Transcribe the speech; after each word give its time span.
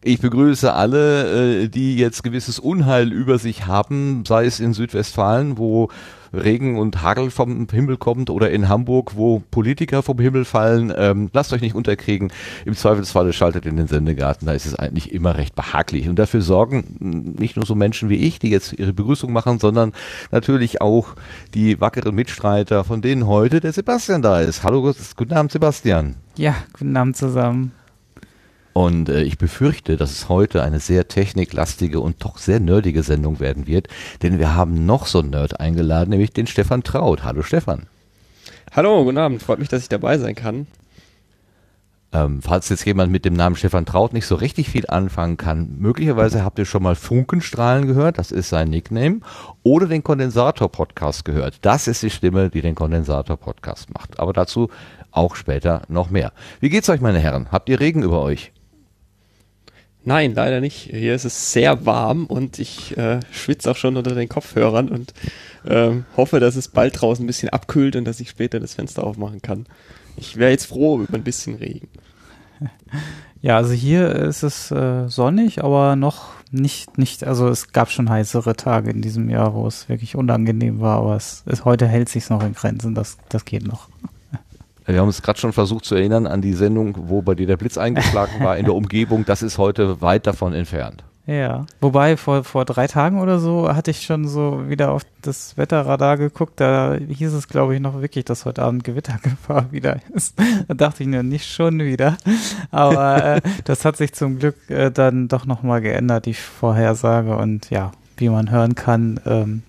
Ich 0.00 0.20
begrüße 0.20 0.72
alle, 0.72 1.62
äh, 1.64 1.68
die 1.68 1.96
jetzt 1.96 2.22
gewisses 2.22 2.60
Unheil 2.60 3.12
über 3.12 3.38
sich 3.38 3.66
haben, 3.66 4.24
sei 4.24 4.46
es 4.46 4.60
in 4.60 4.72
Südwestfalen, 4.72 5.58
wo 5.58 5.88
Regen 6.32 6.78
und 6.78 7.02
Hagel 7.02 7.30
vom 7.30 7.66
Himmel 7.68 7.96
kommt 7.96 8.30
oder 8.30 8.50
in 8.50 8.68
Hamburg, 8.68 9.16
wo 9.16 9.42
Politiker 9.50 10.04
vom 10.04 10.20
Himmel 10.20 10.44
fallen. 10.44 10.92
Ähm, 10.96 11.30
lasst 11.32 11.52
euch 11.52 11.62
nicht 11.62 11.74
unterkriegen. 11.74 12.30
Im 12.64 12.76
Zweifelsfalle 12.76 13.32
schaltet 13.32 13.66
in 13.66 13.76
den 13.76 13.88
Sendegarten. 13.88 14.46
Da 14.46 14.52
ist 14.52 14.66
es 14.66 14.76
eigentlich 14.76 15.12
immer 15.12 15.36
recht 15.36 15.56
behaglich. 15.56 16.08
Und 16.08 16.16
dafür 16.16 16.42
sorgen 16.42 17.34
nicht 17.38 17.56
nur 17.56 17.66
so 17.66 17.74
Menschen 17.74 18.08
wie 18.08 18.18
ich, 18.18 18.38
die 18.38 18.50
jetzt 18.50 18.74
ihre 18.74 18.92
Begrüßung 18.92 19.32
machen, 19.32 19.58
sondern 19.58 19.92
natürlich 20.30 20.80
auch 20.80 21.14
die 21.54 21.80
wackeren 21.80 22.14
Mitstreiter, 22.14 22.84
von 22.84 23.02
denen 23.02 23.26
heute 23.26 23.58
der 23.58 23.72
Sebastian 23.72 24.22
da 24.22 24.40
ist. 24.40 24.62
Hallo, 24.62 24.94
guten 25.16 25.32
Abend, 25.32 25.50
Sebastian. 25.50 26.14
Ja, 26.36 26.54
guten 26.72 26.96
Abend 26.96 27.16
zusammen. 27.16 27.72
Und 28.78 29.08
äh, 29.08 29.24
ich 29.24 29.38
befürchte, 29.38 29.96
dass 29.96 30.12
es 30.12 30.28
heute 30.28 30.62
eine 30.62 30.78
sehr 30.78 31.08
techniklastige 31.08 31.98
und 31.98 32.24
doch 32.24 32.38
sehr 32.38 32.60
nerdige 32.60 33.02
Sendung 33.02 33.40
werden 33.40 33.66
wird, 33.66 33.88
denn 34.22 34.38
wir 34.38 34.54
haben 34.54 34.86
noch 34.86 35.06
so 35.06 35.18
einen 35.18 35.30
Nerd 35.30 35.58
eingeladen, 35.58 36.10
nämlich 36.10 36.32
den 36.32 36.46
Stefan 36.46 36.84
Traut. 36.84 37.24
Hallo 37.24 37.42
Stefan. 37.42 37.88
Hallo, 38.70 39.02
guten 39.02 39.18
Abend. 39.18 39.42
Freut 39.42 39.58
mich, 39.58 39.68
dass 39.68 39.82
ich 39.82 39.88
dabei 39.88 40.16
sein 40.18 40.36
kann. 40.36 40.68
Ähm, 42.12 42.40
falls 42.40 42.68
jetzt 42.68 42.86
jemand 42.86 43.10
mit 43.10 43.24
dem 43.24 43.34
Namen 43.34 43.56
Stefan 43.56 43.84
Traut 43.84 44.12
nicht 44.12 44.26
so 44.26 44.36
richtig 44.36 44.70
viel 44.70 44.86
anfangen 44.86 45.38
kann, 45.38 45.74
möglicherweise 45.80 46.44
habt 46.44 46.60
ihr 46.60 46.64
schon 46.64 46.84
mal 46.84 46.94
Funkenstrahlen 46.94 47.88
gehört, 47.88 48.16
das 48.16 48.30
ist 48.30 48.48
sein 48.48 48.70
Nickname, 48.70 49.22
oder 49.64 49.88
den 49.88 50.04
Kondensator-Podcast 50.04 51.24
gehört. 51.24 51.58
Das 51.62 51.88
ist 51.88 52.04
die 52.04 52.10
Stimme, 52.10 52.48
die 52.48 52.60
den 52.60 52.76
Kondensator-Podcast 52.76 53.92
macht. 53.92 54.20
Aber 54.20 54.32
dazu 54.32 54.70
auch 55.10 55.34
später 55.34 55.82
noch 55.88 56.10
mehr. 56.10 56.32
Wie 56.60 56.68
geht's 56.68 56.88
euch, 56.88 57.00
meine 57.00 57.18
Herren? 57.18 57.48
Habt 57.50 57.68
ihr 57.68 57.80
Regen 57.80 58.04
über 58.04 58.22
euch? 58.22 58.52
Nein, 60.04 60.34
leider 60.34 60.60
nicht. 60.60 60.90
Hier 60.90 61.14
ist 61.14 61.24
es 61.24 61.52
sehr 61.52 61.84
warm 61.84 62.26
und 62.26 62.58
ich 62.58 62.96
äh, 62.96 63.20
schwitze 63.30 63.70
auch 63.70 63.76
schon 63.76 63.96
unter 63.96 64.14
den 64.14 64.28
Kopfhörern 64.28 64.88
und 64.88 65.12
ähm, 65.66 66.06
hoffe, 66.16 66.40
dass 66.40 66.56
es 66.56 66.68
bald 66.68 67.00
draußen 67.00 67.24
ein 67.24 67.26
bisschen 67.26 67.50
abkühlt 67.50 67.96
und 67.96 68.04
dass 68.04 68.20
ich 68.20 68.30
später 68.30 68.60
das 68.60 68.74
Fenster 68.74 69.04
aufmachen 69.04 69.42
kann. 69.42 69.66
Ich 70.16 70.36
wäre 70.36 70.50
jetzt 70.50 70.66
froh 70.66 71.00
über 71.00 71.14
ein 71.14 71.24
bisschen 71.24 71.56
Regen. 71.56 71.88
Ja, 73.40 73.56
also 73.56 73.72
hier 73.72 74.10
ist 74.16 74.42
es 74.42 74.72
äh, 74.72 75.06
sonnig, 75.06 75.62
aber 75.62 75.94
noch 75.94 76.30
nicht, 76.50 76.98
nicht, 76.98 77.22
also 77.22 77.48
es 77.48 77.70
gab 77.70 77.88
schon 77.88 78.10
heißere 78.10 78.56
Tage 78.56 78.90
in 78.90 79.00
diesem 79.00 79.30
Jahr, 79.30 79.54
wo 79.54 79.64
es 79.66 79.88
wirklich 79.88 80.16
unangenehm 80.16 80.80
war, 80.80 80.98
aber 80.98 81.14
es 81.14 81.44
ist, 81.46 81.64
heute 81.64 81.86
hält 81.86 82.08
sich 82.08 82.28
noch 82.30 82.42
in 82.42 82.54
Grenzen, 82.54 82.96
das, 82.96 83.16
das 83.28 83.44
geht 83.44 83.64
noch. 83.64 83.88
Wir 84.88 85.00
haben 85.00 85.08
uns 85.08 85.20
gerade 85.20 85.38
schon 85.38 85.52
versucht 85.52 85.84
zu 85.84 85.96
erinnern 85.96 86.26
an 86.26 86.40
die 86.40 86.54
Sendung, 86.54 86.96
wo 87.10 87.20
bei 87.20 87.34
dir 87.34 87.46
der 87.46 87.58
Blitz 87.58 87.76
eingeschlagen 87.76 88.42
war 88.42 88.56
in 88.56 88.64
der 88.64 88.74
Umgebung. 88.74 89.26
Das 89.26 89.42
ist 89.42 89.58
heute 89.58 90.00
weit 90.00 90.26
davon 90.26 90.54
entfernt. 90.54 91.04
Ja, 91.26 91.66
wobei 91.82 92.16
vor, 92.16 92.42
vor 92.42 92.64
drei 92.64 92.86
Tagen 92.86 93.20
oder 93.20 93.38
so 93.38 93.74
hatte 93.74 93.90
ich 93.90 94.00
schon 94.00 94.26
so 94.26 94.70
wieder 94.70 94.92
auf 94.92 95.02
das 95.20 95.58
Wetterradar 95.58 96.16
geguckt. 96.16 96.58
Da 96.58 96.94
hieß 96.94 97.34
es, 97.34 97.48
glaube 97.48 97.74
ich, 97.74 97.82
noch 97.82 98.00
wirklich, 98.00 98.24
dass 98.24 98.46
heute 98.46 98.62
Abend 98.62 98.82
Gewittergefahr 98.82 99.66
wieder 99.72 100.00
ist. 100.14 100.40
Da 100.68 100.72
dachte 100.72 101.02
ich 101.02 101.08
nur, 101.10 101.22
nicht 101.22 101.46
schon 101.46 101.80
wieder. 101.80 102.16
Aber 102.70 103.36
äh, 103.36 103.40
das 103.64 103.84
hat 103.84 103.98
sich 103.98 104.14
zum 104.14 104.38
Glück 104.38 104.70
äh, 104.70 104.90
dann 104.90 105.28
doch 105.28 105.44
nochmal 105.44 105.82
geändert, 105.82 106.24
die 106.24 106.32
Vorhersage. 106.32 107.36
Und 107.36 107.68
ja, 107.68 107.92
wie 108.16 108.30
man 108.30 108.50
hören 108.50 108.74
kann. 108.74 109.20
Ähm, 109.26 109.64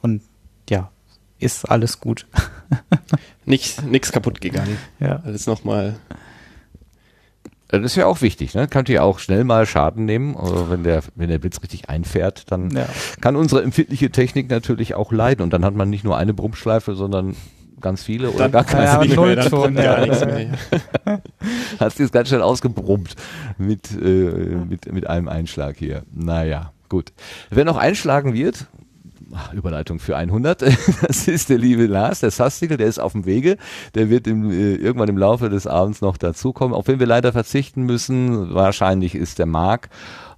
und 0.00 0.22
ja, 0.70 0.90
ist 1.38 1.70
alles 1.70 2.00
gut. 2.00 2.26
Nichts 3.44 3.82
nix 3.82 4.12
kaputt 4.12 4.40
gegangen. 4.40 4.78
Ja. 5.00 5.20
Alles 5.24 5.46
nochmal. 5.46 5.96
Das 7.68 7.82
ist 7.82 7.96
ja 7.96 8.04
auch 8.04 8.20
wichtig, 8.20 8.54
ne? 8.54 8.68
Kann 8.68 8.84
ja 8.86 9.02
auch 9.02 9.18
schnell 9.18 9.44
mal 9.44 9.64
Schaden 9.64 10.04
nehmen. 10.04 10.36
Also 10.36 10.70
wenn 10.70 10.84
der, 10.84 11.02
wenn 11.14 11.30
der 11.30 11.38
Blitz 11.38 11.62
richtig 11.62 11.88
einfährt, 11.88 12.52
dann 12.52 12.70
ja. 12.70 12.86
kann 13.22 13.34
unsere 13.34 13.62
empfindliche 13.62 14.10
Technik 14.10 14.50
natürlich 14.50 14.94
auch 14.94 15.10
leiden. 15.10 15.42
Und 15.42 15.54
dann 15.54 15.64
hat 15.64 15.74
man 15.74 15.88
nicht 15.88 16.04
nur 16.04 16.18
eine 16.18 16.34
Brummschleife, 16.34 16.94
sondern 16.94 17.34
ganz 17.80 18.02
viele 18.02 18.30
oder 18.30 18.48
dann, 18.48 18.52
gar 18.52 18.64
keine. 18.64 18.84
Ja, 18.84 18.98
nicht 18.98 19.16
mehr, 19.16 19.42
schon, 19.48 19.76
ja. 19.76 20.06
Hast 21.80 21.98
du 21.98 22.02
jetzt 22.02 22.12
ganz 22.12 22.28
schnell 22.28 22.42
ausgebrummt 22.42 23.16
mit, 23.56 23.90
äh, 23.90 24.06
mit, 24.06 24.92
mit 24.92 25.06
einem 25.06 25.28
Einschlag 25.28 25.76
hier. 25.76 26.02
Naja, 26.14 26.72
gut. 26.90 27.12
Wer 27.50 27.64
noch 27.64 27.76
einschlagen 27.76 28.34
wird, 28.34 28.66
Überleitung 29.52 29.98
für 29.98 30.16
100. 30.16 30.62
Das 31.06 31.28
ist 31.28 31.48
der 31.48 31.58
liebe 31.58 31.86
Lars, 31.86 32.20
der 32.20 32.30
Sastikel, 32.30 32.76
der 32.76 32.86
ist 32.86 32.98
auf 32.98 33.12
dem 33.12 33.24
Wege. 33.24 33.56
Der 33.94 34.10
wird 34.10 34.26
im, 34.26 34.50
äh, 34.50 34.74
irgendwann 34.74 35.08
im 35.08 35.18
Laufe 35.18 35.48
des 35.48 35.66
Abends 35.66 36.00
noch 36.00 36.16
dazukommen, 36.16 36.74
auf 36.74 36.86
den 36.86 37.00
wir 37.00 37.06
leider 37.06 37.32
verzichten 37.32 37.82
müssen. 37.82 38.54
Wahrscheinlich 38.54 39.14
ist 39.14 39.38
der 39.38 39.46
Marc 39.46 39.88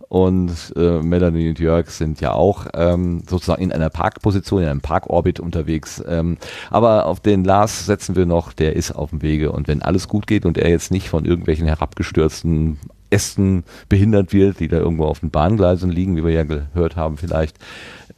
und 0.08 0.72
äh, 0.76 1.00
Melanie 1.00 1.48
und 1.48 1.58
Jörg 1.58 1.90
sind 1.90 2.20
ja 2.20 2.32
auch 2.32 2.66
ähm, 2.74 3.22
sozusagen 3.28 3.62
in 3.62 3.72
einer 3.72 3.90
Parkposition, 3.90 4.62
in 4.62 4.68
einem 4.68 4.80
Parkorbit 4.80 5.40
unterwegs. 5.40 6.02
Ähm, 6.06 6.38
aber 6.70 7.06
auf 7.06 7.20
den 7.20 7.44
Lars 7.44 7.86
setzen 7.86 8.14
wir 8.14 8.26
noch, 8.26 8.52
der 8.52 8.76
ist 8.76 8.92
auf 8.92 9.10
dem 9.10 9.22
Wege 9.22 9.50
und 9.50 9.66
wenn 9.66 9.82
alles 9.82 10.08
gut 10.08 10.26
geht 10.26 10.46
und 10.46 10.58
er 10.58 10.70
jetzt 10.70 10.90
nicht 10.90 11.08
von 11.08 11.24
irgendwelchen 11.24 11.66
herabgestürzten 11.66 12.78
Ästen 13.10 13.64
behindert 13.88 14.32
wird, 14.32 14.60
die 14.60 14.68
da 14.68 14.76
irgendwo 14.76 15.06
auf 15.06 15.20
den 15.20 15.30
Bahngleisen 15.30 15.90
liegen, 15.90 16.16
wie 16.16 16.24
wir 16.24 16.32
ja 16.32 16.44
gehört 16.44 16.96
haben 16.96 17.16
vielleicht, 17.16 17.56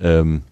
ähm, 0.00 0.42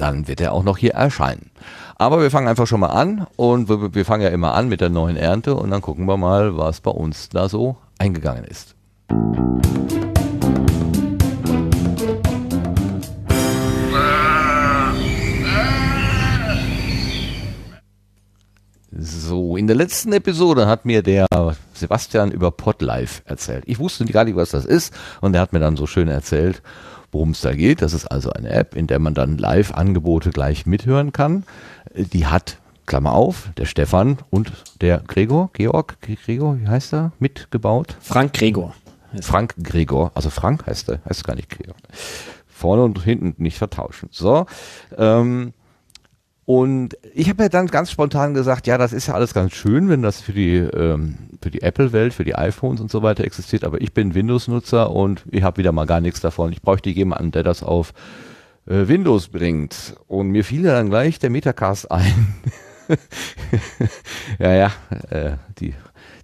dann 0.00 0.28
wird 0.28 0.40
er 0.40 0.52
auch 0.52 0.62
noch 0.62 0.78
hier 0.78 0.94
erscheinen. 0.94 1.50
Aber 1.96 2.22
wir 2.22 2.30
fangen 2.30 2.48
einfach 2.48 2.66
schon 2.66 2.80
mal 2.80 2.88
an 2.88 3.26
und 3.36 3.68
wir, 3.68 3.94
wir 3.94 4.04
fangen 4.04 4.22
ja 4.22 4.30
immer 4.30 4.54
an 4.54 4.68
mit 4.68 4.80
der 4.80 4.88
neuen 4.88 5.16
Ernte 5.16 5.54
und 5.54 5.70
dann 5.70 5.82
gucken 5.82 6.06
wir 6.06 6.16
mal, 6.16 6.56
was 6.56 6.80
bei 6.80 6.90
uns 6.90 7.28
da 7.28 7.48
so 7.48 7.76
eingegangen 7.98 8.44
ist. 8.44 8.74
So, 18.92 19.56
in 19.56 19.66
der 19.66 19.76
letzten 19.76 20.12
Episode 20.12 20.66
hat 20.66 20.84
mir 20.84 21.02
der 21.02 21.26
Sebastian 21.74 22.32
über 22.32 22.50
Podlife 22.50 23.22
erzählt. 23.26 23.64
Ich 23.66 23.78
wusste 23.78 24.04
gar 24.06 24.24
nicht, 24.24 24.36
was 24.36 24.50
das 24.50 24.64
ist 24.64 24.94
und 25.20 25.34
er 25.34 25.40
hat 25.42 25.52
mir 25.52 25.60
dann 25.60 25.76
so 25.76 25.86
schön 25.86 26.08
erzählt, 26.08 26.62
worum 27.12 27.30
es 27.30 27.40
da 27.40 27.54
geht. 27.54 27.82
Das 27.82 27.92
ist 27.92 28.06
also 28.06 28.32
eine 28.32 28.50
App, 28.50 28.76
in 28.76 28.86
der 28.86 28.98
man 28.98 29.14
dann 29.14 29.38
Live-Angebote 29.38 30.30
gleich 30.30 30.66
mithören 30.66 31.12
kann. 31.12 31.44
Die 31.94 32.26
hat, 32.26 32.58
Klammer 32.86 33.12
auf, 33.12 33.50
der 33.56 33.66
Stefan 33.66 34.18
und 34.30 34.52
der 34.80 34.98
Gregor, 35.06 35.50
Georg, 35.52 35.98
Gregor, 36.00 36.58
wie 36.60 36.68
heißt 36.68 36.92
er, 36.94 37.12
mitgebaut? 37.18 37.96
Frank 38.00 38.32
Gregor. 38.32 38.74
Frank 39.22 39.54
Gregor, 39.62 40.12
also 40.14 40.30
Frank 40.30 40.66
heißt 40.66 40.90
er, 40.90 41.00
heißt 41.08 41.24
gar 41.24 41.34
nicht 41.34 41.50
Gregor. 41.50 41.74
Vorne 42.46 42.84
und 42.84 43.02
hinten 43.02 43.42
nicht 43.42 43.58
vertauschen. 43.58 44.08
So, 44.12 44.46
ähm, 44.96 45.52
und 46.44 46.96
ich 47.14 47.28
habe 47.28 47.44
ja 47.44 47.48
dann 47.48 47.66
ganz 47.66 47.90
spontan 47.90 48.34
gesagt, 48.34 48.66
ja, 48.66 48.78
das 48.78 48.92
ist 48.92 49.06
ja 49.06 49.14
alles 49.14 49.34
ganz 49.34 49.54
schön, 49.54 49.88
wenn 49.88 50.02
das 50.02 50.20
für 50.20 50.32
die 50.32 50.56
ähm, 50.56 51.16
für 51.42 51.50
die 51.50 51.62
Apple-Welt, 51.62 52.12
für 52.12 52.24
die 52.24 52.34
iPhones 52.34 52.80
und 52.80 52.90
so 52.90 53.02
weiter 53.02 53.24
existiert, 53.24 53.64
aber 53.64 53.80
ich 53.80 53.94
bin 53.94 54.14
Windows-Nutzer 54.14 54.90
und 54.90 55.24
ich 55.30 55.42
habe 55.42 55.58
wieder 55.58 55.72
mal 55.72 55.86
gar 55.86 56.00
nichts 56.00 56.20
davon. 56.20 56.52
Ich 56.52 56.62
bräuchte 56.62 56.90
jemanden, 56.90 57.30
der 57.30 57.42
das 57.42 57.62
auf 57.62 57.92
äh, 58.66 58.88
Windows 58.88 59.28
bringt. 59.28 59.94
Und 60.06 60.28
mir 60.28 60.44
fiel 60.44 60.62
dann 60.62 60.90
gleich 60.90 61.18
der 61.18 61.30
Metacast 61.30 61.90
ein. 61.90 62.34
ja, 64.38 64.52
ja, 64.52 64.72
äh, 65.10 65.36
die 65.58 65.74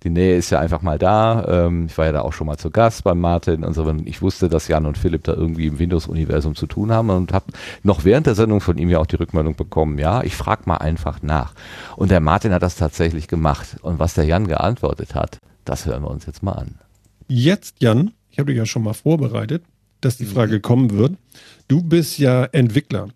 die 0.07 0.11
Nähe 0.11 0.37
ist 0.37 0.51
ja 0.51 0.61
einfach 0.61 0.83
mal 0.83 0.99
da. 0.99 1.67
Ähm, 1.67 1.87
ich 1.87 1.99
war 1.99 2.07
ja 2.07 2.13
da 2.13 2.21
auch 2.21 2.33
schon 2.33 2.47
mal 2.47 2.57
zu 2.57 2.71
Gast 2.71 3.03
beim 3.03 3.19
Martin 3.19 3.65
und 3.65 3.75
so. 3.75 3.93
Ich 4.05 4.23
wusste, 4.23 4.49
dass 4.49 4.69
Jan 4.69 4.87
und 4.87 4.97
Philipp 4.97 5.25
da 5.25 5.35
irgendwie 5.35 5.67
im 5.67 5.81
Windows-Universum 5.81 6.55
zu 6.55 6.69
tun 6.69 6.93
haben 6.93 7.11
und 7.11 7.33
habe 7.33 7.47
noch 7.83 8.05
während 8.05 8.29
der 8.29 8.37
Sendung 8.37 8.61
von 8.61 8.79
ihm 8.79 8.89
ja 8.89 9.01
auch 9.01 9.07
die 9.07 9.17
Rückmeldung 9.17 9.57
bekommen, 9.57 9.99
ja, 9.99 10.23
ich 10.23 10.37
frage 10.37 10.63
mal 10.67 10.77
einfach 10.77 11.23
nach. 11.23 11.55
Und 11.97 12.13
der 12.13 12.21
Martin 12.21 12.53
hat 12.53 12.63
das 12.63 12.77
tatsächlich 12.77 13.27
gemacht. 13.27 13.79
Und 13.83 13.99
was 13.99 14.15
der 14.15 14.25
Jan 14.25 14.47
geantwortet 14.47 15.17
hat, 15.17 15.41
das 15.65 15.87
hören 15.87 16.03
wir 16.05 16.11
uns 16.11 16.25
jetzt 16.25 16.45
mal 16.45 16.53
an. 16.53 16.77
Jetzt, 17.27 17.83
Jan, 17.83 18.13
ich 18.31 18.39
habe 18.39 18.53
dich 18.53 18.59
ja 18.59 18.67
schon 18.67 18.85
mal 18.85 18.95
vorbereitet, 18.95 19.65
dass 20.01 20.19
die 20.19 20.27
Frage 20.27 20.61
kommen 20.61 20.93
wird. 20.93 21.15
Du 21.67 21.83
bist 21.83 22.19
ja 22.19 22.45
Entwickler. 22.45 23.09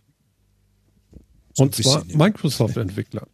Und 1.56 1.76
zwar 1.76 2.02
Microsoft-Entwickler. 2.12 3.28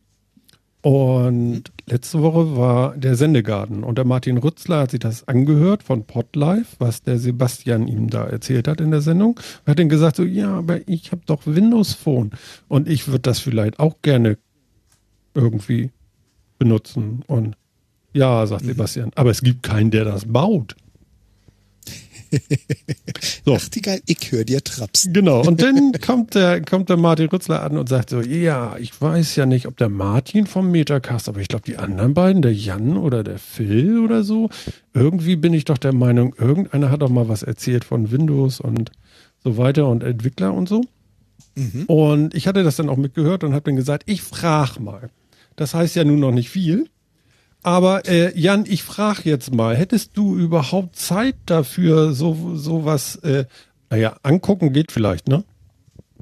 Und 0.87 1.65
letzte 1.87 2.23
Woche 2.23 2.57
war 2.57 2.97
der 2.97 3.17
Sendegarten 3.17 3.83
und 3.83 3.99
der 3.99 4.05
Martin 4.05 4.39
Rützler 4.39 4.83
hat 4.83 4.93
sich 4.93 5.01
das 5.01 5.27
angehört 5.27 5.83
von 5.83 6.05
Podlife, 6.05 6.77
was 6.79 7.03
der 7.03 7.19
Sebastian 7.19 7.89
ihm 7.89 8.09
da 8.09 8.25
erzählt 8.25 8.69
hat 8.69 8.81
in 8.81 8.93
der 8.93 9.01
Sendung. 9.01 9.41
Er 9.65 9.73
hat 9.73 9.81
dann 9.81 9.89
gesagt 9.89 10.15
so, 10.15 10.23
ja, 10.23 10.59
aber 10.59 10.89
ich 10.89 11.11
habe 11.11 11.23
doch 11.27 11.45
Windows 11.45 11.95
Phone 11.95 12.31
und 12.69 12.89
ich 12.89 13.09
würde 13.09 13.23
das 13.23 13.41
vielleicht 13.41 13.81
auch 13.81 13.97
gerne 14.03 14.39
irgendwie 15.35 15.91
benutzen. 16.57 17.25
Und 17.27 17.57
ja, 18.13 18.47
sagt 18.47 18.65
Sebastian, 18.65 19.11
aber 19.17 19.31
es 19.31 19.43
gibt 19.43 19.65
keinen, 19.65 19.91
der 19.91 20.05
das 20.05 20.25
baut. 20.33 20.77
So. 23.45 23.55
Ach, 23.55 23.69
die 23.69 23.81
geil, 23.81 24.01
ich 24.07 24.33
höre 24.33 24.45
dir 24.45 24.63
Traps. 24.63 25.09
Genau, 25.13 25.43
und 25.43 25.63
dann 25.63 25.93
kommt 26.05 26.35
der, 26.35 26.61
kommt 26.63 26.89
der 26.89 26.97
Martin 26.97 27.29
Rützler 27.29 27.63
an 27.63 27.79
und 27.79 27.89
sagt 27.89 28.11
so, 28.11 28.21
ja, 28.21 28.77
ich 28.79 29.01
weiß 29.01 29.37
ja 29.37 29.47
nicht, 29.47 29.67
ob 29.67 29.77
der 29.77 29.89
Martin 29.89 30.47
vom 30.47 30.71
Metacast, 30.71 31.29
aber 31.29 31.41
ich 31.41 31.49
glaube, 31.49 31.65
die 31.65 31.77
anderen 31.77 32.15
beiden, 32.15 32.43
der 32.43 32.53
Jan 32.53 32.97
oder 32.97 33.23
der 33.23 33.39
Phil 33.39 34.01
oder 34.01 34.25
so, 34.25 34.51
irgendwie 34.95 35.37
bin 35.37 35.55
ich 35.55 35.65
doch 35.65 35.79
der 35.79 35.95
Meinung, 35.95 36.35
irgendeiner 36.39 36.91
hat 36.91 37.03
doch 37.03 37.09
mal 37.09 37.29
was 37.29 37.43
erzählt 37.43 37.85
von 37.85 38.11
Windows 38.11 38.61
und 38.61 38.91
so 39.43 39.57
weiter 39.57 39.87
und 39.89 40.03
Entwickler 40.03 40.53
und 40.53 40.69
so. 40.69 40.83
Und 41.87 42.35
ich 42.35 42.47
hatte 42.47 42.63
das 42.63 42.77
dann 42.77 42.89
auch 42.89 42.97
mitgehört 42.97 43.45
und 43.45 43.53
habe 43.53 43.65
dann 43.65 43.77
gesagt, 43.77 44.03
ich 44.07 44.23
frage 44.23 44.81
mal. 44.81 45.11
Das 45.57 45.73
heißt 45.73 45.97
ja 45.97 46.05
nun 46.05 46.21
noch 46.21 46.33
nicht 46.33 46.51
viel. 46.51 46.89
Aber 47.67 48.07
äh, 48.07 48.39
Jan, 48.39 48.65
ich 48.65 48.85
frage 48.85 49.23
jetzt 49.25 49.53
mal, 49.53 49.77
hättest 49.77 50.11
du 50.15 50.39
überhaupt 50.39 50.95
Zeit 50.95 51.35
dafür, 51.47 52.13
so 52.13 52.55
sowas, 52.55 53.17
äh, 53.25 53.47
naja, 53.91 54.17
angucken 54.23 54.73
geht 54.73 54.93
vielleicht, 54.93 55.27
ne? 55.27 55.43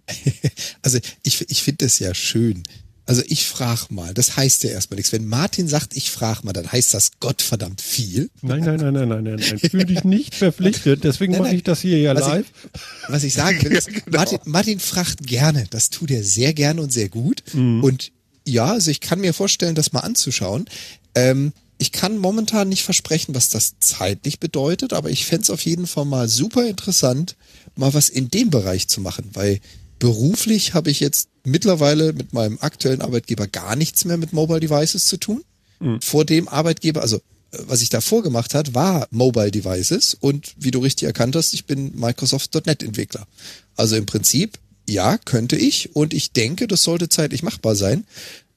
Also 0.80 0.98
ich, 1.22 1.50
ich 1.50 1.62
finde 1.62 1.84
das 1.84 1.98
ja 1.98 2.14
schön. 2.14 2.62
Also 3.04 3.20
ich 3.26 3.44
frage 3.44 3.88
mal, 3.90 4.14
das 4.14 4.38
heißt 4.38 4.64
ja 4.64 4.70
erstmal 4.70 4.96
nichts. 4.96 5.12
Wenn 5.12 5.26
Martin 5.26 5.68
sagt, 5.68 5.94
ich 5.94 6.10
frage 6.10 6.40
mal, 6.44 6.54
dann 6.54 6.72
heißt 6.72 6.94
das 6.94 7.10
Gottverdammt 7.20 7.82
viel. 7.82 8.30
Nein, 8.40 8.60
nein, 8.60 8.76
nein, 8.76 8.94
nein, 8.94 9.08
nein, 9.10 9.24
nein, 9.24 9.36
nein. 9.38 9.58
Fühl 9.70 9.84
dich 9.84 10.02
nicht 10.02 10.34
verpflichtet, 10.34 11.04
deswegen 11.04 11.36
mache 11.36 11.54
ich 11.54 11.62
das 11.62 11.82
hier 11.82 11.98
ja 11.98 12.14
Was 12.14 12.26
live. 12.26 12.46
Ich, 12.46 12.80
was 13.08 13.22
ich 13.22 13.34
sagen 13.34 13.62
will, 13.62 13.72
ist, 13.76 13.90
Martin, 14.10 14.38
Martin 14.46 14.80
fragt 14.80 15.26
gerne. 15.26 15.66
Das 15.68 15.90
tut 15.90 16.10
er 16.10 16.24
sehr 16.24 16.54
gerne 16.54 16.80
und 16.80 16.90
sehr 16.90 17.10
gut. 17.10 17.42
Und 17.52 18.12
ja, 18.46 18.72
also 18.72 18.90
ich 18.90 19.00
kann 19.00 19.20
mir 19.20 19.34
vorstellen, 19.34 19.74
das 19.74 19.92
mal 19.92 20.00
anzuschauen. 20.00 20.66
Ähm, 21.14 21.52
ich 21.78 21.92
kann 21.92 22.18
momentan 22.18 22.68
nicht 22.68 22.82
versprechen, 22.82 23.34
was 23.34 23.48
das 23.48 23.74
zeitlich 23.80 24.38
bedeutet, 24.38 24.92
aber 24.92 25.10
ich 25.10 25.26
fänd's 25.26 25.50
auf 25.50 25.60
jeden 25.64 25.86
Fall 25.86 26.04
mal 26.04 26.28
super 26.28 26.66
interessant, 26.66 27.36
mal 27.76 27.92
was 27.94 28.08
in 28.08 28.30
dem 28.30 28.50
Bereich 28.50 28.88
zu 28.88 29.00
machen, 29.00 29.30
weil 29.32 29.60
beruflich 29.98 30.74
habe 30.74 30.90
ich 30.90 31.00
jetzt 31.00 31.28
mittlerweile 31.44 32.12
mit 32.12 32.32
meinem 32.32 32.58
aktuellen 32.60 33.02
Arbeitgeber 33.02 33.46
gar 33.46 33.76
nichts 33.76 34.04
mehr 34.04 34.16
mit 34.16 34.32
Mobile 34.32 34.60
Devices 34.60 35.06
zu 35.06 35.16
tun. 35.16 35.44
Vor 36.00 36.24
dem 36.24 36.48
Arbeitgeber, 36.48 37.02
also 37.02 37.16
äh, 37.16 37.58
was 37.66 37.82
ich 37.82 37.90
davor 37.90 38.22
gemacht 38.22 38.54
hat, 38.54 38.74
war 38.74 39.08
Mobile 39.10 39.50
Devices 39.50 40.16
und 40.18 40.54
wie 40.56 40.70
du 40.70 40.78
richtig 40.78 41.06
erkannt 41.06 41.36
hast, 41.36 41.52
ich 41.54 41.66
bin 41.66 41.92
Microsoft.NET 41.94 42.82
Entwickler. 42.82 43.26
Also 43.76 43.96
im 43.96 44.06
Prinzip, 44.06 44.58
ja, 44.88 45.18
könnte 45.18 45.56
ich 45.56 45.94
und 45.96 46.14
ich 46.14 46.32
denke, 46.32 46.68
das 46.68 46.82
sollte 46.82 47.08
zeitlich 47.08 47.42
machbar 47.42 47.74
sein. 47.74 48.04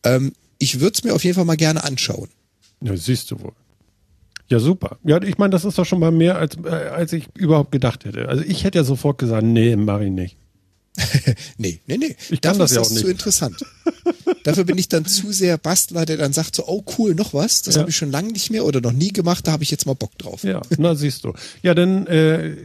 Ähm, 0.03 0.33
ich 0.59 0.79
würde 0.79 0.97
es 0.97 1.03
mir 1.03 1.13
auf 1.13 1.23
jeden 1.23 1.35
Fall 1.35 1.45
mal 1.45 1.57
gerne 1.57 1.83
anschauen. 1.83 2.29
Ja, 2.81 2.95
siehst 2.95 3.31
du 3.31 3.39
wohl. 3.41 3.53
Ja, 4.49 4.59
super. 4.59 4.97
Ja, 5.03 5.21
ich 5.21 5.37
meine, 5.37 5.49
das 5.51 5.65
ist 5.65 5.77
doch 5.77 5.85
schon 5.85 5.99
mal 5.99 6.11
mehr, 6.11 6.37
als, 6.37 6.55
äh, 6.63 6.69
als 6.69 7.11
ich 7.13 7.27
überhaupt 7.35 7.71
gedacht 7.71 8.05
hätte. 8.05 8.29
Also 8.29 8.43
ich 8.43 8.63
hätte 8.63 8.77
ja 8.77 8.83
sofort 8.83 9.17
gesagt, 9.17 9.43
nee, 9.43 9.75
mach 9.75 9.99
ich 9.99 10.11
nicht. 10.11 10.37
Nee, 11.57 11.79
nee, 11.87 11.97
nee. 11.97 12.15
Ich 12.29 12.39
Dafür 12.41 12.59
das 12.59 12.71
ist 12.71 12.75
ja 12.77 12.81
das 12.81 12.91
nicht. 12.91 13.01
zu 13.01 13.11
interessant. 13.11 13.57
Dafür 14.43 14.63
bin 14.63 14.77
ich 14.77 14.87
dann 14.87 15.05
zu 15.05 15.31
sehr 15.31 15.57
Bastler, 15.57 16.05
der 16.05 16.17
dann 16.17 16.31
sagt 16.33 16.55
so, 16.55 16.63
oh 16.67 16.83
cool, 16.97 17.13
noch 17.13 17.33
was, 17.33 17.61
das 17.63 17.75
Ja. 17.75 17.81
habe 17.81 17.89
ich 17.89 17.97
schon 17.97 18.09
lange 18.11 18.31
nicht 18.31 18.49
mehr 18.51 18.63
oder 18.65 18.79
noch 18.81 18.93
nie 18.93 19.09
gemacht, 19.09 19.45
da 19.47 19.51
habe 19.51 19.63
ich 19.63 19.71
jetzt 19.71 19.85
mal 19.85 19.93
Bock 19.95 20.17
drauf. 20.17 20.43
Ja, 20.43 20.61
na 20.77 20.95
siehst 20.95 21.23
du. 21.23 21.33
Ja, 21.61 21.73
dann, 21.75 22.07
äh, 22.07 22.55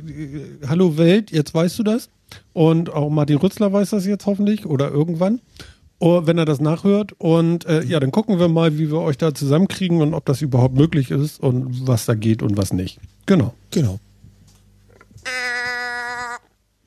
hallo 0.69 0.97
Welt, 0.99 1.31
jetzt 1.33 1.53
weißt 1.53 1.79
du 1.79 1.83
das. 1.83 2.09
Und 2.53 2.91
auch 2.91 3.11
Martin 3.11 3.37
Rützler 3.39 3.73
weiß 3.73 3.91
das 3.91 4.07
jetzt 4.07 4.25
hoffentlich 4.27 4.65
oder 4.67 4.91
irgendwann. 4.91 5.41
Wenn 6.03 6.37
er 6.37 6.45
das 6.45 6.61
nachhört. 6.61 7.13
Und 7.19 7.65
äh, 7.67 7.85
ja, 7.85 8.01
dann 8.01 8.11
gucken 8.11 8.41
wir 8.41 8.49
mal, 8.49 8.77
wie 8.77 8.91
wir 8.91 8.99
euch 8.99 9.19
da 9.19 9.33
zusammenkriegen 9.33 10.03
und 10.03 10.15
ob 10.15 10.25
das 10.25 10.43
überhaupt 10.43 10.75
möglich 10.75 11.13
ist 11.13 11.41
und 11.41 11.87
was 11.87 12.07
da 12.07 12.15
geht 12.15 12.43
und 12.43 12.57
was 12.57 12.73
nicht. 12.73 12.99
Genau. 13.27 13.55
Genau. 13.71 14.01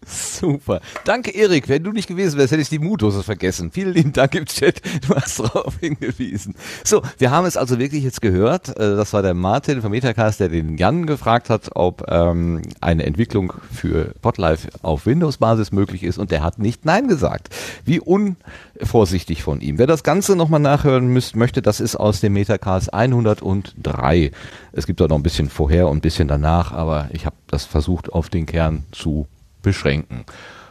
Super. 0.05 0.81
Danke, 1.03 1.31
Erik. 1.31 1.67
Wenn 1.67 1.83
du 1.83 1.91
nicht 1.91 2.07
gewesen 2.07 2.37
wärst, 2.37 2.51
hätte 2.51 2.61
ich 2.61 2.69
die 2.69 2.79
Mutdose 2.79 3.23
vergessen. 3.23 3.71
Vielen 3.71 3.93
lieben 3.93 4.13
Dank 4.13 4.35
im 4.35 4.45
Chat. 4.45 4.81
Du 5.07 5.15
hast 5.15 5.39
darauf 5.39 5.75
hingewiesen. 5.79 6.55
So, 6.83 7.01
wir 7.17 7.31
haben 7.31 7.45
es 7.45 7.57
also 7.57 7.79
wirklich 7.79 8.03
jetzt 8.03 8.21
gehört. 8.21 8.69
Äh, 8.69 8.95
Das 8.95 9.13
war 9.13 9.21
der 9.21 9.33
Martin 9.33 9.81
vom 9.81 9.91
Metacast, 9.91 10.39
der 10.39 10.49
den 10.49 10.77
Jan 10.77 11.05
gefragt 11.05 11.49
hat, 11.49 11.71
ob 11.75 12.05
ähm, 12.09 12.61
eine 12.81 13.03
Entwicklung 13.05 13.53
für 13.73 14.13
Podlife 14.21 14.69
auf 14.83 15.05
Windows-Basis 15.05 15.71
möglich 15.71 16.03
ist 16.03 16.17
und 16.17 16.31
der 16.31 16.43
hat 16.43 16.59
nicht 16.59 16.85
Nein 16.85 17.07
gesagt. 17.07 17.49
Wie 17.83 17.99
unvorsichtig 17.99 19.43
von 19.43 19.61
ihm. 19.61 19.77
Wer 19.77 19.87
das 19.87 20.03
Ganze 20.03 20.35
nochmal 20.35 20.59
nachhören 20.59 21.07
müsst, 21.07 21.35
möchte, 21.35 21.61
das 21.61 21.79
ist 21.79 21.95
aus 21.95 22.19
dem 22.21 22.33
Metacast 22.33 22.93
103. 22.93 24.31
Es 24.71 24.85
gibt 24.85 24.99
da 24.99 25.07
noch 25.07 25.15
ein 25.17 25.23
bisschen 25.23 25.49
vorher 25.49 25.87
und 25.87 25.97
ein 25.97 26.01
bisschen 26.01 26.27
danach, 26.27 26.71
aber 26.71 27.09
ich 27.11 27.25
habe 27.25 27.35
das 27.47 27.65
versucht 27.65 28.11
auf 28.11 28.29
den 28.29 28.45
Kern 28.45 28.83
zu 28.91 29.27
beschränken. 29.65 30.25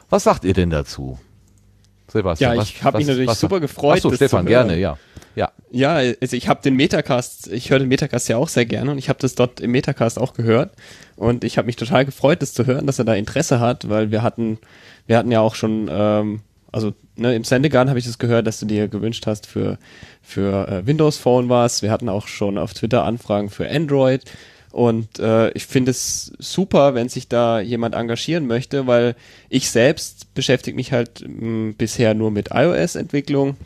Was 0.08 0.24
sagt 0.24 0.44
ihr 0.44 0.54
denn 0.54 0.70
dazu? 0.70 1.18
Sebastian, 2.10 2.54
Ja, 2.54 2.60
was, 2.60 2.68
ich 2.70 2.82
hab 2.84 2.94
mich 2.96 3.06
natürlich 3.06 3.28
was- 3.28 3.40
super 3.40 3.60
gefreut, 3.60 3.96
Achso, 3.96 4.12
Stefan, 4.14 4.44
zu 4.44 4.48
gerne, 4.48 4.78
ja. 4.78 4.96
Ja, 5.36 5.50
Ja, 5.72 5.94
also 5.96 6.36
ich 6.36 6.48
habe 6.48 6.62
den 6.62 6.76
Metacast, 6.76 7.48
ich 7.48 7.70
höre 7.70 7.80
den 7.80 7.88
Metacast 7.88 8.28
ja 8.28 8.36
auch 8.36 8.48
sehr 8.48 8.66
gerne 8.66 8.92
und 8.92 8.98
ich 8.98 9.08
habe 9.08 9.18
das 9.18 9.34
dort 9.34 9.58
im 9.60 9.72
Metacast 9.72 10.18
auch 10.18 10.32
gehört 10.34 10.70
und 11.16 11.42
ich 11.42 11.58
habe 11.58 11.66
mich 11.66 11.74
total 11.76 12.04
gefreut, 12.04 12.40
das 12.40 12.54
zu 12.54 12.66
hören, 12.66 12.86
dass 12.86 13.00
er 13.00 13.04
da 13.04 13.14
Interesse 13.14 13.58
hat, 13.58 13.88
weil 13.88 14.10
wir 14.12 14.22
hatten, 14.22 14.58
wir 15.08 15.18
hatten 15.18 15.32
ja 15.32 15.40
auch 15.40 15.56
schon, 15.56 15.88
ähm, 15.90 16.40
also 16.70 16.92
ne, 17.16 17.34
im 17.34 17.42
Sendegarten 17.42 17.88
habe 17.88 17.98
ich 17.98 18.04
das 18.06 18.18
gehört, 18.18 18.46
dass 18.46 18.60
du 18.60 18.66
dir 18.66 18.86
gewünscht 18.86 19.26
hast 19.26 19.46
für 19.48 19.78
für 20.22 20.68
äh, 20.68 20.86
Windows 20.86 21.16
Phone 21.18 21.48
was. 21.48 21.82
Wir 21.82 21.90
hatten 21.90 22.08
auch 22.08 22.28
schon 22.28 22.56
auf 22.56 22.72
Twitter 22.74 23.04
Anfragen 23.04 23.50
für 23.50 23.68
Android 23.68 24.22
und 24.74 25.20
äh, 25.20 25.50
ich 25.50 25.66
finde 25.66 25.92
es 25.92 26.32
super, 26.40 26.94
wenn 26.96 27.08
sich 27.08 27.28
da 27.28 27.60
jemand 27.60 27.94
engagieren 27.94 28.48
möchte, 28.48 28.88
weil 28.88 29.14
ich 29.48 29.70
selbst 29.70 30.34
beschäftige 30.34 30.74
mich 30.74 30.90
halt 30.90 31.24
mh, 31.24 31.74
bisher 31.78 32.12
nur 32.14 32.32
mit 32.32 32.48
iOS-Entwicklung. 32.52 33.56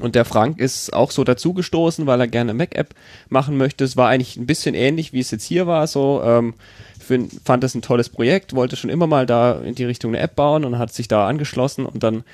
Und 0.00 0.14
der 0.14 0.24
Frank 0.24 0.58
ist 0.58 0.94
auch 0.94 1.10
so 1.10 1.22
dazugestoßen, 1.22 2.06
weil 2.06 2.20
er 2.20 2.28
gerne 2.28 2.54
Mac-App 2.54 2.94
machen 3.28 3.58
möchte. 3.58 3.84
Es 3.84 3.98
war 3.98 4.08
eigentlich 4.08 4.38
ein 4.38 4.46
bisschen 4.46 4.74
ähnlich, 4.74 5.12
wie 5.12 5.20
es 5.20 5.30
jetzt 5.30 5.44
hier 5.44 5.66
war. 5.66 5.86
So, 5.86 6.22
ähm, 6.24 6.54
find, 6.98 7.30
fand 7.44 7.62
es 7.62 7.74
ein 7.74 7.82
tolles 7.82 8.08
Projekt, 8.08 8.54
wollte 8.54 8.76
schon 8.76 8.88
immer 8.88 9.06
mal 9.06 9.26
da 9.26 9.60
in 9.60 9.74
die 9.74 9.84
Richtung 9.84 10.14
eine 10.14 10.22
App 10.22 10.34
bauen 10.34 10.64
und 10.64 10.78
hat 10.78 10.94
sich 10.94 11.08
da 11.08 11.28
angeschlossen 11.28 11.84
und 11.84 12.02
dann 12.02 12.24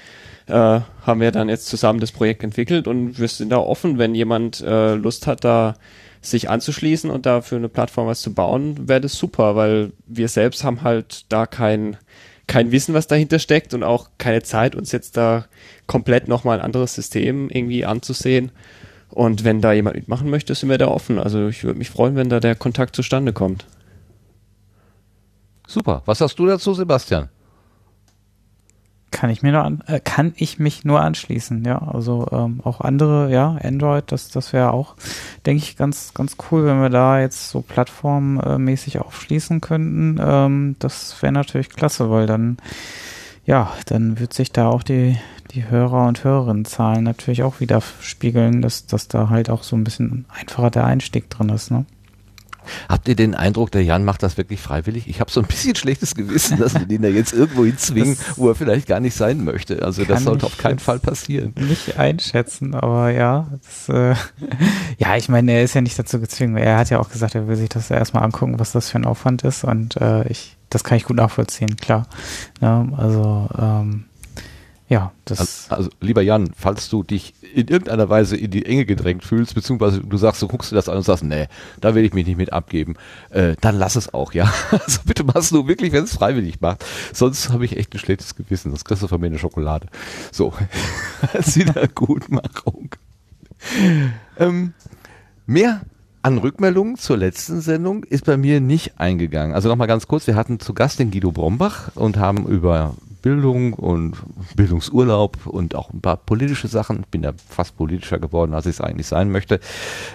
äh, 0.46 0.80
haben 1.02 1.20
wir 1.20 1.32
dann 1.32 1.48
jetzt 1.48 1.66
zusammen 1.66 1.98
das 1.98 2.12
Projekt 2.12 2.44
entwickelt 2.44 2.86
und 2.86 3.18
wir 3.18 3.26
sind 3.26 3.50
da 3.50 3.58
offen, 3.58 3.98
wenn 3.98 4.14
jemand 4.14 4.60
äh, 4.60 4.94
Lust 4.94 5.26
hat, 5.26 5.42
da 5.42 5.74
sich 6.24 6.48
anzuschließen 6.48 7.10
und 7.10 7.26
da 7.26 7.42
für 7.42 7.56
eine 7.56 7.68
Plattform 7.68 8.06
was 8.06 8.22
zu 8.22 8.32
bauen, 8.32 8.88
wäre 8.88 9.00
das 9.00 9.14
super, 9.14 9.56
weil 9.56 9.92
wir 10.06 10.28
selbst 10.28 10.64
haben 10.64 10.82
halt 10.82 11.26
da 11.30 11.46
kein 11.46 11.96
kein 12.46 12.72
Wissen, 12.72 12.94
was 12.94 13.06
dahinter 13.06 13.38
steckt 13.38 13.72
und 13.72 13.82
auch 13.82 14.10
keine 14.18 14.42
Zeit, 14.42 14.74
uns 14.74 14.92
jetzt 14.92 15.16
da 15.16 15.46
komplett 15.86 16.28
nochmal 16.28 16.58
ein 16.58 16.64
anderes 16.64 16.94
System 16.94 17.48
irgendwie 17.48 17.84
anzusehen. 17.84 18.52
Und 19.10 19.44
wenn 19.44 19.60
da 19.60 19.72
jemand 19.72 19.96
mitmachen 19.96 20.28
möchte, 20.28 20.54
sind 20.54 20.68
wir 20.68 20.78
da 20.78 20.88
offen. 20.88 21.18
Also 21.18 21.48
ich 21.48 21.64
würde 21.64 21.78
mich 21.78 21.90
freuen, 21.90 22.16
wenn 22.16 22.28
da 22.28 22.40
der 22.40 22.54
Kontakt 22.54 22.96
zustande 22.96 23.32
kommt. 23.32 23.66
super. 25.66 26.02
Was 26.04 26.18
sagst 26.18 26.38
du 26.38 26.46
dazu, 26.46 26.74
Sebastian? 26.74 27.28
Kann 29.14 29.30
ich 29.30 29.42
mir 29.42 29.52
nur 29.52 29.62
an, 29.62 29.80
äh, 29.86 30.00
kann 30.00 30.32
ich 30.36 30.58
mich 30.58 30.84
nur 30.84 31.00
anschließen, 31.00 31.64
ja. 31.64 31.78
Also 31.78 32.26
ähm, 32.32 32.60
auch 32.64 32.80
andere, 32.80 33.30
ja, 33.30 33.56
Android, 33.62 34.10
das, 34.10 34.28
das 34.28 34.52
wäre 34.52 34.72
auch, 34.72 34.96
denke 35.46 35.62
ich, 35.62 35.76
ganz, 35.76 36.14
ganz 36.14 36.36
cool, 36.50 36.66
wenn 36.66 36.82
wir 36.82 36.90
da 36.90 37.20
jetzt 37.20 37.50
so 37.50 37.60
plattformmäßig 37.60 38.98
aufschließen 38.98 39.60
könnten. 39.60 40.18
Ähm, 40.20 40.74
das 40.80 41.22
wäre 41.22 41.32
natürlich 41.32 41.68
klasse, 41.68 42.10
weil 42.10 42.26
dann, 42.26 42.56
ja, 43.46 43.72
dann 43.86 44.18
wird 44.18 44.32
sich 44.32 44.50
da 44.50 44.68
auch 44.68 44.82
die, 44.82 45.16
die 45.52 45.70
Hörer 45.70 46.08
und 46.08 46.24
Hörerinnenzahlen 46.24 47.04
natürlich 47.04 47.44
auch 47.44 47.60
wieder 47.60 47.80
spiegeln, 48.00 48.62
dass, 48.62 48.86
dass 48.86 49.06
da 49.06 49.28
halt 49.28 49.48
auch 49.48 49.62
so 49.62 49.76
ein 49.76 49.84
bisschen 49.84 50.24
einfacher 50.28 50.70
der 50.70 50.86
Einstieg 50.86 51.30
drin 51.30 51.50
ist, 51.50 51.70
ne? 51.70 51.84
Habt 52.88 53.08
ihr 53.08 53.16
den 53.16 53.34
Eindruck, 53.34 53.70
der 53.70 53.82
Jan 53.84 54.04
macht 54.04 54.22
das 54.22 54.36
wirklich 54.36 54.60
freiwillig? 54.60 55.08
Ich 55.08 55.20
habe 55.20 55.30
so 55.30 55.40
ein 55.40 55.46
bisschen 55.46 55.74
schlechtes 55.74 56.14
Gewissen, 56.14 56.58
dass 56.58 56.74
wir 56.74 56.86
den 56.86 57.02
da 57.02 57.08
jetzt 57.08 57.32
irgendwo 57.32 57.64
hinzwingen, 57.64 58.16
Das 58.16 58.38
wo 58.38 58.48
er 58.48 58.54
vielleicht 58.54 58.86
gar 58.86 59.00
nicht 59.00 59.16
sein 59.16 59.44
möchte. 59.44 59.82
Also 59.82 60.04
das 60.04 60.24
sollte 60.24 60.46
auf 60.46 60.58
keinen 60.58 60.78
Fall 60.78 60.98
passieren. 60.98 61.54
nicht 61.56 61.98
einschätzen, 61.98 62.74
aber 62.74 63.10
ja, 63.10 63.46
das, 63.62 63.88
äh, 63.88 64.14
ja, 64.98 65.16
ich 65.16 65.28
meine, 65.28 65.52
er 65.52 65.64
ist 65.64 65.74
ja 65.74 65.80
nicht 65.80 65.98
dazu 65.98 66.20
gezwungen. 66.20 66.56
Er 66.56 66.78
hat 66.78 66.90
ja 66.90 66.98
auch 66.98 67.10
gesagt, 67.10 67.34
er 67.34 67.48
will 67.48 67.56
sich 67.56 67.68
das 67.68 67.90
erstmal 67.90 68.22
angucken, 68.22 68.58
was 68.58 68.72
das 68.72 68.90
für 68.90 68.98
ein 68.98 69.04
Aufwand 69.04 69.42
ist 69.42 69.64
und 69.64 69.96
äh, 70.00 70.26
ich, 70.28 70.56
das 70.70 70.84
kann 70.84 70.96
ich 70.96 71.04
gut 71.04 71.16
nachvollziehen, 71.16 71.76
klar. 71.76 72.06
Ja, 72.60 72.86
also 72.96 73.48
ähm, 73.58 74.04
Ja, 74.86 75.12
das. 75.24 75.40
Also, 75.40 75.74
also, 75.74 75.90
lieber 76.00 76.20
Jan, 76.20 76.50
falls 76.54 76.90
du 76.90 77.02
dich 77.02 77.32
in 77.54 77.68
irgendeiner 77.68 78.10
Weise 78.10 78.36
in 78.36 78.50
die 78.50 78.66
Enge 78.66 78.84
gedrängt 78.84 79.24
fühlst, 79.24 79.54
beziehungsweise 79.54 80.00
du 80.00 80.16
sagst, 80.18 80.42
du 80.42 80.48
guckst 80.48 80.72
dir 80.72 80.76
das 80.76 80.90
an 80.90 80.98
und 80.98 81.04
sagst, 81.04 81.24
nee, 81.24 81.48
da 81.80 81.94
will 81.94 82.04
ich 82.04 82.12
mich 82.12 82.26
nicht 82.26 82.36
mit 82.36 82.52
abgeben, 82.52 82.96
äh, 83.30 83.56
dann 83.62 83.76
lass 83.76 83.96
es 83.96 84.12
auch, 84.12 84.34
ja. 84.34 84.52
Also 84.70 85.00
bitte 85.06 85.24
machst 85.24 85.52
du 85.52 85.66
wirklich, 85.66 85.92
wenn 85.92 86.04
es 86.04 86.14
freiwillig 86.14 86.60
macht. 86.60 86.84
Sonst 87.14 87.48
habe 87.50 87.64
ich 87.64 87.78
echt 87.78 87.94
ein 87.94 87.98
schlechtes 87.98 88.34
Gewissen. 88.34 88.72
Das 88.72 88.84
kriegst 88.84 89.02
du 89.02 89.08
von 89.08 89.20
mir 89.20 89.28
eine 89.28 89.38
Schokolade. 89.38 89.88
So, 90.30 90.52
als 91.32 91.56
Wiedergutmachung. 91.56 92.90
ähm, 94.38 94.74
mehr 95.46 95.80
an 96.20 96.38
Rückmeldungen 96.38 96.96
zur 96.96 97.16
letzten 97.16 97.62
Sendung 97.62 98.04
ist 98.04 98.26
bei 98.26 98.36
mir 98.36 98.60
nicht 98.60 98.98
eingegangen. 98.98 99.54
Also 99.54 99.70
nochmal 99.70 99.88
ganz 99.88 100.06
kurz, 100.08 100.26
wir 100.26 100.36
hatten 100.36 100.60
zu 100.60 100.74
Gast 100.74 100.98
den 100.98 101.10
Guido 101.10 101.32
Brombach 101.32 101.90
und 101.94 102.18
haben 102.18 102.46
über 102.46 102.94
Bildung 103.24 103.72
und 103.72 104.18
Bildungsurlaub 104.54 105.46
und 105.46 105.74
auch 105.74 105.90
ein 105.94 106.02
paar 106.02 106.18
politische 106.18 106.68
Sachen. 106.68 107.00
Ich 107.00 107.06
bin 107.06 107.22
ja 107.22 107.32
fast 107.48 107.74
politischer 107.74 108.18
geworden, 108.18 108.52
als 108.52 108.66
ich 108.66 108.72
es 108.72 108.80
eigentlich 108.82 109.06
sein 109.06 109.30
möchte. 109.30 109.60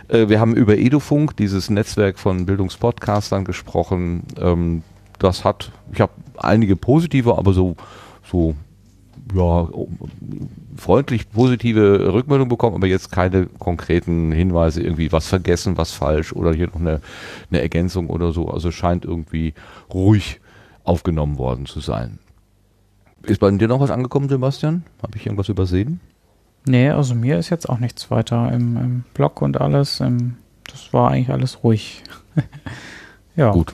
Äh, 0.09 0.29
wir 0.29 0.39
haben 0.39 0.55
über 0.55 0.77
Edufunk, 0.77 1.35
dieses 1.35 1.71
Netzwerk 1.71 2.19
von 2.19 2.45
Bildungspodcastern 2.45 3.45
gesprochen. 3.45 4.25
Ähm, 4.39 4.83
das 5.17 5.43
hat, 5.43 5.71
ich 5.91 6.01
habe 6.01 6.11
einige 6.37 6.75
positive, 6.75 7.35
aber 7.35 7.51
so, 7.53 7.75
so 8.23 8.53
ja, 9.33 9.67
freundlich 10.77 11.31
positive 11.31 12.13
Rückmeldung 12.13 12.47
bekommen, 12.47 12.75
aber 12.75 12.85
jetzt 12.85 13.11
keine 13.11 13.47
konkreten 13.47 14.31
Hinweise, 14.31 14.83
irgendwie 14.83 15.11
was 15.11 15.27
vergessen, 15.27 15.77
was 15.77 15.93
falsch 15.93 16.31
oder 16.31 16.53
hier 16.53 16.67
noch 16.67 16.75
eine, 16.75 17.01
eine 17.49 17.59
Ergänzung 17.59 18.07
oder 18.07 18.33
so. 18.33 18.49
Also 18.51 18.69
scheint 18.69 19.03
irgendwie 19.03 19.55
ruhig 19.91 20.41
aufgenommen 20.83 21.39
worden 21.39 21.65
zu 21.65 21.79
sein. 21.79 22.19
Ist 23.23 23.39
bei 23.39 23.51
dir 23.51 23.67
noch 23.67 23.79
was 23.79 23.91
angekommen, 23.91 24.29
Sebastian? 24.29 24.83
Habe 25.01 25.17
ich 25.17 25.25
irgendwas 25.25 25.49
übersehen? 25.49 25.99
Nee, 26.65 26.89
also 26.89 27.15
mir 27.15 27.37
ist 27.39 27.49
jetzt 27.49 27.69
auch 27.69 27.79
nichts 27.79 28.11
weiter 28.11 28.51
im, 28.51 28.77
im 28.77 29.03
Blog 29.13 29.41
und 29.41 29.59
alles. 29.59 29.99
Im, 29.99 30.37
das 30.69 30.93
war 30.93 31.11
eigentlich 31.11 31.29
alles 31.29 31.63
ruhig. 31.63 32.03
ja. 33.35 33.51
Gut. 33.51 33.73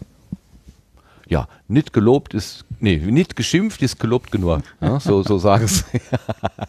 Ja, 1.27 1.47
nicht 1.67 1.93
gelobt 1.93 2.33
ist, 2.33 2.65
nee, 2.79 2.97
nicht 2.97 3.35
geschimpft 3.35 3.81
ist 3.81 3.99
gelobt 3.99 4.31
genug. 4.31 4.61
Ja, 4.79 4.99
so, 4.99 5.23
so 5.23 5.37
sagen 5.39 5.65
es. 5.65 5.85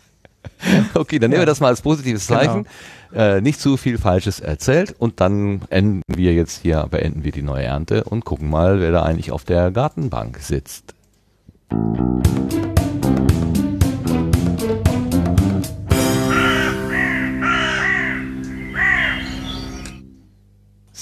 okay, 0.94 1.18
dann 1.18 1.30
nehmen 1.30 1.42
wir 1.42 1.46
das 1.46 1.60
mal 1.60 1.68
als 1.68 1.82
positives 1.82 2.26
genau. 2.26 2.40
Zeichen. 2.40 2.66
Genau. 3.10 3.22
Äh, 3.22 3.40
nicht 3.40 3.60
zu 3.60 3.76
viel 3.76 3.98
Falsches 3.98 4.40
erzählt 4.40 4.94
und 4.98 5.20
dann 5.20 5.62
enden 5.70 6.02
wir 6.08 6.34
jetzt 6.34 6.62
hier, 6.62 6.86
beenden 6.90 7.22
wir 7.22 7.32
die 7.32 7.42
neue 7.42 7.64
Ernte 7.64 8.04
und 8.04 8.24
gucken 8.24 8.50
mal, 8.50 8.80
wer 8.80 8.90
da 8.90 9.02
eigentlich 9.02 9.30
auf 9.30 9.44
der 9.44 9.70
Gartenbank 9.70 10.38
sitzt. 10.38 10.94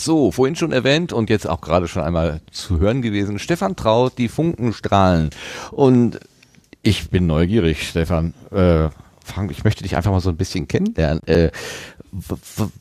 So, 0.04 0.30
vorhin 0.30 0.54
schon 0.54 0.70
erwähnt 0.70 1.14
und 1.14 1.30
jetzt 1.30 1.48
auch 1.48 1.62
gerade 1.62 1.88
schon 1.88 2.02
einmal 2.02 2.42
zu 2.50 2.78
hören 2.78 3.00
gewesen. 3.00 3.38
Stefan 3.38 3.74
Traut, 3.74 4.18
die 4.18 4.28
Funkenstrahlen. 4.28 5.30
Und 5.70 6.20
ich 6.82 7.08
bin 7.08 7.26
neugierig, 7.26 7.88
Stefan. 7.88 8.34
Äh, 8.52 8.88
ich 9.48 9.64
möchte 9.64 9.82
dich 9.82 9.96
einfach 9.96 10.10
mal 10.10 10.20
so 10.20 10.28
ein 10.28 10.36
bisschen 10.36 10.68
kennenlernen. 10.68 11.26
Äh, 11.26 11.52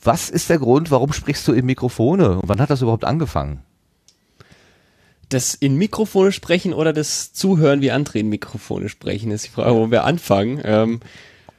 was 0.04 0.30
ist 0.30 0.50
der 0.50 0.60
Grund, 0.60 0.92
warum 0.92 1.14
sprichst 1.14 1.48
du 1.48 1.54
in 1.54 1.66
Mikrofone? 1.66 2.42
Und 2.42 2.50
wann 2.50 2.60
hat 2.60 2.70
das 2.70 2.82
überhaupt 2.82 3.06
angefangen? 3.06 3.62
das 5.30 5.56
in 5.56 5.78
Mikrofone 5.78 6.32
sprechen 6.32 6.74
oder 6.74 6.94
das 6.94 7.34
Zuhören, 7.34 7.82
wie 7.82 7.90
andere 7.90 8.20
in 8.20 8.30
Mikrofone 8.30 8.88
sprechen, 8.90 9.32
ist 9.32 9.46
die 9.46 9.50
Frage, 9.50 9.74
wo 9.74 9.90
wir 9.90 10.04
anfangen. 10.04 10.62
Ähm, 10.64 11.00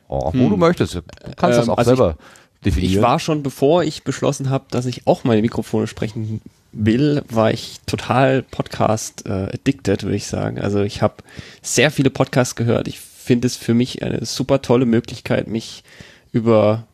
oh, 0.06 0.26
wo 0.26 0.32
hm. 0.32 0.50
du 0.50 0.56
möchtest. 0.58 0.94
Du 0.94 1.02
kannst 1.36 1.58
ähm, 1.58 1.62
das 1.62 1.68
auch 1.68 1.78
also 1.78 1.96
selber 1.96 2.16
ich, 2.20 2.43
definieren. 2.64 2.92
Ich 2.92 3.02
war 3.02 3.18
schon, 3.18 3.42
bevor 3.42 3.84
ich 3.84 4.02
beschlossen 4.04 4.50
habe, 4.50 4.64
dass 4.70 4.86
ich 4.86 5.06
auch 5.06 5.24
meine 5.24 5.42
Mikrofone 5.42 5.86
sprechen 5.86 6.40
will, 6.72 7.22
war 7.28 7.52
ich 7.52 7.80
total 7.86 8.42
Podcast 8.42 9.26
äh, 9.26 9.48
addicted, 9.54 10.02
würde 10.02 10.16
ich 10.16 10.26
sagen. 10.26 10.58
Also 10.58 10.82
ich 10.82 11.02
habe 11.02 11.14
sehr 11.62 11.90
viele 11.90 12.10
Podcasts 12.10 12.56
gehört. 12.56 12.88
Ich 12.88 12.98
finde 12.98 13.46
es 13.46 13.56
für 13.56 13.74
mich 13.74 14.02
eine 14.02 14.24
super 14.24 14.60
tolle 14.60 14.86
Möglichkeit, 14.86 15.46
mich 15.46 15.84
über 16.32 16.86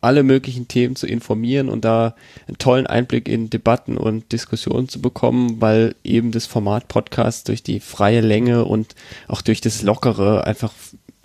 alle 0.00 0.22
möglichen 0.22 0.68
Themen 0.68 0.96
zu 0.96 1.06
informieren 1.06 1.68
und 1.68 1.84
da 1.84 2.14
einen 2.46 2.58
tollen 2.58 2.86
Einblick 2.86 3.28
in 3.28 3.50
Debatten 3.50 3.96
und 3.96 4.30
Diskussionen 4.30 4.88
zu 4.88 5.00
bekommen, 5.00 5.60
weil 5.60 5.96
eben 6.04 6.30
das 6.30 6.46
Format 6.46 6.86
Podcast 6.88 7.48
durch 7.48 7.62
die 7.62 7.80
freie 7.80 8.20
Länge 8.20 8.64
und 8.64 8.94
auch 9.26 9.42
durch 9.42 9.60
das 9.60 9.82
Lockere 9.82 10.46
einfach 10.46 10.72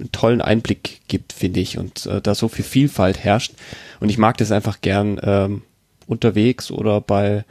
einen 0.04 0.12
tollen 0.12 0.42
Einblick 0.42 1.02
gibt, 1.08 1.34
finde 1.34 1.60
ich, 1.60 1.78
und 1.78 2.06
äh, 2.06 2.22
da 2.22 2.36
so 2.36 2.48
viel 2.48 2.66
Vielfalt 2.66 3.24
herrscht. 3.24 3.54
Und 4.00 4.10
ich 4.10 4.18
mag 4.18 4.38
das 4.38 4.52
einfach 4.52 4.82
gern 4.82 5.20
ähm, 5.24 5.62
unterwegs 6.08 6.70
oder 6.72 7.02
bei 7.02 7.46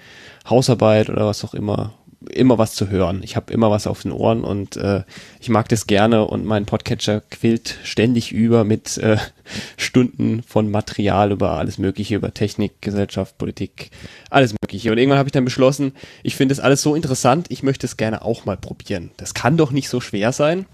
Hausarbeit 0.49 1.09
oder 1.09 1.27
was 1.27 1.45
auch 1.45 1.55
immer 1.55 1.95
immer 2.31 2.57
was 2.57 2.75
zu 2.75 2.89
hören. 2.89 3.21
Ich 3.25 3.35
habe 3.35 3.53
immer 3.53 3.71
was 3.71 3.89
auf 3.89 4.03
den 4.03 4.13
Ohren 4.13 4.45
und 4.45 4.77
äh, 4.77 5.03
ich 5.41 5.49
mag 5.49 5.69
das 5.69 5.89
gerne 5.89 6.25
und 6.25 6.45
mein 6.45 6.67
Podcatcher 6.67 7.21
quillt 7.21 7.79
ständig 7.83 8.31
über 8.31 8.63
mit 8.63 8.97
äh, 8.99 9.17
Stunden 9.77 10.45
von 10.45 10.71
Material 10.71 11.33
über 11.33 11.59
alles 11.59 11.79
Mögliche, 11.79 12.15
über 12.15 12.33
Technik, 12.33 12.81
Gesellschaft, 12.81 13.39
Politik, 13.39 13.91
alles 14.31 14.55
Mögliche. 14.63 14.93
Und 14.93 14.99
irgendwann 14.99 15.19
habe 15.19 15.29
ich 15.29 15.33
dann 15.33 15.45
beschlossen, 15.45 15.95
ich 16.23 16.37
finde 16.37 16.55
das 16.55 16.65
alles 16.65 16.83
so 16.83 16.95
interessant, 16.95 17.47
ich 17.49 17.65
möchte 17.65 17.87
es 17.87 17.97
gerne 17.97 18.23
auch 18.23 18.45
mal 18.45 18.57
probieren. 18.57 19.11
Das 19.17 19.35
kann 19.35 19.57
doch 19.57 19.73
nicht 19.73 19.89
so 19.89 20.01
schwer 20.01 20.33
sein. 20.33 20.67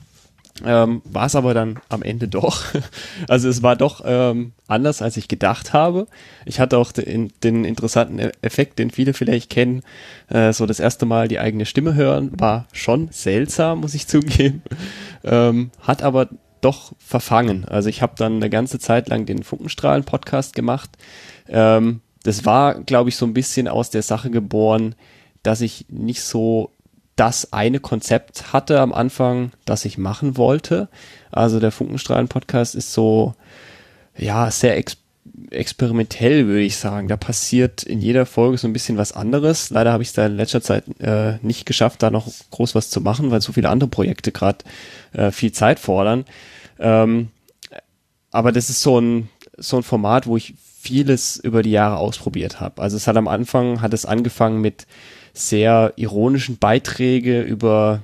Ähm, 0.65 1.03
war 1.05 1.27
es 1.27 1.37
aber 1.37 1.55
dann 1.55 1.79
am 1.89 2.03
Ende 2.03 2.29
doch. 2.29 2.65
Also 3.29 3.49
es 3.49 3.63
war 3.63 3.77
doch 3.77 4.03
ähm, 4.05 4.53
anders, 4.67 5.03
als 5.03 5.17
ich 5.17 5.29
gedacht 5.29 5.73
habe. 5.73 6.07
Ich 6.45 6.61
hatte 6.61 6.79
auch 6.79 6.93
den, 6.93 7.33
den 7.43 7.65
interessanten 7.65 8.19
e-, 8.19 8.33
Effekt, 8.43 8.79
den 8.79 8.91
viele 8.91 9.13
vielleicht 9.13 9.51
kennen, 9.51 9.83
äh, 10.29 10.53
so 10.53 10.67
das 10.67 10.81
erste 10.81 11.07
Mal 11.07 11.29
die 11.29 11.39
eigene 11.39 11.67
Stimme 11.67 11.95
hören, 11.95 12.31
war 12.39 12.67
schon 12.73 13.09
seltsam, 13.11 13.81
muss 13.81 13.95
ich 13.95 14.07
zugeben. 14.09 14.63
Ähm, 15.25 15.71
hat 15.81 16.03
aber 16.03 16.29
doch 16.61 16.93
verfangen. 16.99 17.65
Also 17.67 17.89
ich 17.89 18.03
habe 18.03 18.15
dann 18.17 18.37
eine 18.37 18.51
ganze 18.51 18.79
Zeit 18.79 19.09
lang 19.09 19.27
den 19.27 19.43
Funkenstrahlen-Podcast 19.43 20.55
gemacht. 20.55 20.91
Ähm, 21.49 22.01
das 22.23 22.45
war, 22.45 22.83
glaube 22.83 23.11
ich, 23.11 23.17
so 23.17 23.27
ein 23.27 23.35
bisschen 23.35 23.69
aus 23.69 23.91
der 23.91 24.03
Sache 24.03 24.31
geboren, 24.31 24.95
dass 25.43 25.61
ich 25.61 25.87
nicht 25.89 26.23
so 26.23 26.73
das 27.19 27.53
eine 27.53 27.81
Konzept 27.81 28.53
hatte 28.53 28.81
am 28.81 28.93
Anfang, 28.93 29.51
das 29.65 29.85
ich 29.85 29.99
machen 29.99 30.37
wollte. 30.37 30.89
Also 31.33 31.59
der 31.59 31.73
Funkenstrahlen-Podcast 31.73 32.75
ist 32.75 32.93
so, 32.93 33.35
ja, 34.17 34.51
sehr 34.51 34.77
ex 34.77 34.97
experimentell, 35.51 36.47
würde 36.47 36.63
ich 36.63 36.77
sagen. 36.77 37.07
Da 37.09 37.17
passiert 37.17 37.83
in 37.83 38.01
jeder 38.01 38.27
Folge 38.27 38.59
so 38.59 38.67
ein 38.67 38.73
bisschen 38.73 38.99
was 38.99 39.13
anderes. 39.13 39.71
Leider 39.71 39.93
habe 39.93 40.03
ich 40.03 40.09
es 40.09 40.15
da 40.15 40.27
in 40.27 40.37
letzter 40.37 40.61
Zeit 40.63 40.85
äh, 41.01 41.39
nicht 41.43 41.65
geschafft, 41.65 42.03
da 42.03 42.11
noch 42.11 42.29
groß 42.51 42.75
was 42.75 42.91
zu 42.91 43.01
machen, 43.01 43.31
weil 43.31 43.41
so 43.41 43.53
viele 43.53 43.69
andere 43.69 43.89
Projekte 43.89 44.33
gerade 44.33 44.59
äh, 45.13 45.31
viel 45.31 45.53
Zeit 45.53 45.79
fordern. 45.79 46.25
Ähm, 46.79 47.29
aber 48.31 48.53
das 48.53 48.69
ist 48.69 48.83
so 48.83 49.01
ein, 49.01 49.29
so 49.57 49.77
ein 49.77 49.83
Format, 49.85 50.27
wo 50.27 50.37
ich 50.37 50.55
vieles 50.81 51.37
über 51.37 51.63
die 51.63 51.71
Jahre 51.71 51.99
ausprobiert 51.99 52.61
habe. 52.61 52.83
Also 52.83 52.97
es 52.97 53.07
hat 53.07 53.17
am 53.17 53.29
Anfang, 53.29 53.81
hat 53.81 53.95
es 53.95 54.07
angefangen 54.07 54.61
mit 54.61 54.87
sehr 55.39 55.93
ironischen 55.97 56.59
Beiträge 56.59 57.43
über 57.43 58.03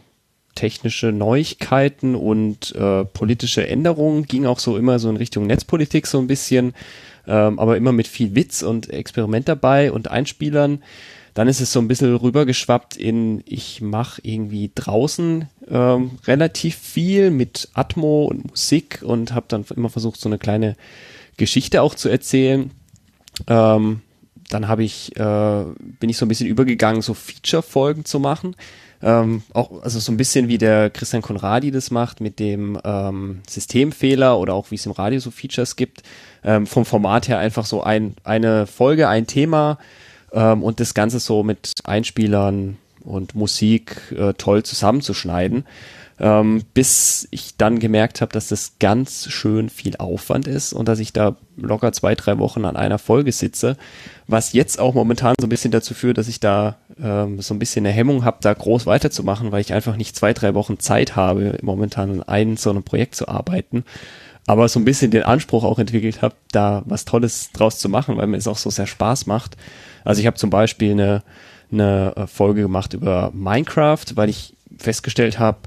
technische 0.54 1.10
Neuigkeiten 1.12 2.14
und 2.14 2.74
äh, 2.76 3.04
politische 3.04 3.66
Änderungen, 3.66 4.24
ging 4.26 4.46
auch 4.46 4.60
so 4.60 4.76
immer 4.76 4.98
so 4.98 5.10
in 5.10 5.16
Richtung 5.16 5.46
Netzpolitik 5.46 6.06
so 6.06 6.18
ein 6.18 6.28
bisschen, 6.28 6.74
ähm, 7.26 7.58
aber 7.58 7.76
immer 7.76 7.92
mit 7.92 8.06
viel 8.06 8.34
Witz 8.34 8.62
und 8.62 8.88
Experiment 8.90 9.48
dabei 9.48 9.90
und 9.90 10.10
Einspielern. 10.10 10.82
Dann 11.34 11.48
ist 11.48 11.60
es 11.60 11.72
so 11.72 11.80
ein 11.80 11.88
bisschen 11.88 12.14
rübergeschwappt 12.14 12.96
in, 12.96 13.42
ich 13.46 13.80
mache 13.80 14.20
irgendwie 14.22 14.70
draußen 14.72 15.48
ähm, 15.68 16.12
relativ 16.26 16.76
viel 16.76 17.32
mit 17.32 17.68
Atmo 17.74 18.26
und 18.26 18.48
Musik 18.48 19.00
und 19.02 19.34
habe 19.34 19.46
dann 19.48 19.64
immer 19.74 19.90
versucht, 19.90 20.20
so 20.20 20.28
eine 20.28 20.38
kleine 20.38 20.76
Geschichte 21.36 21.82
auch 21.82 21.96
zu 21.96 22.08
erzählen. 22.08 22.70
Ähm, 23.48 24.02
dann 24.50 24.68
habe 24.68 24.84
ich, 24.84 25.16
äh, 25.16 25.64
bin 26.00 26.10
ich 26.10 26.16
so 26.16 26.24
ein 26.24 26.28
bisschen 26.28 26.48
übergegangen, 26.48 27.02
so 27.02 27.14
Feature-Folgen 27.14 28.04
zu 28.04 28.20
machen. 28.20 28.56
Ähm, 29.02 29.42
auch, 29.52 29.82
also 29.82 29.98
so 29.98 30.12
ein 30.12 30.16
bisschen 30.16 30.48
wie 30.48 30.56
der 30.56 30.88
Christian 30.88 31.20
Konradi 31.20 31.70
das 31.70 31.90
macht 31.90 32.20
mit 32.20 32.38
dem 32.38 32.78
ähm, 32.84 33.42
Systemfehler 33.48 34.38
oder 34.38 34.54
auch 34.54 34.70
wie 34.70 34.76
es 34.76 34.86
im 34.86 34.92
Radio 34.92 35.20
so 35.20 35.30
Features 35.30 35.76
gibt. 35.76 36.02
Ähm, 36.42 36.66
vom 36.66 36.84
Format 36.84 37.28
her 37.28 37.38
einfach 37.38 37.66
so 37.66 37.82
ein, 37.82 38.14
eine 38.24 38.66
Folge, 38.66 39.08
ein 39.08 39.26
Thema 39.26 39.78
ähm, 40.32 40.62
und 40.62 40.80
das 40.80 40.94
Ganze 40.94 41.20
so 41.20 41.42
mit 41.42 41.72
Einspielern 41.84 42.78
und 43.00 43.34
Musik 43.34 43.96
äh, 44.16 44.32
toll 44.34 44.62
zusammenzuschneiden. 44.62 45.66
Ähm, 46.20 46.62
bis 46.74 47.26
ich 47.30 47.56
dann 47.56 47.80
gemerkt 47.80 48.20
habe, 48.20 48.32
dass 48.32 48.48
das 48.48 48.74
ganz 48.78 49.28
schön 49.30 49.68
viel 49.68 49.96
Aufwand 49.96 50.46
ist 50.46 50.72
und 50.72 50.86
dass 50.86 51.00
ich 51.00 51.12
da 51.12 51.36
locker 51.56 51.92
zwei, 51.92 52.14
drei 52.14 52.38
Wochen 52.38 52.64
an 52.64 52.76
einer 52.76 52.98
Folge 52.98 53.32
sitze, 53.32 53.76
was 54.28 54.52
jetzt 54.52 54.78
auch 54.78 54.94
momentan 54.94 55.34
so 55.40 55.46
ein 55.46 55.50
bisschen 55.50 55.72
dazu 55.72 55.92
führt, 55.94 56.18
dass 56.18 56.28
ich 56.28 56.40
da 56.40 56.76
ähm, 57.02 57.40
so 57.40 57.54
ein 57.54 57.58
bisschen 57.58 57.84
eine 57.84 57.94
Hemmung 57.94 58.24
habe, 58.24 58.38
da 58.40 58.54
groß 58.54 58.86
weiterzumachen, 58.86 59.50
weil 59.50 59.60
ich 59.60 59.72
einfach 59.72 59.96
nicht 59.96 60.16
zwei, 60.16 60.32
drei 60.32 60.54
Wochen 60.54 60.78
Zeit 60.78 61.16
habe, 61.16 61.58
momentan 61.62 62.10
an 62.10 62.22
einem 62.22 62.56
so 62.56 62.70
einem 62.70 62.84
Projekt 62.84 63.16
zu 63.16 63.28
arbeiten. 63.28 63.84
Aber 64.46 64.68
so 64.68 64.78
ein 64.78 64.84
bisschen 64.84 65.10
den 65.10 65.22
Anspruch 65.22 65.64
auch 65.64 65.78
entwickelt 65.78 66.20
habe, 66.22 66.34
da 66.52 66.82
was 66.84 67.06
Tolles 67.06 67.50
draus 67.52 67.78
zu 67.78 67.88
machen, 67.88 68.18
weil 68.18 68.26
mir 68.26 68.36
es 68.36 68.46
auch 68.46 68.58
so 68.58 68.70
sehr 68.70 68.86
Spaß 68.86 69.26
macht. 69.26 69.56
Also 70.04 70.20
ich 70.20 70.26
habe 70.26 70.36
zum 70.36 70.50
Beispiel 70.50 70.92
eine, 70.92 71.22
eine 71.72 72.26
Folge 72.26 72.60
gemacht 72.60 72.92
über 72.92 73.30
Minecraft, 73.32 74.04
weil 74.14 74.28
ich 74.28 74.54
festgestellt 74.76 75.38
habe, 75.38 75.58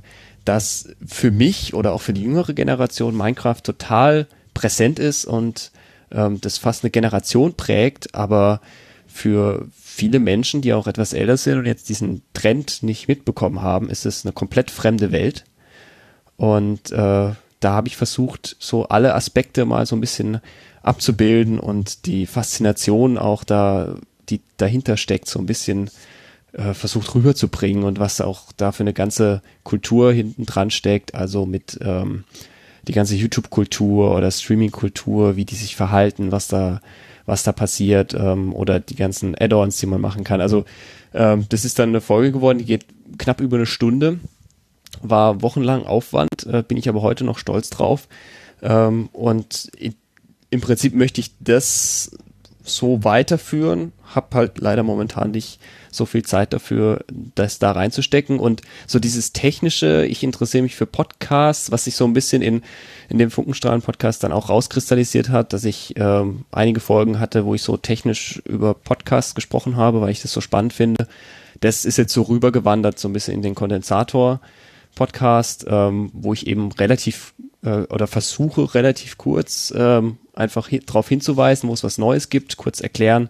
dass 0.47 0.89
für 1.05 1.31
mich 1.31 1.73
oder 1.73 1.91
auch 1.93 2.01
für 2.01 2.13
die 2.13 2.23
jüngere 2.23 2.53
Generation 2.53 3.15
Minecraft 3.15 3.61
total 3.61 4.27
präsent 4.53 4.97
ist 4.97 5.25
und 5.25 5.71
ähm, 6.11 6.39
das 6.39 6.57
fast 6.57 6.83
eine 6.83 6.91
Generation 6.91 7.53
prägt, 7.55 8.15
aber 8.15 8.61
für 9.07 9.67
viele 9.77 10.19
Menschen, 10.19 10.61
die 10.61 10.73
auch 10.73 10.87
etwas 10.87 11.11
älter 11.11 11.35
sind 11.35 11.57
und 11.57 11.65
jetzt 11.65 11.89
diesen 11.89 12.21
Trend 12.33 12.81
nicht 12.81 13.07
mitbekommen 13.09 13.61
haben, 13.61 13.89
ist 13.89 14.05
es 14.05 14.25
eine 14.25 14.31
komplett 14.31 14.71
fremde 14.71 15.11
Welt. 15.11 15.43
Und 16.37 16.91
äh, 16.91 16.95
da 16.95 17.35
habe 17.63 17.87
ich 17.87 17.97
versucht, 17.97 18.55
so 18.59 18.87
alle 18.87 19.15
Aspekte 19.15 19.65
mal 19.65 19.85
so 19.85 19.95
ein 19.95 20.01
bisschen 20.01 20.39
abzubilden 20.81 21.59
und 21.59 22.05
die 22.05 22.25
Faszination 22.25 23.17
auch 23.17 23.43
da, 23.43 23.95
die 24.29 24.41
dahinter 24.55 24.95
steckt, 24.95 25.27
so 25.27 25.39
ein 25.39 25.45
bisschen 25.47 25.89
äh, 26.57 26.73
versucht 26.73 27.13
rüberzubringen 27.15 27.83
und 27.83 27.99
was 27.99 28.19
auch 28.19 28.51
da 28.57 28.71
für 28.71 28.83
eine 28.83 28.93
ganze 28.93 29.41
Kultur 29.63 30.11
hinten 30.11 30.45
dran 30.45 30.71
steckt, 30.71 31.15
also 31.15 31.45
mit 31.45 31.79
ähm, 31.81 32.23
die 32.87 32.93
ganze 32.93 33.15
YouTube-Kultur 33.15 34.15
oder 34.15 34.31
Streaming-Kultur, 34.31 35.35
wie 35.35 35.45
die 35.45 35.55
sich 35.55 35.75
verhalten, 35.75 36.31
was 36.31 36.47
da 36.47 36.81
was 37.27 37.43
da 37.43 37.51
passiert 37.51 38.15
ähm, 38.15 38.53
oder 38.53 38.79
die 38.79 38.95
ganzen 38.95 39.35
Add-ons, 39.35 39.77
die 39.77 39.85
man 39.85 40.01
machen 40.01 40.23
kann. 40.23 40.41
Also 40.41 40.65
ähm, 41.13 41.45
das 41.49 41.65
ist 41.65 41.77
dann 41.77 41.89
eine 41.89 42.01
Folge 42.01 42.31
geworden, 42.31 42.57
die 42.57 42.65
geht 42.65 42.85
knapp 43.17 43.41
über 43.41 43.57
eine 43.57 43.65
Stunde, 43.65 44.19
war 45.01 45.41
wochenlang 45.41 45.85
Aufwand, 45.85 46.45
äh, 46.47 46.63
bin 46.65 46.77
ich 46.77 46.89
aber 46.89 47.01
heute 47.01 47.25
noch 47.25 47.37
stolz 47.37 47.69
drauf. 47.69 48.07
Ähm, 48.61 49.09
und 49.11 49.69
im 50.49 50.61
Prinzip 50.61 50.95
möchte 50.95 51.19
ich 51.19 51.31
das 51.39 52.11
so 52.67 53.03
weiterführen, 53.03 53.91
hab 54.13 54.33
halt 54.35 54.59
leider 54.59 54.83
momentan 54.83 55.31
nicht 55.31 55.59
so 55.91 56.05
viel 56.05 56.23
Zeit 56.23 56.53
dafür, 56.53 57.03
das 57.35 57.59
da 57.59 57.71
reinzustecken. 57.71 58.39
Und 58.39 58.61
so 58.85 58.99
dieses 58.99 59.33
technische, 59.33 60.05
ich 60.05 60.23
interessiere 60.23 60.63
mich 60.63 60.75
für 60.75 60.85
Podcasts, 60.85 61.71
was 61.71 61.85
sich 61.85 61.95
so 61.95 62.05
ein 62.05 62.13
bisschen 62.13 62.41
in, 62.41 62.61
in 63.09 63.17
dem 63.17 63.31
Funkenstrahlen-Podcast 63.31 64.23
dann 64.23 64.31
auch 64.31 64.49
rauskristallisiert 64.49 65.29
hat, 65.29 65.53
dass 65.53 65.65
ich 65.65 65.95
ähm, 65.97 66.45
einige 66.51 66.79
Folgen 66.79 67.19
hatte, 67.19 67.45
wo 67.45 67.55
ich 67.55 67.61
so 67.63 67.77
technisch 67.77 68.41
über 68.45 68.73
Podcasts 68.73 69.35
gesprochen 69.35 69.75
habe, 69.75 70.01
weil 70.01 70.11
ich 70.11 70.21
das 70.21 70.33
so 70.33 70.41
spannend 70.41 70.73
finde. 70.73 71.07
Das 71.59 71.85
ist 71.85 71.97
jetzt 71.97 72.13
so 72.13 72.21
rübergewandert, 72.23 72.99
so 72.99 73.09
ein 73.09 73.13
bisschen 73.13 73.33
in 73.33 73.41
den 73.41 73.55
Kondensator. 73.55 74.39
Podcast, 74.95 75.65
ähm, 75.69 76.09
wo 76.13 76.33
ich 76.33 76.47
eben 76.47 76.71
relativ 76.71 77.35
äh, 77.63 77.81
oder 77.83 78.07
versuche 78.07 78.73
relativ 78.73 79.17
kurz 79.17 79.71
ähm, 79.75 80.17
einfach 80.37 80.71
hi 80.71 80.79
darauf 80.79 81.07
hinzuweisen, 81.09 81.69
wo 81.69 81.73
es 81.73 81.83
was 81.83 81.97
Neues 81.97 82.29
gibt, 82.29 82.57
kurz 82.57 82.79
erklären 82.79 83.29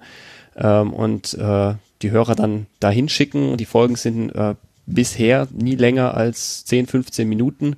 ähm, 0.55 0.93
und 0.93 1.33
äh, 1.35 1.75
die 2.01 2.11
Hörer 2.11 2.35
dann 2.35 2.67
dahin 2.79 3.09
schicken. 3.09 3.57
Die 3.57 3.65
Folgen 3.65 3.95
sind 3.95 4.31
äh, 4.31 4.55
bisher 4.85 5.47
nie 5.51 5.75
länger 5.75 6.15
als 6.15 6.65
10, 6.65 6.87
15 6.87 7.27
Minuten. 7.27 7.75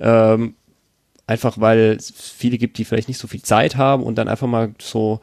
Ähm, 0.00 0.54
einfach 1.26 1.58
weil 1.58 1.96
es 1.98 2.10
viele 2.10 2.58
gibt, 2.58 2.78
die 2.78 2.84
vielleicht 2.84 3.08
nicht 3.08 3.18
so 3.18 3.28
viel 3.28 3.42
Zeit 3.42 3.76
haben 3.76 4.02
und 4.02 4.16
dann 4.16 4.28
einfach 4.28 4.46
mal 4.46 4.74
so 4.80 5.20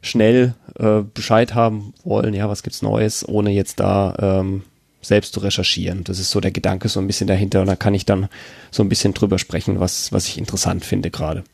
schnell 0.00 0.54
äh, 0.78 1.00
Bescheid 1.02 1.54
haben 1.54 1.94
wollen, 2.04 2.34
ja, 2.34 2.48
was 2.48 2.62
gibt's 2.62 2.82
Neues, 2.82 3.26
ohne 3.26 3.50
jetzt 3.50 3.80
da 3.80 4.14
ähm, 4.18 4.62
selbst 5.00 5.34
zu 5.34 5.40
recherchieren. 5.40 6.04
Das 6.04 6.18
ist 6.18 6.30
so 6.30 6.40
der 6.40 6.50
Gedanke 6.50 6.88
so 6.88 7.00
ein 7.00 7.06
bisschen 7.06 7.26
dahinter 7.26 7.60
und 7.60 7.66
da 7.66 7.76
kann 7.76 7.94
ich 7.94 8.04
dann 8.04 8.28
so 8.70 8.82
ein 8.82 8.88
bisschen 8.88 9.14
drüber 9.14 9.38
sprechen, 9.38 9.80
was, 9.80 10.12
was 10.12 10.28
ich 10.28 10.38
interessant 10.38 10.84
finde 10.84 11.10
gerade. 11.10 11.44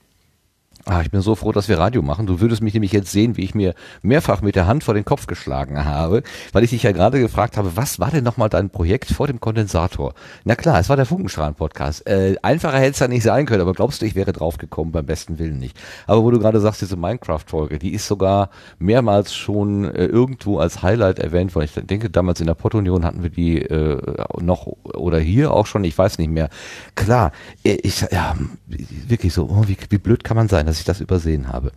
Ah, 0.87 1.03
ich 1.03 1.11
bin 1.11 1.21
so 1.21 1.35
froh, 1.35 1.53
dass 1.53 1.69
wir 1.69 1.79
Radio 1.79 2.01
machen. 2.01 2.27
Du 2.27 2.41
würdest 2.41 2.63
mich 2.63 2.73
nämlich 2.73 2.93
jetzt 2.93 3.13
sehen, 3.13 3.37
wie 3.37 3.45
ich 3.45 3.55
mir 3.55 3.75
mehrfach 4.01 4.41
mit 4.41 4.57
der 4.57 4.67
Hand 4.67 4.83
vor 4.83 4.95
den 4.95 5.05
Kopf 5.05 5.27
geschlagen 5.27 5.85
habe, 5.85 6.23
weil 6.53 6.65
ich 6.65 6.71
dich 6.71 6.85
ja 6.85 6.93
gerade 6.93 7.21
gefragt 7.21 7.59
habe, 7.59 7.77
was 7.77 8.01
war 8.01 8.11
denn 8.11 8.25
nochmal 8.25 8.49
dein 8.49 8.71
Projekt 8.71 9.11
vor 9.11 9.27
dem 9.27 9.41
Kondensator? 9.41 10.15
Na 10.45 10.55
klar, 10.55 10.81
es 10.81 10.89
war 10.89 10.97
der 10.97 11.05
Funkenstrahlen-Podcast. 11.05 12.07
Äh, 12.07 12.37
einfacher 12.41 12.79
hätte 12.79 12.93
es 12.93 12.99
ja 12.99 13.09
nicht 13.09 13.25
sein 13.25 13.45
können, 13.45 13.61
aber 13.61 13.75
glaubst 13.75 14.01
du, 14.01 14.07
ich 14.07 14.15
wäre 14.15 14.33
draufgekommen, 14.33 14.91
beim 14.91 15.05
besten 15.05 15.39
Willen 15.39 15.59
nicht. 15.59 15.79
Aber 16.07 16.25
wo 16.25 16.31
du 16.31 16.39
gerade 16.39 16.61
sagst, 16.61 16.81
diese 16.81 16.97
Minecraft-Folge, 16.97 17.79
die 17.79 17.93
ist 17.93 18.07
sogar 18.07 18.49
mehrmals 18.79 19.35
schon 19.35 19.85
äh, 19.85 20.07
irgendwo 20.07 20.61
als 20.61 20.83
Highlight 20.83 21.19
erwähnt 21.19 21.55
worden. 21.55 21.69
Ich 21.75 21.87
denke, 21.87 22.09
damals 22.09 22.41
in 22.41 22.47
der 22.47 22.55
Pottunion 22.55 23.05
hatten 23.05 23.23
wir 23.23 23.31
die 23.31 23.61
äh, 23.61 24.01
noch 24.41 24.67
oder 24.67 25.19
hier 25.19 25.53
auch 25.53 25.67
schon, 25.67 25.85
ich 25.85 25.97
weiß 25.97 26.17
nicht 26.17 26.31
mehr. 26.31 26.49
Klar, 26.95 27.33
äh, 27.65 27.75
ich, 27.83 28.01
ja, 28.11 28.35
wirklich 28.67 29.35
so, 29.35 29.45
oh, 29.45 29.65
wie, 29.67 29.77
wie 29.91 29.99
blöd 29.99 30.25
kann 30.25 30.39
man 30.39 30.49
sein? 30.49 30.70
Dass 30.71 30.79
ich 30.79 30.85
das 30.85 31.01
übersehen 31.01 31.49
habe. 31.49 31.73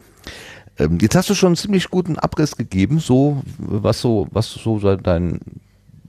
Ähm, 0.77 0.99
jetzt 1.01 1.15
hast 1.15 1.29
du 1.29 1.35
schon 1.35 1.47
einen 1.47 1.55
ziemlich 1.55 1.89
guten 1.89 2.17
Abriss 2.17 2.55
gegeben, 2.55 2.99
so 2.99 3.41
was 3.57 3.99
so 4.01 4.27
was 4.31 4.49
so 4.51 4.79
dein 4.95 5.39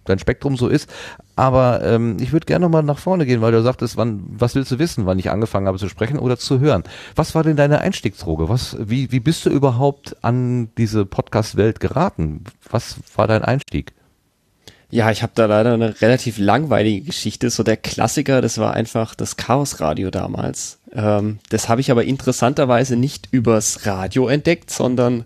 dein 0.04 0.18
Spektrum 0.18 0.56
so 0.56 0.68
ist. 0.68 0.88
Aber 1.34 1.82
ähm, 1.82 2.18
ich 2.20 2.32
würde 2.32 2.44
gerne 2.46 2.66
nochmal 2.66 2.82
nach 2.82 2.98
vorne 2.98 3.24
gehen, 3.26 3.40
weil 3.40 3.52
du 3.52 3.62
sagtest, 3.62 3.96
wann, 3.96 4.22
was 4.28 4.54
willst 4.54 4.70
du 4.70 4.78
wissen, 4.78 5.06
wann 5.06 5.18
ich 5.18 5.30
angefangen 5.30 5.66
habe 5.66 5.78
zu 5.78 5.88
sprechen 5.88 6.18
oder 6.18 6.36
zu 6.36 6.60
hören? 6.60 6.84
Was 7.16 7.34
war 7.34 7.42
denn 7.42 7.56
deine 7.56 7.80
Einstiegsdroge? 7.80 8.50
Was, 8.50 8.76
wie, 8.78 9.10
wie 9.12 9.20
bist 9.20 9.46
du 9.46 9.50
überhaupt 9.50 10.16
an 10.22 10.68
diese 10.76 11.06
Podcast-Welt 11.06 11.80
geraten? 11.80 12.44
Was 12.70 12.96
war 13.16 13.26
dein 13.26 13.42
Einstieg? 13.42 13.94
Ja, 14.90 15.10
ich 15.10 15.22
habe 15.22 15.32
da 15.34 15.46
leider 15.46 15.74
eine 15.74 16.00
relativ 16.02 16.38
langweilige 16.38 17.06
Geschichte. 17.06 17.50
So 17.50 17.64
der 17.64 17.76
Klassiker, 17.76 18.40
das 18.40 18.58
war 18.58 18.74
einfach 18.74 19.16
das 19.16 19.36
Chaosradio 19.36 20.10
damals. 20.10 20.78
Ähm, 20.94 21.38
das 21.48 21.68
habe 21.68 21.80
ich 21.80 21.90
aber 21.90 22.04
interessanterweise 22.04 22.96
nicht 22.96 23.28
übers 23.30 23.86
Radio 23.86 24.28
entdeckt, 24.28 24.70
sondern 24.70 25.24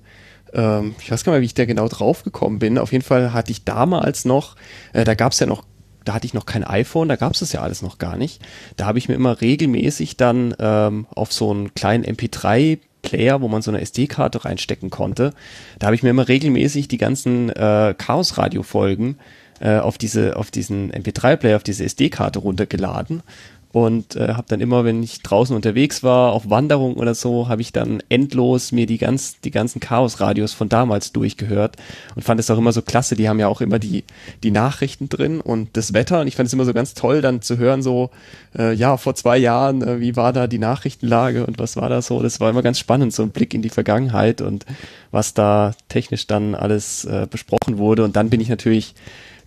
ähm, 0.52 0.94
ich 1.00 1.11
weiß 1.11 1.24
gar 1.24 1.33
nicht 1.33 1.42
wie 1.42 1.46
ich 1.46 1.54
da 1.54 1.64
genau 1.64 1.88
draufgekommen 1.88 2.59
bin. 2.59 2.78
Auf 2.78 2.92
jeden 2.92 3.04
Fall 3.04 3.33
hatte 3.33 3.52
ich 3.52 3.64
damals 3.64 4.24
noch, 4.24 4.57
äh, 4.92 5.04
da 5.04 5.14
gab 5.14 5.33
es 5.33 5.40
ja 5.40 5.46
noch 5.46 5.64
da 6.04 6.14
hatte 6.14 6.26
ich 6.26 6.33
noch 6.33 6.46
kein 6.46 6.64
iPhone, 6.64 7.07
da 7.09 7.16
gab 7.16 7.35
es 7.35 7.40
das 7.40 7.52
ja 7.52 7.61
alles 7.61 7.83
noch 7.83 7.98
gar 7.98 8.16
nicht. 8.16 8.40
Da 8.78 8.87
habe 8.87 8.96
ich 8.96 9.11
mir 9.11 9.14
immer 9.14 9.42
regelmäßig 9.42 10.16
dann 10.16 10.54
ähm, 10.59 11.07
auf 11.14 11.35
so 11.35 11.50
einen 11.50 11.74
kleinen 11.74 12.02
MP3 12.02 12.78
Player, 13.02 13.42
wo 13.42 13.48
man 13.48 13.61
so 13.61 13.70
eine 13.70 13.83
SD-Karte 13.83 14.46
reinstecken 14.46 14.88
konnte. 14.88 15.35
Da 15.78 15.88
habe 15.88 15.96
ich 15.96 16.02
mir 16.02 16.09
immer 16.09 16.26
regelmäßig 16.26 16.88
die 16.88 16.96
ganzen 16.96 17.50
äh, 17.50 17.94
Chaos-Radio-Folgen 17.96 19.18
äh, 19.61 19.78
auf 19.78 19.98
diese 19.98 20.37
auf 20.37 20.50
diesen 20.50 20.92
MP3-Player, 20.92 21.57
auf 21.57 21.62
diese 21.62 21.85
SD-Karte 21.85 22.38
runtergeladen 22.38 23.22
und 23.70 24.16
äh, 24.16 24.33
habe 24.33 24.46
dann 24.48 24.61
immer, 24.61 24.85
wenn 24.85 25.02
ich 25.02 25.22
draußen 25.22 25.54
unterwegs 25.54 26.02
war, 26.02 26.33
auf 26.33 26.48
Wanderung 26.48 26.94
oder 26.94 27.14
so, 27.14 27.48
habe 27.48 27.61
ich 27.61 27.72
dann 27.72 28.02
endlos 28.09 28.72
mir 28.72 28.87
die 28.87 28.96
ganz 28.96 29.40
die 29.40 29.50
ganzen 29.50 29.81
Chaos-Radios 29.81 30.54
von 30.54 30.70
damals 30.70 31.12
durchgehört 31.12 31.76
und 32.14 32.22
fand 32.22 32.40
es 32.40 32.50
auch 32.50 32.57
immer 32.57 32.72
so 32.72 32.81
klasse. 32.81 33.14
Die 33.14 33.28
haben 33.28 33.38
ja 33.38 33.48
auch 33.48 33.61
immer 33.61 33.78
die 33.78 34.04
die 34.42 34.50
Nachrichten 34.50 35.11
drin 35.11 35.40
und 35.40 35.76
das 35.76 35.92
Wetter 35.92 36.22
und 36.22 36.28
ich 36.28 36.37
fand 36.37 36.46
es 36.46 36.52
immer 36.54 36.64
so 36.64 36.72
ganz 36.72 36.94
toll, 36.94 37.20
dann 37.20 37.42
zu 37.42 37.59
hören 37.59 37.83
so 37.83 38.11
äh, 38.59 38.72
ja 38.72 38.96
vor 38.96 39.14
zwei 39.14 39.37
Jahren 39.37 39.83
äh, 39.83 40.00
wie 40.00 40.16
war 40.16 40.33
da 40.33 40.46
die 40.46 40.59
Nachrichtenlage 40.59 41.44
und 41.44 41.59
was 41.59 41.76
war 41.76 41.90
da 41.90 42.00
so. 42.00 42.22
Das 42.22 42.40
war 42.40 42.48
immer 42.48 42.62
ganz 42.62 42.78
spannend, 42.78 43.12
so 43.12 43.22
ein 43.22 43.31
Blick 43.31 43.52
in 43.52 43.61
die 43.61 43.68
Vergangenheit 43.68 44.40
und 44.40 44.64
was 45.11 45.35
da 45.35 45.74
technisch 45.88 46.26
dann 46.26 46.54
alles 46.54 47.04
äh, 47.04 47.26
besprochen 47.31 47.76
wurde 47.76 48.04
und 48.04 48.16
dann 48.16 48.31
bin 48.31 48.40
ich 48.40 48.48
natürlich 48.48 48.94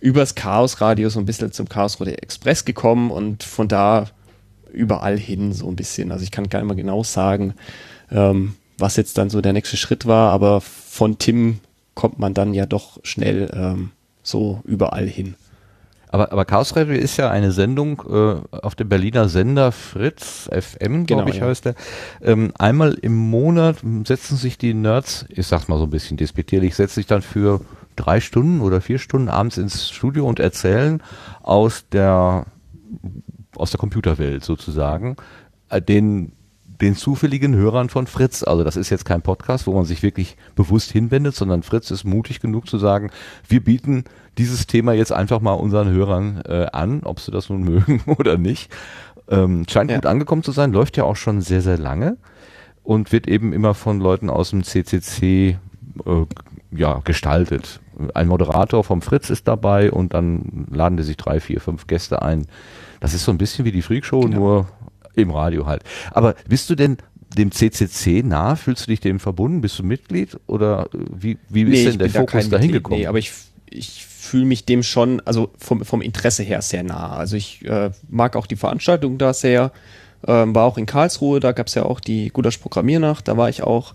übers 0.02 0.34
Chaos-Radio 0.34 1.08
so 1.08 1.20
ein 1.20 1.26
bisschen 1.26 1.52
zum 1.52 1.68
Chaos 1.68 2.00
Radio 2.00 2.14
Express 2.14 2.64
gekommen 2.64 3.10
und 3.10 3.44
von 3.44 3.68
da 3.68 4.08
überall 4.72 5.16
hin 5.16 5.52
so 5.52 5.68
ein 5.68 5.76
bisschen. 5.76 6.10
Also 6.10 6.24
ich 6.24 6.32
kann 6.32 6.48
gar 6.48 6.58
nicht 6.58 6.68
mal 6.68 6.74
genau 6.74 7.04
sagen, 7.04 7.54
ähm, 8.10 8.54
was 8.78 8.96
jetzt 8.96 9.16
dann 9.16 9.30
so 9.30 9.40
der 9.40 9.52
nächste 9.52 9.76
Schritt 9.76 10.06
war, 10.06 10.32
aber 10.32 10.60
von 10.60 11.18
Tim 11.18 11.60
kommt 11.94 12.18
man 12.18 12.34
dann 12.34 12.52
ja 12.52 12.66
doch 12.66 12.98
schnell 13.04 13.50
ähm, 13.54 13.92
so 14.24 14.60
überall 14.64 15.06
hin. 15.06 15.34
Aber, 16.08 16.32
aber 16.32 16.44
Chaos 16.44 16.74
Radio 16.74 16.94
ist 16.94 17.16
ja 17.16 17.30
eine 17.30 17.52
Sendung 17.52 18.02
äh, 18.10 18.56
auf 18.56 18.74
dem 18.74 18.88
Berliner 18.88 19.28
Sender 19.28 19.70
Fritz 19.70 20.50
FM, 20.52 21.06
glaube 21.06 21.24
genau, 21.24 21.28
ich, 21.28 21.40
ja. 21.40 21.46
heißt 21.46 21.64
der. 21.64 21.74
Ähm, 22.20 22.52
einmal 22.58 22.94
im 22.94 23.14
Monat 23.14 23.76
setzen 24.04 24.36
sich 24.36 24.58
die 24.58 24.74
Nerds, 24.74 25.26
ich 25.28 25.46
sag's 25.46 25.68
mal 25.68 25.78
so 25.78 25.84
ein 25.84 25.90
bisschen 25.90 26.16
despektierlich, 26.16 26.74
setzen 26.74 26.96
sich 26.96 27.06
dann 27.06 27.22
für 27.22 27.60
drei 27.96 28.20
Stunden 28.20 28.60
oder 28.60 28.80
vier 28.80 28.98
Stunden 28.98 29.28
abends 29.28 29.58
ins 29.58 29.90
Studio 29.90 30.26
und 30.26 30.40
erzählen 30.40 31.02
aus 31.42 31.88
der 31.90 32.46
aus 33.56 33.70
der 33.70 33.78
Computerwelt 33.78 34.44
sozusagen 34.44 35.16
äh, 35.68 35.80
den 35.82 36.32
den 36.80 36.96
zufälligen 36.96 37.54
Hörern 37.54 37.88
von 37.88 38.08
Fritz. 38.08 38.42
Also 38.42 38.64
das 38.64 38.76
ist 38.76 38.90
jetzt 38.90 39.04
kein 39.04 39.22
Podcast, 39.22 39.68
wo 39.68 39.72
man 39.72 39.84
sich 39.84 40.02
wirklich 40.02 40.36
bewusst 40.56 40.90
hinwendet, 40.90 41.36
sondern 41.36 41.62
Fritz 41.62 41.92
ist 41.92 42.02
mutig 42.04 42.40
genug 42.40 42.66
zu 42.68 42.76
sagen, 42.76 43.10
wir 43.48 43.62
bieten 43.62 44.04
dieses 44.36 44.66
Thema 44.66 44.92
jetzt 44.92 45.12
einfach 45.12 45.40
mal 45.40 45.52
unseren 45.52 45.90
Hörern 45.90 46.42
äh, 46.44 46.66
an, 46.72 47.02
ob 47.04 47.20
sie 47.20 47.30
das 47.30 47.48
nun 47.50 47.62
mögen 47.64 48.02
oder 48.06 48.36
nicht. 48.36 48.72
Ähm, 49.28 49.64
scheint 49.70 49.90
Ja. 49.90 49.96
gut 49.96 50.06
angekommen 50.06 50.42
zu 50.42 50.50
sein, 50.50 50.72
läuft 50.72 50.96
ja 50.96 51.04
auch 51.04 51.14
schon 51.16 51.40
sehr, 51.40 51.62
sehr 51.62 51.78
lange 51.78 52.16
und 52.82 53.12
wird 53.12 53.28
eben 53.28 53.52
immer 53.52 53.74
von 53.74 54.00
Leuten 54.00 54.28
aus 54.28 54.50
dem 54.50 54.64
CCC 54.64 55.58
äh, 56.04 56.26
ja, 56.74 57.00
gestaltet. 57.04 57.80
Ein 58.14 58.28
Moderator 58.28 58.82
vom 58.84 59.02
Fritz 59.02 59.30
ist 59.30 59.46
dabei 59.46 59.90
und 59.92 60.14
dann 60.14 60.66
laden 60.70 60.96
die 60.96 61.02
sich 61.02 61.16
drei, 61.16 61.40
vier, 61.40 61.60
fünf 61.60 61.86
Gäste 61.86 62.22
ein. 62.22 62.46
Das 63.00 63.14
ist 63.14 63.24
so 63.24 63.30
ein 63.32 63.38
bisschen 63.38 63.64
wie 63.64 63.72
die 63.72 63.82
Freakshow, 63.82 64.20
Genau. 64.20 64.36
nur 64.36 64.68
im 65.14 65.30
Radio 65.30 65.66
halt. 65.66 65.82
Aber 66.12 66.34
bist 66.48 66.70
du 66.70 66.74
denn 66.74 66.96
dem 67.36 67.50
CCC 67.52 68.22
nah? 68.22 68.56
Fühlst 68.56 68.86
du 68.86 68.90
dich 68.90 69.00
dem 69.00 69.20
verbunden? 69.20 69.60
Bist 69.60 69.78
du 69.78 69.82
Mitglied? 69.82 70.38
Oder 70.46 70.86
äh, 70.94 70.98
wie, 71.14 71.38
wie 71.48 71.62
ist 71.62 71.86
denn 71.92 71.98
der 71.98 72.08
da 72.08 72.20
Fokus 72.20 72.32
kein 72.32 72.50
dahin 72.50 72.66
Mitglied, 72.68 72.84
gekommen? 72.84 73.00
Nee, 73.00 73.06
aber 73.06 73.18
ich, 73.18 73.32
ich 73.68 74.04
fühle 74.06 74.44
mich 74.46 74.64
dem 74.64 74.82
schon, 74.82 75.20
also 75.24 75.50
vom, 75.58 75.84
vom 75.84 76.00
Interesse 76.00 76.42
her 76.42 76.62
sehr 76.62 76.82
nah. 76.82 77.10
Also 77.10 77.36
ich 77.36 77.64
äh, 77.66 77.90
mag 78.08 78.36
auch 78.36 78.46
die 78.46 78.56
Veranstaltung 78.56 79.18
da 79.18 79.34
sehr. 79.34 79.72
Ähm, 80.26 80.54
war 80.54 80.64
auch 80.64 80.78
in 80.78 80.86
Karlsruhe, 80.86 81.40
da 81.40 81.50
gab 81.50 81.66
es 81.66 81.74
ja 81.74 81.82
auch 81.82 81.98
die 81.98 82.28
Gudasch 82.28 82.58
Programmiernacht, 82.58 83.26
da 83.26 83.36
war 83.36 83.48
ich 83.48 83.64
auch 83.64 83.94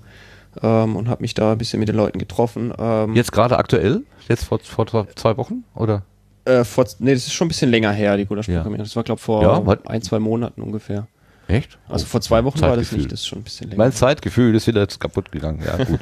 ähm, 0.61 0.95
und 0.95 1.09
habe 1.09 1.21
mich 1.21 1.33
da 1.33 1.51
ein 1.53 1.57
bisschen 1.57 1.79
mit 1.79 1.89
den 1.89 1.95
Leuten 1.95 2.19
getroffen. 2.19 2.73
Ähm, 2.77 3.15
Jetzt 3.15 3.31
gerade 3.31 3.57
aktuell? 3.57 4.03
Jetzt 4.27 4.45
vor, 4.45 4.59
vor 4.59 5.07
zwei 5.15 5.37
Wochen? 5.37 5.63
Oder? 5.75 6.03
äh, 6.47 6.63
vor, 6.63 6.85
nee, 6.99 7.13
das 7.13 7.27
ist 7.27 7.33
schon 7.33 7.45
ein 7.45 7.49
bisschen 7.49 7.69
länger 7.69 7.91
her, 7.91 8.17
die 8.17 8.25
Gudasch 8.25 8.47
Ja. 8.47 8.63
Das 8.63 8.95
war, 8.95 9.03
glaube 9.03 9.21
vor 9.21 9.41
Ja, 9.41 9.77
ein, 9.85 10.01
zwei 10.01 10.19
Monaten 10.19 10.61
ungefähr. 10.61 11.07
Echt? 11.47 11.77
Also 11.87 12.05
vor 12.05 12.21
zwei 12.21 12.43
Wochen 12.43 12.59
war 12.59 12.69
das 12.69 12.77
Zeitgefühl. 12.77 12.97
nicht, 12.99 13.11
das 13.11 13.19
ist 13.21 13.27
schon 13.27 13.39
ein 13.39 13.43
bisschen 13.43 13.69
länger. 13.69 13.77
Mein 13.77 13.93
Zeitgefühl 13.93 14.55
ist 14.55 14.67
wieder 14.67 14.81
jetzt 14.81 14.99
kaputt 14.99 15.31
gegangen. 15.31 15.61
Ja, 15.65 15.83
gut. 15.83 15.99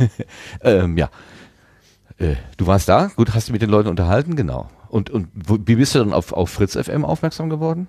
ähm, 0.62 0.96
ja. 0.96 1.08
Äh, 2.18 2.34
du 2.56 2.66
warst 2.66 2.88
da, 2.88 3.10
gut, 3.14 3.34
hast 3.34 3.48
du 3.48 3.52
mit 3.52 3.62
den 3.62 3.70
Leuten 3.70 3.88
unterhalten, 3.88 4.34
genau. 4.34 4.68
Und, 4.88 5.10
und 5.10 5.28
wo, 5.34 5.58
wie 5.64 5.76
bist 5.76 5.94
du 5.94 6.00
dann 6.00 6.12
auf, 6.12 6.32
auf 6.32 6.50
Fritz 6.50 6.76
FM 6.76 7.04
aufmerksam 7.04 7.48
geworden? 7.48 7.86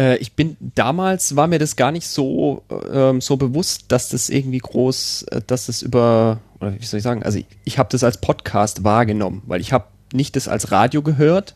Äh, 0.00 0.16
ich 0.16 0.32
bin 0.32 0.56
damals 0.60 1.36
war 1.36 1.46
mir 1.46 1.58
das 1.58 1.76
gar 1.76 1.92
nicht 1.92 2.06
so 2.06 2.62
ähm, 2.90 3.20
so 3.20 3.36
bewusst, 3.36 3.84
dass 3.88 4.08
das 4.08 4.30
irgendwie 4.30 4.58
groß, 4.58 5.24
äh, 5.24 5.40
dass 5.46 5.66
das 5.66 5.82
über 5.82 6.40
oder 6.60 6.72
wie 6.78 6.84
soll 6.84 6.98
ich 6.98 7.04
sagen, 7.04 7.22
also 7.22 7.38
ich, 7.38 7.46
ich 7.64 7.78
habe 7.78 7.90
das 7.90 8.02
als 8.02 8.18
Podcast 8.18 8.82
wahrgenommen, 8.82 9.42
weil 9.46 9.60
ich 9.60 9.72
habe 9.72 9.86
nicht 10.12 10.36
das 10.36 10.48
als 10.48 10.72
Radio 10.72 11.02
gehört 11.02 11.54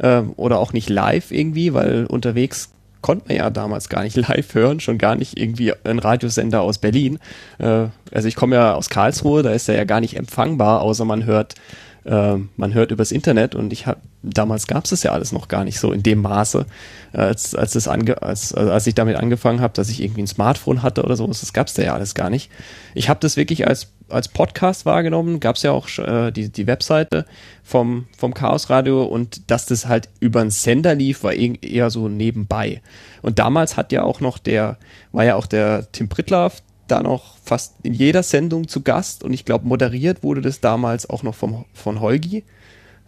ähm, 0.00 0.32
oder 0.36 0.58
auch 0.58 0.72
nicht 0.72 0.88
live 0.88 1.32
irgendwie, 1.32 1.74
weil 1.74 2.06
unterwegs 2.06 2.70
konnte 3.02 3.28
man 3.28 3.36
ja 3.36 3.50
damals 3.50 3.88
gar 3.88 4.02
nicht 4.02 4.16
live 4.28 4.54
hören, 4.54 4.78
schon 4.78 4.98
gar 4.98 5.16
nicht 5.16 5.38
irgendwie 5.38 5.72
ein 5.84 5.98
Radiosender 5.98 6.62
aus 6.62 6.78
Berlin. 6.78 7.18
Äh, 7.58 7.86
also 8.12 8.28
ich 8.28 8.36
komme 8.36 8.56
ja 8.56 8.74
aus 8.74 8.88
Karlsruhe, 8.88 9.42
da 9.42 9.50
ist 9.50 9.68
er 9.68 9.76
ja 9.76 9.84
gar 9.84 10.00
nicht 10.00 10.16
empfangbar, 10.16 10.82
außer 10.82 11.04
man 11.04 11.24
hört 11.24 11.54
äh, 12.04 12.36
man 12.56 12.74
hört 12.74 12.90
übers 12.90 13.12
Internet 13.12 13.54
und 13.54 13.72
ich 13.72 13.86
habe 13.86 14.00
damals 14.22 14.66
gab 14.66 14.84
es 14.84 14.90
das 14.90 15.02
ja 15.02 15.12
alles 15.12 15.32
noch 15.32 15.48
gar 15.48 15.64
nicht 15.64 15.80
so 15.80 15.92
in 15.92 16.02
dem 16.02 16.20
Maße, 16.22 16.66
äh, 17.12 17.18
als 17.18 17.54
als 17.54 17.72
das 17.72 17.88
ange, 17.88 18.22
als, 18.22 18.52
also 18.54 18.70
als 18.70 18.86
ich 18.86 18.94
damit 18.94 19.16
angefangen 19.16 19.60
habe, 19.60 19.72
dass 19.74 19.88
ich 19.88 20.02
irgendwie 20.02 20.22
ein 20.22 20.26
Smartphone 20.26 20.82
hatte 20.82 21.02
oder 21.02 21.16
sowas, 21.16 21.40
das 21.40 21.52
gab 21.52 21.68
es 21.68 21.74
da 21.74 21.82
ja 21.82 21.94
alles 21.94 22.14
gar 22.14 22.30
nicht. 22.30 22.50
Ich 22.94 23.08
habe 23.08 23.20
das 23.20 23.36
wirklich 23.36 23.66
als 23.66 23.88
als 24.08 24.28
Podcast 24.28 24.86
wahrgenommen, 24.86 25.40
gab 25.40 25.56
es 25.56 25.62
ja 25.62 25.70
auch 25.72 25.88
äh, 25.98 26.30
die 26.30 26.50
die 26.50 26.66
Webseite 26.66 27.24
vom 27.62 28.06
vom 28.16 28.34
Chaos 28.34 28.70
Radio 28.70 29.04
und 29.04 29.50
dass 29.50 29.66
das 29.66 29.86
halt 29.86 30.08
über 30.20 30.40
einen 30.40 30.50
Sender 30.50 30.94
lief, 30.94 31.22
war 31.22 31.32
eh- 31.34 31.58
eher 31.62 31.90
so 31.90 32.08
nebenbei. 32.08 32.82
Und 33.22 33.38
damals 33.38 33.76
hat 33.76 33.92
ja 33.92 34.02
auch 34.02 34.20
noch 34.20 34.38
der 34.38 34.78
war 35.12 35.24
ja 35.24 35.36
auch 35.36 35.46
der 35.46 35.90
Tim 35.92 36.08
Prittlaff 36.08 36.62
da 36.90 37.02
noch 37.02 37.36
fast 37.44 37.74
in 37.82 37.94
jeder 37.94 38.22
Sendung 38.22 38.68
zu 38.68 38.82
Gast 38.82 39.24
und 39.24 39.32
ich 39.32 39.44
glaube, 39.44 39.66
moderiert 39.66 40.22
wurde 40.22 40.40
das 40.40 40.60
damals 40.60 41.08
auch 41.08 41.22
noch 41.22 41.34
vom, 41.34 41.64
von 41.72 42.00
Holgi. 42.00 42.44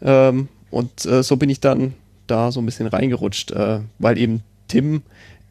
Ähm, 0.00 0.48
und 0.70 1.04
äh, 1.04 1.22
so 1.22 1.36
bin 1.36 1.50
ich 1.50 1.60
dann 1.60 1.94
da 2.26 2.50
so 2.50 2.60
ein 2.60 2.66
bisschen 2.66 2.86
reingerutscht, 2.86 3.50
äh, 3.50 3.80
weil 3.98 4.18
eben 4.18 4.42
Tim 4.68 5.02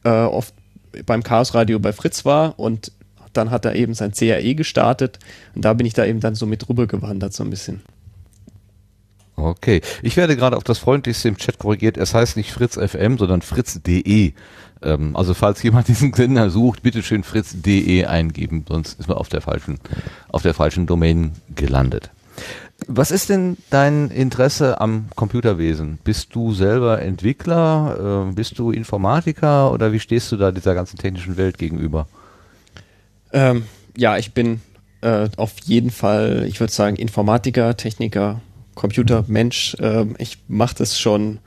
äh, 0.04 0.10
oft 0.10 0.54
beim 1.06 1.24
Chaos 1.24 1.54
Radio 1.54 1.80
bei 1.80 1.94
Fritz 1.94 2.26
war 2.26 2.60
und 2.60 2.92
dann 3.34 3.52
hat 3.52 3.66
er 3.66 3.76
eben 3.76 3.94
sein 3.94 4.12
CAE 4.12 4.56
gestartet 4.56 5.20
und 5.56 5.64
da 5.64 5.74
bin 5.74 5.86
ich 5.86 5.94
da 5.94 6.06
eben 6.06 6.20
dann 6.20 6.36
so 6.36 6.46
mit 6.46 6.68
rüber 6.68 6.88
gewandert 6.88 7.34
so 7.34 7.44
ein 7.44 7.50
bisschen. 7.50 7.82
Okay. 9.42 9.82
Ich 10.02 10.18
werde 10.18 10.36
gerade 10.36 10.58
auf 10.58 10.64
das 10.64 10.80
freundlichste 10.80 11.28
im 11.28 11.38
Chat 11.38 11.60
korrigiert. 11.60 11.98
Es 11.98 12.14
heißt 12.14 12.38
nicht 12.38 12.52
Fritz 12.52 12.78
FM, 12.78 13.18
sondern 13.18 13.42
fritz.de. 13.42 14.34
Ähm, 14.84 15.16
also 15.16 15.34
falls 15.34 15.62
jemand 15.64 15.88
diesen 15.90 16.14
Sender 16.14 16.50
sucht, 16.50 16.84
bitte 16.84 17.04
schön 17.04 17.24
fritz.de 17.24 18.06
eingeben, 18.06 18.66
sonst 18.68 19.00
ist 19.00 19.08
man 19.08 19.18
auf 19.18 19.30
der 19.30 19.42
falschen, 19.42 19.80
auf 20.30 20.42
der 20.42 20.54
falschen 20.54 20.88
Domain 20.88 21.34
gelandet. 21.56 22.12
Was 22.88 23.12
ist 23.12 23.30
denn 23.30 23.58
dein 23.70 24.10
Interesse 24.10 24.82
am 24.82 25.06
Computerwesen? 25.16 26.00
Bist 26.04 26.34
du 26.34 26.54
selber 26.54 27.02
Entwickler? 27.02 28.28
Äh, 28.30 28.34
bist 28.34 28.58
du 28.58 28.72
Informatiker 28.72 29.72
oder 29.72 29.92
wie 29.92 30.00
stehst 30.00 30.32
du 30.32 30.38
da 30.38 30.52
dieser 30.52 30.74
ganzen 30.74 30.98
technischen 30.98 31.38
Welt 31.38 31.60
gegenüber? 31.60 32.08
Ähm, 33.34 33.66
ja, 33.96 34.18
ich 34.18 34.34
bin 34.34 34.62
äh, 35.02 35.30
auf 35.38 35.54
jeden 35.64 35.92
Fall, 35.92 36.46
ich 36.48 36.60
würde 36.60 36.74
sagen, 36.74 36.96
Informatiker, 36.96 37.78
Techniker, 37.78 38.42
Computermensch. 38.76 39.76
Ähm, 39.80 40.16
ich 40.18 40.38
mache 40.48 40.76
das 40.76 41.00
schon 41.00 41.40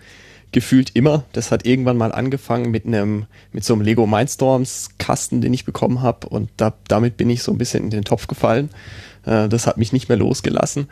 gefühlt 0.53 0.95
immer. 0.95 1.25
Das 1.33 1.51
hat 1.51 1.67
irgendwann 1.67 1.97
mal 1.97 2.13
angefangen 2.13 2.71
mit 2.71 2.87
einem, 2.87 3.27
mit 3.53 3.65
so 3.65 3.75
einem 3.75 3.83
Lego 3.83 4.07
Mindstorms 4.07 4.91
Kasten, 4.99 5.41
den 5.41 5.53
ich 5.53 5.65
bekommen 5.65 6.01
habe 6.01 6.29
und 6.29 6.49
da, 6.57 6.75
damit 6.89 7.17
bin 7.17 7.29
ich 7.29 7.43
so 7.43 7.53
ein 7.53 7.59
bisschen 7.59 7.85
in 7.85 7.91
den 7.91 8.05
Topf 8.05 8.29
gefallen. 8.29 8.71
Äh, 9.27 9.49
das 9.49 9.67
hat 9.67 9.77
mich 9.77 9.93
nicht 9.93 10.09
mehr 10.09 10.17
losgelassen. 10.17 10.89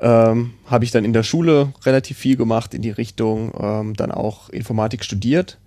Ähm, 0.00 0.52
habe 0.66 0.84
ich 0.84 0.90
dann 0.90 1.04
in 1.04 1.12
der 1.12 1.22
Schule 1.22 1.72
relativ 1.84 2.18
viel 2.18 2.36
gemacht 2.36 2.74
in 2.74 2.82
die 2.82 2.90
Richtung, 2.90 3.52
ähm, 3.58 3.94
dann 3.96 4.12
auch 4.12 4.50
Informatik 4.50 5.04
studiert. 5.04 5.58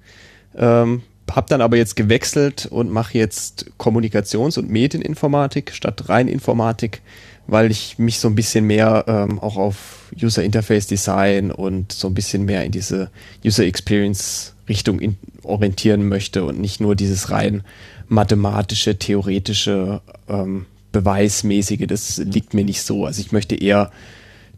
Ähm, 0.56 1.02
hab 1.32 1.48
dann 1.48 1.62
aber 1.62 1.78
jetzt 1.78 1.96
gewechselt 1.96 2.68
und 2.68 2.92
mache 2.92 3.18
jetzt 3.18 3.72
Kommunikations- 3.80 4.60
und 4.60 4.70
Medieninformatik 4.70 5.72
statt 5.74 6.10
rein 6.10 6.28
Informatik, 6.28 7.02
weil 7.48 7.72
ich 7.72 8.00
mich 8.00 8.20
so 8.20 8.28
ein 8.28 8.36
bisschen 8.36 8.66
mehr 8.66 9.06
ähm, 9.08 9.40
auch 9.40 9.58
auf 9.58 10.12
User 10.22 10.44
Interface 10.44 10.88
Design 10.88 11.52
und 11.52 11.92
so 11.92 12.08
ein 12.08 12.14
bisschen 12.14 12.46
mehr 12.46 12.64
in 12.64 12.72
diese 12.72 13.10
User 13.46 13.66
Experience 13.66 14.54
Richtung 14.70 15.00
in, 15.00 15.18
orientieren 15.44 16.08
möchte 16.08 16.46
und 16.46 16.60
nicht 16.60 16.80
nur 16.80 16.96
dieses 16.96 17.32
rein 17.32 17.64
mathematische, 18.08 18.98
theoretische, 18.98 20.02
ähm, 20.30 20.66
beweismäßige, 20.92 21.88
das 21.88 22.18
liegt 22.18 22.54
mir 22.54 22.64
nicht 22.64 22.82
so. 22.82 23.06
Also 23.06 23.22
ich 23.22 23.32
möchte 23.32 23.56
eher 23.56 23.92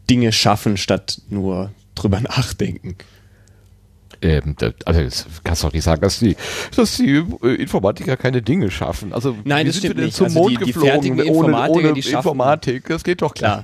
Dinge 0.08 0.32
schaffen, 0.32 0.76
statt 0.76 1.20
nur 1.30 1.72
drüber 1.94 2.20
nachdenken. 2.20 2.96
Ähm, 4.22 4.56
also 4.84 5.00
das 5.02 5.26
kannst 5.44 5.62
du 5.62 5.66
doch 5.68 5.74
nicht 5.74 5.84
sagen, 5.84 6.00
dass 6.00 6.18
die, 6.18 6.36
dass 6.74 6.96
die 6.96 7.22
äh, 7.42 7.54
Informatiker 7.54 8.16
keine 8.16 8.42
Dinge 8.42 8.70
schaffen. 8.70 9.12
Also 9.12 9.36
Nein, 9.44 9.66
das 9.66 9.76
sind 9.76 9.86
stimmt 9.90 10.00
nicht. 10.04 10.16
zum 10.16 10.26
Also 10.26 10.38
Mond 10.40 10.50
die- 10.52 10.56
die 10.56 10.64
geflogen 10.72 10.90
fertigen 10.90 11.20
ohne, 11.20 11.28
Informatiker, 11.28 11.78
ohne 11.78 11.92
die 11.92 12.02
schaffen- 12.02 12.16
Informatik? 12.16 12.88
Das 12.88 13.04
geht 13.04 13.22
doch 13.22 13.34
Klar. 13.34 13.62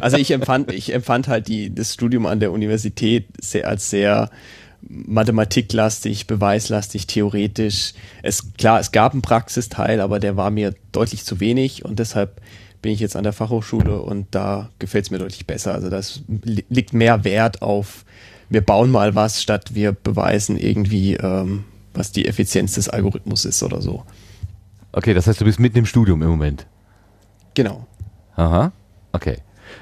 Also 0.00 0.16
ich 0.16 0.30
empfand, 0.30 0.72
ich 0.72 0.92
empfand 0.94 1.28
halt 1.28 1.48
die, 1.48 1.74
das 1.74 1.94
Studium 1.94 2.26
an 2.26 2.40
der 2.40 2.52
Universität 2.52 3.26
sehr, 3.40 3.68
als 3.68 3.90
sehr 3.90 4.30
mathematiklastig, 5.14 6.26
beweislastig, 6.26 7.06
theoretisch. 7.06 7.92
Es, 8.22 8.54
klar, 8.56 8.80
es 8.80 8.92
gab 8.92 9.12
einen 9.12 9.22
Praxisteil, 9.22 10.00
aber 10.00 10.20
der 10.20 10.36
war 10.36 10.50
mir 10.50 10.74
deutlich 10.92 11.24
zu 11.24 11.40
wenig 11.40 11.84
und 11.84 11.98
deshalb 11.98 12.40
bin 12.80 12.92
ich 12.92 13.00
jetzt 13.00 13.14
an 13.16 13.24
der 13.24 13.34
Fachhochschule 13.34 14.00
und 14.00 14.28
da 14.30 14.70
gefällt 14.78 15.04
es 15.04 15.10
mir 15.10 15.18
deutlich 15.18 15.46
besser. 15.46 15.74
Also 15.74 15.90
das 15.90 16.22
li- 16.28 16.64
liegt 16.70 16.94
mehr 16.94 17.24
Wert 17.24 17.60
auf, 17.60 18.06
wir 18.50 18.60
bauen 18.60 18.90
mal 18.90 19.14
was, 19.14 19.42
statt 19.42 19.74
wir 19.74 19.92
beweisen 19.92 20.58
irgendwie, 20.58 21.14
ähm, 21.14 21.64
was 21.94 22.12
die 22.12 22.26
Effizienz 22.26 22.74
des 22.74 22.88
Algorithmus 22.88 23.44
ist 23.44 23.62
oder 23.62 23.80
so. 23.80 24.04
Okay, 24.92 25.14
das 25.14 25.26
heißt, 25.26 25.40
du 25.40 25.44
bist 25.44 25.60
mitten 25.60 25.78
im 25.78 25.86
Studium 25.86 26.20
im 26.22 26.28
Moment. 26.28 26.66
Genau. 27.54 27.86
Aha. 28.34 28.72
Okay. 29.12 29.38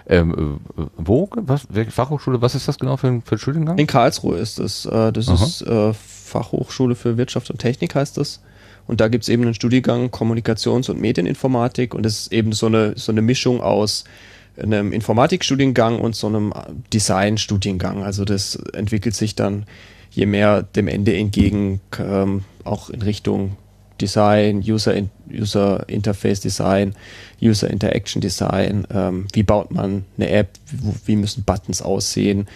Ähm, 0.07 0.61
äh, 0.77 0.83
wo? 0.97 1.31
Was? 1.35 1.67
Welche 1.71 1.91
Fachhochschule? 1.91 2.43
Was 2.43 2.55
ist 2.55 2.69
das 2.69 2.79
genau 2.79 2.99
für 2.99 3.09
ein, 3.09 3.23
für 3.23 3.37
ein 3.37 3.39
Studiengang? 3.39 3.79
In 3.79 3.87
Karlsruhe 3.87 4.37
ist 4.37 4.59
das. 4.59 4.85
Äh, 4.85 5.13
das 5.13 5.29
ist 5.29 5.63
äh, 5.63 5.95
Fachhochschule 5.95 6.95
für 6.95 7.17
Wirtschaft 7.17 7.51
und 7.51 7.59
Technik 7.59 7.95
heißt 7.95 8.19
das. 8.19 8.43
Und 8.87 9.01
da 9.01 9.09
gibt's 9.09 9.29
eben 9.29 9.43
einen 9.43 9.55
Studiengang 9.55 10.09
Kommunikations- 10.09 10.91
und 10.91 11.01
Medieninformatik 11.01 11.95
und 11.95 12.07
es 12.07 12.21
ist 12.21 12.33
eben 12.33 12.53
so 12.53 12.67
eine, 12.67 12.95
so 12.97 13.13
eine 13.13 13.21
Mischung 13.23 13.61
aus 13.61 14.05
einem 14.61 14.93
Informatikstudiengang 14.93 16.01
und 16.01 16.17
so 16.17 16.27
einem 16.27 16.53
Designstudiengang. 16.93 18.03
Also 18.03 18.25
das 18.25 18.57
entwickelt 18.73 19.15
sich 19.15 19.35
dann 19.35 19.67
je 20.11 20.27
mehr 20.27 20.63
dem 20.63 20.89
Ende 20.89 21.17
entgegen, 21.17 21.81
ähm, 21.99 22.45
auch 22.65 22.91
in 22.91 23.03
Richtung 23.03 23.57
Design, 24.01 24.63
User, 24.67 24.95
in, 24.95 25.11
User 25.31 25.89
Interface 25.89 26.41
Design, 26.41 26.95
User 27.43 27.69
Interaction 27.69 28.21
Design. 28.21 28.87
Ähm, 28.91 29.27
wie 29.33 29.43
baut 29.43 29.71
man 29.71 30.05
eine 30.17 30.31
App? 30.31 30.51
Wie, 31.05 31.17
müssen 31.17 31.45
Buttons 31.45 31.83
aussehen? 31.83 32.47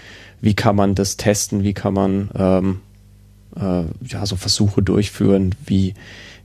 Wie 0.40 0.54
kann 0.54 0.76
man 0.76 0.94
das 0.94 1.16
testen? 1.16 1.62
Wie 1.62 1.74
kann 1.74 1.94
man 1.94 2.30
ähm, 2.36 2.80
äh, 3.56 3.84
ja, 4.06 4.24
so 4.26 4.36
Versuche 4.36 4.82
durchführen, 4.82 5.54
wie, 5.66 5.94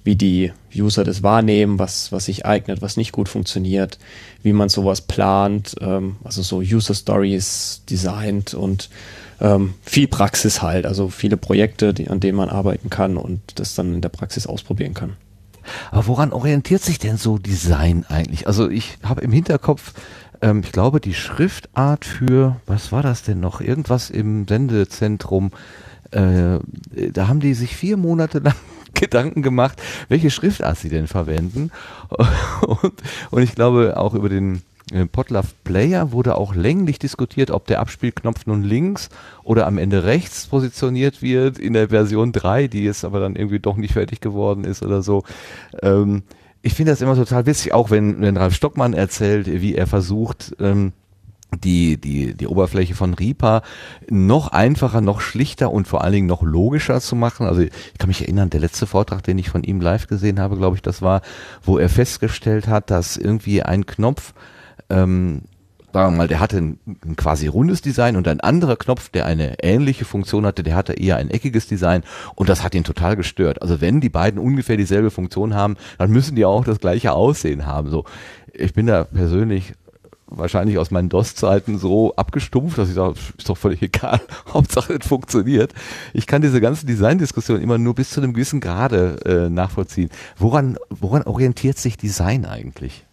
wie 0.08 0.15
die 0.15 0.54
User 0.74 1.04
das 1.04 1.22
wahrnehmen, 1.22 1.80
was, 1.80 2.13
was 2.13 2.26
sich 2.26 2.46
eignet, 2.46 2.82
was 2.82 2.96
nicht 2.96 3.12
gut 3.12 3.28
funktioniert, 3.28 4.00
wie 4.41 4.54
man 4.54 4.70
sowas 4.70 5.02
plant, 5.02 5.76
ähm, 5.82 6.15
also 6.24 6.41
so 6.41 6.60
User 6.60 6.96
Stories 6.96 7.84
designt 7.89 8.54
und 8.54 8.89
ähm, 9.41 9.74
viel 9.84 10.08
Praxis 10.08 10.62
halt, 10.62 10.86
also 10.86 11.10
viele 11.10 11.36
Projekte, 11.36 11.93
die, 11.93 12.10
an 12.10 12.22
denen 12.22 12.38
man 12.38 12.48
arbeiten 12.48 12.89
kann 12.89 13.17
und 13.17 13.41
das 13.56 13.76
dann 13.76 13.96
in 13.96 14.02
der 14.02 14.08
Praxis 14.08 14.48
ausprobieren 14.48 14.93
kann. 14.93 15.17
Aber 15.91 16.08
woran 16.08 16.32
orientiert 16.32 16.82
sich 16.82 17.00
denn 17.00 17.17
so 17.17 17.38
Design 17.38 18.06
eigentlich? 18.08 18.48
Also 18.48 18.70
ich 18.70 19.00
habe 19.04 19.20
im 19.20 19.34
Hinterkopf, 19.34 19.93
ähm, 20.41 20.62
ich 20.63 20.72
glaube, 20.72 21.02
die 21.02 21.15
Schriftart 21.15 22.06
für, 22.06 22.56
was 22.65 22.93
war 22.93 23.04
das 23.04 23.24
denn 23.24 23.41
noch? 23.41 23.60
Irgendwas 23.60 24.10
im 24.10 24.48
Sendezentrum. 24.48 25.52
Äh, 26.12 26.60
da 27.12 27.28
haben 27.28 27.41
die 27.41 27.54
sich 27.54 27.76
vier 27.76 27.98
Monate 27.98 28.39
lang 28.39 28.56
Gedanken 28.99 29.41
gemacht, 29.41 29.81
welche 30.10 30.29
Schriftart 30.29 30.77
sie 30.77 30.89
denn 30.89 31.07
verwenden. 31.07 31.71
Und, 32.62 32.93
und 33.31 33.41
ich 33.41 33.55
glaube, 33.55 33.97
auch 33.97 34.13
über 34.13 34.29
den 34.29 34.62
äh, 34.91 35.05
Potlove 35.05 35.53
Player 35.63 36.12
wurde 36.12 36.36
auch 36.36 36.55
länglich 36.55 36.99
diskutiert, 36.99 37.51
ob 37.51 37.67
der 37.67 37.79
Abspielknopf 37.79 38.45
nun 38.45 38.63
links 38.63 39.10
oder 39.43 39.67
am 39.67 39.77
Ende 39.77 40.05
rechts 40.05 40.47
positioniert 40.47 41.21
wird 41.21 41.60
in 41.60 41.73
der 41.73 41.89
Version 41.89 42.31
3, 42.31 42.67
die 42.67 42.83
jetzt 42.83 43.03
aber 43.03 43.19
dann 43.19 43.36
irgendwie 43.36 43.60
doch 43.60 43.75
nicht 43.75 43.93
fertig 43.93 44.21
geworden 44.21 44.63
ist 44.63 44.83
oder 44.83 45.01
so. 45.01 45.23
Ähm, 45.81 46.23
ich 46.62 46.73
finde 46.73 46.91
das 46.91 47.01
immer 47.01 47.15
total 47.15 47.45
witzig, 47.45 47.73
auch 47.73 47.89
wenn, 47.91 48.21
wenn 48.21 48.38
Ralf 48.38 48.55
Stockmann 48.55 48.93
erzählt, 48.93 49.47
wie 49.47 49.75
er 49.75 49.88
versucht, 49.88 50.55
ähm, 50.60 50.93
die, 51.55 51.97
die, 51.99 52.33
die 52.33 52.47
Oberfläche 52.47 52.93
von 52.93 53.13
Reaper 53.13 53.62
noch 54.10 54.49
einfacher, 54.49 55.01
noch 55.01 55.21
schlichter 55.21 55.71
und 55.71 55.88
vor 55.88 56.03
allen 56.03 56.13
Dingen 56.13 56.27
noch 56.27 56.43
logischer 56.43 56.99
zu 56.99 57.15
machen. 57.15 57.47
Also 57.47 57.62
ich 57.62 57.71
kann 57.97 58.10
mich 58.10 58.21
erinnern, 58.21 58.49
der 58.49 58.60
letzte 58.60 58.86
Vortrag, 58.86 59.23
den 59.23 59.38
ich 59.38 59.49
von 59.49 59.63
ihm 59.63 59.81
live 59.81 60.07
gesehen 60.07 60.39
habe, 60.39 60.57
glaube 60.57 60.75
ich, 60.75 60.81
das 60.81 61.01
war, 61.01 61.21
wo 61.63 61.77
er 61.77 61.89
festgestellt 61.89 62.67
hat, 62.67 62.91
dass 62.91 63.17
irgendwie 63.17 63.63
ein 63.63 63.86
Knopf 63.86 64.33
ähm, 64.89 65.43
sagen 65.93 66.13
wir 66.13 66.17
mal, 66.17 66.27
der 66.27 66.39
hatte 66.39 66.57
ein, 66.57 66.79
ein, 66.86 67.15
quasi 67.15 67.47
rundes 67.47 67.81
Design 67.81 68.17
und 68.17 68.27
ein 68.27 68.39
anderer 68.39 68.75
Knopf, 68.75 69.10
der 69.10 69.25
eine 69.25 69.63
ähnliche 69.63 70.05
Funktion 70.05 70.45
hatte, 70.45 70.62
der 70.62 70.75
hatte 70.75 70.93
eher 70.93 71.17
ein 71.17 71.29
eckiges 71.29 71.67
Design 71.67 72.03
und 72.36 72.49
das 72.49 72.63
hat 72.63 72.75
ihn 72.75 72.83
total 72.83 73.15
gestört. 73.15 73.62
Also 73.62 73.81
wenn 73.81 74.01
die 74.01 74.10
beiden 74.10 74.39
ungefähr 74.39 74.77
dieselbe 74.77 75.12
Funktion 75.12 75.55
haben, 75.55 75.75
dann 75.97 76.12
müssen 76.12 76.36
die 76.36 76.45
auch 76.45 76.65
das 76.65 76.79
gleiche 76.79 77.13
Aussehen 77.13 77.65
haben. 77.65 77.89
So, 77.89 78.05
ich 78.53 78.73
bin 78.73 78.86
da 78.86 79.05
persönlich 79.05 79.73
wahrscheinlich 80.27 80.77
aus 80.77 80.91
meinen 80.91 81.09
DOS-Zeiten 81.09 81.77
so 81.79 82.15
abgestumpft, 82.15 82.77
dass 82.77 82.89
ich 82.89 82.95
sage, 82.95 83.15
ist 83.37 83.49
doch 83.49 83.57
völlig 83.57 83.81
egal, 83.81 84.19
Hauptsache 84.53 84.93
es 84.93 85.07
funktioniert. 85.07 85.73
Ich 86.13 86.27
kann 86.27 86.41
diese 86.41 86.61
ganze 86.61 86.85
Design-Diskussion 86.85 87.61
immer 87.61 87.77
nur 87.77 87.95
bis 87.95 88.11
zu 88.11 88.21
einem 88.21 88.33
gewissen 88.33 88.59
Grade 88.59 89.19
äh, 89.25 89.49
nachvollziehen. 89.49 90.09
Woran, 90.37 90.77
woran 90.89 91.23
orientiert 91.23 91.77
sich 91.77 91.97
Design 91.97 92.45
eigentlich? 92.45 93.05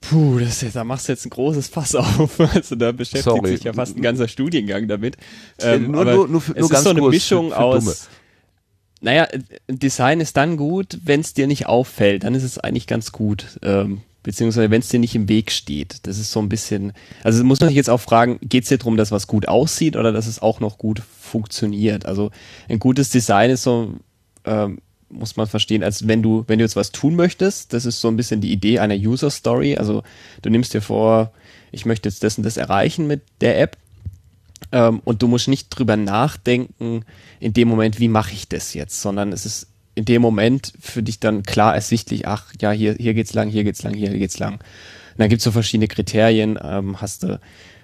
Puh, 0.00 0.38
das 0.38 0.62
ist, 0.62 0.76
da 0.76 0.84
machst 0.84 1.08
du 1.08 1.12
jetzt 1.12 1.26
ein 1.26 1.30
großes 1.30 1.68
Fass 1.68 1.94
auf. 1.96 2.40
Also 2.40 2.74
da 2.74 2.92
beschäftigt 2.92 3.24
Sorry. 3.24 3.50
sich 3.50 3.64
ja 3.64 3.72
fast 3.72 3.96
ein 3.96 4.02
ganzer 4.02 4.28
Studiengang 4.28 4.88
damit. 4.88 5.16
Ähm, 5.58 5.90
nur, 5.90 6.04
nur, 6.04 6.28
nur, 6.28 6.40
für, 6.40 6.56
es 6.56 6.70
ist 6.70 6.82
so 6.82 6.90
eine 6.90 7.02
Mischung 7.02 7.48
für, 7.48 7.54
für 7.54 7.60
aus. 7.60 7.84
Dumme. 7.84 7.96
Naja, 9.02 9.28
Design 9.68 10.20
ist 10.20 10.36
dann 10.36 10.56
gut, 10.56 10.98
wenn 11.04 11.20
es 11.20 11.32
dir 11.32 11.46
nicht 11.46 11.66
auffällt. 11.66 12.24
Dann 12.24 12.34
ist 12.34 12.42
es 12.42 12.58
eigentlich 12.58 12.86
ganz 12.86 13.12
gut. 13.12 13.58
Ähm, 13.62 14.02
beziehungsweise 14.22 14.70
wenn 14.70 14.80
es 14.80 14.88
dir 14.88 15.00
nicht 15.00 15.14
im 15.14 15.28
Weg 15.28 15.50
steht. 15.50 16.06
Das 16.06 16.18
ist 16.18 16.30
so 16.30 16.40
ein 16.40 16.48
bisschen. 16.48 16.92
Also 17.22 17.42
muss 17.44 17.60
man 17.60 17.68
sich 17.68 17.76
jetzt 17.76 17.90
auch 17.90 18.00
fragen, 18.00 18.38
geht 18.42 18.64
es 18.64 18.68
dir 18.68 18.78
darum, 18.78 18.96
dass 18.96 19.12
was 19.12 19.26
gut 19.26 19.48
aussieht 19.48 19.96
oder 19.96 20.12
dass 20.12 20.26
es 20.26 20.42
auch 20.42 20.60
noch 20.60 20.78
gut 20.78 21.02
funktioniert? 21.20 22.06
Also 22.06 22.30
ein 22.68 22.78
gutes 22.78 23.10
Design 23.10 23.50
ist 23.50 23.62
so. 23.62 23.94
Ähm, 24.44 24.78
muss 25.12 25.36
man 25.36 25.48
verstehen, 25.48 25.82
als 25.82 26.06
wenn 26.06 26.22
du, 26.22 26.44
wenn 26.46 26.60
du 26.60 26.64
jetzt 26.64 26.76
was 26.76 26.92
tun 26.92 27.16
möchtest, 27.16 27.72
das 27.72 27.84
ist 27.84 28.00
so 28.00 28.06
ein 28.06 28.16
bisschen 28.16 28.40
die 28.40 28.52
Idee 28.52 28.78
einer 28.78 28.94
User 28.94 29.28
Story. 29.28 29.76
Also 29.76 30.04
du 30.42 30.50
nimmst 30.50 30.72
dir 30.72 30.82
vor, 30.82 31.32
ich 31.72 31.84
möchte 31.84 32.08
jetzt 32.08 32.22
das 32.22 32.38
und 32.38 32.44
das 32.44 32.56
erreichen 32.56 33.08
mit 33.08 33.22
der 33.40 33.60
App. 33.60 33.76
Ähm, 34.72 35.00
und 35.04 35.22
du 35.22 35.28
musst 35.28 35.48
nicht 35.48 35.68
drüber 35.70 35.96
nachdenken, 35.96 37.04
in 37.40 37.52
dem 37.52 37.68
Moment, 37.68 37.98
wie 37.98 38.08
mache 38.08 38.32
ich 38.32 38.48
das 38.48 38.74
jetzt, 38.74 39.00
sondern 39.00 39.32
es 39.32 39.46
ist 39.46 39.69
in 40.00 40.06
dem 40.06 40.22
Moment 40.22 40.72
für 40.80 41.02
dich 41.02 41.20
dann 41.20 41.42
klar 41.42 41.74
ersichtlich, 41.74 42.26
ach 42.26 42.54
ja, 42.58 42.70
hier, 42.70 42.94
hier 42.94 43.12
geht's 43.12 43.34
lang, 43.34 43.50
hier 43.50 43.64
geht's 43.64 43.82
lang, 43.82 43.92
hier 43.92 44.08
geht's 44.08 44.38
lang. 44.38 44.54
Und 44.54 45.18
dann 45.18 45.28
gibt's 45.28 45.44
so 45.44 45.52
verschiedene 45.52 45.88
Kriterien. 45.88 46.58
Ähm, 46.62 47.02
hast 47.02 47.22
du, 47.22 47.38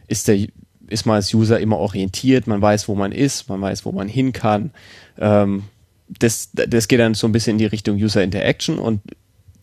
ist 0.09 0.26
der, 0.26 0.46
ist 0.88 1.05
man 1.05 1.16
als 1.16 1.35
User 1.35 1.61
immer 1.61 1.76
orientiert, 1.76 2.46
man 2.46 2.62
weiß, 2.62 2.88
wo 2.88 2.94
man 2.94 3.12
ist, 3.12 3.50
man 3.50 3.61
weiß, 3.61 3.85
wo 3.85 3.92
man 3.92 4.09
hin 4.09 4.33
kann. 4.33 4.70
Ähm, 5.18 5.64
das, 6.09 6.48
das 6.55 6.88
geht 6.88 7.00
dann 7.00 7.12
so 7.12 7.26
ein 7.26 7.33
bisschen 7.33 7.52
in 7.52 7.59
die 7.59 7.66
Richtung 7.66 7.96
User 7.96 8.22
Interaction 8.22 8.79
und 8.79 9.02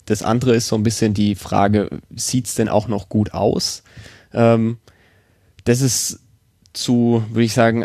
das 0.06 0.22
andere 0.22 0.54
ist 0.54 0.68
so 0.68 0.76
ein 0.76 0.84
bisschen 0.84 1.12
die 1.12 1.34
Frage, 1.34 1.88
sieht's 2.14 2.54
denn 2.54 2.68
auch 2.68 2.86
noch 2.86 3.08
gut 3.08 3.34
aus? 3.34 3.82
Ähm, 4.32 4.78
das 5.64 5.80
ist 5.80 6.20
zu, 6.72 7.24
würde 7.30 7.46
ich 7.46 7.54
sagen, 7.54 7.84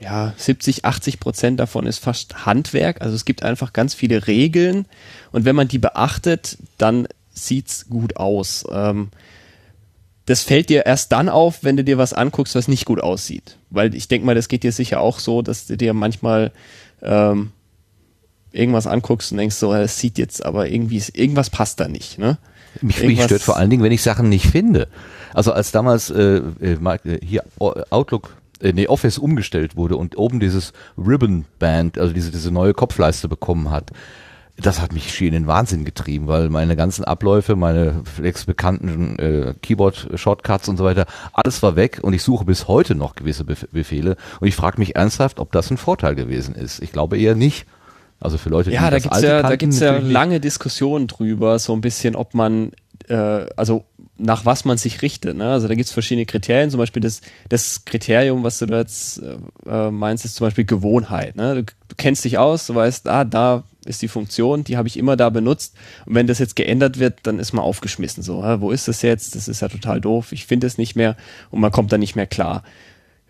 ja, 0.00 0.32
70, 0.36 0.84
80 0.84 1.20
Prozent 1.20 1.60
davon 1.60 1.86
ist 1.86 1.98
fast 1.98 2.46
Handwerk. 2.46 3.02
Also 3.02 3.14
es 3.14 3.24
gibt 3.24 3.42
einfach 3.42 3.72
ganz 3.72 3.94
viele 3.94 4.26
Regeln 4.26 4.86
und 5.30 5.44
wenn 5.44 5.54
man 5.56 5.68
die 5.68 5.78
beachtet, 5.78 6.58
dann 6.78 7.06
sieht's 7.32 7.88
gut 7.88 8.16
aus. 8.16 8.64
Ähm, 8.72 9.10
das 10.26 10.42
fällt 10.42 10.68
dir 10.68 10.86
erst 10.86 11.12
dann 11.12 11.28
auf, 11.28 11.64
wenn 11.64 11.76
du 11.76 11.84
dir 11.84 11.98
was 11.98 12.12
anguckst, 12.12 12.54
was 12.54 12.68
nicht 12.68 12.84
gut 12.84 13.00
aussieht. 13.00 13.56
Weil 13.68 13.94
ich 13.94 14.08
denke 14.08 14.26
mal, 14.26 14.34
das 14.34 14.48
geht 14.48 14.62
dir 14.62 14.72
sicher 14.72 15.00
auch 15.00 15.18
so, 15.18 15.42
dass 15.42 15.66
du 15.66 15.76
dir 15.76 15.92
manchmal 15.92 16.52
ähm, 17.02 17.50
irgendwas 18.52 18.86
anguckst 18.86 19.32
und 19.32 19.38
denkst 19.38 19.56
so, 19.56 19.74
es 19.74 19.98
sieht 19.98 20.18
jetzt 20.18 20.44
aber 20.44 20.68
irgendwie, 20.68 21.02
irgendwas 21.12 21.50
passt 21.50 21.80
da 21.80 21.88
nicht, 21.88 22.18
ne? 22.18 22.38
Mich, 22.80 23.02
mich 23.02 23.22
stört 23.24 23.42
vor 23.42 23.56
allen 23.56 23.68
Dingen, 23.68 23.82
wenn 23.82 23.90
ich 23.90 24.02
Sachen 24.02 24.28
nicht 24.28 24.46
finde. 24.46 24.86
Also 25.34 25.52
als 25.52 25.72
damals 25.72 26.10
äh, 26.10 26.40
äh, 26.60 26.78
äh 26.78 27.26
hier 27.26 27.44
Outlook, 27.58 28.36
äh, 28.60 28.72
nee, 28.72 28.86
Office 28.86 29.18
umgestellt 29.18 29.76
wurde 29.76 29.96
und 29.96 30.16
oben 30.16 30.40
dieses 30.40 30.72
Ribbon 30.96 31.44
Band, 31.58 31.98
also 31.98 32.12
diese, 32.12 32.30
diese 32.30 32.50
neue 32.50 32.74
Kopfleiste 32.74 33.28
bekommen 33.28 33.70
hat, 33.70 33.90
das 34.60 34.80
hat 34.80 34.92
mich 34.92 35.12
schier 35.12 35.28
in 35.28 35.34
den 35.34 35.46
Wahnsinn 35.46 35.84
getrieben, 35.84 36.28
weil 36.28 36.50
meine 36.50 36.76
ganzen 36.76 37.04
Abläufe, 37.04 37.56
meine 37.56 38.02
bekannten 38.46 39.18
äh, 39.18 39.54
Keyboard-Shortcuts 39.62 40.68
und 40.68 40.76
so 40.76 40.84
weiter, 40.84 41.06
alles 41.32 41.62
war 41.62 41.76
weg 41.76 42.00
und 42.02 42.12
ich 42.12 42.22
suche 42.22 42.44
bis 42.44 42.68
heute 42.68 42.94
noch 42.94 43.14
gewisse 43.14 43.44
Bef 43.44 43.66
Befehle 43.72 44.16
und 44.40 44.48
ich 44.48 44.56
frage 44.56 44.78
mich 44.78 44.96
ernsthaft, 44.96 45.40
ob 45.40 45.52
das 45.52 45.70
ein 45.70 45.76
Vorteil 45.76 46.14
gewesen 46.14 46.54
ist. 46.54 46.82
Ich 46.82 46.92
glaube 46.92 47.18
eher 47.18 47.34
nicht. 47.34 47.66
Also 48.20 48.36
für 48.36 48.50
Leute, 48.50 48.68
die 48.68 48.76
ja, 48.76 48.82
da 48.82 48.90
das 48.90 49.02
gibt's 49.02 49.22
ja, 49.22 49.30
kannten, 49.40 49.48
da 49.48 49.56
gibt's 49.56 49.80
ja 49.80 49.98
lange 49.98 50.40
Diskussionen 50.40 51.06
drüber, 51.06 51.58
so 51.58 51.72
ein 51.72 51.80
bisschen, 51.80 52.14
ob 52.14 52.34
man, 52.34 52.72
äh, 53.08 53.14
also 53.56 53.84
nach 54.20 54.44
was 54.44 54.64
man 54.64 54.76
sich 54.78 55.02
richtet. 55.02 55.36
Ne? 55.36 55.50
Also 55.50 55.66
da 55.66 55.74
gibt's 55.74 55.92
verschiedene 55.92 56.26
Kriterien. 56.26 56.70
Zum 56.70 56.78
Beispiel 56.78 57.02
das, 57.02 57.20
das 57.48 57.84
Kriterium, 57.84 58.42
was 58.44 58.58
du 58.58 58.66
da 58.66 58.78
jetzt 58.78 59.22
äh, 59.66 59.90
meinst, 59.90 60.24
ist 60.24 60.36
zum 60.36 60.46
Beispiel 60.46 60.64
Gewohnheit. 60.64 61.36
Ne? 61.36 61.54
Du, 61.54 61.62
du 61.62 61.94
kennst 61.96 62.24
dich 62.24 62.38
aus, 62.38 62.66
du 62.66 62.74
weißt, 62.74 63.08
ah, 63.08 63.24
da 63.24 63.64
ist 63.84 64.02
die 64.02 64.08
Funktion, 64.08 64.62
die 64.62 64.76
habe 64.76 64.88
ich 64.88 64.98
immer 64.98 65.16
da 65.16 65.30
benutzt. 65.30 65.74
Und 66.06 66.14
wenn 66.14 66.26
das 66.26 66.38
jetzt 66.38 66.54
geändert 66.54 66.98
wird, 66.98 67.20
dann 67.22 67.38
ist 67.38 67.52
man 67.52 67.64
aufgeschmissen. 67.64 68.22
So, 68.22 68.44
äh, 68.44 68.60
wo 68.60 68.70
ist 68.70 68.88
das 68.88 69.02
jetzt? 69.02 69.34
Das 69.34 69.48
ist 69.48 69.62
ja 69.62 69.68
total 69.68 70.00
doof. 70.00 70.32
Ich 70.32 70.46
finde 70.46 70.66
es 70.66 70.78
nicht 70.78 70.96
mehr 70.96 71.16
und 71.50 71.60
man 71.60 71.72
kommt 71.72 71.92
da 71.92 71.98
nicht 71.98 72.16
mehr 72.16 72.26
klar. 72.26 72.62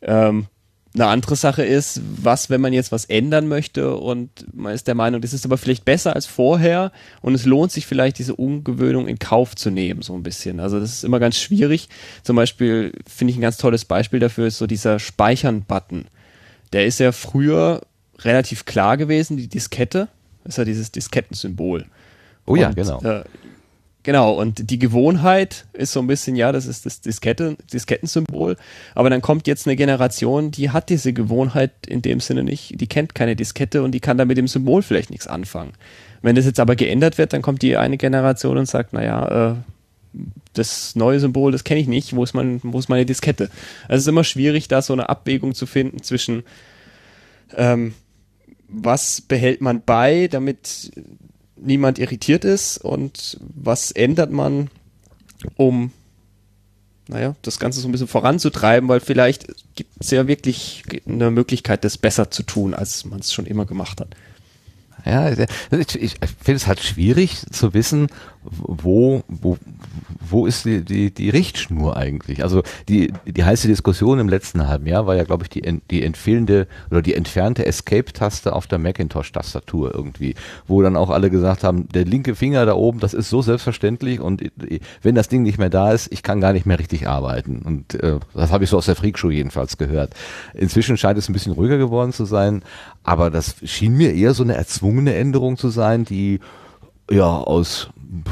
Ähm, 0.02 0.46
eine 0.94 1.06
andere 1.06 1.36
Sache 1.36 1.64
ist, 1.64 2.00
was, 2.16 2.50
wenn 2.50 2.60
man 2.60 2.72
jetzt 2.72 2.90
was 2.90 3.04
ändern 3.04 3.46
möchte 3.46 3.94
und 3.94 4.46
man 4.52 4.74
ist 4.74 4.88
der 4.88 4.96
Meinung, 4.96 5.20
das 5.20 5.32
ist 5.32 5.44
aber 5.44 5.56
vielleicht 5.56 5.84
besser 5.84 6.16
als 6.16 6.26
vorher 6.26 6.90
und 7.22 7.34
es 7.34 7.46
lohnt 7.46 7.70
sich 7.70 7.86
vielleicht, 7.86 8.18
diese 8.18 8.34
Ungewöhnung 8.34 9.06
in 9.06 9.18
Kauf 9.20 9.54
zu 9.54 9.70
nehmen, 9.70 10.02
so 10.02 10.14
ein 10.14 10.24
bisschen. 10.24 10.58
Also 10.58 10.80
das 10.80 10.92
ist 10.92 11.04
immer 11.04 11.20
ganz 11.20 11.36
schwierig. 11.36 11.88
Zum 12.24 12.34
Beispiel 12.34 12.92
finde 13.06 13.30
ich 13.30 13.38
ein 13.38 13.42
ganz 13.42 13.56
tolles 13.56 13.84
Beispiel 13.84 14.18
dafür 14.18 14.48
ist 14.48 14.58
so 14.58 14.66
dieser 14.66 14.98
Speichern-Button. 14.98 16.06
Der 16.72 16.86
ist 16.86 16.98
ja 16.98 17.12
früher 17.12 17.82
relativ 18.18 18.64
klar 18.64 18.96
gewesen, 18.96 19.36
die 19.36 19.48
Diskette. 19.48 20.08
ist 20.44 20.58
ja 20.58 20.64
dieses 20.64 20.90
Diskettensymbol. 20.90 21.86
Oh 22.46 22.56
ja, 22.56 22.68
und, 22.68 22.74
genau. 22.74 23.00
Äh, 23.02 23.24
Genau, 24.02 24.32
und 24.32 24.70
die 24.70 24.78
Gewohnheit 24.78 25.66
ist 25.74 25.92
so 25.92 26.00
ein 26.00 26.06
bisschen, 26.06 26.34
ja, 26.34 26.52
das 26.52 26.66
ist 26.66 26.86
das 26.86 27.02
Diskette, 27.02 27.56
Diskettensymbol. 27.70 28.56
Aber 28.94 29.10
dann 29.10 29.20
kommt 29.20 29.46
jetzt 29.46 29.66
eine 29.66 29.76
Generation, 29.76 30.50
die 30.50 30.70
hat 30.70 30.88
diese 30.88 31.12
Gewohnheit 31.12 31.72
in 31.86 32.00
dem 32.00 32.20
Sinne 32.20 32.42
nicht, 32.42 32.80
die 32.80 32.86
kennt 32.86 33.14
keine 33.14 33.36
Diskette 33.36 33.82
und 33.82 33.92
die 33.92 34.00
kann 34.00 34.16
da 34.16 34.24
mit 34.24 34.38
dem 34.38 34.48
Symbol 34.48 34.82
vielleicht 34.82 35.10
nichts 35.10 35.26
anfangen. 35.26 35.72
Wenn 36.22 36.34
das 36.34 36.46
jetzt 36.46 36.60
aber 36.60 36.76
geändert 36.76 37.18
wird, 37.18 37.34
dann 37.34 37.42
kommt 37.42 37.60
die 37.60 37.76
eine 37.76 37.98
Generation 37.98 38.56
und 38.56 38.66
sagt, 38.66 38.94
naja, 38.94 39.52
äh, 39.52 40.18
das 40.54 40.96
neue 40.96 41.20
Symbol, 41.20 41.52
das 41.52 41.64
kenne 41.64 41.80
ich 41.80 41.86
nicht, 41.86 42.16
wo 42.16 42.24
ist, 42.24 42.32
mein, 42.32 42.60
wo 42.62 42.78
ist 42.78 42.88
meine 42.88 43.06
Diskette? 43.06 43.50
Also 43.82 43.96
es 43.96 44.02
ist 44.02 44.08
immer 44.08 44.24
schwierig, 44.24 44.66
da 44.68 44.80
so 44.80 44.94
eine 44.94 45.10
Abwägung 45.10 45.54
zu 45.54 45.66
finden 45.66 46.02
zwischen 46.02 46.42
ähm, 47.54 47.94
was 48.70 49.20
behält 49.20 49.60
man 49.60 49.82
bei, 49.84 50.28
damit 50.28 50.92
niemand 51.62 51.98
irritiert 51.98 52.44
ist 52.44 52.78
und 52.78 53.38
was 53.40 53.90
ändert 53.90 54.32
man, 54.32 54.70
um 55.56 55.92
naja, 57.08 57.34
das 57.42 57.58
Ganze 57.58 57.80
so 57.80 57.88
ein 57.88 57.92
bisschen 57.92 58.06
voranzutreiben, 58.06 58.88
weil 58.88 59.00
vielleicht 59.00 59.46
gibt 59.74 59.90
es 59.98 60.12
ja 60.12 60.28
wirklich 60.28 60.84
eine 61.06 61.30
Möglichkeit, 61.32 61.84
das 61.84 61.98
besser 61.98 62.30
zu 62.30 62.44
tun, 62.44 62.72
als 62.72 63.04
man 63.04 63.18
es 63.18 63.32
schon 63.32 63.46
immer 63.46 63.66
gemacht 63.66 64.00
hat. 64.00 64.14
Ja, 65.04 65.30
ich, 65.32 65.96
ich 66.00 66.16
finde 66.42 66.56
es 66.56 66.66
halt 66.66 66.80
schwierig 66.80 67.42
zu 67.50 67.74
wissen, 67.74 68.08
wo, 68.42 69.22
wo, 69.28 69.58
wo 70.20 70.46
ist 70.46 70.64
die, 70.64 70.82
die, 70.82 71.12
die 71.12 71.28
Richtschnur 71.28 71.96
eigentlich? 71.96 72.42
Also 72.42 72.62
die, 72.88 73.12
die 73.26 73.44
heiße 73.44 73.68
Diskussion 73.68 74.18
im 74.18 74.28
letzten 74.28 74.66
halben 74.66 74.86
Jahr 74.86 75.06
war 75.06 75.14
ja, 75.14 75.24
glaube 75.24 75.44
ich, 75.44 75.50
die, 75.50 75.80
die 75.90 76.02
entfehlende 76.02 76.66
oder 76.90 77.02
die 77.02 77.14
entfernte 77.14 77.66
Escape-Taste 77.66 78.54
auf 78.54 78.66
der 78.66 78.78
Macintosh-Tastatur 78.78 79.94
irgendwie, 79.94 80.34
wo 80.66 80.80
dann 80.80 80.96
auch 80.96 81.10
alle 81.10 81.28
gesagt 81.28 81.64
haben, 81.64 81.88
der 81.88 82.06
linke 82.06 82.34
Finger 82.34 82.64
da 82.64 82.74
oben, 82.74 83.00
das 83.00 83.12
ist 83.12 83.28
so 83.28 83.42
selbstverständlich 83.42 84.20
und 84.20 84.42
wenn 85.02 85.14
das 85.14 85.28
Ding 85.28 85.42
nicht 85.42 85.58
mehr 85.58 85.70
da 85.70 85.92
ist, 85.92 86.10
ich 86.10 86.22
kann 86.22 86.40
gar 86.40 86.54
nicht 86.54 86.64
mehr 86.64 86.78
richtig 86.78 87.08
arbeiten. 87.08 87.60
Und 87.62 87.94
äh, 87.94 88.18
das 88.34 88.52
habe 88.52 88.64
ich 88.64 88.70
so 88.70 88.78
aus 88.78 88.86
der 88.86 88.96
Freakshow 88.96 89.30
jedenfalls 89.30 89.76
gehört. 89.76 90.14
Inzwischen 90.54 90.96
scheint 90.96 91.18
es 91.18 91.28
ein 91.28 91.34
bisschen 91.34 91.52
ruhiger 91.52 91.76
geworden 91.76 92.12
zu 92.12 92.24
sein, 92.24 92.62
aber 93.02 93.30
das 93.30 93.56
schien 93.64 93.96
mir 93.96 94.14
eher 94.14 94.32
so 94.32 94.42
eine 94.42 94.54
erzwungene 94.54 95.14
Änderung 95.14 95.58
zu 95.58 95.68
sein, 95.68 96.04
die 96.04 96.40
ja 97.10 97.26
aus 97.26 97.90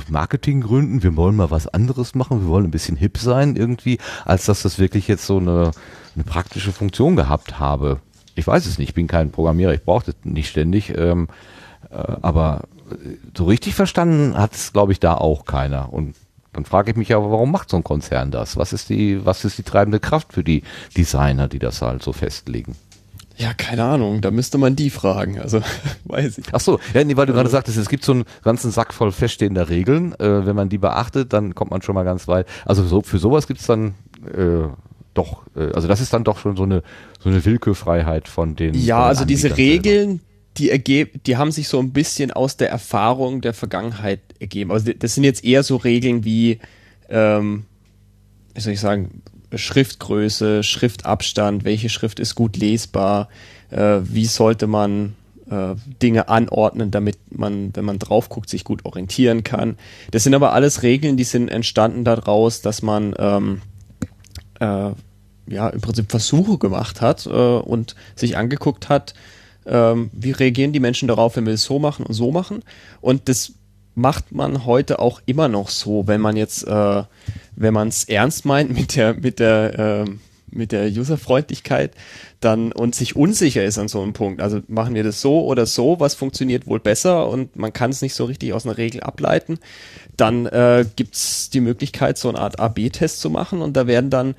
Marketinggründen, 0.08 1.02
wir 1.02 1.16
wollen 1.16 1.36
mal 1.36 1.50
was 1.50 1.68
anderes 1.68 2.14
machen, 2.14 2.42
wir 2.42 2.48
wollen 2.48 2.64
ein 2.64 2.70
bisschen 2.70 2.96
hip 2.96 3.18
sein 3.18 3.56
irgendwie, 3.56 3.98
als 4.24 4.46
dass 4.46 4.62
das 4.62 4.78
wirklich 4.78 5.08
jetzt 5.08 5.26
so 5.26 5.38
eine, 5.38 5.70
eine 6.14 6.24
praktische 6.24 6.72
Funktion 6.72 7.16
gehabt 7.16 7.58
habe. 7.60 8.00
Ich 8.34 8.46
weiß 8.46 8.66
es 8.66 8.78
nicht, 8.78 8.90
ich 8.90 8.94
bin 8.94 9.06
kein 9.06 9.30
Programmierer, 9.30 9.74
ich 9.74 9.84
brauche 9.84 10.06
das 10.06 10.16
nicht 10.24 10.48
ständig, 10.48 10.96
ähm, 10.96 11.28
äh, 11.90 11.96
aber 12.22 12.62
so 13.36 13.44
richtig 13.44 13.74
verstanden 13.74 14.36
hat 14.36 14.54
es, 14.54 14.72
glaube 14.72 14.92
ich, 14.92 15.00
da 15.00 15.14
auch 15.14 15.44
keiner. 15.44 15.92
Und 15.92 16.16
dann 16.52 16.64
frage 16.64 16.90
ich 16.90 16.96
mich 16.96 17.14
aber, 17.14 17.30
warum 17.30 17.52
macht 17.52 17.70
so 17.70 17.76
ein 17.76 17.84
Konzern 17.84 18.30
das? 18.30 18.56
Was 18.56 18.72
ist 18.72 18.88
die, 18.88 19.24
was 19.24 19.44
ist 19.44 19.58
die 19.58 19.62
treibende 19.62 20.00
Kraft 20.00 20.32
für 20.32 20.42
die 20.42 20.62
Designer, 20.96 21.48
die 21.48 21.58
das 21.58 21.82
halt 21.82 22.02
so 22.02 22.12
festlegen? 22.12 22.74
Ja, 23.38 23.54
keine 23.54 23.84
Ahnung, 23.84 24.20
da 24.20 24.32
müsste 24.32 24.58
man 24.58 24.74
die 24.74 24.90
fragen, 24.90 25.38
also 25.38 25.62
weiß 26.04 26.38
ich. 26.38 26.46
Ach 26.52 26.60
so, 26.60 26.80
ja, 26.92 27.04
nee, 27.04 27.16
weil 27.16 27.26
du 27.26 27.32
gerade 27.32 27.48
sagtest, 27.48 27.78
es 27.78 27.88
gibt 27.88 28.04
so 28.04 28.12
einen 28.12 28.24
ganzen 28.42 28.72
Sack 28.72 28.92
voll 28.92 29.12
feststehender 29.12 29.68
Regeln, 29.68 30.12
äh, 30.18 30.44
wenn 30.44 30.56
man 30.56 30.68
die 30.68 30.78
beachtet, 30.78 31.32
dann 31.32 31.54
kommt 31.54 31.70
man 31.70 31.80
schon 31.80 31.94
mal 31.94 32.02
ganz 32.04 32.26
weit. 32.26 32.46
Also 32.64 32.84
so, 32.84 33.00
für 33.02 33.18
sowas 33.18 33.46
gibt's 33.46 33.66
dann 33.66 33.94
äh, 34.26 34.66
doch, 35.14 35.42
äh, 35.56 35.72
also 35.72 35.86
das 35.86 36.00
ist 36.00 36.12
dann 36.12 36.24
doch 36.24 36.38
schon 36.38 36.56
so 36.56 36.64
eine 36.64 36.82
so 37.20 37.28
eine 37.28 37.44
Willkürfreiheit 37.44 38.26
von 38.28 38.56
den 38.56 38.74
Ja, 38.74 38.96
von 38.96 39.04
den 39.04 39.08
also 39.08 39.24
diese 39.24 39.56
Regeln, 39.56 40.08
selber. 40.08 40.22
die 40.56 40.70
ergeben, 40.70 41.20
die 41.26 41.36
haben 41.36 41.52
sich 41.52 41.68
so 41.68 41.78
ein 41.78 41.92
bisschen 41.92 42.32
aus 42.32 42.56
der 42.56 42.70
Erfahrung 42.70 43.40
der 43.40 43.54
Vergangenheit 43.54 44.20
ergeben. 44.40 44.72
Also 44.72 44.92
das 44.92 45.14
sind 45.14 45.22
jetzt 45.24 45.44
eher 45.44 45.62
so 45.62 45.76
Regeln 45.76 46.24
wie, 46.24 46.58
ähm, 47.08 47.64
wie 48.54 48.60
soll 48.60 48.72
ich 48.72 48.80
sagen, 48.80 49.22
Schriftgröße, 49.54 50.62
Schriftabstand, 50.62 51.64
welche 51.64 51.88
Schrift 51.88 52.20
ist 52.20 52.34
gut 52.34 52.56
lesbar, 52.56 53.28
äh, 53.70 54.00
wie 54.02 54.26
sollte 54.26 54.66
man 54.66 55.14
äh, 55.50 55.74
Dinge 56.02 56.28
anordnen, 56.28 56.90
damit 56.90 57.18
man, 57.30 57.74
wenn 57.74 57.84
man 57.84 57.98
drauf 57.98 58.28
guckt, 58.28 58.50
sich 58.50 58.64
gut 58.64 58.84
orientieren 58.84 59.44
kann. 59.44 59.76
Das 60.10 60.24
sind 60.24 60.34
aber 60.34 60.52
alles 60.52 60.82
Regeln, 60.82 61.16
die 61.16 61.24
sind 61.24 61.48
entstanden 61.48 62.04
daraus, 62.04 62.60
dass 62.60 62.82
man 62.82 63.14
ähm, 63.18 63.62
äh, 64.60 64.90
ja 65.46 65.68
im 65.68 65.80
Prinzip 65.80 66.10
Versuche 66.10 66.58
gemacht 66.58 67.00
hat 67.00 67.26
äh, 67.26 67.30
und 67.30 67.94
sich 68.14 68.36
angeguckt 68.36 68.88
hat, 68.88 69.14
ähm, 69.66 70.10
wie 70.12 70.32
reagieren 70.32 70.72
die 70.72 70.80
Menschen 70.80 71.08
darauf, 71.08 71.36
wenn 71.36 71.46
wir 71.46 71.54
es 71.54 71.64
so 71.64 71.78
machen 71.78 72.04
und 72.04 72.14
so 72.14 72.30
machen. 72.30 72.62
Und 73.00 73.28
das 73.28 73.52
macht 73.98 74.32
man 74.32 74.64
heute 74.64 75.00
auch 75.00 75.20
immer 75.26 75.48
noch 75.48 75.68
so, 75.68 76.06
wenn 76.06 76.20
man 76.20 76.36
jetzt, 76.36 76.66
äh, 76.66 77.02
wenn 77.56 77.74
man 77.74 77.88
es 77.88 78.04
ernst 78.04 78.44
meint 78.44 78.72
mit 78.72 78.96
der, 78.96 79.14
mit 79.14 79.40
der, 79.40 79.78
äh, 79.78 80.10
mit 80.50 80.72
der 80.72 80.86
Userfreundlichkeit, 80.86 81.94
dann 82.40 82.72
und 82.72 82.94
sich 82.94 83.16
unsicher 83.16 83.64
ist 83.64 83.76
an 83.76 83.88
so 83.88 84.00
einem 84.00 84.12
Punkt. 84.12 84.40
Also 84.40 84.60
machen 84.68 84.94
wir 84.94 85.02
das 85.02 85.20
so 85.20 85.44
oder 85.44 85.66
so, 85.66 85.98
was 85.98 86.14
funktioniert 86.14 86.66
wohl 86.66 86.80
besser 86.80 87.28
und 87.28 87.56
man 87.56 87.72
kann 87.72 87.90
es 87.90 88.00
nicht 88.00 88.14
so 88.14 88.24
richtig 88.24 88.52
aus 88.52 88.64
einer 88.64 88.78
Regel 88.78 89.02
ableiten, 89.02 89.58
dann 90.16 90.46
äh, 90.46 90.86
gibt 90.96 91.14
es 91.14 91.50
die 91.50 91.60
Möglichkeit, 91.60 92.18
so 92.18 92.28
eine 92.28 92.38
Art 92.38 92.60
AB-Test 92.60 93.20
zu 93.20 93.30
machen 93.30 93.60
und 93.60 93.76
da 93.76 93.86
werden 93.86 94.10
dann 94.10 94.36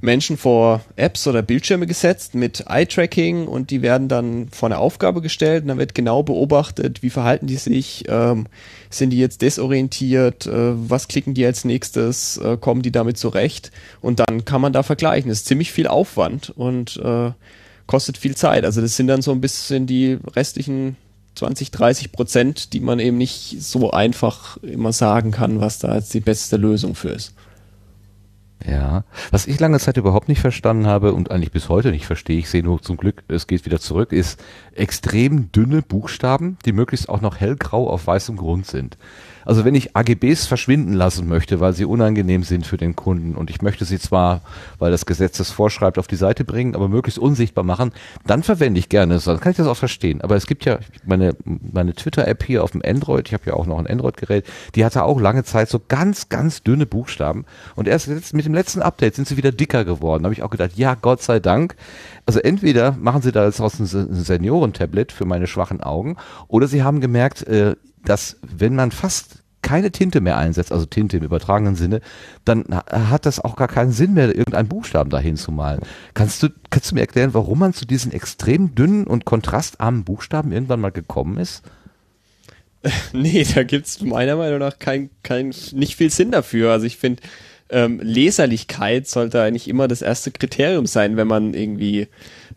Menschen 0.00 0.36
vor 0.36 0.82
Apps 0.96 1.26
oder 1.26 1.42
Bildschirme 1.42 1.86
gesetzt 1.86 2.34
mit 2.34 2.64
Eye-Tracking 2.68 3.46
und 3.46 3.70
die 3.70 3.82
werden 3.82 4.08
dann 4.08 4.48
vor 4.50 4.68
eine 4.68 4.78
Aufgabe 4.78 5.20
gestellt 5.20 5.62
und 5.62 5.68
dann 5.68 5.78
wird 5.78 5.94
genau 5.94 6.22
beobachtet, 6.22 7.02
wie 7.02 7.10
verhalten 7.10 7.46
die 7.46 7.56
sich, 7.56 8.04
ähm, 8.08 8.46
sind 8.90 9.10
die 9.10 9.18
jetzt 9.18 9.42
desorientiert, 9.42 10.46
äh, 10.46 10.72
was 10.74 11.08
klicken 11.08 11.34
die 11.34 11.46
als 11.46 11.64
nächstes, 11.64 12.38
äh, 12.38 12.56
kommen 12.56 12.82
die 12.82 12.92
damit 12.92 13.18
zurecht 13.18 13.70
und 14.00 14.20
dann 14.20 14.44
kann 14.44 14.60
man 14.60 14.72
da 14.72 14.82
vergleichen. 14.82 15.28
Das 15.28 15.38
ist 15.38 15.46
ziemlich 15.46 15.72
viel 15.72 15.86
Aufwand 15.86 16.50
und 16.50 16.96
äh, 16.98 17.30
kostet 17.86 18.18
viel 18.18 18.36
Zeit. 18.36 18.64
Also 18.64 18.80
das 18.80 18.96
sind 18.96 19.06
dann 19.06 19.22
so 19.22 19.32
ein 19.32 19.40
bisschen 19.40 19.86
die 19.86 20.18
restlichen 20.34 20.96
20, 21.36 21.70
30 21.70 22.12
Prozent, 22.12 22.72
die 22.72 22.80
man 22.80 22.98
eben 22.98 23.18
nicht 23.18 23.56
so 23.60 23.90
einfach 23.90 24.56
immer 24.62 24.92
sagen 24.92 25.30
kann, 25.30 25.60
was 25.60 25.78
da 25.78 25.94
jetzt 25.94 26.14
die 26.14 26.20
beste 26.20 26.56
Lösung 26.56 26.94
für 26.94 27.10
ist. 27.10 27.34
Ja, 28.64 29.04
was 29.30 29.46
ich 29.46 29.60
lange 29.60 29.78
Zeit 29.78 29.98
überhaupt 29.98 30.28
nicht 30.28 30.40
verstanden 30.40 30.86
habe 30.86 31.12
und 31.12 31.30
eigentlich 31.30 31.52
bis 31.52 31.68
heute 31.68 31.90
nicht 31.90 32.06
verstehe, 32.06 32.38
ich 32.38 32.48
sehe 32.48 32.62
nur 32.62 32.80
zum 32.80 32.96
Glück, 32.96 33.22
es 33.28 33.46
geht 33.46 33.66
wieder 33.66 33.80
zurück, 33.80 34.12
ist 34.12 34.42
extrem 34.74 35.52
dünne 35.52 35.82
Buchstaben, 35.82 36.56
die 36.64 36.72
möglichst 36.72 37.08
auch 37.08 37.20
noch 37.20 37.36
hellgrau 37.36 37.88
auf 37.88 38.06
weißem 38.06 38.36
Grund 38.36 38.66
sind. 38.66 38.96
Also 39.46 39.64
wenn 39.64 39.74
ich 39.76 39.96
AGBs 39.96 40.46
verschwinden 40.46 40.92
lassen 40.92 41.28
möchte, 41.28 41.60
weil 41.60 41.72
sie 41.72 41.84
unangenehm 41.84 42.42
sind 42.42 42.66
für 42.66 42.76
den 42.76 42.96
Kunden 42.96 43.36
und 43.36 43.48
ich 43.48 43.62
möchte 43.62 43.84
sie 43.84 43.98
zwar, 43.98 44.42
weil 44.78 44.90
das 44.90 45.06
Gesetz 45.06 45.38
das 45.38 45.52
vorschreibt, 45.52 45.98
auf 45.98 46.08
die 46.08 46.16
Seite 46.16 46.44
bringen, 46.44 46.74
aber 46.74 46.88
möglichst 46.88 47.18
unsichtbar 47.18 47.64
machen, 47.64 47.92
dann 48.26 48.42
verwende 48.42 48.80
ich 48.80 48.88
gerne. 48.88 49.18
Dann 49.24 49.40
kann 49.40 49.52
ich 49.52 49.56
das 49.56 49.68
auch 49.68 49.76
verstehen. 49.76 50.20
Aber 50.20 50.34
es 50.34 50.46
gibt 50.46 50.64
ja 50.64 50.80
meine, 51.04 51.36
meine 51.44 51.94
Twitter-App 51.94 52.42
hier 52.42 52.64
auf 52.64 52.72
dem 52.72 52.82
Android, 52.84 53.28
ich 53.28 53.34
habe 53.34 53.44
ja 53.46 53.54
auch 53.54 53.66
noch 53.66 53.78
ein 53.78 53.86
Android-Gerät, 53.86 54.44
die 54.74 54.84
hatte 54.84 55.04
auch 55.04 55.20
lange 55.20 55.44
Zeit 55.44 55.68
so 55.68 55.80
ganz, 55.86 56.28
ganz 56.28 56.64
dünne 56.64 56.84
Buchstaben 56.84 57.44
und 57.76 57.86
erst 57.86 58.08
jetzt 58.08 58.34
mit 58.34 58.44
dem 58.44 58.54
letzten 58.54 58.82
Update 58.82 59.14
sind 59.14 59.28
sie 59.28 59.36
wieder 59.36 59.52
dicker 59.52 59.84
geworden. 59.84 60.24
Da 60.24 60.26
habe 60.26 60.34
ich 60.34 60.42
auch 60.42 60.50
gedacht, 60.50 60.72
ja, 60.74 60.94
Gott 60.94 61.22
sei 61.22 61.38
Dank. 61.38 61.76
Also 62.26 62.40
entweder 62.40 62.96
machen 63.00 63.22
sie 63.22 63.30
da 63.30 63.44
jetzt 63.46 63.60
aus 63.60 63.78
ein 63.78 63.86
Senioren-Tablet 63.86 65.12
für 65.12 65.24
meine 65.24 65.46
schwachen 65.46 65.80
Augen 65.80 66.16
oder 66.48 66.66
sie 66.66 66.82
haben 66.82 67.00
gemerkt, 67.00 67.46
äh, 67.46 67.76
dass 68.06 68.38
wenn 68.42 68.74
man 68.74 68.90
fast 68.90 69.42
keine 69.66 69.90
Tinte 69.90 70.20
mehr 70.20 70.38
einsetzt, 70.38 70.70
also 70.70 70.86
Tinte 70.86 71.16
im 71.16 71.24
übertragenen 71.24 71.74
Sinne, 71.74 72.00
dann 72.44 72.64
hat 72.70 73.26
das 73.26 73.40
auch 73.40 73.56
gar 73.56 73.66
keinen 73.66 73.90
Sinn 73.90 74.14
mehr, 74.14 74.28
irgendeinen 74.28 74.68
Buchstaben 74.68 75.10
dahin 75.10 75.36
zu 75.36 75.50
malen. 75.50 75.80
Kannst 76.14 76.40
du, 76.42 76.48
kannst 76.70 76.90
du 76.90 76.94
mir 76.94 77.00
erklären, 77.00 77.34
warum 77.34 77.58
man 77.58 77.74
zu 77.74 77.84
diesen 77.84 78.12
extrem 78.12 78.76
dünnen 78.76 79.08
und 79.08 79.24
kontrastarmen 79.24 80.04
Buchstaben 80.04 80.52
irgendwann 80.52 80.80
mal 80.80 80.92
gekommen 80.92 81.36
ist? 81.38 81.62
Nee, 83.12 83.44
da 83.52 83.64
gibt's 83.64 84.00
meiner 84.00 84.36
Meinung 84.36 84.60
nach 84.60 84.78
kein, 84.78 85.10
kein, 85.24 85.52
nicht 85.72 85.96
viel 85.96 86.10
Sinn 86.10 86.30
dafür. 86.30 86.70
Also 86.70 86.86
ich 86.86 86.98
finde, 86.98 87.20
ähm, 87.68 87.98
Leserlichkeit 88.00 89.08
sollte 89.08 89.42
eigentlich 89.42 89.66
immer 89.66 89.88
das 89.88 90.02
erste 90.02 90.30
Kriterium 90.30 90.86
sein, 90.86 91.16
wenn 91.16 91.26
man 91.26 91.54
irgendwie 91.54 92.06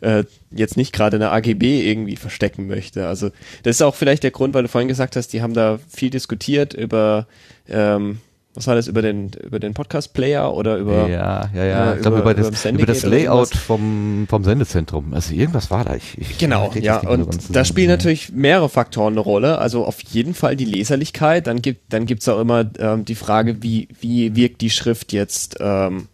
äh, 0.01 0.23
jetzt 0.51 0.77
nicht 0.77 0.93
gerade 0.93 1.17
eine 1.17 1.31
AGB 1.31 1.89
irgendwie 1.89 2.15
verstecken 2.15 2.67
möchte. 2.67 3.07
Also 3.07 3.29
das 3.63 3.77
ist 3.77 3.81
auch 3.81 3.95
vielleicht 3.95 4.23
der 4.23 4.31
Grund, 4.31 4.53
weil 4.53 4.63
du 4.63 4.69
vorhin 4.69 4.87
gesagt 4.87 5.15
hast, 5.15 5.33
die 5.33 5.41
haben 5.41 5.53
da 5.53 5.79
viel 5.89 6.09
diskutiert 6.09 6.73
über 6.73 7.27
ähm, 7.67 8.19
was 8.55 8.65
war 8.65 8.75
das, 8.75 8.87
über 8.87 9.01
den, 9.01 9.31
über 9.43 9.59
den 9.59 9.73
Podcast-Player 9.73 10.53
oder 10.53 10.77
über. 10.77 11.07
Ja, 11.07 11.49
ja, 11.53 11.65
ja. 11.65 11.91
Äh, 11.91 11.95
ich 11.95 12.01
glaube, 12.01 12.17
über, 12.17 12.31
über, 12.31 12.49
das, 12.49 12.65
über 12.65 12.85
das 12.85 13.03
Layout 13.03 13.49
vom, 13.49 14.25
vom 14.27 14.43
Sendezentrum. 14.43 15.13
Also 15.13 15.33
irgendwas 15.35 15.69
war 15.69 15.85
da. 15.85 15.95
Ich, 15.95 16.17
ich 16.17 16.37
genau, 16.39 16.71
ja. 16.73 16.99
Und 16.99 17.55
da 17.55 17.63
spielen 17.63 17.89
natürlich 17.89 18.31
mehrere 18.31 18.67
Faktoren 18.67 19.13
eine 19.13 19.21
Rolle. 19.21 19.59
Also 19.59 19.85
auf 19.85 20.01
jeden 20.01 20.33
Fall 20.33 20.55
die 20.55 20.65
Leserlichkeit. 20.65 21.45
Dann 21.45 21.61
gibt 21.61 21.93
dann 21.93 22.05
gibt's 22.05 22.27
auch 22.27 22.39
immer 22.39 22.65
ähm, 22.79 23.05
die 23.05 23.15
Frage, 23.15 23.61
wie, 23.61 23.87
wie 24.01 24.35
wirkt 24.35 24.61
die 24.61 24.71
Schrift 24.71 25.13
jetzt 25.13 25.57
ähm, 25.59 26.07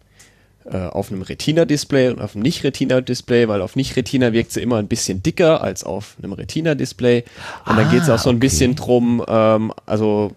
äh, 0.70 0.78
auf 0.78 1.10
einem 1.10 1.22
Retina-Display 1.22 2.08
und 2.08 2.20
auf 2.20 2.34
einem 2.34 2.42
Nicht-Retina-Display, 2.42 3.48
weil 3.48 3.62
auf 3.62 3.76
Nicht-Retina 3.76 4.32
wirkt 4.32 4.52
sie 4.52 4.60
immer 4.60 4.78
ein 4.78 4.88
bisschen 4.88 5.22
dicker 5.22 5.62
als 5.62 5.84
auf 5.84 6.16
einem 6.20 6.32
Retina-Display. 6.32 7.24
Und 7.66 7.76
dann 7.76 7.86
ah, 7.86 7.90
geht's 7.90 8.08
auch 8.08 8.18
so 8.18 8.30
ein 8.30 8.36
okay. 8.36 8.46
bisschen 8.46 8.74
drum, 8.74 9.24
ähm, 9.28 9.72
also, 9.86 10.32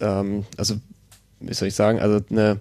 ähm, 0.00 0.44
also 0.56 0.76
wie 1.40 1.54
soll 1.54 1.68
ich 1.68 1.74
sagen, 1.74 1.98
also 1.98 2.20
eine, 2.30 2.60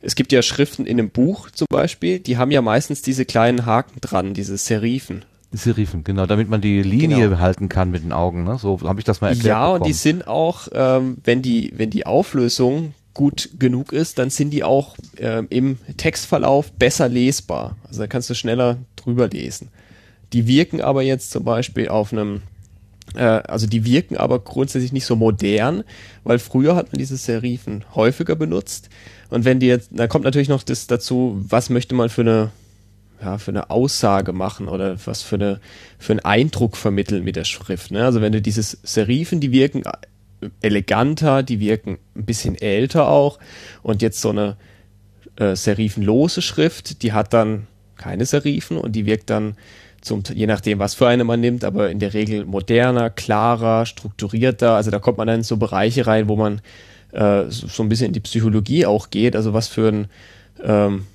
es 0.00 0.14
gibt 0.14 0.32
ja 0.32 0.42
Schriften 0.42 0.86
in 0.86 0.98
einem 0.98 1.10
Buch 1.10 1.50
zum 1.50 1.66
Beispiel, 1.70 2.18
die 2.18 2.36
haben 2.38 2.50
ja 2.50 2.62
meistens 2.62 3.02
diese 3.02 3.24
kleinen 3.24 3.66
Haken 3.66 4.00
dran, 4.00 4.32
diese 4.34 4.56
Serifen. 4.56 5.24
Serifen, 5.52 6.04
genau, 6.04 6.26
damit 6.26 6.48
man 6.48 6.60
die 6.60 6.82
Linie 6.82 7.30
genau. 7.30 7.38
halten 7.38 7.68
kann 7.68 7.90
mit 7.90 8.04
den 8.04 8.12
Augen, 8.12 8.44
ne? 8.44 8.58
So 8.58 8.80
habe 8.84 9.00
ich 9.00 9.04
das 9.04 9.22
mal 9.22 9.28
erklärt. 9.28 9.46
Ja, 9.46 9.66
bekommen. 9.66 9.80
und 9.80 9.86
die 9.88 9.94
sind 9.94 10.28
auch, 10.28 10.68
ähm, 10.72 11.18
wenn 11.24 11.40
die, 11.40 11.72
wenn 11.74 11.88
die 11.88 12.04
Auflösung 12.04 12.92
gut 13.14 13.50
genug 13.58 13.92
ist, 13.92 14.18
dann 14.18 14.30
sind 14.30 14.50
die 14.50 14.64
auch 14.64 14.96
äh, 15.16 15.44
im 15.50 15.78
Textverlauf 15.96 16.72
besser 16.72 17.08
lesbar. 17.08 17.76
Also 17.86 18.00
da 18.00 18.06
kannst 18.06 18.30
du 18.30 18.34
schneller 18.34 18.78
drüber 18.96 19.28
lesen. 19.28 19.68
Die 20.32 20.46
wirken 20.46 20.80
aber 20.80 21.02
jetzt 21.02 21.30
zum 21.30 21.44
Beispiel 21.44 21.88
auf 21.88 22.12
einem 22.12 22.42
Äh, 23.14 23.22
also 23.22 23.66
die 23.66 23.84
wirken 23.84 24.16
aber 24.16 24.38
grundsätzlich 24.38 24.92
nicht 24.92 25.06
so 25.06 25.16
modern, 25.16 25.82
weil 26.24 26.38
früher 26.38 26.76
hat 26.76 26.92
man 26.92 26.98
diese 26.98 27.16
Serifen 27.16 27.84
häufiger 27.94 28.36
benutzt. 28.36 28.90
Und 29.30 29.44
wenn 29.44 29.60
die 29.60 29.66
jetzt, 29.66 29.90
da 29.92 30.06
kommt 30.06 30.24
natürlich 30.24 30.48
noch 30.48 30.62
das 30.62 30.86
dazu, 30.86 31.36
was 31.48 31.70
möchte 31.70 31.94
man 31.94 32.10
für 32.10 32.20
eine, 32.20 32.50
ja, 33.22 33.38
für 33.38 33.50
eine 33.50 33.70
Aussage 33.70 34.32
machen 34.32 34.68
oder 34.68 34.96
was 35.06 35.22
für 35.22 35.36
eine, 35.36 35.60
für 35.98 36.12
einen 36.12 36.20
Eindruck 36.20 36.76
vermitteln 36.76 37.24
mit 37.24 37.36
der 37.36 37.44
Schrift. 37.44 37.90
Ne? 37.90 38.04
Also 38.04 38.20
wenn 38.20 38.32
du 38.32 38.42
dieses 38.42 38.78
Serifen, 38.82 39.40
die 39.40 39.52
wirken 39.52 39.84
eleganter, 40.60 41.42
die 41.42 41.60
wirken 41.60 41.98
ein 42.14 42.24
bisschen 42.24 42.54
älter 42.56 43.08
auch. 43.08 43.38
Und 43.82 44.02
jetzt 44.02 44.20
so 44.20 44.30
eine 44.30 44.56
äh, 45.36 45.56
serifenlose 45.56 46.42
Schrift, 46.42 47.02
die 47.02 47.12
hat 47.12 47.32
dann 47.32 47.66
keine 47.96 48.26
Serifen 48.26 48.76
und 48.76 48.92
die 48.92 49.06
wirkt 49.06 49.30
dann 49.30 49.56
zum, 50.00 50.22
je 50.32 50.46
nachdem, 50.46 50.78
was 50.78 50.94
für 50.94 51.08
eine 51.08 51.24
man 51.24 51.40
nimmt, 51.40 51.64
aber 51.64 51.90
in 51.90 51.98
der 51.98 52.14
Regel 52.14 52.44
moderner, 52.44 53.10
klarer, 53.10 53.84
strukturierter. 53.84 54.74
Also 54.74 54.90
da 54.90 54.98
kommt 54.98 55.18
man 55.18 55.26
dann 55.26 55.38
in 55.38 55.42
so 55.42 55.56
Bereiche 55.56 56.06
rein, 56.06 56.28
wo 56.28 56.36
man 56.36 56.60
äh, 57.12 57.44
so, 57.48 57.66
so, 57.66 57.82
ein 57.82 57.88
bisschen 57.88 58.08
in 58.08 58.12
die 58.12 58.20
Psychologie 58.20 58.86
auch 58.86 59.10
geht. 59.10 59.34
Also 59.34 59.54
was 59.54 59.68
für 59.68 59.88
ein, 59.88 60.06
ähm, 60.62 61.06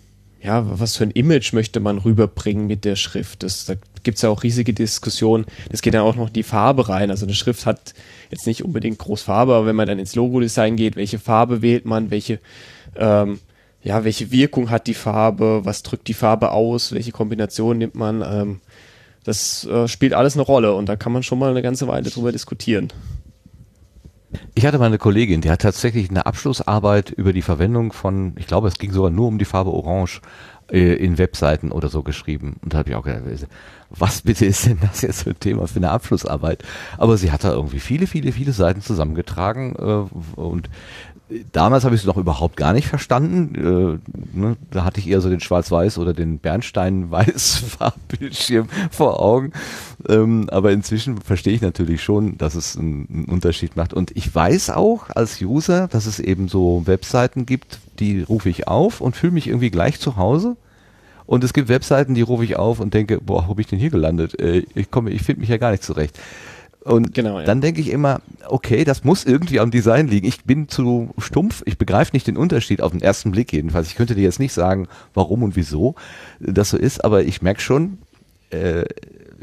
ja, 0.43 0.79
was 0.79 0.97
für 0.97 1.05
ein 1.05 1.11
Image 1.11 1.53
möchte 1.53 1.79
man 1.79 1.97
rüberbringen 1.99 2.67
mit 2.67 2.83
der 2.83 2.97
Schrift? 2.97 3.43
Das, 3.43 3.65
da 3.65 3.75
gibt 4.03 4.17
es 4.17 4.21
ja 4.23 4.29
auch 4.29 4.43
riesige 4.43 4.73
Diskussionen. 4.73 5.45
Das 5.71 5.81
geht 5.81 5.93
dann 5.93 6.01
auch 6.01 6.15
noch 6.15 6.29
die 6.29 6.43
Farbe 6.43 6.89
rein. 6.89 7.11
Also 7.11 7.25
eine 7.25 7.33
Schrift 7.33 7.65
hat 7.65 7.93
jetzt 8.29 8.45
nicht 8.45 8.63
unbedingt 8.65 8.99
groß 8.99 9.21
Farbe, 9.21 9.55
aber 9.55 9.65
wenn 9.65 9.75
man 9.75 9.87
dann 9.87 9.99
ins 9.99 10.15
Logo-Design 10.15 10.75
geht, 10.75 10.97
welche 10.97 11.17
Farbe 11.17 11.61
wählt 11.61 11.85
man, 11.85 12.11
welche 12.11 12.39
ähm, 12.97 13.39
ja, 13.83 14.03
welche 14.05 14.31
Wirkung 14.31 14.69
hat 14.69 14.87
die 14.87 14.93
Farbe, 14.93 15.61
was 15.63 15.83
drückt 15.83 16.07
die 16.07 16.13
Farbe 16.13 16.51
aus, 16.51 16.93
welche 16.93 17.11
Kombination 17.11 17.77
nimmt 17.77 17.95
man. 17.95 18.21
Ähm, 18.21 18.61
das 19.23 19.65
äh, 19.65 19.87
spielt 19.87 20.13
alles 20.13 20.35
eine 20.35 20.43
Rolle 20.43 20.73
und 20.73 20.87
da 20.87 20.95
kann 20.95 21.11
man 21.11 21.23
schon 21.23 21.39
mal 21.39 21.51
eine 21.51 21.61
ganze 21.61 21.87
Weile 21.87 22.09
drüber 22.09 22.31
diskutieren. 22.31 22.91
Ich 24.55 24.65
hatte 24.65 24.79
mal 24.79 24.85
eine 24.85 24.97
Kollegin, 24.97 25.41
die 25.41 25.49
hat 25.49 25.61
tatsächlich 25.61 26.09
eine 26.09 26.25
Abschlussarbeit 26.25 27.11
über 27.11 27.33
die 27.33 27.41
Verwendung 27.41 27.93
von, 27.93 28.33
ich 28.37 28.47
glaube, 28.47 28.67
es 28.67 28.77
ging 28.77 28.91
sogar 28.91 29.11
nur 29.11 29.27
um 29.27 29.37
die 29.37 29.45
Farbe 29.45 29.71
Orange 29.71 30.21
äh, 30.71 30.93
in 30.93 31.17
Webseiten 31.17 31.71
oder 31.71 31.89
so 31.89 32.03
geschrieben. 32.03 32.57
Und 32.63 32.73
da 32.73 32.79
habe 32.79 32.89
ich 32.89 32.95
auch 32.95 33.03
gedacht, 33.03 33.23
was 33.89 34.21
bitte 34.21 34.45
ist 34.45 34.65
denn 34.65 34.79
das 34.81 35.01
jetzt 35.01 35.23
für 35.23 35.31
ein 35.31 35.39
Thema 35.39 35.67
für 35.67 35.77
eine 35.77 35.91
Abschlussarbeit? 35.91 36.63
Aber 36.97 37.17
sie 37.17 37.31
hat 37.31 37.43
da 37.43 37.51
irgendwie 37.51 37.79
viele, 37.79 38.07
viele, 38.07 38.31
viele 38.31 38.53
Seiten 38.53 38.81
zusammengetragen 38.81 39.75
äh, 39.75 40.39
und 40.39 40.69
damals 41.51 41.83
habe 41.85 41.95
ich 41.95 42.01
es 42.01 42.07
noch 42.07 42.17
überhaupt 42.17 42.57
gar 42.57 42.73
nicht 42.73 42.87
verstanden. 42.87 43.55
Äh, 43.55 43.99
ne, 44.37 44.57
da 44.71 44.83
hatte 44.83 44.99
ich 44.99 45.07
eher 45.07 45.21
so 45.21 45.29
den 45.29 45.39
Schwarz-Weiß 45.39 45.97
oder 45.97 46.13
den 46.13 46.39
Bernstein-Weiß-Farbbildschirm 46.39 48.67
vor 48.91 49.21
Augen. 49.21 49.53
Ähm, 50.09 50.49
aber 50.49 50.71
inzwischen 50.71 51.21
verstehe 51.21 51.53
ich 51.53 51.61
natürlich 51.61 52.03
schon, 52.03 52.37
dass 52.37 52.55
es 52.55 52.77
einen, 52.77 53.07
einen, 53.09 53.25
Unterschied 53.25 53.75
macht. 53.75 53.93
Und 53.93 54.11
ich 54.15 54.33
weiß 54.33 54.71
auch 54.71 55.09
als 55.09 55.41
User, 55.41 55.87
dass 55.87 56.05
es 56.05 56.19
eben 56.19 56.47
so 56.47 56.83
Webseiten 56.85 57.45
gibt, 57.45 57.79
die 57.99 58.21
rufe 58.21 58.49
ich 58.49 58.67
auf 58.67 59.01
und 59.01 59.15
fühle 59.15 59.33
mich 59.33 59.47
irgendwie 59.47 59.71
gleich 59.71 59.99
zu 59.99 60.17
Hause. 60.17 60.57
Und 61.25 61.43
es 61.43 61.53
gibt 61.53 61.69
Webseiten, 61.69 62.15
die 62.15 62.21
rufe 62.21 62.43
ich 62.43 62.57
auf 62.57 62.81
und 62.81 62.93
denke, 62.93 63.21
boah, 63.21 63.45
wo 63.47 63.53
bin 63.53 63.61
ich 63.61 63.67
denn 63.67 63.79
hier 63.79 63.91
gelandet? 63.91 64.39
Äh, 64.39 64.63
ich 64.75 64.91
komme, 64.91 65.11
ich 65.11 65.21
finde 65.21 65.41
mich 65.41 65.49
ja 65.49 65.57
gar 65.57 65.71
nicht 65.71 65.83
zurecht. 65.83 66.19
Und 66.83 67.13
genau, 67.13 67.39
ja. 67.39 67.45
dann 67.45 67.61
denke 67.61 67.79
ich 67.79 67.89
immer, 67.89 68.19
okay, 68.45 68.83
das 68.83 69.05
muss 69.05 69.23
irgendwie 69.23 69.61
am 69.61 69.71
Design 69.71 70.09
liegen. 70.09 70.27
Ich 70.27 70.43
bin 70.43 70.67
zu 70.67 71.13
stumpf, 71.17 71.63
ich 71.65 71.77
begreife 71.77 72.11
nicht 72.13 72.27
den 72.27 72.35
Unterschied 72.35 72.81
auf 72.81 72.91
den 72.91 73.01
ersten 73.01 73.31
Blick 73.31 73.53
jedenfalls. 73.53 73.87
Ich 73.87 73.95
könnte 73.95 74.15
dir 74.15 74.23
jetzt 74.23 74.39
nicht 74.39 74.51
sagen, 74.51 74.89
warum 75.13 75.43
und 75.43 75.55
wieso 75.55 75.95
das 76.41 76.71
so 76.71 76.77
ist, 76.77 77.05
aber 77.05 77.23
ich 77.23 77.41
merke 77.41 77.61
schon, 77.61 77.99
äh, 78.49 78.83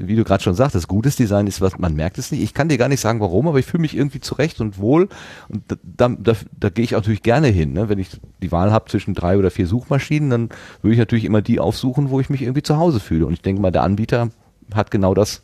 wie 0.06 0.16
du 0.16 0.24
gerade 0.24 0.42
schon 0.42 0.54
sagtest, 0.54 0.88
gutes 0.88 1.16
Design 1.16 1.46
ist 1.46 1.60
was, 1.60 1.78
man 1.78 1.94
merkt 1.94 2.18
es 2.18 2.30
nicht. 2.32 2.42
Ich 2.42 2.54
kann 2.54 2.68
dir 2.68 2.78
gar 2.78 2.88
nicht 2.88 3.00
sagen, 3.00 3.20
warum, 3.20 3.46
aber 3.48 3.58
ich 3.58 3.66
fühle 3.66 3.82
mich 3.82 3.96
irgendwie 3.96 4.20
zurecht 4.20 4.60
und 4.60 4.78
wohl. 4.78 5.08
Und 5.48 5.62
da, 5.68 5.76
da, 5.82 6.08
da, 6.08 6.32
da 6.58 6.70
gehe 6.70 6.84
ich 6.84 6.92
natürlich 6.92 7.22
gerne 7.22 7.48
hin. 7.48 7.72
Ne? 7.72 7.88
Wenn 7.88 7.98
ich 7.98 8.08
die 8.42 8.50
Wahl 8.52 8.72
habe 8.72 8.90
zwischen 8.90 9.14
drei 9.14 9.36
oder 9.36 9.50
vier 9.50 9.66
Suchmaschinen, 9.66 10.30
dann 10.30 10.48
würde 10.82 10.94
ich 10.94 10.98
natürlich 10.98 11.24
immer 11.24 11.42
die 11.42 11.60
aufsuchen, 11.60 12.10
wo 12.10 12.20
ich 12.20 12.30
mich 12.30 12.42
irgendwie 12.42 12.62
zu 12.62 12.76
Hause 12.76 13.00
fühle. 13.00 13.26
Und 13.26 13.34
ich 13.34 13.42
denke 13.42 13.60
mal, 13.60 13.70
der 13.70 13.82
Anbieter 13.82 14.30
hat 14.74 14.90
genau 14.90 15.14
das 15.14 15.42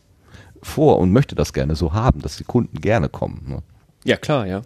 vor 0.62 0.98
und 0.98 1.12
möchte 1.12 1.34
das 1.34 1.52
gerne 1.52 1.76
so 1.76 1.92
haben, 1.92 2.22
dass 2.22 2.36
die 2.36 2.44
Kunden 2.44 2.80
gerne 2.80 3.08
kommen. 3.08 3.44
Ne? 3.46 3.62
Ja, 4.04 4.16
klar. 4.16 4.46
Ja. 4.46 4.62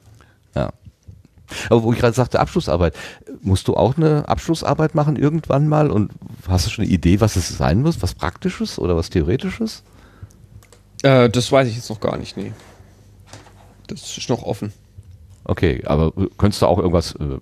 Aber 1.69 1.83
wo 1.83 1.93
ich 1.93 1.99
gerade 1.99 2.15
sagte, 2.15 2.41
Abschlussarbeit, 2.41 2.95
musst 3.43 3.69
du 3.69 3.75
auch 3.75 3.97
eine 3.97 4.29
Abschlussarbeit 4.29 4.95
machen 4.95 5.17
irgendwann 5.17 5.69
mal 5.69 5.91
und 5.91 6.13
hast 6.49 6.67
du 6.67 6.71
schon 6.71 6.85
eine 6.85 6.93
Idee, 6.93 7.21
was 7.21 7.37
es 7.37 7.49
sein 7.49 7.83
muss? 7.83 8.03
Was 8.03 8.15
Praktisches 8.15 8.79
oder 8.79 8.97
was 8.97 9.11
Theoretisches? 9.11 9.83
Äh, 11.03 11.29
das 11.31 11.51
weiß 11.51 11.69
ich 11.69 11.77
jetzt 11.77 11.91
noch 11.91 12.01
gar 12.01 12.17
nicht, 12.17 12.37
nee. 12.37 12.53
Das 13.87 14.17
ist 14.17 14.29
noch 14.29 14.43
offen. 14.43 14.73
Okay, 15.45 15.83
aber 15.87 16.13
könntest 16.39 16.63
du 16.63 16.67
auch 16.67 16.79
irgendwas 16.79 17.15
äh, 17.17 17.39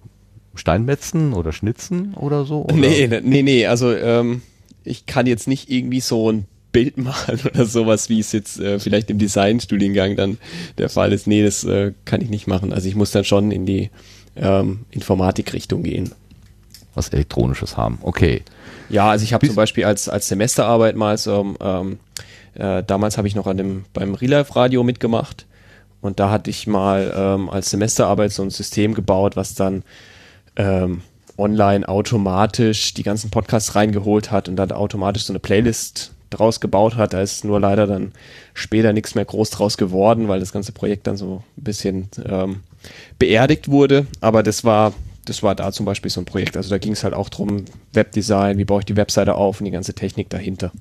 steinmetzen 0.55 1.33
oder 1.35 1.53
schnitzen 1.53 2.15
oder 2.15 2.45
so? 2.45 2.65
Oder? 2.65 2.75
Nee, 2.77 3.07
nee, 3.23 3.43
nee, 3.43 3.67
also 3.67 3.95
ähm, 3.95 4.43
ich 4.85 5.07
kann 5.07 5.27
jetzt 5.27 5.49
nicht 5.49 5.71
irgendwie 5.71 6.01
so 6.01 6.31
ein 6.31 6.47
Bild 6.73 6.99
malen 6.99 7.41
oder 7.45 7.65
sowas, 7.65 8.09
wie 8.09 8.21
es 8.21 8.33
jetzt 8.33 8.61
äh, 8.61 8.79
vielleicht 8.79 9.11
im 9.11 9.19
Designstudiengang 9.19 10.17
dann 10.17 10.39
der 10.77 10.89
Fall 10.89 11.13
ist. 11.13 11.27
Nee, 11.27 11.43
das 11.43 11.65
äh, 11.65 11.93
kann 12.05 12.21
ich 12.21 12.31
nicht 12.31 12.47
machen. 12.47 12.73
Also 12.73 12.89
ich 12.89 12.95
muss 12.95 13.11
dann 13.11 13.25
schon 13.25 13.51
in 13.51 13.67
die 13.67 13.91
ähm, 14.37 14.81
Informatikrichtung 14.91 15.83
gehen. 15.83 16.13
Was 16.95 17.11
Elektronisches 17.11 17.77
haben, 17.77 17.99
okay. 18.03 18.43
Ja, 18.89 19.11
also 19.11 19.23
ich 19.23 19.33
habe 19.33 19.47
zum 19.47 19.55
Beispiel 19.55 19.85
als, 19.85 20.09
als 20.09 20.29
Semesterarbeit 20.29 20.97
mal 20.97 21.17
so, 21.17 21.55
ähm, 21.61 21.99
äh, 22.55 22.83
damals 22.83 23.19
habe 23.19 23.29
ich 23.29 23.35
noch 23.37 23.47
an 23.47 23.57
dem 23.57 23.85
beim 23.93 24.15
Relive 24.15 24.57
Radio 24.57 24.83
mitgemacht 24.83 25.47
und 26.01 26.19
da 26.19 26.31
hatte 26.31 26.51
ich 26.51 26.67
mal 26.67 27.13
ähm, 27.15 27.51
als 27.51 27.71
Semesterarbeit 27.71 28.33
so 28.33 28.43
ein 28.43 28.51
System 28.51 28.95
gebaut, 28.95 29.37
was 29.37 29.55
dann 29.55 29.85
ähm, 30.57 31.03
online 31.37 31.89
automatisch 31.89 32.95
die 32.95 33.05
ganzen 33.05 33.31
Podcasts 33.31 33.75
reingeholt 33.75 34.31
hat 34.31 34.49
und 34.49 34.57
dann 34.57 34.73
automatisch 34.73 35.25
so 35.25 35.33
eine 35.33 35.39
Playlist 35.39 36.13
draus 36.31 36.61
gebaut 36.61 36.97
hat. 36.97 37.13
Da 37.13 37.23
ist 37.23 37.45
nur 37.45 37.61
leider 37.61 37.87
dann 37.87 38.13
später 38.55 38.93
nichts 38.93 39.15
mehr 39.15 39.25
groß 39.25 39.51
draus 39.51 39.77
geworden, 39.77 40.29
weil 40.29 40.41
das 40.41 40.53
ganze 40.53 40.73
Projekt 40.73 41.07
dann 41.07 41.17
so 41.17 41.43
ein 41.57 41.65
bisschen 41.65 42.09
ähm, 42.25 42.61
beerdigt 43.19 43.69
wurde. 43.69 44.07
Aber 44.21 44.43
das 44.43 44.65
war, 44.65 44.93
das 45.25 45.43
war 45.43 45.55
da 45.55 45.73
zum 45.73 45.87
Beispiel 45.87 46.11
so 46.11 46.21
ein 46.21 46.27
Projekt. 46.27 46.57
Also 46.57 46.71
da 46.71 46.79
ging 46.79 46.93
es 46.93 47.05
halt 47.05 47.15
auch 47.15 47.29
drum, 47.29 47.65
Webdesign, 47.93 48.59
wie 48.59 48.65
baue 48.65 48.81
ich 48.81 48.87
die 48.87 48.97
Webseite 48.97 49.35
auf 49.35 49.61
und 49.61 49.65
die 49.65 49.71
ganze 49.71 49.95
Technik 49.95 50.31
dahinter. 50.31 50.73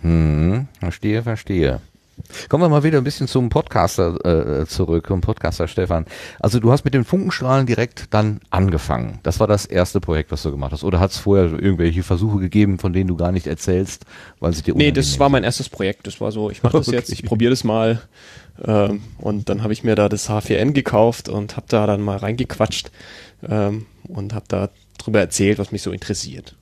Hm, 0.00 0.68
verstehe, 0.80 1.22
verstehe. 1.22 1.80
Kommen 2.48 2.62
wir 2.62 2.68
mal 2.68 2.84
wieder 2.84 2.98
ein 2.98 3.04
bisschen 3.04 3.26
zum 3.26 3.48
Podcaster 3.48 4.60
äh, 4.62 4.66
zurück, 4.66 5.06
zum 5.08 5.20
Podcaster 5.20 5.68
Stefan. 5.68 6.06
Also 6.40 6.60
du 6.60 6.70
hast 6.70 6.84
mit 6.84 6.94
den 6.94 7.04
Funkenstrahlen 7.04 7.66
direkt 7.66 8.12
dann 8.14 8.40
angefangen. 8.50 9.18
Das 9.22 9.40
war 9.40 9.46
das 9.46 9.66
erste 9.66 10.00
Projekt, 10.00 10.30
was 10.30 10.42
du 10.42 10.50
gemacht 10.50 10.72
hast. 10.72 10.84
Oder 10.84 11.00
hat 11.00 11.10
es 11.10 11.18
vorher 11.18 11.46
irgendwelche 11.46 12.02
Versuche 12.02 12.38
gegeben, 12.38 12.78
von 12.78 12.92
denen 12.92 13.08
du 13.08 13.16
gar 13.16 13.32
nicht 13.32 13.46
erzählst, 13.46 14.04
weil 14.40 14.52
sie 14.52 14.62
dir 14.62 14.74
Nee, 14.74 14.92
das 14.92 15.18
war 15.18 15.28
mein 15.28 15.44
erstes 15.44 15.68
Projekt. 15.68 16.06
Das 16.06 16.20
war 16.20 16.30
so, 16.32 16.50
ich 16.50 16.62
mache 16.62 16.78
das 16.78 16.88
okay. 16.88 16.96
jetzt, 16.96 17.12
ich 17.12 17.24
probiere 17.24 17.50
das 17.50 17.64
mal. 17.64 18.00
Ähm, 18.64 19.02
und 19.18 19.48
dann 19.48 19.62
habe 19.62 19.72
ich 19.72 19.82
mir 19.82 19.94
da 19.94 20.08
das 20.08 20.30
H4N 20.30 20.72
gekauft 20.72 21.28
und 21.28 21.56
habe 21.56 21.66
da 21.68 21.86
dann 21.86 22.00
mal 22.00 22.18
reingequatscht 22.18 22.90
ähm, 23.48 23.86
und 24.08 24.34
habe 24.34 24.44
da 24.48 24.70
drüber 24.98 25.20
erzählt, 25.20 25.58
was 25.58 25.72
mich 25.72 25.82
so 25.82 25.90
interessiert. 25.90 26.56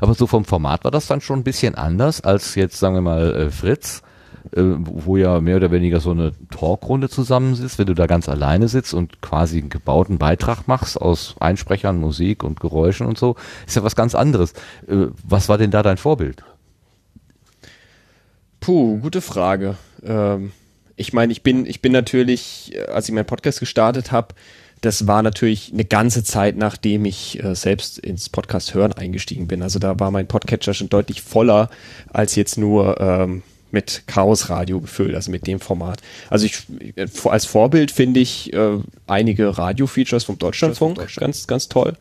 Aber 0.00 0.14
so 0.14 0.26
vom 0.26 0.44
Format 0.44 0.84
war 0.84 0.90
das 0.90 1.06
dann 1.06 1.20
schon 1.20 1.40
ein 1.40 1.44
bisschen 1.44 1.74
anders 1.74 2.20
als 2.20 2.54
jetzt, 2.56 2.78
sagen 2.78 2.94
wir 2.94 3.00
mal, 3.00 3.34
äh, 3.34 3.50
Fritz 3.50 4.02
äh, 4.54 4.62
wo 4.62 5.16
ja 5.16 5.40
mehr 5.40 5.56
oder 5.56 5.70
weniger 5.70 6.00
so 6.00 6.10
eine 6.10 6.32
Talkrunde 6.50 7.08
zusammensitzt, 7.08 7.78
wenn 7.78 7.86
du 7.86 7.94
da 7.94 8.06
ganz 8.06 8.28
alleine 8.28 8.68
sitzt 8.68 8.94
und 8.94 9.20
quasi 9.20 9.58
einen 9.58 9.70
gebauten 9.70 10.18
Beitrag 10.18 10.66
machst 10.66 11.00
aus 11.00 11.36
Einsprechern, 11.40 11.98
Musik 11.98 12.44
und 12.44 12.60
Geräuschen 12.60 13.06
und 13.06 13.18
so, 13.18 13.36
ist 13.66 13.76
ja 13.76 13.82
was 13.82 13.96
ganz 13.96 14.14
anderes. 14.14 14.52
Äh, 14.86 15.06
was 15.22 15.48
war 15.48 15.58
denn 15.58 15.70
da 15.70 15.82
dein 15.82 15.96
Vorbild? 15.96 16.42
Puh, 18.60 18.98
gute 18.98 19.20
Frage. 19.20 19.76
Ähm, 20.04 20.52
ich 20.96 21.12
meine, 21.12 21.32
ich 21.32 21.42
bin, 21.42 21.64
ich 21.66 21.80
bin 21.80 21.92
natürlich, 21.92 22.74
äh, 22.74 22.86
als 22.86 23.08
ich 23.08 23.14
meinen 23.14 23.24
Podcast 23.24 23.60
gestartet 23.60 24.12
habe, 24.12 24.34
das 24.80 25.06
war 25.06 25.22
natürlich 25.22 25.72
eine 25.72 25.84
ganze 25.84 26.22
Zeit, 26.22 26.56
nachdem 26.56 27.04
ich 27.04 27.42
äh, 27.42 27.54
selbst 27.54 27.98
ins 27.98 28.28
Podcast 28.28 28.74
hören 28.74 28.92
eingestiegen 28.92 29.48
bin. 29.48 29.62
Also 29.62 29.78
da 29.78 29.98
war 29.98 30.10
mein 30.10 30.28
Podcatcher 30.28 30.74
schon 30.74 30.88
deutlich 30.88 31.22
voller 31.22 31.68
als 32.12 32.36
jetzt 32.36 32.58
nur 32.58 33.00
ähm, 33.00 33.42
mit 33.70 34.04
Chaos 34.06 34.48
Radio 34.48 34.80
gefüllt, 34.80 35.14
also 35.14 35.30
mit 35.30 35.46
dem 35.46 35.60
Format. 35.60 36.00
Also 36.30 36.46
ich 36.46 36.64
als 37.24 37.46
Vorbild 37.46 37.90
finde 37.90 38.20
ich 38.20 38.52
äh, 38.52 38.78
einige 39.06 39.58
Radio-Features 39.58 40.24
vom 40.24 40.38
Deutschlandfunk 40.38 40.96
Deutschland. 40.96 41.26
ganz 41.26 41.46
ganz 41.46 41.68
toll, 41.68 41.94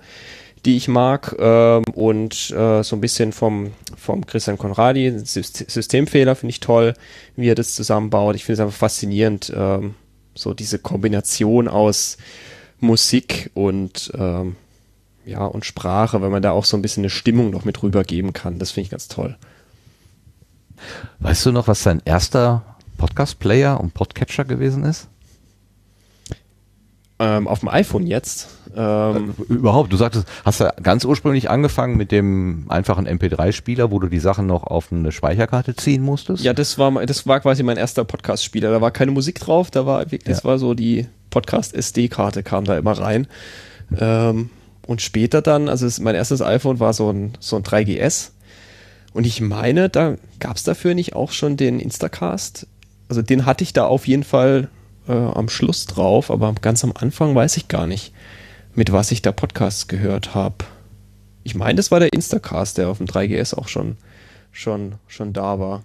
die 0.66 0.78
ich 0.78 0.88
mag 0.88 1.36
ähm, 1.40 1.84
und 1.94 2.52
äh, 2.52 2.84
so 2.84 2.96
ein 2.96 3.02
bisschen 3.02 3.34
vom 3.34 3.74
vom 3.96 4.26
Christian 4.26 4.58
Konradi 4.58 5.14
Systemfehler 5.20 6.36
finde 6.36 6.52
ich 6.52 6.60
toll, 6.60 6.94
wie 7.36 7.50
er 7.50 7.56
das 7.56 7.76
zusammenbaut. 7.76 8.36
Ich 8.36 8.46
finde 8.46 8.62
es 8.62 8.66
einfach 8.66 8.78
faszinierend, 8.78 9.52
ähm, 9.56 9.96
so 10.36 10.54
diese 10.54 10.80
Kombination 10.80 11.68
aus 11.68 12.18
Musik 12.80 13.50
und 13.54 14.12
ähm, 14.18 14.56
ja 15.26 15.46
und 15.46 15.66
Sprache, 15.66 16.22
wenn 16.22 16.32
man 16.32 16.42
da 16.42 16.52
auch 16.52 16.66
so 16.66 16.78
ein 16.78 16.82
bisschen 16.82 17.02
eine 17.02 17.10
Stimmung 17.10 17.50
noch 17.50 17.66
mit 17.66 17.84
rübergeben 17.84 18.32
kann. 18.32 18.60
Das 18.60 18.72
finde 18.72 18.86
ich 18.86 18.92
ganz 18.92 19.10
toll. 19.10 19.36
Weißt 21.20 21.46
du 21.46 21.52
noch, 21.52 21.68
was 21.68 21.84
dein 21.84 22.02
erster 22.06 22.64
Podcast-Player 22.98 23.80
und 23.80 23.94
Podcatcher 23.94 24.46
gewesen 24.46 24.84
ist? 24.84 25.08
Ähm, 27.20 27.48
auf 27.48 27.62
dem 27.62 27.70
iPhone 27.70 28.06
jetzt. 28.06 28.48
Ähm, 28.76 29.34
Äh, 29.50 29.54
Überhaupt, 29.54 29.92
du 29.92 29.98
sagtest, 29.98 30.28
hast 30.46 30.60
ja 30.60 30.72
ganz 30.84 31.04
ursprünglich 31.04 31.50
angefangen 31.50 31.98
mit 31.98 32.12
dem 32.12 32.66
einfachen 32.70 33.08
MP3-Spieler, 33.08 33.90
wo 33.90 33.98
du 33.98 34.08
die 34.08 34.20
Sachen 34.20 34.46
noch 34.46 34.64
auf 34.64 34.92
eine 34.92 35.12
Speicherkarte 35.12 35.76
ziehen 35.76 36.04
musstest. 36.04 36.44
ja, 36.44 36.54
das 36.54 36.78
war 36.78 36.92
das 37.08 37.26
war 37.26 37.40
quasi 37.40 37.64
mein 37.64 37.78
erster 37.78 38.04
Podcast-Spieler. 38.06 38.70
Da 38.70 38.82
war 38.82 38.92
keine 38.92 39.10
Musik 39.12 39.40
drauf, 39.40 39.72
da 39.72 39.88
war 39.88 40.00
wirklich, 40.12 40.26
das 40.26 40.44
Ja. 40.44 40.50
war 40.50 40.60
so 40.60 40.76
die 40.76 41.08
Podcast-SD-Karte 41.32 42.44
kam 42.44 42.66
da 42.66 42.78
immer 42.78 42.92
rein. 43.00 43.26
Ähm, 43.98 44.52
und 44.86 45.02
später 45.02 45.42
dann, 45.42 45.70
also 45.70 45.88
es, 45.88 46.00
mein 46.00 46.14
erstes 46.14 46.42
iPhone 46.44 46.80
war 46.80 46.94
so 46.94 47.10
ein 47.12 47.34
so 47.40 47.56
ein 47.56 47.64
3GS. 47.64 48.30
Und 49.18 49.26
ich 49.26 49.42
meine, 49.42 49.90
da 49.90 50.16
gab 50.40 50.58
es 50.58 50.64
dafür 50.64 50.94
nicht 50.94 51.16
auch 51.16 51.32
schon 51.32 51.58
den 51.58 51.80
Instacast. 51.80 52.68
Also 53.10 53.24
den 53.24 53.48
hatte 53.48 53.64
ich 53.64 53.74
da 53.74 53.88
auf 53.88 54.08
jeden 54.08 54.24
Fall 54.24 54.70
äh, 55.08 55.12
am 55.12 55.50
Schluss 55.50 55.88
drauf, 55.88 56.30
aber 56.30 56.54
ganz 56.54 56.84
am 56.84 56.94
Anfang 56.94 57.34
weiß 57.34 57.58
ich 57.58 57.68
gar 57.68 57.88
nicht, 57.88 58.14
mit 58.76 58.92
was 58.92 59.10
ich 59.10 59.24
da 59.24 59.32
Podcasts 59.32 59.88
gehört 59.88 60.36
habe. 60.36 60.66
Ich 61.44 61.56
meine, 61.56 61.78
das 61.78 61.90
war 61.90 62.00
der 62.00 62.14
Instacast, 62.14 62.78
der 62.78 62.90
auf 62.90 63.00
dem 63.00 63.08
3GS 63.08 63.56
auch 63.56 63.70
schon, 63.70 63.98
schon, 64.52 64.98
schon 65.08 65.34
da 65.34 65.60
war. 65.60 65.84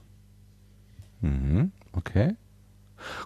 Mhm, 1.22 1.72
okay. 1.94 2.34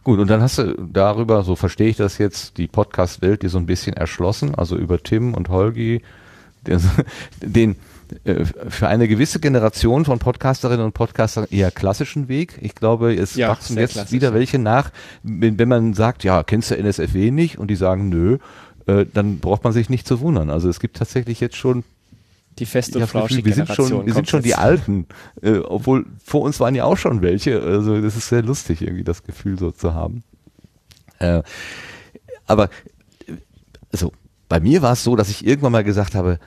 Gut, 0.05 0.21
und 0.21 0.29
dann 0.31 0.41
hast 0.41 0.59
du 0.59 0.75
darüber, 0.87 1.43
so 1.43 1.57
verstehe 1.57 1.89
ich 1.89 1.97
das 1.97 2.19
jetzt, 2.19 2.59
die 2.59 2.69
Podcast-Welt 2.69 3.43
dir 3.43 3.51
so 3.51 3.59
ein 3.59 3.67
bisschen 3.67 3.97
erschlossen, 3.97 4.55
also 4.55 4.77
über 4.77 5.03
Tim 5.03 5.35
und 5.35 5.49
Holgi, 5.49 6.01
den, 6.65 6.81
den 7.41 7.77
für 8.69 8.89
eine 8.89 9.09
gewisse 9.09 9.41
Generation 9.41 10.05
von 10.05 10.19
Podcasterinnen 10.19 10.85
und 10.85 10.93
Podcastern 10.93 11.47
eher 11.51 11.71
klassischen 11.71 12.29
Weg. 12.29 12.59
Ich 12.61 12.75
glaube, 12.75 13.15
es 13.15 13.35
Ja, 13.35 13.49
wachsen 13.49 13.77
jetzt 13.79 13.93
klassisch, 13.95 14.13
wieder 14.13 14.33
welche 14.35 14.59
nach, 14.59 14.91
wenn, 15.23 15.59
wenn 15.59 15.69
man 15.69 15.95
sagt, 15.95 16.23
ja, 16.25 16.43
kennst 16.43 16.71
du 16.71 16.77
NSFW 16.77 17.31
nicht? 17.31 17.59
Und 17.59 17.69
die 17.69 17.77
sagen, 17.77 18.09
nö, 18.09 18.39
äh, 18.87 19.05
dann 19.13 19.39
braucht 19.41 19.65
man 19.65 19.73
sich 19.73 19.89
nicht 19.91 20.07
zu 20.07 20.21
wundern. 20.21 20.51
Also 20.51 20.69
es 20.69 20.79
gibt 20.81 20.97
tatsächlich 20.97 21.41
jetzt 21.41 21.57
schon 21.57 21.83
Die 22.59 22.67
fest 22.67 22.91
ich 22.91 23.03
und 23.03 23.09
flauschige 23.09 23.45
wir 23.45 23.55
sind 23.55 23.67
Generation. 23.67 23.89
schon, 23.89 24.07
wir 24.07 24.15
sind 24.15 24.29
schon 24.29 24.43
die. 24.43 24.55
Alten, 24.55 25.07
äh, 25.43 25.59
obwohl 25.59 26.07
vor 26.25 26.43
uns 26.43 26.61
waren 26.61 26.75
ja 26.75 26.85
auch 26.85 26.97
schon 26.97 27.23
welche. 27.23 27.61
Also 27.61 28.01
das 28.01 28.17
ist 28.17 28.29
sehr 28.29 28.43
lustig, 28.43 28.83
irgendwie 28.83 29.05
das 29.05 29.25
Gefühl 29.25 29.59
so 29.59 29.71
zu 29.73 29.95
haben. 29.95 30.23
Äh, 31.19 31.43
aber 32.47 32.65
äh, 33.27 33.33
also 33.93 34.13
bei 34.49 34.61
mir 34.61 34.81
war 34.83 34.93
es 34.93 35.03
so, 35.03 35.17
dass 35.17 35.29
ich 35.29 35.45
irgendwann 35.45 35.73
mal 35.73 35.83
gesagt 35.83 36.15
habe, 36.15 36.39
"Ah, 36.41 36.47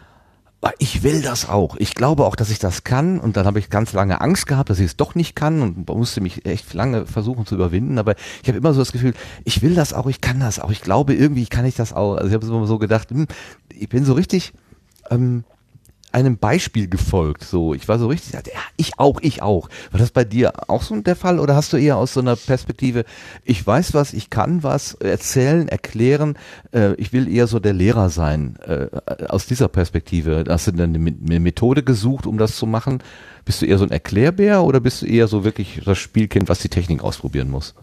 ich 0.78 1.04
will 1.04 1.22
das 1.22 1.48
auch. 1.48 1.78
Ich 1.78 1.96
glaube 1.96 2.26
auch, 2.26 2.36
dass 2.36 2.50
ich 2.50 2.60
das 2.60 2.84
kann. 2.84 3.20
Und 3.20 3.38
dann 3.38 3.46
habe 3.46 3.60
ich 3.60 3.70
ganz 3.70 3.94
lange 3.94 4.20
Angst 4.20 4.46
gehabt, 4.46 4.70
dass 4.70 4.80
ich 4.80 4.88
es 4.88 4.98
doch 4.98 5.16
nicht 5.16 5.36
kann 5.36 5.62
und 5.62 5.88
musste 5.88 6.20
mich 6.20 6.46
echt 6.46 6.74
lange 6.74 7.06
versuchen 7.06 7.46
zu 7.46 7.56
überwinden. 7.56 7.98
Aber 7.98 8.16
ich 8.44 8.50
habe 8.50 8.58
immer 8.58 8.74
so 8.74 8.80
das 8.80 8.92
Gefühl, 8.92 9.14
ich 9.46 9.62
will 9.62 9.74
das 9.74 9.94
auch, 9.94 10.08
ich 10.08 10.20
kann 10.20 10.40
das 10.40 10.60
auch. 10.60 10.72
Ich 10.72 10.82
glaube, 10.82 11.14
irgendwie 11.14 11.46
kann 11.46 11.66
ich 11.66 11.76
das 11.76 11.94
auch. 11.94 12.16
Also 12.16 12.28
ich 12.28 12.34
habe 12.34 12.46
immer 12.46 12.68
so 12.68 12.78
gedacht, 12.78 13.12
hm, 13.12 13.28
ich 13.74 13.88
bin 13.88 14.04
so 14.04 14.14
richtig 14.14 14.54
ähm, 15.10 15.46
einem 16.12 16.38
Beispiel 16.38 16.88
gefolgt. 16.88 17.44
So, 17.44 17.74
ich 17.74 17.88
war 17.88 18.00
so 18.00 18.08
richtig, 18.08 18.34
ja, 18.34 18.42
ich 18.78 18.98
auch, 18.98 19.20
ich 19.22 19.42
auch. 19.42 19.70
War 19.92 20.00
das 20.00 20.12
bei 20.12 20.24
dir 20.24 20.70
auch 20.70 20.82
so 20.82 20.96
der 21.00 21.16
Fall 21.16 21.40
oder 21.40 21.56
hast 21.56 21.74
du 21.74 21.78
eher 21.78 21.98
aus 21.98 22.14
so 22.14 22.20
einer 22.20 22.36
Perspektive, 22.36 23.06
ich 23.44 23.66
weiß 23.66 23.94
was, 23.94 24.14
ich 24.14 24.30
kann 24.30 24.64
was 24.64 24.96
erzählen, 24.96 25.68
erklären, 25.68 26.38
äh, 26.74 26.94
ich 26.96 27.14
will 27.14 27.28
eher 27.28 27.48
so 27.48 27.60
der 27.60 27.74
Lehrer 27.74 28.10
sein, 28.10 28.58
äh, 28.66 28.88
aus 29.28 29.46
dieser 29.46 29.68
Perspektive. 29.68 30.44
Hast 30.48 30.68
du 30.68 30.72
dann 30.72 30.90
eine 30.90 31.00
Me- 31.00 31.16
eine 31.24 31.40
Methode 31.40 31.84
gesucht, 31.84 32.26
um 32.26 32.38
das 32.38 32.56
zu 32.56 32.66
machen? 32.66 33.04
Bist 33.46 33.62
du 33.62 33.66
eher 33.66 33.78
so 33.78 33.84
ein 33.86 33.92
Erklärbär 33.92 34.64
oder 34.64 34.80
bist 34.80 35.02
du 35.02 35.06
eher 35.06 35.28
so 35.28 35.44
wirklich 35.44 35.82
das 35.86 35.98
Spielkind, 35.98 36.50
was 36.50 36.60
die 36.60 36.70
Technik 36.70 37.04
ausprobieren 37.04 37.50
muss? 37.50 37.76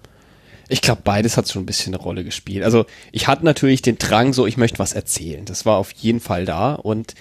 Ich 0.69 0.81
glaube, 0.81 1.03
beides 1.05 1.37
hat 1.37 1.49
schon 1.49 1.63
ein 1.63 1.67
bisschen 1.67 1.95
eine 1.95 2.03
Rolle 2.03 2.25
gespielt. 2.25 2.65
Also 2.65 2.87
ich 3.13 3.29
hatte 3.29 3.45
natürlich 3.45 3.83
den 3.83 3.99
Drang, 3.99 4.33
so 4.33 4.47
ich 4.47 4.57
möchte 4.57 4.81
was 4.81 4.95
erzählen. 4.95 5.45
Das 5.45 5.65
war 5.65 5.77
auf 5.77 5.93
jeden 5.93 6.19
Fall 6.19 6.45
da 6.45 6.75
und 6.75 7.15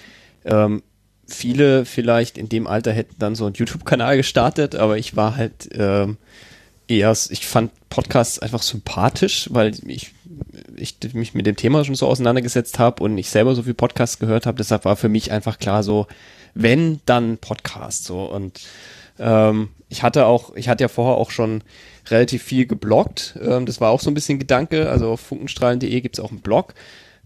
ähm, 0.44 0.82
viele 1.26 1.84
vielleicht 1.84 2.38
in 2.38 2.48
dem 2.48 2.66
Alter 2.66 2.92
hätten 2.92 3.16
dann 3.18 3.34
so 3.34 3.46
einen 3.46 3.54
YouTube-Kanal 3.54 4.16
gestartet, 4.16 4.74
aber 4.74 4.98
ich 4.98 5.16
war 5.16 5.36
halt 5.36 5.68
ähm, 5.72 6.16
eher, 6.88 7.12
ich 7.30 7.46
fand 7.46 7.72
Podcasts 7.88 8.38
einfach 8.38 8.62
sympathisch, 8.62 9.48
weil 9.52 9.72
ich, 9.86 10.12
ich 10.76 10.96
mich 11.14 11.34
mit 11.34 11.46
dem 11.46 11.56
Thema 11.56 11.84
schon 11.84 11.94
so 11.94 12.06
auseinandergesetzt 12.06 12.78
habe 12.78 13.02
und 13.02 13.18
ich 13.18 13.30
selber 13.30 13.54
so 13.54 13.62
viel 13.62 13.74
Podcasts 13.74 14.18
gehört 14.18 14.46
habe. 14.46 14.58
Deshalb 14.58 14.84
war 14.84 14.96
für 14.96 15.08
mich 15.08 15.32
einfach 15.32 15.58
klar 15.58 15.82
so, 15.82 16.06
wenn, 16.54 17.00
dann 17.06 17.38
Podcast 17.38 18.04
so 18.04 18.24
und 18.24 18.60
ähm, 19.18 19.70
ich 19.88 20.02
hatte 20.02 20.26
auch, 20.26 20.54
ich 20.56 20.68
hatte 20.68 20.84
ja 20.84 20.88
vorher 20.88 21.16
auch 21.16 21.30
schon 21.30 21.62
relativ 22.08 22.42
viel 22.42 22.66
gebloggt. 22.66 23.38
Ähm, 23.42 23.66
das 23.66 23.80
war 23.80 23.90
auch 23.90 24.00
so 24.00 24.10
ein 24.10 24.14
bisschen 24.14 24.38
Gedanke. 24.38 24.90
Also 24.90 25.10
auf 25.10 25.20
funkenstrahlen.de 25.20 26.00
gibt's 26.00 26.20
auch 26.20 26.30
einen 26.30 26.40
Blog. 26.40 26.74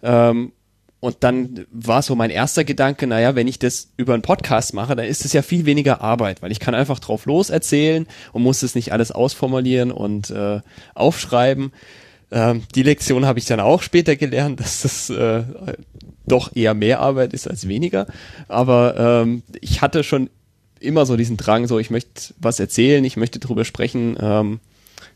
Ähm, 0.03 0.53
und 1.01 1.17
dann 1.21 1.67
war 1.73 2.03
so 2.03 2.15
mein 2.15 2.29
erster 2.29 2.63
Gedanke, 2.63 3.07
naja, 3.07 3.35
wenn 3.35 3.49
ich 3.49 3.59
das 3.59 3.89
über 3.97 4.13
einen 4.13 4.23
Podcast 4.23 4.75
mache, 4.75 4.95
dann 4.95 5.07
ist 5.07 5.25
es 5.25 5.33
ja 5.33 5.41
viel 5.41 5.65
weniger 5.65 6.03
Arbeit, 6.03 6.43
weil 6.43 6.53
ich 6.53 6.61
kann 6.61 6.75
einfach 6.75 6.99
drauf 6.99 7.25
los 7.25 7.49
erzählen 7.49 8.07
und 8.33 8.43
muss 8.43 8.63
es 8.63 8.75
nicht 8.75 8.93
alles 8.93 9.11
ausformulieren 9.11 9.93
und 9.93 10.31
äh, 10.31 10.61
aufschreiben. 10.95 11.73
Ähm, 12.31 12.63
die 12.75 12.83
Lektion 12.83 13.25
habe 13.25 13.39
ich 13.39 13.47
dann 13.47 13.61
auch 13.61 13.81
später 13.81 14.15
gelernt, 14.17 14.61
dass 14.61 14.83
das 14.83 15.09
äh, 15.09 15.43
doch 16.27 16.55
eher 16.55 16.75
mehr 16.75 17.01
Arbeit 17.01 17.33
ist 17.33 17.49
als 17.49 17.67
weniger. 17.67 18.07
Aber 18.49 19.23
ähm, 19.23 19.43
ich 19.61 19.81
hatte 19.81 20.05
schon 20.05 20.29
immer 20.81 21.07
so 21.07 21.17
diesen 21.17 21.39
Drang, 21.39 21.67
so 21.67 21.79
ich 21.79 21.91
möchte 21.91 22.35
was 22.39 22.61
erzählen, 22.61 23.05
ich 23.05 23.17
möchte 23.17 23.39
drüber 23.39 23.65
sprechen, 23.65 24.17
ähm, 24.21 24.61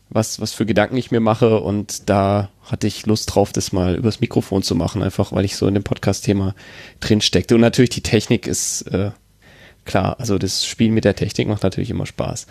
was, 0.09 0.39
was 0.39 0.53
für 0.53 0.65
Gedanken 0.65 0.97
ich 0.97 1.11
mir 1.11 1.19
mache 1.19 1.59
und 1.59 2.09
da 2.09 2.49
hatte 2.63 2.87
ich 2.87 3.05
Lust 3.05 3.33
drauf, 3.33 3.51
das 3.51 3.71
mal 3.71 3.95
übers 3.95 4.21
Mikrofon 4.21 4.63
zu 4.63 4.75
machen, 4.75 5.03
einfach 5.03 5.31
weil 5.31 5.45
ich 5.45 5.55
so 5.55 5.67
in 5.67 5.73
dem 5.73 5.83
Podcast-Thema 5.83 6.55
drin 6.99 7.21
steckte. 7.21 7.55
Und 7.55 7.61
natürlich 7.61 7.91
die 7.91 8.01
Technik 8.01 8.47
ist 8.47 8.83
äh, 8.83 9.11
klar, 9.85 10.19
also 10.19 10.37
das 10.37 10.65
Spiel 10.65 10.91
mit 10.91 11.05
der 11.05 11.15
Technik 11.15 11.47
macht 11.47 11.63
natürlich 11.63 11.89
immer 11.89 12.05
Spaß. 12.05 12.47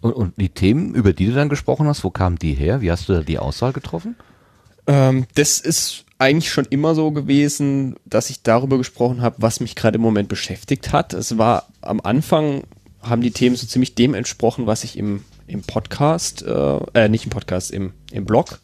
Und, 0.00 0.12
und 0.12 0.34
die 0.36 0.48
Themen, 0.48 0.94
über 0.94 1.12
die 1.12 1.26
du 1.26 1.32
dann 1.32 1.48
gesprochen 1.48 1.86
hast, 1.86 2.04
wo 2.04 2.10
kamen 2.10 2.36
die 2.36 2.54
her? 2.54 2.80
Wie 2.80 2.90
hast 2.90 3.08
du 3.08 3.12
da 3.12 3.20
die 3.20 3.38
Auswahl 3.38 3.72
getroffen? 3.72 4.16
Ähm, 4.86 5.26
das 5.34 5.60
ist 5.60 6.04
eigentlich 6.18 6.52
schon 6.52 6.66
immer 6.66 6.94
so 6.94 7.10
gewesen, 7.12 7.96
dass 8.04 8.30
ich 8.30 8.42
darüber 8.42 8.78
gesprochen 8.78 9.22
habe, 9.22 9.36
was 9.38 9.60
mich 9.60 9.76
gerade 9.76 9.96
im 9.96 10.02
Moment 10.02 10.28
beschäftigt 10.28 10.92
hat. 10.92 11.14
Es 11.14 11.38
war 11.38 11.68
am 11.80 12.00
Anfang, 12.00 12.62
haben 13.00 13.22
die 13.22 13.30
Themen 13.30 13.56
so 13.56 13.66
ziemlich 13.66 13.94
dem 13.94 14.14
entsprochen, 14.14 14.66
was 14.66 14.84
ich 14.84 14.96
im, 14.98 15.24
im 15.46 15.62
Podcast, 15.62 16.42
äh, 16.42 16.78
äh, 16.94 17.08
nicht 17.08 17.24
im 17.24 17.30
Podcast, 17.30 17.70
im, 17.70 17.92
im 18.12 18.24
Blog 18.24 18.60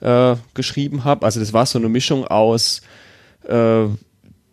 äh, 0.00 0.36
geschrieben 0.54 1.04
habe. 1.04 1.24
Also 1.24 1.40
das 1.40 1.52
war 1.52 1.66
so 1.66 1.78
eine 1.78 1.88
Mischung 1.88 2.26
aus 2.26 2.82
äh, 3.48 3.86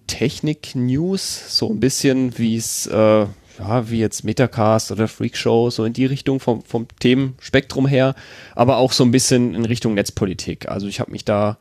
Technik-News, 0.07 1.57
so 1.57 1.69
ein 1.69 1.79
bisschen 1.79 2.37
wie 2.37 2.55
es, 2.57 2.87
äh, 2.87 3.25
ja, 3.59 3.89
wie 3.89 3.99
jetzt 3.99 4.23
Metacast 4.23 4.91
oder 4.91 5.07
Freakshow, 5.07 5.69
so 5.69 5.85
in 5.85 5.93
die 5.93 6.05
Richtung 6.05 6.39
vom, 6.39 6.63
vom 6.63 6.87
Themenspektrum 6.99 7.87
her, 7.87 8.15
aber 8.55 8.77
auch 8.77 8.91
so 8.91 9.03
ein 9.03 9.11
bisschen 9.11 9.55
in 9.55 9.65
Richtung 9.65 9.93
Netzpolitik. 9.93 10.67
Also 10.67 10.87
ich 10.87 10.99
habe 10.99 11.11
mich 11.11 11.25
da 11.25 11.57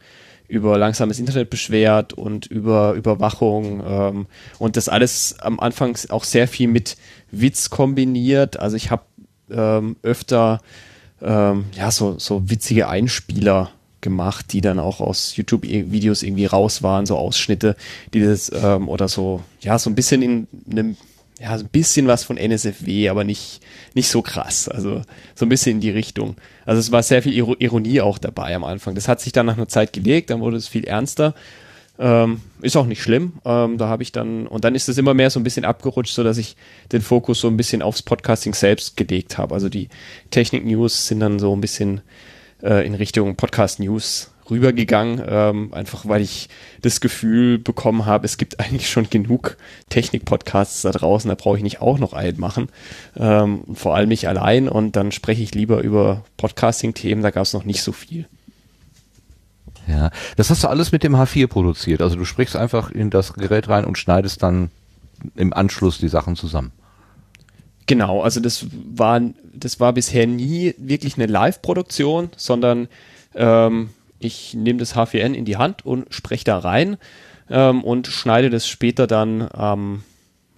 über 0.49 0.77
langsames 0.79 1.21
Internet 1.21 1.49
beschwert 1.49 2.13
und 2.13 2.47
über 2.47 2.95
Überwachung 2.95 3.83
ähm, 3.87 4.27
und 4.59 4.77
das 4.77 4.89
alles 4.89 5.39
am 5.39 5.61
Anfang 5.61 5.97
auch 6.09 6.25
sehr 6.25 6.49
viel 6.49 6.67
mit 6.67 6.97
Witz 7.31 7.71
kombiniert. 7.71 8.59
Also 8.59 8.77
ich 8.77 8.91
habe 8.91 9.05
ähm, 9.53 9.97
öfter 10.03 10.61
ähm, 11.23 11.67
ja 11.77 11.91
so 11.91 12.19
so 12.19 12.49
witzige 12.51 12.89
Einspieler 12.89 13.71
gemacht, 14.01 14.53
die 14.53 14.63
dann 14.63 14.79
auch 14.79 15.01
aus 15.01 15.37
YouTube-Videos 15.37 16.23
irgendwie 16.23 16.47
raus 16.47 16.83
waren, 16.83 17.05
so 17.05 17.17
Ausschnitte, 17.19 17.77
die 18.15 18.21
das 18.23 18.51
ähm, 18.55 18.89
oder 18.89 19.09
so 19.09 19.43
ja 19.61 19.79
so 19.79 19.91
ein 19.91 19.95
bisschen 19.95 20.23
in 20.23 20.47
einem 20.71 20.97
ja, 21.39 21.57
so 21.57 21.65
ein 21.65 21.69
bisschen 21.71 22.07
was 22.07 22.23
von 22.23 22.37
NSFW, 22.37 23.09
aber 23.09 23.25
nicht, 23.25 23.61
nicht 23.95 24.09
so 24.09 24.21
krass. 24.21 24.69
Also 24.69 25.01
so 25.35 25.47
ein 25.47 25.49
bisschen 25.49 25.77
in 25.77 25.81
die 25.81 25.89
Richtung. 25.89 26.37
Also 26.67 26.81
es 26.81 26.93
war 26.93 27.03
sehr 27.03 27.23
viel 27.23 27.33
Iro- 27.33 27.57
Ironie 27.59 28.03
auch 28.03 28.19
dabei 28.19 28.55
am 28.55 28.63
Anfang. 28.63 28.95
Das 28.95 29.09
hat 29.09 29.23
sich 29.23 29.33
dann 29.33 29.47
nach 29.47 29.57
einer 29.57 29.67
Zeit 29.67 29.95
gelegt, 29.95 30.29
dann 30.29 30.41
wurde 30.41 30.59
es 30.59 30.69
viel 30.69 30.85
ernster. 30.85 31.35
Ähm, 32.01 32.41
ist 32.63 32.79
auch 32.79 32.87
nicht 32.87 33.03
schlimm. 33.03 33.35
Ähm, 33.45 33.77
da 33.77 33.89
habe 33.89 34.03
ich 34.03 34.11
dann, 34.11 34.47
und 34.47 34.65
dann 34.65 34.75
ist 34.75 34.89
es 34.89 34.97
immer 34.97 35.13
mehr 35.13 35.29
so 35.29 35.39
ein 35.39 35.45
bisschen 35.45 35.67
abgerutscht, 35.67 36.15
so 36.15 36.25
dass 36.25 36.39
ich 36.39 36.57
den 36.93 37.03
Fokus 37.03 37.41
so 37.41 37.49
ein 37.49 37.59
bisschen 37.59 37.83
aufs 37.83 38.03
Podcasting 38.03 38.55
selbst 38.55 38.97
gelegt 38.97 39.37
habe. 39.37 39.53
Also 39.53 39.69
die 39.69 39.91
Technik-News 40.31 41.07
sind 41.07 41.21
dann 41.21 41.39
so 41.39 41.55
ein 41.55 41.61
bisschen 41.61 42.01
äh, 42.63 42.87
in 42.87 42.95
Richtung 42.95 43.37
Podcast-News 43.37 44.31
rübergegangen, 44.51 45.23
ähm, 45.29 45.75
einfach 45.75 46.09
weil 46.09 46.23
ich 46.23 46.49
das 46.81 47.01
Gefühl 47.01 47.59
bekommen 47.59 48.07
habe, 48.07 48.25
es 48.25 48.39
gibt 48.39 48.59
eigentlich 48.61 48.89
schon 48.89 49.11
genug 49.11 49.59
Technik-Podcasts 49.91 50.81
da 50.81 50.93
draußen, 50.93 51.29
da 51.29 51.35
brauche 51.35 51.59
ich 51.59 51.63
nicht 51.63 51.83
auch 51.83 51.99
noch 51.99 52.15
einen 52.15 52.41
machen. 52.41 52.69
Ähm, 53.15 53.63
vor 53.75 53.95
allem 53.95 54.09
nicht 54.09 54.27
allein 54.27 54.71
und 54.71 54.97
dann 54.97 55.13
spreche 55.13 55.43
ich 55.43 55.55
lieber 55.55 55.83
über 55.83 56.25
Podcasting-Themen, 56.39 57.23
da 57.23 57.31
gab 57.31 57.43
es 57.43 57.53
noch 57.53 57.65
nicht 57.65 57.83
so 57.83 57.93
viel. 57.93 58.27
Ja, 59.91 60.11
das 60.37 60.51
hast 60.51 60.63
du 60.63 60.69
alles 60.69 60.93
mit 60.93 61.03
dem 61.03 61.17
H4 61.17 61.49
produziert. 61.49 62.01
Also 62.01 62.17
du 62.17 62.25
sprichst 62.25 62.57
einfach 62.57 62.91
in 62.91 63.11
das 63.11 63.33
Gerät 63.33 63.69
rein 63.69 63.85
und 63.85 63.99
schneidest 63.99 64.43
dann 64.43 64.71
im 65.35 65.53
Anschluss 65.53 65.99
die 65.99 66.09
Sachen 66.09 66.37
zusammen. 66.37 66.73
Genau, 67.87 68.23
also 68.23 68.39
das 68.39 68.67
war, 68.73 69.21
das 69.53 69.81
war 69.81 69.93
bisher 69.93 70.27
nie 70.27 70.75
wirklich 70.79 71.17
eine 71.17 71.27
Live-Produktion, 71.27 72.31
sondern 72.37 72.87
ähm, 73.35 73.91
ich 74.21 74.55
nehme 74.55 74.79
das 74.79 74.95
H4N 74.95 75.35
in 75.35 75.45
die 75.45 75.57
Hand 75.57 75.85
und 75.85 76.15
spreche 76.15 76.45
da 76.45 76.59
rein 76.59 76.99
ähm, 77.49 77.83
und 77.83 78.07
schneide 78.07 78.49
das 78.49 78.69
später 78.69 79.09
dann 79.09 79.49
ähm, 79.59 80.05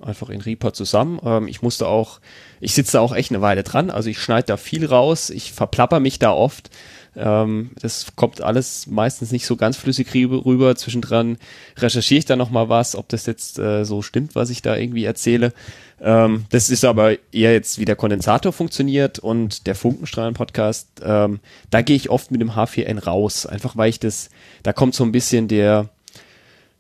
einfach 0.03 0.29
in 0.29 0.43
Reaper 0.43 0.75
zusammen. 0.75 1.21
Ähm, 1.25 1.49
ich 1.49 1.63
musste 1.63 1.87
auch, 1.89 2.21
ich 2.61 2.75
sitze 2.75 2.93
da 2.93 3.01
auch 3.01 3.15
echt 3.15 3.31
eine 3.31 3.41
Weile 3.41 3.63
dran, 3.63 3.91
also 3.91 4.11
ich 4.11 4.19
schneide 4.19 4.49
da 4.49 4.57
viel 4.59 4.85
raus, 4.85 5.31
ich 5.31 5.53
verplapper 5.53 6.01
mich 6.01 6.19
da 6.19 6.33
oft. 6.33 6.71
Ähm, 7.15 7.71
das 7.81 8.17
kommt 8.17 8.41
alles 8.41 8.87
meistens 8.87 9.33
nicht 9.33 9.47
so 9.47 9.57
ganz 9.57 9.77
flüssig 9.77 10.15
rüber. 10.15 10.77
Zwischendran 10.77 11.37
recherchiere 11.77 12.19
ich 12.19 12.25
da 12.25 12.37
nochmal 12.37 12.69
was, 12.69 12.97
ob 12.97 13.09
das 13.09 13.27
jetzt 13.27 13.59
äh, 13.59 13.85
so 13.85 14.03
stimmt, 14.03 14.35
was 14.35 14.51
ich 14.51 14.63
da 14.63 14.77
irgendwie 14.77 15.05
erzähle. 15.05 15.53
Ähm, 16.01 16.47
das 16.51 16.71
ist 16.71 16.85
aber 16.85 17.13
eher 17.33 17.53
jetzt, 17.53 17.79
wie 17.79 17.85
der 17.85 17.97
Kondensator 17.97 18.53
funktioniert 18.53 19.19
und 19.19 19.67
der 19.67 19.75
Funkenstrahlen-Podcast, 19.75 20.89
ähm, 21.05 21.41
da 21.71 21.83
gehe 21.83 21.97
ich 21.97 22.11
oft 22.11 22.31
mit 22.31 22.41
dem 22.41 22.53
H4N 22.53 23.05
raus, 23.05 23.47
einfach 23.47 23.77
weil 23.77 23.91
ich 23.91 24.01
das, 24.01 24.31
da 24.63 24.73
kommt 24.73 24.95
so 24.95 25.05
ein 25.05 25.13
bisschen 25.13 25.47
der, 25.47 25.91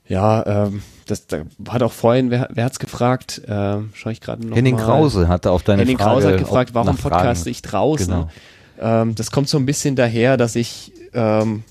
ja, 0.08 0.66
ähm, 0.66 0.82
das 1.06 1.26
da 1.26 1.42
hat 1.68 1.82
auch 1.82 1.92
vorhin, 1.92 2.30
wer, 2.30 2.48
wer 2.52 2.64
hat's 2.64 2.78
gefragt? 2.78 3.42
Äh, 3.46 3.78
schau 3.92 4.10
ich 4.10 4.20
gerade 4.20 4.46
noch 4.46 4.56
Henning 4.56 4.76
mal. 4.76 4.84
Krause 4.84 5.28
hatte 5.28 5.50
auf 5.50 5.62
deine 5.62 5.82
Henning 5.82 5.98
Frage 5.98 6.10
Krause 6.10 6.28
hat 6.32 6.38
gefragt, 6.38 6.74
warum 6.74 6.96
podcaste 6.96 7.50
ich 7.50 7.62
draußen? 7.62 8.06
Genau. 8.06 8.30
Ähm, 8.82 9.14
das 9.14 9.30
kommt 9.30 9.48
so 9.48 9.56
ein 9.58 9.64
bisschen 9.66 9.94
daher, 9.96 10.36
dass 10.36 10.56
ich 10.56 10.92
ähm, 11.14 11.62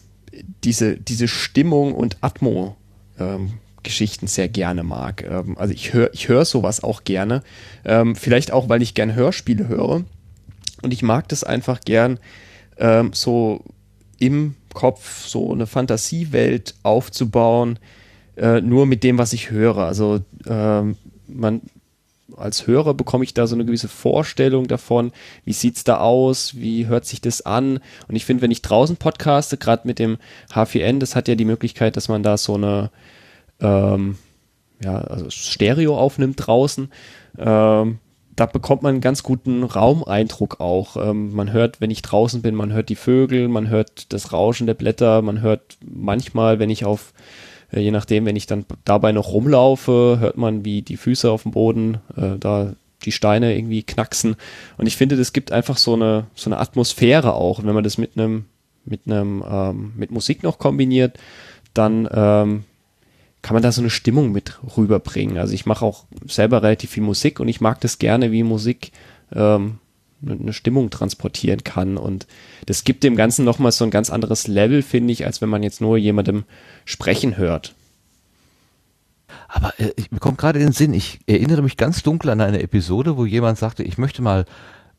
diese, 0.64 0.95
diese 0.95 1.28
Stimmung 1.28 1.93
und 1.93 2.18
Atmo 2.22 2.78
ähm, 3.20 3.53
Geschichten 3.84 4.28
sehr 4.28 4.47
gerne 4.47 4.84
mag. 4.84 5.24
Ähm, 5.30 5.57
also 5.57 5.74
ich 5.74 5.93
höre 5.93 6.14
ich 6.14 6.30
höre 6.30 6.45
sowas 6.45 6.84
auch 6.84 7.03
gerne. 7.03 7.43
Ähm, 7.84 8.16
vielleicht 8.16 8.51
auch, 8.51 8.70
weil 8.70 8.82
ich 8.82 8.93
gern 8.93 9.14
Hörspiele 9.14 9.68
höre. 9.68 10.05
Und 10.82 10.93
ich 10.93 11.03
mag 11.03 11.28
das 11.28 11.43
einfach 11.43 11.82
gern, 11.82 12.18
ähm, 12.78 13.12
so 13.14 13.64
im 14.18 14.55
Kopf 14.74 15.28
so 15.28 15.51
eine 15.51 15.68
Fantasiewelt 15.68 16.76
aufzubauen, 16.82 17.78
äh, 18.38 18.62
nur 18.62 18.86
mit 18.86 19.03
dem, 19.03 19.18
was 19.18 19.34
ich 19.34 19.51
höre. 19.51 19.80
Also 19.80 20.22
man 21.28 21.62
als 22.42 22.68
Hörer 22.68 22.94
bekomme 22.94 23.24
ich 23.24 23.34
da 23.34 23.48
so 23.48 23.56
eine 23.56 23.66
gewisse 23.66 23.88
Vorstellung 23.88 24.68
davon, 24.68 25.12
wie 25.46 25.54
sieht's 25.54 25.84
da 25.84 26.00
aus, 26.00 26.56
wie 26.56 26.88
hört 26.88 27.06
sich 27.06 27.22
das 27.22 27.46
an. 27.46 27.80
Und 28.08 28.16
ich 28.16 28.26
finde, 28.26 28.42
wenn 28.42 28.52
ich 28.52 28.62
draußen 28.62 28.98
podcaste, 28.98 29.58
gerade 29.58 29.88
mit 29.88 30.00
dem 30.00 30.18
H4N, 30.54 31.00
das 31.00 31.16
hat 31.16 31.28
ja 31.28 31.36
die 31.36 31.46
Möglichkeit, 31.46 31.98
dass 31.98 32.10
man 32.10 32.24
da 32.24 32.38
so 32.38 32.56
eine 32.56 32.92
ähm, 33.60 34.18
ja, 34.84 35.00
also 35.00 35.30
Stereo 35.30 35.98
aufnimmt 35.98 36.46
draußen. 36.46 36.89
Ähm, 37.38 38.00
da 38.36 38.46
bekommt 38.46 38.82
man 38.82 38.94
einen 38.94 39.02
ganz 39.02 39.24
guten 39.24 39.64
Raumeindruck 39.64 40.60
auch. 40.60 40.98
Ähm, 40.98 41.34
man 41.34 41.52
hört, 41.52 41.82
wenn 41.82 41.92
ich 41.92 42.02
draußen 42.02 42.42
bin, 42.42 42.56
man 42.56 42.74
hört 42.74 42.89
die 42.89 42.96
Vögel, 42.96 43.48
man 43.48 43.70
hört 43.70 44.12
das 44.14 44.34
Rauschen 44.34 44.68
der 44.68 44.74
Blätter, 44.74 45.22
man 45.22 45.42
hört 45.42 45.78
manchmal, 45.86 46.60
wenn 46.60 46.70
ich 46.70 46.86
auf, 46.86 47.14
je 47.80 47.91
nachdem, 47.91 48.26
wenn 48.26 48.36
ich 48.36 48.47
dann 48.47 48.65
dabei 48.86 49.11
noch 49.11 49.32
rumlaufe, 49.32 50.17
hört 50.19 50.38
man, 50.38 50.65
wie 50.65 50.82
die 50.82 50.97
Füße 50.97 51.30
auf 51.30 51.43
dem 51.43 51.51
Boden, 51.51 51.99
äh, 52.17 52.38
da 52.39 52.74
die 53.03 53.11
Steine 53.11 53.55
irgendwie 53.55 53.84
knacksen. 53.84 54.36
Und 54.78 54.88
ich 54.88 54.97
finde, 54.97 55.17
das 55.17 55.34
gibt 55.34 55.51
einfach 55.51 55.78
so 55.78 55.93
eine, 55.93 56.26
so 56.36 56.49
eine 56.49 56.59
Atmosphäre 56.59 57.34
auch. 57.34 57.59
Und 57.59 57.65
wenn 57.65 57.74
man 57.74 57.84
das 57.84 57.97
mit 57.97 58.17
einem, 58.17 58.45
mit 58.86 59.01
einem, 59.05 59.43
ähm, 59.49 59.93
mit 59.95 60.11
Musik 60.11 60.43
noch 60.43 60.59
kombiniert, 60.59 61.17
dann 61.74 62.07
ähm, 62.11 62.63
kann 63.41 63.55
man 63.55 63.63
da 63.63 63.72
so 63.72 63.82
eine 63.82 63.89
Stimmung 63.89 64.32
mit 64.32 64.59
rüberbringen. 64.78 65.38
Also 65.38 65.53
ich 65.53 65.65
mache 65.65 65.86
auch 65.86 66.05
selber 66.28 66.61
relativ 66.61 66.91
viel 66.91 67.03
Musik 67.03 67.39
und 67.39 67.47
ich 67.47 67.61
mag 67.61 67.82
das 67.82 67.97
gerne, 67.97 68.32
wie 68.32 68.43
Musik 68.43 68.91
ähm, 69.34 69.80
eine 70.26 70.53
Stimmung 70.53 70.89
transportieren 70.89 71.63
kann. 71.63 71.97
Und 71.97 72.28
das 72.65 72.84
gibt 72.84 73.03
dem 73.03 73.15
Ganzen 73.15 73.45
nochmal 73.45 73.72
so 73.72 73.84
ein 73.84 73.91
ganz 73.91 74.09
anderes 74.09 74.47
Level, 74.47 74.82
finde 74.82 75.13
ich, 75.13 75.26
als 75.26 75.41
wenn 75.41 75.49
man 75.49 75.63
jetzt 75.63 75.82
nur 75.82 75.97
jemandem 75.97 76.43
sprechen 76.86 77.38
hört. 77.38 77.76
Aber 79.47 79.80
äh, 79.80 79.91
ich 79.95 80.09
bekomme 80.09 80.38
gerade 80.38 80.59
den 80.59 80.72
Sinn, 80.72 80.93
ich 80.93 81.19
erinnere 81.28 81.61
mich 81.61 81.78
ganz 81.78 82.03
dunkel 82.03 82.30
an 82.30 82.41
eine 82.41 82.61
Episode, 82.61 83.17
wo 83.17 83.26
jemand 83.26 83.57
sagte, 83.57 83.84
ich 83.84 83.97
möchte 83.97 84.22
mal 84.22 84.45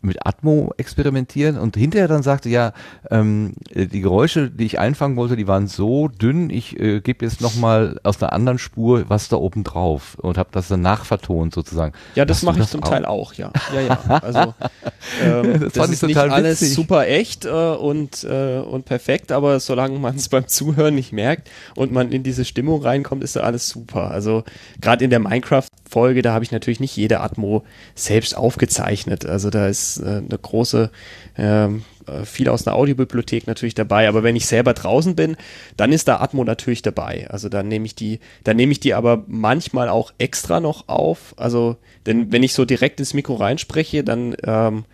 mit 0.03 0.27
Atmo 0.27 0.73
experimentieren 0.77 1.59
und 1.59 1.77
hinterher 1.77 2.09
dann 2.09 2.23
sagte, 2.23 2.49
ja, 2.49 2.73
ähm, 3.11 3.55
äh, 3.71 3.87
die 3.87 4.01
Geräusche, 4.01 4.51
die 4.51 4.67
ich 4.67 4.79
einfangen 4.79 5.17
wollte, 5.17 5.37
die 5.37 5.47
waren 5.47 5.67
so 5.67 6.09
dünn, 6.09 6.51
ich 6.51 6.79
äh, 6.79 7.01
gebe 7.01 7.25
jetzt 7.25 7.41
nochmal 7.41 7.99
aus 8.03 8.23
einer 8.23 8.33
anderen 8.33 8.59
Spur 8.59 9.05
was 9.09 9.29
da 9.29 9.37
oben 9.37 9.65
drauf 9.65 10.17
und 10.21 10.39
habe 10.39 10.51
das 10.53 10.69
dann 10.69 10.83
nachvertont 10.83 11.55
sozusagen. 11.55 11.93
Ja, 12.15 12.25
das 12.25 12.43
mache 12.43 12.61
ich 12.61 12.69
zum 12.69 12.83
auch? 12.83 12.89
Teil 12.89 13.05
auch, 13.05 13.35
ja. 13.35 13.53
Ja, 13.75 13.81
ja. 13.81 13.99
Also 14.23 14.55
ähm, 15.23 15.61
Das 15.61 15.73
das, 15.73 15.91
ist 15.91 16.03
nicht 16.03 16.17
alles 16.17 16.61
witzig. 16.61 16.75
super 16.75 17.07
echt 17.07 17.45
äh, 17.45 17.49
und, 17.51 18.25
äh, 18.25 18.59
und 18.59 18.85
perfekt, 18.85 19.33
aber 19.33 19.61
solange 19.61 19.99
man 19.99 20.17
es 20.17 20.29
beim 20.31 20.47
Zuhören 20.49 20.95
nicht 20.95 21.13
merkt 21.13 21.51
und 21.75 21.93
man 21.93 22.13
in 22.13 22.23
diese 22.23 22.45
Stimmung 22.45 22.83
reinkommt, 22.83 23.23
ist 23.23 23.37
da 23.37 23.41
alles 23.41 23.69
super. 23.69 24.11
Also 24.11 24.45
gerade 24.81 25.05
in 25.05 25.11
der 25.11 25.19
Minecraft-Folge, 25.21 26.23
da 26.23 26.33
habe 26.33 26.45
ich 26.45 26.53
natürlich 26.53 26.81
nicht 26.81 26.97
jede 26.97 27.21
Atmo 27.21 27.65
selbst 27.95 28.37
aufgezeichnet. 28.37 29.27
Also 29.27 29.51
da 29.51 29.67
ist 29.67 29.92
äh, 29.99 30.23
eine 30.25 30.39
große 30.41 30.91
ähm, 31.37 31.85
äh, 32.07 32.25
viel 32.25 32.49
aus 32.49 32.67
einer 32.67 32.77
Audiobibliothek 32.77 33.47
natürlich 33.47 33.75
dabei, 33.75 34.09
aber 34.09 34.23
wenn 34.23 34.37
ich 34.37 34.47
selber 34.47 34.75
draußen 34.75 35.15
bin, 35.15 35.37
dann 35.77 35.93
ist 35.93 36.09
da 36.09 36.21
Atmo 36.21 36.45
natürlich 36.45 36.83
dabei. 36.83 37.29
Also 37.31 37.49
dann 37.49 37.69
nehme 37.69 37.87
ich 37.87 37.95
die, 37.95 38.21
dann 38.45 38.57
nehme 38.57 38.73
ich 38.73 38.81
die 38.81 38.95
aber 38.95 39.25
manchmal 39.27 39.89
auch 39.89 40.13
extra 40.19 40.61
noch 40.61 40.89
auf. 40.89 41.35
Also, 41.37 41.77
denn 42.07 42.33
wenn 42.33 42.43
ich 42.43 42.55
so 42.55 42.65
direkt 42.65 43.01
ins 43.01 43.15
Mikro 43.15 43.35
reinspreche, 43.35 44.03
dann 44.03 44.35
ähm, 44.45 44.85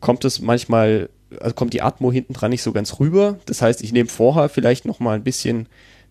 kommt 0.00 0.24
es 0.24 0.40
manchmal, 0.40 1.10
also 1.38 1.54
kommt 1.54 1.74
die 1.74 1.82
Atmo 1.82 2.10
hinten 2.12 2.32
dran 2.32 2.50
nicht 2.50 2.62
so 2.62 2.72
ganz 2.72 2.98
rüber. 2.98 3.38
Das 3.46 3.60
heißt, 3.60 3.82
ich 3.82 3.92
nehme 3.92 4.08
vorher 4.08 4.48
vielleicht 4.48 4.84
noch 4.84 5.00
mal 5.00 5.16
ein 5.16 5.24
bisschen 5.24 5.66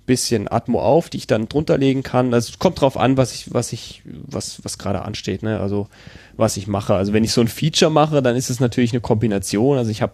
bisschen 0.08 0.52
Atmo 0.52 0.82
auf, 0.82 1.10
die 1.10 1.18
ich 1.18 1.28
dann 1.28 1.48
drunter 1.48 1.78
legen 1.78 2.02
kann. 2.02 2.34
Also 2.34 2.50
es 2.52 2.60
kommt 2.60 2.82
drauf 2.82 2.98
an, 2.98 3.18
was 3.18 3.34
ich, 3.34 3.54
was 3.54 3.74
ich, 3.74 4.02
was, 4.06 4.64
was 4.64 4.80
gerade 4.80 5.04
ansteht, 5.04 5.44
ne? 5.44 5.60
Also 5.60 5.88
was 6.36 6.58
ich 6.58 6.66
mache. 6.66 6.96
Also 6.96 7.14
wenn 7.14 7.24
ich 7.24 7.34
so 7.34 7.42
ein 7.42 7.48
Feature 7.48 7.92
mache, 7.92 8.24
dann 8.24 8.36
ist 8.36 8.50
es 8.50 8.60
natürlich 8.60 8.94
eine 8.94 9.02
Kombination. 9.02 9.78
Also 9.78 9.92
ich 9.92 10.02
habe, 10.02 10.14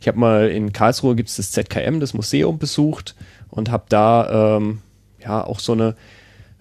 ich 0.00 0.08
habe 0.08 0.18
mal 0.18 0.48
in 0.48 0.72
Karlsruhe 0.72 1.14
gibt's 1.14 1.36
das 1.36 1.50
ZKM, 1.50 2.00
das 2.00 2.14
Museum 2.14 2.58
besucht 2.58 3.14
und 3.50 3.70
habe 3.70 3.84
da 3.88 4.56
ähm, 4.56 4.80
ja 5.22 5.44
auch 5.44 5.58
so 5.58 5.72
eine 5.72 5.96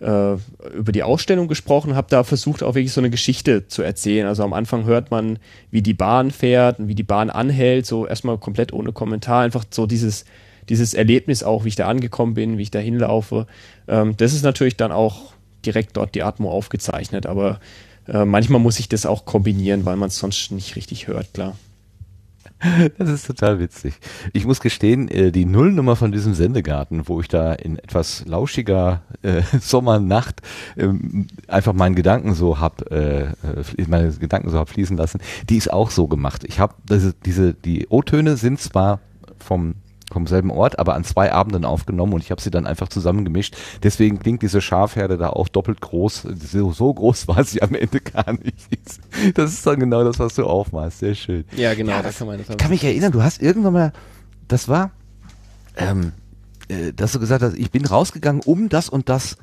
äh, 0.01 0.34
über 0.73 0.91
die 0.91 1.03
Ausstellung 1.03 1.47
gesprochen, 1.47 1.95
habe 1.95 2.07
da 2.09 2.23
versucht, 2.23 2.63
auch 2.63 2.73
wirklich 2.73 2.93
so 2.93 3.01
eine 3.01 3.11
Geschichte 3.11 3.67
zu 3.67 3.84
erzählen. 3.84 4.27
Also 4.27 4.43
am 4.43 4.53
Anfang 4.53 4.86
hört 4.86 5.11
man, 5.11 5.38
wie 5.69 5.84
die 5.84 5.93
Bahn 5.93 6.32
fährt 6.32 6.79
und 6.79 6.88
wie 6.88 6.95
die 6.95 7.03
Bahn 7.03 7.29
anhält, 7.29 7.86
so 7.86 8.07
erstmal 8.07 8.39
komplett 8.39 8.73
ohne 8.73 8.91
Kommentar, 8.91 9.43
einfach 9.43 9.63
so 9.69 9.86
dieses, 9.86 10.25
dieses 10.72 10.93
Erlebnis 10.93 11.43
auch, 11.43 11.65
wie 11.65 11.67
ich 11.67 11.76
da 11.76 11.89
angekommen 11.89 12.34
bin, 12.34 12.57
wie 12.57 12.61
ich 12.61 12.72
da 12.72 12.80
hinlaufe. 12.80 13.45
Ähm, 13.89 14.15
das 14.15 14.32
ist 14.32 14.43
natürlich 14.43 14.78
dann 14.78 14.93
auch 14.93 15.34
direkt 15.65 15.97
dort 15.97 16.15
die 16.15 16.24
Atmo 16.24 16.49
aufgezeichnet, 16.49 17.26
aber 17.26 17.59
äh, 18.07 18.24
manchmal 18.24 18.61
muss 18.61 18.80
ich 18.80 18.88
das 18.88 19.05
auch 19.05 19.26
kombinieren, 19.26 19.86
weil 19.86 19.97
man 19.97 20.07
es 20.07 20.17
sonst 20.17 20.49
nicht 20.51 20.78
richtig 20.78 21.07
hört, 21.07 21.34
klar. 21.34 21.57
Das 22.97 23.09
ist 23.09 23.28
total 23.28 23.59
witzig. 23.59 23.95
Ich 24.32 24.45
muss 24.45 24.61
gestehen, 24.61 25.09
äh, 25.09 25.34
die 25.34 25.43
Nullnummer 25.43 25.97
von 25.97 26.13
diesem 26.13 26.34
Sendegarten, 26.36 27.09
wo 27.09 27.19
ich 27.19 27.28
da 27.28 27.51
in 27.51 27.78
etwas 27.78 28.24
lauschiger 28.26 29.01
äh, 29.24 29.41
Sommernacht 29.59 30.41
ähm, 30.78 31.28
einfach 31.49 31.74
meinen 31.74 31.95
Gedanken 31.95 32.34
so 32.34 32.59
hab, 32.59 32.89
äh, 32.91 33.24
äh, 33.24 33.34
meine 33.88 34.09
Gedanken 34.13 34.49
so 34.49 34.57
hab 34.57 34.69
fließen 34.69 34.95
lassen, 34.95 35.19
die 35.49 35.57
ist 35.57 35.74
auch 35.74 35.91
so 35.91 36.07
gemacht. 36.07 36.45
Ich 36.45 36.61
habe 36.61 36.76
diese, 36.89 37.13
diese, 37.26 37.53
die 37.53 37.88
O-Töne 37.89 38.38
sind 38.38 38.61
zwar 38.61 39.01
vom 39.38 39.76
vom 40.12 40.28
selben 40.28 40.51
Ort, 40.51 40.78
aber 40.80 40.93
an 40.95 41.03
zwei 41.03 41.32
Abenden 41.32 41.66
aufgenommen 41.66 42.14
und 42.14 42.22
ich 42.24 42.32
habe 42.32 42.41
sie 42.41 42.51
dann 42.51 42.68
einfach 42.68 42.89
zusammengemischt. 42.89 43.55
Deswegen 43.84 44.20
klingt 44.20 44.41
diese 44.41 44.62
Schafherde 44.62 45.18
da 45.18 45.30
auch 45.30 45.47
doppelt 45.47 45.82
groß. 45.82 46.28
So, 46.51 46.72
so 46.72 46.93
groß 46.93 47.28
war 47.28 47.43
sie 47.43 47.62
am 47.62 47.74
Ende 47.76 48.01
gar 48.01 48.34
nicht. 48.34 48.70
Das 49.36 49.53
ist 49.53 49.66
dann 49.66 49.80
genau 49.80 50.03
das, 50.03 50.20
was 50.20 50.36
du 50.36 50.45
aufmachst. 50.45 50.99
Sehr 50.99 51.16
schön. 51.16 51.45
Ja, 51.55 51.74
genau, 51.74 51.91
Ja, 51.91 51.97
da 51.97 52.03
das- 52.03 52.18
kann 52.18 52.28
man 52.28 52.38
das 52.38 52.49
Ich 52.49 52.57
kann 52.57 52.70
mich 52.72 52.84
erinnern, 52.84 53.12
du 53.12 53.24
hast 53.24 53.41
irgendwann 53.41 53.74
mal, 53.74 53.93
das 54.47 54.68
war, 54.68 54.91
ähm, 55.78 56.12
äh, 56.68 56.91
dass 56.93 57.14
du 57.14 57.20
gesagt 57.20 57.41
hast, 57.43 57.55
ich 57.55 57.72
bin 57.72 57.86
rausgegangen, 57.86 58.41
um 58.45 58.70
das 58.70 58.89
und 58.89 59.09
das 59.09 59.38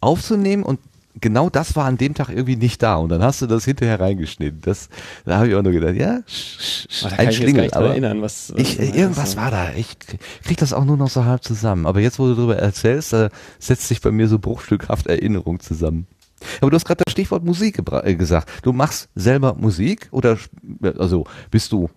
aufzunehmen 0.00 0.62
und 0.62 0.80
genau 1.20 1.50
das 1.50 1.76
war 1.76 1.86
an 1.86 1.96
dem 1.96 2.14
Tag 2.14 2.28
irgendwie 2.28 2.56
nicht 2.56 2.82
da 2.82 2.96
und 2.96 3.08
dann 3.08 3.22
hast 3.22 3.42
du 3.42 3.46
das 3.46 3.64
hinterher 3.64 4.00
reingeschnitten. 4.00 4.60
Das, 4.62 4.88
da 5.24 5.36
habe 5.36 5.48
ich 5.48 5.54
auch 5.54 5.62
nur 5.62 5.72
gedacht, 5.72 5.94
ja, 5.94 6.20
sch, 6.26 6.86
sch, 6.88 7.04
Oh, 7.04 7.08
ein 7.16 7.32
Schlingel, 7.32 7.70
aber 7.72 7.90
erinnern, 7.90 8.22
was, 8.22 8.52
was 8.52 8.60
ich, 8.60 8.78
äh, 8.78 8.90
irgendwas 8.90 9.36
war 9.36 9.50
da. 9.50 9.72
Ich 9.74 9.96
krieg 10.44 10.58
das 10.58 10.72
auch 10.72 10.84
nur 10.84 10.96
noch 10.96 11.10
so 11.10 11.24
halb 11.24 11.42
zusammen. 11.42 11.86
Aber 11.86 12.00
jetzt, 12.00 12.18
wo 12.18 12.26
du 12.26 12.34
darüber 12.34 12.56
erzählst, 12.56 13.12
da 13.12 13.30
setzt 13.58 13.88
sich 13.88 14.00
bei 14.00 14.10
mir 14.10 14.28
so 14.28 14.38
bruchstückhaft 14.38 15.06
Erinnerung 15.06 15.60
zusammen. 15.60 16.06
Aber 16.60 16.70
du 16.70 16.76
hast 16.76 16.84
gerade 16.84 17.02
das 17.04 17.12
Stichwort 17.12 17.44
Musik 17.44 17.82
äh, 17.90 18.14
gesagt. 18.14 18.48
Du 18.62 18.72
machst 18.72 19.08
selber 19.14 19.54
Musik 19.54 20.08
oder 20.10 20.38
also 20.98 21.24
bist 21.50 21.72
du 21.72 21.90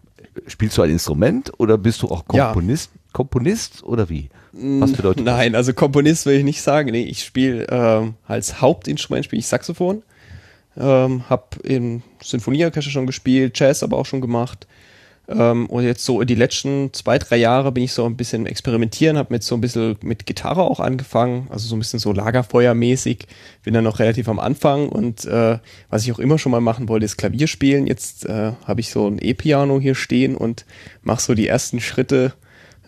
spielst 0.47 0.77
du 0.77 0.81
ein 0.81 0.89
Instrument 0.89 1.51
oder 1.59 1.77
bist 1.77 2.01
du 2.01 2.07
auch 2.07 2.25
Ja. 2.33 2.53
Komponist? 3.13 3.83
Oder 3.83 4.09
wie? 4.09 4.29
Was 4.51 4.93
bedeutet 4.93 5.25
das? 5.25 5.33
Nein, 5.33 5.55
also 5.55 5.73
Komponist 5.73 6.25
will 6.25 6.37
ich 6.37 6.43
nicht 6.43 6.61
sagen. 6.61 6.91
Nee, 6.91 7.03
ich 7.03 7.23
spiele 7.23 7.67
ähm, 7.69 8.15
als 8.27 8.59
Hauptinstrument 8.61 9.25
spiele 9.25 9.39
ich 9.39 9.47
Saxophon. 9.47 10.03
Ähm, 10.75 11.29
hab 11.29 11.57
in 11.63 12.01
Sinfonieorchester 12.21 12.91
schon 12.91 13.05
gespielt, 13.05 13.57
Jazz 13.57 13.83
aber 13.83 13.97
auch 13.97 14.05
schon 14.05 14.21
gemacht. 14.21 14.67
Ähm, 15.29 15.67
und 15.67 15.83
jetzt 15.83 16.03
so 16.03 16.21
die 16.23 16.35
letzten 16.35 16.91
zwei, 16.91 17.17
drei 17.17 17.37
Jahre 17.37 17.71
bin 17.71 17.83
ich 17.83 17.93
so 17.93 18.05
ein 18.05 18.17
bisschen 18.17 18.45
experimentieren, 18.45 19.17
habe 19.17 19.33
mit 19.33 19.43
so 19.43 19.55
ein 19.55 19.61
bisschen 19.61 19.95
mit 20.01 20.25
Gitarre 20.25 20.63
auch 20.63 20.81
angefangen, 20.81 21.47
also 21.49 21.67
so 21.67 21.75
ein 21.75 21.79
bisschen 21.79 21.99
so 21.99 22.11
Lagerfeuermäßig. 22.11 23.27
Bin 23.63 23.73
dann 23.73 23.85
noch 23.85 23.99
relativ 23.99 24.27
am 24.27 24.39
Anfang 24.39 24.89
und 24.89 25.23
äh, 25.25 25.59
was 25.89 26.03
ich 26.03 26.11
auch 26.11 26.19
immer 26.19 26.37
schon 26.37 26.51
mal 26.51 26.59
machen 26.59 26.89
wollte, 26.89 27.05
ist 27.05 27.17
Klavier 27.17 27.47
spielen. 27.47 27.87
Jetzt 27.87 28.25
äh, 28.25 28.51
habe 28.65 28.81
ich 28.81 28.89
so 28.89 29.07
ein 29.07 29.19
E-Piano 29.19 29.79
hier 29.79 29.95
stehen 29.95 30.35
und 30.35 30.65
mache 31.03 31.21
so 31.21 31.33
die 31.33 31.47
ersten 31.47 31.79
Schritte 31.79 32.33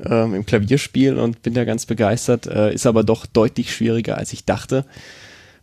ähm, 0.03 0.33
im 0.33 0.45
Klavierspiel 0.45 1.17
und 1.17 1.41
bin 1.43 1.53
da 1.53 1.65
ganz 1.65 1.85
begeistert. 1.85 2.47
Äh, 2.47 2.73
ist 2.73 2.85
aber 2.85 3.03
doch 3.03 3.25
deutlich 3.25 3.73
schwieriger, 3.73 4.17
als 4.17 4.33
ich 4.33 4.45
dachte 4.45 4.85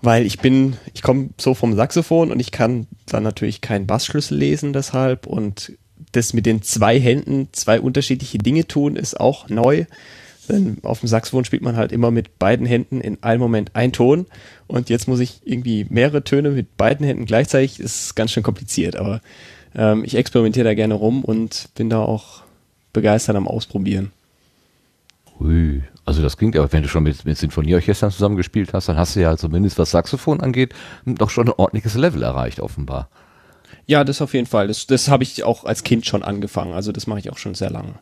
weil 0.02 0.26
ich 0.26 0.40
bin, 0.40 0.76
ich 0.92 1.02
komme 1.02 1.30
so 1.38 1.54
vom 1.54 1.74
Saxophon 1.74 2.32
und 2.32 2.40
ich 2.40 2.50
kann 2.50 2.86
dann 3.06 3.22
natürlich 3.22 3.60
keinen 3.60 3.86
Bassschlüssel 3.86 4.36
lesen 4.36 4.72
deshalb 4.72 5.26
und 5.26 5.72
das 6.10 6.34
mit 6.34 6.44
den 6.44 6.62
zwei 6.62 7.00
Händen 7.00 7.48
zwei 7.52 7.80
unterschiedliche 7.80 8.38
Dinge 8.38 8.66
tun, 8.66 8.96
ist 8.96 9.18
auch 9.18 9.48
neu. 9.48 9.86
Denn 10.48 10.78
auf 10.82 11.00
dem 11.00 11.08
Saxophon 11.08 11.44
spielt 11.44 11.62
man 11.62 11.76
halt 11.76 11.92
immer 11.92 12.10
mit 12.10 12.40
beiden 12.40 12.66
Händen 12.66 13.00
in 13.00 13.22
einem 13.22 13.40
Moment 13.40 13.76
ein 13.76 13.92
Ton. 13.92 14.26
Und 14.66 14.90
jetzt 14.90 15.06
muss 15.06 15.20
ich 15.20 15.40
irgendwie 15.44 15.86
mehrere 15.88 16.24
Töne 16.24 16.50
mit 16.50 16.76
beiden 16.76 17.06
Händen 17.06 17.24
gleichzeitig. 17.24 17.78
Ist 17.78 18.16
ganz 18.16 18.32
schön 18.32 18.42
kompliziert, 18.42 18.96
aber 18.96 19.20
ähm, 19.76 20.02
ich 20.04 20.16
experimentiere 20.16 20.64
da 20.64 20.74
gerne 20.74 20.94
rum 20.94 21.24
und 21.24 21.68
bin 21.76 21.88
da 21.88 22.00
auch 22.00 22.42
begeistert 22.92 23.36
am 23.36 23.46
Ausprobieren. 23.46 24.10
Ui, 25.42 25.82
also 26.04 26.22
das 26.22 26.36
klingt 26.36 26.56
aber, 26.56 26.72
wenn 26.72 26.82
du 26.82 26.88
schon 26.88 27.02
mit, 27.02 27.24
mit 27.24 27.36
Sinfonieorchestern 27.36 28.10
zusammengespielt 28.10 28.72
hast, 28.72 28.88
dann 28.88 28.96
hast 28.96 29.16
du 29.16 29.20
ja 29.20 29.36
zumindest 29.36 29.78
was 29.78 29.90
Saxophon 29.90 30.40
angeht, 30.40 30.74
doch 31.04 31.30
schon 31.30 31.48
ein 31.48 31.54
ordentliches 31.56 31.94
Level 31.94 32.22
erreicht, 32.22 32.60
offenbar. 32.60 33.08
Ja, 33.86 34.04
das 34.04 34.22
auf 34.22 34.34
jeden 34.34 34.46
Fall. 34.46 34.68
Das, 34.68 34.86
das 34.86 35.08
habe 35.08 35.24
ich 35.24 35.42
auch 35.42 35.64
als 35.64 35.82
Kind 35.82 36.06
schon 36.06 36.22
angefangen. 36.22 36.72
Also 36.72 36.92
das 36.92 37.06
mache 37.06 37.18
ich 37.18 37.30
auch 37.32 37.38
schon 37.38 37.54
sehr 37.54 37.70
lange. 37.70 37.94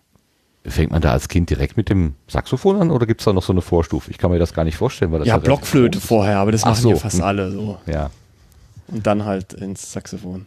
Fängt 0.66 0.91
man 0.91 1.01
da 1.01 1.12
als 1.12 1.28
Kind 1.28 1.49
direkt 1.49 1.78
mit 1.78 1.88
dem 1.88 2.14
Saxophon 2.28 2.78
an 2.82 2.91
oder 2.91 3.07
gibt 3.07 3.22
es 3.22 3.24
da 3.24 3.32
noch 3.32 3.43
so 3.43 3.53
eine 3.53 3.62
Vorstufe? 3.62 4.11
Ich 4.11 4.18
kann 4.18 4.30
mir 4.30 4.38
das 4.38 4.53
gar 4.53 4.64
nicht 4.64 4.76
vorstellen. 4.76 5.11
Weil 5.11 5.20
das 5.20 5.28
ja, 5.28 5.38
Blockflöte 5.38 5.99
vorher, 6.01 6.38
aber 6.38 6.53
das 6.53 6.64
Ach 6.64 6.70
machen 6.70 6.82
so. 6.82 6.91
ja 6.91 6.97
fast 6.97 7.22
alle 7.22 7.51
so. 7.51 7.78
Ja, 7.86 8.11
Und 8.88 9.07
dann 9.07 9.24
halt 9.24 9.55
ins 9.55 9.91
Saxophon. 9.93 10.45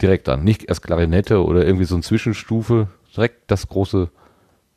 direkt 0.00 0.28
an. 0.28 0.44
Nicht 0.44 0.64
erst 0.68 0.82
Klarinette 0.82 1.44
oder 1.44 1.66
irgendwie 1.66 1.86
so 1.86 1.96
eine 1.96 2.02
Zwischenstufe. 2.04 2.86
Direkt 3.16 3.50
das 3.50 3.66
große. 3.66 4.10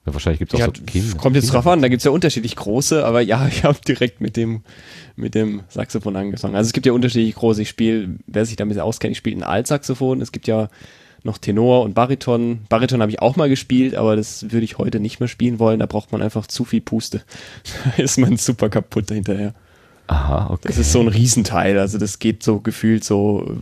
Ja, 0.05 0.13
wahrscheinlich 0.13 0.39
gibt 0.39 0.53
es 0.53 0.59
auch 0.59 0.67
Ja, 0.67 0.73
so 0.75 0.83
Kinder. 0.83 1.17
kommt 1.17 1.35
jetzt 1.35 1.53
drauf 1.53 1.67
an, 1.67 1.81
da 1.81 1.87
gibt's 1.87 2.05
ja 2.05 2.11
unterschiedlich 2.11 2.55
große, 2.55 3.05
aber 3.05 3.21
ja, 3.21 3.47
ich 3.51 3.63
habe 3.63 3.77
direkt 3.87 4.19
mit 4.21 4.35
dem, 4.35 4.63
mit 5.15 5.35
dem 5.35 5.61
Saxophon 5.69 6.15
angefangen. 6.15 6.55
Also 6.55 6.67
es 6.69 6.73
gibt 6.73 6.85
ja 6.85 6.93
unterschiedlich 6.93 7.35
große. 7.35 7.61
Ich 7.61 7.69
spiele, 7.69 8.15
wer 8.25 8.45
sich 8.45 8.55
damit 8.55 8.79
auskennt, 8.79 9.11
ich 9.11 9.17
spiele 9.19 9.37
ein 9.37 9.43
Altsaxophon. 9.43 10.21
Es 10.21 10.31
gibt 10.31 10.47
ja 10.47 10.69
noch 11.23 11.37
Tenor 11.37 11.83
und 11.83 11.93
Bariton. 11.93 12.61
Bariton 12.67 12.99
habe 13.01 13.11
ich 13.11 13.21
auch 13.21 13.35
mal 13.35 13.47
gespielt, 13.47 13.93
aber 13.93 14.15
das 14.15 14.51
würde 14.51 14.63
ich 14.63 14.79
heute 14.79 14.99
nicht 14.99 15.19
mehr 15.19 15.29
spielen 15.29 15.59
wollen. 15.59 15.79
Da 15.79 15.85
braucht 15.85 16.11
man 16.11 16.23
einfach 16.23 16.47
zu 16.47 16.65
viel 16.65 16.81
Puste. 16.81 17.21
Da 17.95 18.01
ist 18.03 18.17
man 18.17 18.37
super 18.37 18.69
kaputt 18.69 19.09
hinterher. 19.11 19.53
Aha, 20.07 20.49
okay. 20.49 20.67
Das 20.67 20.79
ist 20.79 20.91
so 20.91 20.99
ein 20.99 21.07
Riesenteil. 21.09 21.77
Also 21.77 21.99
das 21.99 22.17
geht 22.17 22.41
so 22.41 22.59
gefühlt 22.59 23.03
so 23.03 23.59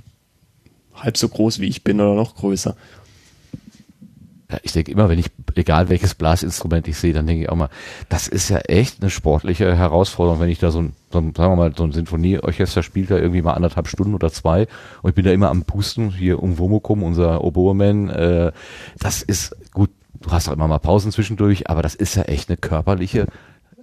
halb 0.96 1.18
so 1.18 1.28
groß 1.28 1.60
wie 1.60 1.68
ich 1.68 1.84
bin 1.84 2.00
oder 2.00 2.16
noch 2.16 2.36
größer. 2.36 2.76
Ja, 4.52 4.58
ich 4.64 4.72
denke 4.72 4.92
immer, 4.92 5.10
wenn 5.10 5.20
ich, 5.20 5.28
egal 5.56 5.90
welches 5.90 6.16
Blasinstrument 6.16 6.88
ich 6.88 6.98
sehe, 6.98 7.14
dann 7.14 7.28
denke 7.28 7.44
ich 7.44 7.50
auch 7.50 7.56
mal, 7.56 7.70
das 8.10 8.28
ist 8.28 8.50
ja 8.50 8.58
echt 8.58 9.02
eine 9.02 9.12
sportliche 9.12 9.76
Herausforderung, 9.78 10.40
wenn 10.40 10.50
ich 10.50 10.58
da 10.58 10.72
so 10.72 10.82
ein, 10.82 10.94
so 11.12 11.20
ein 11.20 11.36
sagen 11.36 11.52
wir 11.52 11.56
mal, 11.56 11.74
so 11.76 11.84
ein 11.84 11.92
Sinfonieorchester 11.92 12.82
spielt 12.82 13.12
da 13.12 13.18
irgendwie 13.18 13.44
mal 13.44 13.54
anderthalb 13.54 13.88
Stunden 13.88 14.16
oder 14.16 14.32
zwei 14.32 14.68
und 15.04 15.10
ich 15.10 15.16
bin 15.16 15.26
da 15.26 15.32
immer 15.32 15.50
am 15.50 15.66
Pusten, 15.66 16.12
hier 16.12 16.42
um 16.42 16.58
Womokum, 16.58 17.04
unser 17.04 17.44
Oboeman, 17.44 18.10
äh, 18.10 18.52
das 18.98 19.22
ist 19.22 19.56
gut, 19.72 19.92
du 20.20 20.32
hast 20.32 20.50
auch 20.50 20.54
immer 20.54 20.68
mal 20.68 20.80
Pausen 20.80 21.12
zwischendurch, 21.12 21.70
aber 21.70 21.84
das 21.84 21.94
ist 21.94 22.16
ja 22.16 22.24
echt 22.24 22.50
eine 22.50 22.58
körperliche 22.58 23.28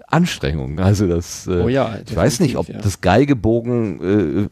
Anstrengung. 0.09 0.79
Also 0.79 1.07
das, 1.07 1.47
äh, 1.47 1.63
Oh 1.63 1.69
ja, 1.69 1.97
ich 2.05 2.15
weiß 2.15 2.41
nicht, 2.41 2.57
ob 2.57 2.69
ja. 2.69 2.81
das 2.81 3.01
Geigebogen 3.01 4.01
äh, 4.01 4.49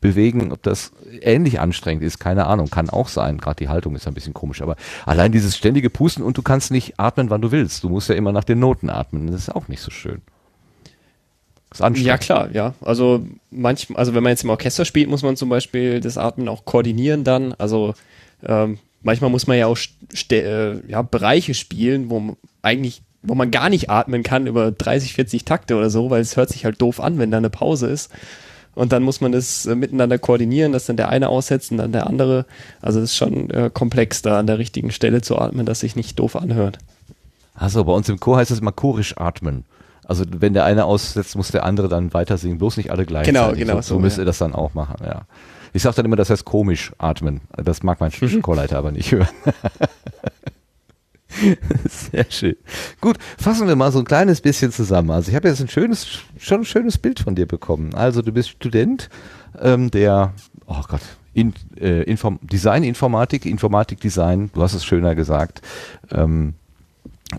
bewegen, 0.00 0.52
ob 0.52 0.62
das 0.62 0.92
ähnlich 1.20 1.60
anstrengend 1.60 2.04
ist, 2.04 2.18
keine 2.18 2.46
Ahnung, 2.46 2.70
kann 2.70 2.90
auch 2.90 3.08
sein. 3.08 3.38
Gerade 3.38 3.56
die 3.56 3.68
Haltung 3.68 3.96
ist 3.96 4.06
ein 4.06 4.14
bisschen 4.14 4.34
komisch, 4.34 4.62
aber 4.62 4.76
allein 5.06 5.32
dieses 5.32 5.56
ständige 5.56 5.90
Pusten 5.90 6.22
und 6.22 6.36
du 6.38 6.42
kannst 6.42 6.70
nicht 6.70 6.98
atmen, 6.98 7.30
wann 7.30 7.40
du 7.40 7.50
willst. 7.50 7.82
Du 7.82 7.88
musst 7.88 8.08
ja 8.08 8.14
immer 8.14 8.32
nach 8.32 8.44
den 8.44 8.60
Noten 8.60 8.90
atmen. 8.90 9.26
Das 9.26 9.42
ist 9.42 9.54
auch 9.54 9.68
nicht 9.68 9.80
so 9.80 9.90
schön. 9.90 10.22
Das 11.70 11.80
ist 11.80 11.84
anstrengend. 11.84 12.06
Ja, 12.06 12.18
klar, 12.18 12.50
ja. 12.52 12.74
Also 12.80 13.26
manchmal, 13.50 13.98
also 13.98 14.14
wenn 14.14 14.22
man 14.22 14.30
jetzt 14.30 14.44
im 14.44 14.50
Orchester 14.50 14.84
spielt, 14.84 15.10
muss 15.10 15.22
man 15.22 15.36
zum 15.36 15.48
Beispiel 15.48 16.00
das 16.00 16.16
Atmen 16.16 16.48
auch 16.48 16.64
koordinieren 16.64 17.24
dann. 17.24 17.52
Also 17.54 17.94
ähm, 18.46 18.78
manchmal 19.02 19.30
muss 19.30 19.46
man 19.46 19.58
ja 19.58 19.66
auch 19.66 19.78
äh, 20.30 20.88
ja, 20.88 21.02
Bereiche 21.02 21.54
spielen, 21.54 22.08
wo 22.08 22.20
man 22.20 22.36
eigentlich, 22.62 23.02
wo 23.22 23.34
man 23.34 23.50
gar 23.50 23.68
nicht 23.68 23.90
atmen 23.90 24.22
kann 24.22 24.46
über 24.46 24.70
30, 24.70 25.14
40 25.14 25.44
Takte 25.44 25.76
oder 25.76 25.90
so, 25.90 26.08
weil 26.08 26.20
es 26.20 26.36
hört 26.36 26.50
sich 26.50 26.64
halt 26.64 26.80
doof 26.80 27.00
an, 27.00 27.18
wenn 27.18 27.30
da 27.30 27.38
eine 27.38 27.50
Pause 27.50 27.88
ist. 27.88 28.10
Und 28.78 28.92
dann 28.92 29.02
muss 29.02 29.20
man 29.20 29.32
das 29.32 29.66
äh, 29.66 29.74
miteinander 29.74 30.18
koordinieren, 30.18 30.70
dass 30.70 30.86
dann 30.86 30.96
der 30.96 31.08
eine 31.08 31.30
aussetzt 31.30 31.72
und 31.72 31.78
dann 31.78 31.90
der 31.90 32.06
andere. 32.06 32.46
Also 32.80 33.00
das 33.00 33.10
ist 33.10 33.16
schon 33.16 33.50
äh, 33.50 33.70
komplex, 33.74 34.22
da 34.22 34.38
an 34.38 34.46
der 34.46 34.58
richtigen 34.58 34.92
Stelle 34.92 35.20
zu 35.20 35.36
atmen, 35.36 35.66
dass 35.66 35.80
sich 35.80 35.96
nicht 35.96 36.16
doof 36.20 36.36
anhört. 36.36 36.78
Also 37.54 37.82
bei 37.82 37.92
uns 37.92 38.08
im 38.08 38.20
Chor 38.20 38.36
heißt 38.36 38.52
es 38.52 38.60
immer 38.60 38.70
chorisch 38.70 39.18
atmen. 39.18 39.64
Also 40.04 40.24
wenn 40.28 40.54
der 40.54 40.64
eine 40.64 40.84
aussetzt, 40.84 41.34
muss 41.34 41.50
der 41.50 41.64
andere 41.64 41.88
dann 41.88 42.14
weiter 42.14 42.38
singen, 42.38 42.58
bloß 42.58 42.76
nicht 42.76 42.92
alle 42.92 43.04
gleichzeitig. 43.04 43.34
Genau, 43.34 43.72
genau 43.72 43.82
So, 43.82 43.88
so 43.88 43.94
so, 43.96 43.98
müsst 44.00 44.16
ja. 44.16 44.22
ihr 44.22 44.26
das 44.26 44.38
dann 44.38 44.54
auch 44.54 44.74
machen, 44.74 45.04
ja. 45.04 45.22
Ich 45.72 45.82
sage 45.82 45.96
dann 45.96 46.04
immer, 46.04 46.16
das 46.16 46.30
heißt 46.30 46.44
komisch 46.44 46.92
atmen. 46.98 47.40
Das 47.56 47.82
mag 47.82 47.98
mein 47.98 48.12
Chorleiter 48.42 48.78
aber 48.78 48.92
nicht 48.92 49.10
hören. 49.10 49.28
Sehr 51.88 52.26
schön. 52.30 52.56
Gut, 53.00 53.16
fassen 53.38 53.68
wir 53.68 53.76
mal 53.76 53.92
so 53.92 53.98
ein 53.98 54.04
kleines 54.04 54.40
bisschen 54.40 54.72
zusammen. 54.72 55.10
Also 55.10 55.30
ich 55.30 55.36
habe 55.36 55.48
jetzt 55.48 55.60
ein 55.60 55.68
schönes, 55.68 56.06
schon 56.38 56.60
ein 56.60 56.64
schönes 56.64 56.98
Bild 56.98 57.20
von 57.20 57.34
dir 57.34 57.46
bekommen. 57.46 57.94
Also 57.94 58.22
du 58.22 58.32
bist 58.32 58.50
Student, 58.50 59.08
ähm, 59.60 59.90
der, 59.90 60.32
oh 60.66 60.82
Gott, 60.88 61.02
in, 61.34 61.54
äh, 61.80 62.02
Inform 62.02 62.38
Design, 62.42 62.82
Informatik, 62.82 63.46
Informatik, 63.46 64.00
Design, 64.00 64.50
du 64.52 64.62
hast 64.62 64.74
es 64.74 64.84
schöner 64.84 65.14
gesagt, 65.14 65.62
ähm, 66.10 66.54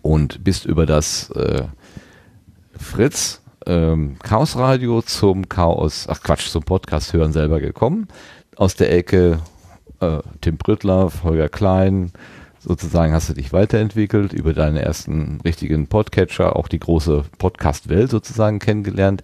und 0.01 0.43
bist 0.43 0.65
über 0.65 0.85
das 0.85 1.29
äh, 1.31 1.63
Fritz 2.77 3.41
ähm, 3.65 4.17
Chaos 4.23 4.55
Radio 4.55 5.01
zum 5.01 5.49
Chaos, 5.49 6.05
ach 6.07 6.21
Quatsch, 6.21 6.47
zum 6.49 6.63
Podcast 6.63 7.13
hören 7.13 7.33
selber 7.33 7.59
gekommen. 7.59 8.07
Aus 8.55 8.75
der 8.75 8.93
Ecke 8.93 9.39
äh, 9.99 10.19
Tim 10.41 10.57
Prittlaff, 10.57 11.23
Holger 11.23 11.49
Klein, 11.49 12.11
sozusagen 12.59 13.13
hast 13.13 13.29
du 13.29 13.33
dich 13.33 13.53
weiterentwickelt, 13.53 14.33
über 14.33 14.53
deine 14.53 14.81
ersten 14.81 15.39
richtigen 15.43 15.87
Podcatcher, 15.87 16.55
auch 16.55 16.67
die 16.67 16.79
große 16.79 17.25
Podcast-Welt 17.37 18.09
sozusagen 18.09 18.59
kennengelernt. 18.59 19.23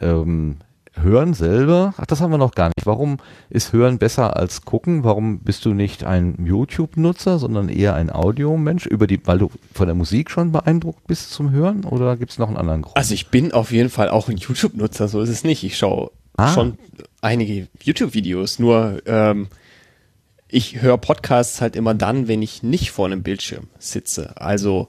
Ähm, 0.00 0.56
Hören 1.00 1.34
selber, 1.34 1.94
ach, 1.98 2.04
das 2.06 2.20
haben 2.20 2.32
wir 2.32 2.36
noch 2.36 2.50
gar 2.54 2.66
nicht. 2.66 2.84
Warum 2.84 3.18
ist 3.48 3.72
Hören 3.72 3.98
besser 3.98 4.36
als 4.36 4.64
gucken? 4.64 5.04
Warum 5.04 5.38
bist 5.38 5.64
du 5.64 5.72
nicht 5.72 6.02
ein 6.04 6.34
YouTube-Nutzer, 6.44 7.38
sondern 7.38 7.68
eher 7.68 7.94
ein 7.94 8.10
Audiomensch, 8.10 8.86
über 8.86 9.06
die, 9.06 9.24
weil 9.24 9.38
du 9.38 9.50
von 9.72 9.86
der 9.86 9.94
Musik 9.94 10.30
schon 10.32 10.50
beeindruckt 10.50 11.06
bist 11.06 11.30
zum 11.30 11.52
Hören? 11.52 11.84
Oder 11.84 12.16
gibt 12.16 12.32
es 12.32 12.38
noch 12.38 12.48
einen 12.48 12.56
anderen 12.56 12.82
Grund? 12.82 12.96
Also 12.96 13.14
ich 13.14 13.28
bin 13.28 13.52
auf 13.52 13.70
jeden 13.70 13.88
Fall 13.88 14.08
auch 14.10 14.28
ein 14.28 14.36
YouTube-Nutzer, 14.36 15.06
so 15.06 15.20
ist 15.20 15.28
es 15.30 15.44
nicht. 15.44 15.62
Ich 15.62 15.78
schaue 15.78 16.10
Ah. 16.36 16.52
schon 16.52 16.76
einige 17.20 17.68
YouTube-Videos, 17.82 18.58
nur 18.58 19.00
ähm, 19.06 19.46
ich 20.50 20.80
höre 20.80 20.98
Podcasts 20.98 21.60
halt 21.60 21.76
immer 21.76 21.94
dann, 21.94 22.28
wenn 22.28 22.42
ich 22.42 22.62
nicht 22.62 22.90
vor 22.90 23.06
einem 23.06 23.22
Bildschirm 23.22 23.68
sitze. 23.78 24.36
Also 24.36 24.88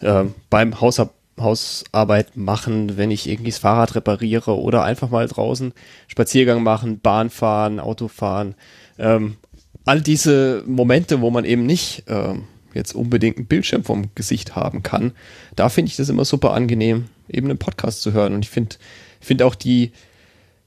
ähm, 0.00 0.34
beim 0.50 0.80
Hausab 0.80 1.14
Hausarbeit 1.40 2.36
machen, 2.36 2.98
wenn 2.98 3.10
ich 3.10 3.26
irgendwie 3.26 3.50
das 3.50 3.58
Fahrrad 3.58 3.94
repariere 3.94 4.58
oder 4.58 4.84
einfach 4.84 5.08
mal 5.08 5.26
draußen 5.26 5.72
Spaziergang 6.06 6.62
machen, 6.62 7.00
Bahn 7.00 7.30
fahren, 7.30 7.80
Auto 7.80 8.08
fahren. 8.08 8.54
Ähm, 8.98 9.38
all 9.86 10.02
diese 10.02 10.62
Momente, 10.66 11.22
wo 11.22 11.30
man 11.30 11.46
eben 11.46 11.64
nicht 11.64 12.04
ähm, 12.06 12.44
jetzt 12.74 12.94
unbedingt 12.94 13.38
einen 13.38 13.46
Bildschirm 13.46 13.82
vom 13.82 14.14
Gesicht 14.14 14.54
haben 14.54 14.82
kann, 14.82 15.12
da 15.56 15.70
finde 15.70 15.90
ich 15.90 15.96
das 15.96 16.10
immer 16.10 16.26
super 16.26 16.52
angenehm, 16.52 17.06
eben 17.28 17.48
einen 17.48 17.58
Podcast 17.58 18.02
zu 18.02 18.12
hören. 18.12 18.34
Und 18.34 18.44
ich 18.44 18.50
finde 18.50 18.76
finde 19.20 19.46
auch 19.46 19.54
die, 19.54 19.92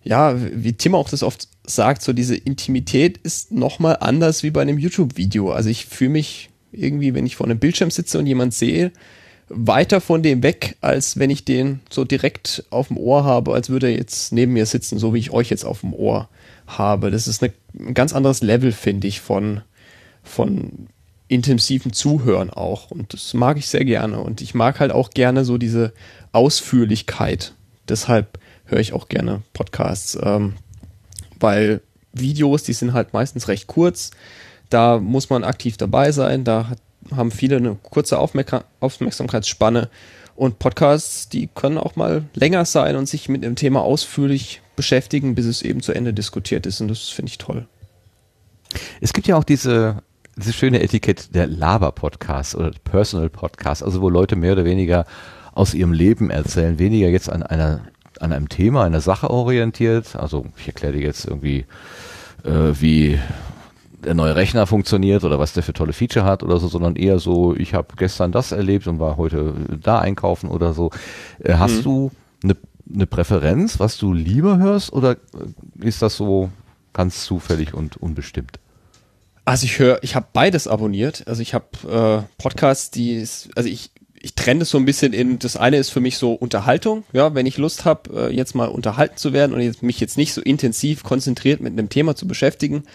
ja, 0.03 0.35
wie 0.35 0.73
Tim 0.73 0.95
auch 0.95 1.09
das 1.09 1.23
oft 1.23 1.47
sagt, 1.68 2.01
so 2.01 2.13
diese 2.13 2.36
Intimität 2.36 3.18
ist 3.20 3.51
nochmal 3.51 3.97
anders 3.99 4.43
wie 4.43 4.51
bei 4.51 4.61
einem 4.61 4.78
YouTube-Video. 4.78 5.51
Also 5.51 5.70
ich 5.70 5.86
fühle 5.86 6.11
mich 6.11 6.49
irgendwie, 6.72 7.13
wenn 7.13 7.26
ich 7.26 7.36
vor 7.36 7.45
einem 7.45 7.59
Bildschirm 7.59 7.91
sitze 7.91 8.20
und 8.20 8.28
jemand 8.28 8.53
sehe, 8.53 8.91
weiter 9.47 10.01
von 10.01 10.24
dem 10.24 10.43
weg, 10.43 10.76
als 10.82 11.20
wenn 11.20 11.30
ich 11.30 11.45
den 11.45 11.82
so 11.89 12.03
direkt 12.03 12.66
auf 12.72 12.88
dem 12.88 12.97
Ohr 12.97 13.24
habe, 13.24 13.53
als 13.53 13.70
würde 13.70 13.88
er 13.88 13.97
jetzt 13.97 14.32
neben 14.32 14.53
mir 14.53 14.66
sitzen, 14.66 14.97
so 14.97 15.13
wie 15.13 15.20
ich 15.20 15.32
euch 15.32 15.49
jetzt 15.49 15.66
auf 15.66 15.82
dem 15.82 15.93
Ohr 15.93 16.30
habe. 16.68 17.11
Das 17.11 17.28
ist 17.28 17.43
eine, 17.43 17.53
ein 17.80 17.93
ganz 17.93 18.13
anderes 18.13 18.41
Level, 18.41 18.72
finde 18.72 19.07
ich, 19.07 19.22
von, 19.22 19.61
von 20.24 20.88
intensiven 21.28 21.93
Zuhören 21.93 22.49
auch. 22.49 22.91
Und 22.91 23.13
das 23.13 23.34
mag 23.34 23.57
ich 23.57 23.68
sehr 23.68 23.86
gerne. 23.86 24.20
Und 24.20 24.41
ich 24.41 24.55
mag 24.55 24.80
halt 24.80 24.91
auch 24.91 25.11
gerne 25.11 25.45
so 25.45 25.57
diese 25.57 25.93
Ausführlichkeit. 26.32 27.53
Deshalb 27.88 28.39
höre 28.66 28.80
ich 28.80 28.93
auch 28.93 29.09
gerne 29.09 29.43
Podcasts. 29.53 30.18
Ähm, 30.22 30.55
weil 31.39 31.81
Videos, 32.13 32.63
die 32.63 32.73
sind 32.73 32.93
halt 32.93 33.13
meistens 33.13 33.47
recht 33.47 33.67
kurz. 33.67 34.11
Da 34.69 34.99
muss 34.99 35.29
man 35.29 35.43
aktiv 35.43 35.77
dabei 35.77 36.11
sein. 36.11 36.43
Da 36.43 36.69
hat, 36.69 36.79
haben 37.15 37.31
viele 37.31 37.57
eine 37.57 37.75
kurze 37.75 38.17
Aufmerk 38.19 38.65
Aufmerksamkeitsspanne. 38.79 39.89
Und 40.36 40.59
Podcasts, 40.59 41.29
die 41.29 41.47
können 41.47 41.77
auch 41.77 41.95
mal 41.95 42.25
länger 42.33 42.65
sein 42.65 42.97
und 42.97 43.07
sich 43.07 43.29
mit 43.29 43.43
dem 43.43 43.55
Thema 43.55 43.81
ausführlich 43.81 44.61
beschäftigen, 44.75 45.36
bis 45.36 45.45
es 45.45 45.61
eben 45.61 45.81
zu 45.81 45.93
Ende 45.93 46.13
diskutiert 46.13 46.65
ist. 46.65 46.81
Und 46.81 46.89
das 46.89 47.07
finde 47.09 47.29
ich 47.29 47.38
toll. 47.38 47.67
Es 48.99 49.13
gibt 49.13 49.27
ja 49.27 49.38
auch 49.38 49.45
diese, 49.45 50.03
diese 50.36 50.51
schöne 50.51 50.81
Etikett 50.81 51.33
der 51.33 51.47
Laber-Podcast 51.47 52.55
oder 52.55 52.71
Personal 52.83 53.29
Podcast, 53.29 53.81
also 53.81 54.01
wo 54.01 54.09
Leute 54.09 54.36
mehr 54.36 54.53
oder 54.53 54.65
weniger 54.65 55.05
aus 55.53 55.73
ihrem 55.73 55.93
Leben 55.93 56.29
erzählen, 56.29 56.79
weniger 56.79 57.07
jetzt 57.07 57.29
an 57.29 57.41
einer 57.41 57.88
an 58.26 58.34
einem 58.34 58.49
Thema, 58.49 58.84
einer 58.84 59.01
Sache 59.01 59.30
orientiert. 59.30 60.15
Also 60.15 60.45
ich 60.57 60.67
erkläre 60.67 60.93
dir 60.93 61.01
jetzt 61.01 61.26
irgendwie, 61.26 61.65
äh, 62.43 62.73
wie 62.80 63.19
der 64.03 64.13
neue 64.13 64.36
Rechner 64.36 64.67
funktioniert 64.67 65.23
oder 65.23 65.39
was 65.39 65.53
der 65.53 65.63
für 65.63 65.73
tolle 65.73 65.93
Feature 65.93 66.26
hat 66.26 66.43
oder 66.43 66.59
so, 66.59 66.67
sondern 66.67 66.95
eher 66.95 67.19
so, 67.19 67.55
ich 67.55 67.73
habe 67.73 67.95
gestern 67.97 68.32
das 68.32 68.51
erlebt 68.51 68.88
und 68.88 68.99
war 68.99 69.17
heute 69.17 69.53
da 69.82 69.99
einkaufen 69.99 70.49
oder 70.49 70.73
so. 70.73 70.91
Äh, 71.39 71.55
hast 71.55 71.78
mhm. 71.78 71.84
du 71.84 72.11
eine 72.43 72.55
ne 72.86 73.07
Präferenz, 73.07 73.80
was 73.80 73.97
du 73.97 74.13
lieber 74.13 74.57
hörst 74.57 74.93
oder 74.93 75.17
ist 75.80 76.01
das 76.01 76.17
so 76.17 76.49
ganz 76.93 77.26
zufällig 77.26 77.73
und 77.73 77.97
unbestimmt? 77.97 78.59
Also 79.43 79.65
ich 79.65 79.78
höre, 79.78 79.99
ich 80.01 80.15
habe 80.15 80.26
beides 80.34 80.67
abonniert. 80.67 81.28
Also 81.28 81.41
ich 81.41 81.53
habe 81.53 81.65
äh, 81.88 82.41
Podcasts, 82.41 82.89
die, 82.89 83.19
also 83.19 83.69
ich 83.69 83.91
ich 84.26 84.34
trenne 84.34 84.61
das 84.61 84.71
so 84.71 84.80
ein 84.80 84.86
bisschen 84.86 85.13
in, 85.13 85.38
das 85.38 85.55
eine 85.55 85.78
ist 85.78 85.91
für 85.91 85.99
mich 85.99 86.17
so 86.17 86.34
Unterhaltung, 86.34 87.03
ja, 87.13 87.36
wenn 87.36 87.45
ich 87.45 87.59
Lust 87.59 87.86
habe, 87.86 88.32
äh, 88.32 88.36
jetzt 88.36 88.55
mal 88.55 88.65
unterhalten 88.65 89.17
zu 89.17 89.34
werden 89.34 89.53
und 89.53 89.61
jetzt, 89.61 89.84
mich 89.84 89.99
jetzt 89.99 90.17
nicht 90.17 90.34
so 90.34 90.41
intensiv 90.41 91.03
konzentriert 91.03 91.61
mit 91.61 91.73
einem 91.73 91.89
Thema 91.89 92.15
zu 92.15 92.28
beschäftigen, 92.28 92.86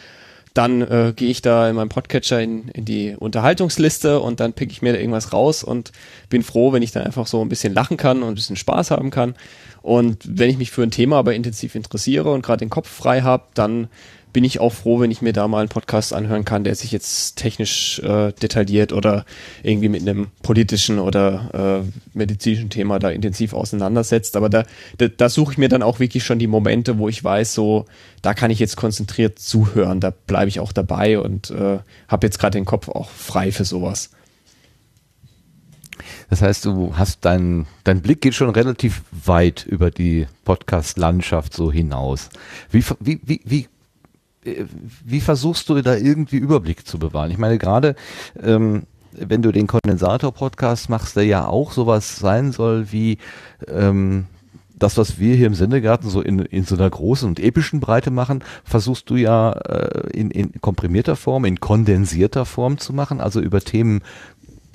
dann 0.55 0.83
äh, 0.83 1.13
gehe 1.15 1.31
ich 1.31 1.41
da 1.41 1.71
in 1.71 1.77
meinem 1.77 1.89
Podcatcher 1.89 2.41
in, 2.41 2.67
in 2.71 2.85
die 2.85 3.15
Unterhaltungsliste 3.17 4.19
und 4.19 4.41
dann 4.41 4.55
pick 4.55 4.73
ich 4.73 4.83
mir 4.83 4.93
da 4.93 4.99
irgendwas 4.99 5.33
raus 5.33 5.63
und 5.63 5.93
bin 6.31 6.43
froh, 6.43 6.73
wenn 6.73 6.83
ich 6.83 6.91
dann 6.91 7.05
einfach 7.05 7.29
so 7.29 7.41
ein 7.41 7.49
bisschen 7.49 7.75
lachen 7.75 7.97
kann 7.97 8.25
und 8.25 8.31
ein 8.31 8.35
bisschen 8.35 8.57
Spaß 8.57 8.91
haben 8.91 9.11
kann. 9.11 9.37
Und 9.83 10.25
wenn 10.27 10.51
ich 10.51 10.59
mich 10.59 10.73
für 10.73 10.83
ein 10.83 10.91
Thema 10.91 11.19
aber 11.19 11.37
intensiv 11.37 11.77
interessiere 11.77 12.33
und 12.33 12.43
gerade 12.43 12.59
den 12.59 12.71
Kopf 12.71 12.89
frei 12.89 13.21
habe, 13.21 13.45
dann 13.55 13.87
bin 14.33 14.45
ich 14.45 14.61
auch 14.61 14.73
froh, 14.73 15.01
wenn 15.01 15.11
ich 15.11 15.23
mir 15.23 15.33
da 15.33 15.49
mal 15.49 15.61
einen 15.61 15.69
Podcast 15.69 16.13
anhören 16.13 16.45
kann, 16.45 16.65
der 16.65 16.75
sich 16.75 16.93
jetzt 16.93 17.37
technisch 17.37 17.99
äh, 18.01 18.33
detailliert 18.33 18.93
oder 18.93 19.25
irgendwie 19.63 19.89
mit 19.89 20.03
einem 20.03 20.29
politischen 20.43 20.99
oder 20.99 21.83
äh, 21.85 22.17
medizinischen 22.17 22.71
Thema 22.71 22.99
da 22.99 23.11
intensiv 23.11 23.53
auseinandersetzt. 23.53 24.37
Aber 24.37 24.49
da, 24.49 24.65
da, 24.99 25.09
da 25.09 25.29
suche 25.29 25.53
ich 25.53 25.59
mir 25.59 25.69
dann 25.69 25.83
auch 25.83 26.01
wirklich 26.01 26.25
schon 26.25 26.39
die 26.39 26.47
Momente, 26.47 26.99
wo 26.99 27.09
ich 27.09 27.23
weiß, 27.23 27.55
so, 27.55 27.87
da 28.23 28.35
kann 28.35 28.51
ich 28.51 28.59
jetzt 28.59 28.77
konzentriert 28.77 29.39
zuhören, 29.39 30.01
da 30.01 30.11
bleibe 30.11 30.49
ich 30.49 30.61
auch 30.61 30.73
dabei 30.73 31.19
und 31.19 31.51
äh, 31.51 31.79
habe 32.09 32.27
jetzt 32.27 32.39
gerade 32.39 32.59
den 32.59 32.65
Kopf 32.65 32.89
auch 32.89 33.09
frei 33.11 33.53
für 33.53 33.65
sowas. 33.65 34.11
Das 36.29 36.43
heißt, 36.43 36.65
du 36.65 36.97
hast 36.97 37.25
dein, 37.25 37.67
dein 37.85 38.03
Blick 38.03 38.21
geht 38.21 38.35
schon 38.35 38.51
relativ 38.51 39.03
weit 39.11 39.67
über 39.67 39.91
die 39.91 40.27
Podcast-Landschaft 40.45 41.53
so 41.53 41.73
hinaus. 41.73 42.31
Wie, 42.71 42.85
wie, 43.01 43.21
wie, 43.25 43.41
wie 43.45 43.69
wie 44.43 45.21
versuchst 45.21 45.69
du 45.69 45.81
da 45.83 45.97
irgendwie 45.97 46.37
Überblick 46.37 46.87
zu 46.87 46.99
bewahren? 46.99 47.31
Ich 47.31 47.39
meine, 47.39 47.59
gerade 47.59 47.95
ähm, 48.43 48.85
wenn 49.13 49.43
du 49.43 49.53
den 49.53 49.67
Kondensator-Podcast 49.67 50.89
machst, 50.89 51.17
der 51.17 51.25
ja 51.25 51.47
auch 51.47 51.73
sowas 51.73 52.17
sein 52.17 52.53
soll 52.53 52.93
wie 52.93 53.19
ähm, 53.69 54.27
das, 54.79 54.97
was 54.97 55.19
wir 55.19 55.37
hier 55.37 55.47
im 55.47 55.55
Sendegarten 55.55 56.09
so 56.09 56.23
in, 56.23 56.39
in 56.39 56.65
so 56.65 56.75
einer 56.75 56.89
großen 56.89 57.29
und 57.29 57.39
epischen 57.39 57.81
Breite 57.81 58.11
machen, 58.11 58.43
versuchst 58.65 59.11
du 59.11 59.17
ja 59.17 59.53
äh, 59.53 60.11
in, 60.11 60.31
in 60.31 60.61
komprimierter 60.61 61.17
Form, 61.17 61.45
in 61.45 61.61
kondensierter 61.61 62.47
Form 62.47 62.79
zu 62.79 62.95
machen, 62.95 63.21
also 63.21 63.41
über 63.41 63.61
Themen, 63.61 64.01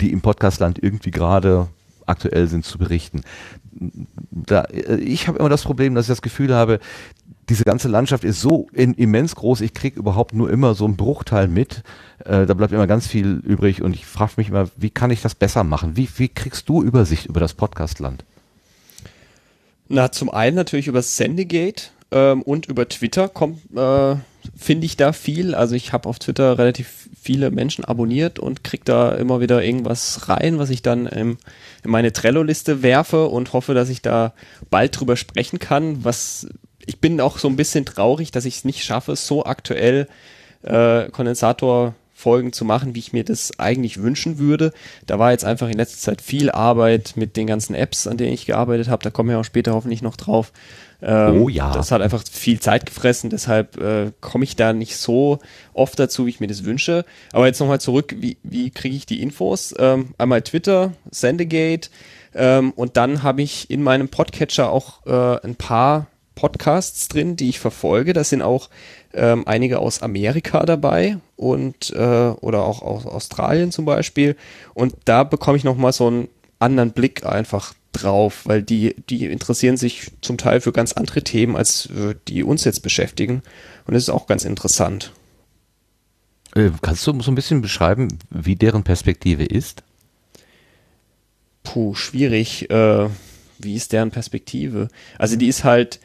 die 0.00 0.12
im 0.12 0.20
Podcastland 0.20 0.78
irgendwie 0.80 1.10
gerade 1.10 1.68
aktuell 2.06 2.46
sind, 2.46 2.64
zu 2.64 2.78
berichten. 2.78 3.22
Da, 4.30 4.62
äh, 4.62 4.96
ich 4.96 5.26
habe 5.26 5.38
immer 5.38 5.48
das 5.48 5.64
Problem, 5.64 5.94
dass 5.94 6.06
ich 6.06 6.12
das 6.12 6.22
Gefühl 6.22 6.54
habe, 6.54 6.78
diese 7.48 7.64
ganze 7.64 7.88
Landschaft 7.88 8.24
ist 8.24 8.40
so 8.40 8.68
in, 8.72 8.94
immens 8.94 9.36
groß, 9.36 9.60
ich 9.60 9.72
krieg 9.72 9.96
überhaupt 9.96 10.34
nur 10.34 10.50
immer 10.50 10.74
so 10.74 10.84
einen 10.84 10.96
Bruchteil 10.96 11.48
mit. 11.48 11.82
Äh, 12.24 12.46
da 12.46 12.54
bleibt 12.54 12.72
immer 12.72 12.86
ganz 12.86 13.06
viel 13.06 13.40
übrig 13.44 13.82
und 13.82 13.94
ich 13.94 14.04
frage 14.04 14.32
mich 14.36 14.48
immer, 14.48 14.68
wie 14.76 14.90
kann 14.90 15.10
ich 15.10 15.22
das 15.22 15.34
besser 15.34 15.62
machen? 15.62 15.96
Wie, 15.96 16.08
wie 16.16 16.28
kriegst 16.28 16.68
du 16.68 16.82
Übersicht 16.82 17.26
über 17.26 17.40
das 17.40 17.54
Podcastland? 17.54 18.24
Na, 19.88 20.10
zum 20.10 20.30
einen 20.30 20.56
natürlich 20.56 20.88
über 20.88 21.02
Sendegate 21.02 21.90
ähm, 22.10 22.42
und 22.42 22.66
über 22.66 22.88
Twitter 22.88 23.28
kommt, 23.28 23.58
äh, 23.76 24.16
finde 24.56 24.86
ich 24.86 24.96
da 24.96 25.12
viel. 25.12 25.54
Also 25.54 25.76
ich 25.76 25.92
habe 25.92 26.08
auf 26.08 26.18
Twitter 26.18 26.58
relativ 26.58 27.08
viele 27.20 27.52
Menschen 27.52 27.84
abonniert 27.84 28.40
und 28.40 28.64
krieg 28.64 28.84
da 28.84 29.12
immer 29.12 29.40
wieder 29.40 29.62
irgendwas 29.62 30.28
rein, 30.28 30.58
was 30.58 30.70
ich 30.70 30.82
dann 30.82 31.08
ähm, 31.12 31.38
in 31.84 31.90
meine 31.90 32.12
Trello-Liste 32.12 32.82
werfe 32.82 33.26
und 33.26 33.52
hoffe, 33.52 33.74
dass 33.74 33.88
ich 33.88 34.02
da 34.02 34.32
bald 34.70 34.98
drüber 34.98 35.16
sprechen 35.16 35.60
kann, 35.60 36.04
was 36.04 36.48
ich 36.86 37.00
bin 37.00 37.20
auch 37.20 37.38
so 37.38 37.48
ein 37.48 37.56
bisschen 37.56 37.84
traurig, 37.84 38.30
dass 38.30 38.44
ich 38.44 38.58
es 38.58 38.64
nicht 38.64 38.84
schaffe, 38.84 39.16
so 39.16 39.44
aktuell 39.44 40.08
äh, 40.62 41.08
Kondensator 41.10 41.94
Folgen 42.18 42.54
zu 42.54 42.64
machen, 42.64 42.94
wie 42.94 43.00
ich 43.00 43.12
mir 43.12 43.24
das 43.24 43.58
eigentlich 43.58 44.00
wünschen 44.00 44.38
würde. 44.38 44.72
Da 45.06 45.18
war 45.18 45.32
jetzt 45.32 45.44
einfach 45.44 45.68
in 45.68 45.76
letzter 45.76 45.98
Zeit 45.98 46.22
viel 46.22 46.50
Arbeit 46.50 47.12
mit 47.14 47.36
den 47.36 47.46
ganzen 47.46 47.74
Apps, 47.74 48.06
an 48.06 48.16
denen 48.16 48.32
ich 48.32 48.46
gearbeitet 48.46 48.88
habe. 48.88 49.04
Da 49.04 49.10
kommen 49.10 49.28
wir 49.28 49.38
auch 49.38 49.44
später 49.44 49.74
hoffentlich 49.74 50.00
noch 50.00 50.16
drauf. 50.16 50.50
Ähm, 51.02 51.42
oh 51.42 51.50
ja. 51.50 51.72
Das 51.72 51.92
hat 51.92 52.00
einfach 52.00 52.24
viel 52.24 52.58
Zeit 52.58 52.86
gefressen, 52.86 53.28
deshalb 53.28 53.76
äh, 53.76 54.12
komme 54.22 54.44
ich 54.44 54.56
da 54.56 54.72
nicht 54.72 54.96
so 54.96 55.40
oft 55.74 55.98
dazu, 55.98 56.24
wie 56.24 56.30
ich 56.30 56.40
mir 56.40 56.46
das 56.46 56.64
wünsche. 56.64 57.04
Aber 57.32 57.46
jetzt 57.46 57.60
nochmal 57.60 57.82
zurück, 57.82 58.14
wie, 58.18 58.38
wie 58.42 58.70
kriege 58.70 58.96
ich 58.96 59.04
die 59.04 59.20
Infos? 59.20 59.74
Ähm, 59.78 60.14
einmal 60.16 60.40
Twitter, 60.40 60.92
Sendegate 61.10 61.90
ähm, 62.34 62.70
und 62.72 62.96
dann 62.96 63.22
habe 63.22 63.42
ich 63.42 63.70
in 63.70 63.82
meinem 63.82 64.08
Podcatcher 64.08 64.70
auch 64.70 65.04
äh, 65.06 65.46
ein 65.46 65.56
paar 65.56 66.06
Podcasts 66.36 67.08
drin, 67.08 67.34
die 67.34 67.48
ich 67.48 67.58
verfolge. 67.58 68.12
Da 68.12 68.22
sind 68.22 68.42
auch 68.42 68.70
ähm, 69.12 69.42
einige 69.48 69.80
aus 69.80 70.02
Amerika 70.02 70.64
dabei 70.64 71.18
und 71.34 71.90
äh, 71.90 71.96
oder 71.96 72.64
auch 72.64 72.82
aus 72.82 73.06
Australien 73.06 73.72
zum 73.72 73.84
Beispiel. 73.86 74.36
Und 74.74 74.94
da 75.06 75.24
bekomme 75.24 75.56
ich 75.56 75.64
nochmal 75.64 75.92
so 75.92 76.06
einen 76.06 76.28
anderen 76.60 76.92
Blick 76.92 77.26
einfach 77.26 77.74
drauf, 77.92 78.42
weil 78.44 78.62
die, 78.62 78.94
die 79.08 79.24
interessieren 79.24 79.76
sich 79.76 80.12
zum 80.20 80.38
Teil 80.38 80.60
für 80.60 80.72
ganz 80.72 80.92
andere 80.92 81.22
Themen, 81.22 81.56
als 81.56 81.86
äh, 81.86 82.14
die 82.28 82.44
uns 82.44 82.64
jetzt 82.64 82.82
beschäftigen. 82.82 83.42
Und 83.86 83.94
das 83.94 84.04
ist 84.04 84.10
auch 84.10 84.26
ganz 84.26 84.44
interessant. 84.44 85.12
Äh, 86.54 86.70
kannst 86.82 87.06
du 87.06 87.20
so 87.20 87.30
ein 87.30 87.34
bisschen 87.34 87.62
beschreiben, 87.62 88.08
wie 88.30 88.56
deren 88.56 88.84
Perspektive 88.84 89.44
ist? 89.44 89.82
Puh, 91.62 91.94
schwierig. 91.94 92.70
Äh, 92.70 93.08
wie 93.58 93.74
ist 93.74 93.92
deren 93.92 94.10
Perspektive? 94.10 94.88
Also 95.18 95.36
die 95.36 95.48
ist 95.48 95.64
halt 95.64 95.98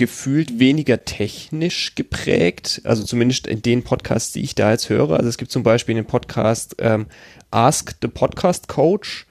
gefühlt 0.00 0.58
weniger 0.58 1.04
technisch 1.04 1.94
geprägt, 1.94 2.80
also 2.84 3.04
zumindest 3.04 3.46
in 3.46 3.60
den 3.60 3.82
Podcasts, 3.82 4.32
die 4.32 4.40
ich 4.40 4.54
da 4.54 4.70
jetzt 4.70 4.88
höre. 4.88 5.10
Also 5.10 5.28
es 5.28 5.36
gibt 5.36 5.52
zum 5.52 5.62
Beispiel 5.62 5.94
den 5.94 6.06
Podcast 6.06 6.76
ähm, 6.78 7.04
Ask 7.50 7.96
the 8.00 8.08
Podcast 8.08 8.66
Coach 8.66 9.26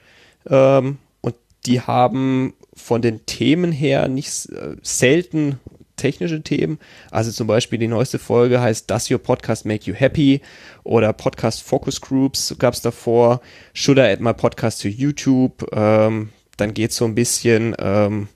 ähm, 0.48 0.98
und 1.22 1.34
die 1.66 1.80
haben 1.80 2.54
von 2.72 3.02
den 3.02 3.26
Themen 3.26 3.72
her 3.72 4.06
nicht 4.06 4.48
äh, 4.50 4.76
selten 4.80 5.58
technische 5.96 6.40
Themen. 6.40 6.78
Also 7.10 7.32
zum 7.32 7.48
Beispiel 7.48 7.80
die 7.80 7.88
neueste 7.88 8.20
Folge 8.20 8.60
heißt 8.60 8.88
Does 8.88 9.10
Your 9.10 9.18
Podcast 9.18 9.66
Make 9.66 9.90
You 9.90 9.94
Happy? 9.94 10.40
Oder 10.84 11.12
Podcast 11.12 11.64
Focus 11.64 12.00
Groups 12.00 12.54
gab 12.60 12.74
es 12.74 12.80
davor. 12.80 13.40
Should 13.74 13.98
I 13.98 14.02
add 14.02 14.22
my 14.22 14.34
podcast 14.34 14.80
to 14.82 14.88
YouTube? 14.88 15.66
Ähm, 15.72 16.28
dann 16.56 16.74
geht 16.74 16.92
es 16.92 16.96
so 16.96 17.06
ein 17.06 17.16
bisschen 17.16 17.74
ähm, 17.80 18.28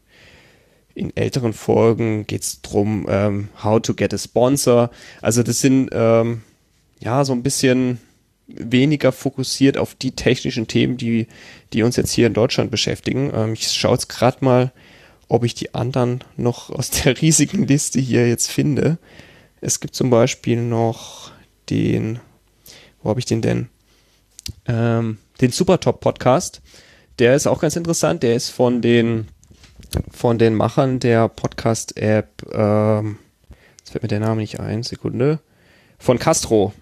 in 0.94 1.16
älteren 1.16 1.52
Folgen 1.52 2.26
geht 2.26 2.42
es 2.42 2.62
darum, 2.62 3.06
ähm, 3.08 3.48
how 3.62 3.80
to 3.80 3.94
get 3.94 4.14
a 4.14 4.18
sponsor. 4.18 4.90
Also 5.20 5.42
das 5.42 5.60
sind 5.60 5.90
ähm, 5.92 6.42
ja 7.00 7.24
so 7.24 7.32
ein 7.32 7.42
bisschen 7.42 7.98
weniger 8.46 9.12
fokussiert 9.12 9.78
auf 9.78 9.94
die 9.94 10.12
technischen 10.12 10.66
Themen, 10.66 10.96
die, 10.96 11.26
die 11.72 11.82
uns 11.82 11.96
jetzt 11.96 12.12
hier 12.12 12.26
in 12.26 12.34
Deutschland 12.34 12.70
beschäftigen. 12.70 13.32
Ähm, 13.34 13.54
ich 13.54 13.70
schaue 13.72 13.94
jetzt 13.94 14.08
gerade 14.08 14.44
mal, 14.44 14.72
ob 15.28 15.44
ich 15.44 15.54
die 15.54 15.74
anderen 15.74 16.22
noch 16.36 16.70
aus 16.70 16.90
der 16.90 17.20
riesigen 17.20 17.66
Liste 17.66 18.00
hier 18.00 18.28
jetzt 18.28 18.50
finde. 18.50 18.98
Es 19.60 19.80
gibt 19.80 19.94
zum 19.94 20.10
Beispiel 20.10 20.60
noch 20.60 21.32
den, 21.70 22.20
wo 23.02 23.10
habe 23.10 23.20
ich 23.20 23.26
den 23.26 23.40
denn? 23.40 23.68
Ähm, 24.66 25.18
den 25.40 25.50
Supertop 25.50 26.00
Podcast. 26.00 26.60
Der 27.18 27.34
ist 27.34 27.46
auch 27.46 27.60
ganz 27.60 27.76
interessant. 27.76 28.22
Der 28.22 28.34
ist 28.34 28.50
von 28.50 28.82
den 28.82 29.28
von 30.10 30.38
den 30.38 30.54
Machern 30.54 31.00
der 31.00 31.28
Podcast-App, 31.28 32.42
ähm, 32.52 33.18
jetzt 33.78 33.90
fällt 33.90 34.02
mir 34.02 34.08
der 34.08 34.20
Name 34.20 34.40
nicht 34.40 34.60
ein, 34.60 34.82
Sekunde, 34.82 35.38
von 35.98 36.18
Castro. 36.18 36.72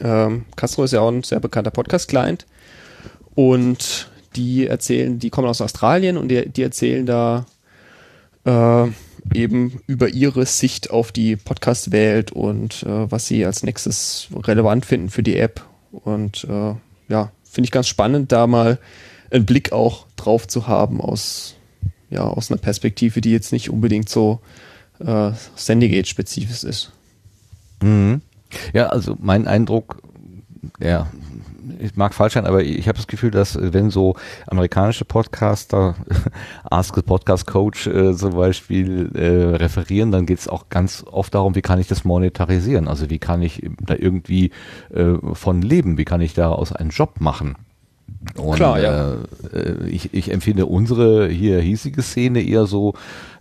Ähm, 0.00 0.44
Castro 0.56 0.84
ist 0.84 0.92
ja 0.92 1.00
auch 1.00 1.10
ein 1.10 1.22
sehr 1.22 1.40
bekannter 1.40 1.70
Podcast-Client 1.70 2.46
und 3.34 4.10
die 4.36 4.66
erzählen, 4.66 5.18
die 5.18 5.30
kommen 5.30 5.48
aus 5.48 5.60
Australien 5.60 6.16
und 6.16 6.28
die, 6.28 6.48
die 6.48 6.62
erzählen 6.62 7.06
da 7.06 7.46
äh, 8.44 8.86
eben 9.34 9.80
über 9.86 10.08
ihre 10.08 10.46
Sicht 10.46 10.90
auf 10.90 11.12
die 11.12 11.36
Podcast-Welt 11.36 12.32
und 12.32 12.82
äh, 12.84 13.10
was 13.10 13.26
sie 13.26 13.44
als 13.44 13.62
nächstes 13.62 14.28
relevant 14.34 14.86
finden 14.86 15.10
für 15.10 15.22
die 15.22 15.36
App. 15.36 15.62
Und 15.90 16.44
äh, 16.44 16.74
ja, 17.08 17.32
finde 17.44 17.66
ich 17.66 17.72
ganz 17.72 17.88
spannend, 17.88 18.32
da 18.32 18.46
mal 18.46 18.78
einen 19.30 19.46
Blick 19.46 19.72
auch 19.72 20.06
drauf 20.16 20.46
zu 20.46 20.68
haben 20.68 21.00
aus, 21.00 21.56
ja, 22.10 22.22
aus 22.22 22.50
einer 22.50 22.60
Perspektive, 22.60 23.20
die 23.20 23.30
jetzt 23.30 23.52
nicht 23.52 23.70
unbedingt 23.70 24.08
so 24.08 24.40
äh, 25.00 25.32
Sendegate-spezifisch 25.56 26.64
ist. 26.64 26.92
Mhm. 27.82 28.22
Ja, 28.72 28.86
also 28.86 29.16
mein 29.20 29.46
Eindruck, 29.46 30.02
ja, 30.80 31.08
ich 31.78 31.96
mag 31.96 32.14
falsch 32.14 32.34
sein, 32.34 32.46
aber 32.46 32.62
ich 32.62 32.88
habe 32.88 32.96
das 32.96 33.06
Gefühl, 33.06 33.30
dass 33.30 33.56
äh, 33.56 33.72
wenn 33.72 33.90
so 33.90 34.16
amerikanische 34.46 35.04
Podcaster, 35.04 35.94
Ask 36.64 36.94
the 36.94 37.02
Podcast 37.02 37.46
Coach 37.46 37.86
äh, 37.86 38.14
zum 38.14 38.34
Beispiel 38.34 39.10
äh, 39.14 39.56
referieren, 39.56 40.10
dann 40.10 40.26
geht 40.26 40.38
es 40.38 40.48
auch 40.48 40.68
ganz 40.68 41.04
oft 41.06 41.34
darum, 41.34 41.54
wie 41.54 41.62
kann 41.62 41.78
ich 41.78 41.88
das 41.88 42.04
monetarisieren? 42.04 42.88
Also 42.88 43.10
wie 43.10 43.18
kann 43.18 43.42
ich 43.42 43.68
da 43.80 43.94
irgendwie 43.94 44.50
äh, 44.94 45.14
von 45.34 45.62
leben? 45.62 45.98
Wie 45.98 46.04
kann 46.04 46.20
ich 46.20 46.34
daraus 46.34 46.72
einen 46.72 46.90
Job 46.90 47.20
machen? 47.20 47.56
Und, 48.36 48.56
Klar, 48.56 48.80
ja. 48.80 49.14
Äh, 49.52 49.88
ich, 49.88 50.12
ich 50.14 50.32
empfinde 50.32 50.66
unsere 50.66 51.28
hier 51.28 51.60
hiesige 51.60 52.02
Szene 52.02 52.42
eher 52.42 52.66
so, 52.66 52.94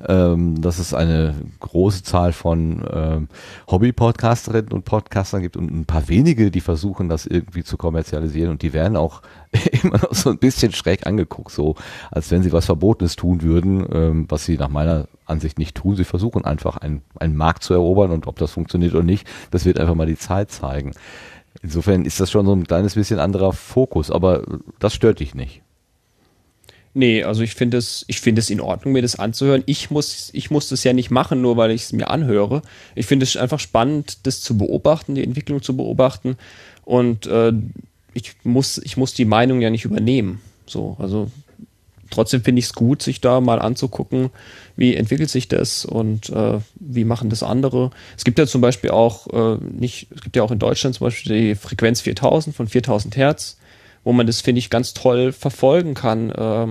ähm, 0.08 0.62
dass 0.62 0.80
es 0.80 0.94
eine 0.94 1.36
große 1.60 2.04
Zahl 2.04 2.34
von 2.34 2.84
ähm, 2.92 3.28
Hobby-Podcasterinnen 3.70 4.72
und 4.72 4.86
Podcastern 4.86 5.42
gibt 5.42 5.58
und 5.58 5.72
ein 5.72 5.86
paar 5.86 6.08
wenige, 6.08 6.52
die 6.52 6.62
versuchen, 6.62 7.10
das 7.10 7.26
irgendwie 7.26 7.64
zu 7.64 7.78
kommerzialisieren 7.78 8.52
und 8.52 8.62
die 8.62 8.74
werden 8.74 8.98
auch 8.98 9.22
immer 9.84 9.98
noch 9.98 10.14
so 10.14 10.30
ein 10.30 10.38
bisschen 10.38 10.72
schräg 10.74 11.06
angeguckt, 11.08 11.52
so 11.52 11.76
als 12.12 12.32
wenn 12.32 12.44
sie 12.44 12.52
was 12.52 12.66
Verbotenes 12.66 13.16
tun 13.16 13.42
würden, 13.42 13.86
ähm, 13.92 14.26
was 14.30 14.46
sie 14.46 14.58
nach 14.58 14.70
meiner 14.70 15.08
Ansicht 15.26 15.60
nicht 15.60 15.76
tun. 15.76 15.96
Sie 15.96 16.06
versuchen 16.06 16.46
einfach 16.46 16.78
einen, 16.78 17.02
einen 17.20 17.36
Markt 17.36 17.64
zu 17.64 17.74
erobern 17.74 18.12
und 18.12 18.28
ob 18.28 18.38
das 18.38 18.52
funktioniert 18.52 18.94
oder 18.94 19.04
nicht, 19.04 19.28
das 19.52 19.66
wird 19.66 19.80
einfach 19.80 19.96
mal 19.96 20.08
die 20.08 20.18
Zeit 20.18 20.52
zeigen. 20.52 20.94
Insofern 21.62 22.06
ist 22.06 22.20
das 22.20 22.32
schon 22.32 22.46
so 22.46 22.54
ein 22.54 22.68
kleines 22.68 22.96
bisschen 22.96 23.20
anderer 23.20 23.54
Fokus, 23.54 24.12
aber 24.12 24.44
das 24.80 24.94
stört 24.94 25.20
dich 25.20 25.36
nicht. 25.36 25.62
Nee, 26.94 27.24
also 27.24 27.44
ich 27.44 27.54
finde 27.54 27.78
es, 27.78 28.06
ich 28.08 28.26
es 28.26 28.50
in 28.50 28.60
Ordnung, 28.60 28.94
mir 28.94 29.04
das 29.04 29.20
anzuhören. 29.20 29.62
Ich 29.68 29.92
muss, 29.92 30.32
ich 30.34 30.50
muss 30.50 30.70
das 30.70 30.84
ja 30.84 30.94
nicht 30.94 31.12
machen, 31.12 31.42
nur 31.42 31.56
weil 31.56 31.70
ich 31.70 31.84
es 31.84 31.94
mir 31.94 32.10
anhöre. 32.10 32.64
Ich 32.96 33.06
finde 33.06 33.24
es 33.24 33.38
einfach 33.38 33.60
spannend, 33.60 34.26
das 34.26 34.42
zu 34.42 34.58
beobachten, 34.58 35.14
die 35.14 35.24
Entwicklung 35.24 35.62
zu 35.62 35.78
beobachten. 35.78 36.38
Und 36.86 37.28
äh, 37.28 37.54
ich 38.16 38.34
muss, 38.44 38.80
ich 38.80 38.98
muss 38.98 39.14
die 39.14 39.26
Meinung 39.26 39.62
ja 39.62 39.70
nicht 39.70 39.86
übernehmen. 39.86 40.42
So, 40.66 40.98
also 40.98 41.30
trotzdem 42.10 42.44
finde 42.44 42.60
ich 42.60 42.66
es 42.66 42.74
gut, 42.74 43.02
sich 43.02 43.22
da 43.22 43.42
mal 43.42 43.60
anzugucken, 43.60 44.30
wie 44.76 44.96
entwickelt 44.96 45.30
sich 45.30 45.48
das 45.48 45.86
und 45.86 46.30
äh, 46.30 46.60
wie 46.76 47.04
machen 47.04 47.30
das 47.30 47.44
andere. 47.44 47.92
Es 48.18 48.24
gibt 48.24 48.40
ja 48.40 48.48
zum 48.48 48.62
Beispiel 48.62 48.92
auch 48.92 49.28
äh, 49.28 49.58
nicht, 49.64 50.08
es 50.16 50.22
gibt 50.22 50.36
ja 50.36 50.44
auch 50.44 50.52
in 50.52 50.60
Deutschland 50.60 50.96
zum 50.96 51.08
Beispiel 51.08 51.34
die 51.34 51.56
Frequenz 51.56 52.02
4000 52.02 52.56
von 52.56 52.68
4000 52.68 53.16
Hertz, 53.18 53.58
wo 54.04 54.14
man 54.14 54.28
das 54.28 54.42
finde 54.42 54.60
ich 54.60 54.70
ganz 54.70 54.94
toll 54.94 55.32
verfolgen 55.32 55.94
kann. 55.94 56.32
Äh, 56.32 56.68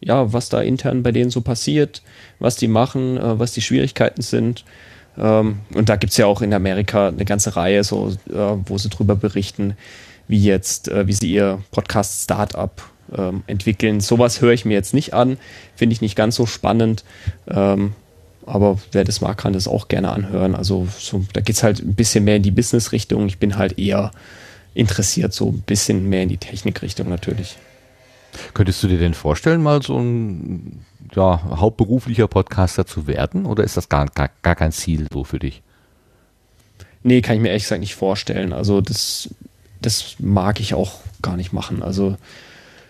ja, 0.00 0.32
was 0.32 0.50
da 0.50 0.60
intern 0.60 1.02
bei 1.02 1.12
denen 1.12 1.30
so 1.30 1.40
passiert, 1.40 2.02
was 2.38 2.56
die 2.56 2.68
machen, 2.68 3.16
äh, 3.16 3.38
was 3.38 3.52
die 3.52 3.62
Schwierigkeiten 3.62 4.22
sind. 4.22 4.64
Ähm, 5.16 5.60
und 5.74 5.88
da 5.88 5.96
gibt's 5.96 6.16
ja 6.16 6.26
auch 6.26 6.42
in 6.42 6.52
Amerika 6.52 7.08
eine 7.08 7.24
ganze 7.24 7.56
Reihe, 7.56 7.84
so, 7.84 8.12
äh, 8.28 8.34
wo 8.66 8.78
sie 8.78 8.88
drüber 8.88 9.16
berichten, 9.16 9.76
wie 10.28 10.42
jetzt, 10.42 10.88
äh, 10.88 11.06
wie 11.06 11.12
sie 11.12 11.32
ihr 11.32 11.62
Podcast-Startup 11.70 12.82
ähm, 13.16 13.42
entwickeln. 13.46 14.00
Sowas 14.00 14.40
höre 14.40 14.52
ich 14.52 14.64
mir 14.64 14.74
jetzt 14.74 14.94
nicht 14.94 15.14
an, 15.14 15.38
finde 15.76 15.94
ich 15.94 16.00
nicht 16.00 16.16
ganz 16.16 16.36
so 16.36 16.46
spannend. 16.46 17.04
Ähm, 17.48 17.92
aber 18.46 18.78
wer 18.92 19.04
das 19.04 19.20
mag, 19.20 19.38
kann 19.38 19.52
das 19.52 19.68
auch 19.68 19.88
gerne 19.88 20.10
anhören. 20.10 20.54
Also 20.54 20.86
so, 20.98 21.24
da 21.32 21.40
geht's 21.40 21.62
halt 21.62 21.80
ein 21.80 21.94
bisschen 21.94 22.24
mehr 22.24 22.36
in 22.36 22.42
die 22.42 22.50
Business-Richtung. 22.50 23.26
Ich 23.26 23.38
bin 23.38 23.56
halt 23.56 23.78
eher 23.78 24.10
interessiert, 24.74 25.32
so 25.32 25.48
ein 25.48 25.60
bisschen 25.60 26.08
mehr 26.08 26.24
in 26.24 26.28
die 26.28 26.36
Technik-Richtung 26.36 27.08
natürlich. 27.08 27.56
Könntest 28.52 28.82
du 28.82 28.88
dir 28.88 28.98
denn 28.98 29.14
vorstellen, 29.14 29.62
mal 29.62 29.80
so 29.82 29.98
ein 29.98 30.84
ja, 31.14 31.42
hauptberuflicher 31.44 32.28
Podcaster 32.28 32.86
zu 32.86 33.06
werden? 33.06 33.46
Oder 33.46 33.64
ist 33.64 33.76
das 33.76 33.88
gar, 33.88 34.06
gar, 34.06 34.30
gar 34.42 34.56
kein 34.56 34.72
Ziel 34.72 35.06
so 35.12 35.24
für 35.24 35.38
dich? 35.38 35.62
Nee, 37.02 37.20
kann 37.20 37.36
ich 37.36 37.42
mir 37.42 37.48
ehrlich 37.48 37.64
gesagt 37.64 37.80
nicht 37.80 37.94
vorstellen. 37.94 38.52
Also 38.52 38.80
das, 38.80 39.30
das 39.80 40.16
mag 40.18 40.60
ich 40.60 40.74
auch 40.74 41.00
gar 41.22 41.36
nicht 41.36 41.52
machen. 41.52 41.82
Also 41.82 42.16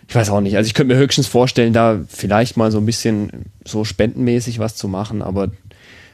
ich 0.06 0.14
weiß 0.14 0.30
auch 0.30 0.40
nicht. 0.40 0.56
Also 0.56 0.66
ich 0.66 0.74
könnte 0.74 0.94
mir 0.94 1.00
höchstens 1.00 1.26
vorstellen, 1.26 1.72
da 1.72 2.00
vielleicht 2.08 2.56
mal 2.56 2.70
so 2.70 2.78
ein 2.78 2.86
bisschen 2.86 3.46
so 3.64 3.84
spendenmäßig 3.84 4.58
was 4.58 4.76
zu 4.76 4.88
machen, 4.88 5.22
aber 5.22 5.50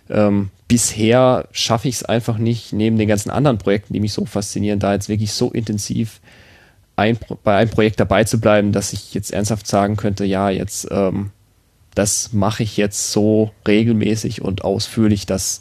ähm, 0.08 0.50
bisher 0.68 1.48
schaffe 1.52 1.88
ich 1.88 1.96
es 1.96 2.04
einfach 2.04 2.38
nicht, 2.38 2.72
neben 2.72 2.98
den 2.98 3.08
ganzen 3.08 3.30
anderen 3.30 3.58
Projekten, 3.58 3.92
die 3.92 4.00
mich 4.00 4.12
so 4.12 4.24
faszinieren, 4.24 4.78
da 4.78 4.92
jetzt 4.92 5.08
wirklich 5.08 5.32
so 5.32 5.50
intensiv 5.50 6.20
ein, 6.96 7.18
bei 7.42 7.56
einem 7.56 7.70
Projekt 7.70 7.98
dabei 7.98 8.24
zu 8.24 8.40
bleiben, 8.40 8.72
dass 8.72 8.92
ich 8.92 9.14
jetzt 9.14 9.32
ernsthaft 9.32 9.66
sagen 9.66 9.96
könnte, 9.96 10.24
ja, 10.24 10.50
jetzt 10.50 10.86
ähm, 10.90 11.30
das 11.94 12.32
mache 12.32 12.62
ich 12.62 12.76
jetzt 12.76 13.12
so 13.12 13.50
regelmäßig 13.66 14.42
und 14.42 14.62
ausführlich, 14.64 15.26
dass, 15.26 15.60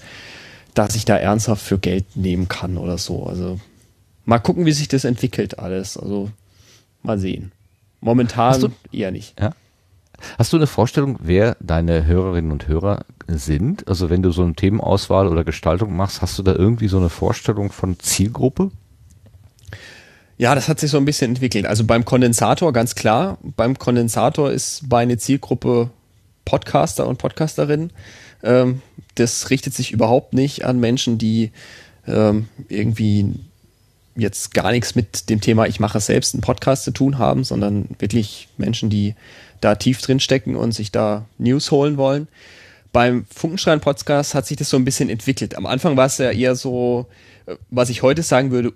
dass 0.73 0.95
ich 0.95 1.05
da 1.05 1.17
ernsthaft 1.17 1.63
für 1.63 1.80
Geld 1.80 2.15
nehmen 2.15 2.47
kann 2.47 2.77
oder 2.77 2.97
so. 2.97 3.25
Also 3.25 3.59
mal 4.25 4.39
gucken, 4.39 4.65
wie 4.65 4.71
sich 4.71 4.88
das 4.88 5.05
entwickelt 5.05 5.59
alles. 5.59 5.97
Also 5.97 6.30
mal 7.01 7.19
sehen. 7.19 7.51
Momentan 8.02 8.62
du, 8.62 8.70
eher 8.91 9.12
nicht. 9.12 9.39
Ja. 9.39 9.52
Hast 10.38 10.54
du 10.54 10.58
eine 10.58 10.68
Vorstellung, 10.68 11.18
wer 11.22 11.58
deine 11.60 12.06
Hörerinnen 12.06 12.52
und 12.52 12.68
Hörer 12.68 13.06
sind? 13.28 13.88
Also 13.88 14.10
wenn 14.10 14.22
du 14.22 14.32
so 14.32 14.43
eine 14.43 14.54
Themenauswahl 14.54 15.28
oder 15.28 15.43
Gestaltung 15.43 15.95
machst, 15.95 16.22
hast 16.22 16.38
du 16.38 16.43
da 16.43 16.54
irgendwie 16.54 16.88
so 16.88 16.97
eine 16.97 17.10
Vorstellung 17.10 17.72
von 17.72 18.00
Zielgruppe? 18.00 18.72
Ja, 20.38 20.56
das 20.56 20.70
hat 20.70 20.80
sich 20.80 20.91
so 20.91 20.97
ein 20.97 21.06
bisschen 21.06 21.32
entwickelt. 21.32 21.66
Also 21.66 21.84
beim 21.84 22.06
Kondensator 22.06 22.72
ganz 22.72 22.95
klar. 22.95 23.38
Beim 23.41 23.78
Kondensator 23.78 24.52
ist 24.52 24.89
meine 24.89 25.18
Zielgruppe 25.18 25.89
Podcaster 26.45 27.08
und 27.08 27.18
Podcasterinnen. 27.18 27.91
Ähm, 28.43 28.82
das 29.16 29.50
richtet 29.50 29.74
sich 29.74 29.91
überhaupt 29.91 30.34
nicht 30.34 30.64
an 30.64 30.80
Menschen, 30.80 31.18
die 31.18 31.52
ähm, 32.08 32.47
irgendwie 32.70 33.36
jetzt 34.20 34.53
gar 34.53 34.72
nichts 34.72 34.95
mit 34.95 35.30
dem 35.30 35.41
Thema 35.41 35.67
Ich 35.67 35.80
mache 35.80 35.99
selbst 35.99 36.34
einen 36.34 36.41
Podcast 36.41 36.84
zu 36.84 36.91
tun 36.91 37.17
haben, 37.17 37.43
sondern 37.43 37.89
wirklich 37.99 38.47
Menschen, 38.57 38.89
die 38.89 39.15
da 39.61 39.76
tief 39.76 40.01
drin 40.01 40.20
stecken 40.20 40.55
und 40.55 40.72
sich 40.72 40.91
da 40.91 41.26
News 41.38 41.72
holen 41.72 41.97
wollen. 41.97 42.28
Beim 42.91 43.26
Funkenschrein 43.34 43.82
Podcast 43.82 44.34
hat 44.34 44.45
sich 44.47 44.57
das 44.57 44.70
so 44.70 44.78
ein 44.78 44.86
bisschen 44.86 45.09
entwickelt. 45.09 45.55
Am 45.55 45.65
Anfang 45.65 45.95
war 45.95 46.07
es 46.07 46.17
ja 46.17 46.32
eher 46.32 46.55
so, 46.55 47.07
äh, 47.45 47.55
was 47.70 47.89
ich 47.89 48.01
heute 48.01 48.24
sagen 48.24 48.51
würde, 48.51 48.74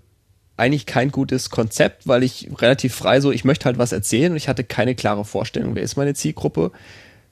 eigentlich 0.55 0.85
kein 0.85 1.11
gutes 1.11 1.49
Konzept, 1.49 2.07
weil 2.07 2.21
ich 2.21 2.47
relativ 2.57 2.93
frei 2.93 3.19
so, 3.21 3.31
ich 3.31 3.43
möchte 3.43 3.65
halt 3.65 3.79
was 3.79 3.91
erzählen 3.91 4.31
und 4.31 4.37
ich 4.37 4.47
hatte 4.47 4.63
keine 4.63 4.93
klare 4.93 5.25
Vorstellung, 5.25 5.73
wer 5.73 5.81
ist 5.81 5.97
meine 5.97 6.13
Zielgruppe. 6.13 6.71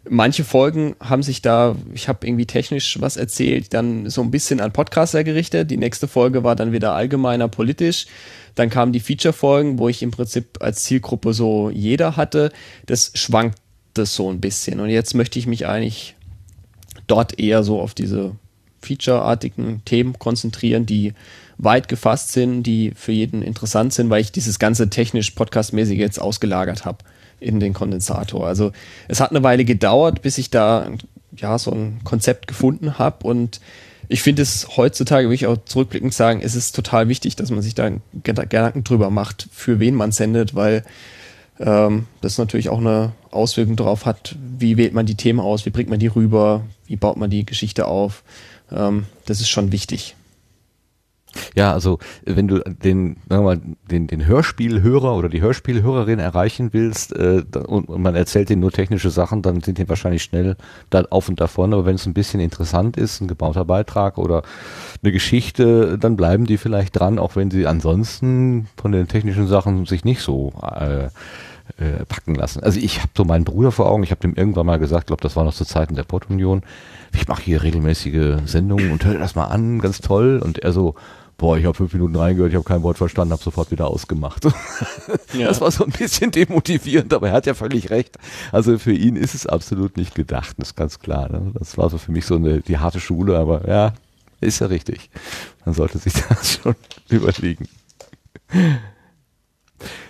Manche 0.10 0.44
Folgen 0.44 0.96
haben 1.00 1.22
sich 1.22 1.44
da, 1.44 1.76
ich 1.94 2.08
habe 2.08 2.26
irgendwie 2.26 2.48
technisch 2.48 3.00
was 3.00 3.18
erzählt, 3.18 3.74
dann 3.74 4.10
so 4.10 4.22
ein 4.22 4.32
bisschen 4.32 4.60
an 4.60 4.74
Podcaster 4.74 5.24
gerichtet. 5.24 5.70
Die 5.70 5.78
nächste 5.78 6.08
Folge 6.08 6.44
war 6.44 6.56
dann 6.56 6.72
wieder 6.72 6.94
allgemeiner 6.94 7.48
politisch. 7.48 8.08
Dann 8.56 8.72
kamen 8.72 8.94
die 8.94 9.00
Feature-Folgen, 9.00 9.78
wo 9.78 9.90
ich 9.90 10.02
im 10.02 10.10
Prinzip 10.10 10.58
als 10.60 10.84
Zielgruppe 10.84 11.34
so 11.34 11.70
jeder 11.70 12.18
hatte. 12.18 12.52
Das 12.88 13.12
schwankt 13.14 13.60
das 13.94 14.16
so 14.16 14.30
ein 14.32 14.42
bisschen. 14.42 14.80
Und 14.80 14.90
jetzt 14.90 15.14
möchte 15.14 15.38
ich 15.38 15.46
mich 15.46 15.68
eigentlich 15.68 16.16
dort 17.06 17.40
eher 17.40 17.64
so 17.64 17.80
auf 17.80 17.94
diese 17.94 18.36
Feature-artigen 18.82 19.84
Themen 19.86 20.18
konzentrieren, 20.18 20.88
die 20.88 21.14
weit 21.60 21.88
gefasst 21.88 22.32
sind, 22.32 22.64
die 22.64 22.92
für 22.96 23.12
jeden 23.12 23.44
interessant 23.44 23.94
sind, 23.94 24.10
weil 24.10 24.22
ich 24.22 24.32
dieses 24.32 24.58
ganze 24.58 24.90
technisch 24.90 25.30
podcastmäßige 25.32 26.00
jetzt 26.00 26.20
ausgelagert 26.20 26.86
habe 26.86 27.04
in 27.42 27.60
den 27.60 27.74
Kondensator. 27.74 28.48
Also 28.48 28.72
es 29.10 29.20
hat 29.20 29.32
eine 29.32 29.44
Weile 29.44 29.66
gedauert, 29.66 30.22
bis 30.22 30.38
ich 30.38 30.50
da 30.50 30.88
ja 31.36 31.58
so 31.58 31.72
ein 31.72 32.00
Konzept 32.04 32.48
gefunden 32.48 32.98
habe 32.98 33.28
und 33.28 33.60
ich 34.08 34.22
finde 34.22 34.42
es 34.42 34.76
heutzutage, 34.76 35.30
will 35.30 35.36
ich 35.36 35.48
auch 35.48 35.58
zurückblickend 35.64 36.14
sagen, 36.14 36.42
es 36.44 36.54
ist 36.54 36.76
total 36.76 37.08
wichtig, 37.08 37.38
dass 37.38 37.50
man 37.50 37.62
sich 37.62 37.76
da 37.76 37.90
Gedanken 38.24 38.84
drüber 38.84 39.10
macht, 39.10 39.48
für 39.54 39.80
wen 39.80 39.96
man 39.96 40.12
sendet, 40.12 40.54
weil 40.54 40.84
ähm, 41.60 42.08
das 42.20 42.38
natürlich 42.38 42.68
auch 42.68 42.80
eine 42.80 43.14
Auswirkung 43.32 43.78
darauf 43.78 44.06
hat, 44.06 44.36
wie 44.58 44.76
wählt 44.76 44.94
man 44.94 45.06
die 45.06 45.16
Themen 45.16 45.40
aus, 45.40 45.66
wie 45.66 45.70
bringt 45.70 45.90
man 45.90 46.00
die 46.00 46.08
rüber, 46.08 46.66
wie 46.88 46.98
baut 46.98 47.16
man 47.16 47.30
die 47.30 47.46
Geschichte 47.46 47.88
auf. 47.88 48.24
Ähm, 48.70 49.06
das 49.26 49.40
ist 49.40 49.50
schon 49.50 49.72
wichtig. 49.72 50.16
Ja, 51.56 51.72
also 51.72 52.00
wenn 52.26 52.48
du 52.48 52.60
den, 52.60 53.18
sagen 53.30 53.46
wir 53.46 53.56
mal, 53.56 53.62
den, 53.90 54.08
den 54.08 54.26
Hörspielhörer 54.26 55.16
oder 55.16 55.30
die 55.30 55.42
Hörspielhörerin 55.42 56.20
erreichen 56.20 56.70
willst 56.74 57.14
äh, 57.16 57.44
und, 57.68 57.90
und 57.90 58.02
man 58.02 58.16
erzählt 58.16 58.50
denen 58.50 58.62
nur 58.62 58.72
technische 58.72 59.10
Sachen, 59.10 59.42
dann 59.42 59.62
sind 59.62 59.78
die 59.78 59.88
wahrscheinlich 59.88 60.24
schnell 60.24 60.58
da 60.90 61.02
auf 61.10 61.30
und 61.30 61.40
davon. 61.40 61.74
Aber 61.74 61.86
wenn 61.86 61.96
es 61.96 62.06
ein 62.06 62.14
bisschen 62.14 62.40
interessant 62.40 62.98
ist, 62.98 63.22
ein 63.22 63.28
gebauter 63.28 63.66
Beitrag 63.66 64.18
oder 64.18 64.44
eine 65.02 65.12
Geschichte, 65.12 65.98
dann 65.98 66.18
bleiben 66.18 66.46
die 66.46 66.58
vielleicht 66.58 67.00
dran, 67.00 67.20
auch 67.20 67.36
wenn 67.36 67.52
sie 67.52 67.68
ansonsten 67.68 68.68
von 68.78 68.92
den 68.92 69.08
technischen 69.08 69.48
Sachen 69.48 69.86
sich 69.86 70.04
nicht 70.04 70.22
so 70.22 70.54
äh, 70.62 71.06
äh, 71.78 72.06
packen 72.08 72.36
lassen. 72.36 72.64
Also 72.64 72.80
ich 72.80 73.00
habe 73.00 73.12
so 73.16 73.24
meinen 73.24 73.46
Bruder 73.46 73.72
vor 73.72 73.90
Augen, 73.90 74.04
ich 74.04 74.12
habe 74.12 74.22
dem 74.22 74.36
irgendwann 74.36 74.66
mal 74.66 74.80
gesagt, 74.80 75.08
glaube 75.08 75.22
das 75.22 75.36
war 75.36 75.44
noch 75.44 75.54
zu 75.54 75.66
Zeiten 75.66 75.96
der 75.96 76.04
Portunion, 76.04 76.64
ich 77.14 77.28
mache 77.28 77.44
hier 77.44 77.64
regelmäßige 77.64 78.40
Sendungen 78.46 78.92
und 78.92 79.06
hör 79.06 79.18
das 79.18 79.36
mal 79.36 79.46
an, 79.46 79.80
ganz 79.80 80.00
toll. 80.00 80.42
Und 80.44 80.60
er 80.60 80.72
so, 80.72 80.96
boah, 81.42 81.58
ich 81.58 81.66
habe 81.66 81.74
fünf 81.74 81.92
Minuten 81.94 82.16
reingehört, 82.16 82.52
ich 82.52 82.56
habe 82.56 82.64
kein 82.64 82.84
Wort 82.84 83.00
verstanden, 83.00 83.34
habe 83.34 83.44
sofort 83.44 83.72
wieder 83.72 83.88
ausgemacht. 83.88 84.48
Ja. 85.34 85.48
Das 85.48 85.62
war 85.62 85.72
so 85.72 85.86
ein 85.86 85.92
bisschen 85.92 86.30
demotivierend, 86.30 87.14
aber 87.14 87.30
er 87.30 87.34
hat 87.34 87.46
ja 87.46 87.54
völlig 87.54 87.90
recht. 87.90 88.18
Also 88.52 88.78
für 88.78 88.92
ihn 88.92 89.16
ist 89.16 89.34
es 89.34 89.48
absolut 89.48 89.96
nicht 89.96 90.14
gedacht, 90.14 90.56
das 90.58 90.70
ist 90.70 90.76
ganz 90.76 91.00
klar. 91.00 91.32
Ne? 91.32 91.54
Das 91.58 91.78
war 91.78 91.90
so 91.90 91.98
für 91.98 92.12
mich 92.12 92.26
so 92.26 92.36
eine 92.36 92.60
die 92.60 92.78
harte 92.78 93.00
Schule, 93.00 93.38
aber 93.38 93.68
ja, 93.68 93.94
ist 94.42 94.60
ja 94.60 94.68
richtig. 94.68 95.10
Man 95.66 95.74
sollte 95.74 96.00
sich 96.00 96.14
das 96.30 96.60
schon 96.62 96.76
überlegen. 97.10 97.68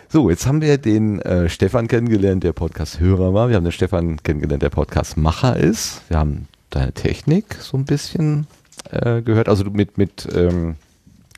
So, 0.09 0.29
jetzt 0.31 0.47
haben 0.47 0.61
wir 0.61 0.79
den 0.79 1.21
äh, 1.21 1.49
Stefan 1.49 1.87
kennengelernt, 1.87 2.43
der 2.43 2.53
Podcast-Hörer 2.53 3.33
war. 3.33 3.49
Wir 3.49 3.55
haben 3.55 3.63
den 3.63 3.71
Stefan 3.71 4.21
kennengelernt, 4.23 4.63
der 4.63 4.71
Podcast-Macher 4.71 5.55
ist. 5.55 6.01
Wir 6.09 6.17
haben 6.17 6.47
deine 6.71 6.93
Technik 6.93 7.55
so 7.59 7.77
ein 7.77 7.85
bisschen 7.85 8.47
äh, 8.89 9.21
gehört. 9.21 9.49
Also 9.49 9.65
mit, 9.65 9.99
mit, 9.99 10.27
ähm, 10.33 10.75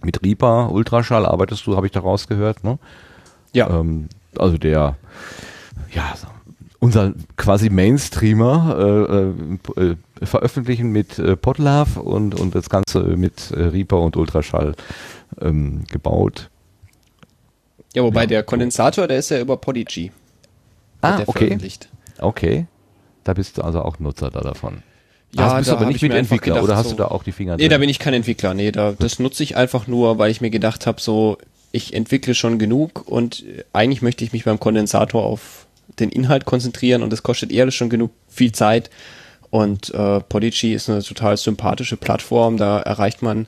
mit 0.03 0.23
Reaper 0.23 0.71
Ultraschall 0.71 1.25
arbeitest 1.25 1.65
du, 1.67 1.75
habe 1.75 1.85
ich 1.85 1.91
da 1.91 2.01
rausgehört, 2.01 2.63
ne? 2.63 2.79
Ja. 3.53 3.69
Ähm, 3.69 4.09
also 4.37 4.57
der, 4.57 4.95
ja, 5.91 6.13
unser 6.79 7.13
quasi 7.37 7.69
Mainstreamer 7.69 9.15
äh, 9.77 9.81
äh, 9.81 9.95
veröffentlichen 10.21 10.91
mit 10.91 11.17
äh, 11.19 11.37
Podlove 11.37 12.01
und, 12.01 12.35
und 12.35 12.55
das 12.55 12.69
Ganze 12.69 13.01
mit 13.01 13.51
äh, 13.51 13.63
Reaper 13.63 14.01
und 14.01 14.17
Ultraschall 14.17 14.75
ähm, 15.39 15.83
gebaut. 15.89 16.49
Ja, 17.93 18.03
wobei 18.03 18.21
ja. 18.21 18.27
der 18.27 18.43
Kondensator, 18.43 19.07
der 19.07 19.19
ist 19.19 19.29
ja 19.29 19.39
über 19.39 19.55
Podigy. 19.57 20.11
Ah, 21.01 21.21
okay. 21.25 21.57
Okay. 22.19 22.67
Da 23.23 23.33
bist 23.33 23.57
du 23.57 23.61
also 23.61 23.81
auch 23.81 23.99
Nutzer 23.99 24.29
da 24.29 24.41
davon. 24.41 24.83
Ja, 25.35 25.45
also 25.45 25.57
bist 25.57 25.69
da 25.69 25.75
aber 25.75 25.85
nicht 25.85 26.01
mit 26.01 26.13
Entwickler 26.13 26.55
gedacht, 26.55 26.63
oder 26.63 26.75
hast 26.77 26.89
so, 26.89 26.91
du 26.91 26.97
da 26.97 27.07
auch 27.07 27.23
die 27.23 27.31
Finger 27.31 27.57
drin? 27.57 27.65
Nee, 27.65 27.69
da 27.69 27.77
bin 27.77 27.89
ich 27.89 27.99
kein 27.99 28.13
Entwickler. 28.13 28.53
Nee, 28.53 28.71
da, 28.71 28.93
das 28.97 29.19
nutze 29.19 29.43
ich 29.43 29.55
einfach 29.55 29.87
nur, 29.87 30.17
weil 30.17 30.31
ich 30.31 30.41
mir 30.41 30.49
gedacht 30.49 30.85
habe, 30.85 31.01
so, 31.01 31.37
ich 31.71 31.93
entwickle 31.93 32.35
schon 32.35 32.59
genug 32.59 33.07
und 33.07 33.43
eigentlich 33.73 34.01
möchte 34.01 34.23
ich 34.23 34.31
mich 34.31 34.45
beim 34.45 34.59
Kondensator 34.59 35.23
auf 35.23 35.65
den 35.99 36.09
Inhalt 36.09 36.45
konzentrieren 36.45 37.03
und 37.03 37.11
das 37.11 37.23
kostet 37.23 37.51
eher 37.51 37.69
schon 37.71 37.89
genug 37.89 38.11
viel 38.27 38.51
Zeit. 38.51 38.89
Und 39.49 39.93
äh, 39.93 40.19
Podigy 40.19 40.73
ist 40.73 40.89
eine 40.89 41.03
total 41.03 41.37
sympathische 41.37 41.95
Plattform. 41.95 42.57
Da 42.57 42.79
erreicht 42.79 43.21
man 43.21 43.45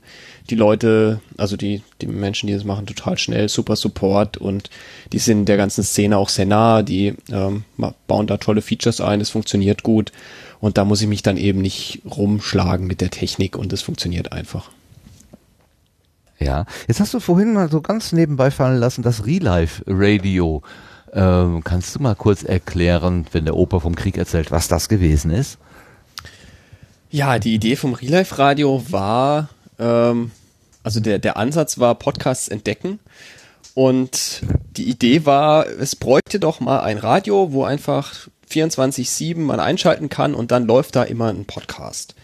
die 0.52 0.56
Leute, 0.56 1.20
also 1.36 1.58
die, 1.58 1.82
die 2.00 2.06
Menschen, 2.06 2.46
die 2.46 2.54
das 2.54 2.64
machen, 2.64 2.86
total 2.86 3.18
schnell, 3.18 3.50
super 3.50 3.76
Support 3.76 4.38
und 4.38 4.70
die 5.14 5.18
sind 5.18 5.46
der 5.46 5.58
ganzen 5.58 5.84
Szene 5.84 6.20
auch 6.20 6.30
sehr 6.30 6.46
nah. 6.46 6.84
Die 6.84 7.16
ähm, 7.32 7.64
bauen 8.06 8.28
da 8.28 8.38
tolle 8.38 8.62
Features 8.62 9.02
ein, 9.02 9.20
es 9.20 9.32
funktioniert 9.32 9.82
gut. 9.82 10.12
Und 10.66 10.80
da 10.80 10.84
muss 10.84 11.00
ich 11.00 11.08
mich 11.08 11.22
dann 11.22 11.38
eben 11.38 11.62
nicht 11.62 12.02
rumschlagen 12.10 12.88
mit 12.88 13.00
der 13.00 13.12
Technik 13.12 13.56
und 13.56 13.72
es 13.72 13.84
funktioniert 13.84 14.32
einfach. 14.32 14.72
Ja, 16.40 16.66
jetzt 16.88 17.00
hast 17.00 17.14
du 17.14 17.20
vorhin 17.20 17.54
mal 17.54 17.70
so 17.70 17.82
ganz 17.82 18.14
nebenbei 18.14 18.50
fallen 18.50 18.80
lassen, 18.80 19.04
das 19.04 19.28
Relife 19.28 19.84
Radio. 19.86 20.64
Ähm, 21.14 21.64
kannst 21.64 21.96
du 21.96 22.02
mal 22.02 22.16
kurz 22.16 22.42
erklären, 22.42 23.28
wenn 23.32 23.46
der 23.46 23.56
Opa 23.56 23.80
vom 23.80 23.94
Krieg 23.94 24.18
erzählt, 24.18 24.50
was 24.50 24.68
das 24.68 24.90
gewesen 24.90 25.30
ist? 25.30 25.60
Ja, 27.12 27.38
die 27.38 27.54
Idee 27.54 27.76
vom 27.76 27.94
Relife 27.94 28.40
Radio 28.40 28.84
war, 28.90 29.50
ähm, 29.78 30.32
also 30.82 31.00
der, 31.00 31.20
der 31.20 31.38
Ansatz 31.38 31.78
war 31.78 31.94
Podcasts 31.94 32.48
entdecken. 32.48 32.98
Und 33.76 34.42
die 34.78 34.90
Idee 34.90 35.28
war, 35.28 35.68
es 35.68 35.96
bräuchte 35.96 36.40
doch 36.40 36.60
mal 36.60 36.80
ein 36.80 36.98
Radio, 36.98 37.52
wo 37.52 37.66
einfach 37.66 38.30
24-7 38.50 39.38
man 39.38 39.60
einschalten 39.60 40.10
kann 40.10 40.36
und 40.36 40.52
dann 40.52 40.66
läuft 40.66 40.96
da 40.96 41.04
immer 41.04 41.30
ein 41.30 41.46
Podcast. 41.46 42.16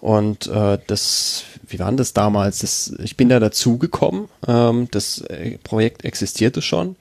Und 0.00 0.48
äh, 0.48 0.78
das, 0.86 1.44
wie 1.66 1.78
war 1.78 1.86
denn 1.86 1.96
das 1.96 2.12
damals? 2.12 2.58
Das, 2.58 2.94
ich 3.02 3.16
bin 3.16 3.30
da 3.30 3.40
dazugekommen. 3.40 4.28
Ähm, 4.46 4.88
das 4.90 5.22
äh, 5.22 5.56
Projekt 5.64 6.04
existierte 6.04 6.60
schon. 6.60 6.96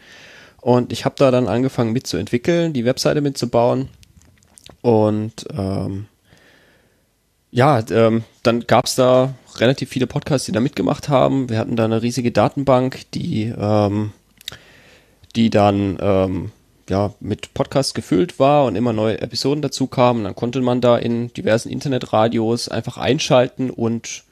Und 0.62 0.94
ich 0.94 1.04
habe 1.04 1.16
da 1.18 1.30
dann 1.30 1.50
angefangen 1.50 1.92
mitzuentwickeln, 1.92 2.72
die 2.72 2.86
Webseite 2.86 3.20
mitzubauen. 3.20 3.90
Und 4.82 5.46
ähm, 5.54 6.06
ja, 7.52 7.84
ähm, 7.92 8.24
dann 8.42 8.66
gab 8.68 8.86
es 8.86 8.96
da 8.96 9.34
relativ 9.58 9.90
viele 9.90 10.08
Podcasts, 10.08 10.46
die 10.46 10.54
da 10.54 10.62
mitgemacht 10.62 11.10
haben. 11.10 11.50
Wir 11.50 11.58
hatten 11.58 11.76
da 11.76 11.84
eine 11.84 12.02
riesige 12.02 12.32
Datenbank, 12.32 13.02
die, 13.14 13.54
ähm, 13.56 14.14
die 15.36 15.50
dann 15.50 15.98
ähm, 16.00 16.52
ja, 16.90 17.14
mit 17.20 17.54
Podcasts 17.54 17.94
gefüllt 17.94 18.40
war 18.40 18.66
und 18.66 18.76
immer 18.76 18.94
neue 18.94 19.22
Episoden 19.22 19.62
dazu 19.62 19.88
kamen. 19.88 20.24
Dann 20.24 20.36
konnte 20.36 20.62
man 20.62 20.82
da 20.82 20.98
in 20.98 21.32
diversen 21.34 21.70
Internetradios 21.70 22.68
einfach 22.68 22.98
einschalten 22.98 23.70
und 23.70 24.24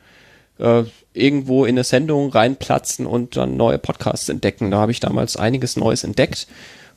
äh, 0.59 0.83
irgendwo 1.13 1.65
in 1.65 1.75
eine 1.75 1.83
Sendung 1.83 2.29
reinplatzen 2.31 3.05
und 3.05 3.37
dann 3.37 3.57
neue 3.57 3.77
Podcasts 3.77 4.29
entdecken. 4.29 4.71
Da 4.71 4.77
habe 4.77 4.91
ich 4.91 4.99
damals 4.99 5.37
einiges 5.37 5.77
Neues 5.77 6.03
entdeckt 6.03 6.47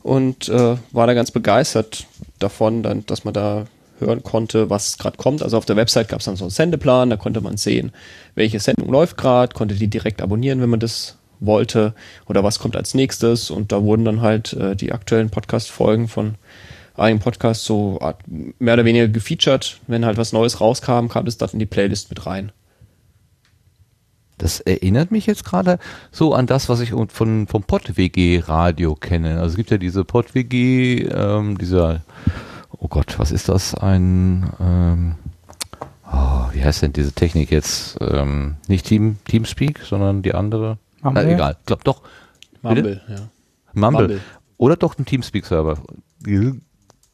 und 0.03 0.49
äh, 0.49 0.77
war 0.93 1.07
da 1.07 1.15
ganz 1.15 1.31
begeistert 1.31 2.07
davon, 2.39 2.83
dann, 2.83 3.07
dass 3.07 3.25
man 3.25 3.35
da 3.35 3.65
hören 3.99 4.23
konnte, 4.23 4.71
was 4.71 4.99
gerade 4.99 5.17
kommt. 5.17 5.43
Also 5.43 5.57
auf 5.57 5.67
der 5.67 5.77
Website 5.77 6.09
gab 6.09 6.21
es 6.21 6.27
dann 6.27 6.37
so 6.37 6.45
einen 6.45 6.51
Sendeplan, 6.51 7.11
da 7.11 7.17
konnte 7.17 7.41
man 7.41 7.57
sehen, 7.57 7.93
welche 8.35 8.61
Sendung 8.61 8.91
läuft 8.91 9.17
gerade, 9.17 9.55
konnte 9.55 9.75
die 9.75 9.89
direkt 9.89 10.21
abonnieren, 10.21 10.61
wenn 10.61 10.71
man 10.71 10.81
das 10.81 11.17
wollte 11.41 11.95
oder 12.27 12.45
was 12.45 12.59
kommt 12.59 12.77
als 12.77 12.95
nächstes. 12.95 13.51
Und 13.51 13.73
da 13.73 13.83
wurden 13.83 14.05
dann 14.05 14.21
halt 14.21 14.53
äh, 14.55 14.77
die 14.77 14.93
aktuellen 14.93 15.31
Podcast-Folgen 15.31 16.09
von 16.09 16.37
einigen 16.97 17.21
Podcasts 17.21 17.65
so 17.65 17.99
mehr 18.59 18.75
oder 18.75 18.85
weniger 18.85 19.09
gefeatured. 19.09 19.81
Wenn 19.87 20.05
halt 20.05 20.17
was 20.17 20.33
Neues 20.33 20.61
rauskam, 20.61 21.09
kam 21.09 21.25
das 21.25 21.37
dann 21.37 21.51
in 21.51 21.59
die 21.59 21.67
Playlist 21.67 22.11
mit 22.11 22.27
rein. 22.27 22.53
Das 24.39 24.61
erinnert 24.61 25.11
mich 25.13 25.27
jetzt 25.27 25.45
gerade 25.45 25.79
so 26.11 26.35
an 26.35 26.47
das, 26.47 26.69
was 26.69 26.81
ich 26.81 26.91
von 26.91 27.47
vom 27.47 27.63
PodWG 27.63 28.43
Radio 28.47 28.95
kenne. 28.95 29.39
Also 29.39 29.53
es 29.53 29.57
gibt 29.57 29.71
ja 29.71 29.79
diese 29.79 30.05
PodWG, 30.05 31.09
ähm, 31.09 31.57
dieser, 31.59 32.03
oh 32.77 32.89
Gott, 32.89 33.19
was 33.19 33.31
ist 33.31 33.49
das? 33.49 33.75
Ein, 33.75 34.51
ähm, 34.61 35.15
oh, 36.13 36.49
wie 36.53 36.65
heißt 36.65 36.83
denn 36.83 36.93
diese 36.93 37.13
Technik 37.13 37.53
jetzt? 37.53 37.97
Ähm, 38.01 38.57
nicht 38.67 38.87
Team 38.87 39.19
Teamspeak, 39.25 39.81
sondern 39.89 40.23
die 40.23 40.35
andere. 40.35 40.79
Mumble? 41.05 41.25
Na, 41.25 41.33
egal, 41.33 41.57
ich 41.61 41.67
glaube 41.67 41.85
doch. 41.85 42.03
Mumble, 42.63 43.01
ja. 43.09 43.17
Mumble. 43.75 44.01
Mumble. 44.01 44.21
Oder 44.57 44.77
doch 44.77 44.99
ein 44.99 45.05
Teamspeak-Server. 45.05 45.79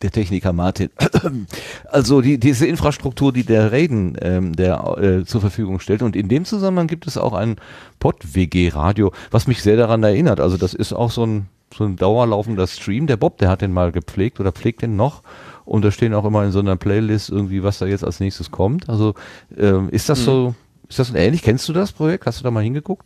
Der 0.02 0.10
Techniker 0.10 0.52
Martin. 0.52 0.90
Also 1.92 2.20
die, 2.20 2.38
diese 2.38 2.66
Infrastruktur, 2.66 3.32
die 3.32 3.42
der 3.42 3.72
Raiden 3.72 4.16
ähm, 4.22 4.54
der, 4.54 4.96
äh, 4.98 5.24
zur 5.24 5.40
Verfügung 5.40 5.80
stellt. 5.80 6.02
Und 6.02 6.14
in 6.14 6.28
dem 6.28 6.44
Zusammenhang 6.44 6.86
gibt 6.86 7.08
es 7.08 7.18
auch 7.18 7.32
ein 7.32 7.56
Pod-WG-Radio, 7.98 9.12
was 9.32 9.48
mich 9.48 9.60
sehr 9.60 9.76
daran 9.76 10.04
erinnert. 10.04 10.38
Also 10.38 10.56
das 10.56 10.72
ist 10.72 10.92
auch 10.92 11.10
so 11.10 11.26
ein, 11.26 11.48
so 11.76 11.84
ein 11.84 11.96
dauerlaufender 11.96 12.68
Stream. 12.68 13.08
Der 13.08 13.16
Bob, 13.16 13.38
der 13.38 13.48
hat 13.48 13.60
den 13.60 13.72
mal 13.72 13.90
gepflegt 13.90 14.38
oder 14.38 14.52
pflegt 14.52 14.82
den 14.82 14.94
noch. 14.94 15.24
Und 15.64 15.84
da 15.84 15.90
stehen 15.90 16.14
auch 16.14 16.24
immer 16.24 16.44
in 16.44 16.52
so 16.52 16.60
einer 16.60 16.76
Playlist 16.76 17.30
irgendwie, 17.30 17.64
was 17.64 17.78
da 17.78 17.86
jetzt 17.86 18.04
als 18.04 18.20
nächstes 18.20 18.52
kommt. 18.52 18.88
Also 18.88 19.14
ähm, 19.58 19.88
ist 19.90 20.08
das 20.08 20.20
mhm. 20.20 20.24
so, 20.24 20.54
ist 20.88 21.00
das 21.00 21.12
ähnlich? 21.12 21.42
Kennst 21.42 21.68
du 21.68 21.72
das 21.72 21.90
Projekt? 21.90 22.26
Hast 22.26 22.38
du 22.38 22.44
da 22.44 22.52
mal 22.52 22.62
hingeguckt? 22.62 23.04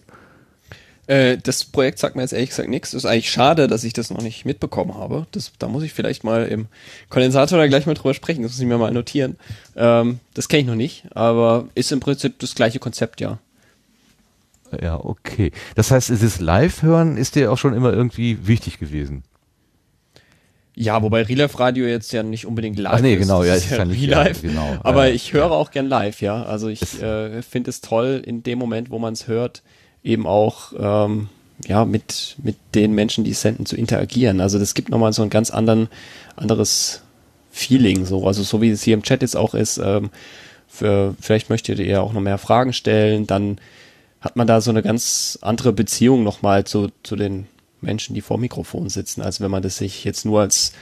Äh, 1.07 1.37
das 1.43 1.65
Projekt 1.65 1.99
sagt 1.99 2.17
mir 2.17 2.23
jetzt 2.23 2.33
ehrlich 2.33 2.51
gesagt 2.51 2.69
nichts. 2.69 2.95
Ist 2.95 3.05
eigentlich 3.05 3.31
schade, 3.31 3.67
dass 3.67 3.85
ich 3.85 3.93
das 3.93 4.11
noch 4.11 4.23
nicht 4.23 4.45
mitbekommen 4.45 4.95
habe. 4.95 5.27
Das, 5.33 5.53
da 5.59 5.69
muss 5.69 5.83
ich 5.83 5.93
vielleicht 5.93 6.25
mal 6.25 6.47
im 6.47 6.67
Kondensator 7.11 7.59
da 7.59 7.67
gleich 7.67 7.87
mal 7.87 7.95
drüber 7.95 8.15
sprechen. 8.15 8.43
Das 8.43 8.53
muss 8.53 8.61
ich 8.61 8.67
mir 8.67 8.79
mal 8.79 8.93
notieren. 8.93 9.37
Ähm, 9.77 10.21
das 10.33 10.49
kenne 10.49 10.63
ich 10.63 10.67
noch 10.67 10.75
nicht, 10.75 11.05
aber 11.15 11.69
ist 11.75 11.93
im 11.93 12.01
Prinzip 12.01 12.39
das 12.39 12.55
gleiche 12.55 12.79
Konzept, 12.79 13.21
ja. 13.21 13.39
Ja, 14.81 14.99
okay. 14.99 15.53
Das 15.75 15.91
heißt, 15.91 16.09
dieses 16.09 16.41
Live-Hören 16.41 17.17
ist 17.17 17.37
dir 17.37 17.53
auch 17.53 17.59
schon 17.59 17.75
immer 17.75 17.93
irgendwie 17.93 18.47
wichtig 18.47 18.79
gewesen. 18.79 19.23
Ja, 20.77 21.01
wobei 21.03 21.23
Relive 21.23 21.61
Radio 21.61 21.87
jetzt 21.87 22.13
ja 22.13 22.25
nicht 22.25 22.47
unbedingt 22.47 22.79
live 22.79 22.95
Ach 22.95 23.01
nee, 23.01 23.15
genau, 23.15 23.45
ja, 23.45 23.55
ist 23.55 23.71
ja 23.71 23.77
Relive. 23.77 24.11
Ja, 24.11 24.29
genau. 24.33 24.79
Aber 24.83 25.07
ja, 25.07 25.15
ich 25.15 25.33
höre 25.33 25.53
auch 25.53 25.71
gern 25.71 25.87
live, 25.87 26.21
ja. 26.21 26.43
Also 26.45 26.69
ich 26.69 27.01
äh, 27.01 27.43
finde 27.43 27.71
es 27.71 27.81
toll 27.81 28.23
in 28.25 28.43
dem 28.43 28.59
Moment, 28.59 28.91
wo 28.91 28.99
man 28.99 29.13
es 29.13 29.29
hört, 29.29 29.63
eben 30.05 30.27
auch 30.27 30.73
ähm, 30.79 31.29
ja 31.67 31.85
mit 31.85 32.37
mit 32.43 32.57
den 32.75 32.95
Menschen, 32.95 33.25
die 33.25 33.33
senden, 33.33 33.67
zu 33.67 33.77
interagieren. 33.77 34.41
Also 34.41 34.59
das 34.59 34.75
gibt 34.75 34.91
nochmal 34.91 35.13
so 35.13 35.23
ein 35.23 35.31
ganz 35.31 35.51
anderen 35.51 35.89
anderes 36.37 37.03
Feeling, 37.51 38.05
so 38.05 38.27
also 38.27 38.43
so 38.43 38.61
wie 38.61 38.71
es 38.71 38.83
hier 38.83 38.95
im 38.95 39.03
Chat 39.03 39.23
jetzt 39.23 39.37
auch 39.37 39.55
ist. 39.55 39.79
Ähm, 39.79 40.11
für, 40.69 41.15
vielleicht 41.21 41.51
möchtet 41.51 41.79
ihr 41.79 42.03
auch 42.03 42.13
noch 42.13 42.21
mehr 42.21 42.39
Fragen 42.39 42.73
stellen, 42.73 43.27
dann 43.29 43.59
hat 44.21 44.37
man 44.37 44.47
da 44.47 44.61
so 44.61 44.71
eine 44.71 44.83
ganz 44.83 45.39
andere 45.41 45.73
Beziehung 45.73 46.25
nochmal 46.25 46.65
zu, 46.65 46.89
zu 47.05 47.15
den 47.15 47.47
Menschen, 47.81 48.15
die 48.15 48.23
vor 48.23 48.39
Mikrofon 48.39 48.89
sitzen, 48.89 49.23
als 49.23 49.41
wenn 49.41 49.51
man 49.51 49.63
das 49.63 49.77
sich 49.77 50.03
jetzt 50.03 50.25
nur 50.25 50.41
als 50.41 50.73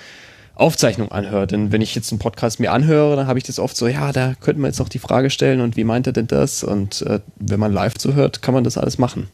Aufzeichnung 0.55 1.11
anhört. 1.13 1.53
Denn 1.53 1.73
wenn 1.73 1.81
ich 1.81 1.95
jetzt 1.95 2.13
einen 2.13 2.19
Podcast 2.19 2.61
mir 2.61 2.73
anhöre, 2.73 3.17
dann 3.17 3.27
habe 3.27 3.39
ich 3.39 3.45
das 3.45 3.59
oft 3.59 3.77
so, 3.77 3.87
ja, 3.87 4.13
da 4.13 4.35
könnten 4.41 4.61
wir 4.61 4.69
jetzt 4.69 4.79
noch 4.79 4.89
die 4.89 4.99
Frage 4.99 5.31
stellen 5.31 5.61
und 5.61 5.77
wie 5.77 5.85
meint 5.85 6.07
er 6.07 6.13
denn 6.13 6.27
das? 6.27 6.63
Und 6.65 7.03
äh, 7.03 7.21
wenn 7.37 7.61
man 7.61 7.73
live 7.73 7.95
zuhört, 7.95 8.43
kann 8.43 8.55
man 8.55 8.65
das 8.65 8.79
alles 8.79 8.99
machen. 8.99 9.29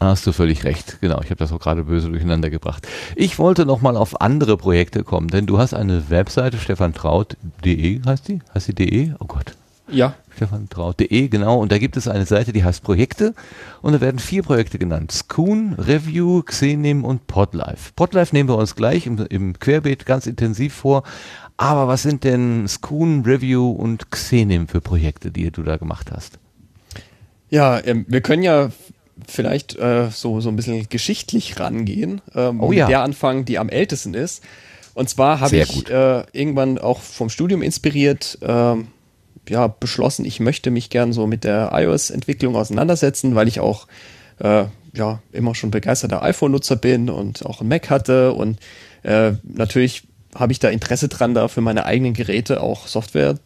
Hast 0.00 0.26
du 0.26 0.32
völlig 0.32 0.64
recht. 0.64 0.98
Genau, 1.02 1.20
ich 1.20 1.26
habe 1.26 1.36
das 1.36 1.52
auch 1.52 1.60
gerade 1.60 1.84
böse 1.84 2.08
durcheinander 2.08 2.48
gebracht. 2.48 2.88
Ich 3.16 3.38
wollte 3.38 3.66
noch 3.66 3.82
mal 3.82 3.98
auf 3.98 4.22
andere 4.22 4.56
Projekte 4.56 5.04
kommen, 5.04 5.28
denn 5.28 5.44
du 5.44 5.58
hast 5.58 5.74
eine 5.74 6.08
Webseite, 6.08 6.56
stefantraut.de 6.56 8.00
heißt 8.06 8.28
die? 8.28 8.40
Heißt 8.54 8.68
die 8.68 8.74
de? 8.74 9.12
Oh 9.18 9.26
Gott. 9.26 9.54
Ja. 9.92 10.14
stefantraut.de, 10.36 11.28
genau. 11.28 11.58
Und 11.60 11.72
da 11.72 11.78
gibt 11.78 11.96
es 11.96 12.08
eine 12.08 12.26
Seite, 12.26 12.52
die 12.52 12.64
heißt 12.64 12.82
Projekte. 12.82 13.34
Und 13.82 13.92
da 13.92 14.00
werden 14.00 14.18
vier 14.18 14.42
Projekte 14.42 14.78
genannt. 14.78 15.12
Scoon, 15.12 15.74
Review, 15.74 16.42
Xenim 16.42 17.04
und 17.04 17.26
Podlife. 17.26 17.92
Podlife 17.96 18.34
nehmen 18.34 18.48
wir 18.48 18.56
uns 18.56 18.74
gleich 18.76 19.06
im, 19.06 19.18
im 19.28 19.58
Querbeet 19.58 20.06
ganz 20.06 20.26
intensiv 20.26 20.74
vor. 20.74 21.02
Aber 21.56 21.88
was 21.88 22.02
sind 22.02 22.24
denn 22.24 22.66
Scoon, 22.68 23.22
Review 23.24 23.70
und 23.70 24.10
Xenim 24.10 24.66
für 24.68 24.80
Projekte, 24.80 25.30
die 25.30 25.50
du 25.50 25.62
da 25.62 25.76
gemacht 25.76 26.10
hast? 26.10 26.38
Ja, 27.50 27.84
ähm, 27.84 28.06
wir 28.08 28.20
können 28.20 28.42
ja 28.42 28.70
vielleicht 29.26 29.76
äh, 29.76 30.08
so, 30.10 30.40
so 30.40 30.48
ein 30.48 30.56
bisschen 30.56 30.88
geschichtlich 30.88 31.60
rangehen. 31.60 32.22
Ähm, 32.34 32.60
Oh 32.62 32.72
ja. 32.72 32.86
Der 32.86 33.02
Anfang, 33.02 33.44
die 33.44 33.58
am 33.58 33.68
ältesten 33.68 34.14
ist. 34.14 34.42
Und 34.94 35.08
zwar 35.08 35.40
habe 35.40 35.56
ich 35.56 35.68
gut. 35.72 35.90
äh, 35.90 36.24
irgendwann 36.32 36.78
auch 36.78 37.00
vom 37.00 37.28
Studium 37.28 37.62
inspiriert, 37.62 38.38
ähm, 38.42 38.88
ja, 39.48 39.66
beschlossen, 39.66 40.24
ich 40.24 40.40
möchte 40.40 40.70
mich 40.70 40.90
gern 40.90 41.12
so 41.12 41.26
mit 41.26 41.44
der 41.44 41.70
iOS-Entwicklung 41.72 42.56
auseinandersetzen, 42.56 43.34
weil 43.34 43.48
ich 43.48 43.60
auch 43.60 43.86
äh, 44.38 44.64
ja 44.94 45.22
immer 45.32 45.54
schon 45.54 45.70
begeisterter 45.70 46.22
iPhone-Nutzer 46.22 46.76
bin 46.76 47.10
und 47.10 47.44
auch 47.46 47.60
ein 47.60 47.68
Mac 47.68 47.90
hatte 47.90 48.32
und 48.32 48.58
äh, 49.02 49.32
natürlich 49.42 50.04
habe 50.34 50.52
ich 50.52 50.58
da 50.58 50.68
Interesse 50.68 51.08
dran, 51.08 51.34
da 51.34 51.48
für 51.48 51.60
meine 51.60 51.84
eigenen 51.84 52.14
Geräte 52.14 52.60
auch 52.60 52.86
Software 52.86 53.36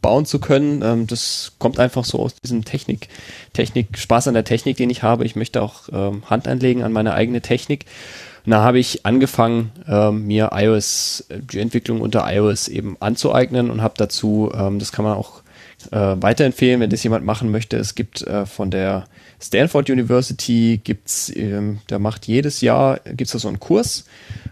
bauen 0.00 0.26
zu 0.26 0.38
können. 0.38 0.82
Ähm, 0.82 1.06
das 1.06 1.52
kommt 1.58 1.78
einfach 1.78 2.04
so 2.04 2.18
aus 2.20 2.34
diesem 2.34 2.64
Technik, 2.64 3.08
Technik, 3.52 3.98
Spaß 3.98 4.28
an 4.28 4.34
der 4.34 4.44
Technik, 4.44 4.76
den 4.76 4.90
ich 4.90 5.02
habe. 5.02 5.24
Ich 5.24 5.36
möchte 5.36 5.62
auch 5.62 5.88
ähm, 5.92 6.22
Hand 6.28 6.48
anlegen 6.48 6.82
an 6.82 6.92
meine 6.92 7.14
eigene 7.14 7.40
Technik. 7.40 7.86
Und 8.44 8.52
da 8.52 8.62
habe 8.62 8.78
ich 8.78 9.04
angefangen, 9.04 9.72
ähm, 9.86 10.26
mir 10.26 10.50
iOS, 10.52 11.26
äh, 11.28 11.38
die 11.40 11.60
Entwicklung 11.60 12.00
unter 12.00 12.24
iOS 12.32 12.68
eben 12.68 12.96
anzueignen 13.00 13.70
und 13.70 13.82
habe 13.82 13.94
dazu, 13.96 14.50
ähm, 14.54 14.78
das 14.78 14.92
kann 14.92 15.04
man 15.04 15.16
auch 15.16 15.42
äh, 15.92 16.16
weiterempfehlen, 16.20 16.80
wenn 16.80 16.90
das 16.90 17.02
jemand 17.02 17.24
machen 17.24 17.50
möchte. 17.50 17.76
Es 17.76 17.94
gibt 17.94 18.22
äh, 18.22 18.46
von 18.46 18.70
der 18.70 19.06
Stanford 19.40 19.90
University 19.90 20.80
gibt's, 20.82 21.32
ähm, 21.34 21.78
da 21.86 21.98
macht 21.98 22.26
jedes 22.26 22.60
Jahr 22.60 23.00
gibt's 23.04 23.32
da 23.32 23.38
so 23.38 23.48
einen 23.48 23.60
Kurs. 23.60 24.04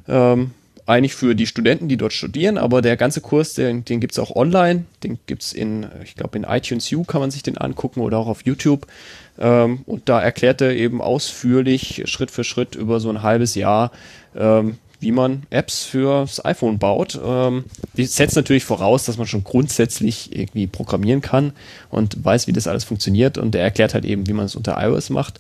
Ähm, 0.07 0.53
eigentlich 0.89 1.15
für 1.15 1.35
die 1.35 1.47
Studenten, 1.47 1.89
die 1.89 1.99
dort 1.99 2.15
studieren, 2.15 2.57
aber 2.57 2.81
der 2.81 2.97
ganze 2.97 3.21
Kurs, 3.21 3.53
den, 3.53 3.85
den 3.85 4.01
gibt's 4.01 4.19
auch 4.19 4.35
online, 4.35 4.85
den 5.05 5.19
gibt's 5.27 5.53
in, 5.53 5.87
ich 6.03 6.15
glaube 6.15 6.39
in 6.39 6.45
iTunes 6.45 6.91
U 6.93 7.05
kann 7.05 7.21
man 7.21 7.31
sich 7.31 7.43
den 7.43 7.59
angucken 7.59 8.01
oder 8.01 8.17
auch 8.17 8.27
auf 8.27 8.47
YouTube. 8.47 8.87
Ähm, 9.39 9.81
und 9.85 10.09
da 10.09 10.21
erklärt 10.21 10.63
er 10.63 10.75
eben 10.75 11.03
ausführlich, 11.03 12.05
Schritt 12.07 12.31
für 12.31 12.43
Schritt 12.43 12.75
über 12.75 13.01
so 13.01 13.11
ein 13.11 13.23
halbes 13.23 13.55
Jahr, 13.55 13.93
ähm, 14.35 14.79
wie 14.99 15.13
man 15.13 15.43
Apps 15.51 15.85
fürs 15.85 16.43
iPhone 16.45 16.79
baut. 16.79 17.21
Ähm, 17.23 17.65
die 17.95 18.07
setzt 18.07 18.35
natürlich 18.35 18.65
voraus, 18.65 19.05
dass 19.05 19.19
man 19.19 19.27
schon 19.27 19.45
grundsätzlich 19.45 20.35
irgendwie 20.35 20.67
programmieren 20.67 21.21
kann 21.21 21.53
und 21.91 22.25
weiß, 22.25 22.47
wie 22.47 22.53
das 22.53 22.67
alles 22.67 22.85
funktioniert. 22.85 23.37
Und 23.37 23.55
er 23.55 23.63
erklärt 23.63 23.93
halt 23.93 24.07
eben, 24.07 24.27
wie 24.27 24.33
man 24.33 24.47
es 24.47 24.57
unter 24.57 24.83
iOS 24.83 25.11
macht. 25.11 25.39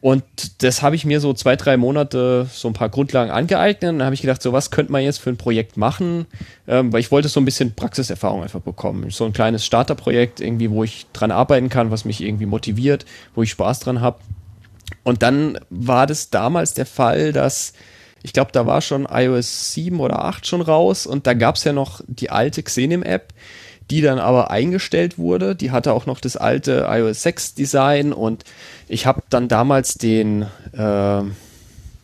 Und 0.00 0.24
das 0.62 0.80
habe 0.80 0.96
ich 0.96 1.04
mir 1.04 1.20
so 1.20 1.34
zwei, 1.34 1.56
drei 1.56 1.76
Monate 1.76 2.48
so 2.50 2.68
ein 2.68 2.74
paar 2.74 2.88
Grundlagen 2.88 3.30
angeeignet. 3.30 3.82
Dann 3.82 4.02
habe 4.02 4.14
ich 4.14 4.22
gedacht, 4.22 4.40
so 4.40 4.52
was 4.52 4.70
könnte 4.70 4.92
man 4.92 5.02
jetzt 5.02 5.18
für 5.18 5.28
ein 5.28 5.36
Projekt 5.36 5.76
machen? 5.76 6.26
Ähm, 6.66 6.92
weil 6.92 7.00
ich 7.00 7.10
wollte 7.10 7.28
so 7.28 7.38
ein 7.38 7.44
bisschen 7.44 7.74
Praxiserfahrung 7.74 8.42
einfach 8.42 8.60
bekommen. 8.60 9.10
So 9.10 9.26
ein 9.26 9.34
kleines 9.34 9.66
Starterprojekt 9.66 10.40
irgendwie, 10.40 10.70
wo 10.70 10.84
ich 10.84 11.06
dran 11.12 11.30
arbeiten 11.30 11.68
kann, 11.68 11.90
was 11.90 12.06
mich 12.06 12.22
irgendwie 12.22 12.46
motiviert, 12.46 13.04
wo 13.34 13.42
ich 13.42 13.50
Spaß 13.50 13.80
dran 13.80 14.00
habe. 14.00 14.20
Und 15.02 15.22
dann 15.22 15.58
war 15.68 16.06
das 16.06 16.30
damals 16.30 16.72
der 16.72 16.86
Fall, 16.86 17.32
dass 17.32 17.74
ich 18.22 18.32
glaube, 18.32 18.52
da 18.52 18.66
war 18.66 18.80
schon 18.80 19.06
iOS 19.10 19.72
7 19.72 19.98
oder 20.00 20.24
8 20.24 20.46
schon 20.46 20.60
raus 20.60 21.06
und 21.06 21.26
da 21.26 21.34
gab 21.34 21.56
es 21.56 21.64
ja 21.64 21.72
noch 21.72 22.02
die 22.06 22.30
alte 22.30 22.62
Xenim-App, 22.62 23.32
die 23.90 24.00
dann 24.00 24.18
aber 24.18 24.50
eingestellt 24.50 25.18
wurde. 25.18 25.56
Die 25.56 25.72
hatte 25.72 25.92
auch 25.92 26.06
noch 26.06 26.20
das 26.20 26.36
alte 26.36 26.86
iOS 26.88 27.22
6 27.22 27.54
Design 27.54 28.12
und 28.12 28.44
ich 28.88 29.06
habe 29.06 29.22
dann 29.28 29.48
damals 29.48 29.94
den, 29.94 30.42
äh, 30.72 31.22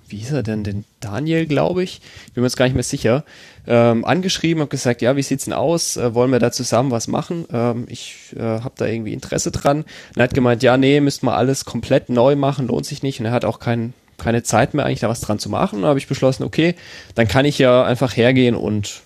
wie 0.08 0.16
hieß 0.16 0.32
er 0.32 0.42
denn, 0.42 0.64
den 0.64 0.84
Daniel, 1.00 1.46
glaube 1.46 1.84
ich, 1.84 2.00
bin 2.34 2.42
mir 2.42 2.48
jetzt 2.48 2.56
gar 2.56 2.66
nicht 2.66 2.74
mehr 2.74 2.82
sicher, 2.82 3.24
ähm, 3.68 4.04
angeschrieben 4.04 4.62
und 4.62 4.70
gesagt, 4.70 5.02
ja, 5.02 5.16
wie 5.16 5.22
sieht's 5.22 5.44
denn 5.44 5.52
aus? 5.52 5.96
Äh, 5.96 6.14
wollen 6.14 6.30
wir 6.30 6.38
da 6.38 6.52
zusammen 6.52 6.90
was 6.90 7.08
machen? 7.08 7.46
Ähm, 7.52 7.86
ich 7.88 8.34
äh, 8.36 8.40
habe 8.40 8.74
da 8.76 8.86
irgendwie 8.86 9.12
Interesse 9.12 9.50
dran. 9.50 9.78
Und 9.78 10.16
er 10.16 10.24
hat 10.24 10.34
gemeint, 10.34 10.62
ja, 10.62 10.76
nee, 10.76 11.00
müssten 11.00 11.26
wir 11.26 11.36
alles 11.36 11.64
komplett 11.64 12.08
neu 12.08 12.36
machen, 12.36 12.68
lohnt 12.68 12.86
sich 12.86 13.02
nicht. 13.02 13.18
Und 13.20 13.26
er 13.26 13.32
hat 13.32 13.44
auch 13.44 13.58
kein, 13.58 13.92
keine 14.18 14.42
Zeit 14.44 14.74
mehr, 14.74 14.86
eigentlich 14.86 15.00
da 15.00 15.08
was 15.08 15.20
dran 15.20 15.40
zu 15.40 15.48
machen. 15.48 15.84
Habe 15.84 15.98
ich 15.98 16.06
beschlossen, 16.06 16.44
okay, 16.44 16.76
dann 17.16 17.26
kann 17.26 17.44
ich 17.44 17.58
ja 17.58 17.84
einfach 17.84 18.16
hergehen 18.16 18.54
und 18.54 19.02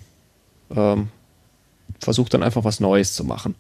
ähm, 0.77 1.09
versuche 2.01 2.31
dann 2.31 2.43
einfach 2.43 2.65
was 2.65 2.81
Neues 2.81 3.15
zu 3.15 3.25
machen. 3.25 3.55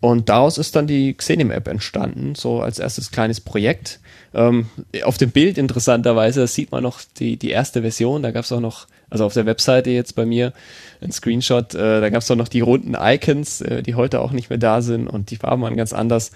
Und 0.00 0.28
daraus 0.28 0.58
ist 0.58 0.76
dann 0.76 0.86
die 0.86 1.14
Xenim-App 1.14 1.66
entstanden, 1.66 2.34
so 2.34 2.60
als 2.60 2.78
erstes 2.78 3.10
kleines 3.10 3.40
Projekt. 3.40 4.00
Ähm, 4.34 4.68
auf 5.02 5.16
dem 5.16 5.30
Bild 5.30 5.56
interessanterweise 5.56 6.46
sieht 6.46 6.72
man 6.72 6.82
noch 6.82 7.00
die, 7.18 7.38
die 7.38 7.48
erste 7.48 7.80
Version, 7.80 8.22
da 8.22 8.30
gab 8.30 8.44
es 8.44 8.52
auch 8.52 8.60
noch, 8.60 8.86
also 9.08 9.24
auf 9.24 9.32
der 9.32 9.46
Webseite 9.46 9.88
jetzt 9.90 10.14
bei 10.14 10.26
mir, 10.26 10.52
ein 11.00 11.10
Screenshot, 11.10 11.74
äh, 11.74 12.02
da 12.02 12.10
gab 12.10 12.20
es 12.20 12.30
auch 12.30 12.36
noch 12.36 12.48
die 12.48 12.60
runden 12.60 12.94
Icons, 13.00 13.62
äh, 13.62 13.82
die 13.82 13.94
heute 13.94 14.20
auch 14.20 14.32
nicht 14.32 14.50
mehr 14.50 14.58
da 14.58 14.82
sind 14.82 15.08
und 15.08 15.30
die 15.30 15.36
Farben 15.36 15.62
waren 15.62 15.76
ganz 15.76 15.94
anders. 15.94 16.32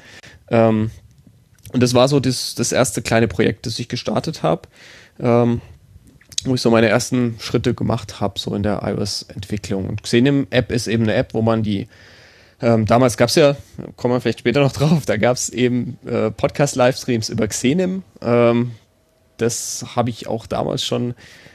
Ähm, 0.48 0.90
und 1.72 1.82
das 1.82 1.92
war 1.92 2.08
so 2.08 2.20
das, 2.20 2.54
das 2.54 2.72
erste 2.72 3.02
kleine 3.02 3.28
Projekt, 3.28 3.66
das 3.66 3.78
ich 3.78 3.88
gestartet 3.88 4.42
habe, 4.42 4.62
ähm, 5.20 5.60
wo 6.44 6.54
ich 6.54 6.60
so 6.60 6.70
meine 6.70 6.88
ersten 6.88 7.36
Schritte 7.40 7.74
gemacht 7.74 8.20
habe, 8.20 8.38
so 8.38 8.54
in 8.54 8.62
der 8.62 8.82
iOS-Entwicklung. 8.82 9.88
Und 9.88 10.02
Xenim-App 10.02 10.70
ist 10.72 10.86
eben 10.86 11.04
eine 11.04 11.14
App, 11.14 11.34
wo 11.34 11.42
man 11.42 11.62
die 11.62 11.88
ähm, 12.60 12.86
damals 12.86 13.16
gab 13.16 13.28
es 13.28 13.36
ja, 13.36 13.56
kommen 13.96 14.14
wir 14.14 14.20
vielleicht 14.20 14.40
später 14.40 14.60
noch 14.60 14.72
drauf, 14.72 15.06
da 15.06 15.16
gab 15.16 15.36
es 15.36 15.48
eben 15.48 15.98
äh, 16.06 16.30
Podcast-Livestreams 16.30 17.28
über 17.28 17.46
Xenim. 17.46 18.02
Ähm, 18.20 18.72
das 19.36 19.86
habe 19.94 20.10
ich 20.10 20.26
auch 20.26 20.46
damals 20.46 20.84
schon 20.84 21.14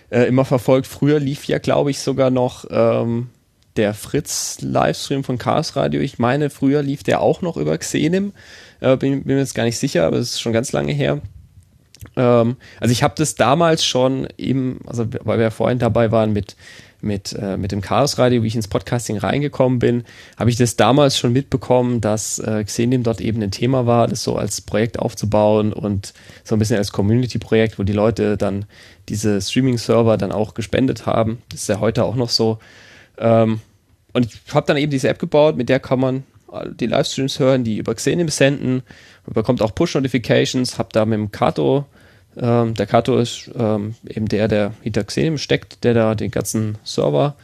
äh, 0.10 0.24
immer 0.24 0.46
verfolgt. 0.46 0.88
Früher 0.88 1.20
lief 1.20 1.46
ja, 1.46 1.58
glaube 1.58 1.92
ich, 1.92 2.00
sogar 2.00 2.30
noch 2.30 2.66
ähm, 2.70 3.30
der 3.76 3.94
Fritz-Livestream 3.94 5.24
von 5.24 5.38
Chaos 5.38 5.76
Radio. 5.76 6.00
Ich 6.00 6.20
meine, 6.20 6.50
früher 6.50 6.82
lief 6.82 7.04
der 7.04 7.22
auch 7.22 7.42
noch 7.42 7.58
über 7.58 7.78
Xenim. 7.78 8.32
Äh, 8.80 8.96
bin, 8.96 9.24
bin 9.24 9.36
mir 9.36 9.42
jetzt 9.42 9.56
gar 9.56 9.64
nicht 9.66 9.78
sicher, 9.78 10.06
aber 10.06 10.18
es 10.18 10.32
ist 10.32 10.42
schon 10.42 10.54
ganz 10.54 10.72
lange 10.72 10.94
her. 10.94 11.22
Ähm, 12.16 12.58
also 12.80 12.92
ich 12.92 13.04
habe 13.04 13.16
das 13.18 13.36
damals 13.36 13.86
schon 13.86 14.28
eben, 14.38 14.80
also 14.86 15.06
weil 15.24 15.38
wir 15.38 15.44
ja 15.46 15.52
vorhin 15.52 15.80
dabei 15.80 16.12
waren 16.12 16.34
mit 16.34 16.56
mit, 17.04 17.34
äh, 17.34 17.58
mit 17.58 17.72
dem 17.72 17.82
Chaos 17.82 18.18
Radio, 18.18 18.44
wie 18.44 18.48
ich 18.48 18.56
ins 18.56 18.68
Podcasting 18.68 19.18
reingekommen 19.18 19.78
bin, 19.78 20.06
habe 20.38 20.50
ich 20.50 20.56
das 20.56 20.78
damals 20.78 21.18
schon 21.18 21.34
mitbekommen, 21.34 22.02
dass 22.02 22.40
äh, 22.40 22.64
Xenim 22.64 23.04
dort 23.04 23.20
eben 23.22 23.42
ein 23.44 23.52
Thema 23.52 23.86
war, 23.86 24.08
das 24.08 24.24
so 24.24 24.38
als 24.38 24.62
Projekt 24.62 24.98
aufzubauen 24.98 25.74
und 25.74 26.14
so 26.44 26.56
ein 26.56 26.60
bisschen 26.60 26.78
als 26.78 26.92
Community-Projekt, 26.92 27.78
wo 27.78 27.84
die 27.84 27.94
Leute 27.94 28.38
dann 28.38 28.66
diese 29.10 29.42
Streaming-Server 29.42 30.18
dann 30.18 30.32
auch 30.32 30.54
gespendet 30.54 31.06
haben. 31.06 31.42
Das 31.50 31.64
ist 31.64 31.70
ja 31.70 31.82
heute 31.82 32.06
auch 32.06 32.16
noch 32.16 32.30
so. 32.30 32.60
Ähm, 33.18 33.60
und 34.14 34.26
ich 34.26 34.54
habe 34.54 34.66
dann 34.66 34.78
eben 34.78 34.92
diese 34.92 35.10
App 35.10 35.20
gebaut, 35.20 35.58
mit 35.58 35.70
der 35.70 35.80
kann 35.80 36.00
man 36.00 36.24
die 36.80 36.88
Livestreams 36.88 37.40
hören, 37.40 37.64
die 37.64 37.78
über 37.78 37.96
Xenim 37.96 38.30
senden. 38.30 38.84
Man 39.26 39.34
bekommt 39.34 39.62
auch 39.62 39.74
Push-Notifications, 39.74 40.78
habe 40.78 40.90
da 40.92 41.06
mit 41.06 41.18
dem 41.18 41.32
Kato 41.32 41.86
ähm, 42.38 42.74
der 42.74 42.88
Kato 42.88 43.18
ist 43.18 43.52
ähm, 43.56 43.96
eben 44.08 44.28
der, 44.28 44.48
der 44.48 44.74
hinter 44.82 45.04
Xenim 45.04 45.38
steckt, 45.38 45.84
der 45.84 45.94
da 45.94 46.16
den 46.16 46.32
ganzen 46.32 46.78
Server 46.84 47.36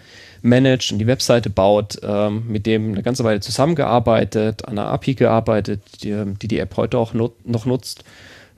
managt 0.41 0.91
und 0.91 0.99
die 0.99 1.07
Webseite 1.07 1.49
baut, 1.49 1.99
ähm, 2.02 2.44
mit 2.48 2.65
dem 2.65 2.94
eine 2.94 3.03
ganze 3.03 3.23
Weile 3.23 3.41
zusammengearbeitet, 3.41 4.65
an 4.65 4.80
einer 4.80 4.90
API 4.90 5.15
gearbeitet, 5.15 5.81
die 6.02 6.23
die, 6.41 6.48
die 6.48 6.60
App 6.60 6.77
heute 6.77 6.98
auch 6.98 7.14
nut 7.14 7.45
noch 7.45 7.65
nutzt. 7.65 8.03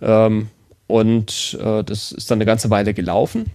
Ähm, 0.02 0.50
und 0.88 1.58
äh, 1.62 1.84
das 1.84 2.12
ist 2.12 2.30
dann 2.30 2.38
eine 2.38 2.46
ganze 2.46 2.70
Weile 2.70 2.94
gelaufen. 2.94 3.48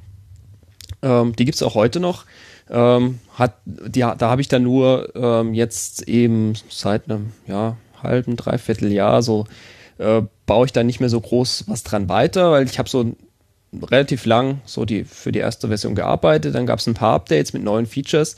Ähm, 1.03 1.35
die 1.37 1.45
gibt 1.45 1.57
es 1.57 1.63
auch 1.63 1.75
heute 1.75 2.01
noch. 2.01 2.25
Ähm, 2.69 3.21
hat, 3.35 3.55
die, 3.65 4.01
da 4.01 4.19
habe 4.21 4.41
ich 4.41 4.49
dann 4.49 4.63
nur 4.63 5.15
ähm, 5.15 5.55
jetzt 5.55 6.09
eben 6.09 6.55
seit 6.69 7.09
einem 7.09 7.33
ja, 7.47 7.77
halben, 8.03 8.37
dreiviertel 8.37 8.93
Jahr 8.93 9.23
so 9.23 9.47
äh, 9.99 10.23
baue 10.47 10.67
ich 10.67 10.73
da 10.73 10.83
nicht 10.83 11.01
mehr 11.01 11.09
so 11.09 11.21
groß 11.21 11.65
was 11.69 11.83
dran 11.83 12.09
weiter, 12.09 12.51
weil 12.51 12.67
ich 12.67 12.79
habe 12.79 12.89
so 12.89 13.15
relativ 13.83 14.27
lang 14.27 14.61
so 14.65 14.85
die 14.85 15.05
für 15.05 15.33
die 15.33 15.39
erste 15.39 15.69
Version 15.69 15.95
gearbeitet, 15.95 16.55
dann 16.55 16.67
gab 16.67 16.79
es 16.79 16.87
ein 16.87 16.95
paar 16.95 17.15
Updates 17.15 17.53
mit 17.53 17.63
neuen 17.63 17.87
Features. 17.87 18.37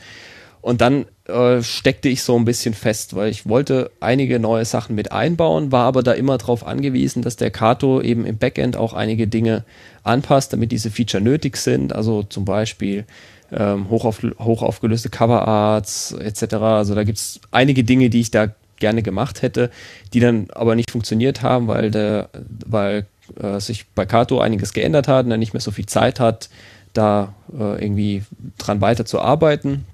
Und 0.61 0.81
dann 0.81 1.07
äh, 1.27 1.63
steckte 1.63 2.09
ich 2.09 2.23
so 2.23 2.37
ein 2.37 2.45
bisschen 2.45 2.75
fest, 2.75 3.15
weil 3.15 3.31
ich 3.31 3.49
wollte 3.49 3.93
einige 4.01 4.41
neue 4.41 4.65
Sachen 4.65 4.97
mit 4.97 5.13
einbauen, 5.13 5.71
war 5.71 5.87
aber 5.87 6.03
da 6.03 6.13
immer 6.13 6.37
darauf 6.37 6.67
angewiesen, 6.67 7.23
dass 7.23 7.37
der 7.37 7.53
Kato 7.53 8.03
eben 8.03 8.27
im 8.27 8.39
Backend 8.39 8.77
auch 8.77 8.93
einige 8.93 9.29
Dinge 9.29 9.65
anpasst, 10.03 10.53
damit 10.53 10.73
diese 10.73 10.91
Feature 10.91 11.23
nötig 11.23 11.57
sind, 11.57 11.95
also 11.95 12.25
zum 12.25 12.45
Beispiel 12.45 13.05
ähm, 13.53 13.91
hochauf, 13.91 14.21
hochaufgelöste 14.39 15.09
Coverarts 15.09 16.13
etc. 16.13 16.55
Also 16.55 16.95
da 16.95 17.05
gibt 17.05 17.19
es 17.19 17.41
einige 17.51 17.85
Dinge, 17.85 18.11
die 18.11 18.21
ich 18.21 18.31
da 18.31 18.49
gerne 18.79 19.03
gemacht 19.03 19.43
hätte, 19.43 19.71
die 20.13 20.21
dann 20.21 20.49
aber 20.51 20.75
nicht 20.75 20.91
funktioniert 20.91 21.43
haben, 21.43 21.69
weil 21.69 21.91
der, 21.91 22.31
weil 22.67 23.07
äh, 23.41 23.61
sich 23.61 23.87
bei 23.89 24.07
Kato 24.07 24.41
einiges 24.41 24.73
geändert 24.73 25.09
hat 25.09 25.27
und 25.27 25.31
er 25.31 25.37
nicht 25.37 25.53
mehr 25.53 25.61
so 25.61 25.71
viel 25.71 25.87
Zeit 25.87 26.21
hat, 26.21 26.49
da 26.93 27.35
äh, 27.53 27.83
irgendwie 27.83 28.23
dran 28.57 28.81
weiterzuarbeiten. 28.81 29.85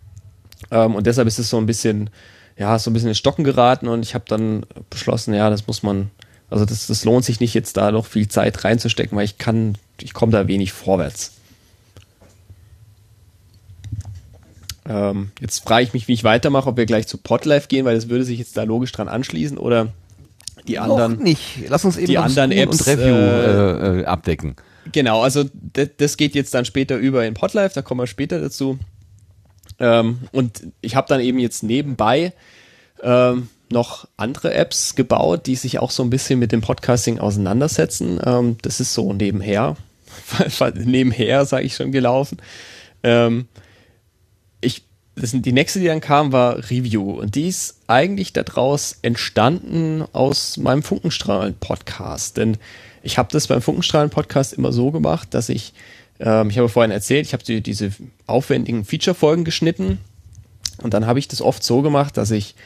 Ähm, 0.71 0.95
und 0.95 1.07
deshalb 1.07 1.29
ist 1.29 1.39
es 1.39 1.51
so 1.51 1.59
ein 1.59 1.67
bisschen, 1.67 2.11
ja, 2.57 2.79
so 2.79 2.91
ein 2.91 2.95
bisschen 2.95 3.09
in 3.09 3.15
Stocken 3.15 3.45
geraten 3.45 3.89
und 3.89 4.03
ich 4.03 4.15
habe 4.15 4.25
dann 4.29 4.65
beschlossen, 4.91 5.35
ja, 5.35 5.51
das 5.51 5.67
muss 5.67 5.83
man, 5.83 6.11
also 6.51 6.65
das, 6.65 6.87
das 6.87 7.05
lohnt 7.05 7.25
sich 7.25 7.41
nicht 7.41 7.55
jetzt 7.55 7.77
da 7.77 7.91
noch 7.91 8.07
viel 8.07 8.29
Zeit 8.29 8.65
reinzustecken, 8.65 9.17
weil 9.17 9.25
ich 9.25 9.39
kann, 9.39 9.77
ich 10.01 10.15
komme 10.15 10.33
da 10.33 10.47
wenig 10.47 10.73
vorwärts. 10.73 11.33
Ähm, 14.87 15.31
jetzt 15.41 15.61
frage 15.61 15.85
ich 15.85 15.95
mich, 15.95 16.09
wie 16.09 16.13
ich 16.13 16.25
weitermache, 16.25 16.69
ob 16.69 16.77
wir 16.77 16.87
gleich 16.87 17.07
zu 17.07 17.19
Podlife 17.19 17.69
gehen, 17.69 17.85
weil 17.85 17.95
das 17.95 18.09
würde 18.09 18.25
sich 18.25 18.39
jetzt 18.39 18.57
da 18.57 18.65
logisch 18.65 18.93
dran 18.93 19.09
anschließen 19.09 19.57
oder 19.57 19.89
die 20.69 20.79
anderen. 20.79 21.15
Noch 21.15 21.21
nicht. 21.21 21.69
Lass 21.69 21.85
uns 21.85 21.97
eben 21.97 22.07
die 22.07 22.19
anderen 22.19 22.53
Apps, 22.53 22.81
und 22.81 22.87
Review 22.87 23.15
äh, 23.15 24.01
äh, 24.01 24.05
abdecken. 24.05 24.57
Genau, 24.93 25.23
also 25.23 25.45
das, 25.97 26.17
geht 26.17 26.35
jetzt 26.35 26.53
dann 26.55 26.65
später 26.65 26.97
über 26.97 27.25
in 27.25 27.35
Podlife, 27.35 27.75
da 27.75 27.83
kommen 27.83 28.01
wir 28.01 28.07
später 28.07 28.41
dazu. 28.41 28.79
Ähm, 29.79 30.19
und 30.33 30.69
ich 30.83 30.95
habe 30.95 31.09
dann 31.09 31.21
eben 31.21 31.39
jetzt 31.39 31.63
nebenbei 31.63 32.33
ähm, 33.03 33.49
noch 33.71 34.07
andere 34.17 34.55
Apps 34.55 34.95
gebaut, 34.95 35.47
die 35.47 35.57
sich 35.57 35.79
auch 35.79 35.91
so 35.91 36.03
ein 36.03 36.11
bisschen 36.11 36.39
mit 36.39 36.53
dem 36.53 36.61
Podcasting 36.61 37.19
auseinandersetzen. 37.19 38.21
Ähm, 38.25 38.57
das 38.63 38.81
ist 38.81 38.95
so 38.95 39.13
nebenher, 39.13 39.77
nebenher, 40.75 41.45
sage 41.47 41.65
ich 41.65 41.75
schon, 41.75 41.91
gelaufen. 41.91 42.39
Ähm, 43.03 43.47
die 45.17 45.53
nächste, 45.53 45.79
die 45.79 45.87
dann 45.87 46.01
kam, 46.01 46.33
war 46.33 46.59
Review. 46.71 47.13
Und 47.21 47.35
die 47.35 47.49
ist 47.49 47.79
eigentlich 47.87 48.33
daraus 48.33 48.99
entstanden 49.03 50.05
aus 50.13 50.57
meinem 50.57 50.83
Funkenstrahlen-Podcast. 50.83 52.37
Denn 52.37 52.57
ich 53.03 53.19
habe 53.19 53.29
das 53.33 53.47
beim 53.47 53.63
Funkenstrahlen-Podcast 53.63 54.55
immer 54.55 54.73
so 54.73 54.91
gemacht, 54.91 55.33
dass 55.33 55.49
ich, 55.49 55.73
ähm, 56.19 56.51
ich 56.51 56.59
habe 56.59 56.69
vorhin 56.69 56.91
erzählt, 56.91 57.27
ich 57.27 57.33
habe 57.33 57.45
die, 57.45 57.61
diese 57.61 57.93
aufwendigen 58.27 58.85
Feature-Folgen 58.85 59.45
geschnitten. 59.45 59.99
Und 60.79 60.95
dann 60.95 61.07
habe 61.07 61.19
ich 61.19 61.29
das 61.29 61.41
oft 61.41 61.63
so 61.63 61.83
gemacht, 61.83 62.17
dass 62.17 62.31
ich 62.31 62.57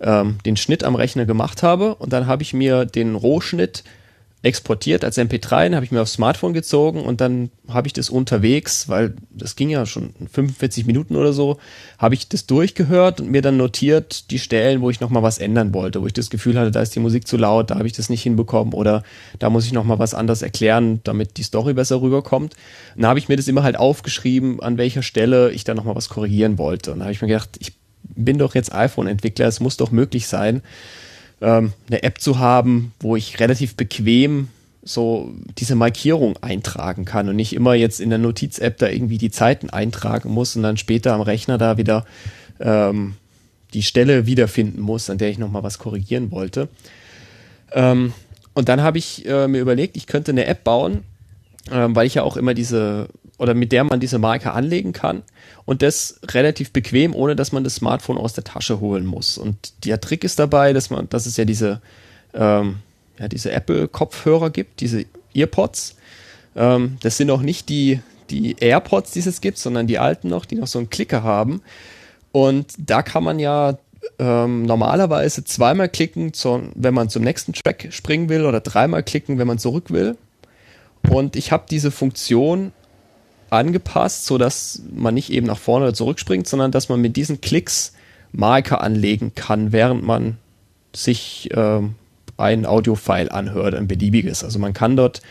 ähm, 0.00 0.38
den 0.46 0.56
Schnitt 0.56 0.84
am 0.84 0.94
Rechner 0.94 1.26
gemacht 1.26 1.62
habe 1.62 1.94
und 1.96 2.12
dann 2.12 2.26
habe 2.26 2.42
ich 2.42 2.54
mir 2.54 2.84
den 2.84 3.14
Rohschnitt 3.14 3.84
exportiert 4.42 5.04
als 5.04 5.18
MP3, 5.18 5.64
den 5.64 5.74
habe 5.74 5.84
ich 5.84 5.90
mir 5.90 6.00
aufs 6.00 6.12
Smartphone 6.12 6.52
gezogen 6.52 7.02
und 7.02 7.20
dann 7.20 7.50
habe 7.68 7.88
ich 7.88 7.92
das 7.92 8.08
unterwegs, 8.08 8.88
weil 8.88 9.14
das 9.30 9.56
ging 9.56 9.68
ja 9.68 9.84
schon 9.84 10.10
45 10.30 10.86
Minuten 10.86 11.16
oder 11.16 11.32
so, 11.32 11.58
habe 11.98 12.14
ich 12.14 12.28
das 12.28 12.46
durchgehört 12.46 13.20
und 13.20 13.30
mir 13.30 13.42
dann 13.42 13.56
notiert 13.56 14.30
die 14.30 14.38
Stellen, 14.38 14.80
wo 14.80 14.90
ich 14.90 15.00
nochmal 15.00 15.24
was 15.24 15.38
ändern 15.38 15.74
wollte, 15.74 16.00
wo 16.00 16.06
ich 16.06 16.12
das 16.12 16.30
Gefühl 16.30 16.56
hatte, 16.56 16.70
da 16.70 16.80
ist 16.80 16.94
die 16.94 17.00
Musik 17.00 17.26
zu 17.26 17.36
laut, 17.36 17.70
da 17.70 17.76
habe 17.76 17.88
ich 17.88 17.94
das 17.94 18.10
nicht 18.10 18.22
hinbekommen 18.22 18.74
oder 18.74 19.02
da 19.40 19.50
muss 19.50 19.66
ich 19.66 19.72
nochmal 19.72 19.98
was 19.98 20.14
anderes 20.14 20.42
erklären, 20.42 21.00
damit 21.02 21.36
die 21.36 21.42
Story 21.42 21.74
besser 21.74 22.00
rüberkommt. 22.00 22.54
Und 22.94 23.02
dann 23.02 23.10
habe 23.10 23.18
ich 23.18 23.28
mir 23.28 23.36
das 23.36 23.48
immer 23.48 23.64
halt 23.64 23.76
aufgeschrieben, 23.76 24.60
an 24.60 24.78
welcher 24.78 25.02
Stelle 25.02 25.50
ich 25.50 25.64
da 25.64 25.74
nochmal 25.74 25.96
was 25.96 26.08
korrigieren 26.08 26.58
wollte. 26.58 26.92
Und 26.92 27.00
da 27.00 27.06
habe 27.06 27.12
ich 27.12 27.20
mir 27.20 27.28
gedacht, 27.28 27.50
ich 27.58 27.72
bin 28.04 28.38
doch 28.38 28.54
jetzt 28.54 28.72
iPhone-Entwickler, 28.72 29.46
es 29.46 29.58
muss 29.58 29.76
doch 29.76 29.90
möglich 29.90 30.28
sein, 30.28 30.62
ähm, 31.40 31.72
eine 31.88 32.02
App 32.02 32.20
zu 32.20 32.38
haben, 32.38 32.92
wo 33.00 33.16
ich 33.16 33.40
relativ 33.40 33.74
bequem 33.76 34.48
so 34.82 35.34
diese 35.58 35.74
Markierung 35.74 36.36
eintragen 36.40 37.04
kann 37.04 37.28
und 37.28 37.36
nicht 37.36 37.52
immer 37.52 37.74
jetzt 37.74 38.00
in 38.00 38.10
der 38.10 38.18
Notiz-App 38.18 38.78
da 38.78 38.88
irgendwie 38.88 39.18
die 39.18 39.30
Zeiten 39.30 39.70
eintragen 39.70 40.30
muss 40.30 40.56
und 40.56 40.62
dann 40.62 40.76
später 40.76 41.12
am 41.12 41.20
Rechner 41.20 41.58
da 41.58 41.76
wieder 41.76 42.06
ähm, 42.58 43.14
die 43.74 43.82
Stelle 43.82 44.26
wiederfinden 44.26 44.80
muss, 44.80 45.10
an 45.10 45.18
der 45.18 45.30
ich 45.30 45.38
nochmal 45.38 45.62
was 45.62 45.78
korrigieren 45.78 46.30
wollte. 46.30 46.68
Ähm, 47.72 48.12
und 48.54 48.68
dann 48.68 48.80
habe 48.80 48.98
ich 48.98 49.26
äh, 49.26 49.46
mir 49.46 49.60
überlegt, 49.60 49.96
ich 49.96 50.06
könnte 50.06 50.32
eine 50.32 50.46
App 50.46 50.64
bauen, 50.64 51.04
ähm, 51.70 51.94
weil 51.94 52.06
ich 52.06 52.14
ja 52.14 52.22
auch 52.22 52.36
immer 52.36 52.54
diese, 52.54 53.08
oder 53.38 53.54
mit 53.54 53.72
der 53.72 53.84
man 53.84 54.00
diese 54.00 54.18
Marke 54.18 54.52
anlegen 54.52 54.92
kann 54.92 55.22
und 55.64 55.82
das 55.82 56.20
relativ 56.28 56.72
bequem, 56.72 57.14
ohne 57.14 57.36
dass 57.36 57.52
man 57.52 57.64
das 57.64 57.76
Smartphone 57.76 58.18
aus 58.18 58.34
der 58.34 58.44
Tasche 58.44 58.80
holen 58.80 59.06
muss. 59.06 59.38
Und 59.38 59.84
der 59.84 60.00
Trick 60.00 60.24
ist 60.24 60.38
dabei, 60.38 60.72
dass 60.72 60.90
man, 60.90 61.08
dass 61.08 61.24
es 61.26 61.36
ja 61.36 61.44
diese, 61.44 61.80
ähm, 62.34 62.76
ja, 63.18 63.28
diese 63.28 63.52
Apple-Kopfhörer 63.52 64.50
gibt, 64.50 64.80
diese 64.80 65.06
Earpods. 65.34 65.96
Ähm, 66.56 66.98
das 67.00 67.16
sind 67.16 67.30
auch 67.30 67.42
nicht 67.42 67.68
die, 67.68 68.00
die 68.28 68.56
AirPods, 68.58 69.12
die 69.12 69.20
es 69.20 69.40
gibt, 69.40 69.58
sondern 69.58 69.86
die 69.86 69.98
alten 69.98 70.28
noch, 70.28 70.44
die 70.44 70.56
noch 70.56 70.66
so 70.66 70.78
einen 70.78 70.90
Klicker 70.90 71.22
haben. 71.22 71.62
Und 72.32 72.74
da 72.78 73.02
kann 73.02 73.24
man 73.24 73.38
ja 73.38 73.78
ähm, 74.18 74.64
normalerweise 74.64 75.44
zweimal 75.44 75.88
klicken, 75.88 76.32
zum, 76.32 76.72
wenn 76.74 76.94
man 76.94 77.08
zum 77.08 77.22
nächsten 77.22 77.52
Track 77.52 77.88
springen 77.90 78.28
will, 78.28 78.44
oder 78.44 78.60
dreimal 78.60 79.02
klicken, 79.02 79.38
wenn 79.38 79.46
man 79.46 79.58
zurück 79.58 79.90
will. 79.90 80.16
Und 81.08 81.36
ich 81.36 81.52
habe 81.52 81.64
diese 81.70 81.90
Funktion 81.90 82.72
angepasst, 83.50 84.26
so 84.26 84.38
dass 84.38 84.82
man 84.94 85.14
nicht 85.14 85.30
eben 85.30 85.46
nach 85.46 85.58
vorne 85.58 85.86
oder 85.86 85.94
zurückspringt, 85.94 86.46
sondern 86.46 86.70
dass 86.72 86.88
man 86.88 87.00
mit 87.00 87.16
diesen 87.16 87.40
Klicks 87.40 87.92
Marker 88.32 88.82
anlegen 88.82 89.32
kann, 89.34 89.72
während 89.72 90.02
man 90.02 90.36
sich 90.94 91.50
ähm, 91.54 91.94
ein 92.36 92.66
Audiofile 92.66 93.32
anhört, 93.32 93.74
ein 93.74 93.88
beliebiges. 93.88 94.44
Also 94.44 94.58
man 94.58 94.72
kann 94.72 94.96
dort 94.96 95.22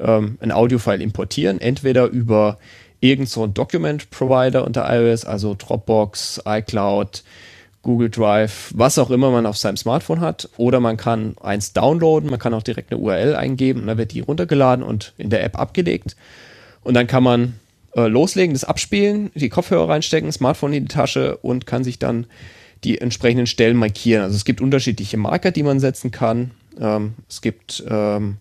ähm, 0.00 0.38
ein 0.40 0.52
Audiofile 0.52 1.02
importieren, 1.02 1.60
entweder 1.60 2.06
über 2.06 2.58
irgend 3.00 3.28
so 3.28 3.46
Document 3.46 4.10
Provider 4.10 4.64
unter 4.64 4.88
iOS, 4.90 5.24
also 5.24 5.54
Dropbox, 5.58 6.42
iCloud, 6.46 7.22
Google 7.82 8.08
Drive, 8.08 8.72
was 8.74 8.98
auch 8.98 9.10
immer 9.10 9.30
man 9.30 9.44
auf 9.44 9.58
seinem 9.58 9.76
Smartphone 9.76 10.20
hat, 10.20 10.48
oder 10.56 10.80
man 10.80 10.96
kann 10.96 11.36
eins 11.42 11.74
downloaden, 11.74 12.30
man 12.30 12.38
kann 12.38 12.54
auch 12.54 12.62
direkt 12.62 12.90
eine 12.90 13.00
URL 13.00 13.36
eingeben, 13.36 13.82
und 13.82 13.86
dann 13.88 13.98
wird 13.98 14.12
die 14.12 14.20
runtergeladen 14.20 14.82
und 14.82 15.12
in 15.18 15.28
der 15.28 15.44
App 15.44 15.58
abgelegt. 15.58 16.16
Und 16.82 16.94
dann 16.94 17.06
kann 17.06 17.22
man 17.22 17.60
äh, 17.96 18.06
loslegen, 18.06 18.54
das 18.54 18.64
abspielen, 18.64 19.30
die 19.34 19.48
Kopfhörer 19.48 19.88
reinstecken, 19.88 20.30
Smartphone 20.32 20.72
in 20.72 20.86
die 20.86 20.92
Tasche 20.92 21.36
und 21.38 21.66
kann 21.66 21.84
sich 21.84 21.98
dann 21.98 22.26
die 22.84 23.00
entsprechenden 23.00 23.46
Stellen 23.46 23.76
markieren. 23.76 24.22
Also 24.22 24.36
es 24.36 24.44
gibt 24.44 24.60
unterschiedliche 24.60 25.16
Marker, 25.16 25.50
die 25.50 25.62
man 25.62 25.80
setzen 25.80 26.10
kann. 26.10 26.50
Ähm, 26.78 27.14
es 27.28 27.40
gibt 27.40 27.82
ähm, 27.88 28.36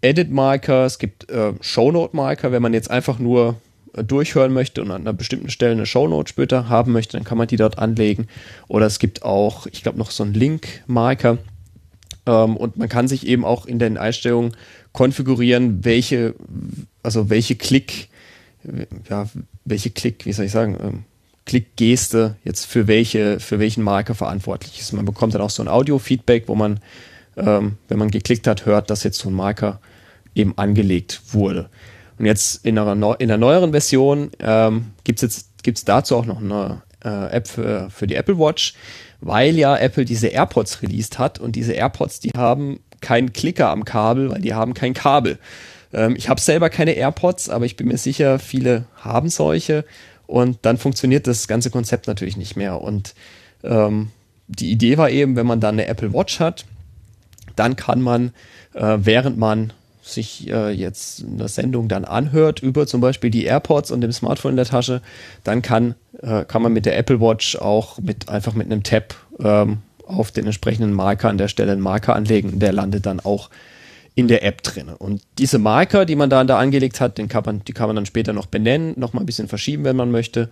Edit-Marker, 0.00 0.86
es 0.86 0.98
gibt 0.98 1.30
äh, 1.30 1.52
Shownote-Marker. 1.60 2.52
Wenn 2.52 2.62
man 2.62 2.74
jetzt 2.74 2.90
einfach 2.90 3.18
nur 3.18 3.56
äh, 3.94 4.04
durchhören 4.04 4.52
möchte 4.52 4.82
und 4.82 4.90
an 4.90 5.02
einer 5.02 5.12
bestimmten 5.12 5.50
Stelle 5.50 5.72
eine 5.72 5.86
Shownote 5.86 6.28
später 6.28 6.68
haben 6.68 6.92
möchte, 6.92 7.16
dann 7.16 7.24
kann 7.24 7.38
man 7.38 7.48
die 7.48 7.56
dort 7.56 7.78
anlegen. 7.78 8.28
Oder 8.68 8.86
es 8.86 8.98
gibt 8.98 9.22
auch, 9.22 9.66
ich 9.66 9.82
glaube, 9.82 9.98
noch 9.98 10.10
so 10.10 10.22
einen 10.22 10.34
Link-Marker. 10.34 11.38
Ähm, 12.26 12.56
und 12.56 12.76
man 12.76 12.88
kann 12.88 13.08
sich 13.08 13.26
eben 13.26 13.44
auch 13.44 13.66
in 13.66 13.78
den 13.78 13.98
Einstellungen 13.98 14.56
konfigurieren, 14.92 15.84
welche, 15.84 16.34
also 17.02 17.28
welche 17.28 17.56
Klick 17.56 18.08
ja, 19.08 19.26
welche 19.64 19.90
Klick, 19.90 20.26
wie 20.26 20.32
soll 20.32 20.46
ich 20.46 20.52
sagen, 20.52 20.76
ähm, 20.82 21.04
Klickgeste 21.44 22.36
jetzt 22.44 22.66
für 22.66 22.88
welche, 22.88 23.38
für 23.38 23.58
welchen 23.58 23.84
Marker 23.84 24.14
verantwortlich 24.14 24.80
ist. 24.80 24.92
Man 24.92 25.04
bekommt 25.04 25.34
dann 25.34 25.42
auch 25.42 25.50
so 25.50 25.62
ein 25.62 25.68
Audio-Feedback, 25.68 26.48
wo 26.48 26.54
man, 26.54 26.80
ähm, 27.36 27.78
wenn 27.88 27.98
man 27.98 28.10
geklickt 28.10 28.46
hat, 28.46 28.66
hört, 28.66 28.90
dass 28.90 29.04
jetzt 29.04 29.18
so 29.18 29.28
ein 29.28 29.34
Marker 29.34 29.80
eben 30.34 30.58
angelegt 30.58 31.20
wurde. 31.32 31.70
Und 32.18 32.26
jetzt 32.26 32.64
in 32.64 32.78
einer, 32.78 33.20
in 33.20 33.28
der 33.28 33.38
neueren 33.38 33.70
Version 33.70 34.30
ähm, 34.40 34.86
gibt 35.04 35.22
es 35.22 35.50
gibt's 35.62 35.84
dazu 35.84 36.16
auch 36.16 36.26
noch 36.26 36.40
eine 36.40 36.82
äh, 37.04 37.32
App 37.32 37.48
für, 37.48 37.90
für 37.90 38.06
die 38.06 38.14
Apple 38.14 38.38
Watch, 38.38 38.74
weil 39.20 39.56
ja 39.56 39.76
Apple 39.76 40.04
diese 40.04 40.28
AirPods 40.28 40.82
released 40.82 41.18
hat 41.18 41.38
und 41.38 41.56
diese 41.56 41.72
AirPods, 41.72 42.20
die 42.20 42.30
haben 42.36 42.80
keinen 43.00 43.32
Klicker 43.32 43.70
am 43.70 43.84
Kabel, 43.84 44.30
weil 44.30 44.40
die 44.40 44.54
haben 44.54 44.74
kein 44.74 44.94
Kabel. 44.94 45.38
Ähm, 45.96 46.14
ich 46.16 46.28
habe 46.28 46.40
selber 46.40 46.70
keine 46.70 46.92
AirPods, 46.92 47.48
aber 47.48 47.64
ich 47.64 47.76
bin 47.76 47.88
mir 47.88 47.98
sicher, 47.98 48.38
viele 48.38 48.84
haben 48.96 49.30
solche 49.30 49.84
und 50.26 50.58
dann 50.62 50.76
funktioniert 50.76 51.26
das 51.26 51.48
ganze 51.48 51.70
Konzept 51.70 52.06
natürlich 52.06 52.36
nicht 52.36 52.54
mehr. 52.54 52.80
Und 52.80 53.14
ähm, 53.64 54.10
die 54.46 54.70
Idee 54.70 54.98
war 54.98 55.10
eben, 55.10 55.34
wenn 55.34 55.46
man 55.46 55.60
dann 55.60 55.74
eine 55.74 55.86
Apple 55.86 56.12
Watch 56.12 56.38
hat, 56.38 56.66
dann 57.56 57.74
kann 57.74 58.02
man, 58.02 58.32
äh, 58.74 58.98
während 59.00 59.38
man 59.38 59.72
sich 60.02 60.48
äh, 60.48 60.70
jetzt 60.70 61.24
eine 61.24 61.48
Sendung 61.48 61.88
dann 61.88 62.04
anhört 62.04 62.60
über 62.60 62.86
zum 62.86 63.00
Beispiel 63.00 63.30
die 63.30 63.44
AirPods 63.44 63.90
und 63.90 64.02
dem 64.02 64.12
Smartphone 64.12 64.52
in 64.52 64.56
der 64.56 64.66
Tasche, 64.66 65.02
dann 65.42 65.62
kann, 65.62 65.96
äh, 66.22 66.44
kann 66.44 66.62
man 66.62 66.72
mit 66.72 66.86
der 66.86 66.96
Apple 66.96 67.20
Watch 67.20 67.56
auch 67.56 67.98
mit 67.98 68.28
einfach 68.28 68.54
mit 68.54 68.66
einem 68.66 68.84
Tab 68.84 69.16
ähm, 69.40 69.78
auf 70.06 70.30
den 70.30 70.46
entsprechenden 70.46 70.92
Marker 70.92 71.28
an 71.28 71.38
der 71.38 71.48
Stelle 71.48 71.72
einen 71.72 71.80
Marker 71.80 72.14
anlegen. 72.14 72.60
Der 72.60 72.72
landet 72.72 73.06
dann 73.06 73.18
auch 73.18 73.50
in 74.16 74.28
der 74.28 74.42
App 74.42 74.62
drin. 74.62 74.88
Und 74.88 75.22
diese 75.38 75.58
Marker, 75.58 76.06
die 76.06 76.16
man 76.16 76.30
da, 76.30 76.42
da 76.42 76.58
angelegt 76.58 77.00
hat, 77.00 77.18
den 77.18 77.28
kann 77.28 77.44
man, 77.44 77.62
die 77.64 77.72
kann 77.72 77.86
man 77.86 77.96
dann 77.96 78.06
später 78.06 78.32
noch 78.32 78.46
benennen, 78.46 78.94
noch 78.96 79.12
mal 79.12 79.20
ein 79.20 79.26
bisschen 79.26 79.46
verschieben, 79.46 79.84
wenn 79.84 79.94
man 79.94 80.10
möchte. 80.10 80.48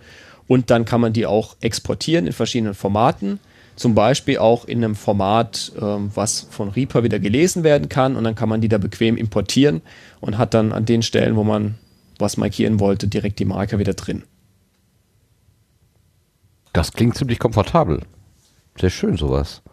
Und 0.47 0.69
dann 0.69 0.85
kann 0.85 1.01
man 1.01 1.13
die 1.13 1.25
auch 1.25 1.57
exportieren 1.61 2.27
in 2.27 2.33
verschiedenen 2.33 2.75
Formaten. 2.75 3.39
Zum 3.75 3.95
Beispiel 3.95 4.37
auch 4.37 4.65
in 4.65 4.83
einem 4.83 4.95
Format, 4.95 5.71
ähm, 5.81 6.11
was 6.13 6.47
von 6.51 6.69
Reaper 6.69 7.03
wieder 7.03 7.17
gelesen 7.17 7.63
werden 7.63 7.89
kann. 7.89 8.15
Und 8.15 8.23
dann 8.23 8.35
kann 8.35 8.49
man 8.49 8.61
die 8.61 8.69
da 8.69 8.77
bequem 8.77 9.17
importieren 9.17 9.81
und 10.21 10.37
hat 10.37 10.53
dann 10.53 10.71
an 10.71 10.85
den 10.85 11.01
Stellen, 11.01 11.35
wo 11.35 11.43
man 11.43 11.75
was 12.19 12.37
markieren 12.37 12.79
wollte, 12.79 13.07
direkt 13.07 13.39
die 13.39 13.45
Marker 13.45 13.79
wieder 13.79 13.95
drin. 13.95 14.23
Das 16.71 16.93
klingt 16.93 17.17
ziemlich 17.17 17.39
komfortabel. 17.39 18.01
Sehr 18.79 18.91
schön 18.91 19.17
sowas. 19.17 19.63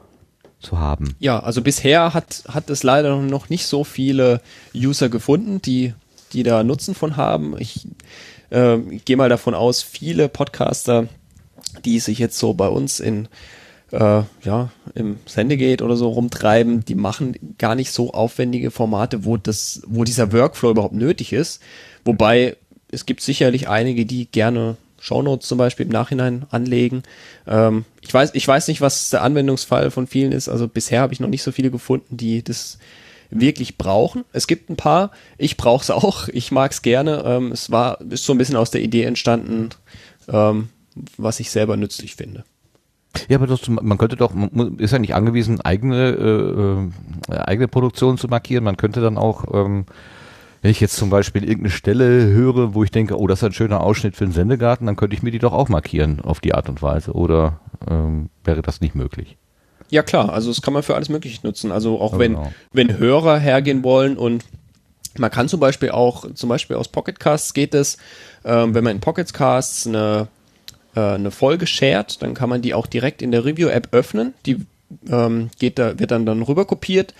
Zu 0.62 0.78
haben. 0.78 1.14
Ja, 1.18 1.40
also 1.40 1.62
bisher 1.62 2.14
hat, 2.14 2.44
hat 2.48 2.70
es 2.70 2.82
leider 2.82 3.16
noch 3.16 3.48
nicht 3.48 3.66
so 3.66 3.84
viele 3.84 4.40
User 4.74 5.08
gefunden, 5.08 5.60
die, 5.60 5.94
die 6.32 6.42
da 6.42 6.64
Nutzen 6.64 6.94
von 6.94 7.16
haben. 7.16 7.56
Ich 7.58 7.86
äh, 8.50 8.78
gehe 9.04 9.16
mal 9.16 9.28
davon 9.28 9.54
aus, 9.54 9.82
viele 9.82 10.28
Podcaster, 10.28 11.08
die 11.84 11.98
sich 11.98 12.18
jetzt 12.18 12.38
so 12.38 12.54
bei 12.54 12.68
uns 12.68 13.00
in 13.00 13.28
äh, 13.92 14.22
ja, 14.42 14.70
im 14.94 15.18
Sendegate 15.26 15.84
oder 15.84 15.96
so 15.96 16.08
rumtreiben, 16.08 16.84
die 16.84 16.94
machen 16.94 17.36
gar 17.58 17.74
nicht 17.74 17.92
so 17.92 18.12
aufwendige 18.12 18.70
Formate, 18.70 19.24
wo 19.24 19.36
das, 19.36 19.82
wo 19.86 20.04
dieser 20.04 20.32
Workflow 20.32 20.70
überhaupt 20.70 20.94
nötig 20.94 21.32
ist. 21.32 21.60
Wobei 22.04 22.56
es 22.90 23.06
gibt 23.06 23.20
sicherlich 23.20 23.68
einige, 23.68 24.06
die 24.06 24.26
gerne 24.26 24.76
Shownotes 25.02 25.48
zum 25.48 25.58
Beispiel 25.58 25.84
im 25.84 25.92
Nachhinein 25.92 26.46
anlegen. 26.50 27.02
Ähm, 27.44 27.84
ich 28.00 28.14
weiß, 28.14 28.30
ich 28.34 28.46
weiß 28.46 28.68
nicht, 28.68 28.80
was 28.80 29.10
der 29.10 29.22
Anwendungsfall 29.22 29.90
von 29.90 30.06
vielen 30.06 30.30
ist. 30.30 30.48
Also 30.48 30.68
bisher 30.68 31.00
habe 31.00 31.12
ich 31.12 31.18
noch 31.18 31.28
nicht 31.28 31.42
so 31.42 31.50
viele 31.50 31.72
gefunden, 31.72 32.16
die 32.16 32.44
das 32.44 32.78
wirklich 33.28 33.78
brauchen. 33.78 34.24
Es 34.32 34.46
gibt 34.46 34.70
ein 34.70 34.76
paar. 34.76 35.10
Ich 35.38 35.56
brauche 35.56 35.82
es 35.82 35.90
auch. 35.90 36.28
Ich 36.28 36.52
mag 36.52 36.70
es 36.70 36.82
gerne. 36.82 37.24
Ähm, 37.26 37.50
es 37.50 37.72
war 37.72 38.00
ist 38.00 38.24
so 38.24 38.32
ein 38.32 38.38
bisschen 38.38 38.54
aus 38.54 38.70
der 38.70 38.80
Idee 38.80 39.02
entstanden, 39.02 39.70
ähm, 40.28 40.68
was 41.16 41.40
ich 41.40 41.50
selber 41.50 41.76
nützlich 41.76 42.14
finde. 42.14 42.44
Ja, 43.28 43.38
aber 43.38 43.48
das, 43.48 43.66
man 43.68 43.98
könnte 43.98 44.14
doch, 44.16 44.32
man 44.34 44.78
ist 44.78 44.92
ja 44.92 45.00
nicht 45.00 45.16
angewiesen, 45.16 45.60
eigene, 45.60 46.90
äh, 47.28 47.34
äh, 47.34 47.38
eigene 47.38 47.66
Produktion 47.66 48.18
zu 48.18 48.28
markieren. 48.28 48.62
Man 48.62 48.76
könnte 48.76 49.00
dann 49.00 49.18
auch, 49.18 49.52
ähm, 49.52 49.84
wenn 50.62 50.70
ich 50.70 50.80
jetzt 50.80 50.96
zum 50.96 51.10
Beispiel 51.10 51.42
irgendeine 51.42 51.70
Stelle 51.70 52.26
höre, 52.26 52.72
wo 52.74 52.84
ich 52.84 52.92
denke, 52.92 53.18
oh, 53.18 53.26
das 53.26 53.40
ist 53.40 53.44
ein 53.44 53.52
schöner 53.52 53.80
Ausschnitt 53.80 54.16
für 54.16 54.24
einen 54.24 54.32
Sendegarten, 54.32 54.86
dann 54.86 54.94
könnte 54.96 55.14
ich 55.16 55.22
mir 55.22 55.32
die 55.32 55.40
doch 55.40 55.52
auch 55.52 55.68
markieren 55.68 56.20
auf 56.20 56.38
die 56.40 56.54
Art 56.54 56.68
und 56.68 56.80
Weise. 56.82 57.12
Oder 57.12 57.58
ähm, 57.90 58.30
wäre 58.44 58.62
das 58.62 58.80
nicht 58.80 58.94
möglich? 58.94 59.36
Ja 59.90 60.02
klar, 60.02 60.32
also 60.32 60.50
das 60.50 60.62
kann 60.62 60.72
man 60.72 60.84
für 60.84 60.94
alles 60.94 61.08
Mögliche 61.08 61.44
nutzen. 61.44 61.72
Also 61.72 62.00
auch 62.00 62.14
Oh, 62.14 62.18
wenn, 62.18 62.34
genau. 62.34 62.52
wenn 62.72 62.96
Hörer 62.96 63.38
hergehen 63.38 63.82
wollen 63.82 64.16
und 64.16 64.44
man 65.18 65.30
kann 65.30 65.48
zum 65.48 65.60
Beispiel 65.60 65.90
auch, 65.90 66.32
zum 66.32 66.48
Beispiel 66.48 66.76
aus 66.76 66.88
Pocketcasts 66.88 67.52
geht 67.52 67.74
es, 67.74 67.98
ähm, 68.44 68.72
wenn 68.72 68.84
man 68.84 68.94
in 68.94 69.00
Pocketcasts 69.00 69.86
eine, 69.86 70.28
äh, 70.94 71.00
eine 71.00 71.30
Folge 71.32 71.66
shared, 71.66 72.22
dann 72.22 72.34
kann 72.34 72.48
man 72.48 72.62
die 72.62 72.72
auch 72.72 72.86
direkt 72.86 73.20
in 73.20 73.32
der 73.32 73.44
Review-App 73.44 73.88
öffnen. 73.90 74.32
Die 74.46 74.64
ähm, 75.10 75.50
geht 75.58 75.78
da, 75.78 75.98
wird 75.98 76.12
dann, 76.12 76.24
dann 76.24 76.40
rüber 76.40 76.64
kopiert 76.64 77.14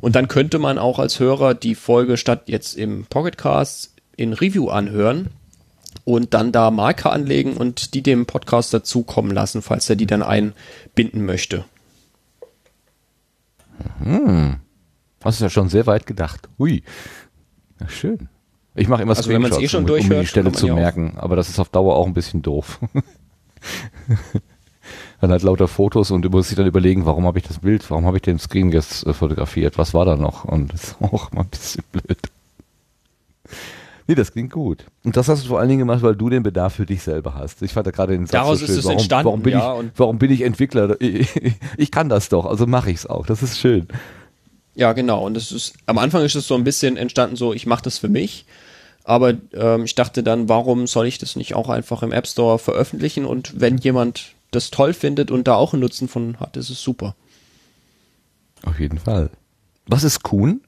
und 0.00 0.14
dann 0.16 0.28
könnte 0.28 0.58
man 0.58 0.78
auch 0.78 0.98
als 0.98 1.20
Hörer 1.20 1.54
die 1.54 1.74
Folge 1.74 2.16
statt 2.16 2.44
jetzt 2.46 2.74
im 2.76 3.06
Pocketcast 3.06 3.94
in 4.16 4.32
Review 4.32 4.68
anhören 4.68 5.30
und 6.04 6.34
dann 6.34 6.52
da 6.52 6.70
Marker 6.70 7.12
anlegen 7.12 7.56
und 7.56 7.94
die 7.94 8.02
dem 8.02 8.26
Podcast 8.26 8.72
dazukommen 8.74 9.32
lassen, 9.32 9.62
falls 9.62 9.88
er 9.90 9.96
die 9.96 10.06
dann 10.06 10.22
einbinden 10.22 11.24
möchte. 11.24 11.64
Das 15.20 15.34
ist 15.34 15.40
ja 15.40 15.50
schon 15.50 15.68
sehr 15.68 15.86
weit 15.86 16.06
gedacht. 16.06 16.48
Hui. 16.58 16.82
Ja, 17.80 17.88
schön. 17.88 18.28
Ich 18.74 18.88
mache 18.88 19.02
immer 19.02 19.16
Also 19.16 19.28
wenn 19.30 19.42
man's 19.42 19.58
eh 19.58 19.66
Screenshots, 19.66 19.70
schon 19.72 19.90
um, 20.10 20.16
um 20.16 20.20
die 20.20 20.26
Stelle 20.26 20.52
zu 20.52 20.66
ja 20.66 20.72
auch- 20.72 20.76
merken, 20.76 21.14
aber 21.16 21.34
das 21.36 21.48
ist 21.48 21.58
auf 21.58 21.68
Dauer 21.70 21.96
auch 21.96 22.06
ein 22.06 22.14
bisschen 22.14 22.42
doof. 22.42 22.78
dann 25.26 25.32
halt 25.32 25.42
lauter 25.42 25.68
Fotos 25.68 26.10
und 26.10 26.22
du 26.22 26.30
musst 26.30 26.50
dich 26.50 26.56
dann 26.56 26.66
überlegen, 26.66 27.04
warum 27.04 27.26
habe 27.26 27.38
ich 27.38 27.44
das 27.44 27.58
Bild, 27.58 27.88
warum 27.90 28.06
habe 28.06 28.16
ich 28.18 28.22
den 28.22 28.38
Screen 28.38 28.70
jetzt 28.70 29.06
äh, 29.06 29.12
fotografiert, 29.12 29.76
was 29.76 29.92
war 29.92 30.04
da 30.04 30.16
noch? 30.16 30.44
Und 30.44 30.72
das 30.72 30.84
ist 30.84 30.96
auch 31.00 31.32
mal 31.32 31.42
ein 31.42 31.48
bisschen 31.48 31.84
blöd. 31.92 32.18
Nee, 34.08 34.14
das 34.14 34.32
klingt 34.32 34.52
gut. 34.52 34.84
Und 35.02 35.16
das 35.16 35.28
hast 35.28 35.44
du 35.44 35.48
vor 35.48 35.58
allen 35.58 35.68
Dingen 35.68 35.80
gemacht, 35.80 36.02
weil 36.02 36.14
du 36.14 36.30
den 36.30 36.44
Bedarf 36.44 36.74
für 36.74 36.86
dich 36.86 37.02
selber 37.02 37.34
hast. 37.34 37.60
Ich 37.62 37.72
fand 37.72 37.88
da 37.88 37.90
gerade 37.90 38.12
den 38.12 38.26
Satz 38.26 38.32
Daraus 38.32 38.60
so 38.60 38.66
ist 38.66 38.70
schön. 38.70 38.78
es 38.78 38.84
warum, 38.84 38.98
entstanden, 38.98 39.26
warum 39.26 39.42
bin 39.42 39.52
ja, 39.52 39.80
ich, 39.80 39.86
warum 39.96 40.18
bin 40.18 40.30
ich 40.30 40.42
Entwickler? 40.42 41.00
Ich, 41.00 41.28
ich 41.76 41.90
kann 41.90 42.08
das 42.08 42.28
doch, 42.28 42.46
also 42.46 42.66
mache 42.66 42.90
ich 42.90 42.98
es 42.98 43.06
auch. 43.06 43.26
Das 43.26 43.42
ist 43.42 43.58
schön. 43.58 43.88
Ja, 44.76 44.92
genau. 44.92 45.26
Und 45.26 45.36
es 45.36 45.50
ist 45.50 45.74
am 45.86 45.98
Anfang 45.98 46.22
ist 46.22 46.36
es 46.36 46.46
so 46.46 46.54
ein 46.54 46.62
bisschen 46.62 46.96
entstanden, 46.96 47.34
so 47.34 47.52
ich 47.52 47.66
mache 47.66 47.82
das 47.82 47.98
für 47.98 48.08
mich. 48.08 48.46
Aber 49.02 49.34
ähm, 49.54 49.84
ich 49.84 49.94
dachte 49.94 50.22
dann, 50.22 50.48
warum 50.48 50.86
soll 50.86 51.06
ich 51.06 51.18
das 51.18 51.34
nicht 51.34 51.54
auch 51.54 51.68
einfach 51.68 52.02
im 52.02 52.12
App 52.12 52.26
Store 52.26 52.58
veröffentlichen? 52.58 53.24
Und 53.24 53.60
wenn 53.60 53.78
jemand 53.78 54.35
das 54.56 54.70
toll 54.70 54.92
findet 54.92 55.30
und 55.30 55.46
da 55.46 55.54
auch 55.54 55.72
einen 55.72 55.80
Nutzen 55.80 56.08
von 56.08 56.40
hat, 56.40 56.56
ist 56.56 56.70
es 56.70 56.82
super. 56.82 57.14
Auf 58.64 58.80
jeden 58.80 58.98
Fall. 58.98 59.30
Was 59.86 60.02
ist 60.02 60.22
Kuhn? 60.22 60.60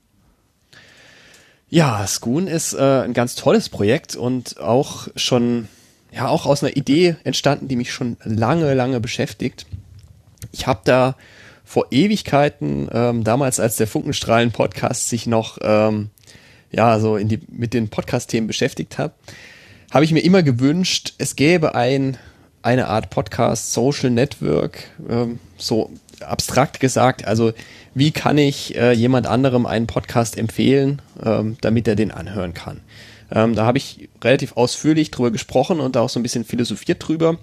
Ja, 1.70 2.06
Skoon 2.06 2.46
ist 2.46 2.72
äh, 2.72 3.02
ein 3.02 3.12
ganz 3.12 3.34
tolles 3.34 3.68
Projekt 3.68 4.16
und 4.16 4.58
auch 4.58 5.08
schon, 5.16 5.68
ja, 6.10 6.28
auch 6.28 6.46
aus 6.46 6.62
einer 6.62 6.76
Idee 6.76 7.16
entstanden, 7.24 7.68
die 7.68 7.76
mich 7.76 7.92
schon 7.92 8.16
lange, 8.24 8.72
lange 8.72 9.00
beschäftigt. 9.00 9.66
Ich 10.50 10.66
habe 10.66 10.80
da 10.84 11.14
vor 11.64 11.88
Ewigkeiten, 11.90 12.88
ähm, 12.90 13.22
damals 13.22 13.60
als 13.60 13.76
der 13.76 13.86
Funkenstrahlen-Podcast 13.86 15.10
sich 15.10 15.26
noch, 15.26 15.58
ähm, 15.60 16.08
ja, 16.70 16.98
so 17.00 17.16
in 17.16 17.28
die, 17.28 17.40
mit 17.48 17.74
den 17.74 17.90
Podcast-Themen 17.90 18.46
beschäftigt 18.46 18.96
hat, 18.96 19.14
habe 19.90 20.06
ich 20.06 20.12
mir 20.12 20.20
immer 20.20 20.42
gewünscht, 20.42 21.14
es 21.18 21.36
gäbe 21.36 21.74
ein, 21.74 22.16
eine 22.62 22.88
Art 22.88 23.10
Podcast, 23.10 23.72
Social 23.72 24.10
Network, 24.10 24.84
ähm, 25.08 25.38
so 25.56 25.90
abstrakt 26.20 26.80
gesagt. 26.80 27.26
Also 27.26 27.52
wie 27.94 28.10
kann 28.10 28.38
ich 28.38 28.76
äh, 28.76 28.92
jemand 28.92 29.26
anderem 29.26 29.66
einen 29.66 29.86
Podcast 29.86 30.36
empfehlen, 30.36 31.00
ähm, 31.22 31.56
damit 31.60 31.88
er 31.88 31.96
den 31.96 32.10
anhören 32.10 32.54
kann? 32.54 32.80
Ähm, 33.30 33.54
da 33.54 33.64
habe 33.64 33.78
ich 33.78 34.08
relativ 34.22 34.56
ausführlich 34.56 35.10
drüber 35.10 35.30
gesprochen 35.30 35.80
und 35.80 35.96
auch 35.96 36.08
so 36.08 36.18
ein 36.18 36.22
bisschen 36.22 36.44
philosophiert 36.44 37.06
drüber. 37.06 37.38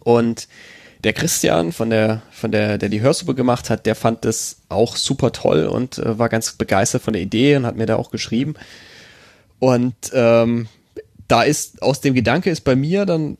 Und 0.00 0.48
der 1.04 1.12
Christian 1.12 1.72
von 1.72 1.90
der, 1.90 2.22
von 2.30 2.50
der, 2.50 2.78
der 2.78 2.88
die 2.88 3.00
Hörsuppe 3.00 3.34
gemacht 3.34 3.70
hat, 3.70 3.86
der 3.86 3.94
fand 3.94 4.24
das 4.24 4.58
auch 4.68 4.96
super 4.96 5.32
toll 5.32 5.66
und 5.66 5.98
äh, 5.98 6.18
war 6.18 6.28
ganz 6.28 6.52
begeistert 6.52 7.02
von 7.02 7.12
der 7.12 7.22
Idee 7.22 7.56
und 7.56 7.66
hat 7.66 7.76
mir 7.76 7.86
da 7.86 7.96
auch 7.96 8.10
geschrieben. 8.10 8.54
Und 9.60 9.94
ähm, 10.12 10.66
da 11.28 11.42
ist 11.42 11.82
aus 11.82 12.00
dem 12.00 12.14
Gedanke 12.14 12.50
ist 12.50 12.62
bei 12.62 12.74
mir 12.74 13.06
dann 13.06 13.38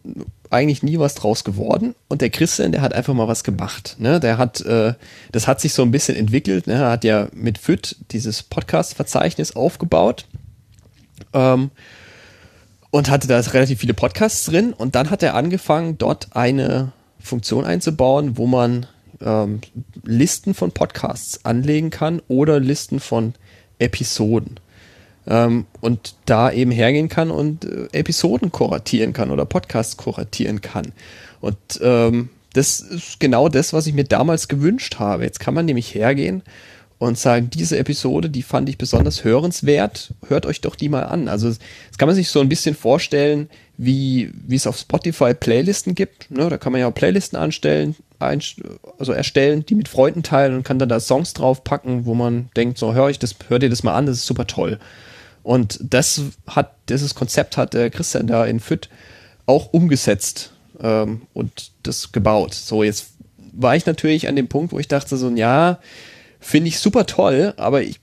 eigentlich 0.50 0.82
nie 0.82 0.98
was 0.98 1.14
draus 1.14 1.44
geworden. 1.44 1.94
Und 2.08 2.20
der 2.20 2.30
Christian, 2.30 2.72
der 2.72 2.80
hat 2.80 2.94
einfach 2.94 3.14
mal 3.14 3.28
was 3.28 3.44
gemacht. 3.44 3.96
Ne? 3.98 4.20
Der 4.20 4.38
hat, 4.38 4.60
äh, 4.62 4.94
das 5.32 5.46
hat 5.46 5.60
sich 5.60 5.72
so 5.72 5.82
ein 5.82 5.90
bisschen 5.90 6.16
entwickelt. 6.16 6.66
Ne? 6.66 6.74
Er 6.74 6.90
hat 6.90 7.04
ja 7.04 7.28
mit 7.32 7.58
FIT 7.58 7.96
dieses 8.12 8.42
Podcast-Verzeichnis 8.42 9.56
aufgebaut. 9.56 10.26
Ähm, 11.32 11.70
und 12.90 13.10
hatte 13.10 13.28
da 13.28 13.38
relativ 13.38 13.80
viele 13.80 13.94
Podcasts 13.94 14.46
drin. 14.46 14.72
Und 14.72 14.94
dann 14.94 15.10
hat 15.10 15.22
er 15.22 15.34
angefangen, 15.34 15.98
dort 15.98 16.34
eine 16.34 16.92
Funktion 17.20 17.64
einzubauen, 17.64 18.38
wo 18.38 18.46
man 18.46 18.86
ähm, 19.20 19.60
Listen 20.04 20.54
von 20.54 20.72
Podcasts 20.72 21.44
anlegen 21.44 21.90
kann 21.90 22.22
oder 22.28 22.60
Listen 22.60 23.00
von 23.00 23.34
Episoden. 23.78 24.58
Ähm, 25.28 25.66
und 25.80 26.14
da 26.24 26.50
eben 26.50 26.70
hergehen 26.70 27.08
kann 27.08 27.30
und 27.30 27.64
äh, 27.64 27.88
Episoden 27.92 28.50
kuratieren 28.50 29.12
kann 29.12 29.30
oder 29.30 29.44
Podcasts 29.44 29.96
kuratieren 29.96 30.62
kann. 30.62 30.92
Und 31.40 31.56
ähm, 31.82 32.30
das 32.54 32.80
ist 32.80 33.20
genau 33.20 33.48
das, 33.48 33.72
was 33.72 33.86
ich 33.86 33.94
mir 33.94 34.04
damals 34.04 34.48
gewünscht 34.48 34.98
habe. 34.98 35.24
Jetzt 35.24 35.40
kann 35.40 35.54
man 35.54 35.66
nämlich 35.66 35.94
hergehen 35.94 36.42
und 36.98 37.16
sagen, 37.16 37.50
diese 37.50 37.78
Episode, 37.78 38.28
die 38.28 38.42
fand 38.42 38.68
ich 38.68 38.76
besonders 38.78 39.22
hörenswert, 39.22 40.14
hört 40.26 40.46
euch 40.46 40.60
doch 40.60 40.74
die 40.74 40.88
mal 40.88 41.04
an. 41.04 41.28
Also 41.28 41.48
das 41.48 41.98
kann 41.98 42.08
man 42.08 42.16
sich 42.16 42.28
so 42.30 42.40
ein 42.40 42.48
bisschen 42.48 42.74
vorstellen, 42.74 43.48
wie, 43.76 44.32
wie 44.46 44.56
es 44.56 44.66
auf 44.66 44.76
Spotify 44.76 45.34
Playlisten 45.34 45.94
gibt. 45.94 46.30
Ne? 46.30 46.48
Da 46.48 46.58
kann 46.58 46.72
man 46.72 46.80
ja 46.80 46.88
auch 46.88 46.94
Playlisten 46.94 47.38
anstellen, 47.38 47.94
also 48.18 49.12
erstellen, 49.12 49.64
die 49.64 49.76
mit 49.76 49.86
Freunden 49.86 50.24
teilen 50.24 50.56
und 50.56 50.64
kann 50.64 50.80
dann 50.80 50.88
da 50.88 50.98
Songs 50.98 51.34
draufpacken, 51.34 52.04
wo 52.04 52.14
man 52.14 52.48
denkt, 52.56 52.78
so 52.78 52.94
hör 52.94 53.08
ich 53.10 53.20
das, 53.20 53.36
hör 53.48 53.60
dir 53.60 53.70
das 53.70 53.84
mal 53.84 53.94
an, 53.94 54.06
das 54.06 54.16
ist 54.16 54.26
super 54.26 54.48
toll. 54.48 54.80
Und 55.42 55.78
das 55.82 56.22
hat, 56.46 56.74
dieses 56.88 57.14
Konzept 57.14 57.56
hat 57.56 57.74
der 57.74 57.90
Christian 57.90 58.26
da 58.26 58.44
in 58.44 58.60
FIT 58.60 58.88
auch 59.46 59.72
umgesetzt 59.72 60.52
ähm, 60.80 61.22
und 61.32 61.72
das 61.82 62.12
gebaut. 62.12 62.54
So, 62.54 62.82
jetzt 62.82 63.12
war 63.52 63.74
ich 63.74 63.86
natürlich 63.86 64.28
an 64.28 64.36
dem 64.36 64.48
Punkt, 64.48 64.72
wo 64.72 64.78
ich 64.78 64.88
dachte 64.88 65.16
so, 65.16 65.30
ja, 65.30 65.78
finde 66.40 66.68
ich 66.68 66.78
super 66.78 67.06
toll, 67.06 67.54
aber 67.56 67.82
ich 67.82 68.00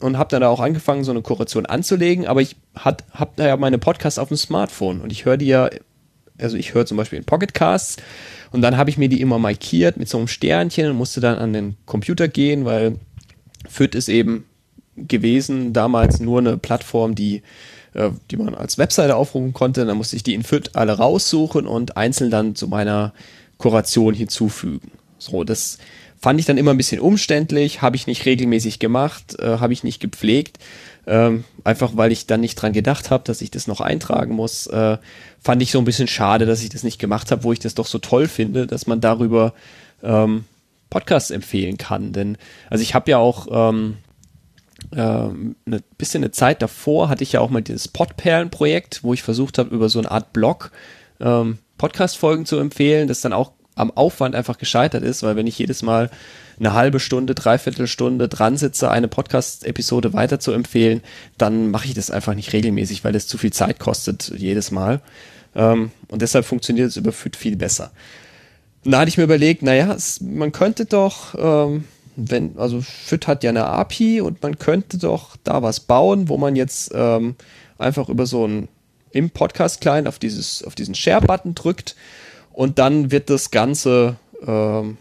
und 0.00 0.18
habe 0.18 0.30
dann 0.30 0.40
da 0.40 0.48
auch 0.48 0.60
angefangen, 0.60 1.04
so 1.04 1.12
eine 1.12 1.22
Kuration 1.22 1.66
anzulegen, 1.66 2.26
aber 2.26 2.42
ich 2.42 2.56
habe 2.74 3.02
da 3.36 3.46
ja 3.46 3.56
meine 3.56 3.78
Podcasts 3.78 4.18
auf 4.18 4.28
dem 4.28 4.36
Smartphone 4.36 5.00
und 5.00 5.12
ich 5.12 5.24
höre 5.24 5.36
die 5.36 5.46
ja, 5.46 5.70
also 6.38 6.56
ich 6.56 6.74
höre 6.74 6.86
zum 6.86 6.96
Beispiel 6.96 7.18
in 7.18 7.24
Pocketcasts 7.24 7.96
und 8.50 8.62
dann 8.62 8.76
habe 8.76 8.90
ich 8.90 8.98
mir 8.98 9.08
die 9.08 9.20
immer 9.20 9.38
markiert 9.38 9.96
mit 9.96 10.08
so 10.08 10.18
einem 10.18 10.28
Sternchen 10.28 10.90
und 10.90 10.96
musste 10.96 11.20
dann 11.20 11.38
an 11.38 11.52
den 11.52 11.76
Computer 11.86 12.26
gehen, 12.26 12.64
weil 12.64 12.98
FIT 13.68 13.94
ist 13.94 14.08
eben 14.08 14.44
gewesen, 14.96 15.72
damals 15.72 16.20
nur 16.20 16.40
eine 16.40 16.56
Plattform, 16.56 17.14
die, 17.14 17.42
äh, 17.94 18.10
die 18.30 18.36
man 18.36 18.54
als 18.54 18.78
Webseite 18.78 19.16
aufrufen 19.16 19.52
konnte. 19.52 19.84
Dann 19.84 19.96
musste 19.96 20.16
ich 20.16 20.22
die 20.22 20.34
in 20.34 20.42
FIT 20.42 20.76
alle 20.76 20.92
raussuchen 20.92 21.66
und 21.66 21.96
einzeln 21.96 22.30
dann 22.30 22.54
zu 22.54 22.68
meiner 22.68 23.12
Kuration 23.58 24.14
hinzufügen. 24.14 24.90
So, 25.18 25.44
das 25.44 25.78
fand 26.18 26.40
ich 26.40 26.46
dann 26.46 26.58
immer 26.58 26.72
ein 26.72 26.76
bisschen 26.76 27.00
umständlich, 27.00 27.82
habe 27.82 27.96
ich 27.96 28.06
nicht 28.06 28.26
regelmäßig 28.26 28.78
gemacht, 28.78 29.38
äh, 29.38 29.58
habe 29.58 29.72
ich 29.72 29.84
nicht 29.84 30.00
gepflegt. 30.00 30.58
Ähm, 31.08 31.44
einfach 31.62 31.92
weil 31.94 32.10
ich 32.10 32.26
dann 32.26 32.40
nicht 32.40 32.56
dran 32.56 32.72
gedacht 32.72 33.10
habe, 33.10 33.22
dass 33.24 33.40
ich 33.40 33.52
das 33.52 33.68
noch 33.68 33.80
eintragen 33.80 34.34
muss, 34.34 34.66
äh, 34.66 34.98
fand 35.40 35.62
ich 35.62 35.70
so 35.70 35.78
ein 35.78 35.84
bisschen 35.84 36.08
schade, 36.08 36.46
dass 36.46 36.64
ich 36.64 36.68
das 36.68 36.82
nicht 36.82 36.98
gemacht 36.98 37.30
habe, 37.30 37.44
wo 37.44 37.52
ich 37.52 37.60
das 37.60 37.76
doch 37.76 37.86
so 37.86 37.98
toll 37.98 38.26
finde, 38.26 38.66
dass 38.66 38.88
man 38.88 39.00
darüber 39.00 39.54
ähm, 40.02 40.46
Podcasts 40.90 41.30
empfehlen 41.30 41.78
kann. 41.78 42.12
Denn, 42.12 42.36
also 42.70 42.82
ich 42.82 42.94
habe 42.94 43.10
ja 43.10 43.18
auch 43.18 43.46
ähm, 43.70 43.98
äh, 44.92 44.98
eine 44.98 45.82
bisschen 45.98 46.22
eine 46.22 46.30
Zeit 46.30 46.62
davor 46.62 47.08
hatte 47.08 47.22
ich 47.22 47.32
ja 47.32 47.40
auch 47.40 47.50
mal 47.50 47.62
dieses 47.62 47.88
Podperlen-Projekt, 47.88 49.02
wo 49.02 49.12
ich 49.14 49.22
versucht 49.22 49.58
habe, 49.58 49.74
über 49.74 49.88
so 49.88 49.98
eine 49.98 50.10
Art 50.10 50.32
Blog 50.32 50.70
ähm, 51.20 51.58
Podcast-Folgen 51.78 52.46
zu 52.46 52.58
empfehlen, 52.58 53.08
das 53.08 53.20
dann 53.20 53.32
auch 53.32 53.52
am 53.74 53.90
Aufwand 53.90 54.34
einfach 54.34 54.58
gescheitert 54.58 55.02
ist, 55.02 55.22
weil 55.22 55.36
wenn 55.36 55.46
ich 55.46 55.58
jedes 55.58 55.82
Mal 55.82 56.10
eine 56.58 56.72
halbe 56.72 56.98
Stunde, 56.98 57.34
dreiviertel 57.34 57.86
Stunde 57.86 58.28
dran 58.28 58.56
sitze, 58.56 58.90
eine 58.90 59.08
Podcast-Episode 59.08 60.14
weiter 60.14 60.40
zu 60.40 60.52
empfehlen, 60.52 61.02
dann 61.36 61.70
mache 61.70 61.86
ich 61.86 61.94
das 61.94 62.10
einfach 62.10 62.34
nicht 62.34 62.54
regelmäßig, 62.54 63.04
weil 63.04 63.14
es 63.14 63.26
zu 63.26 63.36
viel 63.36 63.52
Zeit 63.52 63.78
kostet 63.78 64.32
jedes 64.34 64.70
Mal. 64.70 65.02
Ähm, 65.54 65.90
und 66.08 66.22
deshalb 66.22 66.46
funktioniert 66.46 66.88
es 66.88 66.96
über 66.96 67.12
Fit 67.12 67.36
viel 67.36 67.56
besser. 67.56 67.90
Da 68.84 69.00
hatte 69.00 69.08
ich 69.08 69.18
mir 69.18 69.24
überlegt, 69.24 69.62
naja, 69.62 69.92
es, 69.92 70.20
man 70.20 70.52
könnte 70.52 70.86
doch, 70.86 71.34
ähm, 71.38 71.84
wenn, 72.16 72.58
also 72.58 72.80
Fit 72.80 73.26
hat 73.26 73.44
ja 73.44 73.50
eine 73.50 73.66
API 73.66 74.20
und 74.20 74.42
man 74.42 74.58
könnte 74.58 74.98
doch 74.98 75.36
da 75.44 75.62
was 75.62 75.80
bauen, 75.80 76.28
wo 76.28 76.38
man 76.38 76.56
jetzt 76.56 76.90
ähm, 76.94 77.36
einfach 77.78 78.08
über 78.08 78.26
so 78.26 78.46
ein 78.46 78.68
im 79.12 79.30
Podcast-Client 79.30 80.08
auf 80.08 80.18
dieses, 80.18 80.62
auf 80.64 80.74
diesen 80.74 80.94
Share-Button 80.94 81.54
drückt 81.54 81.96
und 82.52 82.78
dann 82.78 83.10
wird 83.10 83.30
das 83.30 83.50
Ganze 83.50 84.16
ähm, 84.46 84.98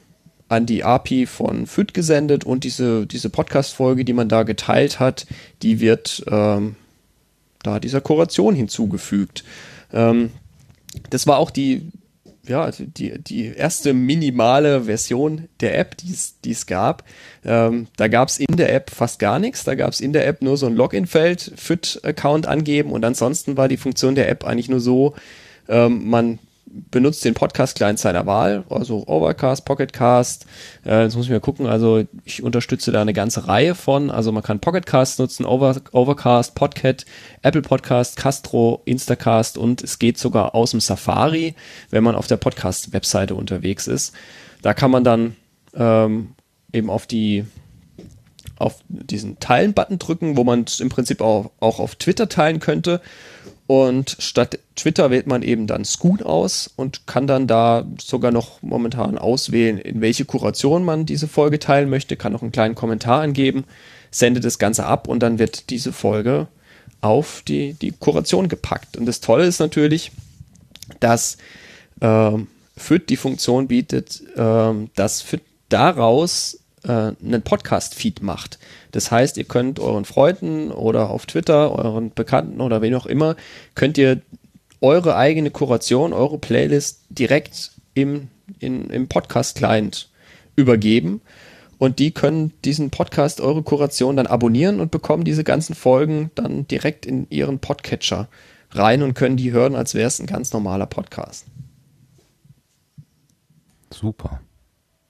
an 0.47 0.65
die 0.65 0.83
API 0.83 1.25
von 1.25 1.65
FIT 1.65 1.93
gesendet 1.93 2.43
und 2.43 2.63
diese, 2.63 3.07
diese 3.07 3.29
Podcast-Folge, 3.29 4.05
die 4.05 4.13
man 4.13 4.29
da 4.29 4.43
geteilt 4.43 4.99
hat, 4.99 5.25
die 5.61 5.79
wird 5.79 6.23
ähm, 6.29 6.75
da 7.63 7.79
dieser 7.79 7.99
Kuration 7.99 8.55
hinzugefügt. 8.55 9.43
Ähm, 9.91 10.31
das 11.09 11.27
war 11.27 11.37
auch 11.37 11.51
die, 11.51 11.89
ja, 12.47 12.63
also 12.63 12.85
die, 12.85 13.19
die 13.21 13.47
erste 13.47 13.93
minimale 13.93 14.83
Version 14.83 15.47
der 15.61 15.77
App, 15.77 15.95
die 15.97 16.51
es 16.51 16.65
gab. 16.65 17.03
Ähm, 17.43 17.87
da 17.97 18.07
gab 18.07 18.29
es 18.29 18.37
in 18.37 18.55
der 18.55 18.73
App 18.73 18.89
fast 18.89 19.19
gar 19.19 19.39
nichts. 19.39 19.63
Da 19.63 19.75
gab 19.75 19.91
es 19.91 20.01
in 20.01 20.13
der 20.13 20.27
App 20.27 20.41
nur 20.41 20.57
so 20.57 20.65
ein 20.65 20.75
Login-Feld, 20.75 21.53
FIT-Account 21.55 22.47
angeben 22.47 22.91
und 22.91 23.03
ansonsten 23.03 23.57
war 23.57 23.67
die 23.67 23.77
Funktion 23.77 24.15
der 24.15 24.29
App 24.29 24.43
eigentlich 24.43 24.69
nur 24.69 24.79
so, 24.79 25.15
ähm, 25.67 26.09
man 26.09 26.39
benutzt 26.91 27.23
den 27.23 27.33
Podcast-Client 27.33 27.99
seiner 27.99 28.25
Wahl, 28.25 28.65
also 28.69 29.07
Overcast, 29.07 29.65
Pocketcast. 29.65 30.45
Äh, 30.85 31.03
jetzt 31.03 31.15
muss 31.15 31.25
ich 31.25 31.31
mal 31.31 31.39
gucken, 31.39 31.67
also 31.67 32.03
ich 32.25 32.43
unterstütze 32.43 32.91
da 32.91 33.01
eine 33.01 33.13
ganze 33.13 33.47
Reihe 33.47 33.75
von. 33.75 34.11
Also 34.11 34.31
man 34.31 34.43
kann 34.43 34.59
Pocketcast 34.59 35.19
nutzen, 35.19 35.45
Over, 35.45 35.77
Overcast, 35.91 36.55
Podcat, 36.55 37.05
Apple 37.41 37.61
Podcast, 37.61 38.17
Castro, 38.17 38.81
Instacast 38.85 39.57
und 39.57 39.83
es 39.83 39.99
geht 39.99 40.17
sogar 40.17 40.53
aus 40.53 40.71
dem 40.71 40.81
Safari, 40.81 41.55
wenn 41.89 42.03
man 42.03 42.15
auf 42.15 42.27
der 42.27 42.37
Podcast-Webseite 42.37 43.35
unterwegs 43.35 43.87
ist. 43.87 44.13
Da 44.61 44.73
kann 44.73 44.91
man 44.91 45.03
dann 45.03 45.35
ähm, 45.75 46.35
eben 46.73 46.89
auf 46.89 47.07
die 47.07 47.45
auf 48.57 48.77
diesen 48.87 49.39
Teilen-Button 49.39 49.99
drücken, 49.99 50.37
wo 50.37 50.43
man 50.43 50.63
es 50.63 50.79
im 50.79 50.89
Prinzip 50.89 51.21
auch, 51.21 51.51
auch 51.59 51.79
auf 51.79 51.95
Twitter 51.95 52.29
teilen 52.29 52.59
könnte. 52.59 53.01
Und 53.67 54.17
statt 54.19 54.59
Twitter 54.75 55.09
wählt 55.09 55.25
man 55.25 55.41
eben 55.41 55.65
dann 55.65 55.85
Scoot 55.85 56.21
aus 56.21 56.69
und 56.75 57.07
kann 57.07 57.25
dann 57.25 57.47
da 57.47 57.85
sogar 57.99 58.31
noch 58.31 58.61
momentan 58.61 59.17
auswählen, 59.17 59.79
in 59.79 60.01
welche 60.01 60.25
Kuration 60.25 60.83
man 60.83 61.07
diese 61.07 61.27
Folge 61.27 61.57
teilen 61.57 61.89
möchte, 61.89 62.15
kann 62.15 62.33
noch 62.33 62.43
einen 62.43 62.51
kleinen 62.51 62.75
Kommentar 62.75 63.21
angeben, 63.21 63.63
sendet 64.11 64.45
das 64.45 64.59
Ganze 64.59 64.85
ab 64.85 65.07
und 65.07 65.21
dann 65.21 65.39
wird 65.39 65.71
diese 65.71 65.93
Folge 65.93 66.47
auf 67.01 67.41
die, 67.47 67.73
die 67.73 67.91
Kuration 67.91 68.49
gepackt. 68.49 68.97
Und 68.97 69.07
das 69.07 69.19
Tolle 69.19 69.45
ist 69.45 69.59
natürlich, 69.59 70.11
dass 70.99 71.37
äh, 72.01 72.31
FIT 72.77 73.09
die 73.09 73.17
Funktion 73.17 73.67
bietet, 73.67 74.21
äh, 74.35 74.73
dass 74.95 75.21
FIT 75.21 75.41
daraus 75.69 76.59
äh, 76.85 77.13
einen 77.23 77.41
Podcast-Feed 77.41 78.21
macht. 78.21 78.59
Das 78.91 79.11
heißt, 79.11 79.37
ihr 79.37 79.43
könnt 79.43 79.79
euren 79.79 80.05
Freunden 80.05 80.71
oder 80.71 81.09
auf 81.09 81.25
Twitter, 81.25 81.71
euren 81.71 82.13
Bekannten 82.13 82.61
oder 82.61 82.81
wen 82.81 82.95
auch 82.95 83.05
immer, 83.05 83.35
könnt 83.73 83.97
ihr 83.97 84.21
eure 84.81 85.15
eigene 85.15 85.51
Kuration, 85.51 86.13
eure 86.13 86.37
Playlist 86.37 87.01
direkt 87.09 87.71
im, 87.93 88.29
in, 88.59 88.89
im 88.89 89.07
Podcast-Client 89.07 90.09
übergeben. 90.55 91.21
Und 91.77 91.99
die 91.99 92.11
können 92.11 92.53
diesen 92.63 92.89
Podcast, 92.89 93.41
eure 93.41 93.63
Kuration 93.63 94.15
dann 94.15 94.27
abonnieren 94.27 94.79
und 94.79 94.91
bekommen 94.91 95.25
diese 95.25 95.43
ganzen 95.43 95.75
Folgen 95.75 96.31
dann 96.35 96.67
direkt 96.67 97.05
in 97.05 97.27
ihren 97.29 97.59
Podcatcher 97.59 98.29
rein 98.71 99.01
und 99.01 99.13
können 99.13 99.35
die 99.35 99.51
hören, 99.51 99.75
als 99.75 99.93
wäre 99.93 100.07
es 100.07 100.19
ein 100.19 100.25
ganz 100.25 100.53
normaler 100.53 100.85
Podcast. 100.85 101.45
Super 103.91 104.39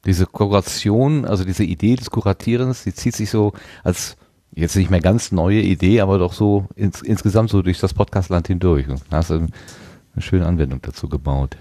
diese 0.06 0.26
Kuration, 0.26 1.26
also 1.26 1.44
diese 1.44 1.64
Idee 1.64 1.96
des 1.96 2.12
Kuratierens, 2.12 2.84
die 2.84 2.94
zieht 2.94 3.16
sich 3.16 3.30
so 3.30 3.54
als 3.84 4.18
jetzt 4.54 4.76
nicht 4.76 4.90
mehr 4.90 5.02
ganz 5.02 5.32
neue 5.32 5.62
Idee, 5.62 6.02
aber 6.02 6.18
doch 6.18 6.34
so 6.34 6.68
ins, 6.76 7.02
insgesamt 7.02 7.50
so 7.50 7.62
durch 7.62 7.80
das 7.80 7.94
Podcastland 7.94 8.48
hindurch. 8.48 8.86
Da 9.10 9.18
hast 9.18 9.30
du 9.30 9.36
eine 9.36 9.50
schöne 10.20 10.46
Anwendung 10.46 10.82
dazu 10.82 11.10
gebaut. 11.10 11.58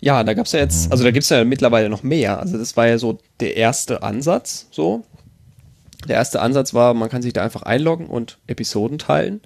Ja, 0.00 0.24
da 0.24 0.34
gab 0.34 0.46
es 0.46 0.52
ja 0.52 0.58
jetzt, 0.58 0.90
also 0.90 1.04
da 1.04 1.12
gibt 1.12 1.22
es 1.22 1.28
ja 1.30 1.44
mittlerweile 1.44 1.88
noch 1.88 2.02
mehr. 2.02 2.40
Also 2.40 2.58
das 2.58 2.76
war 2.76 2.88
ja 2.88 2.98
so 2.98 3.18
der 3.38 3.56
erste 3.56 4.02
Ansatz, 4.02 4.66
so. 4.72 5.04
Der 6.08 6.16
erste 6.16 6.40
Ansatz 6.40 6.74
war, 6.74 6.94
man 6.94 7.08
kann 7.08 7.22
sich 7.22 7.32
da 7.32 7.44
einfach 7.44 7.62
einloggen 7.62 8.06
und 8.06 8.38
Episoden 8.48 8.98
teilen. 8.98 9.40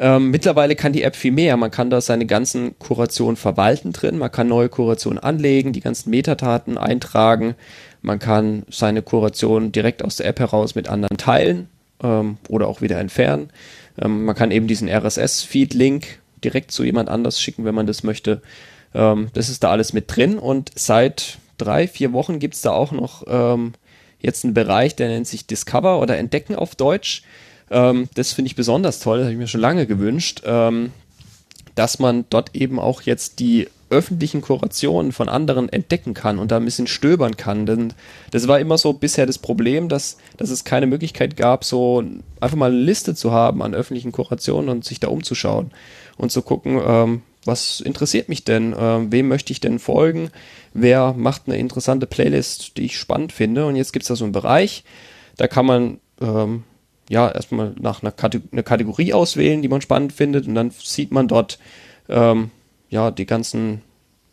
Ähm, 0.00 0.30
mittlerweile 0.30 0.76
kann 0.76 0.92
die 0.92 1.02
App 1.02 1.16
viel 1.16 1.32
mehr. 1.32 1.56
Man 1.56 1.70
kann 1.70 1.90
da 1.90 2.00
seine 2.00 2.26
ganzen 2.26 2.78
Kurationen 2.78 3.36
verwalten 3.36 3.92
drin. 3.92 4.18
Man 4.18 4.30
kann 4.30 4.48
neue 4.48 4.68
Kurationen 4.68 5.18
anlegen, 5.18 5.72
die 5.72 5.80
ganzen 5.80 6.10
Metadaten 6.10 6.78
eintragen. 6.78 7.54
Man 8.00 8.18
kann 8.18 8.64
seine 8.70 9.02
Kuration 9.02 9.72
direkt 9.72 10.04
aus 10.04 10.16
der 10.16 10.26
App 10.26 10.38
heraus 10.38 10.74
mit 10.74 10.88
anderen 10.88 11.16
teilen 11.16 11.68
ähm, 12.02 12.38
oder 12.48 12.68
auch 12.68 12.80
wieder 12.80 13.00
entfernen. 13.00 13.50
Ähm, 14.00 14.24
man 14.24 14.36
kann 14.36 14.50
eben 14.50 14.68
diesen 14.68 14.88
RSS-Feed-Link 14.88 16.20
direkt 16.44 16.70
zu 16.70 16.84
jemand 16.84 17.08
anders 17.08 17.40
schicken, 17.40 17.64
wenn 17.64 17.74
man 17.74 17.86
das 17.86 18.04
möchte. 18.04 18.40
Ähm, 18.94 19.28
das 19.34 19.48
ist 19.48 19.64
da 19.64 19.70
alles 19.70 19.92
mit 19.92 20.14
drin 20.14 20.38
und 20.38 20.70
seit 20.76 21.38
drei, 21.58 21.88
vier 21.88 22.12
Wochen 22.12 22.38
gibt 22.38 22.54
es 22.54 22.62
da 22.62 22.70
auch 22.70 22.92
noch 22.92 23.24
ähm, 23.26 23.72
jetzt 24.20 24.44
einen 24.44 24.54
Bereich, 24.54 24.94
der 24.96 25.08
nennt 25.08 25.26
sich 25.26 25.46
Discover 25.46 26.00
oder 26.00 26.16
Entdecken 26.16 26.54
auf 26.54 26.76
Deutsch. 26.76 27.22
Ähm, 27.70 28.08
das 28.14 28.32
finde 28.32 28.48
ich 28.48 28.56
besonders 28.56 29.00
toll, 29.00 29.18
das 29.18 29.24
habe 29.24 29.32
ich 29.32 29.38
mir 29.38 29.46
schon 29.46 29.60
lange 29.60 29.86
gewünscht, 29.86 30.42
ähm, 30.44 30.92
dass 31.74 31.98
man 31.98 32.24
dort 32.30 32.54
eben 32.54 32.78
auch 32.78 33.02
jetzt 33.02 33.38
die 33.38 33.68
öffentlichen 33.90 34.42
Kurationen 34.42 35.12
von 35.12 35.28
anderen 35.28 35.68
entdecken 35.68 36.12
kann 36.12 36.38
und 36.38 36.50
da 36.50 36.56
ein 36.56 36.64
bisschen 36.64 36.86
stöbern 36.86 37.36
kann. 37.36 37.66
Denn 37.66 37.94
das 38.30 38.48
war 38.48 38.60
immer 38.60 38.78
so 38.78 38.92
bisher 38.92 39.26
das 39.26 39.38
Problem, 39.38 39.88
dass, 39.88 40.18
dass 40.36 40.50
es 40.50 40.64
keine 40.64 40.86
Möglichkeit 40.86 41.36
gab, 41.36 41.64
so 41.64 42.02
einfach 42.40 42.56
mal 42.56 42.70
eine 42.70 42.80
Liste 42.80 43.14
zu 43.14 43.32
haben 43.32 43.62
an 43.62 43.74
öffentlichen 43.74 44.12
Kurationen 44.12 44.68
und 44.68 44.84
sich 44.84 45.00
da 45.00 45.08
umzuschauen 45.08 45.70
und 46.16 46.30
zu 46.30 46.42
gucken, 46.42 46.80
ähm, 46.84 47.22
was 47.44 47.80
interessiert 47.80 48.28
mich 48.28 48.44
denn, 48.44 48.74
ähm, 48.78 49.10
wem 49.10 49.28
möchte 49.28 49.52
ich 49.52 49.60
denn 49.60 49.78
folgen, 49.78 50.30
wer 50.74 51.14
macht 51.14 51.42
eine 51.46 51.56
interessante 51.56 52.06
Playlist, 52.06 52.76
die 52.76 52.82
ich 52.82 52.98
spannend 52.98 53.32
finde. 53.32 53.66
Und 53.66 53.76
jetzt 53.76 53.92
gibt 53.92 54.02
es 54.02 54.08
da 54.08 54.16
so 54.16 54.24
einen 54.24 54.32
Bereich, 54.32 54.84
da 55.36 55.46
kann 55.46 55.64
man 55.64 55.98
ähm, 56.20 56.64
ja, 57.08 57.30
erstmal 57.30 57.74
nach 57.80 58.02
einer 58.02 58.12
Kategor 58.12 58.48
eine 58.52 58.62
Kategorie 58.62 59.12
auswählen, 59.12 59.62
die 59.62 59.68
man 59.68 59.80
spannend 59.80 60.12
findet 60.12 60.46
und 60.46 60.54
dann 60.54 60.70
sieht 60.70 61.10
man 61.10 61.28
dort 61.28 61.58
ähm, 62.08 62.50
ja 62.90 63.10
die 63.10 63.26
ganzen 63.26 63.82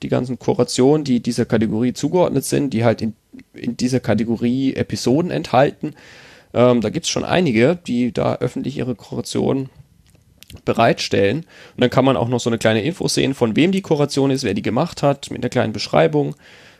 die 0.03 0.09
ganzen 0.09 0.37
Kurationen, 0.37 1.03
die 1.03 1.21
dieser 1.21 1.45
Kategorie 1.45 1.93
zugeordnet 1.93 2.45
sind, 2.45 2.73
die 2.73 2.83
halt 2.83 3.01
in, 3.01 3.13
in 3.53 3.77
dieser 3.77 3.99
Kategorie 3.99 4.75
Episoden 4.75 5.31
enthalten. 5.31 5.95
Ähm, 6.53 6.81
da 6.81 6.89
gibt 6.89 7.05
es 7.05 7.09
schon 7.09 7.25
einige, 7.25 7.77
die 7.87 8.11
da 8.11 8.35
öffentlich 8.35 8.77
ihre 8.77 8.95
Kuration 8.95 9.69
bereitstellen. 10.63 11.39
Und 11.39 11.81
dann 11.81 11.89
kann 11.89 12.05
man 12.05 12.17
auch 12.17 12.27
noch 12.27 12.39
so 12.39 12.49
eine 12.49 12.57
kleine 12.57 12.83
Info 12.83 13.07
sehen, 13.07 13.33
von 13.33 13.55
wem 13.55 13.71
die 13.71 13.81
Kuration 13.81 14.31
ist, 14.31 14.43
wer 14.43 14.53
die 14.53 14.61
gemacht 14.61 15.01
hat, 15.01 15.31
mit 15.31 15.41
einer 15.41 15.49
kleinen 15.49 15.73
Beschreibung 15.73 16.35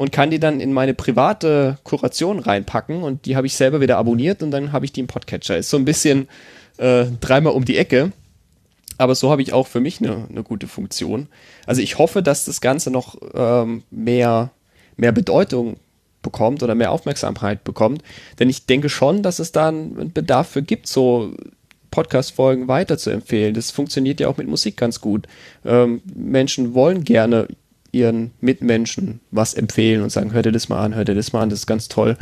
und 0.00 0.12
kann 0.12 0.30
die 0.30 0.40
dann 0.40 0.60
in 0.60 0.72
meine 0.72 0.94
private 0.94 1.76
Kuration 1.84 2.38
reinpacken 2.38 3.02
und 3.02 3.26
die 3.26 3.36
habe 3.36 3.46
ich 3.46 3.54
selber 3.54 3.82
wieder 3.82 3.98
abonniert 3.98 4.42
und 4.42 4.50
dann 4.50 4.72
habe 4.72 4.86
ich 4.86 4.92
die 4.92 5.00
im 5.00 5.08
Podcatcher. 5.08 5.58
Ist 5.58 5.68
so 5.68 5.76
ein 5.76 5.84
bisschen 5.84 6.26
äh, 6.78 7.04
dreimal 7.20 7.52
um 7.52 7.66
die 7.66 7.76
Ecke, 7.76 8.10
aber 8.96 9.14
so 9.14 9.30
habe 9.30 9.42
ich 9.42 9.52
auch 9.52 9.66
für 9.66 9.80
mich 9.80 10.00
eine, 10.00 10.26
eine 10.30 10.42
gute 10.42 10.68
Funktion. 10.68 11.26
Also 11.66 11.82
ich 11.82 11.98
hoffe, 11.98 12.22
dass 12.22 12.46
das 12.46 12.62
Ganze 12.62 12.90
noch 12.90 13.18
ähm, 13.34 13.82
mehr, 13.90 14.52
mehr 14.96 15.12
Bedeutung 15.12 15.76
bekommt 16.22 16.62
oder 16.62 16.74
mehr 16.74 16.92
Aufmerksamkeit 16.92 17.62
bekommt, 17.62 18.02
denn 18.38 18.48
ich 18.48 18.64
denke 18.64 18.88
schon, 18.88 19.22
dass 19.22 19.38
es 19.38 19.52
da 19.52 19.68
einen 19.68 20.14
Bedarf 20.14 20.48
für 20.48 20.62
gibt, 20.62 20.86
so 20.86 21.34
Podcast-Folgen 21.90 22.68
weiterzuempfehlen. 22.68 23.52
Das 23.52 23.70
funktioniert 23.70 24.18
ja 24.18 24.28
auch 24.28 24.38
mit 24.38 24.48
Musik 24.48 24.78
ganz 24.78 25.02
gut. 25.02 25.26
Ähm, 25.62 26.00
Menschen 26.14 26.72
wollen 26.72 27.04
gerne 27.04 27.48
ihren 27.92 28.32
Mitmenschen 28.40 29.20
was 29.30 29.54
empfehlen 29.54 30.02
und 30.02 30.10
sagen, 30.10 30.32
hört 30.32 30.46
ihr 30.46 30.52
das 30.52 30.68
mal 30.68 30.82
an, 30.82 30.94
hört 30.94 31.08
ihr 31.08 31.14
das 31.14 31.32
mal 31.32 31.42
an, 31.42 31.50
das 31.50 31.60
ist 31.60 31.66
ganz 31.66 31.88
toll. 31.88 32.16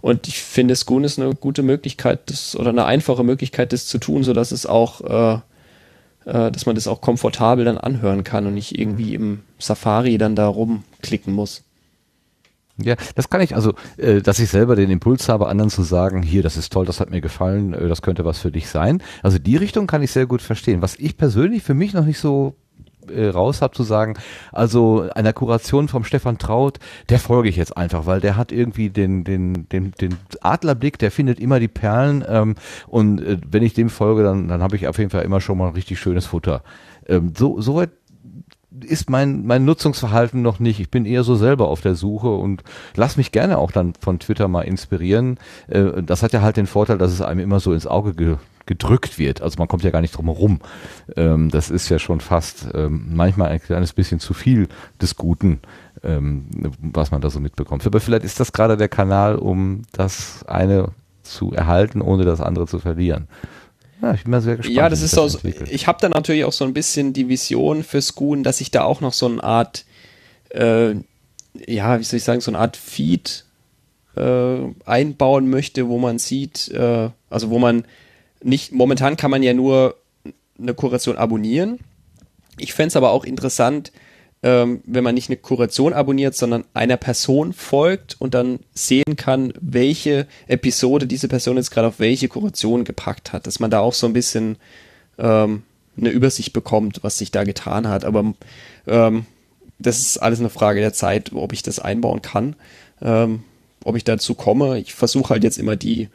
Und 0.00 0.28
ich 0.28 0.40
finde, 0.40 0.76
Schoon 0.76 1.04
ist 1.04 1.18
eine 1.18 1.34
gute 1.34 1.62
Möglichkeit, 1.62 2.30
das, 2.30 2.54
oder 2.54 2.70
eine 2.70 2.84
einfache 2.84 3.24
Möglichkeit, 3.24 3.72
das 3.72 3.86
zu 3.86 3.98
tun, 3.98 4.22
sodass 4.22 4.52
es 4.52 4.64
auch, 4.64 5.00
äh, 5.00 5.40
äh, 6.30 6.52
dass 6.52 6.66
man 6.66 6.76
das 6.76 6.86
auch 6.86 7.00
komfortabel 7.00 7.64
dann 7.64 7.78
anhören 7.78 8.22
kann 8.22 8.46
und 8.46 8.54
nicht 8.54 8.78
irgendwie 8.78 9.14
im 9.14 9.40
Safari 9.58 10.18
dann 10.18 10.36
da 10.36 10.46
rumklicken 10.46 11.32
muss. 11.32 11.64
Ja, 12.80 12.94
das 13.16 13.28
kann 13.28 13.40
ich, 13.40 13.56
also, 13.56 13.74
äh, 13.96 14.22
dass 14.22 14.38
ich 14.38 14.50
selber 14.50 14.76
den 14.76 14.90
Impuls 14.90 15.28
habe, 15.28 15.48
anderen 15.48 15.68
zu 15.68 15.82
sagen, 15.82 16.22
hier, 16.22 16.44
das 16.44 16.56
ist 16.56 16.72
toll, 16.72 16.86
das 16.86 17.00
hat 17.00 17.10
mir 17.10 17.20
gefallen, 17.20 17.74
äh, 17.74 17.88
das 17.88 18.02
könnte 18.02 18.24
was 18.24 18.38
für 18.38 18.52
dich 18.52 18.68
sein. 18.68 19.02
Also 19.24 19.38
die 19.38 19.56
Richtung 19.56 19.88
kann 19.88 20.02
ich 20.02 20.12
sehr 20.12 20.26
gut 20.26 20.42
verstehen. 20.42 20.80
Was 20.80 20.94
ich 20.94 21.16
persönlich 21.16 21.64
für 21.64 21.74
mich 21.74 21.92
noch 21.92 22.04
nicht 22.04 22.20
so 22.20 22.54
äh, 23.10 23.28
raus 23.28 23.62
habe 23.62 23.74
zu 23.74 23.82
sagen, 23.82 24.14
also 24.52 25.08
einer 25.14 25.32
Kuration 25.32 25.88
vom 25.88 26.04
Stefan 26.04 26.38
Traut, 26.38 26.78
der 27.08 27.18
folge 27.18 27.48
ich 27.48 27.56
jetzt 27.56 27.76
einfach, 27.76 28.06
weil 28.06 28.20
der 28.20 28.36
hat 28.36 28.52
irgendwie 28.52 28.90
den, 28.90 29.24
den, 29.24 29.68
den, 29.68 29.92
den 30.00 30.16
Adlerblick, 30.40 30.98
der 30.98 31.10
findet 31.10 31.40
immer 31.40 31.60
die 31.60 31.68
Perlen 31.68 32.24
ähm, 32.28 32.54
und 32.86 33.20
äh, 33.20 33.38
wenn 33.48 33.62
ich 33.62 33.74
dem 33.74 33.90
folge, 33.90 34.22
dann, 34.22 34.48
dann 34.48 34.62
habe 34.62 34.76
ich 34.76 34.88
auf 34.88 34.98
jeden 34.98 35.10
Fall 35.10 35.24
immer 35.24 35.40
schon 35.40 35.58
mal 35.58 35.70
richtig 35.70 35.98
schönes 35.98 36.26
Futter. 36.26 36.62
Ähm, 37.06 37.32
so, 37.36 37.60
so 37.60 37.76
weit 37.76 37.90
ist 38.84 39.10
mein, 39.10 39.46
mein 39.46 39.64
Nutzungsverhalten 39.64 40.42
noch 40.42 40.60
nicht. 40.60 40.80
Ich 40.80 40.90
bin 40.90 41.06
eher 41.06 41.24
so 41.24 41.34
selber 41.34 41.68
auf 41.68 41.80
der 41.80 41.94
Suche 41.94 42.28
und 42.28 42.62
lass 42.94 43.16
mich 43.16 43.32
gerne 43.32 43.58
auch 43.58 43.72
dann 43.72 43.94
von 43.98 44.18
Twitter 44.18 44.48
mal 44.48 44.62
inspirieren. 44.62 45.38
Äh, 45.68 46.02
das 46.02 46.22
hat 46.22 46.32
ja 46.32 46.42
halt 46.42 46.56
den 46.56 46.66
Vorteil, 46.66 46.98
dass 46.98 47.12
es 47.12 47.22
einem 47.22 47.40
immer 47.40 47.60
so 47.60 47.72
ins 47.72 47.86
Auge 47.86 48.14
ge 48.14 48.36
gedrückt 48.68 49.18
wird. 49.18 49.42
Also 49.42 49.56
man 49.58 49.66
kommt 49.66 49.82
ja 49.82 49.90
gar 49.90 50.00
nicht 50.00 50.16
drum 50.16 50.26
herum. 50.26 50.60
Ähm, 51.16 51.50
das 51.50 51.70
ist 51.70 51.88
ja 51.88 51.98
schon 51.98 52.20
fast 52.20 52.68
ähm, 52.74 53.08
manchmal 53.10 53.48
ein 53.48 53.60
kleines 53.60 53.92
bisschen 53.92 54.20
zu 54.20 54.34
viel 54.34 54.68
des 55.02 55.16
Guten, 55.16 55.60
ähm, 56.04 56.46
was 56.80 57.10
man 57.10 57.20
da 57.20 57.30
so 57.30 57.40
mitbekommt. 57.40 57.84
Aber 57.84 57.98
vielleicht 57.98 58.24
ist 58.24 58.38
das 58.38 58.52
gerade 58.52 58.76
der 58.76 58.88
Kanal, 58.88 59.36
um 59.36 59.82
das 59.90 60.44
eine 60.46 60.92
zu 61.22 61.52
erhalten, 61.52 62.00
ohne 62.00 62.24
das 62.24 62.40
andere 62.40 62.66
zu 62.66 62.78
verlieren. 62.78 63.26
Ja, 64.00 64.14
ich 64.14 64.22
bin 64.22 64.30
mal 64.30 64.40
sehr 64.40 64.56
gespannt. 64.56 64.76
Ja, 64.76 64.88
das 64.88 65.02
ist 65.02 65.16
das 65.16 65.32
so, 65.32 65.40
ich 65.48 65.86
habe 65.88 65.98
da 66.00 66.08
natürlich 66.08 66.44
auch 66.44 66.52
so 66.52 66.64
ein 66.64 66.72
bisschen 66.72 67.12
die 67.12 67.28
Vision 67.28 67.82
für 67.82 68.00
Schoon, 68.00 68.44
dass 68.44 68.60
ich 68.60 68.70
da 68.70 68.84
auch 68.84 69.00
noch 69.00 69.12
so 69.12 69.26
eine 69.26 69.42
Art, 69.42 69.84
äh, 70.50 70.94
ja, 71.66 71.98
wie 71.98 72.04
soll 72.04 72.18
ich 72.18 72.24
sagen, 72.24 72.40
so 72.40 72.50
eine 72.52 72.58
Art 72.58 72.76
Feed 72.76 73.44
äh, 74.16 74.58
einbauen 74.84 75.50
möchte, 75.50 75.88
wo 75.88 75.98
man 75.98 76.18
sieht, 76.18 76.68
äh, 76.68 77.10
also 77.30 77.50
wo 77.50 77.58
man 77.58 77.84
nicht, 78.42 78.72
momentan 78.72 79.16
kann 79.16 79.30
man 79.30 79.42
ja 79.42 79.54
nur 79.54 79.96
eine 80.58 80.74
Kuration 80.74 81.16
abonnieren. 81.16 81.78
Ich 82.58 82.72
fände 82.72 82.88
es 82.88 82.96
aber 82.96 83.10
auch 83.10 83.24
interessant, 83.24 83.92
ähm, 84.42 84.82
wenn 84.86 85.04
man 85.04 85.14
nicht 85.14 85.28
eine 85.28 85.36
Kuration 85.36 85.92
abonniert, 85.92 86.34
sondern 86.34 86.64
einer 86.74 86.96
Person 86.96 87.52
folgt 87.52 88.16
und 88.20 88.34
dann 88.34 88.60
sehen 88.72 89.16
kann, 89.16 89.52
welche 89.60 90.26
Episode 90.46 91.06
diese 91.06 91.28
Person 91.28 91.56
jetzt 91.56 91.70
gerade 91.70 91.88
auf 91.88 91.98
welche 91.98 92.28
Kuration 92.28 92.84
gepackt 92.84 93.32
hat, 93.32 93.46
dass 93.46 93.58
man 93.58 93.70
da 93.70 93.80
auch 93.80 93.94
so 93.94 94.06
ein 94.06 94.12
bisschen 94.12 94.56
ähm, 95.18 95.62
eine 95.96 96.10
Übersicht 96.10 96.52
bekommt, 96.52 97.00
was 97.02 97.18
sich 97.18 97.32
da 97.32 97.42
getan 97.44 97.88
hat. 97.88 98.04
Aber 98.04 98.32
ähm, 98.86 99.26
das 99.80 99.98
ist 100.00 100.18
alles 100.18 100.38
eine 100.38 100.50
Frage 100.50 100.80
der 100.80 100.92
Zeit, 100.92 101.32
ob 101.32 101.52
ich 101.52 101.62
das 101.62 101.80
einbauen 101.80 102.22
kann, 102.22 102.54
ähm, 103.02 103.42
ob 103.84 103.96
ich 103.96 104.04
dazu 104.04 104.34
komme. 104.34 104.78
Ich 104.78 104.94
versuche 104.94 105.30
halt 105.30 105.42
jetzt 105.42 105.58
immer 105.58 105.74
die, 105.74 106.08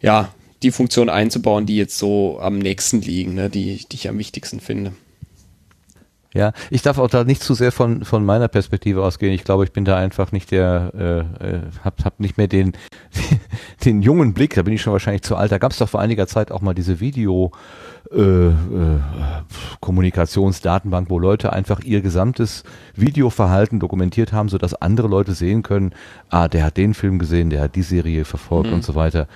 ja, 0.00 0.32
die 0.62 0.70
Funktion 0.70 1.08
einzubauen, 1.08 1.66
die 1.66 1.76
jetzt 1.76 1.98
so 1.98 2.38
am 2.40 2.58
nächsten 2.58 3.00
liegen, 3.00 3.34
ne, 3.34 3.50
die, 3.50 3.84
die 3.90 3.96
ich 3.96 4.08
am 4.08 4.18
wichtigsten 4.18 4.60
finde. 4.60 4.92
Ja, 6.32 6.52
ich 6.70 6.82
darf 6.82 6.98
auch 6.98 7.10
da 7.10 7.24
nicht 7.24 7.42
zu 7.42 7.54
sehr 7.54 7.72
von 7.72 8.04
von 8.04 8.24
meiner 8.24 8.46
Perspektive 8.46 9.02
ausgehen. 9.02 9.32
Ich 9.32 9.42
glaube, 9.42 9.64
ich 9.64 9.72
bin 9.72 9.84
da 9.84 9.96
einfach 9.96 10.30
nicht 10.30 10.52
der, 10.52 10.92
äh, 11.42 11.54
äh 11.54 11.60
hab, 11.82 12.04
hab 12.04 12.20
nicht 12.20 12.38
mehr 12.38 12.46
den 12.46 12.72
den 13.84 14.00
jungen 14.00 14.32
Blick. 14.32 14.54
Da 14.54 14.62
bin 14.62 14.72
ich 14.72 14.80
schon 14.80 14.92
wahrscheinlich 14.92 15.22
zu 15.22 15.34
alt. 15.34 15.50
Da 15.50 15.58
gab 15.58 15.72
es 15.72 15.78
doch 15.78 15.88
vor 15.88 16.00
einiger 16.00 16.28
Zeit 16.28 16.52
auch 16.52 16.60
mal 16.60 16.74
diese 16.74 17.00
Video 17.00 17.50
äh, 18.12 18.20
äh, 18.20 18.52
Kommunikationsdatenbank, 19.80 21.10
wo 21.10 21.18
Leute 21.18 21.52
einfach 21.52 21.80
ihr 21.80 22.00
gesamtes 22.00 22.62
Videoverhalten 22.94 23.80
dokumentiert 23.80 24.32
haben, 24.32 24.48
sodass 24.48 24.74
andere 24.74 25.08
Leute 25.08 25.32
sehen 25.32 25.64
können, 25.64 25.94
ah, 26.28 26.46
der 26.46 26.64
hat 26.64 26.76
den 26.76 26.94
Film 26.94 27.18
gesehen, 27.18 27.50
der 27.50 27.62
hat 27.62 27.74
die 27.74 27.82
Serie 27.82 28.24
verfolgt 28.24 28.68
mhm. 28.68 28.76
und 28.76 28.84
so 28.84 28.94
weiter. 28.94 29.26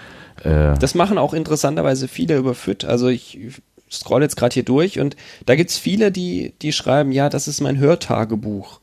Äh, 0.43 0.78
das 0.78 0.94
machen 0.94 1.19
auch 1.19 1.35
interessanterweise 1.35 2.09
viele 2.09 2.36
über 2.36 2.55
FIT. 2.55 2.85
Also 2.85 3.09
ich 3.09 3.39
scroll 3.90 4.23
jetzt 4.23 4.36
gerade 4.36 4.55
hier 4.55 4.65
durch 4.65 4.98
und 4.98 5.16
da 5.47 5.55
gibt's 5.55 5.78
viele, 5.78 6.11
die, 6.11 6.55
die 6.62 6.73
schreiben, 6.73 7.12
ja, 7.12 7.28
das 7.28 7.48
ist 7.48 7.61
mein 7.61 7.78
Hörtagebuch. 7.78 8.81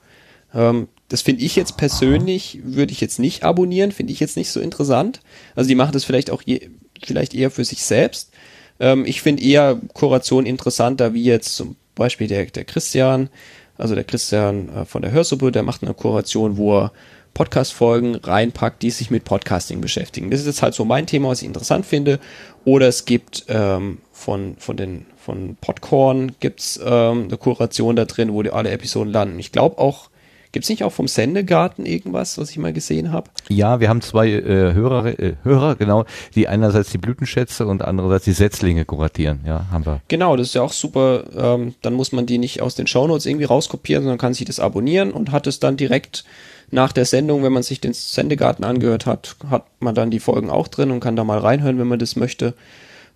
Ähm, 0.54 0.88
das 1.10 1.22
finde 1.22 1.44
ich 1.44 1.56
jetzt 1.56 1.78
persönlich, 1.78 2.60
würde 2.64 2.94
ich 2.94 3.02
jetzt 3.02 3.20
nicht 3.20 3.44
abonnieren, 3.44 3.92
finde 3.92 4.14
ich 4.14 4.20
jetzt 4.20 4.38
nicht 4.38 4.50
so 4.50 4.60
interessant. 4.60 5.20
Also 5.56 5.68
die 5.68 5.76
machen 5.76 5.92
das 5.92 6.06
vielleicht 6.06 6.32
auch 6.32 6.42
je, 6.46 6.70
vielleicht 7.04 7.34
eher 7.34 7.52
für 7.52 7.66
sich 7.66 7.84
selbst. 7.84 8.32
Ähm, 8.80 9.06
ich 9.06 9.22
finde 9.22 9.44
eher 9.44 9.80
Kuration 9.94 10.46
interessanter, 10.46 11.14
wie 11.14 11.24
jetzt 11.24 11.56
zum 11.56 11.76
Beispiel 11.96 12.28
der, 12.28 12.46
der 12.46 12.64
Christian, 12.64 13.30
also 13.78 13.96
der 13.96 14.04
Christian 14.06 14.70
äh, 14.70 14.86
von 14.86 15.02
der 15.02 15.12
Hörsuppe, 15.12 15.52
der 15.52 15.64
macht 15.64 15.84
eine 15.84 15.94
Kuration, 15.94 16.58
wo 16.58 16.80
er 16.80 16.92
Podcast-Folgen 17.34 18.16
reinpackt, 18.16 18.82
die 18.82 18.92
sich 18.92 19.10
mit 19.10 19.24
Podcasting 19.24 19.82
beschäftigen. 19.82 20.32
Das 20.32 20.42
ist 20.42 20.48
jetzt 20.48 20.62
halt 20.62 20.74
so 20.74 20.86
mein 20.86 21.08
Thema, 21.08 21.30
was 21.30 21.42
ich 21.42 21.48
interessant 21.48 21.86
finde. 21.86 22.20
Oder 22.66 22.88
es 22.88 23.06
gibt 23.06 23.46
ähm, 23.48 24.00
von, 24.12 24.56
von 24.58 24.78
den 24.78 25.06
von 25.18 25.56
Podcorn 25.62 26.34
gibt's 26.40 26.80
ähm, 26.84 27.26
eine 27.26 27.38
Kuration 27.38 27.96
da 27.96 28.06
drin, 28.06 28.34
wo 28.34 28.42
die 28.42 28.52
alle 28.52 28.72
Episoden 28.72 29.14
landen. 29.14 29.40
Ich 29.40 29.52
glaube 29.52 29.78
auch, 29.78 30.10
gibt's 30.52 30.70
nicht 30.70 30.84
auch 30.84 30.92
vom 30.92 31.08
Sendegarten 31.08 31.86
irgendwas, 31.86 32.38
was 32.38 32.50
ich 32.50 32.58
mal 32.58 32.74
gesehen 32.74 33.12
habe? 33.12 33.30
Ja, 33.48 33.80
wir 33.80 33.90
haben 33.90 34.02
zwei 34.02 34.30
äh, 34.30 34.74
Hörer, 34.74 35.20
äh, 35.20 35.36
Hörer, 35.44 35.76
genau, 35.76 36.06
die 36.36 36.48
einerseits 36.48 36.92
die 36.92 36.98
Blütenschätze 36.98 37.68
und 37.68 37.84
andererseits 37.84 38.26
die 38.26 38.34
Setzlinge 38.34 38.86
kuratieren. 38.86 39.42
Ja, 39.46 39.68
haben 39.72 39.86
wir. 39.86 40.02
Genau, 40.08 40.36
das 40.36 40.48
ist 40.48 40.56
ja 40.56 40.64
auch 40.64 40.74
super. 40.74 41.24
Ähm, 41.36 41.76
dann 41.82 41.94
muss 41.94 42.12
man 42.12 42.26
die 42.26 42.38
nicht 42.38 42.62
aus 42.62 42.76
den 42.76 42.88
Shownotes 42.88 43.26
irgendwie 43.26 43.46
rauskopieren, 43.46 44.04
sondern 44.04 44.20
kann 44.20 44.34
sich 44.34 44.46
das 44.46 44.60
abonnieren 44.60 45.12
und 45.12 45.32
hat 45.32 45.48
es 45.48 45.60
dann 45.60 45.78
direkt 45.78 46.26
nach 46.72 46.92
der 46.92 47.06
Sendung, 47.06 47.44
wenn 47.44 47.54
man 47.54 47.64
sich 47.64 47.82
den 47.82 47.94
Sendegarten 47.94 48.64
angehört 48.64 49.06
hat, 49.06 49.36
hat 49.50 49.66
man 49.80 49.94
dann 49.94 50.12
die 50.12 50.20
Folgen 50.20 50.50
auch 50.50 50.68
drin 50.68 50.92
und 50.92 51.02
kann 51.02 51.16
da 51.16 51.24
mal 51.24 51.40
reinhören, 51.40 51.78
wenn 51.78 51.88
man 51.88 52.00
das 52.00 52.16
möchte. 52.16 52.54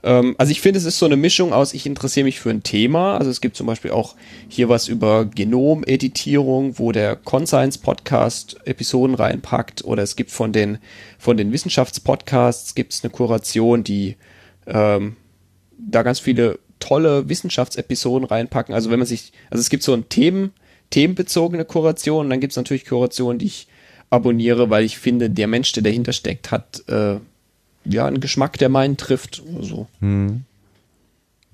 Ähm, 0.03 0.35
also 0.37 0.51
ich 0.51 0.61
finde, 0.61 0.77
es 0.77 0.85
ist 0.85 0.99
so 0.99 1.05
eine 1.05 1.15
Mischung 1.15 1.51
aus, 1.51 1.73
ich 1.73 1.85
interessiere 1.85 2.25
mich 2.25 2.39
für 2.39 2.51
ein 2.51 2.63
Thema. 2.63 3.17
Also 3.17 3.31
es 3.31 3.41
gibt 3.41 3.57
zum 3.57 3.65
Beispiel 3.65 3.91
auch 3.91 4.15
hier 4.47 4.69
was 4.69 4.87
über 4.87 5.25
Genomeditierung, 5.25 6.77
wo 6.79 6.91
der 6.91 7.15
Conscience 7.15 7.77
Podcast 7.77 8.57
Episoden 8.65 9.15
reinpackt. 9.15 9.83
Oder 9.83 10.03
es 10.03 10.15
gibt 10.15 10.31
von 10.31 10.53
den, 10.53 10.77
von 11.17 11.37
den 11.37 11.51
Wissenschaftspodcasts 11.51 12.75
gibt 12.75 12.93
es 12.93 13.03
eine 13.03 13.11
Kuration, 13.11 13.83
die 13.83 14.15
ähm, 14.67 15.15
da 15.77 16.03
ganz 16.03 16.19
viele 16.19 16.59
tolle 16.79 17.27
Wissenschaftsepisoden 17.27 18.27
reinpacken. 18.27 18.75
Also 18.75 18.91
wenn 18.91 18.99
man 18.99 19.07
sich, 19.07 19.33
also 19.49 19.61
es 19.61 19.69
gibt 19.69 19.83
so 19.83 19.93
ein 19.93 20.07
Themen, 20.09 20.51
themenbezogene 20.95 21.65
Kuration. 21.65 22.25
Und 22.25 22.29
dann 22.29 22.39
gibt 22.39 22.53
es 22.53 22.57
natürlich 22.57 22.85
Kurationen, 22.85 23.37
die 23.37 23.47
ich 23.47 23.67
abonniere, 24.09 24.69
weil 24.69 24.85
ich 24.85 24.97
finde, 24.97 25.29
der 25.29 25.47
Mensch, 25.47 25.73
der 25.73 25.83
dahinter 25.83 26.13
steckt, 26.13 26.51
hat 26.51 26.83
äh, 26.87 27.17
ja 27.83 28.05
einen 28.05 28.21
Geschmack, 28.21 28.57
der 28.57 28.69
meinen 28.69 28.95
trifft. 28.95 29.43
So. 29.59 29.87
Hm. 29.99 30.43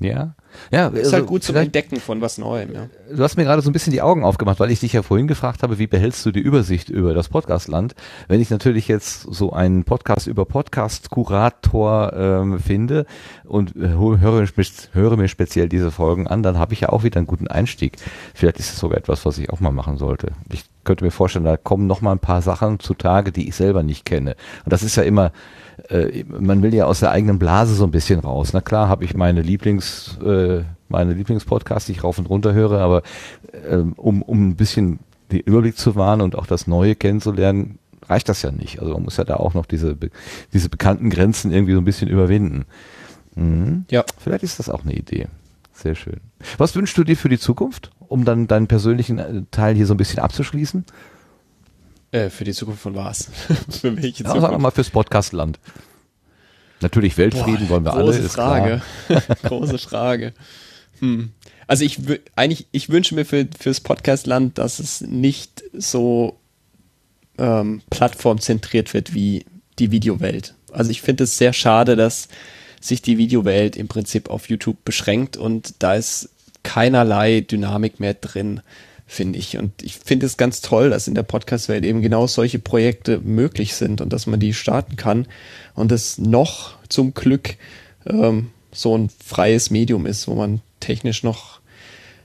Ja. 0.02 0.34
Ja, 0.72 0.88
Ist 0.88 1.06
also 1.06 1.14
halt 1.14 1.28
gut 1.28 1.44
zum 1.44 1.56
Entdecken 1.56 2.00
von 2.00 2.20
was 2.20 2.38
Neuem, 2.38 2.74
ja. 2.74 2.88
Du 3.10 3.24
hast 3.24 3.38
mir 3.38 3.44
gerade 3.44 3.62
so 3.62 3.70
ein 3.70 3.74
bisschen 3.74 3.94
die 3.94 4.02
Augen 4.02 4.26
aufgemacht, 4.26 4.60
weil 4.60 4.72
ich 4.72 4.82
dich 4.82 4.94
ja 4.94 5.02
vorhin 5.02 5.28
gefragt 5.28 5.64
habe, 5.64 5.80
wie 5.80 5.88
behältst 5.88 6.26
du 6.26 6.32
die 6.32 6.42
Übersicht 6.42 6.90
über 6.90 7.14
das 7.14 7.30
Podcastland? 7.30 7.96
Wenn 8.28 8.42
ich 8.42 8.50
natürlich 8.50 8.88
jetzt 8.88 9.22
so 9.22 9.54
einen 9.54 9.86
Podcast 9.86 10.28
über 10.28 10.46
Podcast-Kurator 10.46 12.14
ähm, 12.14 12.60
finde 12.60 13.06
und 13.46 13.76
äh, 13.76 13.90
höre, 13.90 14.48
höre 14.94 15.18
mir 15.18 15.28
speziell 15.28 15.70
diese 15.70 15.92
Folgen 15.92 16.28
an, 16.28 16.44
dann 16.44 16.58
habe 16.58 16.74
ich 16.74 16.82
ja 16.82 16.90
auch 16.90 17.04
wieder 17.04 17.18
einen 17.18 17.28
guten 17.28 17.48
Einstieg. 17.48 17.98
Vielleicht 18.34 18.60
ist 18.60 18.74
es 18.74 18.80
sogar 18.80 18.98
etwas, 18.98 19.26
was 19.26 19.38
ich 19.38 19.52
auch 19.52 19.60
mal 19.60 19.72
machen 19.72 19.98
sollte. 19.98 20.32
Ich 20.52 20.66
könnte 20.84 21.06
mir 21.06 21.12
vorstellen, 21.12 21.46
da 21.46 21.58
kommen 21.58 21.88
noch 21.88 22.02
mal 22.02 22.12
ein 22.12 22.20
paar 22.20 22.42
Sachen 22.42 22.80
zutage, 22.80 23.32
die 23.32 23.48
ich 23.48 23.56
selber 23.56 23.84
nicht 23.84 24.06
kenne. 24.06 24.36
Und 24.66 24.74
das 24.74 24.84
ist 24.84 24.96
ja 24.96 25.04
immer, 25.04 25.32
äh, 25.92 26.24
man 26.28 26.64
will 26.64 26.74
ja 26.74 26.86
aus 26.86 27.02
der 27.02 27.12
eigenen 27.12 27.38
Blase 27.38 27.76
so 27.76 27.84
ein 27.84 27.92
bisschen 27.92 28.20
raus. 28.20 28.54
Na 28.54 28.62
klar, 28.62 28.88
habe 28.88 29.04
ich 29.04 29.14
meine 29.14 29.42
Lieblings, 29.42 30.18
äh, 30.26 30.64
meine 30.90 31.14
Lieblingspodcasts, 31.14 31.88
die 31.88 31.94
ich 31.94 32.04
rauf 32.04 32.18
und 32.18 32.30
runter 32.30 32.54
höre, 32.54 32.80
aber 32.80 33.04
ähm, 33.70 33.94
um, 33.98 34.22
um 34.22 34.50
ein 34.50 34.56
bisschen 34.56 35.00
den 35.32 35.42
Überblick 35.42 35.78
zu 35.78 35.96
wahren 35.96 36.22
und 36.22 36.36
auch 36.36 36.48
das 36.48 36.68
Neue 36.68 36.96
kennenzulernen, 36.96 37.78
reicht 38.08 38.30
das 38.30 38.42
ja 38.42 38.52
nicht. 38.52 38.80
Also 38.80 38.94
man 38.94 39.04
muss 39.04 39.18
ja 39.18 39.24
da 39.24 39.36
auch 39.36 39.54
noch 39.54 39.66
diese, 39.66 39.98
diese 40.54 40.70
bekannten 40.70 41.10
Grenzen 41.10 41.52
irgendwie 41.52 41.74
so 41.74 41.80
ein 41.80 41.86
bisschen 41.86 42.10
überwinden. 42.10 42.66
Mhm. 43.36 43.86
Ja. 43.90 44.04
Vielleicht 44.18 44.44
ist 44.44 44.60
das 44.60 44.70
auch 44.70 44.84
eine 44.84 44.94
Idee. 44.94 45.28
Sehr 45.74 45.96
schön. 45.96 46.20
Was 46.58 46.76
wünschst 46.76 46.98
du 46.98 47.04
dir 47.04 47.18
für 47.18 47.30
die 47.30 47.40
Zukunft, 47.40 47.92
um 48.08 48.26
dann 48.26 48.48
deinen 48.48 48.68
persönlichen 48.68 49.20
äh, 49.20 49.44
Teil 49.52 49.76
hier 49.76 49.88
so 49.88 49.94
ein 49.94 49.98
bisschen 49.98 50.20
abzuschließen? 50.20 50.86
Äh, 52.12 52.30
für 52.30 52.44
die 52.44 52.54
Zukunft 52.54 52.82
von 52.82 52.96
was? 52.96 53.30
für 53.70 53.96
welche 53.96 54.24
Ja, 54.24 54.30
sagen 54.30 54.42
wir 54.42 54.48
Zukunft? 54.48 54.62
mal 54.62 54.72
fürs 54.72 54.90
Podcastland. 54.90 55.60
Natürlich 56.82 57.18
Weltfrieden 57.18 57.70
wollen 57.70 57.86
wir 57.86 57.94
alle, 57.94 58.06
große 58.06 58.20
ist 58.20 58.34
Frage. 58.34 58.82
große 59.44 59.78
Frage. 59.78 60.34
Hm. 61.00 61.32
Also 61.68 61.86
ich 61.86 62.00
eigentlich, 62.36 62.68
ich 62.72 62.90
wünsche 62.90 63.16
mir 63.16 63.24
für, 63.24 63.48
fürs 63.58 63.80
Podcastland, 63.80 64.58
dass 64.58 64.80
es 64.80 65.02
nicht 65.02 65.64
so 65.74 66.38
ähm, 67.38 67.82
plattformzentriert 67.90 68.94
wird 68.94 69.14
wie 69.14 69.46
die 69.80 69.92
Videowelt. 69.92 70.56
Also 70.72 70.92
ich 70.92 71.02
finde 71.02 71.26
es 71.26 71.38
sehr 71.38 71.54
schade, 71.54 71.96
dass 71.96 72.28
sich 72.82 73.02
die 73.02 73.18
Videowelt 73.18 73.78
im 73.78 73.88
Prinzip 73.88 74.30
auf 74.30 74.50
YouTube 74.50 74.84
beschränkt 74.84 75.38
und 75.38 75.76
da 75.80 75.94
ist 75.94 76.30
keinerlei 76.64 77.42
Dynamik 77.42 78.00
mehr 78.00 78.16
drin, 78.16 78.62
finde 79.12 79.38
ich. 79.38 79.58
Und 79.58 79.84
ich 79.84 79.98
finde 79.98 80.26
es 80.26 80.38
ganz 80.38 80.62
toll, 80.62 80.90
dass 80.90 81.08
in 81.08 81.16
der 81.16 81.24
Podcast-Welt 81.24 81.84
eben 81.84 82.02
genau 82.02 82.28
solche 82.28 82.60
Projekte 82.60 83.20
möglich 83.20 83.76
sind 83.76 84.00
und 84.00 84.14
dass 84.14 84.26
man 84.26 84.40
die 84.40 84.54
starten 84.54 84.96
kann 84.96 85.28
und 85.76 85.92
es 85.92 86.18
noch 86.18 86.76
zum 86.88 87.14
Glück 87.14 87.58
ähm, 88.06 88.52
so 88.72 88.98
ein 88.98 89.10
freies 89.24 89.70
Medium 89.70 90.06
ist, 90.06 90.30
wo 90.30 90.36
man 90.36 90.62
technisch 90.80 91.24
noch 91.24 91.60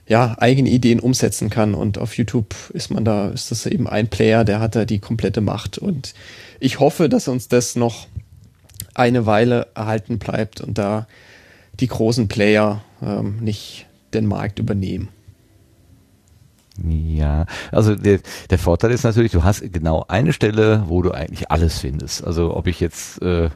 ja, 0.07 0.37
eigene 0.39 0.69
Ideen 0.69 1.01
umsetzen 1.01 1.49
kann. 1.49 1.73
Und 1.73 1.97
auf 1.97 2.17
YouTube 2.17 2.55
ist 2.73 2.89
man 2.89 3.03
da, 3.03 3.29
ist 3.29 3.51
das 3.51 3.65
eben 3.65 3.87
ein 3.87 4.07
Player, 4.07 4.45
der 4.45 4.61
hat 4.61 4.75
da 4.77 4.85
die 4.85 4.99
komplette 4.99 5.41
Macht. 5.41 5.77
Und 5.77 6.13
ich 6.61 6.79
hoffe, 6.79 7.09
dass 7.09 7.27
uns 7.27 7.49
das 7.49 7.75
noch 7.75 8.07
eine 8.93 9.25
Weile 9.25 9.67
erhalten 9.75 10.19
bleibt 10.19 10.61
und 10.61 10.77
da 10.77 11.05
die 11.81 11.87
großen 11.87 12.29
Player 12.29 12.81
ähm, 13.01 13.39
nicht 13.41 13.87
den 14.13 14.25
Markt 14.25 14.59
übernehmen. 14.59 15.09
Ja, 16.85 17.45
also 17.71 17.95
der, 17.95 18.19
der 18.49 18.59
Vorteil 18.59 18.91
ist 18.91 19.03
natürlich, 19.03 19.31
du 19.31 19.43
hast 19.43 19.61
genau 19.73 20.05
eine 20.07 20.33
Stelle, 20.33 20.83
wo 20.87 21.01
du 21.01 21.11
eigentlich 21.11 21.49
alles 21.49 21.79
findest. 21.79 22.23
Also 22.23 22.55
ob 22.55 22.67
ich 22.67 22.79
jetzt 22.79 23.21
äh, 23.21 23.49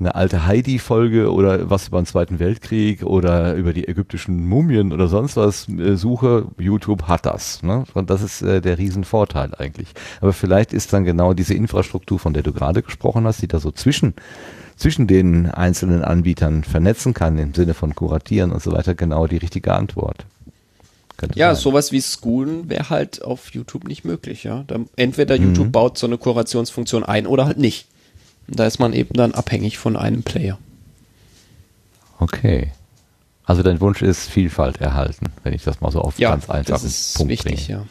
eine 0.00 0.14
alte 0.14 0.46
Heidi-Folge 0.46 1.32
oder 1.32 1.70
was 1.70 1.88
über 1.88 2.00
den 2.00 2.06
Zweiten 2.06 2.38
Weltkrieg 2.38 3.02
oder 3.02 3.54
über 3.54 3.72
die 3.72 3.88
ägyptischen 3.88 4.46
Mumien 4.46 4.92
oder 4.92 5.08
sonst 5.08 5.36
was 5.36 5.68
äh, 5.68 5.96
suche, 5.96 6.48
YouTube 6.58 7.04
hat 7.04 7.26
das. 7.26 7.62
Ne? 7.62 7.84
Und 7.94 8.10
das 8.10 8.22
ist 8.22 8.42
äh, 8.42 8.60
der 8.60 8.78
Riesenvorteil 8.78 9.54
eigentlich. 9.54 9.94
Aber 10.20 10.32
vielleicht 10.32 10.72
ist 10.72 10.92
dann 10.92 11.04
genau 11.04 11.32
diese 11.32 11.54
Infrastruktur, 11.54 12.18
von 12.18 12.34
der 12.34 12.42
du 12.42 12.52
gerade 12.52 12.82
gesprochen 12.82 13.26
hast, 13.26 13.40
die 13.42 13.48
da 13.48 13.58
so 13.60 13.70
zwischen 13.70 14.14
zwischen 14.76 15.06
den 15.06 15.46
einzelnen 15.46 16.02
Anbietern 16.02 16.64
vernetzen 16.64 17.14
kann, 17.14 17.38
im 17.38 17.54
Sinne 17.54 17.74
von 17.74 17.94
kuratieren 17.94 18.50
und 18.50 18.60
so 18.60 18.72
weiter, 18.72 18.96
genau 18.96 19.28
die 19.28 19.36
richtige 19.36 19.72
Antwort. 19.72 20.26
Könnte 21.16 21.38
Ja, 21.38 21.54
sein. 21.54 21.62
sowas 21.62 21.92
wie 21.92 22.02
Schoolen 22.02 22.68
wäre 22.68 22.90
halt 22.90 23.22
auf 23.22 23.52
YouTube 23.54 23.84
nicht 23.86 24.04
möglich, 24.04 24.44
ja. 24.44 24.64
Da, 24.66 24.78
entweder 24.96 25.36
YouTube 25.36 25.70
baut 25.72 25.96
so 25.98 26.06
eine 26.06 26.18
Kurationsfunktion 26.18 27.04
ein 27.04 27.26
oder 27.26 27.46
halt 27.46 27.58
nicht. 27.58 27.86
Da 28.48 28.66
ist 28.66 28.78
man 28.78 28.92
eben 28.92 29.14
dann 29.14 29.32
abhängig 29.32 29.78
von 29.78 29.96
einem 29.96 30.22
Player. 30.22 30.58
Okay. 32.18 32.72
Also 33.44 33.62
dein 33.62 33.80
Wunsch 33.80 34.02
ist 34.02 34.28
Vielfalt 34.30 34.80
erhalten, 34.80 35.26
wenn 35.42 35.52
ich 35.52 35.62
das 35.64 35.80
mal 35.80 35.90
so 35.92 36.00
auf 36.00 36.18
Ja, 36.18 36.30
ganz 36.30 36.48
einfachen 36.48 36.72
das 36.72 36.84
ist 36.84 37.16
Punkt 37.16 37.30
wichtig, 37.30 37.66
bringe. 37.66 37.80
ja. 37.80 37.86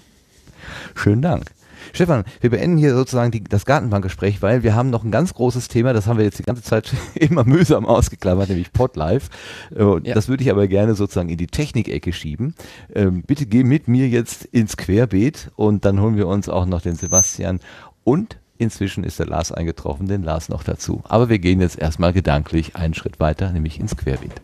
Schönen 0.96 1.22
Dank. 1.22 1.52
Stefan, 1.96 2.24
wir 2.42 2.50
beenden 2.50 2.78
hier 2.78 2.96
sozusagen 2.96 3.30
die, 3.30 3.44
das 3.44 3.66
Gartenbankgespräch, 3.66 4.42
weil 4.42 4.64
wir 4.64 4.74
haben 4.74 4.90
noch 4.90 5.04
ein 5.04 5.12
ganz 5.12 5.36
großes 5.36 5.68
Thema, 5.68 5.94
das 5.94 6.08
haben 6.08 6.18
wir 6.18 6.26
jetzt 6.26 6.40
die 6.40 6.44
ganze 6.44 6.64
Zeit 6.64 6.92
immer 7.14 7.44
mühsam 7.44 7.86
ausgeklammert, 7.86 8.50
nämlich 8.50 8.74
Podlife. 8.74 9.30
Äh, 9.76 9.84
Ja. 10.04 10.16
Das 10.16 10.28
würde 10.28 10.44
ich 10.44 10.50
aber 10.50 10.68
gerne 10.68 10.96
sozusagen 10.96 11.30
in 11.30 11.38
die 11.38 11.48
Technikecke 11.48 12.12
schieben. 12.12 12.56
Ähm, 12.96 13.22
bitte 13.22 13.46
geh 13.46 13.64
mit 13.64 13.88
mir 13.88 14.08
jetzt 14.08 14.46
ins 14.46 14.76
Querbeet 14.76 15.52
und 15.56 15.86
dann 15.86 16.02
holen 16.02 16.18
wir 16.18 16.28
uns 16.28 16.50
auch 16.50 16.66
noch 16.66 16.82
den 16.82 16.96
Sebastian 16.96 17.60
und 18.04 18.38
inzwischen 18.58 19.04
ist 19.04 19.20
der 19.20 19.28
Lars 19.28 19.52
eingetroffen, 19.52 20.08
den 20.08 20.24
Lars 20.24 20.50
noch 20.50 20.64
dazu. 20.64 21.04
Aber 21.08 21.30
wir 21.30 21.38
gehen 21.38 21.62
jetzt 21.62 21.78
erstmal 21.78 22.12
gedanklich 22.12 22.76
einen 22.76 22.96
Schritt 22.96 23.20
weiter, 23.20 23.52
nämlich 23.52 23.80
ins 23.80 23.96
Querbeet. 23.96 24.42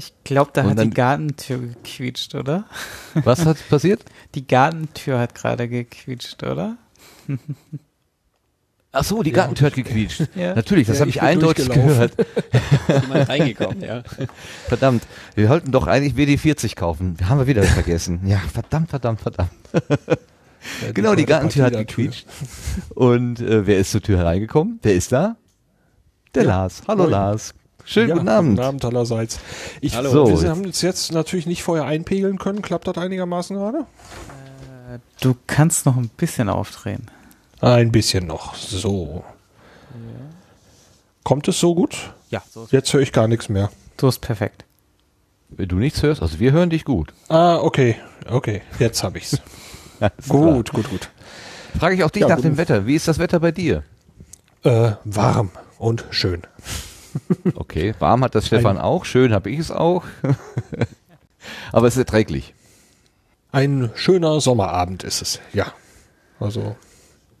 Ich 0.00 0.14
glaube, 0.24 0.50
da 0.54 0.62
Und 0.62 0.70
hat 0.70 0.78
dann- 0.78 0.88
die 0.88 0.94
Gartentür 0.96 1.58
gequietscht, 1.58 2.34
oder? 2.34 2.64
Was 3.12 3.44
hat 3.44 3.58
passiert? 3.68 4.02
Die 4.34 4.46
Gartentür 4.46 5.18
hat 5.18 5.34
gerade 5.34 5.68
gequietscht, 5.68 6.42
oder? 6.42 6.78
Ach 8.92 9.04
so, 9.04 9.22
die 9.22 9.30
Gartentür 9.30 9.66
hat 9.66 9.74
gequietscht. 9.74 10.22
Ja. 10.34 10.54
Natürlich, 10.54 10.86
das 10.86 10.96
Ja, 10.96 11.00
habe 11.02 11.10
ich 11.10 11.16
ich 11.16 11.20
bin 11.20 11.28
eindeutig 11.28 11.68
gehört. 11.68 12.12
Jemand 13.02 13.28
reingekommen, 13.28 13.82
ja. 13.82 14.02
Verdammt, 14.68 15.06
wir 15.34 15.50
wollten 15.50 15.70
doch 15.70 15.86
eigentlich 15.86 16.14
WD40 16.14 16.76
kaufen. 16.76 17.16
Haben 17.28 17.38
wir 17.40 17.46
wieder 17.46 17.62
vergessen. 17.62 18.20
Ja, 18.26 18.38
verdammt, 18.38 18.88
verdammt, 18.88 19.20
verdammt. 19.20 19.50
genau, 20.94 21.14
die 21.14 21.26
Gartentür 21.26 21.66
hat 21.66 21.74
gequietscht. 21.74 22.26
Und 22.94 23.40
äh, 23.40 23.66
wer 23.66 23.78
ist 23.78 23.90
zur 23.90 24.00
Tür 24.00 24.16
hereingekommen? 24.16 24.78
Wer 24.82 24.94
ist 24.94 25.12
da? 25.12 25.36
Der 26.34 26.44
Ja. 26.44 26.48
Lars. 26.48 26.82
Hallo 26.88 27.02
Moin. 27.02 27.10
Lars. 27.10 27.54
Schönen 27.84 28.08
ja, 28.10 28.14
guten 28.14 28.28
Abend. 28.28 28.50
Guten 28.56 28.66
Abend 28.66 28.84
allerseits. 28.84 29.38
Ich, 29.80 29.94
Hallo. 29.94 30.10
So, 30.10 30.42
wir 30.42 30.50
haben 30.50 30.64
uns 30.64 30.82
jetzt 30.82 31.12
natürlich 31.12 31.46
nicht 31.46 31.62
vorher 31.62 31.86
einpegeln 31.86 32.38
können. 32.38 32.62
Klappt 32.62 32.86
das 32.86 32.96
einigermaßen 32.96 33.56
gerade? 33.56 33.86
Du 35.20 35.36
kannst 35.46 35.86
noch 35.86 35.96
ein 35.96 36.08
bisschen 36.08 36.48
aufdrehen. 36.48 37.10
Ein 37.60 37.92
bisschen 37.92 38.26
noch. 38.26 38.54
So. 38.54 39.24
Kommt 41.24 41.46
es 41.48 41.60
so 41.60 41.74
gut? 41.74 42.14
Ja, 42.30 42.42
so 42.50 42.64
ist, 42.64 42.72
Jetzt 42.72 42.92
höre 42.92 43.00
ich 43.02 43.12
gar 43.12 43.28
nichts 43.28 43.48
mehr. 43.48 43.70
so 44.00 44.08
ist 44.08 44.20
perfekt. 44.20 44.64
Wenn 45.50 45.68
du 45.68 45.76
nichts 45.76 46.02
hörst, 46.02 46.22
also 46.22 46.38
wir 46.38 46.52
hören 46.52 46.70
dich 46.70 46.84
gut. 46.84 47.12
Ah, 47.28 47.56
okay. 47.56 47.96
Okay, 48.28 48.62
jetzt 48.78 49.02
habe 49.02 49.18
ich's. 49.18 49.38
gut, 50.28 50.72
gut, 50.72 50.88
gut. 50.90 51.10
Frage 51.78 51.96
ich 51.96 52.04
auch 52.04 52.10
dich 52.10 52.22
Ja, 52.22 52.28
nach 52.28 52.40
dem 52.40 52.56
Wetter. 52.56 52.86
Wie 52.86 52.94
ist 52.94 53.08
das 53.08 53.18
Wetter 53.18 53.40
bei 53.40 53.52
dir? 53.52 53.82
Äh, 54.62 54.92
warm 55.04 55.50
und 55.78 56.04
schön. 56.10 56.42
Okay, 57.54 57.94
warm 57.98 58.24
hat 58.24 58.34
das 58.34 58.46
Stefan 58.46 58.78
auch, 58.78 59.04
schön 59.04 59.32
habe 59.32 59.50
ich 59.50 59.58
es 59.58 59.70
auch. 59.70 60.04
Aber 61.72 61.86
es 61.86 61.94
ist 61.94 62.00
erträglich. 62.00 62.54
Ein 63.52 63.90
schöner 63.94 64.40
Sommerabend 64.40 65.02
ist 65.02 65.22
es, 65.22 65.40
ja. 65.52 65.72
Also, 66.38 66.76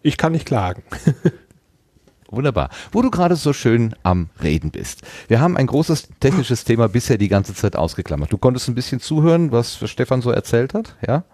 ich 0.02 0.16
kann 0.16 0.32
nicht 0.32 0.46
klagen. 0.46 0.82
Wunderbar. 2.30 2.70
Wo 2.92 3.02
du 3.02 3.10
gerade 3.10 3.34
so 3.34 3.52
schön 3.52 3.94
am 4.04 4.30
Reden 4.42 4.70
bist. 4.70 5.02
Wir 5.28 5.40
haben 5.40 5.56
ein 5.56 5.66
großes 5.66 6.08
technisches 6.20 6.64
Thema 6.64 6.88
bisher 6.88 7.18
die 7.18 7.28
ganze 7.28 7.54
Zeit 7.54 7.74
ausgeklammert. 7.74 8.32
Du 8.32 8.38
konntest 8.38 8.68
ein 8.68 8.74
bisschen 8.76 9.00
zuhören, 9.00 9.50
was 9.50 9.78
Stefan 9.90 10.22
so 10.22 10.30
erzählt 10.30 10.72
hat, 10.74 10.94
ja? 11.06 11.24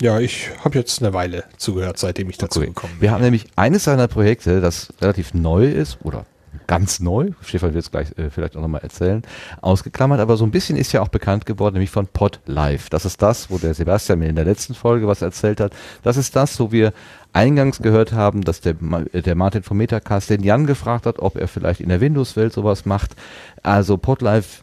Ja, 0.00 0.18
ich 0.18 0.50
habe 0.64 0.76
jetzt 0.76 1.00
eine 1.00 1.12
Weile 1.12 1.44
zugehört, 1.58 1.98
seitdem 1.98 2.28
ich 2.28 2.38
dazu 2.38 2.58
Okay. 2.58 2.68
gekommen 2.70 2.94
bin. 2.94 3.02
Wir 3.02 3.12
haben 3.12 3.22
nämlich 3.22 3.46
eines 3.54 3.84
seiner 3.84 4.08
Projekte, 4.08 4.60
das 4.60 4.92
relativ 5.00 5.32
neu 5.34 5.70
ist 5.70 5.98
oder 6.02 6.26
ganz 6.66 7.00
neu, 7.00 7.30
Stefan 7.42 7.74
wird 7.74 7.84
es 7.84 7.90
gleich 7.90 8.16
äh, 8.18 8.30
vielleicht 8.30 8.56
auch 8.56 8.60
nochmal 8.60 8.82
erzählen, 8.82 9.22
ausgeklammert, 9.60 10.20
aber 10.20 10.36
so 10.36 10.44
ein 10.44 10.50
bisschen 10.50 10.76
ist 10.76 10.92
ja 10.92 11.02
auch 11.02 11.08
bekannt 11.08 11.46
geworden, 11.46 11.74
nämlich 11.74 11.90
von 11.90 12.06
Pod 12.06 12.40
Live. 12.46 12.90
Das 12.90 13.04
ist 13.04 13.20
das, 13.22 13.50
wo 13.50 13.58
der 13.58 13.74
Sebastian 13.74 14.18
mir 14.18 14.28
in 14.28 14.36
der 14.36 14.44
letzten 14.44 14.74
Folge 14.74 15.06
was 15.06 15.22
erzählt 15.22 15.60
hat. 15.60 15.72
Das 16.02 16.16
ist 16.16 16.34
das, 16.36 16.58
wo 16.60 16.72
wir 16.72 16.92
eingangs 17.32 17.82
gehört 17.82 18.12
haben, 18.12 18.42
dass 18.42 18.60
der, 18.60 18.76
äh, 19.12 19.22
der 19.22 19.34
Martin 19.34 19.62
vom 19.62 19.76
Metacast 19.76 20.30
den 20.30 20.42
Jan 20.42 20.66
gefragt 20.66 21.06
hat, 21.06 21.18
ob 21.18 21.36
er 21.36 21.48
vielleicht 21.48 21.80
in 21.80 21.88
der 21.88 22.00
Windows-Welt 22.00 22.52
sowas 22.52 22.86
macht. 22.86 23.16
Also 23.62 23.96
Pod 23.96 24.22
Live 24.22 24.62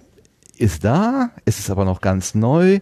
ist 0.58 0.84
da, 0.84 1.32
es 1.46 1.60
ist 1.60 1.70
aber 1.70 1.86
noch 1.86 2.02
ganz 2.02 2.36
neu. 2.36 2.80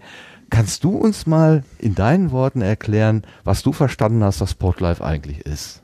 Kannst 0.50 0.84
du 0.84 0.98
uns 0.98 1.28
mal 1.28 1.64
in 1.78 1.96
deinen 1.96 2.32
Worten 2.32 2.62
erklären, 2.62 3.24
was 3.44 3.62
du 3.62 3.72
verstanden 3.72 4.24
hast, 4.24 4.42
was 4.42 4.56
Podlife 4.56 5.04
eigentlich 5.04 5.42
ist? 5.46 5.82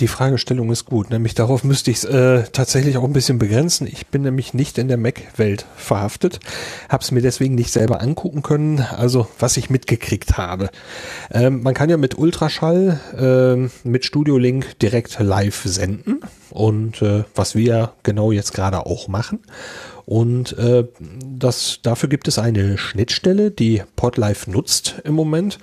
Die 0.00 0.08
Fragestellung 0.08 0.72
ist 0.72 0.86
gut, 0.86 1.10
nämlich 1.10 1.34
darauf 1.34 1.62
müsste 1.62 1.92
ich 1.92 1.98
es 1.98 2.04
äh, 2.04 2.42
tatsächlich 2.52 2.96
auch 2.96 3.04
ein 3.04 3.12
bisschen 3.12 3.38
begrenzen. 3.38 3.86
Ich 3.86 4.08
bin 4.08 4.22
nämlich 4.22 4.52
nicht 4.52 4.76
in 4.78 4.88
der 4.88 4.96
Mac-Welt 4.96 5.66
verhaftet, 5.76 6.40
habe 6.88 7.04
es 7.04 7.12
mir 7.12 7.22
deswegen 7.22 7.54
nicht 7.54 7.70
selber 7.70 8.00
angucken 8.00 8.42
können, 8.42 8.80
also 8.80 9.28
was 9.38 9.56
ich 9.56 9.70
mitgekriegt 9.70 10.36
habe. 10.36 10.70
Ähm, 11.30 11.62
man 11.62 11.74
kann 11.74 11.90
ja 11.90 11.96
mit 11.96 12.18
Ultraschall, 12.18 12.98
äh, 13.16 13.88
mit 13.88 14.04
Studio 14.04 14.36
Link 14.36 14.78
direkt 14.80 15.16
live 15.20 15.62
senden 15.64 16.20
und 16.50 17.00
äh, 17.00 17.22
was 17.36 17.54
wir 17.54 17.92
genau 18.02 18.32
jetzt 18.32 18.52
gerade 18.52 18.86
auch 18.86 19.06
machen. 19.06 19.40
Und 20.06 20.56
äh, 20.58 20.84
das, 21.24 21.80
dafür 21.82 22.08
gibt 22.08 22.28
es 22.28 22.38
eine 22.38 22.76
Schnittstelle, 22.76 23.50
die 23.50 23.82
Podlife 23.96 24.50
nutzt 24.50 24.96
im 25.04 25.14
Moment. 25.14 25.58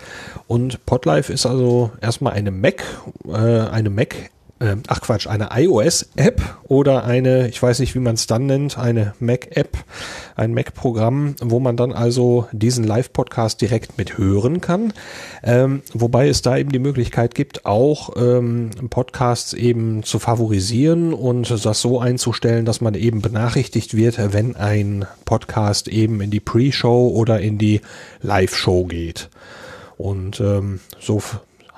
Und 0.47 0.85
Podlife 0.85 1.31
ist 1.31 1.45
also 1.45 1.91
erstmal 2.01 2.33
eine 2.33 2.51
Mac, 2.51 2.83
äh, 3.27 3.31
eine 3.31 3.89
Mac 3.89 4.31
äh, 4.61 4.77
ach 4.87 5.01
Quatsch, 5.01 5.27
eine 5.27 5.49
iOS-App 5.53 6.41
oder 6.63 7.03
eine, 7.03 7.49
ich 7.49 7.61
weiß 7.61 7.79
nicht, 7.79 7.95
wie 7.95 7.99
man 7.99 8.13
es 8.13 8.27
dann 8.27 8.45
nennt, 8.45 8.77
eine 8.77 9.13
Mac-App, 9.19 9.77
ein 10.35 10.53
Mac-Programm, 10.53 11.35
wo 11.41 11.59
man 11.59 11.75
dann 11.75 11.91
also 11.91 12.47
diesen 12.51 12.83
Live-Podcast 12.83 13.59
direkt 13.59 13.97
mit 13.97 14.17
hören 14.17 14.61
kann. 14.61 14.93
Ähm, 15.43 15.81
wobei 15.93 16.29
es 16.29 16.43
da 16.43 16.57
eben 16.57 16.71
die 16.71 16.79
Möglichkeit 16.79 17.33
gibt, 17.33 17.65
auch 17.65 18.15
ähm, 18.15 18.69
Podcasts 18.89 19.53
eben 19.53 20.03
zu 20.03 20.19
favorisieren 20.19 21.13
und 21.13 21.49
das 21.65 21.81
so 21.81 21.99
einzustellen, 21.99 22.65
dass 22.65 22.81
man 22.81 22.93
eben 22.93 23.21
benachrichtigt 23.21 23.97
wird, 23.97 24.19
wenn 24.33 24.55
ein 24.55 25.05
Podcast 25.25 25.87
eben 25.87 26.21
in 26.21 26.29
die 26.29 26.39
Pre-Show 26.39 27.09
oder 27.09 27.39
in 27.41 27.57
die 27.57 27.81
Live-Show 28.21 28.85
geht. 28.85 29.29
Und 29.97 30.39
ähm, 30.39 30.79
so 30.99 31.21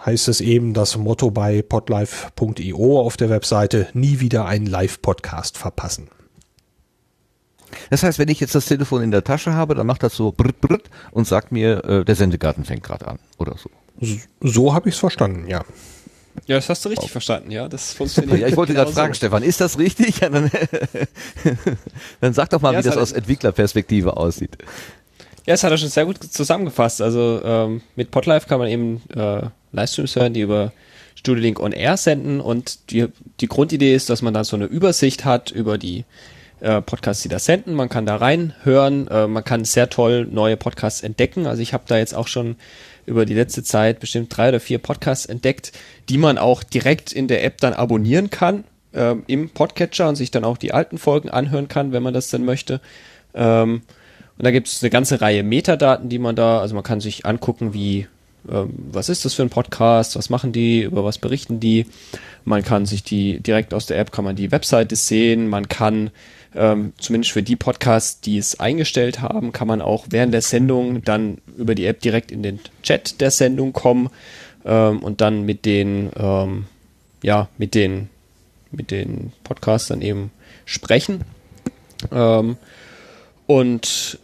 heißt 0.06 0.28
es 0.28 0.42
eben 0.42 0.74
das 0.74 0.98
Motto 0.98 1.32
bei 1.32 1.62
podlife.io 1.62 3.00
auf 3.00 3.18
der 3.18 3.30
Webseite, 3.30 3.88
nie 3.94 4.20
wieder 4.20 4.46
einen 4.46 4.66
Live-Podcast 4.66 5.58
verpassen. 5.58 6.10
Das 7.90 8.04
heißt, 8.04 8.20
wenn 8.20 8.30
ich 8.30 8.40
jetzt 8.40 8.56
das 8.56 8.66
Telefon 8.66 9.02
in 9.02 9.12
der 9.12 9.24
Tasche 9.24 9.54
habe, 9.54 9.76
dann 9.76 9.88
macht 9.88 10.04
das 10.04 10.16
so 10.16 10.32
brrt, 10.32 10.62
brrt 10.62 10.90
und 11.12 11.28
sagt 11.28 11.52
mir, 11.52 11.84
äh, 11.86 12.06
der 12.06 12.16
Sendegarten 12.16 12.66
fängt 12.66 12.84
gerade 12.84 13.08
an 13.08 13.20
oder 13.38 13.56
so. 13.58 13.70
So, 14.00 14.18
so 14.42 14.74
habe 14.74 14.90
ich 14.90 14.96
es 14.96 15.00
verstanden, 15.00 15.48
ja. 15.48 15.64
Ja, 16.48 16.56
das 16.56 16.68
hast 16.70 16.84
du 16.84 16.90
richtig 16.90 17.10
oh. 17.10 17.12
verstanden, 17.12 17.52
ja. 17.52 17.68
Das 17.68 17.94
funktioniert. 17.96 18.40
ja, 18.40 18.48
ich 18.48 18.58
wollte 18.58 18.74
gerade 18.74 18.92
fragen, 18.92 19.14
so. 19.14 19.18
Stefan, 19.18 19.44
ist 19.44 19.62
das 19.62 19.78
richtig? 19.78 20.14
Ja, 20.22 20.30
dann, 20.30 20.52
dann 22.22 22.34
sag 22.34 22.50
doch 22.50 22.62
mal, 22.62 22.74
ja, 22.74 22.80
wie 22.80 22.84
das 22.84 22.98
aus 22.98 23.12
Entwicklerperspektive 23.12 24.16
aussieht. 24.16 24.58
Ja, 25.46 25.54
es 25.54 25.64
hat 25.64 25.72
er 25.72 25.78
schon 25.78 25.90
sehr 25.90 26.06
gut 26.06 26.24
zusammengefasst. 26.24 27.02
Also 27.02 27.42
ähm, 27.44 27.82
mit 27.96 28.12
Podlife 28.12 28.48
kann 28.48 28.60
man 28.60 28.70
eben 28.70 29.02
äh, 29.16 29.42
Livestreams 29.74 30.16
hören, 30.16 30.34
die 30.34 30.42
über 30.42 30.72
Studio 31.16 31.42
Link 31.42 31.60
on 31.60 31.74
Air 31.74 31.98
senden 31.98 32.40
und 32.40 32.92
die, 32.92 33.08
die 33.40 33.48
Grundidee 33.48 33.94
ist, 33.94 34.10
dass 34.10 34.22
man 34.22 34.34
da 34.34 34.44
so 34.44 34.56
eine 34.56 34.66
Übersicht 34.66 35.26
hat 35.26 35.52
über 35.52 35.78
die 35.78 36.06
äh, 36.62 36.82
Podcasts, 36.82 37.24
die 37.24 37.30
da 37.30 37.40
senden. 37.40 37.74
Man 37.74 37.90
kann 37.90 38.06
da 38.06 38.16
reinhören, 38.16 39.08
äh, 39.10 39.28
man 39.28 39.44
kann 39.44 39.66
sehr 39.66 39.90
toll 39.90 40.26
neue 40.30 40.56
Podcasts 40.56 41.02
entdecken. 41.02 41.46
Also 41.46 41.62
ich 41.62 41.74
habe 41.74 41.84
da 41.88 41.98
jetzt 41.98 42.16
auch 42.16 42.28
schon 42.28 42.56
über 43.06 43.26
die 43.26 43.34
letzte 43.34 43.64
Zeit 43.64 44.00
bestimmt 44.00 44.36
drei 44.36 44.50
oder 44.50 44.62
vier 44.62 44.80
Podcasts 44.80 45.26
entdeckt, 45.26 45.74
die 46.08 46.18
man 46.18 46.38
auch 46.38 46.64
direkt 46.64 47.12
in 47.12 47.28
der 47.28 47.44
App 47.44 47.60
dann 47.60 47.74
abonnieren 47.74 48.30
kann 48.30 48.64
äh, 48.94 49.16
im 49.28 49.50
Podcatcher 49.50 50.08
und 50.08 50.16
sich 50.16 50.32
dann 50.32 50.46
auch 50.46 50.58
die 50.58 50.72
alten 50.72 50.98
Folgen 50.98 51.30
anhören 51.30 51.68
kann, 51.68 51.92
wenn 51.92 52.04
man 52.04 52.14
das 52.14 52.30
denn 52.30 52.46
möchte. 52.46 52.80
Ähm, 53.34 53.82
und 54.38 54.46
da 54.46 54.52
gibt 54.52 54.68
es 54.68 54.82
eine 54.82 54.90
ganze 54.90 55.22
Reihe 55.22 55.44
Metadaten, 55.44 56.10
die 56.10 56.20
man 56.20 56.36
da, 56.36 56.60
also 56.60 56.76
man 56.76 56.84
kann 56.84 57.02
sich 57.02 57.26
angucken, 57.26 57.74
wie 57.74 58.08
ähm, 58.50 58.74
was 58.92 59.10
ist 59.10 59.26
das 59.26 59.34
für 59.34 59.44
ein 59.44 59.50
Podcast, 59.50 60.16
was 60.16 60.30
machen 60.30 60.52
die, 60.52 60.82
über 60.82 61.04
was 61.04 61.18
berichten 61.18 61.60
die. 61.60 61.86
Man 62.46 62.64
kann 62.64 62.86
sich 62.86 63.04
die 63.04 63.40
direkt 63.40 63.74
aus 63.74 63.86
der 63.86 64.00
App 64.00 64.12
kann 64.12 64.26
man 64.26 64.36
die 64.36 64.52
Webseite 64.52 64.96
sehen, 64.96 65.48
man 65.48 65.70
kann 65.70 66.12
ähm, 66.56 66.94
zumindest 66.98 67.32
für 67.32 67.44
die 67.44 67.56
Podcasts, 67.56 68.22
die 68.22 68.38
es 68.38 68.60
eingestellt 68.60 69.22
haben, 69.22 69.54
kann 69.54 69.68
man 69.68 69.82
auch 69.82 70.06
während 70.10 70.34
der 70.34 70.42
Sendung 70.42 71.04
dann 71.04 71.38
über 71.58 71.74
die 71.74 71.86
App 71.86 72.02
direkt 72.02 72.32
in 72.32 72.44
den 72.44 72.60
Chat 72.84 73.22
der 73.22 73.32
Sendung 73.32 73.74
kommen 73.74 74.10
ähm, 74.66 75.00
und 75.00 75.22
dann 75.22 75.44
mit 75.44 75.66
den 75.66 76.12
ähm, 76.16 76.66
ja 77.24 77.48
mit 77.58 77.76
den 77.76 78.10
mit 78.72 78.92
den 78.92 79.32
Podcasts 79.44 79.88
dann 79.88 80.02
eben 80.02 80.32
sprechen. 80.66 81.22
Ähm, 82.12 82.58
und 83.48 84.20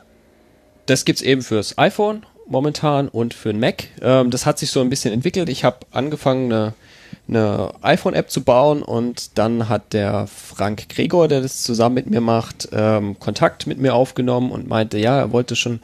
das 0.86 1.06
gibt's 1.06 1.22
eben 1.22 1.42
fürs 1.42 1.78
iPhone 1.78 2.26
momentan 2.48 3.08
und 3.08 3.34
für 3.34 3.52
den 3.52 3.60
Mac. 3.60 3.88
Ähm, 4.02 4.32
das 4.32 4.46
hat 4.46 4.60
sich 4.60 4.72
so 4.72 4.82
ein 4.82 4.90
bisschen 4.90 5.14
entwickelt. 5.14 5.50
Ich 5.50 5.64
habe 5.64 5.78
angefangen, 5.92 6.52
eine, 6.52 6.74
eine 7.28 7.72
iPhone-App 7.82 8.32
zu 8.32 8.44
bauen 8.44 8.82
und 8.82 9.38
dann 9.38 9.70
hat 9.70 9.94
der 9.94 10.28
Frank 10.28 10.90
Gregor, 10.90 11.28
der 11.28 11.42
das 11.42 11.62
zusammen 11.62 11.96
mit 11.96 12.10
mir 12.10 12.22
macht, 12.22 12.70
ähm, 12.72 13.20
Kontakt 13.20 13.68
mit 13.68 13.78
mir 13.78 13.94
aufgenommen 13.94 14.52
und 14.52 14.68
meinte, 14.68 14.98
ja, 14.98 15.20
er 15.20 15.32
wollte 15.32 15.56
schon 15.56 15.80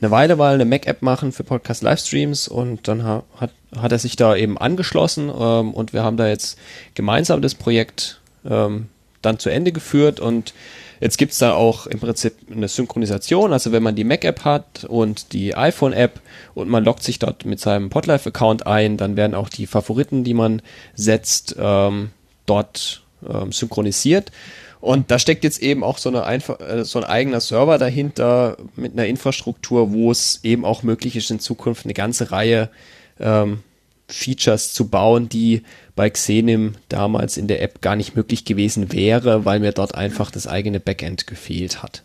eine 0.00 0.10
Weile 0.10 0.36
mal 0.36 0.54
eine 0.54 0.64
Mac-App 0.64 1.02
machen 1.02 1.32
für 1.32 1.44
Podcast-Livestreams 1.44 2.48
und 2.48 2.86
dann 2.88 3.04
ha 3.04 3.24
hat, 3.36 3.50
hat 3.76 3.92
er 3.92 3.98
sich 3.98 4.16
da 4.16 4.36
eben 4.36 4.58
angeschlossen 4.58 5.28
ähm, 5.28 5.74
und 5.74 5.92
wir 5.92 6.02
haben 6.02 6.16
da 6.16 6.28
jetzt 6.28 6.58
gemeinsam 6.94 7.42
das 7.42 7.54
Projekt 7.54 8.20
ähm, 8.48 8.88
dann 9.22 9.38
zu 9.38 9.50
Ende 9.50 9.72
geführt 9.72 10.20
und 10.20 10.52
Jetzt 11.04 11.18
gibt's 11.18 11.36
da 11.36 11.52
auch 11.52 11.86
im 11.86 12.00
Prinzip 12.00 12.32
eine 12.50 12.66
Synchronisation, 12.66 13.52
also 13.52 13.72
wenn 13.72 13.82
man 13.82 13.94
die 13.94 14.04
Mac-App 14.04 14.42
hat 14.46 14.84
und 14.84 15.34
die 15.34 15.54
iPhone-App 15.54 16.18
und 16.54 16.70
man 16.70 16.82
loggt 16.82 17.02
sich 17.02 17.18
dort 17.18 17.44
mit 17.44 17.60
seinem 17.60 17.90
Podlife-Account 17.90 18.66
ein, 18.66 18.96
dann 18.96 19.14
werden 19.14 19.34
auch 19.34 19.50
die 19.50 19.66
Favoriten, 19.66 20.24
die 20.24 20.32
man 20.32 20.62
setzt, 20.94 21.56
ähm, 21.58 22.08
dort 22.46 23.02
ähm, 23.28 23.52
synchronisiert. 23.52 24.32
Und 24.80 25.10
da 25.10 25.18
steckt 25.18 25.44
jetzt 25.44 25.62
eben 25.62 25.84
auch 25.84 25.98
so, 25.98 26.08
eine 26.08 26.24
einfach, 26.24 26.58
äh, 26.60 26.86
so 26.86 27.00
ein 27.00 27.04
eigener 27.04 27.40
Server 27.40 27.76
dahinter 27.76 28.56
mit 28.74 28.94
einer 28.94 29.04
Infrastruktur, 29.04 29.92
wo 29.92 30.10
es 30.10 30.40
eben 30.42 30.64
auch 30.64 30.84
möglich 30.84 31.16
ist, 31.16 31.30
in 31.30 31.38
Zukunft 31.38 31.84
eine 31.84 31.92
ganze 31.92 32.30
Reihe 32.30 32.70
ähm, 33.20 33.58
Features 34.08 34.72
zu 34.72 34.88
bauen, 34.88 35.28
die 35.28 35.64
bei 35.96 36.10
Xenim 36.10 36.74
damals 36.88 37.36
in 37.36 37.46
der 37.46 37.62
App 37.62 37.80
gar 37.80 37.96
nicht 37.96 38.16
möglich 38.16 38.44
gewesen 38.44 38.92
wäre, 38.92 39.44
weil 39.44 39.60
mir 39.60 39.72
dort 39.72 39.94
einfach 39.94 40.30
das 40.30 40.46
eigene 40.46 40.80
Backend 40.80 41.26
gefehlt 41.26 41.82
hat. 41.82 42.02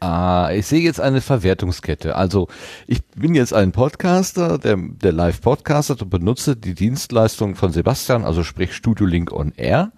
Ah, 0.00 0.50
ich 0.52 0.66
sehe 0.66 0.80
jetzt 0.80 1.00
eine 1.00 1.20
Verwertungskette. 1.20 2.16
Also 2.16 2.48
ich 2.88 3.04
bin 3.14 3.36
jetzt 3.36 3.54
ein 3.54 3.70
Podcaster, 3.70 4.58
der, 4.58 4.76
der 4.76 5.12
Live-Podcaster 5.12 5.96
und 6.00 6.10
benutze 6.10 6.56
die 6.56 6.74
Dienstleistung 6.74 7.54
von 7.54 7.70
Sebastian, 7.70 8.24
also 8.24 8.42
sprich 8.42 8.74
Studio 8.74 9.06
Link 9.06 9.30
on 9.30 9.52
Air. 9.56 9.92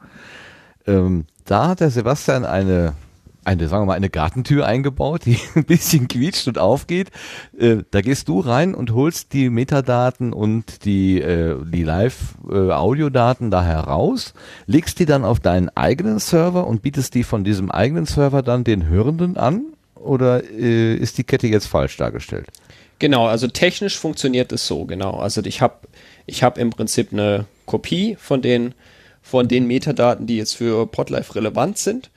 Ähm, 0.86 1.24
da 1.46 1.68
hat 1.68 1.80
der 1.80 1.90
Sebastian 1.90 2.44
eine 2.44 2.92
eine, 3.44 3.68
sagen 3.68 3.82
wir 3.82 3.86
mal, 3.86 3.94
eine 3.94 4.10
Gartentür 4.10 4.66
eingebaut, 4.66 5.22
die 5.26 5.38
ein 5.54 5.64
bisschen 5.64 6.08
quietscht 6.08 6.48
und 6.48 6.58
aufgeht. 6.58 7.10
Äh, 7.58 7.78
da 7.90 8.00
gehst 8.00 8.28
du 8.28 8.40
rein 8.40 8.74
und 8.74 8.92
holst 8.92 9.32
die 9.32 9.50
Metadaten 9.50 10.32
und 10.32 10.84
die, 10.84 11.20
äh, 11.20 11.56
die 11.64 11.82
Live-Audiodaten 11.82 13.50
da 13.50 13.64
heraus, 13.64 14.34
legst 14.66 14.98
die 14.98 15.06
dann 15.06 15.24
auf 15.24 15.40
deinen 15.40 15.68
eigenen 15.70 16.18
Server 16.18 16.66
und 16.66 16.82
bietest 16.82 17.14
die 17.14 17.24
von 17.24 17.44
diesem 17.44 17.70
eigenen 17.70 18.06
Server 18.06 18.42
dann 18.42 18.64
den 18.64 18.88
Hörenden 18.88 19.36
an? 19.36 19.64
Oder 19.94 20.44
äh, 20.44 20.94
ist 20.94 21.18
die 21.18 21.24
Kette 21.24 21.46
jetzt 21.46 21.66
falsch 21.66 21.96
dargestellt? 21.96 22.48
Genau, 22.98 23.26
also 23.26 23.48
technisch 23.48 23.98
funktioniert 23.98 24.52
es 24.52 24.66
so, 24.66 24.84
genau. 24.84 25.18
Also 25.18 25.42
ich 25.44 25.60
habe 25.60 25.74
ich 26.26 26.42
hab 26.42 26.58
im 26.58 26.70
Prinzip 26.70 27.12
eine 27.12 27.46
Kopie 27.66 28.16
von 28.18 28.40
den, 28.40 28.74
von 29.22 29.48
den 29.48 29.66
Metadaten, 29.66 30.26
die 30.26 30.36
jetzt 30.36 30.56
für 30.56 30.86
Podlife 30.86 31.34
relevant 31.34 31.78
sind 31.78 32.10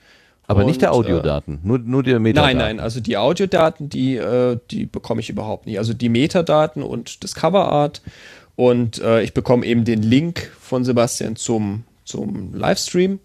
aber 0.48 0.60
und, 0.60 0.66
nicht 0.66 0.80
der 0.80 0.88
äh, 0.88 0.92
Audiodaten, 0.92 1.60
nur, 1.62 1.78
nur 1.78 2.02
die 2.02 2.18
Metadaten. 2.18 2.56
Nein, 2.56 2.76
nein, 2.76 2.80
also 2.80 3.00
die 3.00 3.16
Audiodaten, 3.18 3.90
die, 3.90 4.16
äh, 4.16 4.58
die 4.70 4.86
bekomme 4.86 5.20
ich 5.20 5.28
überhaupt 5.28 5.66
nicht. 5.66 5.78
Also 5.78 5.92
die 5.92 6.08
Metadaten 6.08 6.82
und 6.82 7.22
das 7.22 7.34
Coverart 7.34 8.00
und 8.56 8.98
äh, 9.00 9.22
ich 9.22 9.34
bekomme 9.34 9.64
eben 9.66 9.84
den 9.84 10.02
Link 10.02 10.50
von 10.58 10.84
Sebastian 10.84 11.36
zum, 11.36 11.84
zum 12.04 12.54
Livestream 12.54 13.20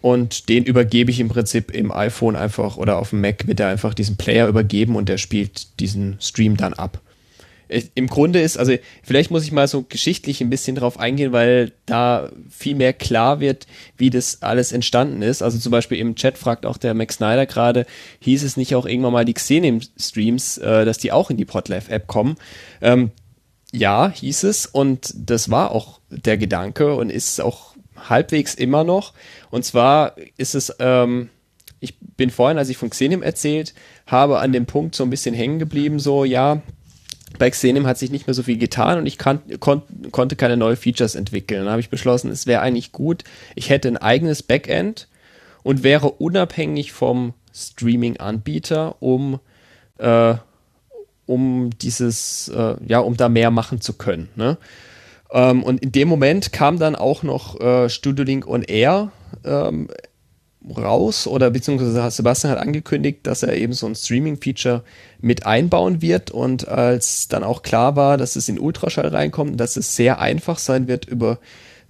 und 0.00 0.48
den 0.48 0.64
übergebe 0.64 1.10
ich 1.10 1.18
im 1.18 1.28
Prinzip 1.28 1.72
im 1.72 1.90
iPhone 1.92 2.36
einfach 2.36 2.76
oder 2.76 2.98
auf 2.98 3.10
dem 3.10 3.20
Mac 3.20 3.48
wird 3.48 3.60
er 3.60 3.68
einfach 3.68 3.92
diesen 3.92 4.16
Player 4.16 4.46
übergeben 4.46 4.94
und 4.94 5.08
der 5.08 5.18
spielt 5.18 5.80
diesen 5.80 6.16
Stream 6.20 6.56
dann 6.56 6.72
ab 6.72 7.00
im 7.94 8.08
Grunde 8.08 8.40
ist, 8.40 8.58
also 8.58 8.74
vielleicht 9.02 9.30
muss 9.30 9.44
ich 9.44 9.52
mal 9.52 9.68
so 9.68 9.84
geschichtlich 9.88 10.40
ein 10.40 10.50
bisschen 10.50 10.74
drauf 10.74 10.98
eingehen, 10.98 11.32
weil 11.32 11.72
da 11.86 12.30
viel 12.50 12.74
mehr 12.74 12.92
klar 12.92 13.38
wird, 13.38 13.66
wie 13.96 14.10
das 14.10 14.42
alles 14.42 14.72
entstanden 14.72 15.22
ist. 15.22 15.40
Also 15.40 15.58
zum 15.58 15.70
Beispiel 15.70 15.98
im 15.98 16.16
Chat 16.16 16.36
fragt 16.36 16.66
auch 16.66 16.76
der 16.76 16.94
Max 16.94 17.16
Snyder 17.16 17.46
gerade, 17.46 17.86
hieß 18.20 18.42
es 18.42 18.56
nicht 18.56 18.74
auch 18.74 18.86
irgendwann 18.86 19.12
mal 19.12 19.24
die 19.24 19.34
Xenim-Streams, 19.34 20.58
äh, 20.58 20.84
dass 20.84 20.98
die 20.98 21.12
auch 21.12 21.30
in 21.30 21.36
die 21.36 21.44
Podlife-App 21.44 22.08
kommen? 22.08 22.36
Ähm, 22.80 23.12
ja, 23.72 24.10
hieß 24.10 24.42
es 24.44 24.66
und 24.66 25.14
das 25.14 25.48
war 25.50 25.70
auch 25.70 26.00
der 26.10 26.38
Gedanke 26.38 26.94
und 26.94 27.10
ist 27.10 27.40
auch 27.40 27.74
halbwegs 28.08 28.54
immer 28.54 28.82
noch. 28.82 29.14
Und 29.50 29.64
zwar 29.64 30.16
ist 30.36 30.56
es, 30.56 30.74
ähm, 30.80 31.30
ich 31.78 31.94
bin 31.98 32.30
vorhin, 32.30 32.58
als 32.58 32.68
ich 32.68 32.76
von 32.76 32.90
Xenim 32.90 33.22
erzählt 33.22 33.74
habe, 34.06 34.40
an 34.40 34.52
dem 34.52 34.66
Punkt 34.66 34.96
so 34.96 35.04
ein 35.04 35.10
bisschen 35.10 35.36
hängen 35.36 35.60
geblieben, 35.60 36.00
so, 36.00 36.24
ja, 36.24 36.62
bei 37.38 37.50
Xenim 37.50 37.86
hat 37.86 37.98
sich 37.98 38.10
nicht 38.10 38.26
mehr 38.26 38.34
so 38.34 38.42
viel 38.42 38.58
getan 38.58 38.98
und 38.98 39.06
ich 39.06 39.18
kann, 39.18 39.40
kon, 39.60 39.82
konnte 40.10 40.36
keine 40.36 40.56
neuen 40.56 40.76
Features 40.76 41.14
entwickeln. 41.14 41.64
Dann 41.64 41.70
habe 41.70 41.80
ich 41.80 41.90
beschlossen, 41.90 42.30
es 42.30 42.46
wäre 42.46 42.62
eigentlich 42.62 42.92
gut, 42.92 43.24
ich 43.54 43.70
hätte 43.70 43.88
ein 43.88 43.96
eigenes 43.96 44.42
Backend 44.42 45.08
und 45.62 45.82
wäre 45.82 46.10
unabhängig 46.10 46.92
vom 46.92 47.34
Streaming-Anbieter, 47.54 48.96
um, 49.00 49.40
äh, 49.98 50.34
um 51.26 51.70
dieses, 51.78 52.48
äh, 52.48 52.76
ja, 52.86 52.98
um 52.98 53.16
da 53.16 53.28
mehr 53.28 53.50
machen 53.50 53.80
zu 53.80 53.94
können. 53.94 54.28
Ne? 54.36 54.58
Ähm, 55.32 55.62
und 55.62 55.82
in 55.82 55.92
dem 55.92 56.08
Moment 56.08 56.52
kam 56.52 56.78
dann 56.78 56.96
auch 56.96 57.22
noch 57.22 57.60
äh, 57.60 57.88
Studio 57.88 58.24
Link 58.24 58.46
on 58.46 58.62
Air 58.62 59.12
ähm, 59.44 59.88
raus 60.76 61.26
oder 61.26 61.50
beziehungsweise 61.50 62.10
Sebastian 62.10 62.52
hat 62.52 62.58
angekündigt, 62.58 63.20
dass 63.22 63.42
er 63.42 63.56
eben 63.56 63.72
so 63.72 63.86
ein 63.86 63.94
Streaming-Feature 63.94 64.82
mit 65.20 65.46
einbauen 65.46 66.02
wird. 66.02 66.30
Und 66.30 66.68
als 66.68 67.28
dann 67.28 67.44
auch 67.44 67.62
klar 67.62 67.96
war, 67.96 68.16
dass 68.16 68.36
es 68.36 68.48
in 68.48 68.58
Ultraschall 68.58 69.08
reinkommt, 69.08 69.58
dass 69.58 69.76
es 69.76 69.96
sehr 69.96 70.20
einfach 70.20 70.58
sein 70.58 70.86
wird 70.86 71.06
über 71.06 71.38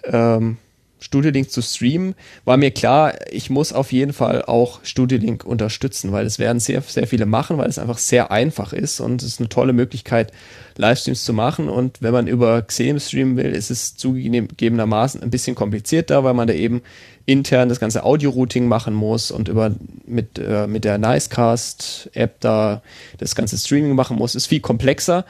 ähm, 0.05 0.59
Studio 1.01 1.31
Link 1.31 1.51
zu 1.51 1.63
streamen, 1.63 2.15
war 2.45 2.57
mir 2.57 2.71
klar, 2.71 3.15
ich 3.31 3.51
muss 3.51 3.73
auf 3.73 3.91
jeden 3.91 4.13
Fall 4.13 4.43
auch 4.45 4.81
Studio 4.85 5.19
Link 5.19 5.45
unterstützen, 5.45 6.13
weil 6.13 6.27
es 6.27 6.39
werden 6.39 6.61
sehr, 6.61 6.83
sehr 6.83 7.07
viele 7.07 7.27
machen, 7.27 7.59
weil 7.59 7.69
es 7.69 7.79
einfach 7.79 7.99
sehr 7.99 8.31
einfach 8.31 8.73
ist 8.73 9.01
und 9.01 9.23
es 9.23 9.29
ist 9.29 9.41
eine 9.41 9.49
tolle 9.49 9.73
Möglichkeit, 9.73 10.33
Livestreams 10.77 11.25
zu 11.25 11.33
machen. 11.33 11.69
Und 11.69 12.03
wenn 12.03 12.13
man 12.13 12.27
über 12.27 12.63
Xenem 12.63 13.01
streamen 13.01 13.37
will, 13.37 13.51
ist 13.51 13.71
es 13.71 13.97
zugegebenermaßen 13.97 15.23
ein 15.23 15.31
bisschen 15.31 15.55
komplizierter, 15.55 16.23
weil 16.23 16.35
man 16.35 16.47
da 16.47 16.55
eben 16.55 16.83
intern 17.27 17.69
das 17.69 17.81
ganze 17.81 18.05
Audio-Routing 18.05 18.67
machen 18.67 18.95
muss 18.95 19.31
und 19.31 19.49
über 19.49 19.75
mit, 20.07 20.39
äh, 20.39 20.67
mit 20.67 20.85
der 20.85 20.99
Nicecast-App 20.99 22.41
da 22.41 22.83
das 23.19 23.35
ganze 23.35 23.57
Streaming 23.57 23.95
machen 23.95 24.17
muss, 24.17 24.35
ist 24.35 24.47
viel 24.47 24.61
komplexer. 24.61 25.25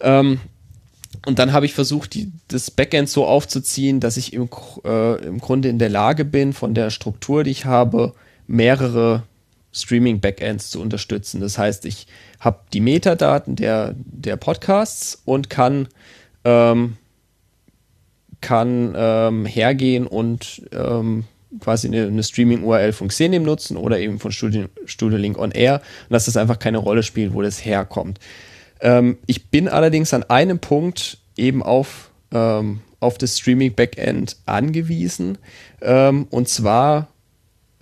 Ähm, 0.00 0.40
und 1.26 1.38
dann 1.38 1.52
habe 1.52 1.66
ich 1.66 1.74
versucht, 1.74 2.14
die, 2.14 2.32
das 2.48 2.70
Backend 2.70 3.08
so 3.08 3.26
aufzuziehen, 3.26 4.00
dass 4.00 4.16
ich 4.16 4.32
im, 4.32 4.48
äh, 4.84 5.26
im 5.26 5.38
Grunde 5.38 5.68
in 5.68 5.78
der 5.78 5.88
Lage 5.88 6.24
bin, 6.24 6.52
von 6.52 6.74
der 6.74 6.90
Struktur, 6.90 7.44
die 7.44 7.50
ich 7.50 7.64
habe, 7.64 8.12
mehrere 8.46 9.22
Streaming-Backends 9.72 10.70
zu 10.70 10.80
unterstützen. 10.80 11.40
Das 11.40 11.58
heißt, 11.58 11.86
ich 11.86 12.06
habe 12.40 12.60
die 12.72 12.80
Metadaten 12.80 13.56
der, 13.56 13.94
der 13.96 14.36
Podcasts 14.36 15.20
und 15.24 15.50
kann, 15.50 15.88
ähm, 16.44 16.96
kann 18.40 18.94
ähm, 18.96 19.46
hergehen 19.46 20.06
und 20.06 20.62
ähm, 20.72 21.24
quasi 21.60 21.88
eine, 21.88 22.06
eine 22.06 22.22
Streaming-URL 22.22 22.92
von 22.92 23.08
Xenim 23.08 23.42
nutzen 23.42 23.76
oder 23.76 23.98
eben 23.98 24.18
von 24.18 24.30
Studio, 24.30 24.66
Studio 24.84 25.18
Link 25.18 25.38
on 25.38 25.52
Air 25.52 25.80
und 26.08 26.12
dass 26.12 26.26
das 26.26 26.36
einfach 26.36 26.58
keine 26.58 26.78
Rolle 26.78 27.02
spielt, 27.02 27.32
wo 27.32 27.42
das 27.42 27.64
herkommt. 27.64 28.20
Ähm, 28.80 29.18
ich 29.26 29.50
bin 29.50 29.68
allerdings 29.68 30.14
an 30.14 30.24
einem 30.24 30.58
Punkt 30.58 31.18
eben 31.36 31.62
auf, 31.62 32.10
ähm, 32.32 32.80
auf 33.00 33.18
das 33.18 33.38
Streaming-Backend 33.38 34.36
angewiesen 34.46 35.38
ähm, 35.82 36.26
und 36.30 36.48
zwar 36.48 37.08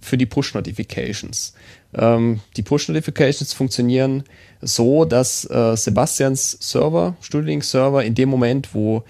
für 0.01 0.17
die 0.19 0.27
Push-Notifications. 0.27 1.55
Ähm, 1.95 2.41
die 2.57 2.63
Push-Notifications 2.63 3.53
funktionieren 3.53 4.25
so, 4.61 5.05
dass 5.05 5.49
äh, 5.49 5.77
Sebastians 5.77 6.59
Server, 6.61 7.17
Studiolink-Server, 7.21 8.03
in 8.05 8.15
dem 8.15 8.29
Moment, 8.29 8.75
wo 8.75 9.05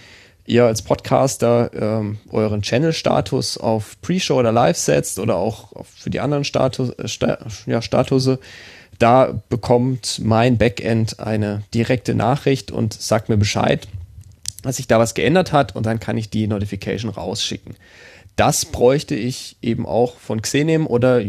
ihr 0.44 0.64
als 0.64 0.82
Podcaster 0.82 1.70
ähm, 1.74 2.18
euren 2.30 2.62
Channel-Status 2.62 3.58
auf 3.58 4.00
Pre-Show 4.02 4.38
oder 4.38 4.52
Live 4.52 4.76
setzt 4.76 5.18
oder 5.18 5.36
auch 5.36 5.72
für 5.84 6.10
die 6.10 6.20
anderen 6.20 6.44
Status, 6.44 6.90
äh, 6.90 7.08
Sta 7.08 7.38
ja, 7.66 7.80
Statuse, 7.80 8.38
da 9.02 9.42
bekommt 9.48 10.20
mein 10.22 10.58
Backend 10.58 11.18
eine 11.18 11.64
direkte 11.74 12.14
Nachricht 12.14 12.70
und 12.70 12.94
sagt 12.94 13.28
mir 13.28 13.36
Bescheid, 13.36 13.88
dass 14.62 14.76
sich 14.76 14.86
da 14.86 15.00
was 15.00 15.14
geändert 15.14 15.52
hat 15.52 15.74
und 15.74 15.86
dann 15.86 15.98
kann 15.98 16.16
ich 16.16 16.30
die 16.30 16.46
Notification 16.46 17.10
rausschicken. 17.10 17.74
Das 18.36 18.64
bräuchte 18.64 19.16
ich 19.16 19.56
eben 19.60 19.86
auch 19.86 20.18
von 20.18 20.40
Xenem 20.40 20.86
oder 20.86 21.20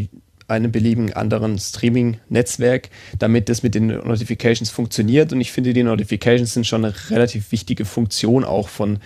einem 0.48 0.72
beliebigen 0.72 1.14
anderen 1.14 1.58
Streaming-Netzwerk, 1.58 2.90
damit 3.18 3.50
das 3.50 3.64
mit 3.64 3.74
den 3.74 3.88
Notifications 3.88 4.70
funktioniert. 4.70 5.34
Und 5.34 5.42
ich 5.42 5.52
finde, 5.52 5.74
die 5.74 5.82
Notifications 5.82 6.54
sind 6.54 6.68
schon 6.68 6.86
eine 6.86 6.94
relativ 7.10 7.52
wichtige 7.52 7.86
Funktion 7.86 8.44
auch 8.44 8.70
von, 8.70 9.00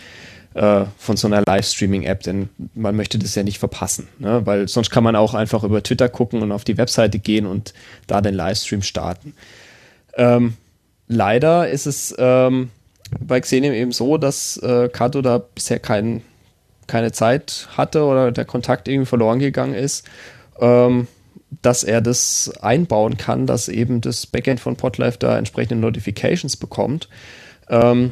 äh, 0.57 0.85
von 0.97 1.17
so 1.17 1.27
einer 1.27 1.43
Livestreaming-App, 1.47 2.23
denn 2.23 2.49
man 2.73 2.95
möchte 2.95 3.19
das 3.19 3.35
ja 3.35 3.43
nicht 3.43 3.59
verpassen, 3.59 4.07
ne? 4.19 4.45
weil 4.45 4.67
sonst 4.67 4.89
kann 4.89 5.03
man 5.03 5.15
auch 5.15 5.33
einfach 5.33 5.63
über 5.63 5.83
Twitter 5.83 6.09
gucken 6.09 6.41
und 6.41 6.51
auf 6.51 6.63
die 6.63 6.77
Webseite 6.77 7.19
gehen 7.19 7.45
und 7.45 7.73
da 8.07 8.21
den 8.21 8.33
Livestream 8.33 8.81
starten. 8.81 9.33
Ähm, 10.15 10.55
leider 11.07 11.69
ist 11.69 11.85
es 11.85 12.15
ähm, 12.17 12.71
bei 13.19 13.39
Xenium 13.39 13.73
eben 13.73 13.91
so, 13.91 14.17
dass 14.17 14.57
äh, 14.57 14.89
Kato 14.89 15.21
da 15.21 15.37
bisher 15.37 15.79
kein, 15.79 16.23
keine 16.87 17.11
Zeit 17.11 17.67
hatte 17.77 18.03
oder 18.03 18.31
der 18.31 18.45
Kontakt 18.45 18.87
irgendwie 18.87 19.05
verloren 19.05 19.39
gegangen 19.39 19.75
ist. 19.75 20.05
Ähm, 20.59 21.07
dass 21.61 21.83
er 21.83 22.01
das 22.01 22.51
einbauen 22.61 23.17
kann, 23.17 23.47
dass 23.47 23.69
eben 23.69 24.01
das 24.01 24.25
Backend 24.25 24.59
von 24.59 24.75
Podlife 24.75 25.17
da 25.17 25.37
entsprechende 25.37 25.75
Notifications 25.75 26.57
bekommt. 26.57 27.07
Ähm, 27.69 28.11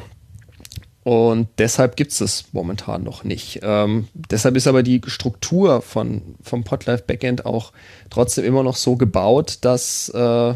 und 1.06 1.46
deshalb 1.58 1.94
gibt 1.94 2.10
es 2.10 2.18
das 2.18 2.46
momentan 2.50 3.04
noch 3.04 3.22
nicht. 3.22 3.60
Ähm, 3.62 4.08
deshalb 4.12 4.56
ist 4.56 4.66
aber 4.66 4.82
die 4.82 5.00
Struktur 5.06 5.80
von, 5.80 6.34
vom 6.42 6.64
Podlife 6.64 7.04
Backend 7.06 7.46
auch 7.46 7.72
trotzdem 8.10 8.44
immer 8.44 8.64
noch 8.64 8.74
so 8.74 8.96
gebaut, 8.96 9.58
dass 9.60 10.08
äh, 10.08 10.54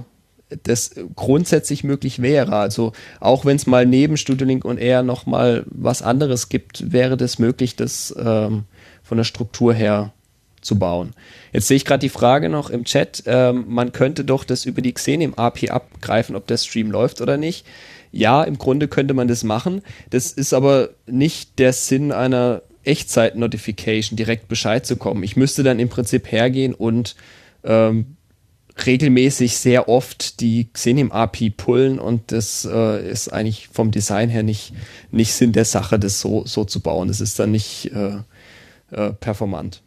das 0.64 0.90
grundsätzlich 1.14 1.84
möglich 1.84 2.20
wäre. 2.20 2.56
Also 2.56 2.94
auch 3.20 3.44
wenn 3.44 3.54
es 3.54 3.68
mal 3.68 3.86
neben 3.86 4.16
Studio 4.16 4.44
Link 4.44 4.64
und 4.64 4.78
R 4.78 5.04
noch 5.04 5.24
mal 5.24 5.64
was 5.66 6.02
anderes 6.02 6.48
gibt, 6.48 6.90
wäre 6.90 7.16
das 7.16 7.38
möglich, 7.38 7.76
das 7.76 8.12
ähm, 8.18 8.64
von 9.04 9.18
der 9.18 9.24
Struktur 9.24 9.72
her 9.72 10.12
zu 10.62 10.80
bauen. 10.80 11.12
Jetzt 11.52 11.68
sehe 11.68 11.76
ich 11.76 11.84
gerade 11.84 12.00
die 12.00 12.08
Frage 12.08 12.48
noch 12.48 12.70
im 12.70 12.84
Chat, 12.84 13.22
ähm, 13.26 13.66
man 13.68 13.92
könnte 13.92 14.24
doch 14.24 14.42
das 14.42 14.64
über 14.64 14.82
die 14.82 14.94
Xenim 14.94 15.34
API 15.34 15.70
abgreifen, 15.70 16.34
ob 16.34 16.48
der 16.48 16.56
Stream 16.56 16.90
läuft 16.90 17.20
oder 17.20 17.36
nicht. 17.36 17.64
Ja, 18.12 18.42
im 18.42 18.58
Grunde 18.58 18.88
könnte 18.88 19.14
man 19.14 19.28
das 19.28 19.44
machen. 19.44 19.82
Das 20.10 20.32
ist 20.32 20.52
aber 20.52 20.90
nicht 21.06 21.58
der 21.58 21.72
Sinn 21.72 22.12
einer 22.12 22.62
Echtzeit-Notification, 22.84 24.16
direkt 24.16 24.48
Bescheid 24.48 24.84
zu 24.84 24.96
kommen. 24.96 25.22
Ich 25.22 25.36
müsste 25.36 25.62
dann 25.62 25.78
im 25.78 25.88
Prinzip 25.88 26.30
hergehen 26.32 26.74
und 26.74 27.14
ähm, 27.62 28.16
regelmäßig 28.86 29.56
sehr 29.56 29.88
oft 29.88 30.40
die 30.40 30.72
Xenim 30.72 31.12
API 31.12 31.50
pullen 31.50 31.98
und 31.98 32.32
das 32.32 32.64
äh, 32.70 33.10
ist 33.10 33.32
eigentlich 33.32 33.68
vom 33.68 33.90
Design 33.90 34.28
her 34.30 34.42
nicht, 34.42 34.72
nicht 35.10 35.32
Sinn 35.32 35.52
der 35.52 35.64
Sache, 35.64 35.98
das 35.98 36.20
so, 36.20 36.44
so 36.46 36.64
zu 36.64 36.80
bauen. 36.80 37.08
Das 37.08 37.20
ist 37.20 37.38
dann 37.38 37.50
nicht 37.50 37.92
äh, 37.92 38.18
äh, 38.90 39.12
performant. 39.12 39.82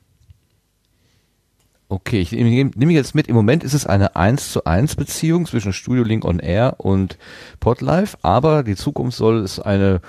Okay, 1.93 2.21
ich 2.21 2.31
nehme 2.31 2.71
nehm 2.75 2.89
jetzt 2.89 3.13
mit, 3.13 3.27
im 3.27 3.35
Moment 3.35 3.63
ist 3.63 3.75
es 3.75 3.85
eine 3.85 4.15
1 4.15 4.51
zu 4.51 4.63
1 4.63 4.95
Beziehung 4.95 5.45
zwischen 5.45 5.73
Studio 5.73 6.01
Link 6.01 6.25
on 6.25 6.39
Air 6.39 6.79
und 6.79 7.19
Podlife, 7.59 8.17
aber 8.23 8.63
die 8.63 8.75
Zukunft 8.75 9.15
soll 9.15 9.43
es 9.43 9.59
eine 9.59 10.01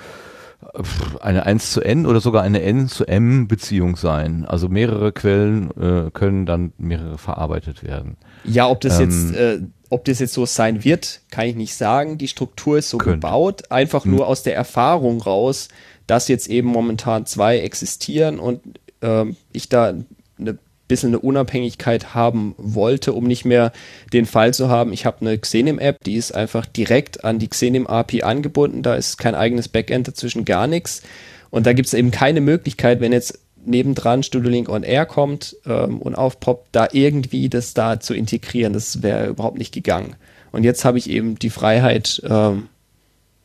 eine 1.21 1.45
1 1.45 1.71
zu 1.71 1.81
N 1.81 2.07
oder 2.07 2.21
sogar 2.21 2.41
eine 2.41 2.63
N 2.63 2.87
zu 2.87 3.05
M 3.05 3.47
Beziehung 3.47 3.97
sein. 3.97 4.45
Also 4.45 4.67
mehrere 4.67 5.11
Quellen 5.11 5.69
äh, 5.79 6.09
können 6.09 6.47
dann 6.47 6.73
mehrere 6.79 7.19
verarbeitet 7.19 7.83
werden. 7.83 8.17
Ja, 8.43 8.67
ob 8.67 8.81
das 8.81 8.99
ähm, 8.99 9.09
jetzt 9.11 9.35
äh, 9.35 9.59
ob 9.91 10.05
das 10.05 10.17
jetzt 10.17 10.33
so 10.33 10.47
sein 10.47 10.83
wird, 10.83 11.21
kann 11.29 11.45
ich 11.45 11.55
nicht 11.55 11.75
sagen. 11.75 12.17
Die 12.17 12.27
Struktur 12.27 12.79
ist 12.79 12.89
so 12.89 12.97
könnte. 12.97 13.19
gebaut, 13.19 13.69
einfach 13.69 14.05
nur 14.05 14.21
hm. 14.21 14.25
aus 14.25 14.41
der 14.41 14.55
Erfahrung 14.55 15.21
raus, 15.21 15.67
dass 16.07 16.29
jetzt 16.29 16.47
eben 16.47 16.67
momentan 16.67 17.27
zwei 17.27 17.59
existieren 17.59 18.39
und 18.39 18.61
ähm, 19.03 19.35
ich 19.53 19.69
da 19.69 19.93
eine 20.39 20.57
bisschen 20.87 21.09
eine 21.09 21.19
Unabhängigkeit 21.19 22.13
haben 22.13 22.53
wollte, 22.57 23.13
um 23.13 23.25
nicht 23.25 23.45
mehr 23.45 23.71
den 24.13 24.25
Fall 24.25 24.53
zu 24.53 24.69
haben, 24.69 24.93
ich 24.93 25.05
habe 25.05 25.21
eine 25.21 25.37
Xenim-App, 25.37 26.03
die 26.03 26.15
ist 26.15 26.33
einfach 26.33 26.65
direkt 26.65 27.23
an 27.23 27.39
die 27.39 27.47
Xenim-API 27.47 28.23
angebunden, 28.23 28.83
da 28.83 28.95
ist 28.95 29.17
kein 29.17 29.35
eigenes 29.35 29.67
Backend 29.67 30.07
dazwischen, 30.07 30.45
gar 30.45 30.67
nichts. 30.67 31.01
Und 31.49 31.65
da 31.65 31.73
gibt 31.73 31.87
es 31.87 31.93
eben 31.93 32.11
keine 32.11 32.41
Möglichkeit, 32.41 32.99
wenn 32.99 33.13
jetzt 33.13 33.39
nebendran 33.65 34.23
Studio 34.23 34.49
Link 34.51 34.69
on 34.69 34.83
Air 34.83 35.05
kommt 35.05 35.55
ähm, 35.65 35.99
und 36.01 36.15
aufpoppt, 36.15 36.69
da 36.71 36.87
irgendwie 36.91 37.49
das 37.49 37.73
da 37.73 37.99
zu 37.99 38.13
integrieren. 38.13 38.73
Das 38.73 39.01
wäre 39.01 39.27
überhaupt 39.27 39.57
nicht 39.57 39.73
gegangen. 39.73 40.15
Und 40.51 40.63
jetzt 40.63 40.85
habe 40.85 40.97
ich 40.97 41.09
eben 41.09 41.39
die 41.39 41.49
Freiheit, 41.49 42.21
ähm, 42.27 42.67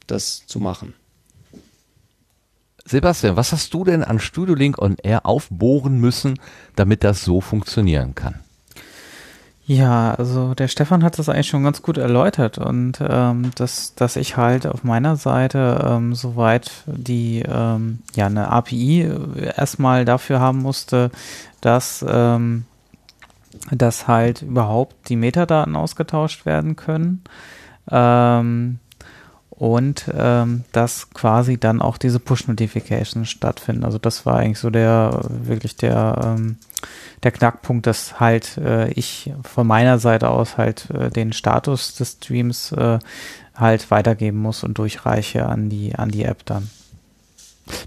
das 0.07 0.47
zu 0.47 0.61
machen. 0.61 0.95
Sebastian, 2.91 3.37
was 3.37 3.53
hast 3.53 3.73
du 3.73 3.85
denn 3.85 4.03
an 4.03 4.19
Studio 4.19 4.55
Link 4.55 4.79
on 4.79 4.97
Air 5.03 5.25
aufbohren 5.25 6.01
müssen, 6.01 6.41
damit 6.75 7.05
das 7.05 7.25
so 7.25 7.41
funktionieren 7.41 8.17
kann? 8.17 8.35
Ja, 9.65 10.15
also 10.15 10.55
der 10.55 10.67
Stefan 10.67 11.05
hat 11.05 11.17
das 11.21 11.29
eigentlich 11.29 11.47
schon 11.47 11.63
ganz 11.63 11.83
gut 11.83 11.97
erläutert 11.97 12.59
und 12.59 12.99
ähm, 13.01 13.53
dass, 13.55 13.95
dass 13.95 14.17
ich 14.17 14.37
halt 14.37 14.67
auf 14.67 14.83
meiner 14.83 15.15
Seite 15.15 15.87
ähm, 15.89 16.17
soweit 16.17 16.73
die 16.87 17.45
ähm, 17.47 18.01
ja 18.17 18.27
eine 18.27 18.49
API 18.49 19.09
erstmal 19.57 20.05
dafür 20.05 20.41
haben 20.41 20.59
musste, 20.59 21.13
dass 21.61 22.05
ähm, 22.09 22.65
dass 23.71 24.09
halt 24.09 24.43
überhaupt 24.43 25.09
die 25.09 25.17
Metadaten 25.17 25.77
ausgetauscht 25.77 26.47
werden 26.47 26.75
können. 26.75 27.23
Ähm, 27.89 28.81
und 29.61 30.11
ähm, 30.17 30.65
dass 30.73 31.11
quasi 31.11 31.59
dann 31.59 31.83
auch 31.83 31.99
diese 31.99 32.19
Push-Notifications 32.19 33.29
stattfinden. 33.29 33.85
Also 33.85 33.99
das 33.99 34.25
war 34.25 34.39
eigentlich 34.39 34.59
so 34.59 34.71
der 34.71 35.21
wirklich 35.29 35.77
der 35.77 36.19
ähm, 36.25 36.57
der 37.23 37.31
Knackpunkt, 37.31 37.87
dass 37.87 38.19
halt 38.19 38.57
äh, 38.57 38.89
ich 38.93 39.35
von 39.43 39.67
meiner 39.67 39.99
Seite 39.99 40.31
aus 40.31 40.57
halt 40.57 40.89
äh, 40.93 41.11
den 41.11 41.35
Status 41.35 41.95
des 41.95 42.13
Streams 42.13 42.73
äh, 42.73 43.01
halt 43.55 43.91
weitergeben 43.91 44.39
muss 44.39 44.65
und 44.65 44.79
durchreiche 44.79 45.45
an 45.45 45.69
die 45.69 45.95
an 45.95 46.09
die 46.09 46.25
App 46.25 46.47
dann. 46.47 46.71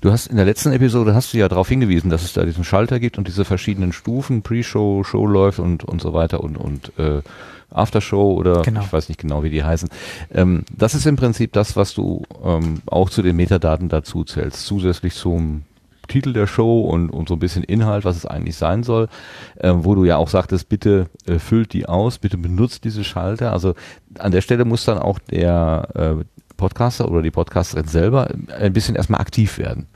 Du 0.01 0.11
hast 0.11 0.27
in 0.27 0.35
der 0.35 0.45
letzten 0.45 0.72
Episode 0.72 1.15
hast 1.15 1.34
du 1.34 1.38
ja 1.38 1.47
darauf 1.49 1.69
hingewiesen, 1.69 2.10
dass 2.10 2.23
es 2.23 2.34
da 2.34 2.43
diesen 2.43 2.64
Schalter 2.64 2.99
gibt 2.99 3.18
und 3.18 3.27
diese 3.27 3.45
verschiedenen 3.45 3.93
Stufen, 3.93 4.41
Pre-Show, 4.41 5.03
Show 5.03 5.27
läuft 5.27 5.60
und 5.60 5.84
und 5.84 6.01
so 6.01 6.14
weiter 6.14 6.43
und 6.43 6.57
und 6.57 6.97
äh, 6.97 7.22
Aftershow 7.73 8.34
oder 8.34 8.61
genau. 8.61 8.81
ich 8.81 8.93
weiß 8.93 9.10
nicht 9.10 9.19
genau, 9.19 9.43
wie 9.43 9.49
die 9.49 9.64
heißen. 9.64 9.89
Ähm, 10.34 10.64
das 10.76 10.93
ist 10.93 11.05
im 11.05 11.15
Prinzip 11.15 11.53
das, 11.53 11.76
was 11.76 11.93
du 11.93 12.23
ähm, 12.43 12.81
auch 12.85 13.10
zu 13.10 13.22
den 13.22 13.35
Metadaten 13.35 13.89
dazu 13.89 14.23
zählst, 14.23 14.65
zusätzlich 14.65 15.15
zum 15.15 15.64
Titel 16.07 16.34
der 16.34 16.47
Show 16.47 16.81
und, 16.81 17.10
und 17.10 17.30
so 17.30 17.35
ein 17.35 17.39
bisschen 17.39 17.64
Inhalt, 17.64 18.05
was 18.05 18.18
es 18.18 18.26
eigentlich 18.26 18.55
sein 18.55 18.84
soll, 18.84 19.07
äh, 19.55 19.73
wo 19.73 19.95
du 19.95 20.03
ja 20.05 20.18
auch 20.18 20.30
sagtest, 20.30 20.69
bitte 20.69 21.07
äh, 21.26 21.39
füllt 21.39 21.73
die 21.73 21.88
aus, 21.88 22.18
bitte 22.18 22.38
benutzt 22.38 22.84
diese 22.84 23.03
Schalter. 23.03 23.53
Also 23.53 23.73
an 24.19 24.31
der 24.31 24.41
Stelle 24.41 24.65
muss 24.65 24.85
dann 24.85 24.97
auch 24.97 25.19
der 25.19 25.88
äh, 25.95 26.23
Podcaster 26.64 27.11
oder 27.11 27.22
die 27.22 27.30
Podcasterin 27.30 27.88
selber 27.88 28.30
ein 28.57 28.72
bisschen 28.72 28.95
erstmal 28.95 29.19
aktiv 29.19 29.57
werden. 29.57 29.88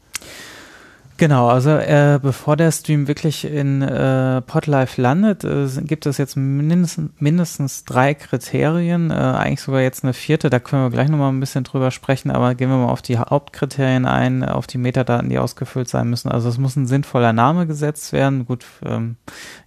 Genau, 1.19 1.47
also 1.47 1.71
äh, 1.71 2.19
bevor 2.21 2.55
der 2.57 2.71
Stream 2.71 3.07
wirklich 3.07 3.43
in 3.43 3.81
äh, 3.81 4.39
Podlife 4.43 5.01
landet, 5.01 5.43
äh, 5.43 5.67
gibt 5.81 6.05
es 6.05 6.19
jetzt 6.19 6.37
mindestens, 6.37 7.09
mindestens 7.17 7.85
drei 7.85 8.13
Kriterien, 8.13 9.09
äh, 9.09 9.15
eigentlich 9.15 9.61
sogar 9.61 9.81
jetzt 9.81 10.03
eine 10.03 10.13
vierte, 10.13 10.51
da 10.51 10.59
können 10.59 10.83
wir 10.83 10.91
gleich 10.91 11.09
nochmal 11.09 11.31
ein 11.31 11.39
bisschen 11.39 11.63
drüber 11.63 11.89
sprechen, 11.89 12.29
aber 12.29 12.53
gehen 12.53 12.69
wir 12.69 12.77
mal 12.77 12.91
auf 12.91 13.01
die 13.01 13.17
Hauptkriterien 13.17 14.05
ein, 14.05 14.43
auf 14.43 14.67
die 14.67 14.77
Metadaten, 14.77 15.29
die 15.29 15.39
ausgefüllt 15.39 15.89
sein 15.89 16.07
müssen. 16.07 16.29
Also 16.29 16.49
es 16.49 16.59
muss 16.59 16.75
ein 16.75 16.85
sinnvoller 16.85 17.33
Name 17.33 17.65
gesetzt 17.65 18.13
werden. 18.13 18.45
Gut, 18.45 18.65
ähm, 18.85 19.15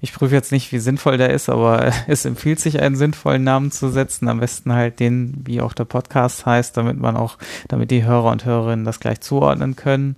ich 0.01 0.13
prüfe 0.13 0.37
jetzt 0.37 0.53
nicht, 0.53 0.71
wie 0.71 0.79
sinnvoll 0.79 1.17
der 1.17 1.31
ist, 1.31 1.49
aber 1.49 1.91
es 2.07 2.27
empfiehlt 2.27 2.61
sich, 2.61 2.81
einen 2.81 2.95
sinnvollen 2.95 3.43
Namen 3.43 3.73
zu 3.73 3.89
setzen, 3.89 4.29
am 4.29 4.39
besten 4.39 4.73
halt 4.73 5.01
den, 5.01 5.43
wie 5.45 5.61
auch 5.61 5.73
der 5.73 5.85
Podcast 5.85 6.47
heißt, 6.47 6.77
damit 6.77 7.01
man 7.01 7.17
auch, 7.17 7.39
damit 7.67 7.91
die 7.91 8.05
Hörer 8.05 8.31
und 8.31 8.45
Hörerinnen 8.45 8.85
das 8.85 9.01
gleich 9.01 9.21
zuordnen 9.21 9.75
können. 9.75 10.15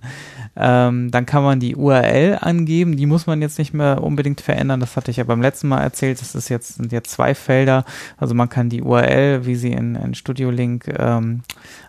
Ähm, 0.55 1.09
dann 1.09 1.22
kann 1.25 1.43
man 1.43 1.59
die 1.59 1.75
URL 1.75 2.37
angeben, 2.41 2.97
die 2.97 3.05
muss 3.05 3.27
man 3.27 3.41
jetzt 3.41 3.57
nicht 3.57 3.73
mehr 3.73 4.03
unbedingt 4.03 4.41
verändern. 4.41 4.79
Das 4.79 4.95
hatte 4.95 5.11
ich 5.11 5.17
ja 5.17 5.23
beim 5.23 5.41
letzten 5.41 5.67
Mal 5.67 5.81
erzählt. 5.81 6.21
Das 6.21 6.35
ist 6.35 6.49
jetzt, 6.49 6.75
sind 6.75 6.91
jetzt 6.91 7.11
zwei 7.11 7.35
Felder. 7.35 7.85
Also 8.17 8.33
man 8.33 8.49
kann 8.49 8.69
die 8.69 8.81
URL, 8.81 9.45
wie 9.45 9.55
sie 9.55 9.71
in, 9.71 9.95
in 9.95 10.15
Studio 10.15 10.49
Link 10.49 10.87
ähm, 10.97 11.41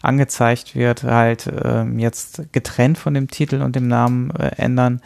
angezeigt 0.03 0.75
wird, 0.75 1.05
halt 1.05 1.51
ähm, 1.65 1.99
jetzt 1.99 2.53
getrennt 2.53 2.99
von 2.99 3.15
dem 3.15 3.29
Titel 3.29 3.63
und 3.63 3.77
dem 3.77 3.89
Namen 3.89 4.31
äh, 4.31 4.57
ändern. 4.57 5.01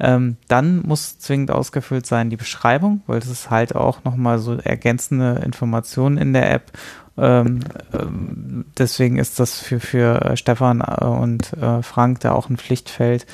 Ähm, 0.00 0.36
dann 0.48 0.82
muss 0.82 1.18
zwingend 1.18 1.50
ausgefüllt 1.50 2.06
sein 2.06 2.30
die 2.30 2.36
Beschreibung, 2.36 3.02
weil 3.06 3.20
das 3.20 3.28
ist 3.28 3.50
halt 3.50 3.74
auch 3.76 4.04
nochmal 4.04 4.38
so 4.38 4.56
ergänzende 4.56 5.40
Informationen 5.44 6.18
in 6.18 6.32
der 6.32 6.50
App 6.52 6.72
ähm, 7.18 7.60
ähm, 7.92 8.64
deswegen 8.78 9.18
ist 9.18 9.38
das 9.38 9.60
für, 9.60 9.80
für 9.80 10.22
äh, 10.22 10.36
Stefan 10.36 10.80
äh, 10.80 11.04
und 11.04 11.52
äh, 11.54 11.82
Frank 11.82 12.20
da 12.20 12.32
auch 12.32 12.48
ein 12.48 12.56
Pflichtfeld 12.56 13.26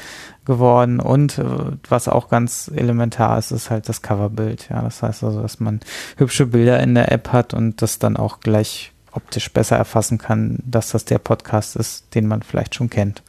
geworden. 0.49 0.99
Und 0.99 1.39
äh, 1.39 1.45
was 1.89 2.09
auch 2.09 2.29
ganz 2.29 2.69
elementar 2.75 3.39
ist, 3.39 3.53
ist 3.53 3.71
halt 3.71 3.89
das 3.89 4.03
Coverbild. 4.03 4.69
Ja, 4.69 4.83
das 4.83 5.05
heißt 5.05 5.23
also, 5.23 5.41
dass 5.41 5.61
man 5.61 5.79
hübsche 6.17 6.47
Bilder 6.47 6.81
in 6.81 6.97
der 6.97 7.13
App 7.13 7.33
hat 7.33 7.55
und 7.55 7.81
das 7.81 8.01
dann 8.01 8.17
auch 8.17 8.41
gleich 8.41 8.91
optisch 9.13 9.53
besser 9.53 9.77
erfassen 9.77 10.19
kann, 10.19 10.59
dass 10.65 10.91
das 10.91 11.05
der 11.05 11.19
Podcast 11.19 11.77
ist, 11.77 12.15
den 12.17 12.27
man 12.27 12.43
vielleicht 12.43 12.75
schon 12.75 12.91
kennt. 12.91 13.23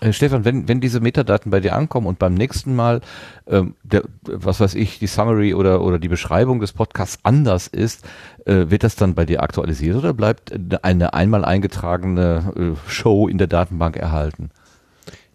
Äh, 0.00 0.12
Stefan, 0.12 0.44
wenn, 0.44 0.68
wenn 0.68 0.80
diese 0.80 1.00
Metadaten 1.00 1.50
bei 1.50 1.60
dir 1.60 1.74
ankommen 1.74 2.06
und 2.06 2.18
beim 2.18 2.34
nächsten 2.34 2.74
Mal, 2.74 3.00
ähm, 3.46 3.74
der, 3.82 4.02
was 4.22 4.60
weiß 4.60 4.74
ich, 4.74 4.98
die 4.98 5.06
Summary 5.06 5.54
oder, 5.54 5.82
oder 5.82 5.98
die 5.98 6.08
Beschreibung 6.08 6.60
des 6.60 6.72
Podcasts 6.72 7.18
anders 7.22 7.68
ist, 7.68 8.04
äh, 8.44 8.66
wird 8.68 8.82
das 8.82 8.96
dann 8.96 9.14
bei 9.14 9.24
dir 9.24 9.42
aktualisiert 9.42 9.96
oder 9.96 10.12
bleibt 10.12 10.52
eine 10.82 11.14
einmal 11.14 11.44
eingetragene 11.44 12.52
äh, 12.56 12.90
Show 12.90 13.28
in 13.28 13.38
der 13.38 13.46
Datenbank 13.46 13.96
erhalten? 13.96 14.50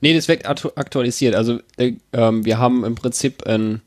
Nee, 0.01 0.13
das 0.13 0.27
wird 0.27 0.45
aktualisiert. 0.45 1.35
Also 1.35 1.59
äh, 1.77 1.93
ähm, 2.13 2.45
wir 2.45 2.57
haben 2.57 2.83
im 2.85 2.95
Prinzip 2.95 3.45
ein, 3.47 3.81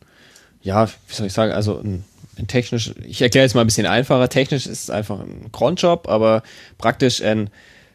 ja, 0.63 0.89
wie 0.89 1.15
soll 1.15 1.27
ich 1.27 1.33
sagen, 1.33 1.53
also 1.53 1.79
ein, 1.79 2.05
ein 2.37 2.47
technisch, 2.47 2.93
ich 3.07 3.23
erkläre 3.23 3.45
jetzt 3.45 3.55
mal 3.55 3.61
ein 3.61 3.67
bisschen 3.67 3.87
einfacher. 3.87 4.29
Technisch 4.29 4.67
ist 4.67 4.85
es 4.85 4.91
einfach 4.91 5.21
ein 5.21 5.51
Cronjob, 5.53 6.09
aber 6.09 6.43
praktisch 6.79 7.23
ein 7.23 7.51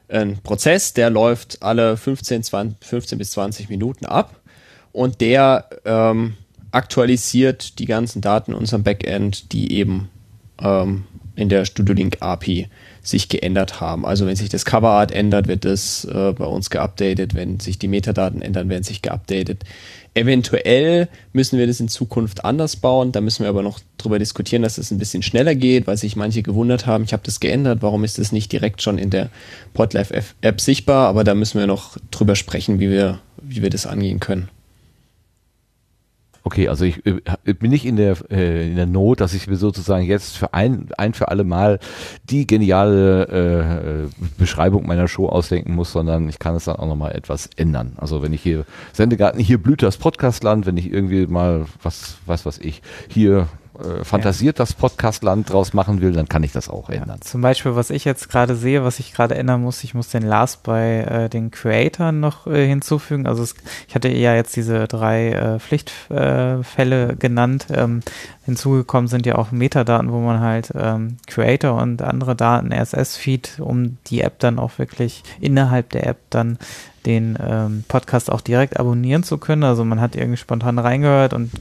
ein 0.08 0.38
Prozess, 0.44 0.94
der 0.94 1.10
läuft 1.10 1.62
alle 1.62 1.98
15, 1.98 2.44
20, 2.44 2.86
15 2.86 3.18
bis 3.18 3.32
20 3.32 3.70
Minuten 3.70 4.06
ab 4.06 4.40
und 4.92 5.22
der 5.22 5.70
ähm, 5.84 6.36
aktualisiert 6.72 7.80
die 7.80 7.86
ganzen 7.86 8.22
Daten 8.22 8.52
in 8.52 8.58
unserem 8.58 8.84
Backend, 8.84 9.52
die 9.52 9.74
eben 9.74 10.10
ähm, 10.60 11.06
in 11.36 11.50
der 11.50 11.66
StudioLink 11.66 12.18
API 12.22 12.70
sich 13.06 13.30
geändert 13.30 13.80
haben. 13.80 14.06
Also 14.06 14.26
wenn 14.26 14.36
sich 14.36 14.50
das 14.50 14.66
Coverart 14.66 15.12
ändert, 15.12 15.48
wird 15.48 15.64
das 15.64 16.06
äh, 16.06 16.34
bei 16.34 16.46
uns 16.46 16.72
geupdatet. 16.72 17.36
Wenn 17.36 17.60
sich 17.60 17.78
die 17.78 17.88
Metadaten 17.88 18.42
ändern, 18.42 18.68
werden 18.68 18.84
sich 18.84 19.04
geupdatet. 19.04 19.64
Eventuell 20.16 21.08
müssen 21.32 21.60
wir 21.60 21.68
das 21.68 21.80
in 21.80 21.88
Zukunft 21.88 22.44
anders 22.44 22.78
bauen. 22.78 23.12
Da 23.12 23.22
müssen 23.22 23.44
wir 23.44 23.50
aber 23.50 23.62
noch 23.62 23.80
drüber 24.00 24.18
diskutieren, 24.18 24.64
dass 24.64 24.80
es 24.80 24.88
das 24.88 24.92
ein 24.92 24.98
bisschen 24.98 25.22
schneller 25.22 25.54
geht, 25.54 25.86
weil 25.86 25.98
sich 25.98 26.16
manche 26.16 26.42
gewundert 26.42 26.88
haben, 26.88 27.04
ich 27.04 27.14
habe 27.14 27.24
das 27.24 27.40
geändert, 27.40 27.82
warum 27.82 28.04
ist 28.04 28.18
das 28.18 28.32
nicht 28.32 28.52
direkt 28.52 28.82
schon 28.82 28.98
in 28.98 29.12
der 29.12 29.30
Podlife 29.74 30.14
App 30.42 30.60
sichtbar? 30.60 31.08
Aber 31.08 31.24
da 31.24 31.36
müssen 31.36 31.60
wir 31.60 31.68
noch 31.68 31.98
drüber 32.10 32.36
sprechen, 32.36 32.80
wie 32.80 32.90
wir, 32.90 33.20
wie 33.42 33.62
wir 33.62 33.70
das 33.70 33.86
angehen 33.86 34.20
können. 34.20 34.50
Okay, 36.48 36.68
also 36.68 36.86
ich 36.86 37.04
äh, 37.08 37.54
bin 37.56 37.72
nicht 37.72 37.88
in 37.88 37.96
der 37.96 38.18
äh, 38.30 38.70
in 38.70 38.76
der 38.76 38.86
Not, 38.86 39.20
dass 39.20 39.34
ich 39.34 39.48
mir 39.48 39.56
sozusagen 39.56 40.06
jetzt 40.06 40.38
für 40.38 40.54
ein 40.54 40.90
ein 40.96 41.16
für 41.16 41.30
alle 41.30 41.44
Mal 41.44 41.80
die 42.30 42.46
geniale 42.46 44.08
äh, 44.12 44.26
Beschreibung 44.38 44.86
meiner 44.86 45.08
Show 45.08 45.28
ausdenken 45.28 45.74
muss, 45.74 45.92
sondern 45.92 46.30
ich 46.30 46.38
kann 46.38 46.54
es 46.54 46.66
dann 46.66 46.76
auch 46.76 46.86
noch 46.86 46.96
mal 46.96 47.14
etwas 47.14 47.50
ändern. 47.56 47.94
Also 47.98 48.22
wenn 48.22 48.32
ich 48.32 48.44
hier 48.44 48.66
Sendegarten 48.94 49.40
hier 49.40 49.58
blüht 49.58 49.82
das 49.82 49.98
Podcastland, 49.98 50.68
wenn 50.68 50.78
ich 50.78 50.94
irgendwie 50.94 51.26
mal 51.26 51.66
was 51.82 52.18
was 52.28 52.46
was 52.46 52.60
ich 52.60 52.84
hier 53.10 53.48
äh, 53.80 54.04
fantasiert 54.04 54.58
ja. 54.58 54.64
das 54.64 54.74
Podcastland 54.74 55.52
draus 55.52 55.74
machen 55.74 56.02
will, 56.02 56.12
dann 56.12 56.28
kann 56.28 56.44
ich 56.44 56.52
das 56.52 56.70
auch 56.70 56.90
ändern. 56.90 57.22
zum 57.22 57.42
Beispiel, 57.42 57.76
was 57.76 57.90
ich 57.90 58.06
jetzt 58.06 58.30
gerade 58.30 58.56
sehe, 58.56 58.84
was 58.84 59.00
ich 59.00 59.14
gerade 59.14 59.36
ändern 59.36 59.62
muss, 59.62 59.84
ich 59.84 59.94
muss 59.94 60.10
den 60.10 60.24
Last 60.24 60.64
bei 60.64 61.02
äh, 61.02 61.30
den 61.30 61.52
Creatoren 61.52 62.20
noch 62.20 62.48
äh, 62.48 62.68
hinzufügen. 62.68 63.28
Also 63.28 63.44
es, 63.44 63.56
ich 63.88 63.96
hatte 63.96 64.10
ja 64.10 64.36
jetzt 64.36 64.56
diese 64.56 64.88
drei 64.88 65.32
äh, 65.32 65.60
Pflichtfälle 65.60 67.12
äh, 67.12 67.16
genannt. 67.16 67.68
Ähm, 67.72 68.02
hinzugekommen 68.46 69.08
sind 69.08 69.26
ja 69.26 69.36
auch 69.36 69.52
Metadaten, 69.52 70.12
wo 70.12 70.20
man 70.20 70.40
halt 70.40 70.72
ähm, 70.76 71.18
Creator 71.26 71.82
und 71.82 72.02
andere 72.02 72.36
Daten, 72.36 72.72
RSS-Feed, 72.72 73.60
um 73.60 73.98
die 74.08 74.22
App 74.22 74.40
dann 74.40 74.60
auch 74.60 74.78
wirklich 74.78 75.24
innerhalb 75.42 75.90
der 75.90 76.06
App 76.06 76.20
dann 76.30 76.60
den 77.06 77.38
ähm, 77.42 77.84
Podcast 77.88 78.32
auch 78.32 78.42
direkt 78.42 78.80
abonnieren 78.80 79.24
zu 79.24 79.38
können. 79.38 79.64
Also 79.64 79.84
man 79.86 80.02
hat 80.02 80.16
irgendwie 80.16 80.38
spontan 80.38 80.80
reingehört 80.80 81.34
und 81.34 81.52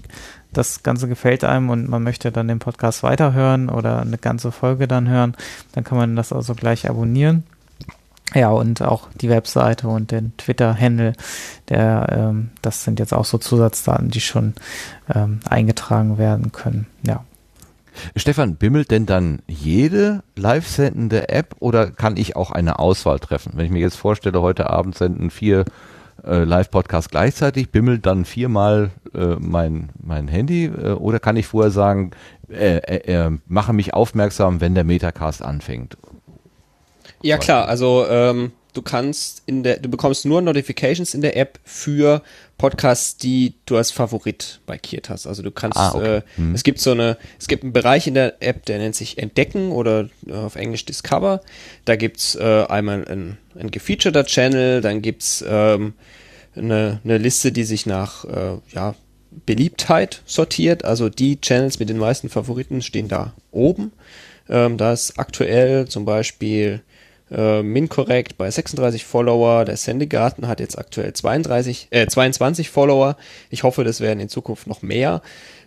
das 0.57 0.83
Ganze 0.83 1.09
gefällt 1.09 1.45
einem 1.45 1.71
und 1.71 1.89
man 1.89 2.03
möchte 2.03 2.33
dann 2.33 2.49
den 2.49 2.59
Podcast 2.59 3.03
weiterhören 3.03 3.69
oder 3.69 4.01
eine 4.01 4.19
ganze 4.19 4.53
Folge 4.53 4.89
dann 4.89 5.09
hören, 5.09 5.37
dann 5.73 5.85
kann 5.85 5.99
man 5.99 6.17
das 6.17 6.33
also 6.33 6.55
gleich 6.55 6.89
abonnieren. 6.89 7.45
Ja, 8.35 8.51
und 8.51 8.83
auch 8.83 9.09
die 9.15 9.29
Webseite 9.29 9.87
und 9.87 10.11
den 10.11 10.37
Twitter-Handle, 10.39 11.13
der, 11.69 12.07
ähm, 12.11 12.51
das 12.63 12.83
sind 12.83 12.99
jetzt 12.99 13.15
auch 13.15 13.25
so 13.25 13.39
Zusatzdaten, 13.39 14.11
die 14.11 14.21
schon 14.21 14.55
ähm, 15.15 15.41
eingetragen 15.49 16.19
werden 16.19 16.51
können. 16.51 16.87
Ja. 17.07 17.25
Stefan, 18.17 18.57
bimmelt 18.57 18.91
denn 18.91 19.07
dann 19.07 19.41
jede 19.47 20.25
live 20.35 20.67
sendende 20.67 21.29
App 21.29 21.55
oder 21.61 21.91
kann 21.91 22.17
ich 22.17 22.35
auch 22.35 22.51
eine 22.51 22.81
Auswahl 22.81 23.21
treffen? 23.21 23.53
Wenn 23.55 23.67
ich 23.67 23.73
mir 23.73 23.81
jetzt 23.81 23.97
vorstelle, 23.97 24.41
heute 24.41 24.69
Abend 24.71 24.97
senden 24.97 25.31
vier 25.31 25.65
äh, 26.27 26.45
Live-Podcast 26.45 27.11
gleichzeitig, 27.11 27.71
bimmelt 27.71 28.07
dann 28.07 28.25
viermal 28.25 28.91
äh, 29.15 29.37
mein, 29.39 29.91
mein 30.03 30.29
Handy 30.29 30.67
äh, 30.67 30.93
oder 30.93 31.21
kann 31.21 31.37
ich 31.37 31.47
vorher 31.47 31.71
sagen, 31.71 32.13
äh, 32.51 32.77
äh, 32.77 33.27
äh, 33.27 33.31
mache 33.47 33.73
mich 33.73 33.95
aufmerksam, 33.95 34.61
wenn 34.61 34.75
der 34.75 34.85
Metacast 34.85 35.43
anfängt? 35.43 35.97
Ja 37.23 37.39
klar, 37.39 37.69
also 37.69 38.07
ähm, 38.09 38.53
du 38.75 38.83
kannst 38.83 39.43
in 39.47 39.63
der, 39.63 39.79
du 39.79 39.89
bekommst 39.89 40.27
nur 40.27 40.43
Notifications 40.43 41.15
in 41.15 41.23
der 41.23 41.37
App 41.37 41.59
für 41.65 42.23
Podcasts, 42.59 43.17
die 43.17 43.55
du 43.67 43.77
als 43.77 43.91
Favorit 43.91 44.61
markiert 44.67 45.09
hast. 45.09 45.27
Also 45.27 45.43
du 45.43 45.51
kannst, 45.51 45.79
ah, 45.79 45.95
okay. 45.95 46.17
äh, 46.17 46.23
hm. 46.37 46.55
es 46.55 46.63
gibt 46.65 46.81
so 46.81 46.91
eine, 46.91 47.17
es 47.39 47.49
gibt 47.49 47.63
einen 47.63 47.73
Bereich 47.73 48.07
in 48.07 48.15
der 48.15 48.43
App, 48.43 48.67
der 48.67 48.79
nennt 48.79 48.95
sich 48.95 49.19
Entdecken 49.19 49.73
oder 49.73 50.09
auf 50.31 50.57
Englisch 50.57 50.85
Discover. 50.85 51.41
Da 51.85 51.97
gibt's 51.97 52.35
äh, 52.35 52.65
einmal 52.69 53.07
ein, 53.09 53.39
ein 53.59 53.71
gefeaturter 53.71 54.25
Channel, 54.25 54.81
dann 54.81 55.01
gibt's 55.01 55.43
ähm, 55.47 55.95
eine, 56.57 57.01
eine 57.05 57.19
Liste, 57.19 57.53
die 57.53 57.65
sich 57.65 57.87
nach 57.87 58.25
äh, 58.25 58.59
ja, 58.73 58.95
Beliebtheit 59.47 60.23
sortiert. 60.27 60.85
Also 60.85 61.09
die 61.09 61.41
Channels 61.41 61.79
mit 61.79 61.89
den 61.89 61.99
meisten 61.99 62.29
Favoriten 62.29 62.83
stehen 62.83 63.09
da 63.09 63.35
oben. 63.51 63.93
Ähm, 64.49 64.77
da 64.77 64.93
ist 64.93 65.19
aktuell 65.19 65.89
zum 65.89 66.05
Beispiel 66.05 66.83
äh, 67.31 67.63
Mincorrect 67.63 68.37
bei 68.37 68.51
36 68.51 69.05
Follower. 69.05 69.65
Der 69.65 69.77
Sendegarten 69.77 70.47
hat 70.47 70.61
jetzt 70.61 70.79
aktuell 70.79 71.13
32, 71.13 71.89
äh, 71.91 72.07
22 72.07 72.71
Follower. 72.71 73.17
Ich 73.51 73.63
hoffe, 73.63 73.85
das 73.85 74.01
werden 74.01 74.21
in 74.21 74.29
Zukunft 74.29 74.67
noch 74.67 74.83
mehr. 74.83 75.23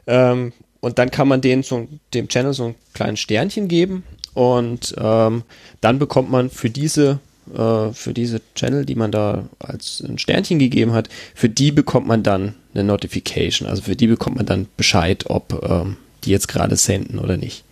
Ähm, 0.05 0.53
und 0.80 0.99
dann 0.99 1.11
kann 1.11 1.27
man 1.27 1.41
den 1.41 1.64
so, 1.64 1.88
dem 2.14 2.27
Channel 2.27 2.53
so 2.53 2.65
ein 2.65 2.76
kleines 2.93 3.19
Sternchen 3.19 3.68
geben 3.68 4.03
und 4.34 4.95
ähm, 4.99 5.43
dann 5.81 5.97
bekommt 5.97 6.30
man 6.30 6.51
für 6.51 6.69
diese 6.69 7.19
äh, 7.55 7.93
für 7.93 8.13
diese 8.13 8.41
Channel, 8.55 8.85
die 8.85 8.95
man 8.95 9.11
da 9.11 9.49
als 9.59 10.01
ein 10.01 10.17
Sternchen 10.17 10.59
gegeben 10.59 10.93
hat, 10.93 11.09
für 11.35 11.49
die 11.49 11.71
bekommt 11.71 12.07
man 12.07 12.23
dann 12.23 12.55
eine 12.73 12.83
Notification. 12.83 13.67
Also 13.67 13.83
für 13.83 13.95
die 13.95 14.07
bekommt 14.07 14.37
man 14.37 14.45
dann 14.45 14.67
Bescheid, 14.77 15.25
ob 15.27 15.63
ähm, 15.67 15.97
die 16.23 16.31
jetzt 16.31 16.47
gerade 16.47 16.75
senden 16.75 17.19
oder 17.19 17.37
nicht. 17.37 17.63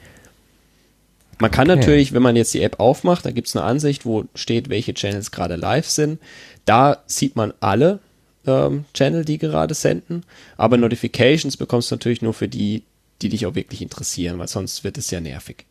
Man 1.40 1.52
kann 1.52 1.70
okay. 1.70 1.80
natürlich, 1.80 2.14
wenn 2.14 2.22
man 2.22 2.36
jetzt 2.36 2.54
die 2.54 2.62
App 2.62 2.80
aufmacht, 2.80 3.26
da 3.26 3.32
gibt 3.32 3.48
es 3.48 3.56
eine 3.56 3.66
Ansicht, 3.66 4.06
wo 4.06 4.26
steht, 4.36 4.70
welche 4.70 4.94
Channels 4.94 5.32
gerade 5.32 5.58
live 5.58 5.88
sind. 5.88 6.20
Da 6.64 7.04
sieht 7.08 7.36
man 7.36 7.54
alle 7.60 8.00
ähm, 8.48 8.86
Channel, 8.94 9.26
die 9.26 9.38
gerade 9.38 9.74
senden. 9.74 10.24
Aber 10.58 10.78
Notifications 10.78 11.58
bekommst 11.58 11.92
du 11.92 11.96
natürlich 11.96 12.22
nur 12.22 12.34
für 12.34 12.48
die, 12.48 12.84
die 13.22 13.30
dich 13.30 13.46
auch 13.46 13.56
wirklich 13.56 13.82
interessieren, 13.82 14.40
weil 14.40 14.48
sonst 14.48 14.84
wird 14.84 14.98
es 14.98 15.12
ja 15.12 15.20
nervig. 15.20 15.66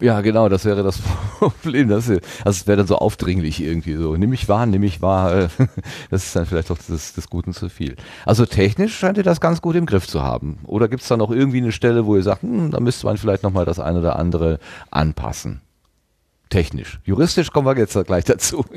Ja, 0.00 0.20
genau, 0.20 0.50
das 0.50 0.66
wäre 0.66 0.82
das 0.82 0.98
Problem. 1.38 1.88
Das, 1.88 2.08
also 2.10 2.20
es 2.44 2.66
wäre 2.66 2.76
dann 2.76 2.86
so 2.86 2.96
aufdringlich 2.96 3.62
irgendwie 3.62 3.94
so. 3.94 4.14
Nimm 4.16 4.28
mich 4.30 4.46
wahr, 4.46 4.66
nimm 4.66 4.82
mich 4.82 5.00
wahr. 5.00 5.48
Das 6.10 6.24
ist 6.24 6.36
dann 6.36 6.44
vielleicht 6.46 6.70
doch 6.70 6.78
des, 6.78 7.14
des 7.14 7.30
Guten 7.30 7.52
zu 7.54 7.68
viel. 7.70 7.96
Also 8.26 8.44
technisch 8.44 8.96
scheint 8.96 9.16
ihr 9.16 9.24
das 9.24 9.40
ganz 9.40 9.62
gut 9.62 9.74
im 9.74 9.86
Griff 9.86 10.06
zu 10.06 10.22
haben. 10.22 10.58
Oder 10.64 10.88
gibt 10.88 11.02
es 11.02 11.08
da 11.08 11.16
noch 11.16 11.30
irgendwie 11.30 11.58
eine 11.58 11.72
Stelle, 11.72 12.04
wo 12.06 12.14
ihr 12.16 12.22
sagt, 12.22 12.42
hm, 12.42 12.70
da 12.70 12.80
müsste 12.80 13.06
man 13.06 13.16
vielleicht 13.16 13.42
nochmal 13.42 13.64
das 13.64 13.80
eine 13.80 14.00
oder 14.00 14.16
andere 14.16 14.58
anpassen? 14.90 15.62
Technisch. 16.48 17.00
Juristisch 17.04 17.50
kommen 17.50 17.66
wir 17.66 17.76
jetzt 17.76 17.98
gleich 18.06 18.24
dazu. 18.24 18.64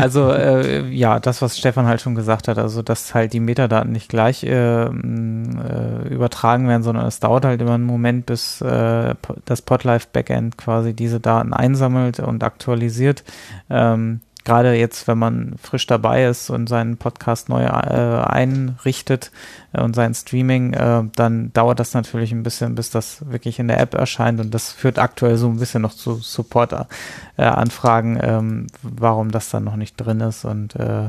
Also 0.00 0.30
äh, 0.30 0.88
ja, 0.88 1.20
das, 1.20 1.42
was 1.42 1.58
Stefan 1.58 1.86
halt 1.86 2.00
schon 2.00 2.14
gesagt 2.14 2.48
hat, 2.48 2.58
also 2.58 2.82
dass 2.82 3.14
halt 3.14 3.32
die 3.32 3.40
Metadaten 3.40 3.92
nicht 3.92 4.08
gleich 4.08 4.42
äh, 4.42 4.84
äh, 4.84 6.08
übertragen 6.08 6.68
werden, 6.68 6.82
sondern 6.82 7.06
es 7.06 7.20
dauert 7.20 7.44
halt 7.44 7.60
immer 7.60 7.74
einen 7.74 7.84
Moment, 7.84 8.26
bis 8.26 8.60
äh, 8.60 9.14
das 9.44 9.62
Podlife 9.62 10.08
Backend 10.12 10.56
quasi 10.56 10.94
diese 10.94 11.20
Daten 11.20 11.52
einsammelt 11.52 12.20
und 12.20 12.42
aktualisiert. 12.42 13.22
Ähm, 13.70 14.20
gerade 14.44 14.74
jetzt, 14.74 15.06
wenn 15.08 15.18
man 15.18 15.54
frisch 15.62 15.86
dabei 15.86 16.24
ist 16.24 16.50
und 16.50 16.68
seinen 16.68 16.96
Podcast 16.96 17.48
neu 17.48 17.62
äh, 17.62 18.24
einrichtet 18.24 19.30
äh, 19.72 19.82
und 19.82 19.94
sein 19.94 20.14
Streaming, 20.14 20.72
äh, 20.72 21.04
dann 21.14 21.52
dauert 21.52 21.80
das 21.80 21.94
natürlich 21.94 22.32
ein 22.32 22.42
bisschen, 22.42 22.74
bis 22.74 22.90
das 22.90 23.30
wirklich 23.30 23.58
in 23.58 23.68
der 23.68 23.80
App 23.80 23.94
erscheint 23.94 24.40
und 24.40 24.52
das 24.52 24.72
führt 24.72 24.98
aktuell 24.98 25.36
so 25.36 25.48
ein 25.48 25.58
bisschen 25.58 25.82
noch 25.82 25.94
zu 25.94 26.14
Support-Anfragen, 26.14 28.16
äh, 28.16 28.36
ähm, 28.36 28.66
warum 28.82 29.30
das 29.30 29.50
dann 29.50 29.64
noch 29.64 29.76
nicht 29.76 29.96
drin 29.96 30.20
ist 30.20 30.44
und 30.44 30.76
äh, 30.76 31.08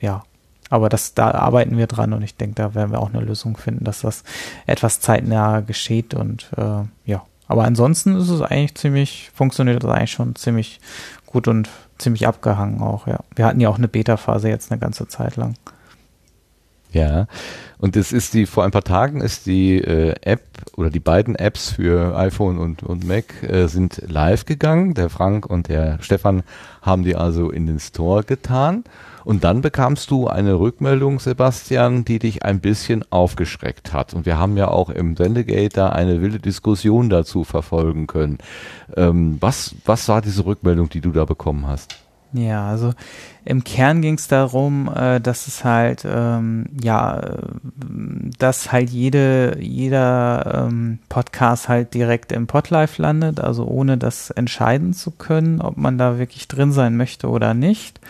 ja. 0.00 0.24
Aber 0.70 0.88
das, 0.88 1.14
da 1.14 1.30
arbeiten 1.30 1.76
wir 1.76 1.86
dran 1.86 2.14
und 2.14 2.22
ich 2.22 2.36
denke, 2.36 2.54
da 2.56 2.74
werden 2.74 2.90
wir 2.90 3.00
auch 3.00 3.12
eine 3.12 3.22
Lösung 3.22 3.56
finden, 3.56 3.84
dass 3.84 4.00
das 4.00 4.24
etwas 4.66 4.98
zeitnah 4.98 5.60
geschieht 5.60 6.14
und 6.14 6.50
äh, 6.56 6.82
ja. 7.04 7.22
Aber 7.46 7.64
ansonsten 7.64 8.16
ist 8.16 8.30
es 8.30 8.40
eigentlich 8.40 8.74
ziemlich, 8.74 9.30
funktioniert 9.34 9.84
das 9.84 9.90
eigentlich 9.90 10.12
schon 10.12 10.34
ziemlich 10.34 10.80
gut 11.26 11.46
und 11.46 11.68
ziemlich 11.98 12.26
abgehangen 12.26 12.80
auch, 12.80 13.06
ja. 13.06 13.20
Wir 13.34 13.46
hatten 13.46 13.60
ja 13.60 13.68
auch 13.68 13.78
eine 13.78 13.88
Beta-Phase 13.88 14.48
jetzt 14.48 14.70
eine 14.70 14.80
ganze 14.80 15.08
Zeit 15.08 15.36
lang. 15.36 15.54
Ja, 16.92 17.26
und 17.78 17.96
es 17.96 18.12
ist 18.12 18.34
die, 18.34 18.46
vor 18.46 18.64
ein 18.64 18.70
paar 18.70 18.84
Tagen 18.84 19.20
ist 19.20 19.46
die 19.46 19.78
äh, 19.78 20.14
App 20.22 20.42
oder 20.76 20.90
die 20.90 21.00
beiden 21.00 21.34
Apps 21.34 21.72
für 21.72 22.16
iPhone 22.16 22.56
und, 22.56 22.84
und 22.84 23.04
Mac 23.04 23.42
äh, 23.42 23.66
sind 23.66 24.00
live 24.06 24.44
gegangen. 24.46 24.94
Der 24.94 25.10
Frank 25.10 25.44
und 25.44 25.68
der 25.68 25.98
Stefan 26.00 26.44
haben 26.82 27.02
die 27.02 27.16
also 27.16 27.50
in 27.50 27.66
den 27.66 27.80
Store 27.80 28.22
getan. 28.22 28.84
Und 29.24 29.44
dann 29.44 29.62
bekamst 29.62 30.10
du 30.10 30.28
eine 30.28 30.58
Rückmeldung, 30.58 31.18
Sebastian, 31.18 32.04
die 32.04 32.18
dich 32.18 32.44
ein 32.44 32.60
bisschen 32.60 33.04
aufgeschreckt 33.10 33.92
hat. 33.92 34.14
Und 34.14 34.26
wir 34.26 34.38
haben 34.38 34.56
ja 34.56 34.68
auch 34.68 34.90
im 34.90 35.16
Sendegate 35.16 35.74
da 35.74 35.88
eine 35.90 36.20
wilde 36.20 36.38
Diskussion 36.38 37.08
dazu 37.08 37.44
verfolgen 37.44 38.06
können. 38.06 38.38
Ähm, 38.96 39.38
was, 39.40 39.74
was 39.84 40.08
war 40.08 40.20
diese 40.20 40.44
Rückmeldung, 40.44 40.88
die 40.88 41.00
du 41.00 41.10
da 41.10 41.24
bekommen 41.24 41.66
hast? 41.66 41.96
Ja, 42.34 42.68
also 42.68 42.92
im 43.44 43.62
Kern 43.62 44.02
ging 44.02 44.14
es 44.14 44.26
darum, 44.26 44.90
äh, 44.92 45.20
dass 45.20 45.46
es 45.46 45.64
halt, 45.64 46.04
ähm, 46.04 46.66
ja, 46.82 47.20
dass 48.38 48.72
halt 48.72 48.90
jede, 48.90 49.56
jeder 49.60 50.66
ähm, 50.66 50.98
Podcast 51.08 51.68
halt 51.68 51.94
direkt 51.94 52.32
im 52.32 52.48
Podlife 52.48 53.00
landet, 53.00 53.38
also 53.38 53.64
ohne 53.66 53.98
das 53.98 54.30
entscheiden 54.30 54.94
zu 54.94 55.12
können, 55.12 55.60
ob 55.60 55.76
man 55.76 55.96
da 55.96 56.18
wirklich 56.18 56.48
drin 56.48 56.72
sein 56.72 56.96
möchte 56.96 57.28
oder 57.28 57.54
nicht. 57.54 58.00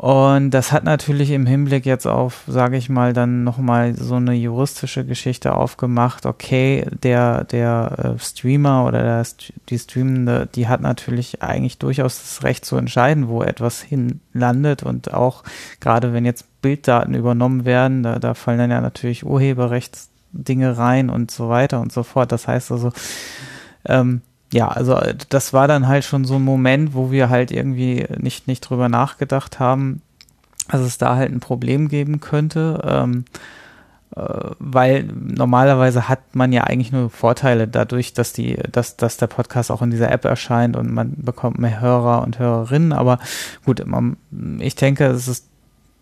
Und 0.00 0.52
das 0.52 0.72
hat 0.72 0.84
natürlich 0.84 1.30
im 1.30 1.44
Hinblick 1.44 1.84
jetzt 1.84 2.06
auf, 2.06 2.44
sage 2.46 2.78
ich 2.78 2.88
mal, 2.88 3.12
dann 3.12 3.44
nochmal 3.44 3.94
so 3.94 4.14
eine 4.14 4.32
juristische 4.32 5.04
Geschichte 5.04 5.54
aufgemacht. 5.54 6.24
Okay, 6.24 6.86
der, 7.02 7.44
der 7.44 8.14
äh, 8.16 8.18
Streamer 8.18 8.86
oder 8.86 9.02
der, 9.02 9.26
die 9.68 9.78
Streamende, 9.78 10.48
die 10.54 10.68
hat 10.68 10.80
natürlich 10.80 11.42
eigentlich 11.42 11.76
durchaus 11.76 12.16
das 12.16 12.42
Recht 12.44 12.64
zu 12.64 12.78
entscheiden, 12.78 13.28
wo 13.28 13.42
etwas 13.42 13.82
hinlandet. 13.82 14.84
Und 14.84 15.12
auch 15.12 15.44
gerade 15.80 16.14
wenn 16.14 16.24
jetzt 16.24 16.46
Bilddaten 16.62 17.12
übernommen 17.12 17.66
werden, 17.66 18.02
da, 18.02 18.18
da 18.18 18.32
fallen 18.32 18.56
dann 18.58 18.70
ja 18.70 18.80
natürlich 18.80 19.26
Urheberrechtsdinge 19.26 20.78
rein 20.78 21.10
und 21.10 21.30
so 21.30 21.50
weiter 21.50 21.78
und 21.78 21.92
so 21.92 22.04
fort. 22.04 22.32
Das 22.32 22.48
heißt 22.48 22.72
also, 22.72 22.90
ähm, 23.84 24.22
ja, 24.52 24.68
also 24.68 24.94
äh, 24.96 25.14
das 25.28 25.52
war 25.52 25.68
dann 25.68 25.88
halt 25.88 26.04
schon 26.04 26.24
so 26.24 26.36
ein 26.36 26.44
Moment, 26.44 26.94
wo 26.94 27.10
wir 27.10 27.28
halt 27.30 27.50
irgendwie 27.50 28.06
nicht, 28.18 28.46
nicht 28.46 28.60
drüber 28.60 28.88
nachgedacht 28.88 29.60
haben, 29.60 30.02
dass 30.68 30.80
es 30.80 30.98
da 30.98 31.16
halt 31.16 31.32
ein 31.32 31.40
Problem 31.40 31.88
geben 31.88 32.20
könnte. 32.20 32.82
Ähm, 32.84 33.24
äh, 34.16 34.22
weil 34.58 35.04
normalerweise 35.04 36.08
hat 36.08 36.34
man 36.34 36.52
ja 36.52 36.64
eigentlich 36.64 36.90
nur 36.92 37.10
Vorteile 37.10 37.68
dadurch, 37.68 38.12
dass 38.12 38.32
die, 38.32 38.56
dass, 38.72 38.96
dass 38.96 39.16
der 39.16 39.28
Podcast 39.28 39.70
auch 39.70 39.82
in 39.82 39.90
dieser 39.90 40.10
App 40.10 40.24
erscheint 40.24 40.76
und 40.76 40.92
man 40.92 41.14
bekommt 41.16 41.58
mehr 41.58 41.80
Hörer 41.80 42.22
und 42.22 42.38
Hörerinnen. 42.38 42.92
Aber 42.92 43.18
gut, 43.64 43.86
man, 43.86 44.16
ich 44.58 44.74
denke, 44.74 45.06
es 45.06 45.28
ist 45.28 45.49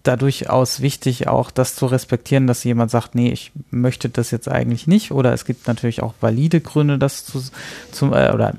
da 0.02 0.16
durchaus 0.16 0.80
wichtig, 0.80 1.28
auch 1.28 1.50
das 1.50 1.74
zu 1.74 1.86
respektieren, 1.86 2.46
dass 2.46 2.64
jemand 2.64 2.90
sagt, 2.90 3.14
nee, 3.14 3.30
ich 3.30 3.52
möchte 3.70 4.08
das 4.08 4.30
jetzt 4.30 4.48
eigentlich 4.48 4.86
nicht. 4.86 5.10
Oder 5.10 5.32
es 5.32 5.44
gibt 5.44 5.66
natürlich 5.66 6.02
auch 6.02 6.14
valide 6.20 6.60
Gründe, 6.60 6.98
das 6.98 7.24
zu, 7.24 7.42
zum, 7.90 8.12
äh, 8.12 8.32
oder 8.32 8.54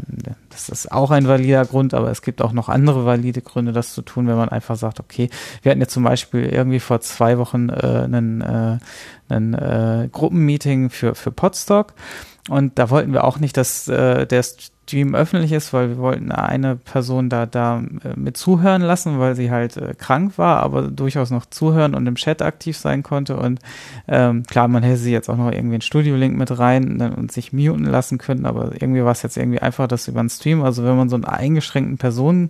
das 0.49 0.69
ist 0.69 0.91
auch 0.91 1.11
ein 1.11 1.27
valider 1.27 1.65
Grund, 1.65 1.93
aber 1.93 2.11
es 2.11 2.21
gibt 2.21 2.41
auch 2.41 2.51
noch 2.51 2.69
andere 2.69 3.05
valide 3.05 3.41
Gründe, 3.41 3.71
das 3.71 3.93
zu 3.93 4.01
tun, 4.01 4.27
wenn 4.27 4.35
man 4.35 4.49
einfach 4.49 4.75
sagt, 4.75 4.99
okay, 4.99 5.29
wir 5.61 5.71
hatten 5.71 5.81
jetzt 5.81 5.93
zum 5.93 6.03
Beispiel 6.03 6.45
irgendwie 6.45 6.79
vor 6.79 7.01
zwei 7.01 7.37
Wochen 7.37 7.69
äh, 7.69 7.73
einen, 7.73 8.41
äh, 8.41 8.77
einen 9.29 9.53
äh, 9.53 10.09
Gruppenmeeting 10.11 10.89
für, 10.89 11.15
für 11.15 11.31
Podstock 11.31 11.93
und 12.49 12.79
da 12.79 12.89
wollten 12.89 13.13
wir 13.13 13.23
auch 13.23 13.39
nicht, 13.39 13.57
dass 13.57 13.87
äh, 13.87 14.25
der 14.25 14.43
Stream 14.43 15.13
öffentlich 15.13 15.51
ist, 15.51 15.71
weil 15.71 15.89
wir 15.89 15.97
wollten 15.99 16.31
eine 16.31 16.75
Person 16.75 17.29
da, 17.29 17.45
da 17.45 17.77
äh, 18.03 18.19
mit 18.19 18.37
zuhören 18.37 18.81
lassen, 18.81 19.19
weil 19.19 19.35
sie 19.35 19.51
halt 19.51 19.77
äh, 19.77 19.93
krank 19.93 20.37
war, 20.37 20.63
aber 20.63 20.83
durchaus 20.83 21.29
noch 21.29 21.45
zuhören 21.45 21.93
und 21.93 22.07
im 22.07 22.15
Chat 22.15 22.41
aktiv 22.41 22.75
sein 22.75 23.03
konnte. 23.03 23.37
Und 23.37 23.59
ähm, 24.07 24.43
klar, 24.43 24.67
man 24.67 24.81
hätte 24.81 24.97
sie 24.97 25.11
jetzt 25.11 25.29
auch 25.29 25.37
noch 25.37 25.51
irgendwie 25.51 25.75
einen 25.75 25.81
Studio-Link 25.81 26.35
mit 26.35 26.57
rein 26.57 26.99
und 27.15 27.31
sich 27.31 27.53
muten 27.53 27.85
lassen 27.85 28.17
können, 28.17 28.47
aber 28.47 28.71
irgendwie 28.81 29.03
war 29.03 29.11
es 29.11 29.21
jetzt 29.21 29.37
irgendwie 29.37 29.59
einfach 29.59 29.87
das 29.87 30.07
über 30.07 30.21
den 30.21 30.29
Stream. 30.29 30.63
Also 30.63 30.83
wenn 30.83 30.97
man 30.97 31.09
so 31.09 31.15
einen 31.15 31.25
eingeschränkten 31.25 31.99
Personen 31.99 32.49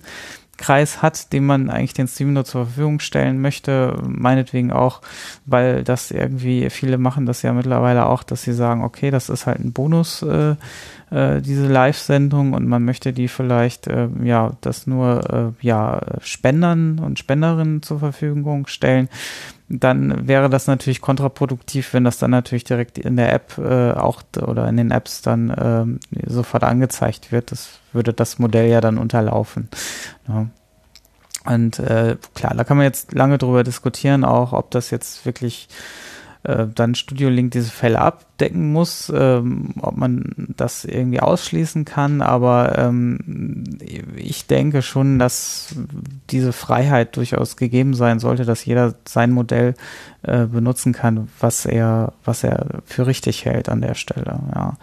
Kreis 0.60 1.02
hat, 1.02 1.34
den 1.34 1.46
man 1.46 1.70
eigentlich 1.70 1.94
den 1.94 2.08
Stream 2.08 2.34
nur 2.34 2.46
zur 2.46 2.66
Verfügung 2.66 3.00
stellen 3.00 3.42
möchte, 3.42 3.98
meinetwegen 4.06 4.72
auch, 4.72 5.02
weil 5.46 5.84
das 5.84 6.12
irgendwie, 6.12 6.70
viele 6.70 6.98
machen 6.98 7.26
das 7.26 7.42
ja 7.42 7.54
mittlerweile 7.54 8.06
auch, 8.06 8.24
dass 8.24 8.44
sie 8.44 8.54
sagen, 8.54 8.84
okay, 8.84 9.10
das 9.10 9.30
ist 9.30 9.48
halt 9.48 9.60
ein 9.60 9.74
Bonus, 9.74 10.22
äh, 10.22 10.56
äh, 11.12 11.42
diese 11.42 11.68
Live-Sendung 11.68 12.54
und 12.54 12.68
man 12.68 12.84
möchte 12.84 13.14
die 13.14 13.28
vielleicht, 13.28 13.88
äh, 13.88 14.08
ja, 14.24 14.52
das 14.62 14.88
nur, 14.88 15.54
äh, 15.62 15.66
ja, 15.66 16.02
Spendern 16.22 17.00
und 17.00 17.20
Spenderinnen 17.20 17.82
zur 17.82 18.00
Verfügung 18.00 18.68
stellen 18.68 19.10
dann 19.70 20.28
wäre 20.28 20.50
das 20.50 20.66
natürlich 20.66 21.00
kontraproduktiv, 21.00 21.94
wenn 21.94 22.04
das 22.04 22.18
dann 22.18 22.32
natürlich 22.32 22.64
direkt 22.64 22.98
in 22.98 23.16
der 23.16 23.32
App 23.32 23.58
äh, 23.60 23.92
auch 23.92 24.24
oder 24.42 24.68
in 24.68 24.78
den 24.78 24.90
Apps 24.90 25.22
dann 25.22 25.50
äh, 25.52 25.86
sofort 26.26 26.64
angezeigt 26.64 27.32
wird. 27.32 27.52
Das 27.52 27.70
würde 27.94 28.12
das 28.12 28.40
Modell 28.40 28.68
ja 28.68 28.82
dann 28.82 28.98
unterlaufen. 28.98 29.70
Ja. 30.28 30.48
Und 31.46 31.80
äh, 31.80 32.18
klar, 32.34 32.56
da 32.56 32.64
kann 32.64 32.78
man 32.78 32.86
jetzt 32.86 33.14
lange 33.14 33.38
drüber 33.38 33.64
diskutieren, 33.64 34.26
auch 34.26 34.54
ob 34.54 34.72
das 34.72 34.90
jetzt 34.90 35.26
wirklich 35.26 35.70
äh, 36.44 36.68
dann 36.74 36.96
Studio 36.96 37.30
Link 37.30 37.52
diese 37.52 37.70
Fälle 37.70 38.00
abdecken 38.00 38.72
muss, 38.72 39.12
ähm, 39.14 39.74
ob 39.82 39.98
man 39.98 40.54
das 40.56 40.86
irgendwie 40.86 41.20
ausschließen 41.20 41.84
kann, 41.84 42.22
aber 42.22 42.78
ähm, 42.78 43.66
ich 44.16 44.48
denke 44.48 44.82
schon, 44.82 45.20
dass 45.20 45.76
diese 46.30 46.54
Freiheit 46.54 47.18
durchaus 47.18 47.58
gegeben 47.58 47.94
sein 47.94 48.20
sollte, 48.20 48.46
dass 48.46 48.64
jeder 48.64 48.96
sein 49.06 49.32
Modell 49.32 49.74
äh, 50.24 50.46
benutzen 50.46 50.94
kann, 50.94 51.28
was 51.40 51.66
er, 51.66 52.14
was 52.24 52.44
er 52.44 52.82
für 52.86 53.06
richtig 53.06 53.46
hält 53.46 53.68
an 53.68 53.82
der 53.82 53.96
Stelle. 53.96 54.40
Ja. 54.56 54.78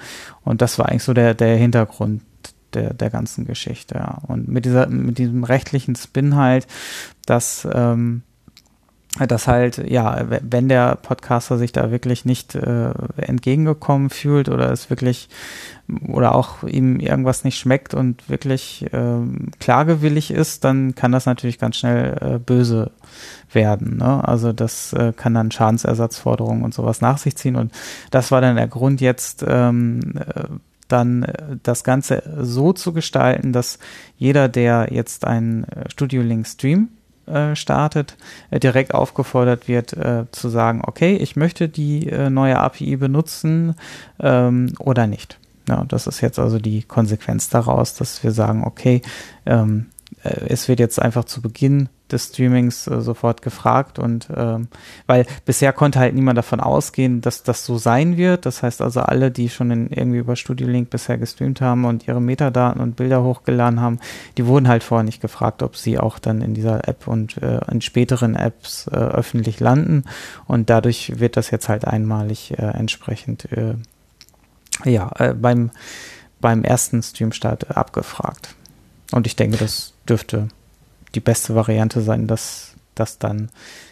Und 0.44 0.60
das 0.60 0.78
war 0.78 0.88
eigentlich 0.88 1.04
so 1.04 1.14
der, 1.14 1.34
der 1.34 1.56
Hintergrund 1.56 2.22
der, 2.74 2.92
der 2.92 3.10
ganzen 3.10 3.46
Geschichte. 3.46 3.94
Ja. 3.94 4.18
Und 4.26 4.48
mit 4.48 4.66
dieser, 4.66 4.88
mit 4.88 5.18
diesem 5.18 5.44
rechtlichen 5.44 5.96
Spin 5.96 6.36
halt, 6.36 6.66
dass 7.24 7.66
ähm, 7.72 8.22
dass 9.26 9.48
halt, 9.48 9.78
ja, 9.78 10.26
wenn 10.42 10.68
der 10.68 10.96
Podcaster 10.96 11.56
sich 11.56 11.72
da 11.72 11.90
wirklich 11.90 12.24
nicht 12.24 12.54
äh, 12.54 12.90
entgegengekommen 13.16 14.10
fühlt 14.10 14.48
oder 14.48 14.70
es 14.70 14.90
wirklich 14.90 15.28
oder 16.08 16.34
auch 16.34 16.64
ihm 16.64 16.98
irgendwas 16.98 17.44
nicht 17.44 17.58
schmeckt 17.58 17.94
und 17.94 18.28
wirklich 18.28 18.86
ähm, 18.92 19.50
klagewillig 19.60 20.30
ist, 20.30 20.64
dann 20.64 20.94
kann 20.94 21.12
das 21.12 21.26
natürlich 21.26 21.58
ganz 21.58 21.76
schnell 21.76 22.16
äh, 22.20 22.38
böse 22.38 22.90
werden. 23.52 23.98
Ne? 23.98 24.26
Also 24.26 24.52
das 24.52 24.92
äh, 24.92 25.12
kann 25.16 25.34
dann 25.34 25.50
Schadensersatzforderungen 25.50 26.64
und 26.64 26.74
sowas 26.74 27.00
nach 27.00 27.18
sich 27.18 27.36
ziehen. 27.36 27.56
Und 27.56 27.72
das 28.10 28.30
war 28.30 28.40
dann 28.40 28.56
der 28.56 28.68
Grund 28.68 29.00
jetzt, 29.00 29.44
ähm, 29.46 30.00
äh, 30.16 30.44
dann 30.88 31.22
äh, 31.22 31.56
das 31.62 31.84
Ganze 31.84 32.22
so 32.40 32.72
zu 32.72 32.92
gestalten, 32.92 33.52
dass 33.52 33.78
jeder, 34.16 34.48
der 34.48 34.88
jetzt 34.90 35.24
einen 35.24 35.64
äh, 35.64 35.88
Studio 35.90 36.22
Link 36.22 36.46
Stream 36.46 36.88
äh, 37.26 37.56
startet, 37.56 38.16
äh, 38.50 38.60
direkt 38.60 38.94
aufgefordert 38.94 39.68
wird 39.68 39.92
äh, 39.94 40.24
zu 40.32 40.48
sagen, 40.48 40.82
okay, 40.86 41.16
ich 41.16 41.36
möchte 41.36 41.68
die 41.68 42.06
neue 42.30 42.58
API 42.58 42.96
benutzen 42.96 43.74
ähm, 44.20 44.72
oder 44.78 45.06
nicht. 45.06 45.38
Ja, 45.68 45.84
das 45.88 46.06
ist 46.06 46.20
jetzt 46.20 46.38
also 46.38 46.58
die 46.58 46.82
Konsequenz 46.82 47.48
daraus, 47.48 47.94
dass 47.94 48.22
wir 48.22 48.30
sagen, 48.30 48.64
okay, 48.64 49.02
ähm, 49.46 49.86
äh, 49.86 49.95
es 50.48 50.68
wird 50.68 50.80
jetzt 50.80 51.00
einfach 51.00 51.24
zu 51.24 51.40
Beginn 51.40 51.88
des 52.10 52.26
Streamings 52.26 52.86
äh, 52.86 53.00
sofort 53.00 53.42
gefragt 53.42 53.98
und 53.98 54.28
ähm, 54.34 54.68
weil 55.06 55.26
bisher 55.44 55.72
konnte 55.72 55.98
halt 55.98 56.14
niemand 56.14 56.38
davon 56.38 56.60
ausgehen, 56.60 57.20
dass 57.20 57.42
das 57.42 57.64
so 57.64 57.78
sein 57.78 58.16
wird. 58.16 58.46
Das 58.46 58.62
heißt 58.62 58.80
also 58.80 59.00
alle, 59.00 59.30
die 59.30 59.48
schon 59.48 59.70
in, 59.70 59.90
irgendwie 59.90 60.18
über 60.18 60.36
Studio 60.36 60.68
Link 60.68 60.90
bisher 60.90 61.18
gestreamt 61.18 61.60
haben 61.60 61.84
und 61.84 62.06
ihre 62.06 62.20
Metadaten 62.20 62.80
und 62.80 62.96
Bilder 62.96 63.24
hochgeladen 63.24 63.80
haben, 63.80 63.98
die 64.36 64.46
wurden 64.46 64.68
halt 64.68 64.84
vorher 64.84 65.04
nicht 65.04 65.20
gefragt, 65.20 65.62
ob 65.62 65.76
sie 65.76 65.98
auch 65.98 66.18
dann 66.18 66.42
in 66.42 66.54
dieser 66.54 66.88
App 66.88 67.08
und 67.08 67.42
äh, 67.42 67.60
in 67.70 67.80
späteren 67.80 68.36
Apps 68.36 68.86
äh, 68.86 68.94
öffentlich 68.94 69.58
landen 69.58 70.04
und 70.46 70.70
dadurch 70.70 71.18
wird 71.18 71.36
das 71.36 71.50
jetzt 71.50 71.68
halt 71.68 71.86
einmalig 71.86 72.56
äh, 72.56 72.62
entsprechend 72.62 73.50
äh, 73.50 73.74
ja 74.84 75.10
äh, 75.18 75.34
beim 75.34 75.70
beim 76.40 76.62
ersten 76.62 77.02
Streamstart 77.02 77.76
abgefragt. 77.76 78.54
Und 79.12 79.26
ich 79.26 79.36
denke, 79.36 79.56
das 79.56 79.94
dürfte 80.08 80.48
die 81.14 81.20
beste 81.20 81.54
Variante 81.54 82.00
sein, 82.00 82.26
dass 82.26 82.74
das 82.94 83.18
dann 83.18 83.50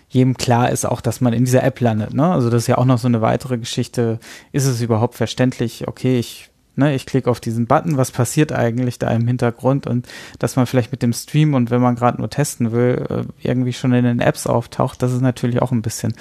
jedem 0.09 0.37
klar 0.37 0.71
ist, 0.71 0.85
auch 0.85 1.01
dass 1.01 1.21
man 1.21 1.33
in 1.33 1.45
dieser 1.45 1.65
App 1.65 1.81
landet. 1.81 2.15
Ne? 2.15 2.31
Also 2.31 2.51
das 2.51 2.63
ist 2.63 2.69
ja 2.69 2.79
auch 2.79 2.85
noch 2.85 2.99
so 2.99 3.09
eine 3.09 3.21
weitere 3.21 3.59
Geschichte. 3.59 4.21
Ist 4.53 4.67
es 4.67 4.81
überhaupt 4.81 5.17
verständlich? 5.17 5.89
Okay, 5.89 6.19
ich 6.19 6.51
ne, 6.77 6.95
ich 6.95 7.07
klicke 7.07 7.31
auf 7.31 7.41
diesen 7.41 7.67
Button, 7.67 7.97
was 7.97 8.11
passiert 8.11 8.53
eigentlich 8.53 8.99
da 8.99 9.11
im 9.11 9.27
Hintergrund 9.27 9.87
und 9.87 10.07
dass 10.39 10.57
man 10.57 10.67
vielleicht 10.67 10.93
mit 10.93 11.03
dem 11.03 11.13
Stream 11.13 11.55
und 11.55 11.71
wenn 11.71 11.81
man 11.81 11.95
gerade 11.95 12.19
nur 12.19 12.31
testen 12.31 12.73
will, 12.73 13.07
äh, 13.09 13.47
irgendwie 13.47 13.73
schon 13.73 13.93
in 13.93 14.05
den 14.05 14.21
Apps 14.21 14.47
auftaucht, 14.47 15.03
das 15.03 15.13
ist 15.13 15.21
natürlich 15.21 15.63
auch 15.63 15.73
ein 15.73 15.83
bisschen 15.83 16.15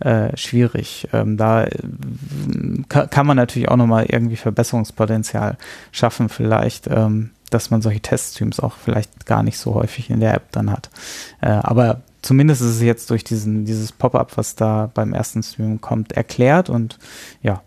äh, 0.00 0.36
schwierig. 0.36 1.08
Ähm, 1.12 1.36
da 1.36 1.64
äh, 1.64 1.78
kann 2.88 3.26
man 3.26 3.36
natürlich 3.36 3.68
auch 3.68 3.76
nochmal 3.76 4.06
irgendwie 4.06 4.36
Verbesserungspotenzial 4.36 5.56
schaffen 5.92 6.28
vielleicht. 6.28 6.88
Ähm, 6.88 7.30
dass 7.50 7.70
man 7.70 7.82
solche 7.82 8.00
Teststreams 8.00 8.60
auch 8.60 8.74
vielleicht 8.74 9.26
gar 9.26 9.42
nicht 9.42 9.58
so 9.58 9.74
häufig 9.74 10.10
in 10.10 10.20
der 10.20 10.34
App 10.34 10.52
dann 10.52 10.70
hat. 10.70 10.90
Äh, 11.40 11.48
aber 11.48 12.02
zumindest 12.22 12.60
ist 12.60 12.76
es 12.76 12.82
jetzt 12.82 13.10
durch 13.10 13.24
diesen, 13.24 13.64
dieses 13.64 13.92
Pop-up, 13.92 14.36
was 14.36 14.56
da 14.56 14.90
beim 14.92 15.12
ersten 15.12 15.42
Stream 15.42 15.80
kommt, 15.80 16.12
erklärt 16.12 16.68
und 16.68 16.98
ja. 17.42 17.62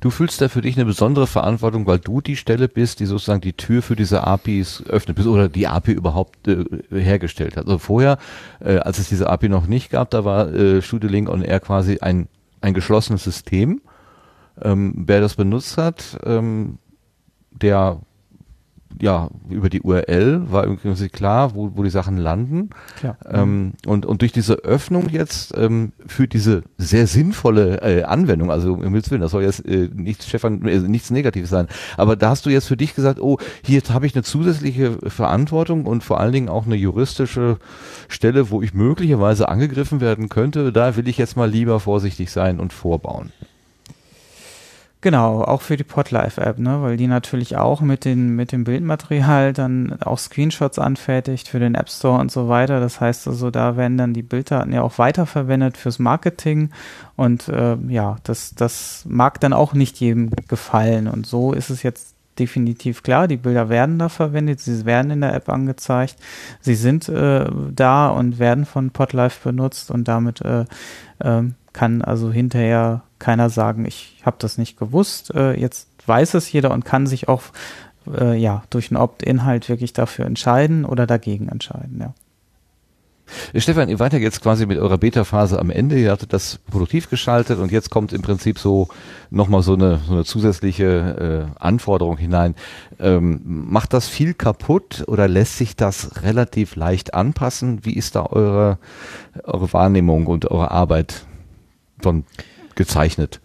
Du 0.00 0.10
fühlst 0.10 0.40
da 0.40 0.48
für 0.48 0.62
dich 0.62 0.76
eine 0.76 0.84
besondere 0.84 1.26
Verantwortung, 1.26 1.86
weil 1.86 1.98
du 1.98 2.20
die 2.20 2.36
Stelle 2.36 2.68
bist, 2.68 3.00
die 3.00 3.06
sozusagen 3.06 3.40
die 3.40 3.52
Tür 3.52 3.82
für 3.82 3.96
diese 3.96 4.24
APIs 4.24 4.84
öffnet 4.86 5.16
bist 5.16 5.26
oder 5.26 5.48
die 5.48 5.66
API 5.66 5.92
überhaupt 5.92 6.46
äh, 6.46 6.64
hergestellt 6.90 7.56
hat. 7.56 7.66
Also 7.66 7.78
vorher, 7.78 8.18
äh, 8.60 8.76
als 8.76 8.98
es 8.98 9.08
diese 9.08 9.28
API 9.28 9.48
noch 9.48 9.66
nicht 9.66 9.90
gab, 9.90 10.10
da 10.10 10.24
war 10.24 10.52
äh, 10.52 10.82
Studio 10.82 11.10
Link 11.10 11.28
on 11.28 11.42
Air 11.42 11.58
quasi 11.58 11.98
ein, 12.00 12.28
ein 12.60 12.74
geschlossenes 12.74 13.24
System. 13.24 13.80
Ähm, 14.60 14.94
wer 14.96 15.20
das 15.20 15.34
benutzt 15.34 15.76
hat, 15.78 16.18
ähm, 16.24 16.78
der 17.60 18.00
ja, 19.00 19.30
über 19.48 19.68
die 19.68 19.82
URL 19.82 20.50
war 20.50 20.64
irgendwie 20.64 21.08
klar, 21.08 21.54
wo, 21.54 21.72
wo 21.74 21.82
die 21.82 21.90
Sachen 21.90 22.16
landen. 22.16 22.70
Klar. 22.98 23.16
Ähm, 23.28 23.72
und, 23.86 24.06
und 24.06 24.22
durch 24.22 24.32
diese 24.32 24.54
Öffnung 24.64 25.08
jetzt 25.08 25.56
ähm, 25.56 25.92
für 26.06 26.28
diese 26.28 26.62
sehr 26.78 27.06
sinnvolle 27.06 27.80
äh, 27.82 28.02
Anwendung, 28.04 28.50
also 28.50 28.76
im 28.76 28.92
Willen, 28.92 29.20
das 29.20 29.30
soll 29.30 29.42
jetzt 29.42 29.66
äh, 29.66 29.88
nichts, 29.92 30.28
Stefan, 30.28 30.66
äh, 30.66 30.78
nichts 30.78 31.10
Negatives 31.10 31.50
sein, 31.50 31.66
aber 31.96 32.16
da 32.16 32.30
hast 32.30 32.46
du 32.46 32.50
jetzt 32.50 32.68
für 32.68 32.76
dich 32.76 32.94
gesagt, 32.94 33.20
oh, 33.20 33.38
hier 33.64 33.82
habe 33.88 34.06
ich 34.06 34.14
eine 34.14 34.22
zusätzliche 34.22 34.98
Verantwortung 35.08 35.86
und 35.86 36.04
vor 36.04 36.20
allen 36.20 36.32
Dingen 36.32 36.48
auch 36.48 36.66
eine 36.66 36.76
juristische 36.76 37.58
Stelle, 38.08 38.50
wo 38.50 38.62
ich 38.62 38.74
möglicherweise 38.74 39.48
angegriffen 39.48 40.00
werden 40.00 40.28
könnte. 40.28 40.72
Da 40.72 40.96
will 40.96 41.08
ich 41.08 41.18
jetzt 41.18 41.36
mal 41.36 41.50
lieber 41.50 41.80
vorsichtig 41.80 42.30
sein 42.30 42.60
und 42.60 42.72
vorbauen. 42.72 43.32
Genau, 45.02 45.42
auch 45.42 45.62
für 45.62 45.76
die 45.76 45.82
Podlife-App, 45.82 46.60
ne, 46.60 46.80
weil 46.80 46.96
die 46.96 47.08
natürlich 47.08 47.56
auch 47.56 47.80
mit, 47.80 48.04
den, 48.04 48.36
mit 48.36 48.52
dem 48.52 48.62
Bildmaterial 48.62 49.52
dann 49.52 50.00
auch 50.00 50.16
Screenshots 50.16 50.78
anfertigt 50.78 51.48
für 51.48 51.58
den 51.58 51.74
App 51.74 51.90
Store 51.90 52.20
und 52.20 52.30
so 52.30 52.48
weiter. 52.48 52.78
Das 52.78 53.00
heißt 53.00 53.26
also, 53.26 53.50
da 53.50 53.76
werden 53.76 53.98
dann 53.98 54.14
die 54.14 54.22
Bilddaten 54.22 54.72
ja 54.72 54.82
auch 54.82 54.98
weiterverwendet 54.98 55.76
fürs 55.76 55.98
Marketing. 55.98 56.70
Und 57.16 57.48
äh, 57.48 57.76
ja, 57.88 58.18
das, 58.22 58.54
das 58.54 59.04
mag 59.08 59.40
dann 59.40 59.52
auch 59.52 59.72
nicht 59.72 59.98
jedem 59.98 60.30
gefallen. 60.46 61.08
Und 61.08 61.26
so 61.26 61.52
ist 61.52 61.70
es 61.70 61.82
jetzt 61.82 62.14
definitiv 62.38 63.02
klar, 63.02 63.26
die 63.26 63.38
Bilder 63.38 63.68
werden 63.68 63.98
da 63.98 64.08
verwendet, 64.08 64.60
sie 64.60 64.84
werden 64.84 65.10
in 65.10 65.20
der 65.20 65.34
App 65.34 65.48
angezeigt, 65.48 66.16
sie 66.60 66.76
sind 66.76 67.08
äh, 67.08 67.44
da 67.74 68.08
und 68.08 68.38
werden 68.38 68.64
von 68.66 68.90
Podlife 68.90 69.50
benutzt 69.50 69.90
und 69.90 70.08
damit 70.08 70.40
äh, 70.42 70.64
äh, 71.18 71.42
kann 71.72 72.02
also 72.02 72.30
hinterher 72.30 73.02
keiner 73.18 73.50
sagen, 73.50 73.86
ich 73.86 74.20
habe 74.24 74.36
das 74.38 74.58
nicht 74.58 74.78
gewusst. 74.78 75.34
Äh, 75.34 75.54
jetzt 75.54 75.88
weiß 76.06 76.34
es 76.34 76.50
jeder 76.50 76.72
und 76.72 76.84
kann 76.84 77.06
sich 77.06 77.28
auch 77.28 77.42
äh, 78.06 78.36
ja 78.36 78.64
durch 78.70 78.90
einen 78.90 79.00
Opt-in 79.00 79.44
halt 79.44 79.68
wirklich 79.68 79.92
dafür 79.92 80.26
entscheiden 80.26 80.84
oder 80.84 81.06
dagegen 81.06 81.48
entscheiden. 81.48 81.98
Ja. 82.00 82.14
Stefan, 83.54 83.88
ihr 83.88 83.98
weiter 83.98 84.18
jetzt 84.18 84.42
quasi 84.42 84.66
mit 84.66 84.78
eurer 84.78 84.98
Beta-Phase 84.98 85.58
am 85.58 85.70
Ende. 85.70 85.98
Ihr 85.98 86.10
hattet 86.10 86.32
das 86.32 86.58
produktiv 86.70 87.08
geschaltet 87.08 87.58
und 87.58 87.72
jetzt 87.72 87.90
kommt 87.90 88.12
im 88.12 88.22
Prinzip 88.22 88.58
so 88.58 88.88
nochmal 89.30 89.62
so 89.62 89.74
eine, 89.74 90.00
so 90.06 90.12
eine 90.12 90.24
zusätzliche 90.24 91.48
äh, 91.56 91.60
Anforderung 91.60 92.18
hinein. 92.18 92.54
Ähm, 92.98 93.40
macht 93.44 93.94
das 93.94 94.08
viel 94.08 94.34
kaputt 94.34 95.04
oder 95.06 95.28
lässt 95.28 95.56
sich 95.56 95.76
das 95.76 96.22
relativ 96.22 96.76
leicht 96.76 97.14
anpassen? 97.14 97.84
Wie 97.84 97.94
ist 97.94 98.16
da 98.16 98.26
eure, 98.26 98.78
eure 99.44 99.72
Wahrnehmung 99.72 100.26
und 100.26 100.50
eure 100.50 100.70
Arbeit 100.70 101.26
von 102.02 102.24
gezeichnet. 102.74 103.40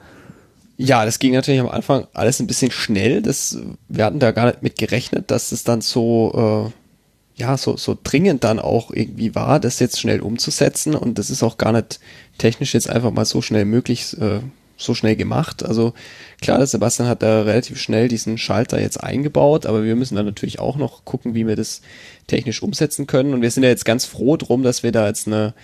Ja, 0.78 1.06
das 1.06 1.18
ging 1.18 1.34
natürlich 1.34 1.60
am 1.60 1.70
Anfang 1.70 2.08
alles 2.14 2.40
ein 2.40 2.48
bisschen 2.48 2.72
schnell. 2.72 3.24
Das, 3.24 3.58
wir 3.88 4.06
hatten 4.06 4.20
da 4.20 4.32
gar 4.32 4.46
nicht 4.46 4.62
mit 4.62 4.78
gerechnet, 4.78 5.32
dass 5.32 5.52
es 5.52 5.64
dann 5.64 5.82
so, 5.82 6.70
äh, 6.70 7.42
ja, 7.42 7.58
so, 7.58 7.78
so 7.78 7.98
dringend 8.02 8.44
dann 8.44 8.60
auch 8.60 8.92
irgendwie 8.92 9.34
war, 9.34 9.60
das 9.60 9.80
jetzt 9.80 10.00
schnell 10.00 10.22
umzusetzen. 10.22 10.94
Und 10.94 11.18
das 11.18 11.32
ist 11.32 11.42
auch 11.42 11.58
gar 11.58 11.72
nicht 11.72 12.00
technisch 12.38 12.76
jetzt 12.76 12.90
einfach 12.90 13.12
mal 13.12 13.26
so 13.26 13.42
schnell 13.42 13.66
möglich, 13.66 14.16
äh, 14.22 14.42
so 14.78 14.94
schnell 14.94 15.16
gemacht. 15.16 15.66
Also 15.66 15.94
klar, 16.42 16.60
der 16.60 16.68
Sebastian 16.68 17.10
hat 17.10 17.24
da 17.24 17.42
relativ 17.42 17.82
schnell 17.82 18.08
diesen 18.08 18.38
Schalter 18.38 18.80
jetzt 18.80 19.04
eingebaut, 19.04 19.66
aber 19.66 19.84
wir 19.84 19.96
müssen 19.96 20.16
dann 20.16 20.28
natürlich 20.28 20.60
auch 20.60 20.78
noch 20.78 21.04
gucken, 21.06 21.34
wie 21.34 21.48
wir 21.48 21.56
das 21.56 21.82
technisch 22.28 22.62
umsetzen 22.62 23.08
können. 23.08 23.34
Und 23.34 23.42
wir 23.42 23.50
sind 23.50 23.64
ja 23.64 23.70
jetzt 23.70 23.86
ganz 23.86 24.06
froh 24.06 24.38
drum, 24.38 24.62
dass 24.62 24.84
wir 24.84 24.92
da 24.92 25.08
jetzt 25.08 25.26
eine, 25.26 25.56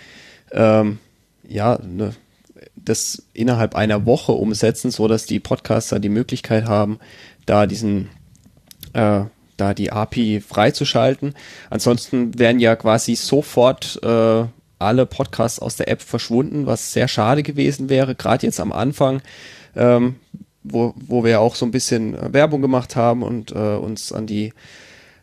ähm, 0.50 0.98
ja, 1.46 1.76
eine 1.76 2.14
das 2.76 3.22
innerhalb 3.32 3.74
einer 3.74 4.06
Woche 4.06 4.32
umsetzen, 4.32 4.90
so 4.90 5.08
dass 5.08 5.26
die 5.26 5.40
Podcaster 5.40 6.00
die 6.00 6.08
Möglichkeit 6.08 6.66
haben, 6.66 6.98
da 7.46 7.66
diesen 7.66 8.10
äh, 8.92 9.24
da 9.56 9.74
die 9.74 9.92
API 9.92 10.40
freizuschalten. 10.40 11.34
Ansonsten 11.70 12.38
wären 12.38 12.58
ja 12.58 12.76
quasi 12.76 13.14
sofort 13.14 14.00
äh, 14.02 14.44
alle 14.78 15.06
Podcasts 15.06 15.60
aus 15.60 15.76
der 15.76 15.88
App 15.88 16.02
verschwunden, 16.02 16.66
was 16.66 16.92
sehr 16.92 17.08
schade 17.08 17.42
gewesen 17.42 17.88
wäre, 17.88 18.14
gerade 18.14 18.46
jetzt 18.46 18.60
am 18.60 18.72
Anfang, 18.72 19.22
ähm, 19.76 20.16
wo, 20.62 20.94
wo 20.96 21.24
wir 21.24 21.40
auch 21.40 21.54
so 21.54 21.64
ein 21.66 21.70
bisschen 21.70 22.16
Werbung 22.32 22.62
gemacht 22.62 22.96
haben 22.96 23.22
und 23.22 23.52
äh, 23.52 23.76
uns 23.76 24.12
an 24.12 24.26
die 24.26 24.52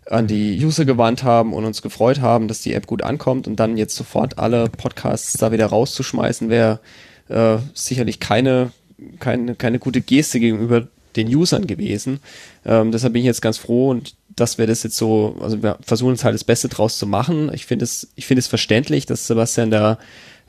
an 0.09 0.27
die 0.27 0.59
User 0.65 0.83
gewandt 0.83 1.23
haben 1.23 1.53
und 1.53 1.63
uns 1.63 1.81
gefreut 1.81 2.19
haben, 2.21 2.47
dass 2.47 2.61
die 2.61 2.73
App 2.73 2.87
gut 2.87 3.01
ankommt 3.01 3.47
und 3.47 3.57
dann 3.59 3.77
jetzt 3.77 3.95
sofort 3.95 4.39
alle 4.39 4.67
Podcasts 4.67 5.33
da 5.33 5.51
wieder 5.51 5.67
rauszuschmeißen, 5.67 6.49
wäre 6.49 6.79
äh, 7.31 7.57
sicherlich 7.73 8.19
keine, 8.19 8.71
keine, 9.19 9.55
keine 9.55 9.79
gute 9.79 10.01
Geste 10.01 10.39
gegenüber 10.39 10.87
den 11.15 11.33
Usern 11.33 11.67
gewesen. 11.67 12.19
Ähm, 12.65 12.91
deshalb 12.91 13.13
bin 13.13 13.21
ich 13.21 13.25
jetzt 13.25 13.41
ganz 13.41 13.57
froh 13.57 13.89
und 13.89 14.15
dass 14.35 14.57
wir 14.57 14.67
das 14.67 14.83
jetzt 14.83 14.95
so, 14.95 15.35
also 15.41 15.61
wir 15.61 15.77
versuchen 15.81 16.11
uns 16.11 16.23
halt 16.23 16.35
das 16.35 16.43
Beste 16.43 16.69
draus 16.69 16.97
zu 16.97 17.05
machen. 17.05 17.51
Ich 17.53 17.65
finde 17.65 17.83
es, 17.83 18.09
ich 18.15 18.25
finde 18.25 18.39
es 18.39 18.47
verständlich, 18.47 19.05
dass 19.05 19.27
Sebastian 19.27 19.71
da 19.71 19.97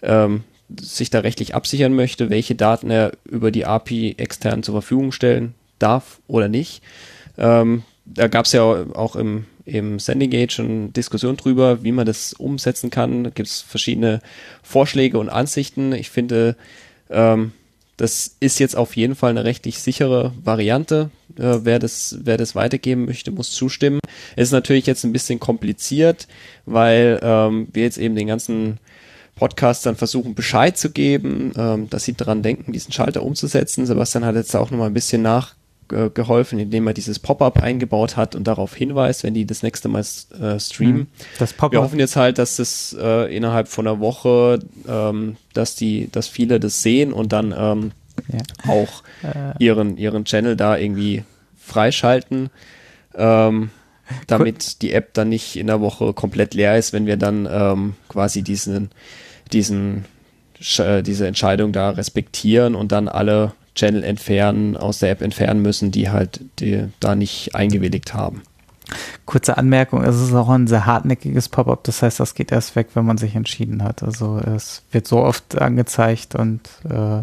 ähm, 0.03 0.45
sich 0.81 1.11
da 1.11 1.21
rechtlich 1.21 1.55
absichern 1.55 1.95
möchte, 1.95 2.31
welche 2.31 2.55
Daten 2.55 2.91
er 2.91 3.13
über 3.25 3.51
die 3.51 3.67
API 3.67 4.15
extern 4.19 4.63
zur 4.63 4.75
Verfügung 4.75 5.13
stellen 5.13 5.55
darf 5.79 6.21
oder 6.29 6.49
nicht. 6.49 6.83
Ähm, 7.37 7.83
da 8.05 8.29
gab 8.29 8.47
es 8.47 8.53
ja 8.53 8.63
auch 8.63 9.17
im, 9.17 9.47
im 9.65 9.99
Sending 9.99 10.35
Age 10.35 10.55
schon 10.55 10.93
Diskussion 10.93 11.37
drüber, 11.37 11.83
wie 11.83 11.93
man 11.93 12.07
das 12.07 12.33
umsetzen 12.33 12.91
kann. 12.91 13.25
Da 13.25 13.31
gibt 13.31 13.49
es 13.49 13.61
verschiedene 13.61 14.21
Vorschläge 14.63 15.19
und 15.19 15.29
Ansichten. 15.29 15.93
Ich 15.93 16.11
finde, 16.11 16.57
ähm, 17.11 17.53
das 17.97 18.37
ist 18.41 18.59
jetzt 18.59 18.77
auf 18.77 18.97
jeden 18.97 19.15
Fall 19.15 19.31
eine 19.31 19.45
rechtlich 19.45 19.79
sichere 19.79 20.33
Variante. 20.43 21.11
Äh, 21.37 21.61
wer, 21.63 21.79
das, 21.79 22.19
wer 22.23 22.37
das 22.37 22.55
weitergeben 22.55 23.05
möchte, 23.05 23.31
muss 23.31 23.53
zustimmen. 23.53 24.01
Es 24.35 24.49
ist 24.49 24.53
natürlich 24.53 24.87
jetzt 24.87 25.05
ein 25.05 25.13
bisschen 25.13 25.39
kompliziert, 25.39 26.27
weil 26.67 27.21
ähm, 27.23 27.69
wir 27.73 27.85
jetzt 27.85 27.99
eben 27.99 28.17
den 28.17 28.27
ganzen 28.27 28.79
Podcastern 29.37 29.97
versuchen 29.97 30.35
Bescheid 30.35 30.77
zu 30.77 30.91
geben, 30.91 31.53
ähm, 31.57 31.91
dass 31.91 32.05
sie 32.05 32.15
daran 32.15 32.43
denken, 32.43 32.73
diesen 32.73 32.93
Schalter 32.93 33.23
umzusetzen. 33.23 33.87
Sebastian 33.87 34.25
hat 34.25 34.35
jetzt 34.35 34.55
auch 34.57 34.71
noch 34.71 34.79
mal 34.79 34.87
ein 34.87 34.95
bisschen 34.95 35.23
nachgeholfen, 35.93 36.59
indem 36.59 36.87
er 36.87 36.95
dieses 36.95 37.19
Pop-up 37.19 37.63
eingebaut 37.63 38.17
hat 38.17 38.35
und 38.35 38.45
darauf 38.45 38.75
hinweist, 38.75 39.23
wenn 39.25 39.35
die 39.35 39.47
das 39.47 39.63
nächste 39.63 39.89
Mal 39.89 40.01
äh, 40.41 40.59
streamen. 40.59 40.97
Hm. 41.03 41.07
Das 41.39 41.53
Pop-up. 41.53 41.73
Wir 41.73 41.83
hoffen 41.83 41.99
jetzt 41.99 42.17
halt, 42.17 42.39
dass 42.39 42.57
das 42.57 42.97
äh, 42.99 43.35
innerhalb 43.35 43.69
von 43.69 43.87
einer 43.87 44.01
Woche, 44.01 44.59
ähm, 44.89 45.37
dass 45.55 45.77
die, 45.77 46.09
dass 46.11 46.29
viele 46.29 46.59
das 46.61 46.83
sehen 46.83 47.13
und 47.13 47.33
dann 47.33 47.55
ähm, 47.57 47.93
Ja. 48.33 48.41
auch 48.71 49.03
Äh, 49.23 49.63
ihren 49.65 49.97
ihren 49.97 50.25
Channel 50.25 50.57
da 50.57 50.77
irgendwie 50.77 51.25
freischalten. 51.57 52.51
Ähm, 53.15 53.71
damit 54.27 54.83
die 54.83 54.93
App 54.93 55.15
dann 55.15 55.29
nicht 55.29 55.57
in 55.57 55.67
der 55.69 55.81
Woche 55.81 56.13
komplett 56.13 56.55
leer 56.55 56.77
ist, 56.77 56.93
wenn 56.93 57.07
wir 57.07 57.17
dann 57.17 57.49
ähm, 57.51 57.95
quasi 58.09 58.43
diesen, 58.43 58.91
diesen, 59.53 60.05
äh, 60.79 61.03
diese 61.03 61.27
Entscheidung 61.27 61.73
da 61.73 61.91
respektieren 61.91 62.75
und 62.75 62.93
dann 62.93 63.09
alle 63.09 63.53
Channel 63.75 64.05
entfernen, 64.05 64.77
aus 64.77 64.99
der 64.99 65.11
App 65.11 65.23
entfernen 65.23 65.63
müssen, 65.63 65.91
die 65.91 66.11
halt 66.11 66.41
die, 66.59 66.89
da 67.01 67.15
nicht 67.15 67.55
eingewilligt 67.55 68.15
haben. 68.15 68.43
Kurze 69.25 69.57
Anmerkung, 69.57 70.03
es 70.03 70.21
ist 70.21 70.35
auch 70.35 70.51
ein 70.51 70.67
sehr 70.67 70.85
hartnäckiges 70.85 71.49
Pop-up, 71.49 71.85
das 71.85 72.03
heißt, 72.03 72.21
das 72.21 72.35
geht 72.35 72.53
erst 72.53 72.77
weg, 72.77 72.89
wenn 72.95 73.07
man 73.07 73.17
sich 73.17 73.35
entschieden 73.35 73.83
hat. 73.83 74.03
Also 74.03 74.39
es 74.39 74.83
wird 74.91 75.07
so 75.07 75.21
oft 75.21 75.57
angezeigt 75.59 76.35
und 76.35 76.61
äh, 76.85 77.23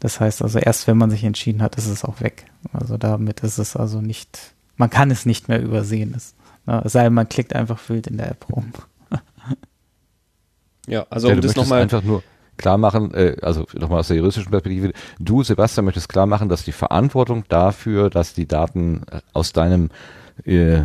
das 0.00 0.20
heißt 0.20 0.42
also 0.42 0.58
erst 0.58 0.86
wenn 0.86 0.98
man 0.98 1.10
sich 1.10 1.24
entschieden 1.24 1.62
hat, 1.62 1.76
ist 1.76 1.86
es 1.86 2.04
auch 2.04 2.20
weg. 2.20 2.46
Also 2.72 2.98
damit 2.98 3.40
ist 3.40 3.58
es 3.58 3.76
also 3.76 4.00
nicht, 4.00 4.38
man 4.76 4.90
kann 4.90 5.10
es 5.10 5.24
nicht 5.24 5.48
mehr 5.48 5.62
übersehen. 5.62 6.12
Es, 6.14 6.34
ne, 6.66 6.82
es 6.84 6.92
sei 6.92 7.04
denn, 7.04 7.14
man 7.14 7.28
klickt 7.28 7.54
einfach 7.54 7.80
wild 7.88 8.08
in 8.08 8.18
der 8.18 8.30
App 8.30 8.46
rum. 8.50 8.72
Ja, 10.88 11.04
also 11.10 11.26
ja, 11.26 11.34
um 11.34 11.40
du 11.40 11.48
das 11.48 11.56
nochmal 11.56 11.82
einfach 11.82 12.04
nur 12.04 12.22
klar 12.56 12.78
machen, 12.78 13.12
äh, 13.14 13.36
also 13.42 13.66
nochmal 13.74 14.00
aus 14.00 14.08
der 14.08 14.16
juristischen 14.16 14.50
Perspektive, 14.50 14.92
du, 15.18 15.42
Sebastian, 15.42 15.84
möchtest 15.84 16.08
klar 16.08 16.26
machen, 16.26 16.48
dass 16.48 16.64
die 16.64 16.72
Verantwortung 16.72 17.44
dafür, 17.48 18.10
dass 18.10 18.34
die 18.34 18.46
Daten 18.46 19.02
äh, 19.10 19.20
aus 19.32 19.52
deinem 19.52 19.90
äh, 20.44 20.82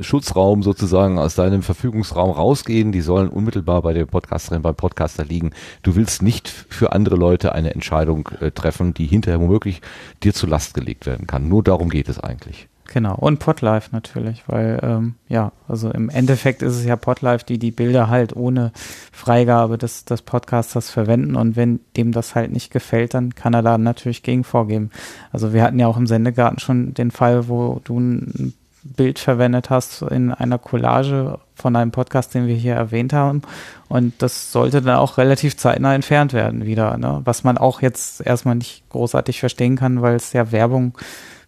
Schutzraum 0.00 0.62
sozusagen, 0.62 1.18
aus 1.18 1.34
deinem 1.34 1.62
Verfügungsraum 1.62 2.30
rausgehen, 2.30 2.92
die 2.92 3.00
sollen 3.00 3.28
unmittelbar 3.28 3.82
bei 3.82 3.92
der 3.92 4.06
Podcasterin, 4.06 4.62
beim 4.62 4.74
Podcaster 4.74 5.24
liegen. 5.24 5.50
Du 5.82 5.96
willst 5.96 6.22
nicht 6.22 6.48
für 6.48 6.92
andere 6.92 7.16
Leute 7.16 7.52
eine 7.52 7.74
Entscheidung 7.74 8.28
äh, 8.40 8.50
treffen, 8.50 8.94
die 8.94 9.06
hinterher 9.06 9.40
womöglich 9.40 9.82
dir 10.22 10.32
zu 10.32 10.46
Last 10.46 10.74
gelegt 10.74 11.06
werden 11.06 11.26
kann. 11.26 11.48
Nur 11.48 11.62
darum 11.62 11.90
geht 11.90 12.08
es 12.08 12.18
eigentlich. 12.20 12.68
Genau, 12.88 13.14
und 13.14 13.38
Podlife 13.38 13.88
natürlich, 13.92 14.44
weil 14.46 14.78
ähm, 14.82 15.14
ja, 15.28 15.52
also 15.68 15.90
im 15.90 16.08
Endeffekt 16.08 16.62
ist 16.62 16.76
es 16.76 16.84
ja 16.84 16.96
Podlife, 16.96 17.44
die 17.44 17.58
die 17.58 17.70
Bilder 17.70 18.08
halt 18.08 18.36
ohne 18.36 18.72
Freigabe 19.12 19.78
des, 19.78 20.04
des 20.04 20.22
Podcasters 20.22 20.90
verwenden 20.90 21.36
und 21.36 21.56
wenn 21.56 21.80
dem 21.96 22.12
das 22.12 22.34
halt 22.34 22.52
nicht 22.52 22.70
gefällt, 22.70 23.14
dann 23.14 23.34
kann 23.34 23.54
er 23.54 23.62
da 23.62 23.78
natürlich 23.78 24.22
gegen 24.22 24.44
vorgeben. 24.44 24.90
Also 25.32 25.52
wir 25.52 25.62
hatten 25.62 25.78
ja 25.78 25.86
auch 25.86 25.96
im 25.96 26.06
Sendegarten 26.06 26.58
schon 26.58 26.94
den 26.94 27.10
Fall, 27.10 27.48
wo 27.48 27.80
du 27.84 27.98
ein 27.98 28.54
Bild 28.94 29.18
verwendet 29.18 29.70
hast 29.70 30.02
in 30.02 30.32
einer 30.32 30.58
Collage 30.58 31.38
von 31.54 31.74
einem 31.74 31.90
Podcast, 31.90 32.34
den 32.34 32.46
wir 32.46 32.54
hier 32.54 32.74
erwähnt 32.74 33.12
haben. 33.12 33.42
Und 33.88 34.14
das 34.22 34.52
sollte 34.52 34.82
dann 34.82 34.96
auch 34.96 35.18
relativ 35.18 35.56
zeitnah 35.56 35.94
entfernt 35.94 36.32
werden 36.32 36.66
wieder, 36.66 36.96
ne? 36.96 37.20
was 37.24 37.42
man 37.42 37.58
auch 37.58 37.82
jetzt 37.82 38.20
erstmal 38.20 38.54
nicht 38.54 38.88
großartig 38.90 39.40
verstehen 39.40 39.76
kann, 39.76 40.02
weil 40.02 40.14
es 40.14 40.32
ja 40.32 40.52
Werbung 40.52 40.96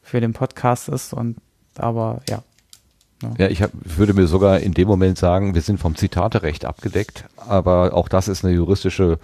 für 0.09 0.21
den 0.21 0.33
Podcast 0.33 0.89
ist 0.89 1.13
und 1.13 1.37
aber 1.77 2.21
ja. 2.29 2.43
Ja, 3.37 3.49
ich 3.49 3.63
hab, 3.63 3.73
würde 3.83 4.15
mir 4.15 4.29
sogar 4.29 4.61
in 4.61 4.75
dem 4.75 4.87
Moment 4.87 5.19
sagen, 5.19 5.53
wir 5.53 5.61
sind 5.61 5.81
vom 5.81 5.97
Zitaterecht 5.97 6.65
abgedeckt, 6.65 7.25
aber 7.37 7.93
auch 7.93 8.09
das 8.09 8.29
ist 8.29 8.45
eine 8.45 8.55
juristische 8.55 9.19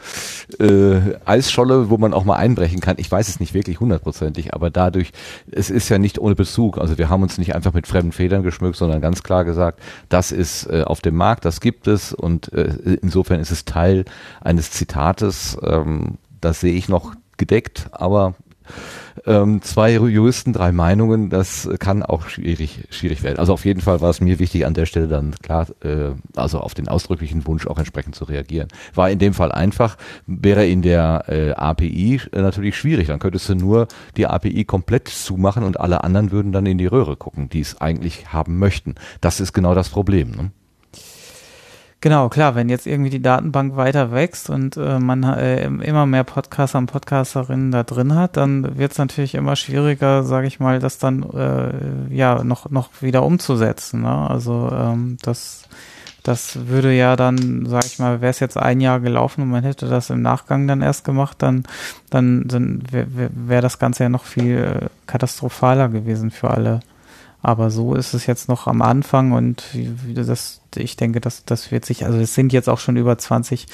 äh, 0.59 1.15
Eisscholle, 1.24 1.90
wo 1.90 1.97
man 1.97 2.12
auch 2.12 2.24
mal 2.24 2.35
einbrechen 2.35 2.81
kann. 2.81 2.97
Ich 2.98 3.09
weiß 3.09 3.28
es 3.28 3.39
nicht 3.39 3.55
wirklich 3.55 3.78
hundertprozentig, 3.78 4.52
aber 4.52 4.70
dadurch, 4.70 5.12
es 5.52 5.70
ist 5.70 5.90
ja 5.90 5.98
nicht 5.98 6.19
ohne 6.19 6.35
Bezug. 6.35 6.78
Also 6.78 6.98
wir 6.98 7.09
haben 7.09 7.23
uns 7.23 7.39
nicht 7.39 7.55
einfach 7.55 7.73
mit 7.73 7.86
fremden 7.86 8.11
Federn 8.11 8.43
geschmückt, 8.43 8.77
sondern 8.77 9.01
ganz 9.01 9.23
klar 9.23 9.44
gesagt, 9.44 9.78
das 10.09 10.32
ist 10.32 10.66
äh, 10.66 10.82
auf 10.85 11.01
dem 11.01 11.15
Markt, 11.15 11.44
das 11.44 11.61
gibt 11.61 11.86
es 11.86 12.12
und 12.12 12.52
äh, 12.52 12.98
insofern 13.01 13.39
ist 13.39 13.52
es 13.52 13.65
Teil 13.65 14.06
eines 14.40 14.73
Zitates. 14.73 15.56
Ähm, 15.62 16.19
das 16.40 16.59
sehe 16.59 16.74
ich 16.74 16.89
noch 16.89 17.15
gedeckt, 17.36 17.89
aber 17.93 18.35
ähm, 19.27 19.62
zwei 19.62 19.93
Juristen, 19.93 20.53
drei 20.53 20.73
Meinungen, 20.73 21.31
das 21.31 21.69
kann 21.78 22.03
auch 22.03 22.28
schwierig, 22.28 22.86
schwierig 22.91 23.23
werden. 23.23 23.39
Also 23.39 23.53
auf 23.53 23.65
jeden 23.65 23.81
Fall 23.81 24.01
war 24.01 24.11
es 24.11 24.20
mir 24.20 24.39
wichtig, 24.39 24.66
an 24.66 24.74
der 24.74 24.86
Stelle 24.86 25.09
dann 25.09 25.35
klar, 25.43 25.66
äh, 25.82 26.11
also 26.36 26.61
auf 26.61 26.74
den 26.74 26.89
ausdrücklichen 26.89 27.47
Wunsch 27.47 27.66
auch 27.66 27.78
entsprechend 27.78 28.15
zu 28.15 28.24
reagieren. 28.24 28.69
War 28.95 29.11
in 29.11 29.19
dem 29.19 29.35
Fall 29.35 29.53
einfach, 29.53 29.97
wäre 30.27 30.66
in 30.66 30.82
der 30.82 31.24
äh, 31.28 31.53
API 31.53 32.20
äh, 32.32 32.43
natürlich 32.43 32.77
schwierig. 32.77 33.09
Dann 33.09 33.19
könntest 33.19 33.49
du 33.49 33.55
nur 33.55 33.89
die 34.16 34.27
API 34.27 34.65
komplett 34.65 35.09
zumachen 35.09 35.65
und 35.65 35.81
alle 35.81 36.05
anderen 36.05 36.31
würden 36.31 36.53
dann 36.53 36.66
in 36.66 36.78
die 36.78 36.86
Röhre 36.86 37.16
gucken, 37.16 37.49
die 37.49 37.61
es 37.61 37.81
eigentlich 37.81 38.32
haben 38.32 38.59
möchten. 38.59 38.95
Das 39.20 39.41
ist 39.41 39.53
genau 39.53 39.74
das 39.74 39.89
Problem. 39.89 40.31
Ne? 40.32 40.51
Genau, 42.05 42.28
klar, 42.28 42.55
wenn 42.55 42.68
jetzt 42.68 42.86
irgendwie 42.86 43.09
die 43.09 43.22
Datenbank 43.22 43.76
weiter 43.76 44.12
wächst 44.12 44.51
und 44.51 44.76
äh, 44.76 44.98
man 44.98 45.22
äh, 45.22 45.64
immer 45.64 46.05
mehr 46.05 46.22
Podcaster 46.22 46.76
und 46.76 46.85
Podcasterinnen 46.85 47.70
da 47.70 47.82
drin 47.82 48.14
hat, 48.14 48.36
dann 48.36 48.76
wird 48.76 48.93
es 48.93 48.98
natürlich 48.98 49.35
immer 49.35 49.56
schwieriger, 49.56 50.22
sage 50.22 50.47
ich 50.47 50.60
mal, 50.60 50.81
das 50.81 50.98
dann 50.98 51.22
äh, 51.32 52.14
ja 52.14 52.44
noch 52.44 52.68
noch 52.68 52.90
wieder 53.01 53.22
umzusetzen. 53.22 54.02
Ne? 54.02 54.28
Also 54.28 54.70
ähm, 54.70 55.16
das 55.22 55.62
das 56.22 56.68
würde 56.68 56.93
ja 56.93 57.16
dann, 57.16 57.64
sag 57.64 57.86
ich 57.86 57.98
mal, 57.98 58.20
wäre 58.20 58.32
es 58.32 58.40
jetzt 58.40 58.59
ein 58.59 58.82
Jahr 58.82 59.01
gelaufen 59.01 59.40
und 59.40 59.48
man 59.48 59.64
hätte 59.64 59.89
das 59.89 60.10
im 60.10 60.20
Nachgang 60.20 60.68
dann 60.68 60.82
erst 60.82 61.06
gemacht, 61.06 61.39
dann 61.40 61.64
dann, 62.10 62.47
dann 62.47 62.82
wäre 62.90 63.16
wär, 63.16 63.31
wär 63.32 63.62
das 63.62 63.78
Ganze 63.78 64.02
ja 64.02 64.09
noch 64.10 64.24
viel 64.24 64.59
äh, 64.59 64.89
katastrophaler 65.06 65.89
gewesen 65.89 66.31
für 66.31 66.51
alle. 66.51 66.81
Aber 67.44 67.70
so 67.70 67.94
ist 67.94 68.14
es 68.14 68.24
jetzt 68.24 68.48
noch 68.48 68.66
am 68.66 68.80
Anfang 68.80 69.32
und 69.32 69.64
das, 70.14 70.62
ich 70.76 70.96
denke, 70.96 71.20
das, 71.20 71.44
das 71.44 71.70
wird 71.70 71.84
sich, 71.84 72.06
also 72.06 72.16
es 72.18 72.34
sind 72.34 72.54
jetzt 72.54 72.70
auch 72.70 72.78
schon 72.78 72.96
über 72.96 73.18
20, 73.18 73.66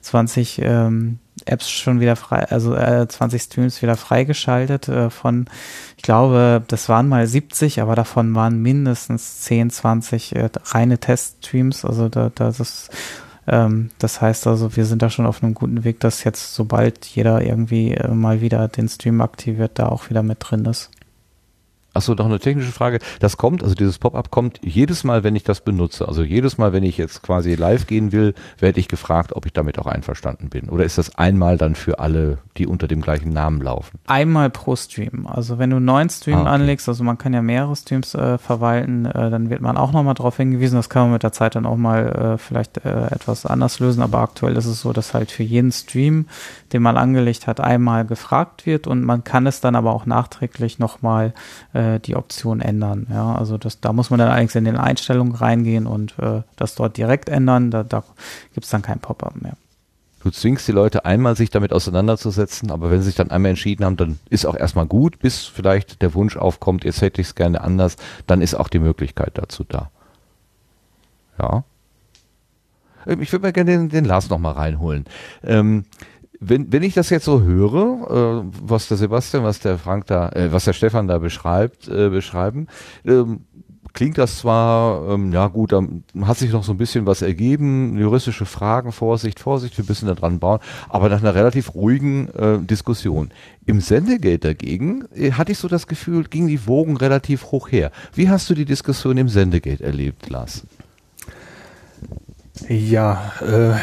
20 0.00 0.60
ähm, 0.62 1.18
Apps 1.44 1.68
schon 1.68 1.98
wieder 1.98 2.14
frei, 2.14 2.44
also 2.48 2.76
äh, 2.76 3.08
20 3.08 3.42
Streams 3.42 3.82
wieder 3.82 3.96
freigeschaltet 3.96 4.88
äh, 4.88 5.10
von, 5.10 5.46
ich 5.96 6.04
glaube, 6.04 6.62
das 6.68 6.88
waren 6.88 7.08
mal 7.08 7.26
70, 7.26 7.82
aber 7.82 7.96
davon 7.96 8.32
waren 8.36 8.62
mindestens 8.62 9.40
10, 9.40 9.70
20 9.70 10.36
äh, 10.36 10.48
reine 10.66 10.98
Teststreams. 10.98 11.84
Also 11.84 12.08
da, 12.08 12.30
das 12.32 12.60
ist 12.60 12.90
ähm, 13.48 13.90
das 13.98 14.20
heißt 14.20 14.46
also, 14.46 14.76
wir 14.76 14.84
sind 14.86 15.02
da 15.02 15.10
schon 15.10 15.26
auf 15.26 15.42
einem 15.42 15.54
guten 15.54 15.82
Weg, 15.82 15.98
dass 15.98 16.22
jetzt, 16.22 16.54
sobald 16.54 17.06
jeder 17.06 17.42
irgendwie 17.42 17.92
äh, 17.92 18.08
mal 18.08 18.40
wieder 18.40 18.68
den 18.68 18.88
Stream 18.88 19.20
aktiviert, 19.20 19.72
da 19.74 19.88
auch 19.88 20.10
wieder 20.10 20.22
mit 20.22 20.38
drin 20.40 20.64
ist. 20.64 20.90
Achso, 21.96 22.14
noch 22.14 22.26
eine 22.26 22.38
technische 22.38 22.72
Frage. 22.72 22.98
Das 23.20 23.36
kommt, 23.36 23.62
also 23.62 23.74
dieses 23.74 23.98
Pop-up 23.98 24.30
kommt 24.30 24.60
jedes 24.62 25.02
Mal, 25.02 25.24
wenn 25.24 25.34
ich 25.34 25.44
das 25.44 25.62
benutze. 25.62 26.06
Also 26.06 26.22
jedes 26.22 26.58
Mal, 26.58 26.72
wenn 26.72 26.82
ich 26.84 26.98
jetzt 26.98 27.22
quasi 27.22 27.54
live 27.54 27.86
gehen 27.86 28.12
will, 28.12 28.34
werde 28.58 28.78
ich 28.78 28.88
gefragt, 28.88 29.32
ob 29.34 29.46
ich 29.46 29.52
damit 29.52 29.78
auch 29.78 29.86
einverstanden 29.86 30.50
bin. 30.50 30.68
Oder 30.68 30.84
ist 30.84 30.98
das 30.98 31.16
einmal 31.16 31.56
dann 31.56 31.74
für 31.74 31.98
alle, 31.98 32.38
die 32.58 32.66
unter 32.66 32.86
dem 32.86 33.00
gleichen 33.00 33.30
Namen 33.32 33.62
laufen? 33.62 33.98
Einmal 34.06 34.50
pro 34.50 34.76
Stream. 34.76 35.26
Also 35.26 35.58
wenn 35.58 35.70
du 35.70 35.76
einen 35.76 35.86
neuen 35.86 36.10
Stream 36.10 36.36
Ah, 36.38 36.40
okay. 36.42 36.50
anlegst, 36.50 36.88
also 36.88 37.02
man 37.02 37.16
kann 37.16 37.32
ja 37.32 37.40
mehrere 37.40 37.74
Streams 37.74 38.14
äh, 38.14 38.36
verwalten, 38.36 39.06
äh, 39.06 39.30
dann 39.30 39.48
wird 39.48 39.62
man 39.62 39.76
auch 39.78 39.92
nochmal 39.92 40.14
darauf 40.14 40.36
hingewiesen. 40.36 40.76
Das 40.76 40.90
kann 40.90 41.04
man 41.04 41.12
mit 41.12 41.22
der 41.22 41.32
Zeit 41.32 41.54
dann 41.54 41.64
auch 41.64 41.76
mal 41.76 42.34
äh, 42.34 42.38
vielleicht 42.38 42.84
äh, 42.84 43.06
etwas 43.06 43.46
anders 43.46 43.80
lösen. 43.80 44.02
Aber 44.02 44.18
aktuell 44.18 44.56
ist 44.56 44.66
es 44.66 44.82
so, 44.82 44.92
dass 44.92 45.14
halt 45.14 45.30
für 45.30 45.42
jeden 45.44 45.72
Stream, 45.72 46.26
den 46.74 46.82
man 46.82 46.98
angelegt 46.98 47.46
hat, 47.46 47.60
einmal 47.60 48.04
gefragt 48.04 48.66
wird 48.66 48.86
und 48.86 49.02
man 49.02 49.24
kann 49.24 49.46
es 49.46 49.60
dann 49.60 49.74
aber 49.76 49.92
auch 49.94 50.04
nachträglich 50.04 50.78
nochmal 50.78 51.32
äh, 51.72 51.85
die 52.00 52.16
Option 52.16 52.60
ändern. 52.60 53.06
Ja, 53.10 53.34
also 53.34 53.58
das, 53.58 53.80
da 53.80 53.92
muss 53.92 54.10
man 54.10 54.18
dann 54.18 54.28
allerdings 54.28 54.54
in 54.54 54.64
den 54.64 54.76
Einstellungen 54.76 55.34
reingehen 55.34 55.86
und 55.86 56.18
äh, 56.18 56.42
das 56.56 56.74
dort 56.74 56.96
direkt 56.96 57.28
ändern. 57.28 57.70
Da, 57.70 57.82
da 57.82 58.04
gibt 58.54 58.64
es 58.64 58.70
dann 58.70 58.82
kein 58.82 59.00
Pop-up 59.00 59.40
mehr. 59.40 59.56
Du 60.22 60.30
zwingst 60.32 60.66
die 60.66 60.72
Leute 60.72 61.04
einmal, 61.04 61.36
sich 61.36 61.50
damit 61.50 61.72
auseinanderzusetzen, 61.72 62.72
aber 62.72 62.90
wenn 62.90 62.98
sie 62.98 63.06
sich 63.06 63.14
dann 63.14 63.30
einmal 63.30 63.50
entschieden 63.50 63.84
haben, 63.84 63.96
dann 63.96 64.18
ist 64.28 64.44
auch 64.44 64.56
erstmal 64.56 64.86
gut, 64.86 65.20
bis 65.20 65.44
vielleicht 65.44 66.02
der 66.02 66.14
Wunsch 66.14 66.36
aufkommt, 66.36 66.84
jetzt 66.84 67.00
hätte 67.00 67.20
ich 67.20 67.28
es 67.28 67.34
gerne 67.36 67.60
anders, 67.60 67.96
dann 68.26 68.42
ist 68.42 68.54
auch 68.54 68.68
die 68.68 68.80
Möglichkeit 68.80 69.32
dazu 69.34 69.62
da. 69.62 69.90
Ja. 71.38 71.62
Ähm, 73.06 73.22
Ich 73.22 73.30
würde 73.30 73.44
mal 73.44 73.52
gerne 73.52 73.70
den, 73.70 73.88
den 73.88 74.04
Lars 74.04 74.28
nochmal 74.28 74.54
reinholen. 74.54 75.04
Ähm, 75.44 75.84
wenn, 76.40 76.72
wenn 76.72 76.82
ich 76.82 76.94
das 76.94 77.10
jetzt 77.10 77.24
so 77.24 77.42
höre, 77.42 78.44
äh, 78.44 78.58
was 78.62 78.88
der 78.88 78.96
Sebastian, 78.96 79.44
was 79.44 79.60
der 79.60 79.78
Frank 79.78 80.06
da, 80.06 80.28
äh, 80.30 80.52
was 80.52 80.64
der 80.64 80.72
Stefan 80.72 81.08
da 81.08 81.18
beschreibt, 81.18 81.88
äh, 81.88 82.08
beschreiben, 82.08 82.66
ähm, 83.04 83.46
klingt 83.96 84.18
das 84.18 84.38
zwar, 84.38 85.08
ähm, 85.08 85.32
ja 85.32 85.48
gut, 85.48 85.72
da 85.72 85.82
hat 86.22 86.36
sich 86.36 86.52
noch 86.52 86.64
so 86.64 86.72
ein 86.72 86.76
bisschen 86.76 87.06
was 87.06 87.22
ergeben, 87.22 87.98
juristische 87.98 88.44
Fragen, 88.44 88.92
Vorsicht, 88.92 89.40
Vorsicht, 89.40 89.76
wir 89.78 89.84
müssen 89.88 90.06
da 90.06 90.14
dran 90.14 90.38
bauen, 90.38 90.60
aber 90.88 91.08
nach 91.08 91.20
einer 91.20 91.34
relativ 91.34 91.74
ruhigen 91.74 92.28
äh, 92.34 92.58
Diskussion. 92.58 93.30
Im 93.64 93.80
Sendegate 93.80 94.48
dagegen 94.48 95.04
äh, 95.14 95.32
hatte 95.32 95.52
ich 95.52 95.58
so 95.58 95.66
das 95.66 95.86
Gefühl, 95.86 96.24
gingen 96.24 96.48
die 96.48 96.66
Wogen 96.66 96.96
relativ 96.96 97.46
hoch 97.46 97.72
her. 97.72 97.90
Wie 98.14 98.28
hast 98.28 98.50
du 98.50 98.54
die 98.54 98.66
Diskussion 98.66 99.16
im 99.16 99.28
Sendegate 99.28 99.82
erlebt, 99.82 100.28
Lars? 100.28 100.64
Ja, 102.68 103.32
äh, 103.40 103.76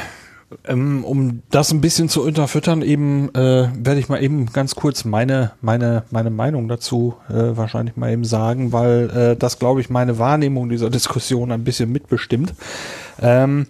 ähm, 0.67 1.03
um 1.03 1.41
das 1.49 1.71
ein 1.71 1.81
bisschen 1.81 2.09
zu 2.09 2.23
unterfüttern, 2.23 2.81
eben 2.81 3.30
äh, 3.35 3.69
werde 3.75 3.99
ich 3.99 4.09
mal 4.09 4.21
eben 4.21 4.47
ganz 4.47 4.75
kurz 4.75 5.05
meine 5.05 5.51
meine 5.61 6.03
meine 6.11 6.30
Meinung 6.30 6.67
dazu 6.67 7.15
äh, 7.30 7.57
wahrscheinlich 7.57 7.95
mal 7.95 8.11
eben 8.11 8.25
sagen, 8.25 8.71
weil 8.71 9.09
äh, 9.09 9.35
das 9.35 9.59
glaube 9.59 9.81
ich 9.81 9.89
meine 9.89 10.19
Wahrnehmung 10.19 10.69
dieser 10.69 10.89
Diskussion 10.89 11.51
ein 11.51 11.63
bisschen 11.63 11.91
mitbestimmt. 11.91 12.53
Ähm, 13.21 13.67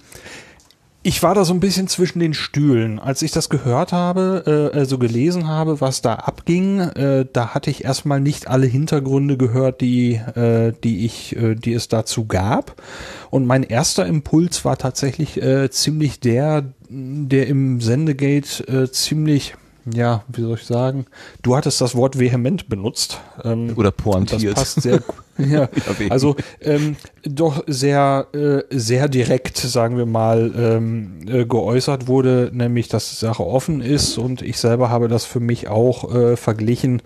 ich 1.05 1.21
war 1.21 1.35
da 1.35 1.43
so 1.43 1.53
ein 1.53 1.59
bisschen 1.59 1.89
zwischen 1.89 2.19
den 2.19 2.34
Stühlen. 2.34 2.97
Als 2.97 3.21
ich 3.21 3.31
das 3.31 3.49
gehört 3.49 3.91
habe, 3.91 4.71
äh, 4.73 4.77
also 4.77 4.97
gelesen 4.97 5.49
habe, 5.49 5.81
was 5.81 6.01
da 6.01 6.15
abging, 6.15 6.80
äh, 6.80 7.25
da 7.31 7.53
hatte 7.53 7.69
ich 7.69 7.84
erstmal 7.84 8.21
nicht 8.21 8.47
alle 8.47 8.67
Hintergründe 8.67 9.35
gehört, 9.35 9.81
die, 9.81 10.13
äh, 10.13 10.71
die 10.84 11.05
ich, 11.05 11.35
äh, 11.35 11.55
die 11.55 11.73
es 11.73 11.89
dazu 11.89 12.25
gab. 12.25 12.81
Und 13.30 13.45
mein 13.45 13.63
erster 13.63 14.05
Impuls 14.05 14.63
war 14.63 14.77
tatsächlich 14.77 15.41
äh, 15.41 15.69
ziemlich 15.69 16.21
der, 16.21 16.63
der 16.89 17.47
im 17.47 17.81
Sendegate 17.81 18.65
äh, 18.67 18.89
ziemlich, 18.89 19.55
ja, 19.91 20.23
wie 20.27 20.41
soll 20.41 20.55
ich 20.55 20.65
sagen, 20.65 21.05
du 21.41 21.55
hattest 21.55 21.81
das 21.81 21.95
Wort 21.95 22.19
vehement 22.19 22.69
benutzt. 22.69 23.19
Ähm, 23.43 23.73
Oder 23.76 23.93
und 24.05 24.31
das 24.31 24.39
pointiert? 24.39 24.55
passt 24.55 24.81
sehr 24.81 24.99
gut. 24.99 25.15
Ja, 25.38 25.68
also 26.10 26.35
ähm, 26.61 26.95
doch 27.23 27.64
sehr 27.65 28.27
äh, 28.34 28.61
sehr 28.69 29.07
direkt, 29.07 29.57
sagen 29.57 29.97
wir 29.97 30.05
mal, 30.05 30.51
ähm, 30.55 31.22
äh, 31.27 31.45
geäußert 31.45 32.07
wurde, 32.07 32.51
nämlich 32.53 32.88
dass 32.88 33.10
die 33.10 33.15
Sache 33.15 33.45
offen 33.45 33.81
ist 33.81 34.18
und 34.19 34.43
ich 34.43 34.60
selber 34.60 34.89
habe 34.89 35.07
das 35.07 35.26
für 35.26 35.39
mich 35.39 35.69
auch 35.69 36.14
äh, 36.14 36.38
verglichen, 36.38 37.01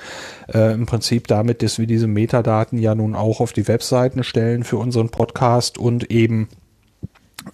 äh, 0.53 0.73
im 0.73 0.85
Prinzip 0.85 1.27
damit, 1.27 1.63
dass 1.63 1.79
wir 1.79 1.87
diese 1.87 2.07
Metadaten 2.07 2.79
ja 2.79 2.95
nun 2.95 3.15
auch 3.15 3.39
auf 3.39 3.53
die 3.53 3.67
Webseiten 3.67 4.25
stellen 4.25 4.65
für 4.65 4.77
unseren 4.77 5.09
Podcast 5.09 5.77
und 5.77 6.11
eben 6.11 6.49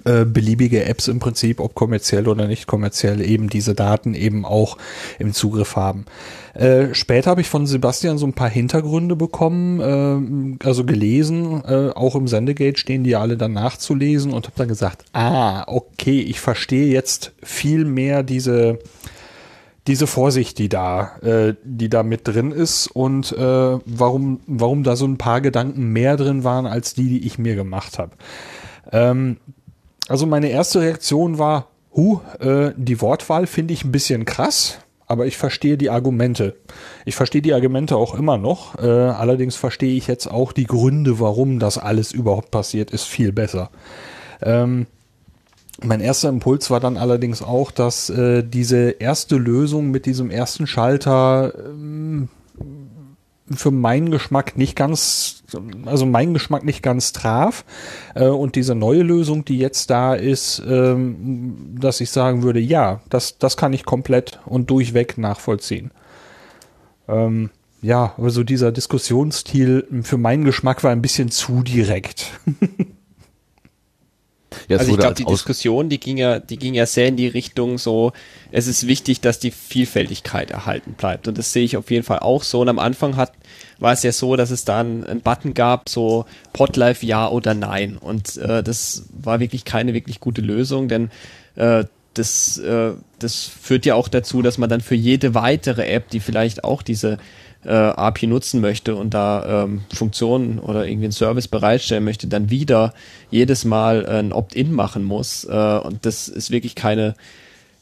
äh, 0.05 0.25
beliebige 0.25 0.85
Apps 0.85 1.07
im 1.07 1.19
Prinzip, 1.19 1.59
ob 1.59 1.75
kommerziell 1.75 2.27
oder 2.27 2.47
nicht 2.47 2.67
kommerziell, 2.67 3.21
eben 3.21 3.49
diese 3.49 3.73
Daten 3.73 4.13
eben 4.13 4.45
auch 4.45 4.77
im 5.19 5.33
Zugriff 5.33 5.75
haben. 5.75 6.05
Äh, 6.53 6.93
später 6.93 7.31
habe 7.31 7.41
ich 7.41 7.49
von 7.49 7.65
Sebastian 7.65 8.17
so 8.17 8.27
ein 8.27 8.33
paar 8.33 8.49
Hintergründe 8.49 9.15
bekommen, 9.15 10.59
äh, 10.59 10.65
also 10.65 10.85
gelesen, 10.85 11.63
äh, 11.65 11.89
auch 11.95 12.15
im 12.15 12.27
Sendegate 12.27 12.77
stehen 12.77 13.03
die 13.03 13.15
alle 13.15 13.37
dann 13.37 13.53
nachzulesen 13.53 14.31
und 14.31 14.45
habe 14.45 14.57
dann 14.57 14.67
gesagt, 14.67 15.05
ah, 15.13 15.63
okay, 15.67 16.21
ich 16.21 16.39
verstehe 16.39 16.91
jetzt 16.91 17.33
viel 17.41 17.85
mehr 17.85 18.23
diese 18.23 18.79
diese 19.87 20.07
Vorsicht, 20.07 20.59
die 20.59 20.69
da, 20.69 21.17
äh, 21.21 21.55
die 21.63 21.89
da 21.89 22.03
mit 22.03 22.27
drin 22.27 22.51
ist 22.51 22.87
und 22.87 23.33
äh, 23.33 23.79
warum, 23.85 24.39
warum 24.47 24.83
da 24.83 24.95
so 24.95 25.05
ein 25.05 25.17
paar 25.17 25.41
Gedanken 25.41 25.91
mehr 25.91 26.15
drin 26.15 26.43
waren 26.43 26.65
als 26.65 26.93
die, 26.93 27.09
die 27.09 27.27
ich 27.27 27.37
mir 27.37 27.55
gemacht 27.55 27.99
habe. 27.99 28.11
Ähm, 28.91 29.37
also 30.13 30.27
meine 30.27 30.49
erste 30.49 30.79
Reaktion 30.79 31.39
war, 31.39 31.69
hu, 31.95 32.19
äh, 32.39 32.69
die 32.77 33.01
Wortwahl 33.01 33.47
finde 33.47 33.73
ich 33.73 33.83
ein 33.83 33.91
bisschen 33.91 34.25
krass, 34.25 34.77
aber 35.07 35.25
ich 35.25 35.37
verstehe 35.37 35.75
die 35.75 35.89
Argumente. 35.89 36.55
Ich 37.03 37.15
verstehe 37.15 37.41
die 37.41 37.51
Argumente 37.51 37.95
auch 37.95 38.13
immer 38.13 38.37
noch. 38.37 38.77
Äh, 38.77 38.85
allerdings 38.85 39.55
verstehe 39.55 39.97
ich 39.97 40.05
jetzt 40.05 40.27
auch 40.27 40.51
die 40.51 40.67
Gründe, 40.67 41.19
warum 41.19 41.57
das 41.57 41.79
alles 41.79 42.11
überhaupt 42.11 42.51
passiert 42.51 42.91
ist, 42.91 43.05
viel 43.05 43.31
besser. 43.31 43.71
Ähm, 44.43 44.85
mein 45.81 45.99
erster 45.99 46.29
Impuls 46.29 46.69
war 46.69 46.79
dann 46.79 46.97
allerdings 46.97 47.41
auch, 47.41 47.71
dass 47.71 48.11
äh, 48.11 48.43
diese 48.43 48.91
erste 48.91 49.37
Lösung 49.37 49.89
mit 49.89 50.05
diesem 50.05 50.29
ersten 50.29 50.67
Schalter 50.67 51.53
ähm, 51.57 52.29
für 53.51 53.71
meinen 53.71 54.11
Geschmack 54.11 54.57
nicht 54.57 54.75
ganz, 54.75 55.43
also 55.85 56.05
meinen 56.05 56.33
Geschmack 56.33 56.63
nicht 56.63 56.81
ganz 56.81 57.11
traf. 57.11 57.65
Äh, 58.15 58.27
und 58.27 58.55
diese 58.55 58.75
neue 58.75 59.03
Lösung, 59.03 59.45
die 59.45 59.57
jetzt 59.57 59.89
da 59.89 60.13
ist, 60.13 60.61
ähm, 60.67 61.75
dass 61.79 62.01
ich 62.01 62.09
sagen 62.09 62.43
würde, 62.43 62.59
ja, 62.59 63.01
das, 63.09 63.37
das 63.37 63.57
kann 63.57 63.73
ich 63.73 63.85
komplett 63.85 64.39
und 64.45 64.69
durchweg 64.69 65.17
nachvollziehen. 65.17 65.91
Ähm, 67.07 67.49
ja, 67.81 68.13
aber 68.17 68.29
so 68.29 68.43
dieser 68.43 68.71
Diskussionsstil 68.71 69.87
für 70.03 70.17
meinen 70.17 70.45
Geschmack 70.45 70.83
war 70.83 70.91
ein 70.91 71.01
bisschen 71.01 71.29
zu 71.29 71.63
direkt. 71.63 72.31
Ja, 74.67 74.77
also 74.77 74.91
ich 74.91 74.97
glaube, 74.97 75.09
als 75.09 75.17
die 75.17 75.25
Aus- 75.25 75.31
Diskussion, 75.33 75.89
die 75.89 75.99
ging 75.99 76.17
ja, 76.17 76.39
die 76.39 76.57
ging 76.57 76.73
ja 76.73 76.85
sehr 76.85 77.07
in 77.07 77.15
die 77.17 77.27
Richtung 77.27 77.77
so, 77.77 78.11
es 78.51 78.67
ist 78.67 78.87
wichtig, 78.87 79.21
dass 79.21 79.39
die 79.39 79.51
Vielfältigkeit 79.51 80.51
erhalten 80.51 80.93
bleibt. 80.93 81.27
Und 81.27 81.37
das 81.37 81.53
sehe 81.53 81.63
ich 81.63 81.77
auf 81.77 81.91
jeden 81.91 82.03
Fall 82.03 82.19
auch 82.19 82.43
so. 82.43 82.61
Und 82.61 82.69
am 82.69 82.79
Anfang 82.79 83.15
hat, 83.15 83.33
war 83.79 83.93
es 83.93 84.03
ja 84.03 84.11
so, 84.11 84.35
dass 84.35 84.51
es 84.51 84.65
da 84.65 84.79
einen, 84.79 85.03
einen 85.03 85.21
Button 85.21 85.53
gab, 85.53 85.89
so 85.89 86.25
Podlife 86.53 87.05
ja 87.05 87.27
oder 87.29 87.53
nein. 87.53 87.97
Und 87.97 88.37
äh, 88.37 88.63
das 88.63 89.05
war 89.11 89.39
wirklich 89.39 89.65
keine 89.65 89.93
wirklich 89.93 90.19
gute 90.19 90.41
Lösung, 90.41 90.87
denn 90.87 91.11
äh, 91.55 91.85
das, 92.13 92.59
äh, 92.59 92.91
das 93.19 93.45
führt 93.45 93.85
ja 93.85 93.95
auch 93.95 94.07
dazu, 94.07 94.41
dass 94.43 94.57
man 94.59 94.69
dann 94.69 94.81
für 94.81 94.95
jede 94.95 95.33
weitere 95.33 95.87
App, 95.87 96.09
die 96.09 96.19
vielleicht 96.19 96.63
auch 96.63 96.81
diese 96.83 97.17
äh, 97.65 97.69
API 97.69 98.27
nutzen 98.27 98.61
möchte 98.61 98.95
und 98.95 99.13
da 99.13 99.63
ähm, 99.63 99.81
Funktionen 99.93 100.59
oder 100.59 100.85
irgendwie 100.85 101.05
einen 101.05 101.13
Service 101.13 101.47
bereitstellen 101.47 102.03
möchte, 102.03 102.27
dann 102.27 102.49
wieder 102.49 102.93
jedes 103.31 103.65
Mal 103.65 104.05
äh, 104.05 104.19
ein 104.19 104.33
Opt-in 104.33 104.71
machen 104.71 105.03
muss. 105.03 105.45
Äh, 105.45 105.79
und 105.79 106.05
das 106.05 106.27
ist 106.27 106.51
wirklich 106.51 106.75
keine, 106.75 107.15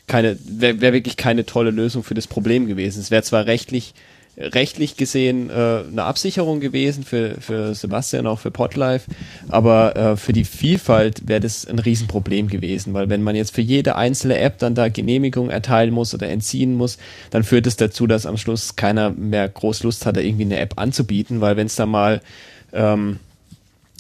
keine, 0.07 0.37
wäre 0.43 0.81
wär 0.81 0.93
wirklich 0.93 1.17
keine 1.17 1.45
tolle 1.45 1.71
Lösung 1.71 2.03
für 2.03 2.13
das 2.13 2.27
Problem 2.27 2.67
gewesen. 2.67 2.99
Es 2.99 3.11
wäre 3.11 3.23
zwar 3.23 3.45
rechtlich 3.45 3.93
rechtlich 4.37 4.95
gesehen 4.95 5.49
äh, 5.49 5.83
eine 5.91 6.03
Absicherung 6.03 6.59
gewesen 6.59 7.03
für, 7.03 7.35
für 7.41 7.75
Sebastian, 7.75 8.27
auch 8.27 8.39
für 8.39 8.51
Podlife, 8.51 9.09
aber 9.49 9.95
äh, 9.95 10.15
für 10.17 10.33
die 10.33 10.45
Vielfalt 10.45 11.27
wäre 11.27 11.41
das 11.41 11.65
ein 11.65 11.79
Riesenproblem 11.79 12.47
gewesen, 12.47 12.93
weil 12.93 13.09
wenn 13.09 13.23
man 13.23 13.35
jetzt 13.35 13.53
für 13.53 13.61
jede 13.61 13.95
einzelne 13.95 14.39
App 14.39 14.57
dann 14.59 14.75
da 14.75 14.89
Genehmigung 14.89 15.49
erteilen 15.49 15.93
muss 15.93 16.13
oder 16.13 16.29
entziehen 16.29 16.75
muss, 16.75 16.97
dann 17.29 17.43
führt 17.43 17.67
es 17.67 17.75
dazu, 17.75 18.07
dass 18.07 18.25
am 18.25 18.37
Schluss 18.37 18.75
keiner 18.75 19.09
mehr 19.09 19.47
groß 19.49 19.83
Lust 19.83 20.05
hat, 20.05 20.17
da 20.17 20.21
irgendwie 20.21 20.45
eine 20.45 20.59
App 20.59 20.73
anzubieten, 20.77 21.41
weil 21.41 21.57
wenn 21.57 21.67
es 21.67 21.75
da 21.75 21.85
mal 21.85 22.21
ähm, 22.73 23.19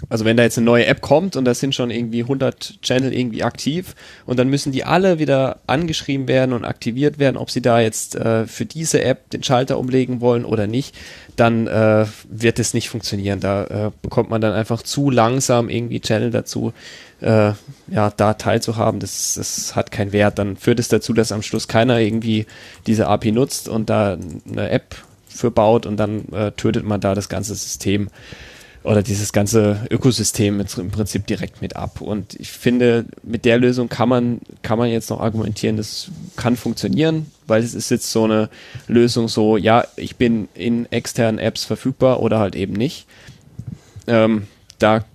also 0.09 0.25
wenn 0.25 0.37
da 0.37 0.43
jetzt 0.43 0.57
eine 0.57 0.65
neue 0.65 0.85
App 0.85 1.01
kommt 1.01 1.35
und 1.35 1.45
da 1.45 1.53
sind 1.53 1.75
schon 1.75 1.91
irgendwie 1.91 2.21
100 2.23 2.81
Channel 2.81 3.13
irgendwie 3.13 3.43
aktiv 3.43 3.95
und 4.25 4.39
dann 4.39 4.49
müssen 4.49 4.71
die 4.71 4.83
alle 4.83 5.19
wieder 5.19 5.59
angeschrieben 5.67 6.27
werden 6.27 6.53
und 6.53 6.65
aktiviert 6.65 7.19
werden, 7.19 7.37
ob 7.37 7.51
sie 7.51 7.61
da 7.61 7.79
jetzt 7.79 8.15
äh, 8.15 8.47
für 8.47 8.65
diese 8.65 9.03
App 9.03 9.29
den 9.29 9.43
Schalter 9.43 9.77
umlegen 9.77 10.21
wollen 10.21 10.45
oder 10.45 10.67
nicht, 10.67 10.95
dann 11.35 11.67
äh, 11.67 12.05
wird 12.29 12.59
es 12.59 12.73
nicht 12.73 12.89
funktionieren. 12.89 13.39
Da 13.39 13.63
äh, 13.65 13.91
bekommt 14.01 14.29
man 14.29 14.41
dann 14.41 14.53
einfach 14.53 14.81
zu 14.81 15.09
langsam 15.09 15.69
irgendwie 15.69 15.99
Channel 15.99 16.31
dazu, 16.31 16.73
äh, 17.21 17.53
ja, 17.87 18.11
da 18.15 18.33
teilzuhaben. 18.33 18.99
Das, 18.99 19.35
das 19.35 19.75
hat 19.75 19.91
keinen 19.91 20.11
Wert. 20.11 20.39
Dann 20.39 20.57
führt 20.57 20.79
es 20.79 20.87
dazu, 20.87 21.13
dass 21.13 21.31
am 21.31 21.41
Schluss 21.41 21.67
keiner 21.67 21.99
irgendwie 21.99 22.45
diese 22.87 23.07
API 23.07 23.31
nutzt 23.31 23.69
und 23.69 23.89
da 23.89 24.17
eine 24.49 24.69
App 24.69 24.95
für 25.27 25.51
baut 25.51 25.85
und 25.85 25.97
dann 25.97 26.27
äh, 26.33 26.51
tötet 26.51 26.85
man 26.85 26.99
da 26.99 27.15
das 27.15 27.29
ganze 27.29 27.55
System 27.55 28.09
oder 28.83 29.03
dieses 29.03 29.31
ganze 29.31 29.87
Ökosystem 29.91 30.59
jetzt 30.59 30.77
im 30.77 30.89
Prinzip 30.89 31.27
direkt 31.27 31.61
mit 31.61 31.75
ab. 31.75 32.01
Und 32.01 32.33
ich 32.39 32.51
finde, 32.51 33.05
mit 33.21 33.45
der 33.45 33.59
Lösung 33.59 33.89
kann 33.89 34.09
man, 34.09 34.41
kann 34.63 34.79
man 34.79 34.89
jetzt 34.89 35.09
noch 35.09 35.19
argumentieren, 35.19 35.77
das 35.77 36.09
kann 36.35 36.55
funktionieren, 36.55 37.27
weil 37.45 37.61
es 37.61 37.75
ist 37.75 37.91
jetzt 37.91 38.11
so 38.11 38.23
eine 38.23 38.49
Lösung 38.87 39.27
so, 39.27 39.57
ja, 39.57 39.85
ich 39.97 40.15
bin 40.15 40.47
in 40.55 40.91
externen 40.91 41.39
Apps 41.39 41.63
verfügbar 41.63 42.21
oder 42.21 42.39
halt 42.39 42.55
eben 42.55 42.73
nicht. 42.73 43.05
Ähm, 44.07 44.47
da 44.79 45.05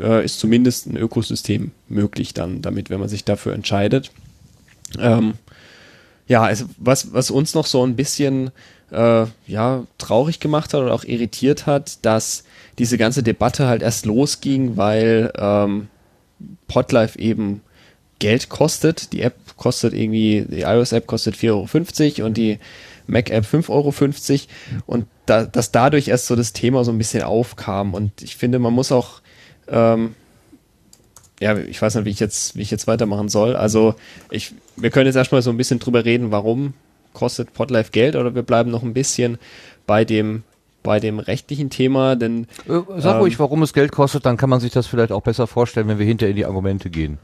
äh, 0.00 0.24
ist 0.24 0.40
zumindest 0.40 0.86
ein 0.86 0.96
Ökosystem 0.96 1.72
möglich 1.88 2.32
dann 2.32 2.62
damit, 2.62 2.88
wenn 2.88 3.00
man 3.00 3.10
sich 3.10 3.24
dafür 3.24 3.52
entscheidet. 3.52 4.12
Ähm, 4.98 5.34
ja, 6.26 6.42
also 6.42 6.64
was, 6.78 7.12
was 7.12 7.30
uns 7.30 7.54
noch 7.54 7.66
so 7.66 7.84
ein 7.84 7.96
bisschen 7.96 8.50
äh, 8.90 9.26
ja, 9.46 9.84
traurig 9.98 10.40
gemacht 10.40 10.72
hat 10.72 10.80
oder 10.80 10.94
auch 10.94 11.04
irritiert 11.04 11.66
hat, 11.66 12.04
dass 12.04 12.44
diese 12.78 12.98
ganze 12.98 13.22
Debatte 13.22 13.66
halt 13.66 13.82
erst 13.82 14.06
losging, 14.06 14.76
weil 14.76 15.32
ähm, 15.36 15.88
Podlife 16.68 17.18
eben 17.18 17.62
Geld 18.18 18.48
kostet. 18.48 19.12
Die 19.12 19.22
App 19.22 19.34
kostet 19.56 19.92
irgendwie, 19.92 20.46
die 20.48 20.62
iOS-App 20.62 21.06
kostet 21.06 21.36
4,50 21.36 22.18
Euro 22.18 22.26
und 22.26 22.36
die 22.36 22.58
Mac-App 23.06 23.44
5,50 23.44 23.68
Euro 23.70 23.92
und 24.86 25.06
da, 25.26 25.44
dass 25.44 25.72
dadurch 25.72 26.08
erst 26.08 26.26
so 26.26 26.36
das 26.36 26.52
Thema 26.52 26.84
so 26.84 26.92
ein 26.92 26.98
bisschen 26.98 27.22
aufkam 27.22 27.94
und 27.94 28.22
ich 28.22 28.36
finde, 28.36 28.58
man 28.58 28.72
muss 28.72 28.92
auch 28.92 29.20
ähm, 29.68 30.14
ja, 31.40 31.56
ich 31.56 31.80
weiß 31.80 31.94
nicht, 31.94 32.04
wie 32.04 32.10
ich 32.10 32.20
jetzt, 32.20 32.56
wie 32.56 32.62
ich 32.62 32.70
jetzt 32.70 32.86
weitermachen 32.86 33.30
soll. 33.30 33.56
Also 33.56 33.94
ich, 34.30 34.52
wir 34.76 34.90
können 34.90 35.06
jetzt 35.06 35.16
erstmal 35.16 35.40
so 35.40 35.50
ein 35.50 35.56
bisschen 35.56 35.78
drüber 35.78 36.04
reden, 36.04 36.30
warum 36.30 36.74
kostet 37.14 37.54
Podlife 37.54 37.90
Geld 37.90 38.14
oder 38.14 38.34
wir 38.34 38.42
bleiben 38.42 38.70
noch 38.70 38.82
ein 38.82 38.92
bisschen 38.92 39.38
bei 39.86 40.04
dem 40.04 40.44
bei 40.82 41.00
dem 41.00 41.18
rechtlichen 41.18 41.70
Thema, 41.70 42.16
denn 42.16 42.46
Äh, 42.68 42.80
Sag 42.98 43.16
Ähm, 43.16 43.20
ruhig, 43.20 43.38
warum 43.38 43.62
es 43.62 43.72
Geld 43.72 43.92
kostet, 43.92 44.26
dann 44.26 44.36
kann 44.36 44.50
man 44.50 44.60
sich 44.60 44.72
das 44.72 44.86
vielleicht 44.86 45.12
auch 45.12 45.22
besser 45.22 45.46
vorstellen, 45.46 45.88
wenn 45.88 45.98
wir 45.98 46.06
hinter 46.06 46.28
in 46.28 46.36
die 46.36 46.46
Argumente 46.46 46.90
gehen. 46.90 47.18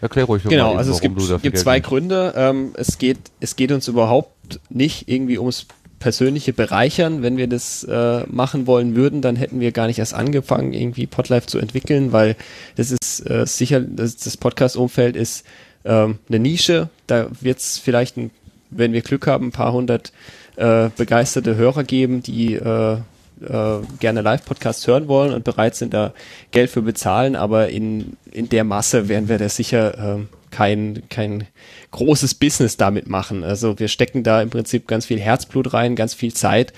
Erklär 0.00 0.26
ruhig 0.26 0.42
doch 0.42 0.50
mal 0.50 0.56
Genau, 0.56 0.70
eben, 0.70 0.78
also 0.78 0.92
es 0.92 1.00
gibt, 1.00 1.18
gibt 1.18 1.42
Geld 1.42 1.58
zwei 1.58 1.76
nimmst. 1.76 1.88
Gründe. 1.88 2.34
Ähm, 2.36 2.72
es, 2.74 2.98
geht, 2.98 3.18
es 3.40 3.56
geht 3.56 3.72
uns 3.72 3.88
überhaupt 3.88 4.60
nicht 4.70 5.08
irgendwie 5.08 5.38
ums 5.38 5.66
persönliche 5.98 6.52
Bereichern. 6.52 7.22
Wenn 7.22 7.36
wir 7.36 7.48
das 7.48 7.82
äh, 7.82 8.22
machen 8.28 8.68
wollen 8.68 8.94
würden, 8.94 9.20
dann 9.22 9.34
hätten 9.34 9.58
wir 9.58 9.72
gar 9.72 9.88
nicht 9.88 9.98
erst 9.98 10.14
angefangen, 10.14 10.72
irgendwie 10.72 11.06
Podlife 11.06 11.48
zu 11.48 11.58
entwickeln, 11.58 12.12
weil 12.12 12.36
das 12.76 12.92
ist 12.92 13.28
äh, 13.28 13.44
sicher, 13.46 13.80
das, 13.80 14.16
das 14.16 14.36
Podcast-Umfeld 14.36 15.16
ist 15.16 15.44
ähm, 15.84 16.18
eine 16.28 16.38
Nische. 16.38 16.88
Da 17.08 17.26
wird 17.40 17.58
es 17.58 17.78
vielleicht, 17.78 18.16
ein, 18.16 18.30
wenn 18.70 18.92
wir 18.92 19.00
Glück 19.00 19.26
haben, 19.26 19.46
ein 19.48 19.52
paar 19.52 19.72
hundert 19.72 20.12
äh, 20.58 20.90
begeisterte 20.96 21.56
Hörer 21.56 21.84
geben, 21.84 22.22
die 22.22 22.54
äh, 22.54 22.94
äh, 22.94 23.78
gerne 24.00 24.22
Live-Podcasts 24.22 24.86
hören 24.86 25.08
wollen 25.08 25.32
und 25.32 25.44
bereit 25.44 25.76
sind, 25.76 25.94
da 25.94 26.12
Geld 26.50 26.70
für 26.70 26.82
bezahlen, 26.82 27.36
aber 27.36 27.68
in, 27.68 28.16
in 28.32 28.48
der 28.48 28.64
Masse 28.64 29.08
werden 29.08 29.28
wir 29.28 29.38
da 29.38 29.48
sicher 29.48 29.96
ähm, 29.96 30.28
kein, 30.50 31.02
kein 31.08 31.46
großes 31.92 32.34
Business 32.34 32.76
damit 32.76 33.08
machen. 33.08 33.44
Also 33.44 33.78
wir 33.78 33.88
stecken 33.88 34.22
da 34.22 34.42
im 34.42 34.50
Prinzip 34.50 34.88
ganz 34.88 35.06
viel 35.06 35.20
Herzblut 35.20 35.72
rein, 35.72 35.94
ganz 35.94 36.14
viel 36.14 36.34
Zeit 36.34 36.72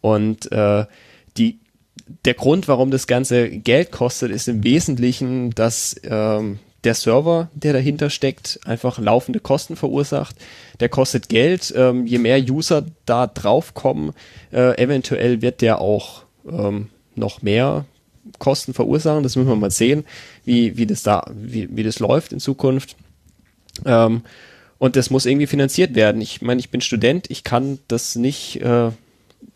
und 0.00 0.52
äh, 0.52 0.86
die, 1.36 1.58
der 2.24 2.34
Grund, 2.34 2.68
warum 2.68 2.90
das 2.90 3.06
Ganze 3.06 3.48
Geld 3.48 3.90
kostet, 3.90 4.30
ist 4.30 4.46
im 4.46 4.62
Wesentlichen, 4.62 5.50
dass 5.50 5.96
ähm, 6.04 6.58
der 6.84 6.94
Server, 6.94 7.48
der 7.54 7.72
dahinter 7.72 8.10
steckt, 8.10 8.60
einfach 8.64 8.98
laufende 8.98 9.40
Kosten 9.40 9.76
verursacht. 9.76 10.36
Der 10.80 10.88
kostet 10.88 11.28
Geld. 11.28 11.72
Ähm, 11.76 12.06
je 12.06 12.18
mehr 12.18 12.38
User 12.38 12.84
da 13.06 13.26
draufkommen, 13.26 14.12
äh, 14.52 14.80
eventuell 14.82 15.42
wird 15.42 15.60
der 15.60 15.80
auch 15.80 16.24
ähm, 16.48 16.88
noch 17.14 17.42
mehr 17.42 17.86
Kosten 18.38 18.74
verursachen. 18.74 19.22
Das 19.22 19.36
müssen 19.36 19.48
wir 19.48 19.56
mal 19.56 19.70
sehen, 19.70 20.04
wie, 20.44 20.76
wie 20.76 20.86
das 20.86 21.02
da, 21.02 21.24
wie, 21.34 21.68
wie 21.74 21.82
das 21.82 21.98
läuft 21.98 22.32
in 22.32 22.40
Zukunft. 22.40 22.96
Ähm, 23.84 24.22
und 24.78 24.96
das 24.96 25.10
muss 25.10 25.26
irgendwie 25.26 25.46
finanziert 25.46 25.94
werden. 25.94 26.20
Ich 26.20 26.42
meine, 26.42 26.60
ich 26.60 26.70
bin 26.70 26.80
Student, 26.80 27.30
ich 27.30 27.44
kann 27.44 27.78
das 27.88 28.16
nicht 28.16 28.60
äh, 28.60 28.90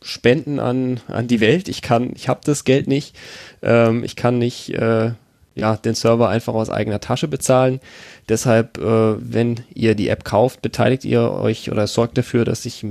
spenden 0.02 0.58
an, 0.58 1.00
an 1.08 1.28
die 1.28 1.40
Welt. 1.40 1.68
Ich 1.68 1.82
kann, 1.82 2.12
ich 2.14 2.28
habe 2.28 2.40
das 2.44 2.64
Geld 2.64 2.86
nicht. 2.86 3.14
Ähm, 3.62 4.04
ich 4.04 4.16
kann 4.16 4.38
nicht 4.38 4.70
äh, 4.70 5.12
ja, 5.58 5.76
den 5.76 5.94
Server 5.94 6.28
einfach 6.28 6.54
aus 6.54 6.70
eigener 6.70 7.00
Tasche 7.00 7.28
bezahlen. 7.28 7.80
Deshalb, 8.28 8.78
äh, 8.78 8.82
wenn 9.18 9.60
ihr 9.74 9.94
die 9.94 10.08
App 10.08 10.24
kauft, 10.24 10.62
beteiligt 10.62 11.04
ihr 11.04 11.30
euch 11.32 11.70
oder 11.70 11.86
sorgt 11.86 12.18
dafür, 12.18 12.44
dass 12.44 12.64
ich 12.64 12.84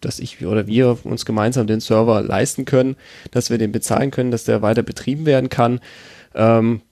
dass 0.00 0.18
ich 0.18 0.44
oder 0.44 0.66
wir 0.66 0.98
uns 1.04 1.24
gemeinsam 1.24 1.66
den 1.66 1.80
Server 1.80 2.22
leisten 2.22 2.64
können, 2.64 2.96
dass 3.30 3.50
wir 3.50 3.58
den 3.58 3.72
bezahlen 3.72 4.10
können, 4.10 4.30
dass 4.30 4.44
der 4.44 4.62
weiter 4.62 4.82
betrieben 4.82 5.26
werden 5.26 5.48
kann. 5.48 5.80
Ähm, 6.34 6.82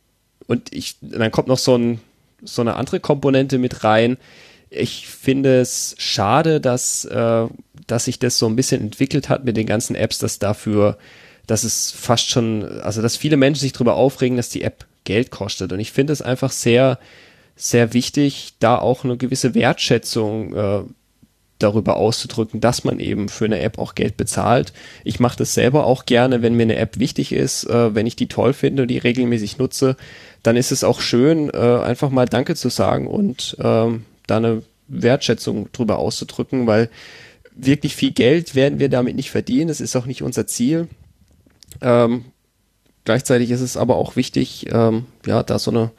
und 0.46 0.72
ich, 0.72 0.96
dann 1.00 1.30
kommt 1.30 1.48
noch 1.48 1.58
so, 1.58 1.76
ein, 1.76 2.00
so 2.42 2.62
eine 2.62 2.76
andere 2.76 3.00
Komponente 3.00 3.58
mit 3.58 3.84
rein. 3.84 4.16
Ich 4.70 5.06
finde 5.08 5.60
es 5.60 5.94
schade, 5.98 6.60
dass, 6.60 7.04
äh, 7.04 7.46
dass 7.86 8.06
sich 8.06 8.18
das 8.18 8.38
so 8.38 8.46
ein 8.46 8.56
bisschen 8.56 8.80
entwickelt 8.80 9.28
hat 9.28 9.44
mit 9.44 9.56
den 9.56 9.66
ganzen 9.66 9.94
Apps, 9.94 10.18
dass 10.18 10.38
dafür, 10.38 10.96
dass 11.46 11.64
es 11.64 11.90
fast 11.90 12.30
schon, 12.30 12.80
also 12.80 13.02
dass 13.02 13.16
viele 13.16 13.36
Menschen 13.36 13.60
sich 13.60 13.72
darüber 13.72 13.94
aufregen, 13.94 14.36
dass 14.36 14.48
die 14.48 14.62
App 14.62 14.86
Geld 15.04 15.30
kostet. 15.30 15.72
Und 15.72 15.80
ich 15.80 15.92
finde 15.92 16.12
es 16.12 16.22
einfach 16.22 16.50
sehr, 16.50 16.98
sehr 17.56 17.92
wichtig, 17.92 18.54
da 18.58 18.78
auch 18.78 19.04
eine 19.04 19.16
gewisse 19.16 19.54
Wertschätzung 19.54 20.54
äh, 20.54 20.82
darüber 21.58 21.96
auszudrücken, 21.96 22.60
dass 22.60 22.84
man 22.84 22.98
eben 22.98 23.28
für 23.28 23.44
eine 23.44 23.60
App 23.60 23.78
auch 23.78 23.94
Geld 23.94 24.16
bezahlt. 24.16 24.72
Ich 25.04 25.20
mache 25.20 25.38
das 25.38 25.54
selber 25.54 25.86
auch 25.86 26.06
gerne, 26.06 26.42
wenn 26.42 26.54
mir 26.54 26.64
eine 26.64 26.76
App 26.76 26.98
wichtig 26.98 27.32
ist, 27.32 27.64
äh, 27.64 27.94
wenn 27.94 28.06
ich 28.06 28.16
die 28.16 28.28
toll 28.28 28.52
finde 28.52 28.82
und 28.82 28.88
die 28.88 28.98
regelmäßig 28.98 29.58
nutze, 29.58 29.96
dann 30.42 30.56
ist 30.56 30.72
es 30.72 30.84
auch 30.84 31.00
schön, 31.00 31.50
äh, 31.50 31.56
einfach 31.56 32.10
mal 32.10 32.26
Danke 32.26 32.56
zu 32.56 32.68
sagen 32.68 33.06
und 33.06 33.56
ähm, 33.60 34.04
da 34.26 34.38
eine 34.38 34.62
Wertschätzung 34.88 35.70
drüber 35.72 35.98
auszudrücken, 35.98 36.66
weil 36.66 36.90
wirklich 37.54 37.94
viel 37.94 38.12
Geld 38.12 38.54
werden 38.54 38.78
wir 38.78 38.88
damit 38.88 39.16
nicht 39.16 39.30
verdienen. 39.30 39.68
Das 39.68 39.80
ist 39.80 39.96
auch 39.96 40.06
nicht 40.06 40.22
unser 40.22 40.46
Ziel. 40.46 40.88
Ähm, 41.80 42.24
gleichzeitig 43.04 43.50
ist 43.50 43.60
es 43.60 43.76
aber 43.76 43.96
auch 43.96 44.16
wichtig, 44.16 44.66
ähm, 44.72 45.06
ja, 45.26 45.42
da 45.42 45.58
so 45.58 45.70
eine 45.70 45.90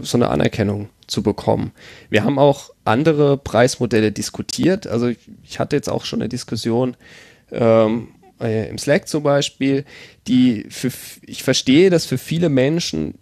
so 0.00 0.16
eine 0.16 0.28
Anerkennung 0.28 0.88
zu 1.06 1.22
bekommen. 1.22 1.72
Wir 2.08 2.24
haben 2.24 2.38
auch 2.38 2.70
andere 2.84 3.36
Preismodelle 3.36 4.12
diskutiert. 4.12 4.86
Also 4.86 5.08
ich, 5.08 5.18
ich 5.42 5.58
hatte 5.58 5.76
jetzt 5.76 5.88
auch 5.88 6.04
schon 6.04 6.20
eine 6.20 6.28
Diskussion 6.28 6.96
ähm, 7.50 8.08
äh, 8.40 8.68
im 8.68 8.78
Slack 8.78 9.08
zum 9.08 9.22
Beispiel, 9.22 9.84
die 10.26 10.66
für 10.70 10.90
ich 11.22 11.42
verstehe, 11.42 11.90
dass 11.90 12.06
für 12.06 12.18
viele 12.18 12.48
Menschen, 12.48 13.14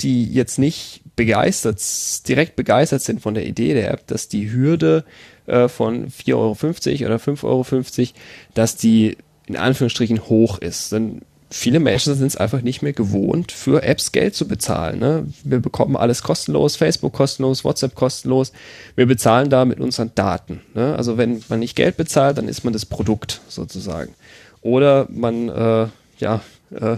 die 0.00 0.24
jetzt 0.32 0.58
nicht 0.58 1.02
begeistert, 1.16 1.80
direkt 2.26 2.56
begeistert 2.56 3.02
sind 3.02 3.20
von 3.20 3.34
der 3.34 3.46
Idee 3.46 3.74
der 3.74 3.90
App, 3.90 4.06
dass 4.06 4.28
die 4.28 4.50
Hürde 4.50 5.04
äh, 5.46 5.68
von 5.68 6.08
4,50 6.08 6.34
Euro 6.34 6.50
oder 6.52 7.16
5,50 7.16 7.44
Euro, 7.44 8.08
dass 8.54 8.76
die 8.76 9.16
in 9.46 9.56
Anführungsstrichen 9.56 10.28
hoch 10.28 10.58
ist. 10.58 10.92
Denn 10.92 11.22
viele 11.52 11.80
Menschen 11.80 12.14
sind 12.14 12.26
es 12.26 12.36
einfach 12.36 12.62
nicht 12.62 12.82
mehr 12.82 12.92
gewohnt, 12.92 13.52
für 13.52 13.82
Apps 13.82 14.12
Geld 14.12 14.34
zu 14.34 14.48
bezahlen. 14.48 14.98
Ne? 14.98 15.26
Wir 15.44 15.60
bekommen 15.60 15.96
alles 15.96 16.22
kostenlos, 16.22 16.76
Facebook 16.76 17.12
kostenlos, 17.12 17.64
WhatsApp 17.64 17.94
kostenlos. 17.94 18.52
Wir 18.96 19.06
bezahlen 19.06 19.50
da 19.50 19.64
mit 19.64 19.78
unseren 19.78 20.14
Daten. 20.14 20.62
Ne? 20.74 20.94
Also 20.96 21.18
wenn 21.18 21.42
man 21.48 21.60
nicht 21.60 21.76
Geld 21.76 21.96
bezahlt, 21.96 22.38
dann 22.38 22.48
ist 22.48 22.64
man 22.64 22.72
das 22.72 22.86
Produkt 22.86 23.42
sozusagen. 23.48 24.14
Oder 24.62 25.06
man 25.10 25.48
äh, 25.48 25.86
ja, 26.18 26.40
äh, 26.70 26.96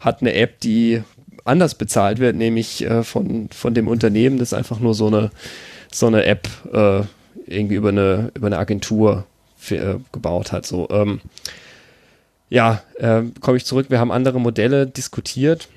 hat 0.00 0.22
eine 0.22 0.34
App, 0.34 0.60
die 0.60 1.02
anders 1.44 1.74
bezahlt 1.74 2.18
wird, 2.18 2.36
nämlich 2.36 2.82
äh, 2.82 3.02
von, 3.02 3.48
von 3.50 3.74
dem 3.74 3.88
Unternehmen, 3.88 4.38
das 4.38 4.54
einfach 4.54 4.80
nur 4.80 4.94
so 4.94 5.08
eine, 5.08 5.30
so 5.92 6.06
eine 6.06 6.24
App 6.24 6.48
äh, 6.72 7.02
irgendwie 7.46 7.74
über 7.74 7.90
eine, 7.90 8.30
über 8.34 8.46
eine 8.46 8.58
Agentur 8.58 9.26
für, 9.56 9.76
äh, 9.76 9.98
gebaut 10.12 10.52
hat. 10.52 10.64
So, 10.64 10.88
ähm, 10.90 11.20
ja, 12.50 12.82
äh, 12.98 13.22
komme 13.40 13.56
ich 13.56 13.64
zurück. 13.64 13.86
Wir 13.88 14.00
haben 14.00 14.12
andere 14.12 14.40
Modelle 14.40 14.86
diskutiert. 14.86 15.68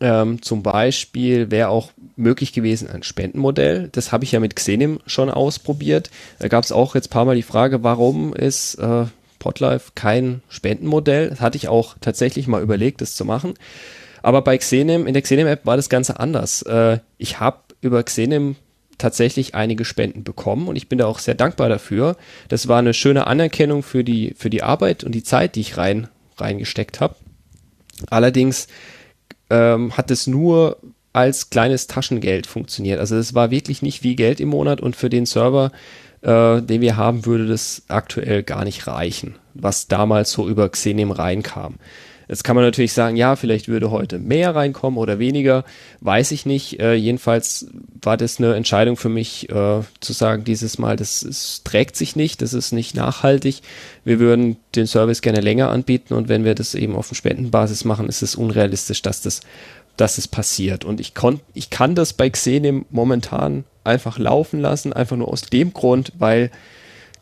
Ähm, 0.00 0.42
zum 0.42 0.62
Beispiel 0.62 1.50
wäre 1.50 1.70
auch 1.70 1.92
möglich 2.16 2.52
gewesen 2.52 2.90
ein 2.90 3.02
Spendenmodell. 3.02 3.88
Das 3.92 4.12
habe 4.12 4.24
ich 4.24 4.32
ja 4.32 4.40
mit 4.40 4.54
Xenim 4.54 5.00
schon 5.06 5.30
ausprobiert. 5.30 6.10
Da 6.40 6.48
gab 6.48 6.64
es 6.64 6.72
auch 6.72 6.94
jetzt 6.94 7.06
ein 7.06 7.10
paar 7.10 7.24
Mal 7.24 7.36
die 7.36 7.42
Frage, 7.42 7.82
warum 7.82 8.34
ist 8.34 8.74
äh, 8.74 9.04
Podlife 9.38 9.92
kein 9.94 10.42
Spendenmodell? 10.50 11.30
Das 11.30 11.40
hatte 11.40 11.56
ich 11.56 11.68
auch 11.68 11.96
tatsächlich 12.00 12.48
mal 12.48 12.60
überlegt, 12.60 13.00
das 13.00 13.14
zu 13.14 13.24
machen. 13.24 13.54
Aber 14.20 14.42
bei 14.42 14.58
Xenim, 14.58 15.06
in 15.06 15.14
der 15.14 15.22
Xenim-App 15.22 15.64
war 15.64 15.76
das 15.76 15.88
Ganze 15.88 16.20
anders. 16.20 16.62
Äh, 16.62 16.98
ich 17.16 17.40
habe 17.40 17.58
über 17.80 18.02
Xenim 18.02 18.56
tatsächlich 18.98 19.54
einige 19.54 19.84
Spenden 19.84 20.24
bekommen 20.24 20.68
und 20.68 20.76
ich 20.76 20.88
bin 20.88 20.98
da 20.98 21.06
auch 21.06 21.20
sehr 21.20 21.34
dankbar 21.34 21.68
dafür. 21.68 22.16
Das 22.48 22.68
war 22.68 22.78
eine 22.78 22.94
schöne 22.94 23.26
Anerkennung 23.26 23.82
für 23.82 24.04
die, 24.04 24.34
für 24.36 24.50
die 24.50 24.62
Arbeit 24.62 25.04
und 25.04 25.12
die 25.12 25.22
Zeit, 25.22 25.54
die 25.54 25.60
ich 25.60 25.76
rein, 25.76 26.08
reingesteckt 26.36 27.00
habe. 27.00 27.14
Allerdings 28.10 28.68
ähm, 29.50 29.96
hat 29.96 30.10
es 30.10 30.26
nur 30.26 30.78
als 31.12 31.50
kleines 31.50 31.86
Taschengeld 31.86 32.46
funktioniert. 32.46 33.00
Also 33.00 33.16
es 33.16 33.34
war 33.34 33.50
wirklich 33.50 33.82
nicht 33.82 34.02
wie 34.02 34.16
Geld 34.16 34.40
im 34.40 34.50
Monat 34.50 34.80
und 34.80 34.94
für 34.94 35.10
den 35.10 35.26
Server, 35.26 35.72
äh, 36.22 36.60
den 36.62 36.80
wir 36.80 36.96
haben, 36.96 37.26
würde 37.26 37.46
das 37.46 37.82
aktuell 37.88 38.42
gar 38.42 38.64
nicht 38.64 38.86
reichen, 38.86 39.36
was 39.54 39.88
damals 39.88 40.30
so 40.32 40.48
über 40.48 40.68
Xenim 40.68 41.10
reinkam. 41.10 41.76
Jetzt 42.28 42.44
kann 42.44 42.56
man 42.56 42.64
natürlich 42.64 42.92
sagen, 42.92 43.16
ja, 43.16 43.36
vielleicht 43.36 43.68
würde 43.68 43.90
heute 43.90 44.18
mehr 44.18 44.54
reinkommen 44.54 44.98
oder 44.98 45.18
weniger, 45.18 45.64
weiß 46.00 46.32
ich 46.32 46.44
nicht. 46.44 46.78
Äh, 46.78 46.92
jedenfalls 46.92 47.68
war 48.02 48.18
das 48.18 48.38
eine 48.38 48.54
Entscheidung 48.54 48.98
für 48.98 49.08
mich, 49.08 49.48
äh, 49.48 49.80
zu 50.00 50.12
sagen, 50.12 50.44
dieses 50.44 50.78
Mal, 50.78 50.96
das 50.96 51.22
ist, 51.22 51.64
trägt 51.64 51.96
sich 51.96 52.16
nicht, 52.16 52.42
das 52.42 52.52
ist 52.52 52.72
nicht 52.72 52.94
nachhaltig. 52.94 53.62
Wir 54.04 54.20
würden 54.20 54.58
den 54.76 54.86
Service 54.86 55.22
gerne 55.22 55.40
länger 55.40 55.70
anbieten 55.70 56.12
und 56.12 56.28
wenn 56.28 56.44
wir 56.44 56.54
das 56.54 56.74
eben 56.74 56.96
auf 56.96 57.08
Spendenbasis 57.10 57.86
machen, 57.86 58.08
ist 58.08 58.20
es 58.20 58.34
unrealistisch, 58.34 59.00
dass 59.00 59.22
das, 59.22 59.40
dass 59.96 60.18
es 60.18 60.28
passiert. 60.28 60.84
Und 60.84 61.00
ich, 61.00 61.14
kon, 61.14 61.40
ich 61.54 61.70
kann 61.70 61.94
das 61.94 62.12
bei 62.12 62.28
Xenim 62.28 62.84
momentan 62.90 63.64
einfach 63.84 64.18
laufen 64.18 64.60
lassen, 64.60 64.92
einfach 64.92 65.16
nur 65.16 65.28
aus 65.28 65.42
dem 65.42 65.72
Grund, 65.72 66.12
weil 66.18 66.50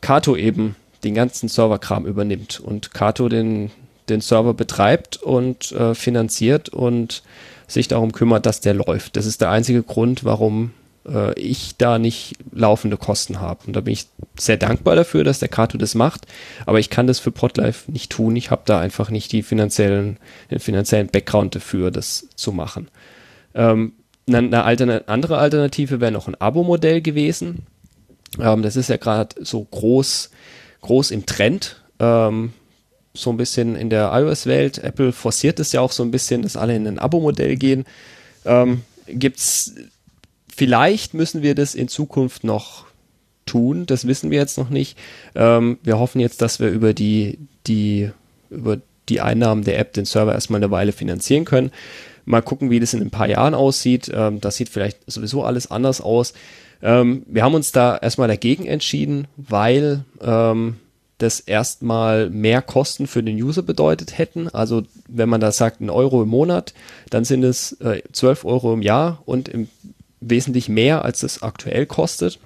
Kato 0.01 0.35
eben 0.35 0.75
den 1.05 1.15
ganzen 1.15 1.47
Serverkram 1.47 2.05
übernimmt 2.05 2.59
und 2.59 2.93
Kato 2.93 3.29
den 3.29 3.71
den 4.09 4.21
Server 4.21 4.53
betreibt 4.53 5.17
und 5.17 5.71
äh, 5.71 5.95
finanziert 5.95 6.69
und 6.69 7.23
sich 7.67 7.87
darum 7.87 8.11
kümmert, 8.11 8.45
dass 8.45 8.61
der 8.61 8.73
läuft. 8.73 9.17
Das 9.17 9.25
ist 9.25 9.41
der 9.41 9.49
einzige 9.51 9.83
Grund, 9.83 10.23
warum 10.23 10.71
äh, 11.07 11.37
ich 11.39 11.77
da 11.77 11.99
nicht 11.99 12.35
laufende 12.51 12.97
Kosten 12.97 13.39
habe. 13.39 13.59
Und 13.67 13.75
da 13.75 13.81
bin 13.81 13.93
ich 13.93 14.07
sehr 14.37 14.57
dankbar 14.57 14.95
dafür, 14.95 15.23
dass 15.23 15.39
der 15.39 15.49
Kato 15.49 15.77
das 15.77 15.95
macht. 15.95 16.27
Aber 16.65 16.79
ich 16.79 16.89
kann 16.89 17.07
das 17.07 17.19
für 17.19 17.31
Podlife 17.31 17.91
nicht 17.91 18.11
tun. 18.11 18.35
Ich 18.35 18.51
habe 18.51 18.63
da 18.65 18.79
einfach 18.79 19.09
nicht 19.09 19.31
die 19.31 19.43
finanziellen, 19.43 20.17
den 20.51 20.59
finanziellen 20.59 21.07
Background 21.07 21.55
dafür, 21.55 21.91
das 21.91 22.27
zu 22.35 22.51
machen. 22.51 22.89
Ähm, 23.53 23.93
eine 24.27 24.63
Altern 24.63 24.89
andere 25.07 25.37
Alternative 25.37 26.01
wäre 26.01 26.11
noch 26.11 26.27
ein 26.27 26.35
Abo-Modell 26.35 27.01
gewesen. 27.01 27.65
Ähm, 28.39 28.61
das 28.61 28.75
ist 28.75 28.89
ja 28.89 28.97
gerade 28.97 29.35
so 29.43 29.63
groß, 29.63 30.31
groß 30.81 31.11
im 31.11 31.25
Trend. 31.25 31.81
Ähm, 31.99 32.53
so 33.17 33.29
ein 33.29 33.37
bisschen 33.37 33.75
in 33.75 33.89
der 33.89 34.11
iOS-Welt. 34.13 34.79
Apple 34.79 35.11
forciert 35.11 35.59
es 35.59 35.71
ja 35.71 35.81
auch 35.81 35.91
so 35.91 36.03
ein 36.03 36.11
bisschen, 36.11 36.41
dass 36.41 36.57
alle 36.57 36.75
in 36.75 36.87
ein 36.87 36.99
Abo-Modell 36.99 37.55
gehen. 37.55 37.85
Ähm, 38.45 38.81
gibt's 39.07 39.73
Vielleicht 40.57 41.13
müssen 41.13 41.43
wir 41.43 41.53
das 41.53 41.75
in 41.75 41.87
Zukunft 41.87 42.43
noch 42.43 42.85
tun. 43.45 43.85
Das 43.85 44.07
wissen 44.07 44.31
wir 44.31 44.39
jetzt 44.39 44.57
noch 44.57 44.71
nicht. 44.71 44.97
Ähm, 45.35 45.77
wir 45.83 45.99
hoffen 45.99 46.19
jetzt, 46.19 46.41
dass 46.41 46.59
wir 46.59 46.69
über 46.69 46.95
die, 46.95 47.37
die, 47.67 48.09
über 48.49 48.79
die 49.07 49.21
Einnahmen 49.21 49.63
der 49.63 49.77
App 49.77 49.93
den 49.93 50.05
Server 50.05 50.33
erstmal 50.33 50.59
eine 50.59 50.71
Weile 50.71 50.93
finanzieren 50.93 51.45
können. 51.45 51.71
Mal 52.25 52.41
gucken, 52.41 52.71
wie 52.71 52.79
das 52.79 52.95
in 52.95 53.03
ein 53.03 53.11
paar 53.11 53.29
Jahren 53.29 53.53
aussieht. 53.53 54.11
Ähm, 54.11 54.41
das 54.41 54.55
sieht 54.55 54.69
vielleicht 54.69 54.97
sowieso 55.05 55.43
alles 55.43 55.69
anders 55.69 56.01
aus. 56.01 56.33
Ähm, 56.81 57.21
wir 57.27 57.43
haben 57.43 57.53
uns 57.53 57.71
da 57.71 57.95
erstmal 57.95 58.27
dagegen 58.27 58.65
entschieden, 58.65 59.27
weil 59.37 60.05
ähm, 60.21 60.77
das 61.17 61.39
erstmal 61.39 62.29
mehr 62.29 62.61
Kosten 62.61 63.07
für 63.07 63.23
den 63.23 63.41
User 63.41 63.63
bedeutet 63.63 64.17
hätten. 64.17 64.49
Also 64.49 64.83
wenn 65.07 65.29
man 65.29 65.41
da 65.41 65.51
sagt, 65.51 65.81
ein 65.81 65.89
Euro 65.89 66.21
im 66.21 66.29
Monat, 66.29 66.73
dann 67.09 67.25
sind 67.25 67.43
es 67.43 67.73
äh, 67.81 68.01
12 68.11 68.45
Euro 68.45 68.73
im 68.73 68.81
Jahr 68.81 69.21
und 69.25 69.49
im 69.49 69.67
wesentlich 70.19 70.69
mehr, 70.69 71.05
als 71.05 71.23
es 71.23 71.43
aktuell 71.43 71.85
kostet. 71.85 72.39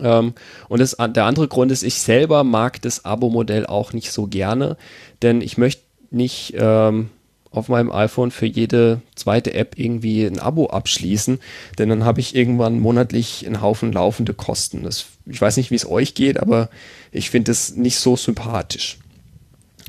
Ähm, 0.00 0.34
und 0.68 0.80
das, 0.80 0.96
der 0.98 1.24
andere 1.24 1.48
Grund 1.48 1.72
ist, 1.72 1.82
ich 1.82 1.98
selber 2.00 2.44
mag 2.44 2.80
das 2.82 3.04
Abo-Modell 3.04 3.66
auch 3.66 3.92
nicht 3.92 4.12
so 4.12 4.26
gerne, 4.26 4.76
denn 5.22 5.40
ich 5.40 5.58
möchte 5.58 5.82
nicht 6.10 6.54
ähm, 6.56 7.10
auf 7.56 7.68
meinem 7.68 7.92
iPhone 7.92 8.30
für 8.30 8.46
jede 8.46 9.00
zweite 9.14 9.54
App 9.54 9.78
irgendwie 9.78 10.24
ein 10.24 10.38
Abo 10.38 10.66
abschließen, 10.66 11.38
denn 11.78 11.88
dann 11.88 12.04
habe 12.04 12.20
ich 12.20 12.34
irgendwann 12.34 12.80
monatlich 12.80 13.46
einen 13.46 13.60
Haufen 13.60 13.92
laufende 13.92 14.34
Kosten. 14.34 14.82
Das, 14.82 15.06
ich 15.26 15.40
weiß 15.40 15.56
nicht, 15.56 15.70
wie 15.70 15.76
es 15.76 15.88
euch 15.88 16.14
geht, 16.14 16.40
aber 16.40 16.68
ich 17.12 17.30
finde 17.30 17.52
es 17.52 17.76
nicht 17.76 17.96
so 17.96 18.16
sympathisch. 18.16 18.98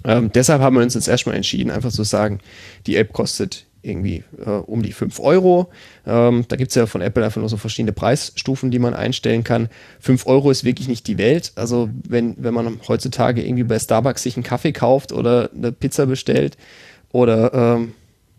Ähm, 0.03 0.31
deshalb 0.33 0.61
haben 0.61 0.75
wir 0.75 0.83
uns 0.83 0.93
jetzt 0.93 1.07
erstmal 1.07 1.35
entschieden, 1.35 1.71
einfach 1.71 1.91
zu 1.91 2.03
sagen, 2.03 2.39
die 2.85 2.95
App 2.95 3.11
kostet 3.13 3.65
irgendwie 3.85 4.23
äh, 4.43 4.49
um 4.49 4.81
die 4.81 4.91
5 4.91 5.19
Euro. 5.19 5.69
Ähm, 6.05 6.45
da 6.47 6.55
gibt 6.55 6.69
es 6.69 6.75
ja 6.75 6.85
von 6.87 7.01
Apple 7.01 7.23
einfach 7.23 7.39
nur 7.39 7.49
so 7.49 7.57
verschiedene 7.57 7.93
Preisstufen, 7.93 8.71
die 8.71 8.79
man 8.79 8.93
einstellen 8.93 9.43
kann. 9.43 9.69
5 9.99 10.25
Euro 10.25 10.51
ist 10.51 10.63
wirklich 10.63 10.87
nicht 10.87 11.07
die 11.07 11.17
Welt. 11.17 11.53
Also 11.55 11.89
wenn, 12.07 12.35
wenn 12.37 12.53
man 12.53 12.79
heutzutage 12.87 13.45
irgendwie 13.45 13.63
bei 13.63 13.79
Starbucks 13.79 14.23
sich 14.23 14.35
einen 14.35 14.43
Kaffee 14.43 14.73
kauft 14.73 15.11
oder 15.11 15.49
eine 15.55 15.71
Pizza 15.71 16.07
bestellt 16.07 16.57
oder 17.11 17.53
ähm, 17.53 17.93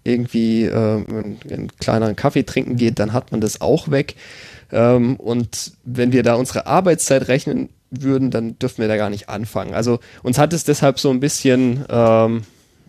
irgendwie 0.05 0.65
äh, 0.65 0.73
einen, 0.75 1.39
einen 1.51 1.69
kleineren 1.79 2.17
Kaffee 2.17 2.45
trinken 2.45 2.77
geht, 2.77 2.99
dann 2.99 3.13
hat 3.13 3.33
man 3.33 3.41
das 3.41 3.61
auch 3.61 3.91
weg. 3.91 4.15
Ähm, 4.73 5.17
und 5.17 5.73
wenn 5.85 6.13
wir 6.13 6.23
da 6.23 6.35
unsere 6.35 6.67
Arbeitszeit 6.67 7.29
rechnen 7.29 7.69
würden, 7.91 8.31
dann 8.31 8.59
dürfen 8.59 8.79
wir 8.79 8.89
da 8.89 8.97
gar 8.97 9.11
nicht 9.11 9.29
anfangen. 9.29 9.75
Also 9.75 10.01
uns 10.23 10.39
hat 10.39 10.53
es 10.53 10.65
deshalb 10.65 10.99
so 10.99 11.11
ein 11.11 11.21
bisschen 11.21 11.85
ähm, 11.89 12.43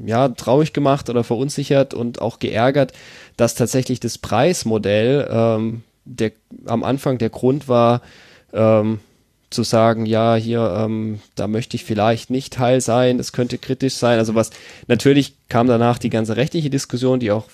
ja, 0.05 0.29
traurig 0.29 0.73
gemacht 0.73 1.09
oder 1.09 1.23
verunsichert 1.23 1.93
und 1.93 2.21
auch 2.21 2.39
geärgert, 2.39 2.93
dass 3.35 3.55
tatsächlich 3.55 3.99
das 3.99 4.17
Preismodell 4.17 5.27
ähm, 5.29 5.83
der, 6.05 6.31
am 6.65 6.83
Anfang 6.83 7.17
der 7.17 7.29
Grund 7.29 7.67
war, 7.67 8.01
ähm, 8.53 8.99
zu 9.49 9.63
sagen, 9.63 10.05
ja, 10.05 10.35
hier, 10.35 10.75
ähm, 10.77 11.19
da 11.35 11.47
möchte 11.47 11.75
ich 11.75 11.85
vielleicht 11.85 12.29
nicht 12.29 12.53
Teil 12.53 12.81
sein, 12.81 13.17
das 13.17 13.31
könnte 13.31 13.57
kritisch 13.57 13.95
sein. 13.95 14.19
Also 14.19 14.35
was, 14.35 14.49
natürlich 14.87 15.35
kam 15.49 15.67
danach 15.67 15.97
die 15.97 16.09
ganze 16.09 16.35
rechtliche 16.35 16.69
Diskussion, 16.69 17.19
die 17.19 17.31
auch 17.31 17.45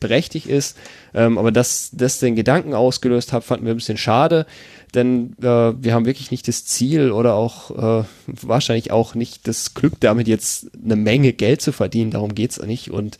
berechtigt 0.00 0.46
ist, 0.46 0.76
ähm, 1.14 1.38
aber 1.38 1.50
dass 1.50 1.90
das 1.92 2.20
den 2.20 2.36
Gedanken 2.36 2.74
ausgelöst 2.74 3.32
hat, 3.32 3.44
fanden 3.44 3.66
wir 3.66 3.74
ein 3.74 3.78
bisschen 3.78 3.96
schade 3.96 4.46
denn 4.94 5.34
äh, 5.40 5.44
wir 5.44 5.94
haben 5.94 6.06
wirklich 6.06 6.30
nicht 6.30 6.48
das 6.48 6.64
Ziel 6.64 7.12
oder 7.12 7.34
auch 7.34 8.02
äh, 8.02 8.04
wahrscheinlich 8.26 8.90
auch 8.90 9.14
nicht 9.14 9.46
das 9.46 9.74
Glück, 9.74 9.94
damit 10.00 10.28
jetzt 10.28 10.68
eine 10.82 10.96
Menge 10.96 11.32
Geld 11.32 11.60
zu 11.60 11.72
verdienen. 11.72 12.10
Darum 12.10 12.34
geht's 12.34 12.60
nicht. 12.62 12.90
Und 12.90 13.18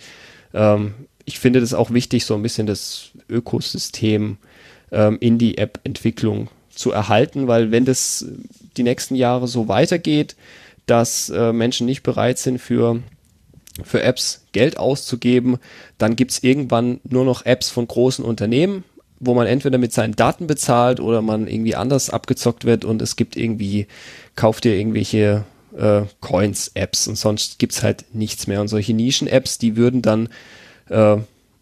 ähm, 0.54 0.94
ich 1.24 1.38
finde 1.38 1.60
das 1.60 1.74
auch 1.74 1.90
wichtig, 1.90 2.24
so 2.24 2.34
ein 2.34 2.42
bisschen 2.42 2.66
das 2.66 3.10
Ökosystem 3.28 4.38
ähm, 4.92 5.18
in 5.20 5.38
die 5.38 5.58
App-Entwicklung 5.58 6.48
zu 6.78 6.92
erhalten, 6.92 7.48
weil 7.48 7.70
wenn 7.70 7.84
das 7.84 8.26
die 8.76 8.82
nächsten 8.82 9.14
Jahre 9.14 9.48
so 9.48 9.68
weitergeht, 9.68 10.36
dass 10.86 11.28
äh, 11.28 11.52
Menschen 11.52 11.86
nicht 11.86 12.02
bereit 12.02 12.38
sind 12.38 12.58
für 12.58 13.02
für 13.84 14.02
Apps 14.02 14.44
Geld 14.50 14.76
auszugeben, 14.76 15.58
dann 15.98 16.16
gibt's 16.16 16.40
irgendwann 16.42 17.00
nur 17.04 17.24
noch 17.24 17.46
Apps 17.46 17.70
von 17.70 17.86
großen 17.86 18.24
Unternehmen, 18.24 18.82
wo 19.20 19.34
man 19.34 19.46
entweder 19.46 19.78
mit 19.78 19.92
seinen 19.92 20.16
Daten 20.16 20.48
bezahlt 20.48 20.98
oder 20.98 21.22
man 21.22 21.46
irgendwie 21.46 21.76
anders 21.76 22.10
abgezockt 22.10 22.64
wird 22.64 22.84
und 22.84 23.00
es 23.02 23.14
gibt 23.14 23.36
irgendwie, 23.36 23.86
kauft 24.34 24.64
ihr 24.64 24.74
irgendwelche 24.74 25.44
äh, 25.76 26.02
Coins, 26.20 26.72
Apps 26.74 27.06
und 27.06 27.16
sonst 27.16 27.58
gibt's 27.60 27.82
halt 27.82 28.04
nichts 28.12 28.48
mehr. 28.48 28.60
Und 28.60 28.68
solche 28.68 28.94
Nischen-Apps, 28.94 29.58
die 29.58 29.76
würden 29.76 30.02
dann 30.02 30.28
äh, 30.88 31.18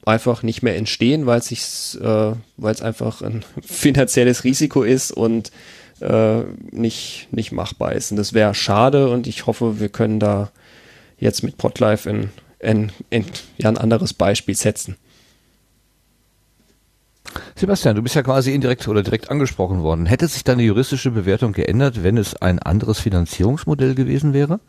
einfach 0.07 0.43
nicht 0.43 0.63
mehr 0.63 0.77
entstehen, 0.77 1.27
weil 1.27 1.41
es 1.41 1.95
äh, 1.97 2.33
weil 2.57 2.75
es 2.75 2.81
einfach 2.81 3.21
ein 3.21 3.45
finanzielles 3.63 4.45
Risiko 4.45 4.83
ist 4.83 5.11
und 5.11 5.53
äh, 6.01 6.41
nicht, 6.71 7.29
nicht 7.31 7.53
machbar 7.53 7.93
ist. 7.93 8.11
Und 8.11 8.17
das 8.17 8.33
wäre 8.33 8.55
schade 8.55 9.09
und 9.11 9.27
ich 9.27 9.47
hoffe, 9.47 9.81
wir 9.81 9.89
können 9.89 10.21
da 10.21 10.51
jetzt 11.19 11.43
mit 11.43 11.59
Podlife 11.59 12.09
in, 12.09 12.31
in, 12.61 12.93
in, 13.11 13.25
ja, 13.59 13.69
ein 13.69 13.79
anderes 13.79 14.15
Beispiel 14.15 14.55
setzen. 14.55 14.97
Sebastian, 17.55 17.97
du 17.97 18.03
bist 18.03 18.15
ja 18.15 18.23
quasi 18.23 18.53
indirekt 18.55 18.87
oder 18.89 19.03
direkt 19.03 19.31
angesprochen 19.31 19.83
worden. 19.83 20.07
Hätte 20.07 20.29
sich 20.29 20.45
deine 20.45 20.63
juristische 20.63 21.11
Bewertung 21.11 21.53
geändert, 21.53 22.03
wenn 22.03 22.17
es 22.17 22.35
ein 22.37 22.59
anderes 22.59 23.01
Finanzierungsmodell 23.01 23.95
gewesen 23.95 24.33
wäre? 24.33 24.61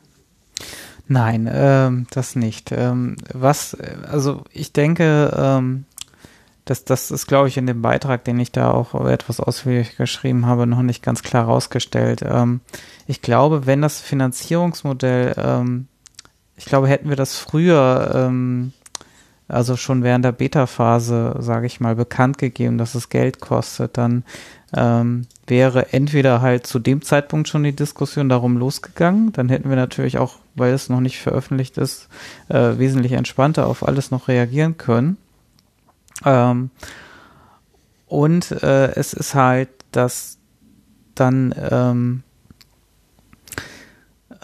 Nein, 1.08 1.50
ähm, 1.52 2.08
das 2.11 2.36
nicht. 2.36 2.72
Ähm, 2.72 3.16
was, 3.34 3.76
also 3.76 4.44
ich 4.52 4.74
denke, 4.74 5.34
ähm, 5.38 5.86
das, 6.66 6.84
das 6.84 7.11
ist, 7.11 7.27
glaube 7.27 7.48
ich, 7.48 7.56
in 7.56 7.66
dem 7.66 7.82
Beitrag, 7.82 8.26
den 8.26 8.40
ich 8.40 8.52
da 8.52 8.72
auch 8.72 8.94
etwas 9.06 9.40
ausführlich 9.40 9.95
geschrieben 9.95 10.45
habe, 10.45 10.68
noch 10.68 10.82
nicht 10.82 11.02
ganz 11.02 11.24
klar 11.24 11.45
rausgestellt. 11.45 12.24
Ähm, 12.26 12.60
ich 13.08 13.22
glaube, 13.22 13.66
wenn 13.66 13.82
das 13.82 14.02
Finanzierungsmodell, 14.02 15.36
ähm, 15.38 15.88
ich 16.58 16.66
glaube, 16.66 16.90
hätten 16.90 17.08
wir 17.08 17.16
das 17.16 17.38
früher 17.38 18.11
ähm, 18.14 18.74
also 19.48 19.77
schon 19.77 20.03
während 20.03 20.26
der 20.26 20.34
Beta-Phase, 20.34 21.38
sage 21.40 21.67
ich 21.67 21.80
mal, 21.80 21.95
bekannt 21.95 22.38
gegeben, 22.38 22.77
dass 22.77 22.95
es 22.95 23.09
Geld 23.09 23.40
kostet, 23.40 23.98
dann 23.98 24.24
ähm, 24.76 25.27
wäre 25.45 25.93
entweder 25.93 26.42
halt 26.42 26.67
zu 26.67 26.80
dem 26.80 27.01
Zeitpunkt 27.01 27.48
schon 27.48 27.64
die 27.64 27.76
Diskussion 27.76 28.27
darum 28.27 28.58
losgegangen, 28.58 29.32
dann 29.32 29.48
hätten 29.48 29.69
wir 29.69 29.77
natürlich 29.77 30.17
auch, 30.17 30.35
weil 30.56 30.74
es 30.74 30.90
noch 30.90 31.00
nicht 31.00 31.19
veröffentlicht 31.19 31.77
ist, 31.77 32.09
äh, 32.50 32.77
wesentlich 32.77 33.14
entspannter 33.14 33.67
auf 33.67 33.88
alles 33.88 34.11
noch 34.11 34.27
reagieren 34.27 34.77
können. 34.77 35.17
Ähm, 36.26 36.69
und 38.08 38.51
äh, 38.51 38.92
es 38.95 39.14
ist 39.14 39.35
halt, 39.35 39.69
dass 39.92 40.38
dann 41.16 41.53
ähm, 41.72 42.24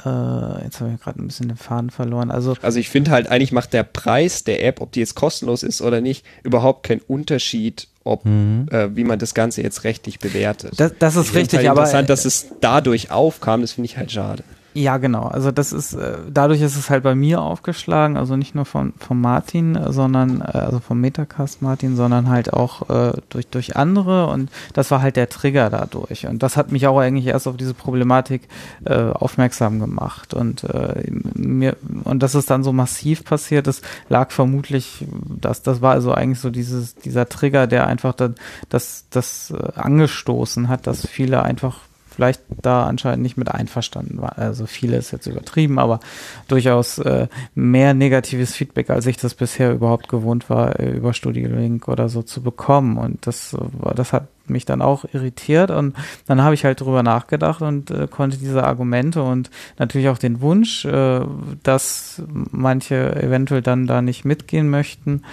äh, 0.06 0.64
jetzt 0.64 0.80
habe 0.80 0.92
ich 0.94 1.02
gerade 1.02 1.22
ein 1.22 1.28
bisschen 1.28 1.48
den 1.48 1.58
Faden 1.58 1.90
verloren. 1.90 2.32
Also, 2.32 2.56
also 2.62 2.80
ich 2.80 2.90
finde 2.90 3.12
halt, 3.12 3.28
eigentlich 3.28 3.52
macht 3.52 3.74
der 3.74 3.84
Preis 3.84 4.44
der 4.44 4.64
App, 4.66 4.82
ob 4.82 4.92
die 4.92 5.00
jetzt 5.00 5.16
kostenlos 5.16 5.64
ist 5.64 5.82
oder 5.82 6.02
nicht, 6.02 6.26
überhaupt 6.44 6.84
keinen 6.84 7.02
Unterschied, 7.02 7.88
ob 8.04 8.26
mhm. 8.26 8.68
äh, 8.72 8.96
wie 8.96 9.04
man 9.04 9.20
das 9.20 9.34
Ganze 9.34 9.62
jetzt 9.62 9.84
rechtlich 9.84 10.20
bewertet. 10.20 10.74
Das, 10.78 10.94
das 11.00 11.16
ist 11.16 11.36
richtig, 11.36 11.60
halt 11.60 11.70
aber 11.70 11.82
interessant, 11.82 12.10
dass 12.10 12.26
es 12.26 12.48
dadurch 12.62 13.12
aufkam, 13.12 13.62
das 13.62 13.74
finde 13.74 13.86
ich 13.86 13.98
halt 13.98 14.12
schade. 14.12 14.44
Ja, 14.76 14.98
genau. 14.98 15.26
Also 15.28 15.52
das 15.52 15.72
ist, 15.72 15.94
äh, 15.94 16.18
dadurch 16.32 16.62
ist 16.62 16.76
es 16.76 16.90
halt 16.90 17.04
bei 17.04 17.14
mir 17.14 17.42
aufgeschlagen, 17.42 18.18
also 18.18 18.36
nicht 18.36 18.56
nur 18.56 18.66
von, 18.66 18.94
von 18.98 19.22
Martin, 19.22 19.78
sondern, 19.90 20.42
äh, 20.42 20.46
also 20.58 20.80
vom 20.80 21.00
Metacast 21.00 21.62
Martin, 21.62 21.96
sondern 21.96 22.28
halt 22.28 22.54
auch 22.54 22.90
äh, 22.90 23.14
durch, 23.30 23.48
durch 23.48 23.76
andere 23.76 24.28
und 24.28 24.50
das 24.74 24.90
war 24.90 25.02
halt 25.02 25.16
der 25.16 25.30
Trigger 25.30 25.70
dadurch. 25.70 26.26
Und 26.26 26.42
das 26.42 26.58
hat 26.58 26.72
mich 26.72 26.88
auch 26.88 26.98
eigentlich 26.98 27.28
erst 27.28 27.48
auf 27.48 27.56
diese 27.56 27.76
Problematik 27.76 28.48
äh, 28.86 28.96
aufmerksam 28.96 29.80
gemacht. 29.80 30.34
Und 30.34 30.64
äh, 30.64 31.04
mir, 31.36 31.78
und 32.04 32.24
dass 32.24 32.34
es 32.34 32.48
dann 32.48 32.64
so 32.64 32.74
massiv 32.74 33.24
passiert 33.24 33.68
ist, 33.68 33.84
lag 34.10 34.32
vermutlich, 34.32 35.06
dass 35.40 35.62
das 35.62 35.82
war 35.84 35.92
also 35.92 36.14
eigentlich 36.14 36.40
so 36.40 36.50
dieses, 36.50 36.96
dieser 36.96 37.30
Trigger, 37.30 37.68
der 37.68 37.86
einfach 37.86 38.14
dann 38.14 38.36
das, 38.70 39.06
das 39.12 39.52
äh, 39.52 39.80
angestoßen 39.80 40.68
hat, 40.68 40.88
dass 40.88 41.06
viele 41.06 41.44
einfach 41.44 41.78
vielleicht 42.16 42.42
da 42.62 42.86
anscheinend 42.86 43.24
nicht 43.24 43.38
mit 43.38 43.50
einverstanden 43.50 44.22
war. 44.22 44.38
Also 44.38 44.66
viele 44.66 44.98
ist 44.98 45.12
jetzt 45.12 45.28
übertrieben, 45.28 45.80
aber 45.80 46.00
durchaus 46.48 47.00
äh, 47.00 47.28
mehr 47.56 47.94
negatives 47.94 48.56
Feedback, 48.56 48.90
als 48.90 49.06
ich 49.06 49.18
das 49.18 49.34
bisher 49.34 49.74
überhaupt 49.74 50.10
gewohnt 50.10 50.50
war, 50.50 50.80
äh, 50.80 50.92
über 50.92 51.14
Studiolink 51.14 51.88
oder 51.88 52.10
so 52.10 52.22
zu 52.22 52.42
bekommen. 52.42 52.98
Und 52.98 53.26
das, 53.26 53.54
äh, 53.54 53.96
das 53.96 54.14
hat 54.14 54.28
mich 54.46 54.66
dann 54.66 54.82
auch 54.82 55.06
irritiert 55.14 55.72
und 55.72 55.96
dann 56.28 56.42
habe 56.42 56.54
ich 56.54 56.66
halt 56.66 56.82
drüber 56.82 57.02
nachgedacht 57.02 57.62
und 57.62 57.92
äh, 57.92 58.08
konnte 58.08 58.38
diese 58.38 58.64
Argumente 58.64 59.24
und 59.24 59.50
natürlich 59.80 60.10
auch 60.10 60.18
den 60.18 60.42
Wunsch, 60.42 60.84
äh, 60.84 61.22
dass 61.64 62.22
manche 62.28 63.16
eventuell 63.22 63.62
dann 63.62 63.88
da 63.88 64.02
nicht 64.02 64.26
mitgehen 64.26 64.70
möchten, 64.70 65.24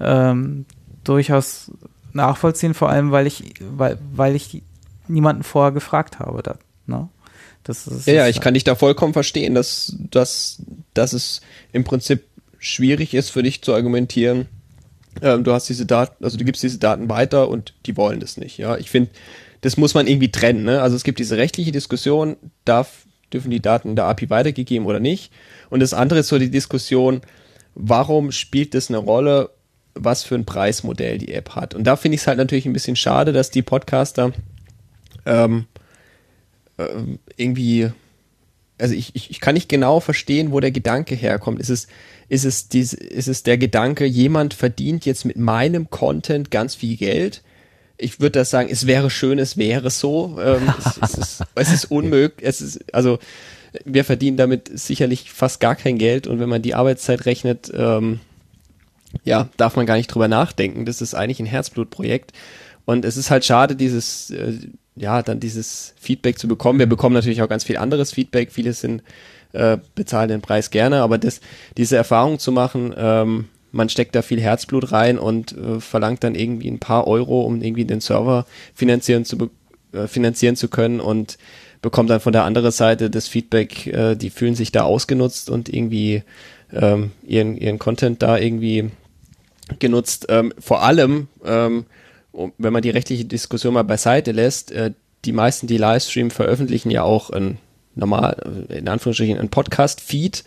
ähm, 0.00 0.64
durchaus 1.04 1.72
nachvollziehen, 2.14 2.74
vor 2.74 2.88
allem 2.88 3.10
weil 3.10 3.26
ich, 3.26 3.54
weil, 3.60 3.98
weil 4.14 4.34
ich 4.34 4.62
niemanden 5.08 5.42
vorher 5.42 5.72
gefragt 5.72 6.18
habe. 6.18 6.42
Da, 6.42 6.56
ne? 6.86 7.08
das 7.64 7.86
ist, 7.86 8.06
ja, 8.06 8.14
ja, 8.14 8.28
ich 8.28 8.40
kann 8.40 8.54
dich 8.54 8.64
da 8.64 8.74
vollkommen 8.74 9.12
verstehen, 9.12 9.54
dass, 9.54 9.96
dass, 10.10 10.62
dass 10.92 11.12
es 11.12 11.40
im 11.72 11.84
Prinzip 11.84 12.24
schwierig 12.58 13.14
ist 13.14 13.30
für 13.30 13.42
dich 13.42 13.62
zu 13.62 13.74
argumentieren, 13.74 14.48
ähm, 15.22 15.44
du 15.44 15.52
hast 15.52 15.68
diese 15.68 15.86
Daten, 15.86 16.24
also 16.24 16.36
du 16.36 16.44
gibst 16.44 16.62
diese 16.62 16.78
Daten 16.78 17.08
weiter 17.08 17.48
und 17.48 17.74
die 17.86 17.96
wollen 17.96 18.20
das 18.20 18.36
nicht. 18.36 18.58
Ja, 18.58 18.76
ich 18.76 18.90
finde, 18.90 19.10
das 19.60 19.76
muss 19.76 19.94
man 19.94 20.06
irgendwie 20.06 20.30
trennen. 20.30 20.64
Ne? 20.64 20.80
Also 20.80 20.96
es 20.96 21.04
gibt 21.04 21.18
diese 21.18 21.36
rechtliche 21.36 21.72
Diskussion, 21.72 22.36
darf, 22.64 23.06
dürfen 23.32 23.50
die 23.50 23.60
Daten 23.60 23.90
in 23.90 23.96
der 23.96 24.06
API 24.06 24.30
weitergegeben 24.30 24.86
oder 24.86 25.00
nicht? 25.00 25.32
Und 25.70 25.80
das 25.80 25.94
andere 25.94 26.20
ist 26.20 26.28
so 26.28 26.38
die 26.38 26.50
Diskussion, 26.50 27.22
warum 27.74 28.32
spielt 28.32 28.74
das 28.74 28.88
eine 28.88 28.98
Rolle, 28.98 29.50
was 29.94 30.24
für 30.24 30.34
ein 30.34 30.44
Preismodell 30.44 31.18
die 31.18 31.32
App 31.32 31.50
hat? 31.50 31.74
Und 31.74 31.84
da 31.84 31.96
finde 31.96 32.16
ich 32.16 32.22
es 32.22 32.26
halt 32.26 32.38
natürlich 32.38 32.66
ein 32.66 32.72
bisschen 32.72 32.96
schade, 32.96 33.32
dass 33.32 33.50
die 33.50 33.62
Podcaster 33.62 34.32
ähm, 35.26 35.66
äh, 36.76 36.86
irgendwie 37.36 37.90
also 38.78 38.94
ich, 38.94 39.14
ich, 39.14 39.30
ich 39.30 39.40
kann 39.40 39.54
nicht 39.54 39.68
genau 39.68 40.00
verstehen, 40.00 40.52
wo 40.52 40.60
der 40.60 40.72
Gedanke 40.72 41.14
herkommt. 41.14 41.60
Ist 41.60 41.70
es, 41.70 41.86
ist 42.28 42.44
es, 42.44 42.68
dies, 42.68 42.92
ist 42.92 43.28
es 43.28 43.42
der 43.42 43.58
Gedanke, 43.58 44.04
jemand 44.04 44.54
verdient 44.54 45.06
jetzt 45.06 45.24
mit 45.24 45.36
meinem 45.36 45.90
Content 45.90 46.50
ganz 46.50 46.74
viel 46.74 46.96
Geld? 46.96 47.42
Ich 47.96 48.18
würde 48.20 48.40
das 48.40 48.50
sagen, 48.50 48.68
es 48.70 48.86
wäre 48.86 49.10
schön, 49.10 49.38
es 49.38 49.56
wäre 49.56 49.90
so. 49.90 50.38
Ähm, 50.40 50.72
es, 50.78 50.98
es, 51.00 51.18
ist, 51.18 51.44
es 51.54 51.72
ist 51.72 51.84
unmöglich. 51.90 52.46
Es 52.46 52.60
ist, 52.60 52.92
also 52.92 53.18
wir 53.84 54.04
verdienen 54.04 54.36
damit 54.36 54.70
sicherlich 54.76 55.30
fast 55.32 55.60
gar 55.60 55.76
kein 55.76 55.98
Geld 55.98 56.26
und 56.26 56.40
wenn 56.40 56.48
man 56.48 56.62
die 56.62 56.74
Arbeitszeit 56.74 57.26
rechnet, 57.26 57.72
ähm, 57.74 58.20
ja, 59.22 59.48
darf 59.56 59.76
man 59.76 59.86
gar 59.86 59.96
nicht 59.96 60.08
drüber 60.08 60.26
nachdenken. 60.26 60.84
Das 60.84 61.00
ist 61.00 61.14
eigentlich 61.14 61.38
ein 61.38 61.46
Herzblutprojekt. 61.46 62.32
Und 62.84 63.04
es 63.04 63.16
ist 63.16 63.30
halt 63.30 63.44
schade, 63.44 63.76
dieses, 63.76 64.30
äh, 64.30 64.54
ja, 64.96 65.22
dann 65.22 65.40
dieses 65.40 65.94
Feedback 65.98 66.38
zu 66.38 66.48
bekommen. 66.48 66.78
Wir 66.78 66.86
bekommen 66.86 67.14
natürlich 67.14 67.42
auch 67.42 67.48
ganz 67.48 67.64
viel 67.64 67.76
anderes 67.76 68.12
Feedback. 68.12 68.52
Viele 68.52 68.72
sind 68.72 69.02
äh, 69.52 69.78
bezahlen 69.94 70.28
den 70.28 70.40
Preis 70.40 70.70
gerne, 70.70 71.02
aber 71.02 71.18
das, 71.18 71.40
diese 71.76 71.96
Erfahrung 71.96 72.38
zu 72.38 72.52
machen, 72.52 72.94
ähm, 72.96 73.46
man 73.72 73.88
steckt 73.88 74.14
da 74.14 74.22
viel 74.22 74.40
Herzblut 74.40 74.92
rein 74.92 75.18
und 75.18 75.56
äh, 75.56 75.80
verlangt 75.80 76.22
dann 76.22 76.34
irgendwie 76.34 76.68
ein 76.68 76.78
paar 76.78 77.06
Euro, 77.06 77.42
um 77.42 77.60
irgendwie 77.60 77.84
den 77.84 78.00
Server 78.00 78.46
finanzieren 78.74 79.24
zu 79.24 79.50
äh, 79.92 80.06
finanzieren 80.06 80.56
zu 80.56 80.68
können 80.68 81.00
und 81.00 81.38
bekommt 81.82 82.10
dann 82.10 82.20
von 82.20 82.32
der 82.32 82.44
anderen 82.44 82.70
Seite 82.70 83.10
das 83.10 83.28
Feedback, 83.28 83.86
äh, 83.88 84.14
die 84.14 84.30
fühlen 84.30 84.54
sich 84.54 84.70
da 84.70 84.84
ausgenutzt 84.84 85.50
und 85.50 85.68
irgendwie 85.68 86.22
ähm, 86.72 87.10
ihren 87.26 87.56
ihren 87.56 87.78
Content 87.78 88.22
da 88.22 88.38
irgendwie 88.38 88.90
genutzt. 89.78 90.26
Ähm, 90.28 90.52
vor 90.58 90.82
allem 90.82 91.28
ähm, 91.44 91.86
wenn 92.58 92.72
man 92.72 92.82
die 92.82 92.90
rechtliche 92.90 93.24
Diskussion 93.24 93.74
mal 93.74 93.84
beiseite 93.84 94.32
lässt, 94.32 94.72
äh, 94.72 94.92
die 95.24 95.32
meisten, 95.32 95.66
die 95.66 95.78
Livestream 95.78 96.30
veröffentlichen 96.30 96.90
ja 96.90 97.02
auch 97.02 97.30
ein 97.30 97.58
normal, 97.94 98.66
äh, 98.68 98.78
in 98.78 98.88
Anführungsstrichen, 98.88 99.38
ein 99.38 99.48
Podcast-Feed 99.48 100.44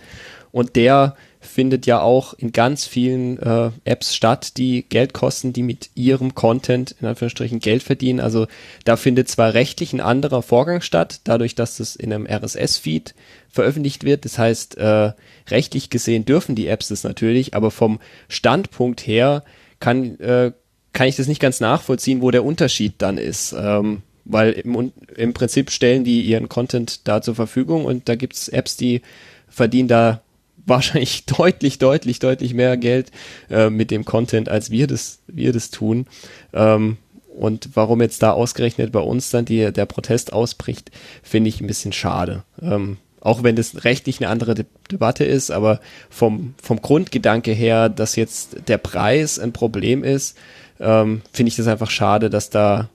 und 0.52 0.76
der 0.76 1.16
findet 1.40 1.86
ja 1.86 2.02
auch 2.02 2.34
in 2.34 2.52
ganz 2.52 2.86
vielen 2.86 3.38
äh, 3.40 3.72
Apps 3.86 4.16
statt, 4.16 4.58
die 4.58 4.84
Geld 4.84 5.14
kosten, 5.14 5.54
die 5.54 5.64
mit 5.64 5.92
ihrem 5.96 6.36
Content 6.36 6.96
in 7.00 7.08
Anführungsstrichen 7.08 7.60
Geld 7.60 7.84
verdienen. 7.84 8.20
Also 8.20 8.48
da 8.84 8.98
findet 8.98 9.30
zwar 9.30 9.54
rechtlich 9.54 9.94
ein 9.94 10.02
anderer 10.02 10.42
Vorgang 10.42 10.82
statt, 10.82 11.22
dadurch, 11.24 11.56
dass 11.56 11.78
das 11.78 11.96
in 11.96 12.12
einem 12.12 12.28
RSS-Feed 12.28 13.14
veröffentlicht 13.50 14.04
wird. 14.04 14.26
Das 14.26 14.38
heißt, 14.38 14.78
äh, 14.78 15.14
rechtlich 15.50 15.90
gesehen 15.90 16.26
dürfen 16.26 16.56
die 16.56 16.68
Apps 16.68 16.90
das 16.90 17.04
natürlich, 17.04 17.54
aber 17.54 17.72
vom 17.72 18.00
Standpunkt 18.28 19.06
her 19.06 19.44
kann 19.80 20.20
äh, 20.20 20.52
kann 20.98 21.08
ich 21.08 21.16
das 21.16 21.28
nicht 21.28 21.40
ganz 21.40 21.60
nachvollziehen, 21.60 22.24
wo 22.24 22.32
der 22.32 22.44
Unterschied 22.44 22.96
dann 22.98 23.20
ist. 23.20 23.54
Ähm, 23.56 24.02
weil 24.26 24.54
im, 24.54 24.92
im 25.16 25.34
Prinzip 25.34 25.70
stellen 25.70 26.04
die 26.04 26.22
ihren 26.22 26.50
Content 26.50 27.08
da 27.08 27.22
zur 27.22 27.36
Verfügung 27.36 27.86
und 27.86 28.10
da 28.10 28.16
gibt's 28.16 28.48
Apps, 28.48 28.78
die 28.78 29.04
verdienen 29.48 29.88
da 29.88 30.22
wahrscheinlich 30.66 31.28
deutlich, 31.28 31.78
deutlich, 31.78 32.18
deutlich 32.18 32.56
mehr 32.56 32.78
Geld 32.78 33.12
äh, 33.52 33.70
mit 33.70 33.92
dem 33.92 34.06
Content, 34.06 34.50
als 34.50 34.72
wir 34.72 34.88
das, 34.88 35.20
wir 35.28 35.54
das 35.54 35.70
tun. 35.70 36.08
Ähm, 36.52 36.98
und 37.38 37.70
warum 37.76 38.02
jetzt 38.02 38.24
da 38.24 38.32
ausgerechnet 38.32 38.92
bei 38.92 39.00
uns 39.00 39.30
dann 39.30 39.46
die, 39.46 39.72
der 39.72 39.86
Protest 39.86 40.34
ausbricht, 40.34 40.90
finde 41.22 41.50
ich 41.50 41.62
ein 41.62 41.68
bisschen 41.68 41.94
schade. 41.94 42.42
Ähm, 42.60 42.98
auch 43.22 43.44
wenn 43.44 43.56
das 43.56 43.84
rechtlich 43.84 44.20
eine 44.20 44.30
andere 44.30 44.56
De 44.56 44.66
Debatte 44.92 45.26
ist, 45.26 45.52
aber 45.52 45.80
vom, 46.10 46.56
vom 46.60 46.82
Grundgedanke 46.82 47.52
her, 47.52 47.88
dass 47.88 48.16
jetzt 48.16 48.68
der 48.68 48.80
Preis 48.80 49.38
ein 49.38 49.54
Problem 49.54 50.04
ist, 50.04 50.36
ähm, 50.80 51.22
finde 51.34 51.50
ich 51.50 51.56
das 51.56 51.68
einfach 51.68 51.90
schade, 51.90 52.30
dass 52.30 52.50
da, 52.50 52.90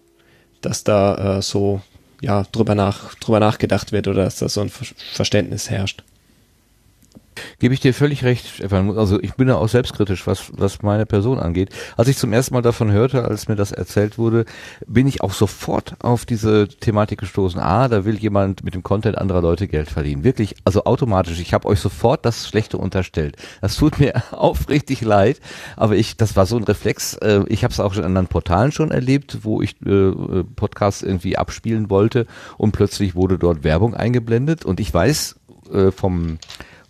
dass 0.60 0.84
da 0.84 1.38
äh, 1.38 1.42
so 1.42 1.80
ja 2.20 2.44
drüber 2.52 2.74
nach 2.74 3.14
drüber 3.16 3.40
nachgedacht 3.40 3.92
wird 3.92 4.08
oder 4.08 4.24
dass 4.24 4.36
da 4.36 4.48
so 4.48 4.60
ein 4.60 4.70
Verständnis 4.70 5.70
herrscht. 5.70 6.02
Gebe 7.58 7.74
ich 7.74 7.80
dir 7.80 7.94
völlig 7.94 8.24
recht, 8.24 8.46
Stefan. 8.46 8.96
Also 8.96 9.20
ich 9.20 9.34
bin 9.34 9.48
ja 9.48 9.56
auch 9.56 9.68
selbstkritisch, 9.68 10.26
was, 10.26 10.52
was 10.56 10.82
meine 10.82 11.06
Person 11.06 11.38
angeht. 11.38 11.70
Als 11.96 12.08
ich 12.08 12.16
zum 12.16 12.32
ersten 12.32 12.54
Mal 12.54 12.62
davon 12.62 12.90
hörte, 12.90 13.24
als 13.24 13.48
mir 13.48 13.56
das 13.56 13.72
erzählt 13.72 14.18
wurde, 14.18 14.44
bin 14.86 15.06
ich 15.06 15.22
auch 15.22 15.32
sofort 15.32 15.94
auf 16.00 16.26
diese 16.26 16.68
Thematik 16.68 17.20
gestoßen. 17.20 17.60
Ah, 17.60 17.88
da 17.88 18.04
will 18.04 18.18
jemand 18.18 18.64
mit 18.64 18.74
dem 18.74 18.82
Content 18.82 19.18
anderer 19.18 19.42
Leute 19.42 19.68
Geld 19.68 19.90
verdienen. 19.90 20.24
Wirklich, 20.24 20.56
also 20.64 20.84
automatisch. 20.84 21.40
Ich 21.40 21.54
habe 21.54 21.68
euch 21.68 21.80
sofort 21.80 22.24
das 22.24 22.48
Schlechte 22.48 22.78
unterstellt. 22.78 23.36
Das 23.60 23.76
tut 23.76 23.98
mir 23.98 24.14
aufrichtig 24.32 25.00
leid, 25.02 25.40
aber 25.76 25.96
ich, 25.96 26.16
das 26.16 26.36
war 26.36 26.46
so 26.46 26.56
ein 26.56 26.64
Reflex. 26.64 27.14
Äh, 27.14 27.44
ich 27.48 27.64
habe 27.64 27.72
es 27.72 27.80
auch 27.80 27.96
in 27.96 28.04
anderen 28.04 28.26
Portalen 28.26 28.72
schon 28.72 28.90
erlebt, 28.90 29.38
wo 29.42 29.62
ich 29.62 29.80
äh, 29.86 30.12
Podcasts 30.56 31.02
irgendwie 31.02 31.36
abspielen 31.36 31.90
wollte 31.90 32.26
und 32.58 32.72
plötzlich 32.72 33.14
wurde 33.14 33.38
dort 33.38 33.64
Werbung 33.64 33.94
eingeblendet 33.94 34.64
und 34.64 34.80
ich 34.80 34.92
weiß 34.92 35.36
äh, 35.72 35.90
vom 35.90 36.38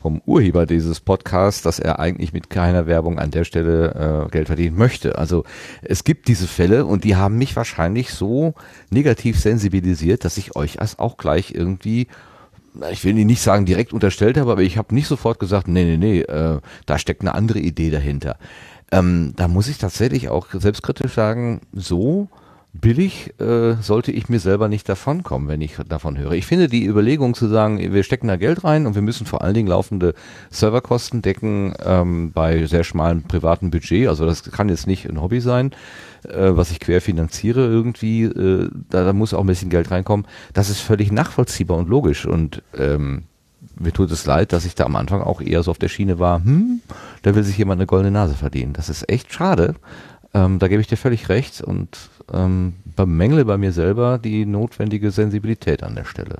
vom 0.02 0.20
Urheber 0.26 0.66
dieses 0.66 1.00
Podcasts, 1.00 1.62
dass 1.62 1.78
er 1.78 1.98
eigentlich 2.00 2.32
mit 2.32 2.50
keiner 2.50 2.86
Werbung 2.86 3.18
an 3.18 3.30
der 3.30 3.44
Stelle 3.44 4.26
äh, 4.26 4.30
Geld 4.30 4.48
verdienen 4.48 4.76
möchte. 4.76 5.16
Also 5.16 5.44
es 5.80 6.04
gibt 6.04 6.28
diese 6.28 6.46
Fälle 6.46 6.84
und 6.84 7.04
die 7.04 7.16
haben 7.16 7.38
mich 7.38 7.56
wahrscheinlich 7.56 8.12
so 8.12 8.54
negativ 8.90 9.38
sensibilisiert, 9.38 10.24
dass 10.24 10.36
ich 10.36 10.56
euch 10.56 10.80
als 10.80 10.98
auch 10.98 11.16
gleich 11.16 11.54
irgendwie 11.54 12.08
ich 12.90 13.04
will 13.04 13.12
nicht 13.12 13.42
sagen 13.42 13.66
direkt 13.66 13.92
unterstellt 13.92 14.38
habe, 14.38 14.50
aber 14.50 14.62
ich 14.62 14.78
habe 14.78 14.94
nicht 14.94 15.06
sofort 15.06 15.38
gesagt, 15.38 15.68
nee, 15.68 15.84
nee, 15.84 15.98
nee, 15.98 16.20
äh, 16.20 16.58
da 16.86 16.98
steckt 16.98 17.20
eine 17.20 17.34
andere 17.34 17.58
Idee 17.58 17.90
dahinter. 17.90 18.38
Ähm, 18.90 19.34
da 19.36 19.46
muss 19.46 19.68
ich 19.68 19.76
tatsächlich 19.76 20.30
auch 20.30 20.46
selbstkritisch 20.52 21.12
sagen, 21.12 21.60
so 21.74 22.28
billig 22.72 23.38
äh, 23.38 23.74
sollte 23.82 24.12
ich 24.12 24.28
mir 24.28 24.40
selber 24.40 24.68
nicht 24.68 24.88
davonkommen, 24.88 25.48
wenn 25.48 25.60
ich 25.60 25.76
davon 25.88 26.16
höre. 26.16 26.32
Ich 26.32 26.46
finde 26.46 26.68
die 26.68 26.86
Überlegung 26.86 27.34
zu 27.34 27.46
sagen, 27.46 27.78
wir 27.78 28.02
stecken 28.02 28.28
da 28.28 28.36
Geld 28.36 28.64
rein 28.64 28.86
und 28.86 28.94
wir 28.94 29.02
müssen 29.02 29.26
vor 29.26 29.42
allen 29.42 29.54
Dingen 29.54 29.68
laufende 29.68 30.14
Serverkosten 30.50 31.20
decken 31.20 31.74
ähm, 31.84 32.32
bei 32.32 32.66
sehr 32.66 32.84
schmalem 32.84 33.22
privaten 33.24 33.70
Budget. 33.70 34.08
Also 34.08 34.24
das 34.24 34.42
kann 34.44 34.70
jetzt 34.70 34.86
nicht 34.86 35.08
ein 35.08 35.20
Hobby 35.20 35.40
sein, 35.40 35.72
äh, 36.26 36.50
was 36.56 36.70
ich 36.70 36.80
querfinanziere 36.80 37.60
irgendwie. 37.60 38.24
Äh, 38.24 38.70
da, 38.88 39.04
da 39.04 39.12
muss 39.12 39.34
auch 39.34 39.40
ein 39.40 39.46
bisschen 39.46 39.70
Geld 39.70 39.90
reinkommen. 39.90 40.26
Das 40.54 40.70
ist 40.70 40.80
völlig 40.80 41.12
nachvollziehbar 41.12 41.76
und 41.76 41.90
logisch 41.90 42.24
und 42.24 42.62
ähm, 42.76 43.24
mir 43.78 43.92
tut 43.92 44.10
es 44.10 44.26
leid, 44.26 44.52
dass 44.52 44.64
ich 44.64 44.74
da 44.74 44.84
am 44.84 44.96
Anfang 44.96 45.22
auch 45.22 45.40
eher 45.40 45.62
so 45.62 45.70
auf 45.70 45.78
der 45.78 45.88
Schiene 45.88 46.18
war, 46.18 46.42
hm, 46.42 46.80
da 47.22 47.34
will 47.34 47.42
sich 47.42 47.58
jemand 47.58 47.80
eine 47.80 47.86
goldene 47.86 48.10
Nase 48.10 48.34
verdienen. 48.34 48.72
Das 48.72 48.88
ist 48.88 49.08
echt 49.08 49.32
schade. 49.32 49.74
Ähm, 50.34 50.58
da 50.58 50.68
gebe 50.68 50.80
ich 50.80 50.86
dir 50.86 50.96
völlig 50.96 51.28
recht 51.28 51.60
und 51.60 51.98
ähm, 52.32 52.74
bemängle 52.96 53.44
bei 53.44 53.58
mir 53.58 53.72
selber 53.72 54.18
die 54.18 54.46
notwendige 54.46 55.10
Sensibilität 55.10 55.82
an 55.82 55.94
der 55.94 56.04
Stelle. 56.04 56.38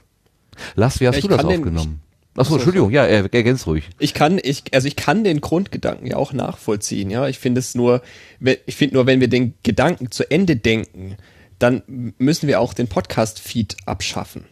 Lass, 0.74 1.00
wie 1.00 1.08
hast 1.08 1.16
ja, 1.16 1.22
du 1.22 1.28
das 1.28 1.44
aufgenommen? 1.44 2.00
Achso, 2.34 2.54
Entschuldigung, 2.54 2.90
ja, 2.90 3.04
ergänzt 3.04 3.66
ruhig. 3.66 3.90
Ich 3.98 4.14
kann, 4.14 4.40
ich, 4.42 4.64
also 4.72 4.88
ich 4.88 4.96
kann 4.96 5.22
den 5.22 5.42
Grundgedanken 5.42 6.06
ja 6.06 6.16
auch 6.16 6.32
nachvollziehen, 6.32 7.10
ja. 7.10 7.28
Ich 7.28 7.38
finde 7.38 7.58
es 7.58 7.74
nur, 7.74 8.00
ich 8.64 8.76
finde 8.76 8.94
nur, 8.94 9.06
wenn 9.06 9.20
wir 9.20 9.28
den 9.28 9.52
Gedanken 9.62 10.10
zu 10.10 10.30
Ende 10.30 10.56
denken, 10.56 11.16
dann 11.58 11.82
müssen 12.18 12.48
wir 12.48 12.60
auch 12.60 12.72
den 12.72 12.88
Podcast-Feed 12.88 13.76
abschaffen. 13.84 14.44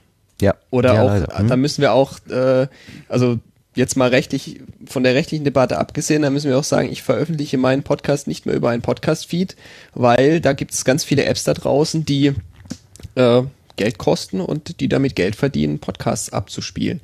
Ja. 0.43 0.55
Oder 0.71 0.95
ja, 0.95 1.03
auch, 1.03 1.09
leider. 1.09 1.39
Hm. 1.39 1.49
dann 1.49 1.61
müssen 1.61 1.81
wir 1.81 1.93
auch, 1.93 2.19
äh, 2.29 2.67
also 3.09 3.39
jetzt 3.75 3.97
mal 3.97 4.09
rechtlich, 4.09 4.61
von 4.87 5.03
der 5.03 5.15
rechtlichen 5.15 5.45
Debatte 5.45 5.79
abgesehen, 5.79 6.23
da 6.23 6.31
müssen 6.31 6.51
wir 6.51 6.59
auch 6.59 6.65
sagen, 6.65 6.91
ich 6.91 7.03
veröffentliche 7.03 7.59
meinen 7.59 7.83
Podcast 7.83 8.27
nicht 8.27 8.47
mehr 8.47 8.57
über 8.57 8.71
einen 8.71 8.83
Podcast-Feed, 8.83 9.57
weil 9.95 10.41
da 10.41 10.53
gibt 10.53 10.73
es 10.73 10.85
ganz 10.85 11.05
viele 11.05 11.25
Apps 11.25 11.45
da 11.45 11.55
draußen, 11.55 12.05
die 12.05 12.33
äh, 13.15 13.43
Geld 13.77 13.99
kosten 13.99 14.41
und 14.41 14.81
die 14.81 14.89
damit 14.89 15.17
Geld 15.17 15.37
verdienen, 15.37 15.79
Podcasts 15.79 16.33
abzuspielen. 16.33 17.01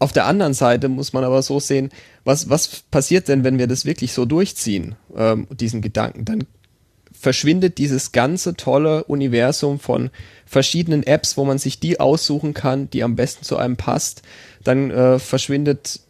Auf 0.00 0.12
der 0.12 0.26
anderen 0.26 0.54
Seite 0.54 0.88
muss 0.88 1.12
man 1.12 1.24
aber 1.24 1.42
so 1.42 1.60
sehen, 1.60 1.90
was, 2.24 2.48
was 2.48 2.82
passiert 2.90 3.28
denn, 3.28 3.44
wenn 3.44 3.58
wir 3.58 3.66
das 3.66 3.84
wirklich 3.84 4.12
so 4.12 4.24
durchziehen, 4.24 4.94
ähm, 5.16 5.48
diesen 5.50 5.82
Gedanken? 5.82 6.24
Dann 6.24 6.46
verschwindet 7.18 7.78
dieses 7.78 8.12
ganze 8.12 8.54
tolle 8.54 9.04
Universum 9.04 9.80
von 9.80 10.10
verschiedenen 10.46 11.02
Apps, 11.02 11.36
wo 11.36 11.44
man 11.44 11.58
sich 11.58 11.80
die 11.80 12.00
aussuchen 12.00 12.54
kann, 12.54 12.90
die 12.90 13.02
am 13.02 13.16
besten 13.16 13.44
zu 13.44 13.56
einem 13.56 13.76
passt. 13.76 14.22
Dann 14.62 14.90
äh, 14.90 15.18
verschwindet 15.18 16.00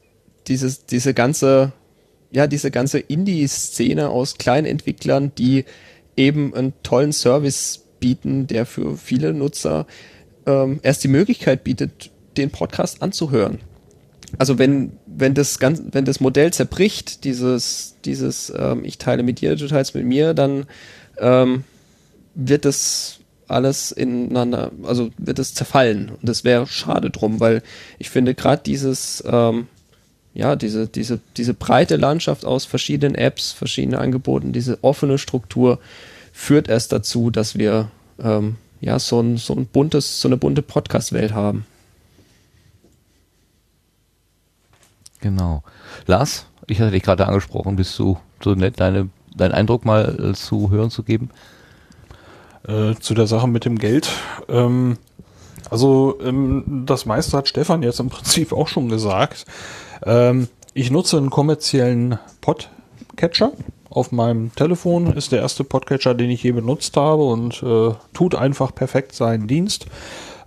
dieses, 0.49 0.87
diese 0.87 1.15
ganze, 1.15 1.73
ja, 2.31 2.47
diese 2.47 2.71
ganze 2.71 2.99
Indie-Szene 2.99 4.09
aus 4.11 4.37
Kleinentwicklern, 4.39 5.33
die 5.37 5.65
eben 6.17 6.55
einen 6.55 6.75
tollen 6.83 7.13
Service 7.13 7.85
bieten, 8.01 8.47
der 8.47 8.67
für 8.67 8.97
viele 8.97 9.33
Nutzer 9.33 9.87
ähm, 10.47 10.81
erst 10.83 11.05
die 11.05 11.09
Möglichkeit 11.09 11.65
bietet, 11.65 12.11
den 12.37 12.51
Podcast 12.51 13.03
anzuhören. 13.03 13.61
Also 14.37 14.59
wenn, 14.59 14.93
wenn 15.07 15.33
das 15.33 15.59
ganz, 15.59 15.83
wenn 15.91 16.05
das 16.05 16.21
Modell 16.21 16.53
zerbricht, 16.53 17.25
dieses, 17.25 17.97
dieses, 18.05 18.53
ähm, 18.55 18.85
ich 18.85 18.99
teile 18.99 19.23
mit 19.23 19.41
dir, 19.41 19.57
du 19.57 19.67
teilst 19.67 19.95
mit 19.95 20.05
mir, 20.05 20.35
dann 20.35 20.67
ähm, 21.21 21.65
wird 22.35 22.65
das 22.65 23.21
alles 23.49 23.93
ineinander, 23.93 24.71
also 24.85 25.11
wird 25.17 25.39
es 25.39 25.55
zerfallen. 25.55 26.11
Und 26.11 26.29
das 26.29 26.45
wäre 26.45 26.67
schade 26.67 27.11
drum, 27.11 27.41
weil 27.41 27.63
ich 27.99 28.11
finde 28.11 28.35
gerade 28.35 28.63
dieses, 28.63 29.25
ähm, 29.27 29.69
ja, 30.35 30.55
diese, 30.55 30.87
diese, 30.87 31.21
diese 31.37 31.55
breite 31.55 31.97
Landschaft 31.97 32.45
aus 32.45 32.65
verschiedenen 32.65 33.15
Apps, 33.15 33.53
verschiedenen 33.53 33.99
Angeboten, 33.99 34.53
diese 34.53 34.79
offene 34.83 35.19
Struktur 35.19 35.79
führt 36.33 36.69
erst 36.69 36.93
dazu, 36.93 37.31
dass 37.31 37.57
wir 37.57 37.91
ähm, 38.23 38.57
ja 38.81 38.99
so 38.99 39.21
ein, 39.21 39.39
so 39.39 39.55
ein 39.55 39.67
buntes, 39.67 40.21
so 40.21 40.29
eine 40.29 40.37
bunte 40.37 40.63
Podcast-Welt 40.63 41.33
haben. 41.33 41.67
Genau. 45.21 45.65
Lars, 46.07 46.47
ich 46.69 46.81
hatte 46.81 46.93
dich 46.93 47.03
gerade 47.03 47.27
angesprochen, 47.27 47.77
bist 47.77 47.99
du 47.99 48.19
so 48.43 48.55
nett, 48.55 48.79
deine, 48.79 49.09
deinen 49.39 49.53
Eindruck 49.53 49.85
mal 49.85 50.31
äh, 50.33 50.35
zu 50.35 50.71
hören 50.71 50.91
zu 50.91 51.03
geben? 51.03 51.31
Äh, 52.67 52.95
zu 53.01 53.15
der 53.15 53.27
Sache 53.27 53.49
mit 53.49 53.65
dem 53.65 53.79
Geld. 53.79 54.11
Ähm, 54.49 54.99
also 55.71 56.19
ähm, 56.23 56.85
das 56.87 57.07
meiste 57.07 57.37
hat 57.37 57.49
Stefan 57.49 57.83
jetzt 57.83 58.01
im 58.01 58.09
Prinzip 58.09 58.53
auch 58.53 58.69
schon 58.69 58.89
gesagt. 58.89 59.47
Ähm, 60.05 60.49
ich 60.75 60.91
nutze 60.91 61.17
einen 61.17 61.31
kommerziellen 61.31 62.19
Podcatcher. 62.41 63.53
Auf 63.91 64.13
meinem 64.13 64.55
Telefon 64.55 65.15
ist 65.15 65.33
der 65.33 65.41
erste 65.41 65.65
Podcatcher, 65.65 66.15
den 66.15 66.31
ich 66.31 66.43
je 66.43 66.53
benutzt 66.53 66.97
habe 66.97 67.25
und 67.25 67.63
äh, 67.63 67.95
tut 68.13 68.35
einfach 68.35 68.75
perfekt 68.75 69.15
seinen 69.15 69.49
Dienst 69.49 69.87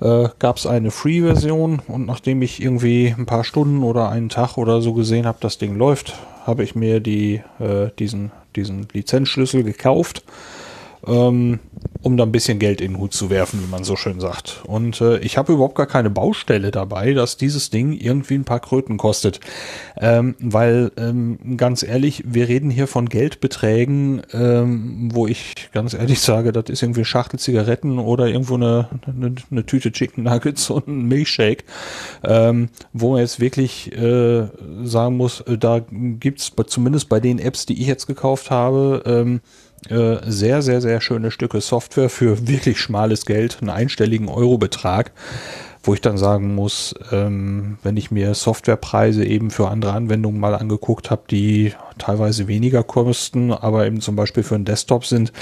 äh, 0.01 0.29
gab 0.39 0.57
es 0.57 0.65
eine 0.65 0.91
Free-Version 0.91 1.81
und 1.87 2.05
nachdem 2.05 2.41
ich 2.41 2.61
irgendwie 2.61 3.13
ein 3.17 3.25
paar 3.25 3.43
Stunden 3.43 3.83
oder 3.83 4.09
einen 4.09 4.29
Tag 4.29 4.57
oder 4.57 4.81
so 4.81 4.93
gesehen 4.93 5.25
habe, 5.25 5.37
das 5.41 5.57
Ding 5.57 5.75
läuft, 5.75 6.15
habe 6.45 6.63
ich 6.63 6.75
mir 6.75 6.99
die, 6.99 7.41
äh, 7.59 7.89
diesen, 7.99 8.31
diesen 8.55 8.87
Lizenzschlüssel 8.93 9.63
gekauft 9.63 10.23
ähm, 11.07 11.59
um 12.03 12.17
da 12.17 12.23
ein 12.23 12.31
bisschen 12.31 12.59
Geld 12.59 12.81
in 12.81 12.93
den 12.93 12.99
Hut 12.99 13.13
zu 13.13 13.30
werfen, 13.30 13.61
wie 13.63 13.69
man 13.69 13.83
so 13.83 13.95
schön 13.95 14.19
sagt. 14.19 14.61
Und 14.65 15.01
äh, 15.01 15.19
ich 15.19 15.38
habe 15.38 15.53
überhaupt 15.53 15.75
gar 15.75 15.85
keine 15.85 16.09
Baustelle 16.09 16.71
dabei, 16.71 17.13
dass 17.13 17.38
dieses 17.38 17.69
Ding 17.69 17.93
irgendwie 17.93 18.35
ein 18.35 18.43
paar 18.43 18.59
Kröten 18.59 18.97
kostet. 18.97 19.39
Ähm, 19.97 20.35
weil, 20.39 20.91
ähm, 20.97 21.57
ganz 21.57 21.83
ehrlich, 21.83 22.23
wir 22.25 22.47
reden 22.47 22.71
hier 22.71 22.88
von 22.88 23.07
Geldbeträgen, 23.07 24.23
ähm, 24.33 25.09
wo 25.13 25.27
ich 25.27 25.69
ganz 25.73 25.93
ehrlich 25.93 26.19
sage, 26.21 26.51
das 26.51 26.65
ist 26.69 26.81
irgendwie 26.81 27.05
Schachtel 27.05 27.39
Zigaretten 27.39 27.99
oder 27.99 28.27
irgendwo 28.27 28.55
eine, 28.55 28.89
eine, 29.05 29.35
eine 29.51 29.65
Tüte 29.65 29.91
Chicken 29.91 30.23
Nuggets 30.23 30.69
und 30.69 30.88
ein 30.88 31.07
Milchshake, 31.07 31.63
ähm, 32.23 32.69
wo 32.93 33.11
man 33.11 33.19
jetzt 33.19 33.39
wirklich 33.39 33.91
äh, 33.91 34.47
sagen 34.83 35.17
muss, 35.17 35.41
äh, 35.41 35.57
da 35.57 35.81
gibt's 35.89 36.51
zumindest 36.67 37.09
bei 37.09 37.19
den 37.19 37.38
Apps, 37.38 37.65
die 37.65 37.80
ich 37.80 37.88
jetzt 37.88 38.07
gekauft 38.07 38.49
habe, 38.49 39.03
ähm, 39.05 39.41
äh, 39.89 40.17
sehr, 40.25 40.61
sehr, 40.61 40.81
sehr 40.81 41.01
schöne 41.01 41.31
Stücke 41.31 41.59
Software 41.61 42.09
für 42.09 42.47
wirklich 42.47 42.79
schmales 42.79 43.25
Geld, 43.25 43.57
einen 43.61 43.69
einstelligen 43.69 44.29
Eurobetrag, 44.29 45.11
wo 45.83 45.93
ich 45.93 46.01
dann 46.01 46.17
sagen 46.17 46.53
muss, 46.53 46.93
ähm, 47.11 47.77
wenn 47.81 47.97
ich 47.97 48.11
mir 48.11 48.35
Softwarepreise 48.35 49.25
eben 49.25 49.49
für 49.49 49.69
andere 49.69 49.93
Anwendungen 49.93 50.39
mal 50.39 50.53
angeguckt 50.53 51.09
habe, 51.09 51.23
die 51.29 51.73
teilweise 51.97 52.47
weniger 52.47 52.83
kosten, 52.83 53.51
aber 53.51 53.85
eben 53.87 54.01
zum 54.01 54.15
Beispiel 54.15 54.43
für 54.43 54.55
einen 54.55 54.65
Desktop 54.65 55.05
sind, 55.05 55.33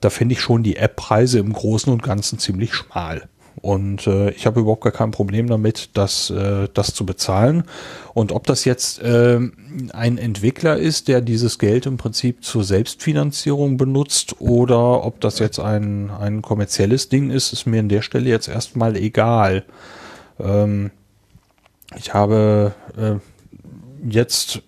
da 0.00 0.10
finde 0.10 0.32
ich 0.32 0.40
schon 0.40 0.64
die 0.64 0.76
App-Preise 0.76 1.38
im 1.38 1.52
Großen 1.52 1.92
und 1.92 2.02
Ganzen 2.02 2.38
ziemlich 2.38 2.74
schmal. 2.74 3.28
Und 3.62 4.06
äh, 4.06 4.30
ich 4.30 4.46
habe 4.46 4.60
überhaupt 4.60 4.82
gar 4.82 4.92
kein 4.92 5.10
Problem 5.10 5.48
damit, 5.48 5.90
das, 5.94 6.30
äh, 6.30 6.68
das 6.74 6.94
zu 6.94 7.06
bezahlen. 7.06 7.64
Und 8.12 8.32
ob 8.32 8.46
das 8.46 8.64
jetzt 8.64 9.00
äh, 9.02 9.40
ein 9.92 10.18
Entwickler 10.18 10.76
ist, 10.76 11.08
der 11.08 11.20
dieses 11.20 11.58
Geld 11.58 11.86
im 11.86 11.96
Prinzip 11.96 12.44
zur 12.44 12.64
Selbstfinanzierung 12.64 13.76
benutzt 13.76 14.40
oder 14.40 15.04
ob 15.04 15.20
das 15.20 15.38
jetzt 15.38 15.60
ein, 15.60 16.10
ein 16.10 16.42
kommerzielles 16.42 17.08
Ding 17.08 17.30
ist, 17.30 17.52
ist 17.52 17.66
mir 17.66 17.80
an 17.80 17.88
der 17.88 18.02
Stelle 18.02 18.28
jetzt 18.28 18.48
erstmal 18.48 18.96
egal. 18.96 19.64
Ähm, 20.38 20.90
ich 21.96 22.12
habe 22.12 22.74
äh, 22.96 23.14
jetzt 24.08 24.62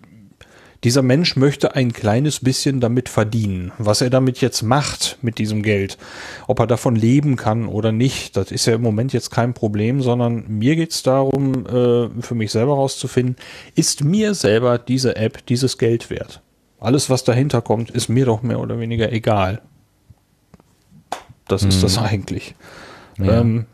dieser 0.86 1.02
Mensch 1.02 1.34
möchte 1.34 1.74
ein 1.74 1.92
kleines 1.92 2.38
bisschen 2.38 2.78
damit 2.78 3.08
verdienen. 3.08 3.72
Was 3.76 4.02
er 4.02 4.08
damit 4.08 4.40
jetzt 4.40 4.62
macht 4.62 5.18
mit 5.20 5.38
diesem 5.38 5.64
Geld, 5.64 5.98
ob 6.46 6.60
er 6.60 6.68
davon 6.68 6.94
leben 6.94 7.34
kann 7.34 7.66
oder 7.66 7.90
nicht, 7.90 8.36
das 8.36 8.52
ist 8.52 8.66
ja 8.66 8.76
im 8.76 8.82
Moment 8.82 9.12
jetzt 9.12 9.30
kein 9.32 9.52
Problem, 9.52 10.00
sondern 10.00 10.44
mir 10.46 10.76
geht 10.76 10.92
es 10.92 11.02
darum, 11.02 11.66
äh, 11.66 12.22
für 12.22 12.36
mich 12.36 12.52
selber 12.52 12.76
herauszufinden, 12.76 13.34
ist 13.74 14.04
mir 14.04 14.34
selber 14.34 14.78
diese 14.78 15.16
App 15.16 15.44
dieses 15.46 15.76
Geld 15.76 16.08
wert? 16.08 16.40
Alles, 16.78 17.10
was 17.10 17.24
dahinter 17.24 17.62
kommt, 17.62 17.90
ist 17.90 18.08
mir 18.08 18.24
doch 18.24 18.42
mehr 18.42 18.60
oder 18.60 18.78
weniger 18.78 19.10
egal. 19.10 19.62
Das 21.48 21.64
ist 21.64 21.82
das 21.82 21.98
mhm. 21.98 22.06
eigentlich. 22.06 22.54
Ja. 23.18 23.40
Ähm, 23.40 23.66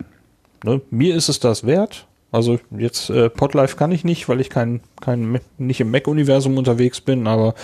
ne, 0.64 0.80
mir 0.88 1.14
ist 1.14 1.28
es 1.28 1.40
das 1.40 1.66
wert. 1.66 2.06
Also 2.32 2.58
jetzt 2.76 3.10
äh, 3.10 3.28
Podlife 3.28 3.76
kann 3.76 3.92
ich 3.92 4.04
nicht, 4.04 4.26
weil 4.28 4.40
ich 4.40 4.48
kein, 4.48 4.80
kein 5.02 5.38
nicht 5.58 5.80
im 5.80 5.90
Mac-Universum 5.90 6.56
unterwegs 6.56 7.02
bin, 7.02 7.26
aber 7.26 7.54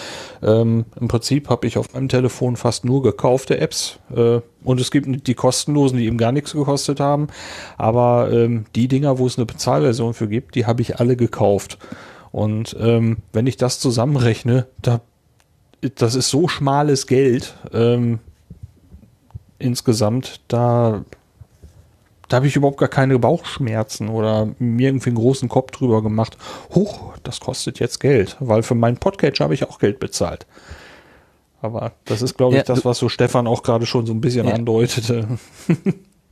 ähm, 0.43 0.85
im 1.01 1.09
Prinzip 1.09 1.49
habe 1.49 1.67
ich 1.67 1.79
auf 1.79 1.95
meinem 1.95 2.11
Telefon 2.11 2.57
fast 2.57 2.85
nur 2.85 3.03
gekaufte 3.03 3.59
Apps 3.59 3.99
äh, 4.15 4.41
und 4.63 4.81
es 4.81 4.91
gibt 4.91 5.27
die 5.27 5.35
kostenlosen, 5.35 5.99
die 5.99 6.05
eben 6.05 6.19
gar 6.19 6.33
nichts 6.33 6.53
gekostet 6.53 7.01
haben. 7.01 7.29
Aber 7.79 8.31
ähm, 8.31 8.67
die 8.75 8.89
Dinger, 8.89 9.19
wo 9.19 9.27
es 9.27 9.39
eine 9.39 9.47
Bezahlversion 9.47 10.13
für 10.13 10.29
gibt, 10.29 10.55
die 10.55 10.67
habe 10.67 10.83
ich 10.83 11.01
alle 11.01 11.17
gekauft. 11.17 11.79
Und 12.31 12.77
ähm, 12.79 13.19
wenn 13.33 13.47
ich 13.47 13.57
das 13.57 13.81
zusammenrechne, 13.81 14.67
da 14.83 15.01
das 15.95 16.15
ist 16.15 16.29
so 16.29 16.49
schmales 16.49 17.07
Geld 17.07 17.55
ähm, 17.73 18.19
insgesamt, 19.59 20.41
da 20.49 21.05
da 22.29 22.37
habe 22.37 22.47
ich 22.47 22.57
überhaupt 22.57 22.79
gar 22.79 22.89
keine 22.89 23.19
Bauchschmerzen 23.19 24.09
oder 24.09 24.49
mir 24.59 24.89
irgendwie 24.89 25.11
einen 25.11 25.17
großen 25.17 25.49
Kopf 25.49 25.73
drüber 25.73 26.03
gemacht. 26.03 26.37
Huch, 26.75 27.15
das 27.23 27.41
kostet 27.41 27.81
jetzt 27.81 28.01
Geld, 28.01 28.37
weil 28.41 28.63
für 28.63 28.75
meinen 28.75 28.99
Podcatcher 28.99 29.45
habe 29.45 29.55
ich 29.55 29.65
auch 29.65 29.79
Geld 29.79 29.99
bezahlt. 29.99 30.47
Aber 31.61 31.93
das 32.05 32.23
ist, 32.23 32.37
glaube 32.37 32.55
ich, 32.55 32.59
ja, 32.59 32.65
das, 32.65 32.85
was 32.85 32.99
so 32.99 33.09
Stefan 33.09 33.47
auch 33.47 33.63
gerade 33.63 33.87
schon 33.87 34.07
so 34.07 34.13
ein 34.13 34.21
bisschen 34.21 34.47
ja. 34.47 34.55
andeutete. 34.55 35.27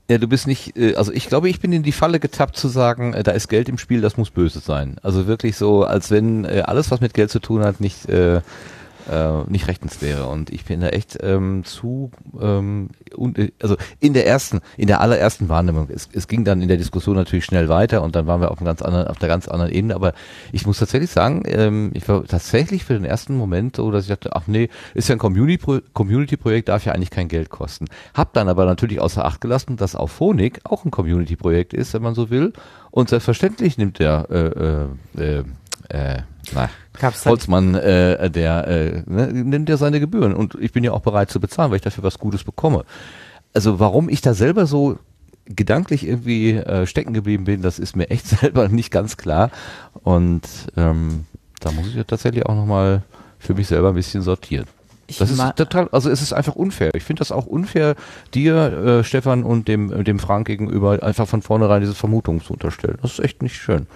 Ja, 0.08 0.18
du 0.18 0.28
bist 0.28 0.46
nicht, 0.46 0.76
äh, 0.76 0.94
also 0.94 1.12
ich 1.12 1.26
glaube, 1.26 1.48
ich 1.48 1.58
bin 1.58 1.72
in 1.72 1.82
die 1.82 1.90
Falle 1.90 2.20
getappt 2.20 2.56
zu 2.56 2.68
sagen, 2.68 3.12
äh, 3.12 3.24
da 3.24 3.32
ist 3.32 3.48
Geld 3.48 3.68
im 3.68 3.76
Spiel, 3.76 4.00
das 4.00 4.16
muss 4.16 4.30
böse 4.30 4.60
sein. 4.60 4.98
Also 5.02 5.26
wirklich 5.26 5.56
so, 5.56 5.82
als 5.82 6.12
wenn 6.12 6.44
äh, 6.44 6.62
alles, 6.64 6.92
was 6.92 7.00
mit 7.00 7.12
Geld 7.12 7.30
zu 7.30 7.40
tun 7.40 7.64
hat, 7.64 7.80
nicht 7.80 8.08
äh, 9.10 9.16
äh, 9.16 9.44
nicht 9.48 9.68
rechtens 9.68 10.02
wäre. 10.02 10.26
Und 10.26 10.50
ich 10.50 10.64
bin 10.64 10.80
da 10.80 10.88
echt 10.88 11.18
ähm, 11.22 11.64
zu, 11.64 12.10
ähm, 12.40 12.90
und, 13.14 13.38
also 13.62 13.76
in 14.00 14.12
der 14.12 14.26
ersten, 14.26 14.60
in 14.76 14.86
der 14.86 15.00
allerersten 15.00 15.48
Wahrnehmung, 15.48 15.88
es, 15.90 16.08
es 16.12 16.28
ging 16.28 16.44
dann 16.44 16.62
in 16.62 16.68
der 16.68 16.76
Diskussion 16.76 17.16
natürlich 17.16 17.44
schnell 17.44 17.68
weiter 17.68 18.02
und 18.02 18.14
dann 18.16 18.26
waren 18.26 18.40
wir 18.40 18.50
auf 18.50 18.58
einem 18.58 18.66
ganz 18.66 18.82
anderen, 18.82 19.08
auf 19.08 19.18
der 19.18 19.28
ganz 19.28 19.48
anderen 19.48 19.72
Ebene. 19.72 19.94
Aber 19.94 20.12
ich 20.52 20.66
muss 20.66 20.78
tatsächlich 20.78 21.10
sagen, 21.10 21.42
ähm, 21.46 21.90
ich 21.94 22.08
war 22.08 22.24
tatsächlich 22.24 22.84
für 22.84 22.94
den 22.94 23.04
ersten 23.04 23.36
Moment 23.36 23.76
so, 23.76 23.90
dass 23.90 24.04
ich 24.04 24.08
dachte, 24.08 24.34
ach 24.34 24.46
nee, 24.46 24.68
ist 24.94 25.08
ja 25.08 25.16
ein 25.16 25.18
Community-Projekt, 25.18 26.68
darf 26.68 26.84
ja 26.84 26.92
eigentlich 26.92 27.10
kein 27.10 27.28
Geld 27.28 27.50
kosten. 27.50 27.86
Hab 28.14 28.32
dann 28.32 28.48
aber 28.48 28.66
natürlich 28.66 29.00
außer 29.00 29.24
Acht 29.24 29.40
gelassen, 29.40 29.76
dass 29.76 29.94
auch 29.94 30.10
auch 30.64 30.84
ein 30.84 30.90
Community-Projekt 30.90 31.74
ist, 31.74 31.94
wenn 31.94 32.02
man 32.02 32.14
so 32.14 32.30
will. 32.30 32.52
Und 32.90 33.08
selbstverständlich 33.08 33.78
nimmt 33.78 33.98
der 33.98 34.26
äh, 34.30 35.18
äh, 35.18 35.40
äh, 35.40 35.44
äh, 35.88 36.22
na, 37.24 37.30
Holzmann, 37.30 37.74
äh, 37.74 38.30
der 38.30 38.66
äh, 38.68 39.02
ne, 39.06 39.32
nimmt 39.32 39.68
ja 39.68 39.76
seine 39.76 40.00
Gebühren 40.00 40.34
und 40.34 40.56
ich 40.60 40.72
bin 40.72 40.84
ja 40.84 40.92
auch 40.92 41.00
bereit 41.00 41.30
zu 41.30 41.40
bezahlen, 41.40 41.70
weil 41.70 41.76
ich 41.76 41.82
dafür 41.82 42.04
was 42.04 42.18
Gutes 42.18 42.44
bekomme. 42.44 42.84
Also 43.54 43.80
warum 43.80 44.08
ich 44.08 44.20
da 44.20 44.34
selber 44.34 44.66
so 44.66 44.98
gedanklich 45.46 46.06
irgendwie 46.06 46.52
äh, 46.52 46.86
stecken 46.86 47.14
geblieben 47.14 47.44
bin, 47.44 47.62
das 47.62 47.78
ist 47.78 47.96
mir 47.96 48.10
echt 48.10 48.26
selber 48.40 48.68
nicht 48.68 48.90
ganz 48.90 49.16
klar 49.16 49.50
und 50.02 50.42
ähm, 50.76 51.26
da 51.60 51.70
muss 51.72 51.88
ich 51.88 51.94
ja 51.94 52.04
tatsächlich 52.04 52.46
auch 52.46 52.54
nochmal 52.54 53.02
für 53.38 53.54
mich 53.54 53.68
selber 53.68 53.88
ein 53.88 53.94
bisschen 53.94 54.22
sortieren. 54.22 54.66
Ich 55.08 55.18
Das 55.18 55.30
ist 55.30 55.40
total, 55.56 55.88
also 55.92 56.10
es 56.10 56.20
ist 56.20 56.32
einfach 56.32 56.56
unfair. 56.56 56.90
Ich 56.94 57.04
finde 57.04 57.20
das 57.20 57.30
auch 57.30 57.46
unfair, 57.46 57.94
dir, 58.34 58.54
äh, 59.00 59.04
Stefan 59.04 59.44
und 59.44 59.68
dem, 59.68 59.92
äh, 59.92 60.02
dem 60.02 60.18
Frank 60.18 60.46
gegenüber 60.46 61.02
einfach 61.02 61.28
von 61.28 61.42
vornherein 61.42 61.80
diese 61.80 61.94
Vermutung 61.94 62.42
zu 62.42 62.54
unterstellen. 62.54 62.98
Das 63.02 63.12
ist 63.12 63.20
echt 63.20 63.42
nicht 63.42 63.56
schön. 63.56 63.86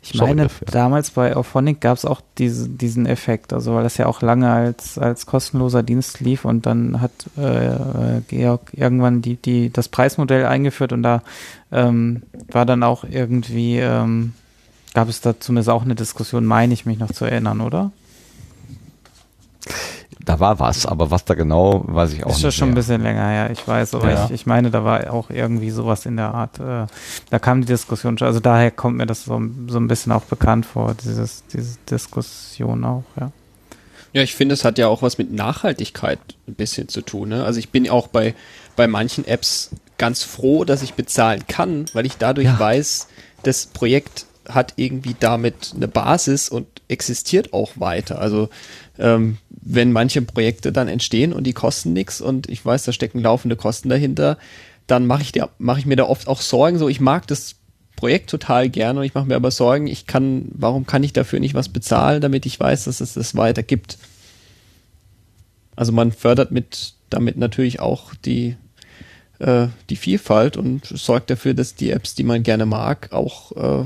Ich 0.00 0.12
Sorry 0.12 0.30
meine, 0.30 0.42
dafür. 0.42 0.66
damals 0.70 1.10
bei 1.10 1.34
Auphonic 1.34 1.80
gab 1.80 1.96
es 1.96 2.04
auch 2.04 2.20
diese, 2.38 2.68
diesen 2.68 3.06
Effekt, 3.06 3.52
also 3.52 3.74
weil 3.74 3.82
das 3.82 3.96
ja 3.96 4.06
auch 4.06 4.22
lange 4.22 4.50
als, 4.50 4.96
als 4.96 5.26
kostenloser 5.26 5.82
Dienst 5.82 6.20
lief 6.20 6.44
und 6.44 6.66
dann 6.66 7.00
hat 7.00 7.12
äh, 7.36 8.20
Georg 8.28 8.70
irgendwann 8.72 9.22
die, 9.22 9.36
die, 9.36 9.70
das 9.70 9.88
Preismodell 9.88 10.46
eingeführt 10.46 10.92
und 10.92 11.02
da 11.02 11.22
ähm, 11.72 12.22
war 12.48 12.66
dann 12.66 12.84
auch 12.84 13.02
irgendwie, 13.04 13.78
ähm, 13.78 14.34
gab 14.94 15.08
es 15.08 15.20
da 15.20 15.38
zumindest 15.40 15.70
auch 15.70 15.82
eine 15.82 15.96
Diskussion, 15.96 16.44
meine 16.44 16.74
ich 16.74 16.86
mich 16.86 16.98
noch 16.98 17.10
zu 17.10 17.24
erinnern, 17.24 17.60
oder? 17.60 17.90
Da 20.24 20.38
war 20.38 20.60
was, 20.60 20.86
aber 20.86 21.10
was 21.10 21.24
da 21.24 21.34
genau, 21.34 21.82
weiß 21.86 22.12
ich 22.12 22.24
auch 22.24 22.30
ist 22.30 22.36
nicht. 22.36 22.44
ja 22.44 22.50
schon 22.52 22.68
ein 22.68 22.74
mehr. 22.74 22.76
bisschen 22.76 23.02
länger 23.02 23.26
her, 23.28 23.50
ich 23.50 23.66
weiß, 23.66 23.94
aber 23.94 24.10
Ja. 24.10 24.24
ich, 24.26 24.30
ich 24.30 24.46
meine, 24.46 24.70
da 24.70 24.84
war 24.84 25.12
auch 25.12 25.30
irgendwie 25.30 25.70
sowas 25.70 26.06
in 26.06 26.16
der 26.16 26.32
Art, 26.32 26.60
äh, 26.60 26.86
da 27.30 27.38
kam 27.40 27.60
die 27.62 27.66
Diskussion 27.66 28.16
schon, 28.18 28.28
also 28.28 28.38
daher 28.38 28.70
kommt 28.70 28.96
mir 28.98 29.06
das 29.06 29.24
so, 29.24 29.40
so 29.68 29.78
ein 29.78 29.88
bisschen 29.88 30.12
auch 30.12 30.22
bekannt 30.22 30.64
vor, 30.66 30.94
dieses, 31.02 31.42
diese 31.52 31.76
Diskussion 31.90 32.84
auch, 32.84 33.04
ja. 33.18 33.32
Ja, 34.12 34.20
ich 34.22 34.34
finde, 34.34 34.52
es 34.52 34.64
hat 34.64 34.76
ja 34.78 34.88
auch 34.88 35.00
was 35.00 35.16
mit 35.16 35.32
Nachhaltigkeit 35.32 36.18
ein 36.46 36.52
bisschen 36.54 36.88
zu 36.88 37.00
tun. 37.00 37.30
Ne? 37.30 37.44
Also 37.44 37.58
ich 37.58 37.70
bin 37.70 37.88
auch 37.88 38.08
bei, 38.08 38.34
bei 38.76 38.86
manchen 38.86 39.26
Apps 39.26 39.70
ganz 39.96 40.22
froh, 40.22 40.64
dass 40.66 40.82
ich 40.82 40.92
bezahlen 40.94 41.44
kann, 41.48 41.86
weil 41.94 42.04
ich 42.04 42.18
dadurch 42.18 42.46
Ja. 42.46 42.58
weiß, 42.58 43.08
das 43.42 43.64
Projekt 43.66 44.26
hat 44.48 44.74
irgendwie 44.76 45.14
damit 45.18 45.72
eine 45.74 45.88
Basis 45.88 46.48
und 46.48 46.66
existiert 46.88 47.52
auch 47.52 47.72
weiter. 47.76 48.18
Also 48.20 48.48
ähm, 48.98 49.38
wenn 49.50 49.92
manche 49.92 50.22
Projekte 50.22 50.72
dann 50.72 50.88
entstehen 50.88 51.32
und 51.32 51.44
die 51.44 51.52
kosten 51.52 51.92
nichts 51.92 52.20
und 52.20 52.48
ich 52.48 52.64
weiß, 52.64 52.84
da 52.84 52.92
stecken 52.92 53.20
laufende 53.20 53.56
Kosten 53.56 53.88
dahinter, 53.88 54.38
dann 54.86 55.06
mache 55.06 55.22
ich, 55.22 55.32
mache 55.58 55.78
ich 55.78 55.86
mir 55.86 55.96
da 55.96 56.04
oft 56.04 56.28
auch 56.28 56.40
Sorgen. 56.40 56.78
So, 56.78 56.88
ich 56.88 57.00
mag 57.00 57.26
das 57.26 57.56
Projekt 57.96 58.30
total 58.30 58.68
gerne 58.68 59.00
und 59.00 59.06
ich 59.06 59.14
mache 59.14 59.26
mir 59.26 59.36
aber 59.36 59.50
Sorgen, 59.50 59.86
ich 59.86 60.06
kann, 60.06 60.46
warum 60.52 60.86
kann 60.86 61.04
ich 61.04 61.12
dafür 61.12 61.40
nicht 61.40 61.54
was 61.54 61.68
bezahlen, 61.68 62.20
damit 62.20 62.46
ich 62.46 62.58
weiß, 62.58 62.84
dass 62.84 63.00
es 63.00 63.14
das 63.14 63.36
weiter 63.36 63.62
gibt. 63.62 63.98
Also 65.76 65.92
man 65.92 66.12
fördert 66.12 66.50
mit 66.50 66.94
damit 67.10 67.36
natürlich 67.36 67.80
auch 67.80 68.14
die 68.24 68.56
äh, 69.42 69.68
die 69.90 69.96
Vielfalt 69.96 70.56
und 70.56 70.86
sorgt 70.86 71.30
dafür, 71.30 71.54
dass 71.54 71.74
die 71.74 71.90
Apps, 71.90 72.14
die 72.14 72.22
man 72.22 72.42
gerne 72.42 72.66
mag, 72.66 73.12
auch 73.12 73.52
äh, 73.82 73.84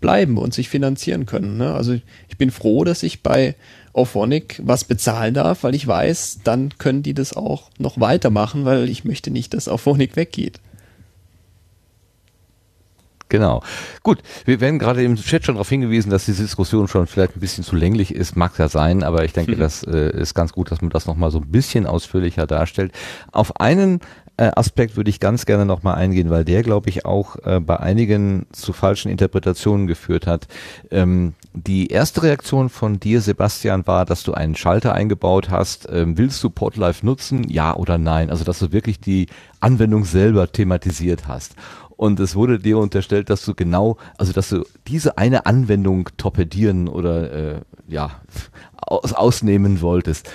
bleiben 0.00 0.38
und 0.38 0.54
sich 0.54 0.68
finanzieren 0.68 1.26
können. 1.26 1.56
Ne? 1.56 1.72
Also 1.74 1.94
ich 2.28 2.38
bin 2.38 2.50
froh, 2.50 2.84
dass 2.84 3.02
ich 3.02 3.22
bei 3.22 3.56
Auphonic 3.92 4.60
was 4.62 4.84
bezahlen 4.84 5.34
darf, 5.34 5.64
weil 5.64 5.74
ich 5.74 5.86
weiß, 5.86 6.40
dann 6.44 6.74
können 6.78 7.02
die 7.02 7.14
das 7.14 7.36
auch 7.36 7.70
noch 7.78 7.98
weitermachen, 8.00 8.64
weil 8.64 8.88
ich 8.88 9.04
möchte 9.04 9.30
nicht, 9.30 9.54
dass 9.54 9.68
Auphonic 9.68 10.16
weggeht. 10.16 10.60
Genau. 13.28 13.62
Gut, 14.02 14.22
wir 14.46 14.60
werden 14.60 14.78
gerade 14.78 15.02
im 15.02 15.16
Chat 15.16 15.44
schon 15.44 15.56
darauf 15.56 15.68
hingewiesen, 15.68 16.10
dass 16.10 16.24
diese 16.24 16.42
Diskussion 16.42 16.88
schon 16.88 17.06
vielleicht 17.06 17.36
ein 17.36 17.40
bisschen 17.40 17.62
zu 17.62 17.76
länglich 17.76 18.14
ist, 18.14 18.36
mag 18.36 18.58
ja 18.58 18.68
sein, 18.68 19.02
aber 19.02 19.24
ich 19.24 19.32
denke, 19.32 19.56
das 19.56 19.82
äh, 19.82 20.16
ist 20.18 20.34
ganz 20.34 20.52
gut, 20.52 20.70
dass 20.70 20.80
man 20.80 20.90
das 20.90 21.06
nochmal 21.06 21.30
so 21.30 21.38
ein 21.38 21.50
bisschen 21.50 21.86
ausführlicher 21.86 22.46
darstellt. 22.46 22.92
Auf 23.30 23.60
einen 23.60 24.00
Aspekt 24.44 24.96
würde 24.96 25.10
ich 25.10 25.20
ganz 25.20 25.46
gerne 25.46 25.66
nochmal 25.66 25.96
eingehen, 25.96 26.30
weil 26.30 26.44
der, 26.44 26.62
glaube 26.62 26.88
ich, 26.88 27.04
auch 27.04 27.36
äh, 27.44 27.60
bei 27.60 27.78
einigen 27.78 28.46
zu 28.52 28.72
falschen 28.72 29.10
Interpretationen 29.10 29.86
geführt 29.86 30.26
hat. 30.26 30.46
Ähm, 30.90 31.34
die 31.54 31.88
erste 31.88 32.22
Reaktion 32.22 32.68
von 32.68 33.00
dir, 33.00 33.20
Sebastian, 33.20 33.86
war, 33.86 34.04
dass 34.04 34.22
du 34.22 34.34
einen 34.34 34.54
Schalter 34.54 34.94
eingebaut 34.94 35.50
hast. 35.50 35.88
Ähm, 35.90 36.16
willst 36.16 36.42
du 36.44 36.50
Podlife 36.50 37.04
nutzen? 37.04 37.48
Ja 37.48 37.74
oder 37.74 37.98
nein? 37.98 38.30
Also, 38.30 38.44
dass 38.44 38.60
du 38.60 38.72
wirklich 38.72 39.00
die 39.00 39.26
Anwendung 39.60 40.04
selber 40.04 40.50
thematisiert 40.52 41.26
hast. 41.26 41.56
Und 41.96 42.20
es 42.20 42.36
wurde 42.36 42.60
dir 42.60 42.78
unterstellt, 42.78 43.28
dass 43.28 43.44
du 43.44 43.54
genau, 43.54 43.96
also 44.18 44.32
dass 44.32 44.50
du 44.50 44.64
diese 44.86 45.18
eine 45.18 45.46
Anwendung 45.46 46.10
torpedieren 46.16 46.86
oder 46.86 47.32
äh, 47.32 47.60
ja 47.88 48.12
aus, 48.76 49.12
ausnehmen 49.12 49.80
wolltest, 49.80 50.30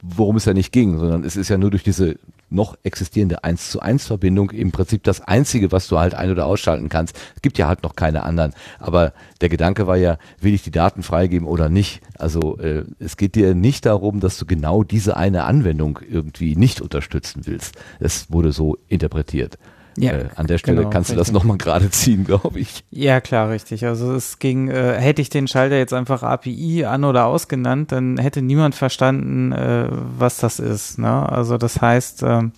worum 0.00 0.36
es 0.36 0.46
ja 0.46 0.54
nicht 0.54 0.72
ging, 0.72 0.98
sondern 0.98 1.22
es 1.24 1.36
ist 1.36 1.50
ja 1.50 1.58
nur 1.58 1.70
durch 1.70 1.82
diese 1.82 2.16
noch 2.52 2.76
existierende 2.82 3.44
1 3.44 3.70
zu 3.70 3.80
1 3.80 4.06
Verbindung 4.06 4.50
im 4.50 4.72
Prinzip 4.72 5.02
das 5.04 5.20
einzige, 5.20 5.72
was 5.72 5.88
du 5.88 5.98
halt 5.98 6.14
ein- 6.14 6.30
oder 6.30 6.46
ausschalten 6.46 6.88
kannst. 6.88 7.18
Es 7.34 7.42
gibt 7.42 7.58
ja 7.58 7.68
halt 7.68 7.82
noch 7.82 7.96
keine 7.96 8.22
anderen. 8.22 8.54
Aber 8.78 9.12
der 9.40 9.48
Gedanke 9.48 9.86
war 9.86 9.96
ja, 9.96 10.18
will 10.40 10.54
ich 10.54 10.62
die 10.62 10.70
Daten 10.70 11.02
freigeben 11.02 11.46
oder 11.46 11.68
nicht? 11.68 12.00
Also 12.18 12.58
äh, 12.58 12.84
es 12.98 13.16
geht 13.16 13.34
dir 13.34 13.54
nicht 13.54 13.86
darum, 13.86 14.20
dass 14.20 14.38
du 14.38 14.46
genau 14.46 14.82
diese 14.82 15.16
eine 15.16 15.44
Anwendung 15.44 15.98
irgendwie 16.08 16.56
nicht 16.56 16.80
unterstützen 16.80 17.42
willst. 17.44 17.76
Es 18.00 18.30
wurde 18.30 18.52
so 18.52 18.78
interpretiert. 18.88 19.58
Ja, 19.98 20.12
äh, 20.12 20.28
an 20.36 20.46
der 20.46 20.58
Stelle 20.58 20.78
genau, 20.78 20.90
kannst 20.90 21.10
du 21.10 21.14
das 21.14 21.28
richtig. 21.28 21.34
nochmal 21.34 21.58
gerade 21.58 21.90
ziehen, 21.90 22.24
glaube 22.24 22.58
ich. 22.58 22.84
Ja, 22.90 23.20
klar, 23.20 23.50
richtig. 23.50 23.84
Also 23.86 24.14
es 24.14 24.38
ging, 24.38 24.68
äh, 24.68 24.94
hätte 24.98 25.22
ich 25.22 25.30
den 25.30 25.48
Schalter 25.48 25.76
jetzt 25.76 25.92
einfach 25.92 26.22
API 26.22 26.84
an 26.84 27.04
oder 27.04 27.26
ausgenannt, 27.26 27.92
dann 27.92 28.18
hätte 28.18 28.42
niemand 28.42 28.74
verstanden, 28.74 29.52
äh, 29.52 29.88
was 29.90 30.38
das 30.38 30.58
ist. 30.58 30.98
Ne? 30.98 31.28
Also 31.28 31.58
das 31.58 31.80
heißt, 31.80 32.22
ähm, 32.22 32.52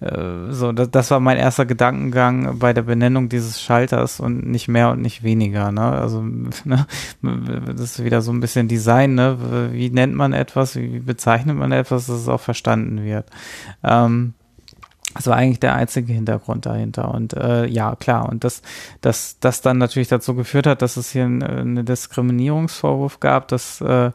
äh, 0.00 0.50
so, 0.52 0.72
das, 0.72 0.90
das 0.90 1.10
war 1.10 1.20
mein 1.20 1.38
erster 1.38 1.66
Gedankengang 1.66 2.58
bei 2.58 2.72
der 2.72 2.82
Benennung 2.82 3.28
dieses 3.28 3.60
Schalters 3.60 4.20
und 4.20 4.46
nicht 4.46 4.68
mehr 4.68 4.90
und 4.90 5.00
nicht 5.02 5.22
weniger. 5.22 5.72
Ne? 5.72 5.82
Also 5.82 6.22
ne? 6.64 6.86
das 7.22 7.80
ist 7.80 8.04
wieder 8.04 8.22
so 8.22 8.30
ein 8.32 8.40
bisschen 8.40 8.68
Design. 8.68 9.14
Ne? 9.14 9.70
Wie 9.72 9.90
nennt 9.90 10.14
man 10.14 10.32
etwas? 10.32 10.76
Wie 10.76 11.00
bezeichnet 11.00 11.56
man 11.56 11.72
etwas, 11.72 12.06
dass 12.06 12.20
es 12.20 12.28
auch 12.28 12.40
verstanden 12.40 13.04
wird? 13.04 13.26
Ähm, 13.82 14.34
das 15.14 15.26
war 15.26 15.36
eigentlich 15.36 15.60
der 15.60 15.74
einzige 15.74 16.12
Hintergrund 16.12 16.66
dahinter. 16.66 17.12
Und 17.14 17.32
äh, 17.32 17.66
ja, 17.66 17.96
klar. 17.96 18.28
Und 18.28 18.44
das, 18.44 18.62
das, 19.00 19.38
das 19.40 19.62
dann 19.62 19.78
natürlich 19.78 20.08
dazu 20.08 20.34
geführt 20.34 20.66
hat, 20.66 20.82
dass 20.82 20.96
es 20.96 21.10
hier 21.10 21.24
einen 21.24 21.42
eine 21.42 21.84
Diskriminierungsvorwurf 21.84 23.18
gab, 23.20 23.48
dass 23.48 23.80
äh, 23.80 24.10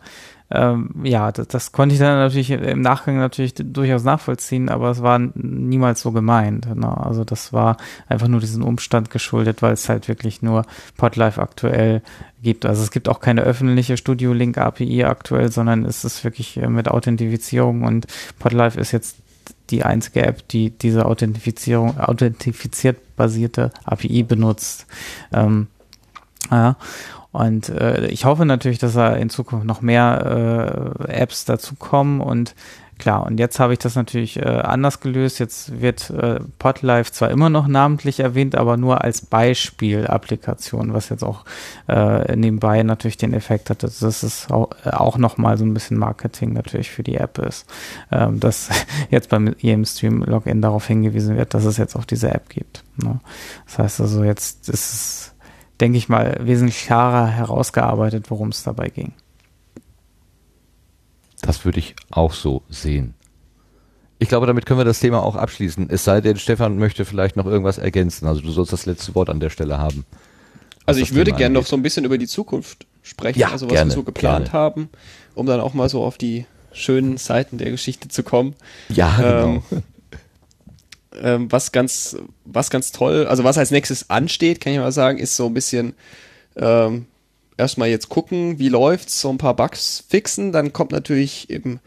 ähm, 0.54 0.92
ja, 1.04 1.32
das, 1.32 1.48
das 1.48 1.72
konnte 1.72 1.94
ich 1.94 2.00
dann 2.00 2.20
natürlich 2.20 2.52
im 2.52 2.82
Nachgang 2.82 3.18
natürlich 3.18 3.56
durchaus 3.56 4.04
nachvollziehen, 4.04 4.70
aber 4.70 4.92
es 4.92 5.02
war 5.02 5.18
niemals 5.18 6.02
so 6.02 6.12
gemeint. 6.12 6.74
Ne? 6.76 6.96
Also 6.96 7.24
das 7.24 7.54
war 7.54 7.78
einfach 8.08 8.28
nur 8.28 8.40
diesen 8.40 8.62
Umstand 8.62 9.10
geschuldet, 9.10 9.64
weil 9.64 9.74
es 9.74 9.90
halt 9.90 10.08
wirklich 10.08 10.44
nur 10.44 10.66
Podlife 10.96 11.42
aktuell 11.42 12.04
gibt. 12.44 12.68
Also 12.68 12.84
es 12.84 12.92
gibt 12.92 13.10
auch 13.10 13.20
keine 13.20 13.42
öffentliche 13.42 13.98
Studio 13.98 14.32
Link 14.32 14.60
API 14.60 15.06
aktuell, 15.06 15.52
sondern 15.52 15.86
es 15.86 16.04
ist 16.04 16.24
wirklich 16.24 16.58
äh, 16.58 16.68
mit 16.68 16.88
Authentifizierung 16.88 17.82
und 17.82 18.06
Podlife 18.38 18.80
ist 18.80 18.92
jetzt 18.92 19.23
die 19.70 19.84
einzige 19.84 20.26
App, 20.26 20.48
die 20.50 20.72
diese 20.72 21.06
Authentifizierung, 21.06 22.00
authentifiziert 22.00 23.16
basierte 23.16 23.72
API 23.86 24.24
benutzt. 24.24 24.88
Ähm, 25.32 25.68
ja. 26.52 26.76
Und 27.32 27.70
äh, 27.70 28.08
ich 28.08 28.26
hoffe 28.26 28.46
natürlich, 28.46 28.78
dass 28.78 28.94
da 28.94 29.16
in 29.16 29.32
Zukunft 29.32 29.66
noch 29.66 29.82
mehr 29.82 30.96
äh, 31.08 31.12
Apps 31.12 31.46
dazukommen 31.46 32.22
und 32.22 32.54
klar, 32.98 33.26
und 33.26 33.40
jetzt 33.40 33.60
habe 33.60 33.74
ich 33.74 33.80
das 33.80 33.96
natürlich 33.96 34.38
äh, 34.38 34.44
anders 34.44 35.00
gelöst. 35.00 35.40
Jetzt 35.40 35.82
wird 35.82 36.10
äh, 36.10 36.40
Podlife 36.60 37.12
zwar 37.12 37.32
immer 37.32 37.50
noch 37.50 37.68
namentlich 37.68 38.20
erwähnt, 38.20 38.56
aber 38.56 38.78
nur 38.78 39.04
als 39.04 39.26
Beispiel-Applikation, 39.26 40.94
was 40.94 41.10
jetzt 41.10 41.24
auch 41.24 41.46
äh, 41.88 42.36
nebenbei 42.36 42.82
natürlich 42.84 43.18
den 43.18 43.34
Effekt 43.34 43.70
hat, 43.70 43.84
dass 43.84 44.02
es 44.02 44.50
auch, 44.50 44.70
äh, 44.86 44.90
auch 44.90 45.18
nochmal 45.18 45.58
so 45.58 45.66
ein 45.66 45.74
bisschen 45.74 45.98
Marketing 45.98 46.54
natürlich 46.54 46.92
für 46.92 47.04
die 47.04 47.16
App 47.16 47.38
ist. 47.40 47.66
Ähm, 48.12 48.40
dass 48.40 48.70
jetzt 49.10 49.30
beim 49.30 49.56
jedem 49.60 49.86
Stream-Login 49.86 50.62
darauf 50.62 50.88
hingewiesen 50.88 51.38
wird, 51.38 51.54
dass 51.54 51.66
es 51.66 51.78
jetzt 51.78 51.96
auch 51.96 52.06
diese 52.06 52.32
App 52.34 52.50
gibt. 52.50 52.84
Ne? 52.98 53.20
Das 53.66 53.80
heißt 53.80 54.02
also, 54.02 54.24
jetzt 54.24 54.70
ist 54.70 54.94
es 54.94 55.30
denke 55.82 55.98
ich 55.98 56.08
mal, 56.08 56.38
wesentlich 56.40 56.86
klarer 56.86 57.28
herausgearbeitet, 57.28 58.30
worum 58.30 58.50
es 58.50 58.64
dabei 58.64 58.88
ging. 58.88 59.12
Das 61.44 61.66
würde 61.66 61.78
ich 61.80 61.96
auch 62.10 62.34
so 62.34 62.64
sehen. 62.70 63.16
Ich 64.18 64.30
glaube, 64.30 64.48
damit 64.48 64.66
können 64.66 64.80
wir 64.80 64.86
das 64.86 65.02
Thema 65.02 65.22
auch 65.22 65.36
abschließen. 65.36 65.90
Es 65.90 66.06
sei 66.06 66.22
denn, 66.22 66.38
Stefan 66.38 66.78
möchte 66.78 67.04
vielleicht 67.04 67.36
noch 67.36 67.46
irgendwas 67.46 67.78
ergänzen. 67.78 68.26
Also 68.26 68.40
du 68.40 68.50
sollst 68.52 68.72
das 68.72 68.86
letzte 68.86 69.14
Wort 69.14 69.30
an 69.30 69.42
der 69.42 69.50
Stelle 69.50 69.78
haben. 69.78 70.06
Also 70.86 71.02
ich 71.02 71.14
würde 71.14 71.34
gerne 71.34 71.54
noch 71.54 71.66
so 71.66 71.76
ein 71.76 71.82
bisschen 71.82 72.06
über 72.06 72.18
die 72.18 72.28
Zukunft 72.28 72.88
sprechen, 73.02 73.40
Ja, 73.40 73.52
also 73.52 73.66
was 73.66 73.74
gerne, 73.74 73.92
wir 73.92 73.96
so 73.96 74.04
geplant 74.04 74.46
gerne. 74.46 74.58
haben, 74.58 74.90
um 75.36 75.46
dann 75.46 75.60
auch 75.60 75.74
mal 75.74 75.90
so 75.90 76.02
auf 76.02 76.18
die 76.18 76.46
schönen 76.72 77.18
Seiten 77.18 77.58
der 77.58 77.72
Geschichte 77.72 78.08
zu 78.08 78.24
kommen. 78.24 78.56
Ja, 78.88 79.14
genau. 79.18 79.46
Ähm, 79.46 79.84
ähm, 81.22 81.52
was 81.52 81.74
ganz, 81.74 82.16
was 82.46 82.70
ganz 82.70 82.94
toll, 82.94 83.28
also 83.28 83.44
was 83.44 83.58
als 83.58 83.72
nächstes 83.72 84.10
ansteht, 84.10 84.62
kann 84.62 84.72
ich 84.72 84.80
mal 84.80 84.92
sagen, 84.94 85.20
ist 85.20 85.36
so 85.36 85.46
ein 85.46 85.54
bisschen 85.54 85.94
ähm, 86.56 87.08
erstmal 87.58 87.90
jetzt 87.90 88.10
gucken, 88.10 88.60
wie 88.60 88.70
läuft's, 88.70 89.22
so 89.22 89.30
ein 89.30 89.38
paar 89.38 89.56
Bugs 89.56 90.04
fixen, 90.08 90.52
dann 90.52 90.74
kommt 90.74 90.92
natürlich 90.92 91.50
im 91.50 91.80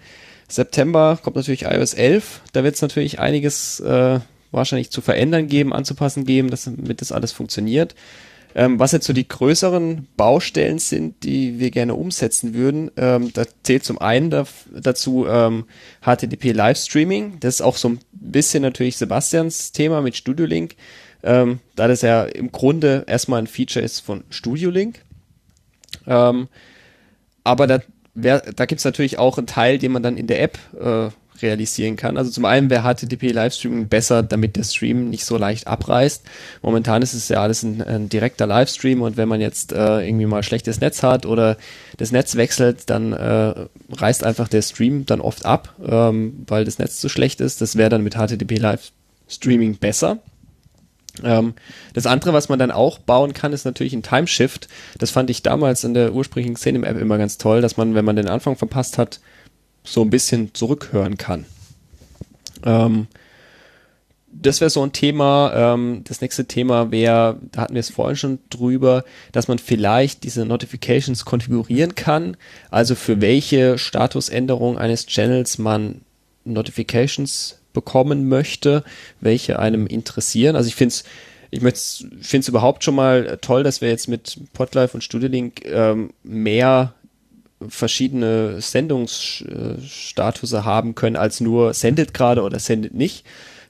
September 0.48 1.18
kommt 1.22 1.36
natürlich 1.36 1.62
iOS 1.62 1.94
11, 1.94 2.40
da 2.52 2.62
wird 2.62 2.76
es 2.76 2.82
natürlich 2.82 3.18
einiges 3.18 3.80
äh, 3.80 4.20
wahrscheinlich 4.52 4.90
zu 4.90 5.00
verändern 5.00 5.48
geben, 5.48 5.72
anzupassen 5.72 6.24
geben, 6.24 6.50
dass, 6.50 6.64
damit 6.64 7.00
das 7.00 7.12
alles 7.12 7.32
funktioniert. 7.32 7.94
Ähm, 8.54 8.78
was 8.78 8.92
jetzt 8.92 9.06
so 9.06 9.12
die 9.12 9.28
größeren 9.28 10.08
Baustellen 10.16 10.78
sind, 10.78 11.24
die 11.24 11.58
wir 11.58 11.70
gerne 11.70 11.94
umsetzen 11.94 12.54
würden, 12.54 12.90
ähm, 12.96 13.30
da 13.34 13.44
zählt 13.64 13.84
zum 13.84 13.98
einen 13.98 14.30
da, 14.30 14.46
dazu 14.72 15.26
ähm, 15.28 15.66
HTTP 16.00 16.52
Livestreaming. 16.52 17.38
Das 17.40 17.56
ist 17.56 17.60
auch 17.60 17.76
so 17.76 17.90
ein 17.90 17.98
bisschen 18.12 18.62
natürlich 18.62 18.96
Sebastians 18.96 19.72
Thema 19.72 20.00
mit 20.00 20.16
Studio 20.16 20.46
Link, 20.46 20.76
ähm, 21.22 21.58
da 21.74 21.86
das 21.86 22.00
ja 22.00 22.24
im 22.24 22.50
Grunde 22.50 23.04
erstmal 23.06 23.42
ein 23.42 23.46
Feature 23.46 23.84
ist 23.84 24.00
von 24.00 24.24
Studio 24.30 24.70
Link. 24.70 25.00
Ähm, 26.06 26.48
aber 27.44 27.66
da, 27.66 27.80
da 28.14 28.66
gibt 28.66 28.80
es 28.80 28.84
natürlich 28.84 29.18
auch 29.18 29.38
einen 29.38 29.46
Teil, 29.46 29.78
den 29.78 29.92
man 29.92 30.02
dann 30.02 30.16
in 30.16 30.26
der 30.26 30.42
App 30.42 30.58
äh, 30.80 31.10
realisieren 31.42 31.96
kann. 31.96 32.16
Also 32.16 32.30
zum 32.30 32.44
einen 32.44 32.70
wäre 32.70 32.82
HTTP 32.82 33.32
Livestreaming 33.32 33.88
besser, 33.88 34.22
damit 34.22 34.56
der 34.56 34.64
Stream 34.64 35.10
nicht 35.10 35.24
so 35.24 35.36
leicht 35.36 35.66
abreißt. 35.66 36.24
Momentan 36.62 37.02
ist 37.02 37.14
es 37.14 37.28
ja 37.28 37.42
alles 37.42 37.62
ein, 37.62 37.82
ein 37.82 38.08
direkter 38.08 38.46
Livestream 38.46 39.02
und 39.02 39.16
wenn 39.16 39.28
man 39.28 39.40
jetzt 39.40 39.72
äh, 39.72 40.06
irgendwie 40.06 40.26
mal 40.26 40.42
schlechtes 40.42 40.80
Netz 40.80 41.02
hat 41.02 41.26
oder 41.26 41.56
das 41.96 42.12
Netz 42.12 42.36
wechselt, 42.36 42.90
dann 42.90 43.12
äh, 43.12 43.54
reißt 43.92 44.24
einfach 44.24 44.48
der 44.48 44.62
Stream 44.62 45.06
dann 45.06 45.20
oft 45.20 45.44
ab, 45.44 45.74
ähm, 45.86 46.44
weil 46.46 46.64
das 46.64 46.78
Netz 46.78 47.00
zu 47.00 47.08
schlecht 47.08 47.40
ist. 47.40 47.60
Das 47.60 47.76
wäre 47.76 47.90
dann 47.90 48.02
mit 48.02 48.14
HTTP 48.14 48.58
Livestreaming 48.58 49.76
besser. 49.76 50.18
Ähm, 51.22 51.54
das 51.94 52.06
andere, 52.06 52.32
was 52.32 52.48
man 52.48 52.58
dann 52.58 52.70
auch 52.70 52.98
bauen 52.98 53.32
kann, 53.32 53.52
ist 53.52 53.64
natürlich 53.64 53.94
ein 53.94 54.02
Timeshift. 54.02 54.68
Das 54.98 55.10
fand 55.10 55.30
ich 55.30 55.42
damals 55.42 55.84
in 55.84 55.94
der 55.94 56.12
ursprünglichen 56.12 56.54
Xenim-App 56.54 56.98
immer 56.98 57.18
ganz 57.18 57.38
toll, 57.38 57.60
dass 57.60 57.76
man, 57.76 57.94
wenn 57.94 58.04
man 58.04 58.16
den 58.16 58.28
Anfang 58.28 58.56
verpasst 58.56 58.98
hat, 58.98 59.20
so 59.84 60.02
ein 60.02 60.10
bisschen 60.10 60.52
zurückhören 60.54 61.16
kann. 61.16 61.46
Ähm, 62.64 63.06
das 64.42 64.60
wäre 64.60 64.70
so 64.70 64.82
ein 64.82 64.92
Thema. 64.92 65.52
Ähm, 65.54 66.02
das 66.04 66.20
nächste 66.20 66.46
Thema 66.46 66.90
wäre, 66.90 67.38
da 67.52 67.62
hatten 67.62 67.74
wir 67.74 67.80
es 67.80 67.90
vorhin 67.90 68.16
schon 68.16 68.38
drüber, 68.50 69.04
dass 69.32 69.48
man 69.48 69.58
vielleicht 69.58 70.24
diese 70.24 70.44
Notifications 70.44 71.24
konfigurieren 71.24 71.94
kann. 71.94 72.36
Also 72.70 72.94
für 72.94 73.20
welche 73.20 73.78
Statusänderung 73.78 74.78
eines 74.78 75.06
Channels 75.06 75.58
man 75.58 76.02
Notifications 76.44 77.58
bekommen 77.76 78.28
möchte, 78.28 78.82
welche 79.20 79.60
einem 79.60 79.86
interessieren. 79.86 80.56
Also 80.56 80.66
ich 80.68 80.74
finde 80.74 80.94
es 80.94 81.04
ich 81.50 81.60
finde 81.60 82.40
es 82.40 82.48
überhaupt 82.48 82.82
schon 82.82 82.96
mal 82.96 83.38
toll, 83.40 83.62
dass 83.62 83.80
wir 83.80 83.88
jetzt 83.88 84.08
mit 84.08 84.36
Podlife 84.52 84.96
und 84.96 85.02
StudioLink 85.02 85.64
ähm, 85.64 86.10
mehr 86.24 86.94
verschiedene 87.68 88.60
Sendungsstatus 88.60 90.52
haben 90.52 90.96
können, 90.96 91.16
als 91.16 91.40
nur 91.40 91.72
sendet 91.72 92.12
gerade 92.14 92.42
oder 92.42 92.58
sendet 92.58 92.94
nicht. 92.94 93.24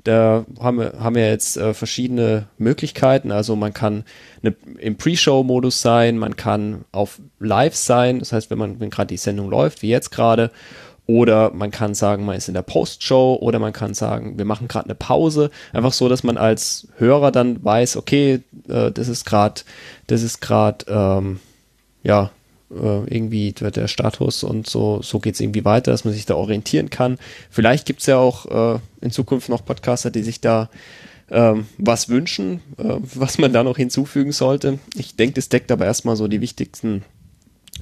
Da 0.04 0.46
haben 0.60 0.78
wir, 0.78 0.94
haben 1.00 1.16
wir 1.16 1.28
jetzt 1.28 1.56
äh, 1.56 1.74
verschiedene 1.74 2.46
Möglichkeiten. 2.58 3.32
Also 3.32 3.56
man 3.56 3.74
kann 3.74 4.04
eine, 4.42 4.54
im 4.78 4.96
Pre-Show-Modus 4.96 5.82
sein, 5.82 6.16
man 6.16 6.36
kann 6.36 6.84
auf 6.92 7.20
Live 7.40 7.74
sein, 7.74 8.20
das 8.20 8.32
heißt, 8.32 8.48
wenn 8.50 8.58
man, 8.58 8.78
wenn 8.78 8.90
gerade 8.90 9.08
die 9.08 9.16
Sendung 9.16 9.50
läuft, 9.50 9.82
wie 9.82 9.88
jetzt 9.88 10.10
gerade, 10.10 10.52
oder 11.06 11.52
man 11.52 11.70
kann 11.70 11.94
sagen, 11.94 12.24
man 12.24 12.36
ist 12.36 12.48
in 12.48 12.54
der 12.54 12.62
Post-Show 12.62 13.38
oder 13.40 13.58
man 13.58 13.72
kann 13.72 13.94
sagen, 13.94 14.38
wir 14.38 14.44
machen 14.44 14.66
gerade 14.68 14.86
eine 14.86 14.96
Pause. 14.96 15.50
Einfach 15.72 15.92
so, 15.92 16.08
dass 16.08 16.24
man 16.24 16.36
als 16.36 16.88
Hörer 16.98 17.30
dann 17.30 17.64
weiß, 17.64 17.96
okay, 17.96 18.40
äh, 18.68 18.90
das 18.90 19.08
ist 19.08 19.24
gerade, 19.24 19.62
das 20.08 20.22
ist 20.22 20.40
gerade, 20.40 20.84
ähm, 20.88 21.40
ja, 22.02 22.30
äh, 22.70 23.14
irgendwie 23.14 23.52
der 23.52 23.86
Status 23.86 24.42
und 24.42 24.68
so, 24.68 25.00
so 25.02 25.20
geht 25.20 25.34
es 25.34 25.40
irgendwie 25.40 25.64
weiter, 25.64 25.92
dass 25.92 26.04
man 26.04 26.12
sich 26.12 26.26
da 26.26 26.34
orientieren 26.34 26.90
kann. 26.90 27.18
Vielleicht 27.50 27.86
gibt 27.86 28.00
es 28.00 28.06
ja 28.06 28.18
auch 28.18 28.74
äh, 28.74 28.80
in 29.00 29.12
Zukunft 29.12 29.48
noch 29.48 29.64
Podcaster, 29.64 30.10
die 30.10 30.22
sich 30.22 30.40
da 30.40 30.68
ähm, 31.30 31.66
was 31.78 32.08
wünschen, 32.08 32.62
äh, 32.78 32.96
was 33.14 33.38
man 33.38 33.52
da 33.52 33.62
noch 33.62 33.76
hinzufügen 33.76 34.32
sollte. 34.32 34.80
Ich 34.96 35.14
denke, 35.14 35.34
das 35.34 35.48
deckt 35.48 35.70
aber 35.70 35.84
erstmal 35.84 36.16
so 36.16 36.26
die 36.26 36.40
wichtigsten 36.40 37.04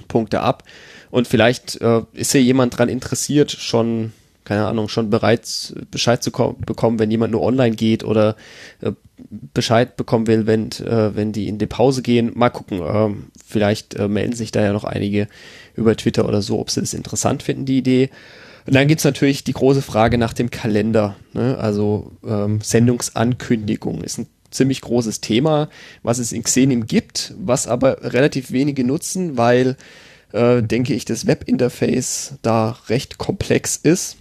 Punkte 0.08 0.40
ab. 0.40 0.64
Und 1.14 1.28
vielleicht 1.28 1.80
äh, 1.80 2.02
ist 2.12 2.34
ja 2.34 2.40
jemand 2.40 2.76
dran 2.76 2.88
interessiert, 2.88 3.52
schon, 3.52 4.12
keine 4.42 4.66
Ahnung, 4.66 4.88
schon 4.88 5.10
bereit, 5.10 5.72
Bescheid 5.92 6.20
zu 6.24 6.32
bekommen, 6.32 6.98
wenn 6.98 7.08
jemand 7.08 7.30
nur 7.30 7.42
online 7.42 7.76
geht 7.76 8.02
oder 8.02 8.34
äh, 8.80 8.90
Bescheid 9.54 9.96
bekommen 9.96 10.26
will, 10.26 10.48
wenn, 10.48 10.72
äh, 10.72 11.14
wenn 11.14 11.30
die 11.30 11.46
in 11.46 11.58
die 11.58 11.66
Pause 11.66 12.02
gehen. 12.02 12.32
Mal 12.34 12.50
gucken, 12.50 12.80
äh, 12.80 13.14
vielleicht 13.46 13.94
äh, 13.94 14.08
melden 14.08 14.34
sich 14.34 14.50
da 14.50 14.60
ja 14.60 14.72
noch 14.72 14.82
einige 14.82 15.28
über 15.76 15.96
Twitter 15.96 16.28
oder 16.28 16.42
so, 16.42 16.58
ob 16.58 16.68
sie 16.68 16.80
das 16.80 16.94
interessant 16.94 17.44
finden, 17.44 17.64
die 17.64 17.78
Idee. 17.78 18.10
Und 18.66 18.74
dann 18.74 18.88
gibt's 18.88 19.04
natürlich 19.04 19.44
die 19.44 19.52
große 19.52 19.82
Frage 19.82 20.18
nach 20.18 20.32
dem 20.32 20.50
Kalender. 20.50 21.14
Ne? 21.32 21.56
Also 21.58 22.10
ähm, 22.26 22.60
Sendungsankündigung 22.60 24.02
ist 24.02 24.18
ein 24.18 24.26
ziemlich 24.50 24.80
großes 24.80 25.20
Thema, 25.20 25.68
was 26.02 26.18
es 26.18 26.32
in 26.32 26.42
Xenim 26.42 26.86
gibt, 26.86 27.34
was 27.38 27.68
aber 27.68 28.02
relativ 28.02 28.50
wenige 28.50 28.82
nutzen, 28.82 29.36
weil, 29.36 29.76
äh, 30.34 30.62
denke 30.62 30.94
ich, 30.94 31.04
das 31.04 31.26
Webinterface 31.26 32.34
da 32.42 32.76
recht 32.88 33.18
komplex 33.18 33.76
ist 33.76 34.16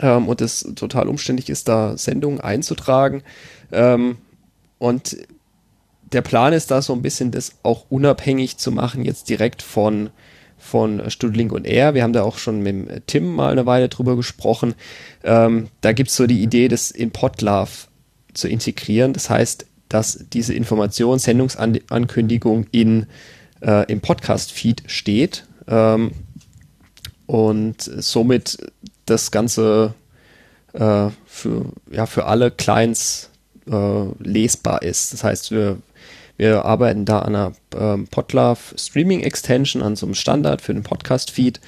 ähm, 0.00 0.28
und 0.28 0.40
es 0.40 0.68
total 0.74 1.08
umständlich 1.08 1.48
ist, 1.48 1.68
da 1.68 1.96
Sendungen 1.96 2.40
einzutragen. 2.40 3.22
Ähm, 3.70 4.18
und 4.78 5.16
der 6.12 6.22
Plan 6.22 6.52
ist 6.52 6.72
da 6.72 6.82
so 6.82 6.92
ein 6.92 7.02
bisschen, 7.02 7.30
das 7.30 7.52
auch 7.62 7.86
unabhängig 7.88 8.58
zu 8.58 8.72
machen, 8.72 9.04
jetzt 9.04 9.28
direkt 9.28 9.62
von 9.62 10.10
von 10.58 11.10
Studlink 11.10 11.50
und 11.50 11.66
Air. 11.66 11.94
Wir 11.94 12.04
haben 12.04 12.12
da 12.12 12.22
auch 12.22 12.38
schon 12.38 12.60
mit 12.60 13.08
Tim 13.08 13.34
mal 13.34 13.50
eine 13.50 13.66
Weile 13.66 13.88
drüber 13.88 14.14
gesprochen. 14.14 14.74
Ähm, 15.24 15.66
da 15.80 15.90
gibt's 15.92 16.14
so 16.14 16.28
die 16.28 16.40
Idee, 16.40 16.68
das 16.68 16.92
in 16.92 17.10
Podlove 17.10 17.88
zu 18.32 18.46
integrieren. 18.46 19.12
Das 19.12 19.28
heißt, 19.28 19.66
dass 19.88 20.24
diese 20.32 20.54
Information, 20.54 21.18
Sendungsankündigung 21.18 22.66
in, 22.70 23.06
äh, 23.62 23.90
im 23.90 24.00
Podcast-Feed 24.00 24.84
steht 24.86 25.46
ähm, 25.68 26.12
und 27.26 27.80
somit 27.80 28.58
das 29.06 29.30
Ganze 29.30 29.94
äh, 30.72 31.08
für, 31.26 31.66
ja, 31.90 32.06
für 32.06 32.26
alle 32.26 32.50
Clients 32.50 33.30
äh, 33.70 34.04
lesbar 34.18 34.82
ist. 34.82 35.12
Das 35.12 35.24
heißt, 35.24 35.50
wir, 35.50 35.78
wir 36.36 36.64
arbeiten 36.64 37.04
da 37.04 37.20
an 37.20 37.36
einer 37.36 37.52
ähm, 37.76 38.08
Podlove 38.08 38.74
Streaming 38.76 39.20
Extension, 39.20 39.82
an 39.82 39.96
so 39.96 40.06
einem 40.06 40.14
Standard 40.14 40.62
für 40.62 40.74
den 40.74 40.82
Podcast-Feed, 40.82 41.60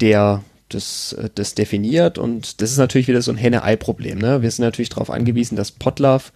der 0.00 0.42
das, 0.68 1.12
äh, 1.12 1.30
das 1.34 1.54
definiert 1.54 2.18
und 2.18 2.60
das 2.60 2.72
ist 2.72 2.78
natürlich 2.78 3.08
wieder 3.08 3.22
so 3.22 3.30
ein 3.30 3.36
Henne-Ei-Problem. 3.36 4.18
Ne? 4.18 4.42
Wir 4.42 4.50
sind 4.50 4.64
natürlich 4.64 4.88
darauf 4.88 5.10
angewiesen, 5.10 5.56
dass 5.56 5.70
Podlove 5.70 6.32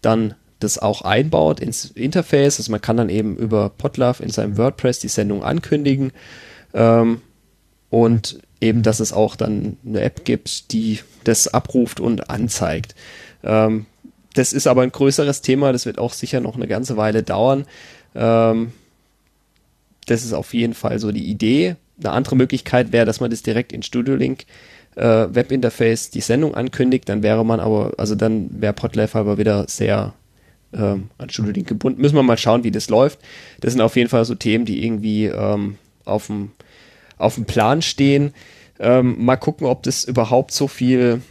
dann 0.00 0.34
das 0.62 0.78
auch 0.78 1.02
einbaut 1.02 1.60
ins 1.60 1.86
Interface. 1.86 2.58
Also 2.58 2.70
man 2.70 2.80
kann 2.80 2.96
dann 2.96 3.08
eben 3.08 3.36
über 3.36 3.70
Podlove 3.70 4.22
in 4.22 4.30
seinem 4.30 4.56
WordPress 4.56 4.98
die 5.00 5.08
Sendung 5.08 5.42
ankündigen 5.42 6.12
ähm, 6.74 7.20
und 7.90 8.40
eben, 8.60 8.82
dass 8.82 9.00
es 9.00 9.12
auch 9.12 9.36
dann 9.36 9.76
eine 9.84 10.00
App 10.00 10.24
gibt, 10.24 10.72
die 10.72 11.00
das 11.24 11.48
abruft 11.48 12.00
und 12.00 12.30
anzeigt. 12.30 12.94
Ähm, 13.42 13.86
das 14.34 14.52
ist 14.52 14.66
aber 14.66 14.82
ein 14.82 14.92
größeres 14.92 15.42
Thema, 15.42 15.72
das 15.72 15.84
wird 15.84 15.98
auch 15.98 16.12
sicher 16.12 16.40
noch 16.40 16.56
eine 16.56 16.68
ganze 16.68 16.96
Weile 16.96 17.22
dauern. 17.22 17.66
Ähm, 18.14 18.72
das 20.06 20.24
ist 20.24 20.32
auf 20.32 20.54
jeden 20.54 20.74
Fall 20.74 20.98
so 20.98 21.12
die 21.12 21.26
Idee. 21.26 21.76
Eine 22.00 22.12
andere 22.12 22.36
Möglichkeit 22.36 22.92
wäre, 22.92 23.04
dass 23.04 23.20
man 23.20 23.30
das 23.30 23.42
direkt 23.42 23.72
in 23.72 23.82
Studio 23.82 24.14
Link 24.14 24.46
äh, 24.96 25.26
Webinterface 25.30 26.10
die 26.10 26.20
Sendung 26.20 26.54
ankündigt, 26.54 27.08
dann 27.08 27.22
wäre 27.22 27.44
man 27.44 27.60
aber, 27.60 27.92
also 27.98 28.14
dann 28.14 28.60
wäre 28.60 28.72
Podlife 28.72 29.18
aber 29.18 29.38
wieder 29.38 29.66
sehr 29.68 30.14
ähm, 30.72 31.10
an 31.18 31.30
Studio 31.30 31.52
Link 31.52 31.68
gebunden. 31.68 32.00
Müssen 32.00 32.16
wir 32.16 32.22
mal 32.22 32.38
schauen, 32.38 32.64
wie 32.64 32.70
das 32.70 32.88
läuft. 32.88 33.18
Das 33.60 33.72
sind 33.72 33.80
auf 33.80 33.96
jeden 33.96 34.08
Fall 34.08 34.24
so 34.24 34.34
Themen, 34.34 34.64
die 34.64 34.84
irgendwie 34.84 35.26
ähm, 35.26 35.76
auf 36.04 36.26
dem 36.26 36.52
auf 37.18 37.36
dem 37.36 37.44
Plan 37.44 37.82
stehen. 37.82 38.34
Ähm, 38.80 39.24
mal 39.24 39.36
gucken, 39.36 39.66
ob 39.66 39.82
das 39.84 40.04
überhaupt 40.04 40.50
so 40.50 40.66
viel, 40.66 41.22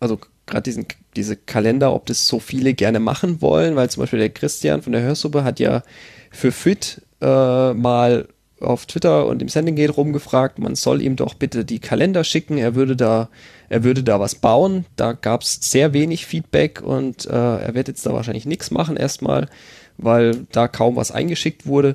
also 0.00 0.18
gerade 0.46 0.62
diesen 0.62 0.86
diese 1.16 1.36
Kalender, 1.36 1.92
ob 1.92 2.06
das 2.06 2.28
so 2.28 2.38
viele 2.38 2.74
gerne 2.74 3.00
machen 3.00 3.40
wollen, 3.40 3.74
weil 3.76 3.90
zum 3.90 4.02
Beispiel 4.02 4.18
der 4.18 4.30
Christian 4.30 4.82
von 4.82 4.92
der 4.92 5.02
Hörsuppe 5.02 5.44
hat 5.44 5.58
ja 5.58 5.82
für 6.30 6.52
Fit 6.52 7.02
äh, 7.20 7.72
mal 7.74 8.28
auf 8.60 8.86
Twitter 8.86 9.26
und 9.26 9.42
im 9.42 9.48
Sending 9.48 9.76
Gate 9.76 9.96
rumgefragt, 9.96 10.58
man 10.58 10.74
soll 10.74 11.02
ihm 11.02 11.16
doch 11.16 11.34
bitte 11.34 11.64
die 11.64 11.78
Kalender 11.78 12.24
schicken, 12.24 12.58
er 12.58 12.74
würde 12.74 12.96
da, 12.96 13.28
er 13.68 13.84
würde 13.84 14.02
da 14.02 14.20
was 14.20 14.34
bauen. 14.34 14.84
Da 14.96 15.12
gab 15.12 15.42
es 15.42 15.58
sehr 15.60 15.92
wenig 15.92 16.26
Feedback 16.26 16.82
und 16.82 17.26
äh, 17.26 17.30
er 17.30 17.74
wird 17.74 17.88
jetzt 17.88 18.04
da 18.04 18.12
wahrscheinlich 18.12 18.46
nichts 18.46 18.70
machen 18.70 18.96
erstmal, 18.96 19.48
weil 19.96 20.46
da 20.52 20.68
kaum 20.68 20.96
was 20.96 21.10
eingeschickt 21.10 21.66
wurde. 21.66 21.94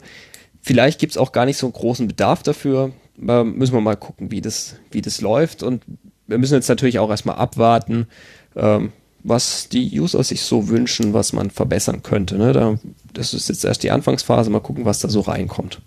Vielleicht 0.61 0.99
gibt 0.99 1.11
es 1.11 1.17
auch 1.17 1.31
gar 1.31 1.45
nicht 1.45 1.57
so 1.57 1.67
einen 1.67 1.73
großen 1.73 2.07
Bedarf 2.07 2.41
dafür. 2.41 2.91
Da 3.17 3.43
müssen 3.43 3.73
wir 3.73 3.81
mal 3.81 3.95
gucken, 3.95 4.31
wie 4.31 4.41
das, 4.41 4.75
wie 4.91 5.01
das 5.01 5.21
läuft. 5.21 5.61
Und 5.61 5.83
wir 6.25 6.39
müssen 6.39 6.55
jetzt 6.55 6.69
natürlich 6.69 6.97
auch 6.97 7.11
erstmal 7.11 7.35
abwarten, 7.35 8.07
ähm, 8.55 8.91
was 9.23 9.69
die 9.69 9.99
User 9.99 10.23
sich 10.23 10.41
so 10.41 10.67
wünschen, 10.67 11.13
was 11.13 11.33
man 11.33 11.51
verbessern 11.51 12.01
könnte. 12.01 12.37
Ne? 12.37 12.51
Da, 12.53 12.79
das 13.13 13.33
ist 13.33 13.49
jetzt 13.49 13.63
erst 13.63 13.83
die 13.83 13.91
Anfangsphase, 13.91 14.49
mal 14.49 14.59
gucken, 14.59 14.85
was 14.85 14.99
da 14.99 15.09
so 15.09 15.21
reinkommt. 15.21 15.81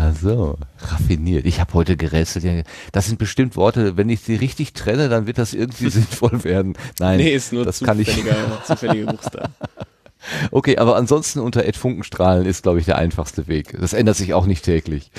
Ach 0.00 0.14
so, 0.14 0.56
raffiniert. 0.80 1.44
Ich 1.44 1.58
habe 1.58 1.74
heute 1.74 1.96
gerätselt. 1.96 2.44
ja, 2.44 2.62
Das 2.92 3.06
sind 3.06 3.18
bestimmt 3.18 3.56
Worte, 3.56 3.96
wenn 3.96 4.08
ich 4.08 4.20
sie 4.20 4.36
richtig 4.36 4.72
trenne, 4.72 5.08
dann 5.08 5.26
wird 5.26 5.38
das 5.38 5.54
irgendwie 5.54 5.90
sinnvoll 5.90 6.44
werden. 6.44 6.74
Nein, 7.00 7.18
Nee, 7.18 7.30
ist 7.34 7.52
nur 7.52 7.64
das 7.64 7.80
kann 7.80 7.98
ich. 7.98 8.06
zufälliger, 8.08 8.36
zufälliger 8.66 9.12
Buchstaben. 9.12 9.52
Okay, 10.50 10.76
aber 10.78 10.96
ansonsten 10.96 11.40
unter 11.40 11.64
Ed 11.64 11.76
Funkenstrahlen 11.76 12.44
ist, 12.46 12.62
glaube 12.62 12.78
ich, 12.80 12.84
der 12.84 12.96
einfachste 12.98 13.48
Weg. 13.48 13.76
Das 13.80 13.92
ändert 13.92 14.16
sich 14.16 14.34
auch 14.34 14.46
nicht 14.46 14.64
täglich. 14.64 15.10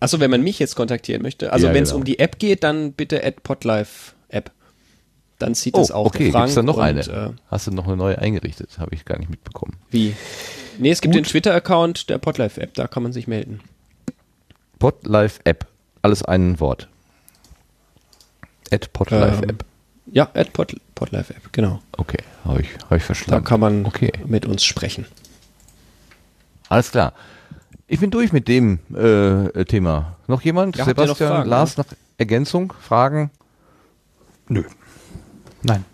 Achso, 0.00 0.18
wenn 0.18 0.30
man 0.30 0.42
mich 0.42 0.58
jetzt 0.58 0.74
kontaktieren 0.76 1.22
möchte. 1.22 1.52
Also 1.52 1.66
Ja, 1.68 1.74
wenn 1.74 1.82
es 1.82 1.90
genau. 1.90 1.98
um 2.00 2.04
die 2.04 2.18
App 2.18 2.38
geht, 2.38 2.64
dann 2.64 2.92
bitte 2.92 3.22
at 3.24 3.42
Podlife 3.42 4.12
App. 4.28 4.50
Dann 5.38 5.54
sieht 5.54 5.76
das 5.76 5.90
auch 5.90 6.04
Oh, 6.04 6.08
okay, 6.08 6.30
Frank 6.30 6.46
gibt's 6.46 6.54
dann 6.56 6.64
noch 6.66 6.76
und, 6.76 6.82
eine? 6.82 7.00
Äh, 7.00 7.30
Hast 7.48 7.66
du 7.66 7.70
noch 7.70 7.86
eine 7.86 7.96
neue 7.96 8.18
eingerichtet? 8.18 8.78
Habe 8.78 8.94
ich 8.94 9.04
gar 9.04 9.18
nicht 9.18 9.30
mitbekommen. 9.30 9.76
wie? 9.90 10.14
Nee, 10.78 10.90
es 10.90 11.00
gibt 11.02 11.14
den 11.14 11.24
Twitter-Account 11.24 12.08
der 12.08 12.16
Podlife 12.18 12.58
App, 12.60 12.72
da 12.74 12.86
kann 12.88 13.02
man 13.02 13.12
sich 13.12 13.26
melden. 13.28 13.60
Podlife 14.78 15.40
App. 15.44 15.66
Alles 16.00 16.22
ein 16.24 16.58
Wort. 16.60 16.88
Ed 18.70 18.92
Podlife 18.94 19.42
Ähm, 19.42 19.50
App. 19.50 19.64
Ja, 20.12 20.30
at 20.34 20.52
Pod, 20.54 20.74
Podlife 20.94 21.34
App, 21.34 21.52
genau. 21.52 21.82
Okay, 21.96 22.22
habe 22.44 22.62
ich, 22.62 22.68
hab 22.88 22.92
ich 22.92 23.02
Da 23.02 23.06
verstanden. 23.06 23.44
kann 23.44 23.60
man 23.60 23.84
Okay. 23.84 24.10
mit 24.26 24.46
uns 24.46 24.64
sprechen. 24.64 25.06
Alles 26.68 26.90
klar. 26.90 27.12
Ich 27.92 27.98
bin 27.98 28.12
durch 28.12 28.32
mit 28.32 28.46
dem 28.46 28.78
äh, 28.94 29.64
Thema. 29.64 30.16
Noch 30.28 30.42
jemand? 30.42 30.76
Ja, 30.76 30.84
ihr 30.84 30.94
noch 30.94 30.96
Sebastian, 30.96 31.28
Fragen, 31.32 31.50
Lars, 31.50 31.76
noch 31.76 31.86
Ergänzung, 32.18 32.72
Fragen? 32.80 33.32
Nö. 34.46 34.62
Nein. 35.64 35.84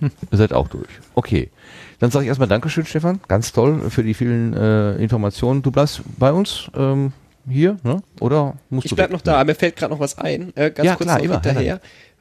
Ihr 0.00 0.38
seid 0.38 0.54
auch 0.54 0.68
durch. 0.68 0.88
Okay. 1.14 1.50
Dann 1.98 2.10
sage 2.10 2.24
ich 2.24 2.28
erstmal 2.28 2.48
Dankeschön, 2.48 2.86
Stefan. 2.86 3.20
Ganz 3.28 3.52
toll 3.52 3.90
für 3.90 4.02
die 4.02 4.14
vielen 4.14 4.54
äh, 4.54 4.94
Informationen. 4.94 5.60
Du 5.60 5.70
bleibst 5.70 6.00
bei 6.18 6.32
uns 6.32 6.70
ähm, 6.74 7.12
hier, 7.46 7.76
ne? 7.82 8.02
Oder 8.20 8.54
musst 8.70 8.86
Ich 8.86 8.90
du 8.90 8.96
bleib 8.96 9.08
weg? 9.10 9.12
noch 9.12 9.20
da, 9.20 9.34
aber 9.34 9.44
mir 9.44 9.54
fällt 9.54 9.76
gerade 9.76 9.92
noch 9.92 10.00
was 10.00 10.16
ein. 10.16 10.56
Äh, 10.56 10.70
ganz 10.70 10.86
Ja, 10.86 10.94
kurz 10.94 11.08
klar, 11.08 11.18
noch 11.18 11.24
immer, 11.26 11.34
hinterher. 11.42 11.80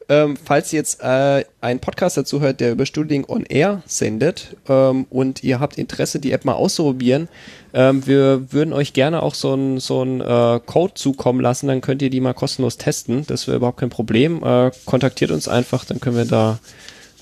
Ähm, 0.10 0.38
falls 0.42 0.72
ihr 0.72 0.78
jetzt 0.78 1.02
äh, 1.02 1.44
einen 1.60 1.82
Podcast 1.82 2.16
dazu 2.16 2.40
hört, 2.40 2.62
der 2.62 2.72
über 2.72 2.86
Studieng 2.86 3.26
on 3.28 3.44
Air 3.44 3.82
sendet 3.86 4.56
ähm, 4.70 5.06
und 5.10 5.44
ihr 5.44 5.60
habt 5.60 5.78
Interesse, 5.78 6.20
die 6.20 6.32
App 6.32 6.46
mal 6.46 6.54
auszuprobieren, 6.54 7.28
ähm, 7.74 8.08
wir 8.08 8.54
würden 8.54 8.72
euch 8.72 8.94
gerne 8.94 9.22
auch 9.22 9.36
so 9.36 9.52
einen 9.52 9.82
so 9.82 10.02
einen, 10.02 10.22
äh, 10.22 10.62
Code 10.66 10.94
zukommen 10.94 11.42
lassen, 11.42 11.68
dann 11.68 11.82
könnt 11.82 12.02
ihr 12.02 12.10
die 12.10 12.22
mal 12.22 12.34
kostenlos 12.34 12.78
testen. 12.78 13.26
Das 13.28 13.48
wäre 13.48 13.58
überhaupt 13.58 13.80
kein 13.80 13.90
Problem. 13.90 14.42
Äh, 14.44 14.72
kontaktiert 14.86 15.32
uns 15.32 15.50
einfach, 15.50 15.84
dann 15.84 16.00
können 16.00 16.16
wir 16.16 16.26
da 16.26 16.60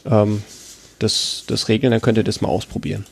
ähm, 0.06 0.44
das, 1.00 1.44
das 1.48 1.68
regeln, 1.70 1.90
dann 1.90 2.02
könnt 2.02 2.20
ihr 2.20 2.24
das 2.24 2.42
mal 2.42 2.50
ausprobieren. 2.50 3.06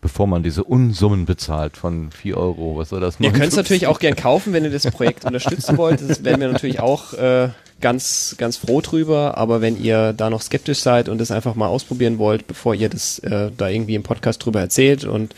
Bevor 0.00 0.26
man 0.26 0.42
diese 0.42 0.64
Unsummen 0.64 1.26
bezahlt 1.26 1.76
von 1.76 2.10
4 2.10 2.36
Euro, 2.36 2.76
was 2.76 2.90
soll 2.90 3.00
das 3.00 3.20
Ihr 3.20 3.28
machen? 3.28 3.40
könnt 3.40 3.52
es 3.52 3.56
natürlich 3.56 3.86
auch 3.86 3.98
gern 3.98 4.16
kaufen, 4.16 4.52
wenn 4.52 4.64
ihr 4.64 4.70
das 4.70 4.90
Projekt 4.90 5.24
unterstützen 5.26 5.76
wollt. 5.78 6.00
Das 6.06 6.24
wären 6.24 6.40
wir 6.40 6.48
natürlich 6.48 6.80
auch 6.80 7.14
äh, 7.14 7.48
ganz, 7.84 8.34
ganz 8.38 8.56
froh 8.56 8.80
drüber. 8.80 9.36
Aber 9.36 9.60
wenn 9.60 9.76
ihr 9.80 10.14
da 10.14 10.30
noch 10.30 10.40
skeptisch 10.40 10.78
seid 10.80 11.10
und 11.10 11.18
das 11.18 11.30
einfach 11.30 11.54
mal 11.54 11.66
ausprobieren 11.66 12.18
wollt, 12.18 12.46
bevor 12.46 12.74
ihr 12.74 12.88
das 12.88 13.18
äh, 13.18 13.50
da 13.54 13.68
irgendwie 13.68 13.94
im 13.94 14.02
Podcast 14.02 14.42
drüber 14.42 14.60
erzählt 14.60 15.04
und 15.04 15.34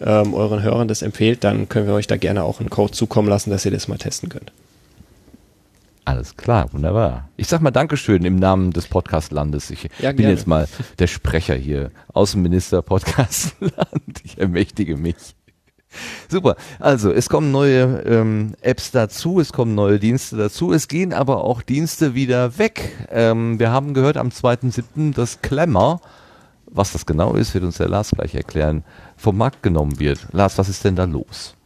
ähm, 0.00 0.32
euren 0.32 0.62
Hörern 0.62 0.88
das 0.88 1.02
empfehlt, 1.02 1.44
dann 1.44 1.68
können 1.68 1.86
wir 1.86 1.92
euch 1.92 2.06
da 2.06 2.16
gerne 2.16 2.42
auch 2.42 2.58
einen 2.60 2.70
Code 2.70 2.92
zukommen 2.92 3.28
lassen, 3.28 3.50
dass 3.50 3.66
ihr 3.66 3.70
das 3.70 3.86
mal 3.86 3.98
testen 3.98 4.30
könnt. 4.30 4.50
Alles 6.06 6.38
klar, 6.38 6.72
wunderbar. 6.72 7.28
Ich 7.36 7.46
sag 7.48 7.60
mal 7.60 7.70
Dankeschön 7.70 8.24
im 8.24 8.36
Namen 8.36 8.72
des 8.72 8.86
Podcastlandes. 8.88 9.68
Ich 9.70 9.82
Ja, 9.98 10.08
bin 10.08 10.16
gerne. 10.16 10.32
jetzt 10.32 10.46
mal 10.46 10.66
der 10.98 11.06
Sprecher 11.06 11.54
hier. 11.54 11.90
Außenminister 12.14 12.80
Podcastland. 12.80 13.74
Ich 14.24 14.38
ermächtige 14.38 14.96
mich. 14.96 15.16
Super. 16.28 16.56
Also, 16.78 17.12
es 17.12 17.28
kommen 17.28 17.50
neue 17.50 18.02
ähm, 18.06 18.54
Apps 18.60 18.90
dazu, 18.90 19.40
es 19.40 19.52
kommen 19.52 19.74
neue 19.74 19.98
Dienste 19.98 20.36
dazu, 20.36 20.72
es 20.72 20.88
gehen 20.88 21.12
aber 21.12 21.44
auch 21.44 21.62
Dienste 21.62 22.14
wieder 22.14 22.58
weg. 22.58 22.92
Ähm, 23.10 23.58
wir 23.58 23.70
haben 23.70 23.94
gehört 23.94 24.16
am 24.16 24.28
2.7., 24.28 25.14
dass 25.14 25.42
Klemmer, 25.42 26.00
was 26.66 26.92
das 26.92 27.06
genau 27.06 27.34
ist, 27.34 27.54
wird 27.54 27.64
uns 27.64 27.78
der 27.78 27.88
Lars 27.88 28.10
gleich 28.10 28.34
erklären, 28.34 28.84
vom 29.16 29.36
Markt 29.36 29.62
genommen 29.62 29.98
wird. 29.98 30.28
Lars, 30.32 30.58
was 30.58 30.68
ist 30.68 30.84
denn 30.84 30.96
da 30.96 31.04
los? 31.04 31.56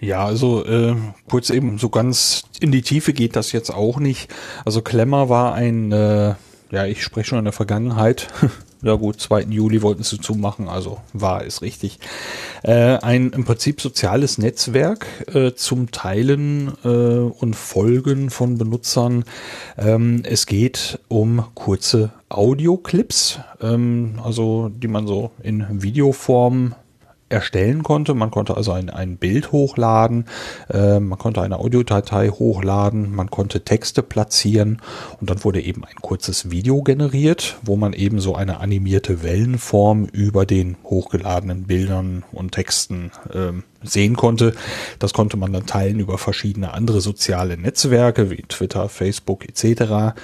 Ja, 0.00 0.24
also 0.24 0.64
äh, 0.64 0.94
kurz 1.28 1.50
eben 1.50 1.78
so 1.78 1.88
ganz 1.88 2.44
in 2.60 2.70
die 2.70 2.82
Tiefe 2.82 3.12
geht 3.12 3.34
das 3.34 3.52
jetzt 3.52 3.70
auch 3.70 3.98
nicht. 3.98 4.32
Also 4.64 4.80
Klemmer 4.80 5.28
war 5.28 5.54
ein, 5.54 5.90
äh, 5.90 6.34
ja, 6.70 6.86
ich 6.86 7.02
spreche 7.02 7.30
schon 7.30 7.38
in 7.38 7.44
der 7.44 7.52
Vergangenheit. 7.52 8.28
ja 8.82 8.94
gut, 8.94 9.20
2. 9.20 9.42
Juli 9.50 9.82
wollten 9.82 10.02
sie 10.02 10.20
zumachen, 10.20 10.68
also 10.68 10.98
war 11.12 11.44
es 11.44 11.62
richtig. 11.62 11.98
Äh, 12.62 12.98
ein 12.98 13.30
im 13.30 13.44
Prinzip 13.44 13.80
soziales 13.80 14.38
Netzwerk 14.38 15.06
äh, 15.34 15.52
zum 15.54 15.90
Teilen 15.90 16.72
äh, 16.84 16.88
und 16.88 17.56
Folgen 17.56 18.30
von 18.30 18.58
Benutzern. 18.58 19.24
Ähm, 19.76 20.22
es 20.24 20.46
geht 20.46 21.00
um 21.08 21.44
kurze 21.54 22.12
Audioclips, 22.28 23.40
ähm, 23.60 24.20
also 24.22 24.68
die 24.68 24.88
man 24.88 25.06
so 25.06 25.30
in 25.42 25.82
Videoform 25.82 26.74
erstellen 27.28 27.82
konnte. 27.82 28.14
Man 28.14 28.30
konnte 28.30 28.56
also 28.56 28.72
ein, 28.72 28.90
ein 28.90 29.16
Bild 29.16 29.52
hochladen, 29.52 30.26
äh, 30.70 31.00
man 31.00 31.18
konnte 31.18 31.42
eine 31.42 31.58
Audiodatei 31.58 32.28
hochladen, 32.28 33.14
man 33.14 33.30
konnte 33.30 33.64
Texte 33.64 34.02
platzieren 34.02 34.80
und 35.20 35.30
dann 35.30 35.44
wurde 35.44 35.60
eben 35.60 35.84
ein 35.84 35.96
kurzes 36.00 36.50
Video 36.50 36.82
generiert, 36.82 37.56
wo 37.62 37.76
man 37.76 37.92
eben 37.92 38.20
so 38.20 38.34
eine 38.34 38.60
animierte 38.60 39.22
Wellenform 39.22 40.06
über 40.06 40.46
den 40.46 40.76
hochgeladenen 40.84 41.64
Bildern 41.64 42.24
und 42.32 42.52
Texten 42.52 43.10
ähm, 43.32 43.64
sehen 43.82 44.16
konnte. 44.16 44.54
Das 44.98 45.12
konnte 45.12 45.36
man 45.36 45.52
dann 45.52 45.66
teilen 45.66 46.00
über 46.00 46.18
verschiedene 46.18 46.72
andere 46.74 47.00
soziale 47.00 47.56
Netzwerke 47.56 48.30
wie 48.30 48.42
Twitter, 48.42 48.88
Facebook 48.88 49.44
etc. 49.48 50.14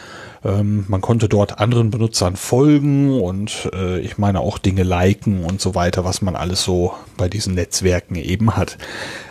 Ähm, 0.45 0.85
man 0.89 1.01
konnte 1.01 1.29
dort 1.29 1.59
anderen 1.59 1.91
Benutzern 1.91 2.37
folgen 2.37 3.21
und 3.21 3.71
äh, 3.75 3.99
ich 4.01 4.19
meine 4.19 4.41
auch 4.41 4.59
Dinge 4.59 4.83
liken 4.83 5.45
und 5.45 5.61
so 5.61 5.75
weiter, 5.75 6.05
was 6.05 6.23
man 6.23 6.37
alles 6.37 6.63
so 6.63 6.95
bei 7.17 7.29
diesen 7.29 7.55
Netzwerken 7.55 8.17
eben 8.17 8.57
hat. 8.57 8.77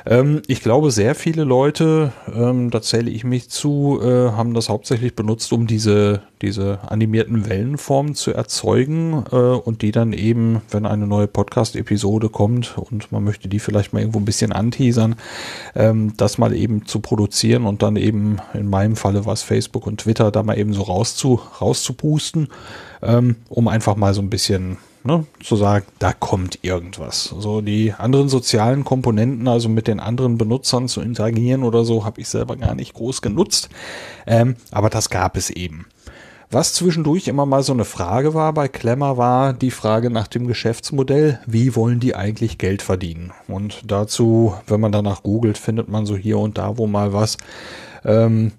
Ähm, 0.06 0.42
ich 0.48 0.62
glaube, 0.62 0.92
sehr 0.92 1.16
viele 1.16 1.44
Leute, 1.44 2.12
ähm, 2.34 2.70
da 2.70 2.82
zähle 2.82 3.10
ich 3.10 3.24
mich 3.24 3.50
zu, 3.50 4.00
äh, 4.02 4.32
haben 4.32 4.54
das 4.54 4.70
hauptsächlich 4.70 5.16
benutzt, 5.16 5.54
um 5.54 5.66
diese, 5.66 6.22
diese 6.42 6.80
animierten 6.90 7.48
Wellenformen 7.48 8.16
zu 8.16 8.34
erzeugen 8.34 9.24
äh, 9.32 9.36
und 9.36 9.82
die 9.82 9.92
dann 9.92 10.12
eben, 10.12 10.62
wenn 10.72 10.86
eine 10.86 11.08
neue 11.08 11.28
Podcast-Episode 11.28 12.30
kommt 12.30 12.78
und 12.78 13.12
man 13.12 13.24
möchte 13.24 13.48
die 13.48 13.60
vielleicht 13.60 13.94
mal 13.94 14.00
irgendwo 14.00 14.20
ein 14.20 14.26
bisschen 14.26 14.52
anteasern, 14.52 15.16
ähm, 15.76 16.14
das 16.18 16.38
mal 16.38 16.54
eben 16.54 16.86
zu 16.86 17.00
produzieren 17.00 17.66
und 17.66 17.82
dann 17.82 17.96
eben 17.96 18.38
in 18.54 18.70
meinem 18.70 18.96
Falle 18.96 19.26
was 19.26 19.42
Facebook 19.42 19.88
und 19.88 20.02
Twitter 20.02 20.32
da 20.32 20.44
mal 20.44 20.58
eben 20.58 20.74
so 20.74 20.82
rauszu, 20.82 21.40
rauszupusten, 21.62 22.50
ähm, 23.02 23.38
um 23.48 23.70
einfach 23.70 23.96
mal 23.96 24.14
so 24.14 24.22
ein 24.22 24.30
bisschen 24.30 24.78
ne, 25.04 25.26
zu 25.42 25.56
sagen, 25.56 25.86
da 26.00 26.14
kommt 26.14 26.60
irgendwas. 26.62 27.24
So 27.26 27.62
die 27.62 27.94
anderen 27.94 28.30
sozialen 28.30 28.84
Komponenten, 28.84 29.48
also 29.48 29.70
mit 29.70 29.88
den 29.88 30.00
anderen 30.00 30.38
Benutzern 30.38 30.88
zu 30.88 31.02
interagieren 31.02 31.64
oder 31.64 31.86
so, 31.86 32.06
habe 32.06 32.22
ich 32.22 32.30
selber 32.30 32.56
gar 32.56 32.76
nicht 32.76 32.94
groß 32.94 33.22
genutzt. 33.22 33.70
Ähm, 34.26 34.56
aber 34.72 34.90
das 34.90 35.10
gab 35.10 35.38
es 35.38 35.50
eben. 35.50 35.86
Was 36.54 36.74
zwischendurch 36.76 37.28
immer 37.28 37.48
mal 37.48 37.64
so 37.64 37.74
eine 37.74 37.84
Frage 37.84 38.36
war 38.36 38.54
bei 38.54 38.68
Klemmer, 38.68 39.18
war 39.18 39.54
die 39.54 39.72
Frage 39.72 40.12
nach 40.12 40.28
dem 40.28 40.46
Geschäftsmodell. 40.46 41.40
Wie 41.48 41.76
wollen 41.76 42.00
die 42.00 42.16
eigentlich 42.16 42.60
Geld 42.60 42.84
verdienen? 42.84 43.32
Und 43.48 43.82
dazu, 43.88 44.54
wenn 44.68 44.80
man 44.80 44.92
danach 44.92 45.24
googelt, 45.24 45.58
findet 45.58 45.90
man 45.90 46.06
so 46.06 46.16
hier 46.16 46.38
und 46.38 46.60
da 46.60 46.78
wo 46.78 46.86
mal 46.86 47.12
was. 47.12 47.38
Ähm, 48.06 48.52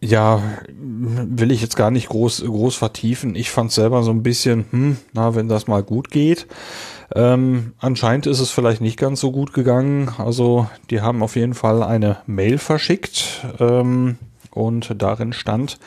ja, 0.00 0.42
will 0.78 1.50
ich 1.50 1.62
jetzt 1.62 1.76
gar 1.76 1.90
nicht 1.90 2.08
groß, 2.08 2.44
groß 2.44 2.76
vertiefen. 2.76 3.34
Ich 3.34 3.50
fand 3.50 3.72
selber 3.72 4.02
so 4.02 4.10
ein 4.10 4.22
bisschen, 4.22 4.66
hm, 4.70 4.96
na, 5.12 5.34
wenn 5.34 5.48
das 5.48 5.66
mal 5.66 5.82
gut 5.82 6.10
geht. 6.10 6.46
Ähm, 7.14 7.72
anscheinend 7.78 8.26
ist 8.26 8.40
es 8.40 8.50
vielleicht 8.50 8.80
nicht 8.80 8.98
ganz 8.98 9.20
so 9.20 9.30
gut 9.30 9.52
gegangen. 9.52 10.10
Also, 10.18 10.68
die 10.90 11.00
haben 11.00 11.22
auf 11.22 11.36
jeden 11.36 11.54
Fall 11.54 11.82
eine 11.82 12.18
Mail 12.26 12.58
verschickt. 12.58 13.46
Ähm, 13.58 14.18
und 14.50 14.90
darin 15.02 15.34
stand, 15.34 15.78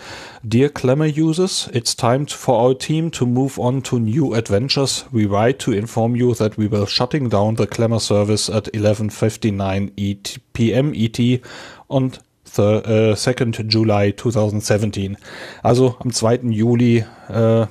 Dear 0.44 0.70
Clemmer 0.70 1.08
users, 1.08 1.68
it's 1.74 1.96
time 1.96 2.28
for 2.28 2.56
our 2.64 2.78
team 2.78 3.12
to 3.12 3.26
move 3.26 3.60
on 3.60 3.82
to 3.82 3.98
new 3.98 4.36
adventures. 4.36 5.08
We 5.12 5.26
write 5.26 5.58
to 5.66 5.72
inform 5.72 6.16
you 6.16 6.36
that 6.36 6.58
we 6.58 6.72
will 6.72 6.86
shutting 6.86 7.32
down 7.32 7.58
the 7.58 7.66
Clemmer 7.66 8.00
service 8.00 8.48
at 8.48 8.72
11.59 8.72 9.92
ET, 9.98 10.40
PM 10.54 10.94
ET 10.94 11.42
on 11.90 12.12
the, 12.56 13.12
uh, 13.12 13.16
2nd 13.16 13.70
July 13.70 14.12
2017. 14.16 15.18
Also 15.64 15.96
am 16.00 16.12
2. 16.12 16.52
Juli, 16.52 17.06
äh, 17.30 17.68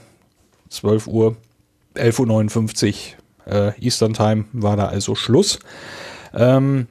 12 0.69 1.07
Uhr, 1.07 1.37
11.59 1.95 3.15
Uhr 3.47 3.53
äh, 3.53 3.73
Eastern 3.81 4.15
Time 4.15 4.45
war 4.53 4.77
da 4.77 4.87
also 4.87 5.15
Schluss. 5.15 5.59
Ähm, 6.35 6.87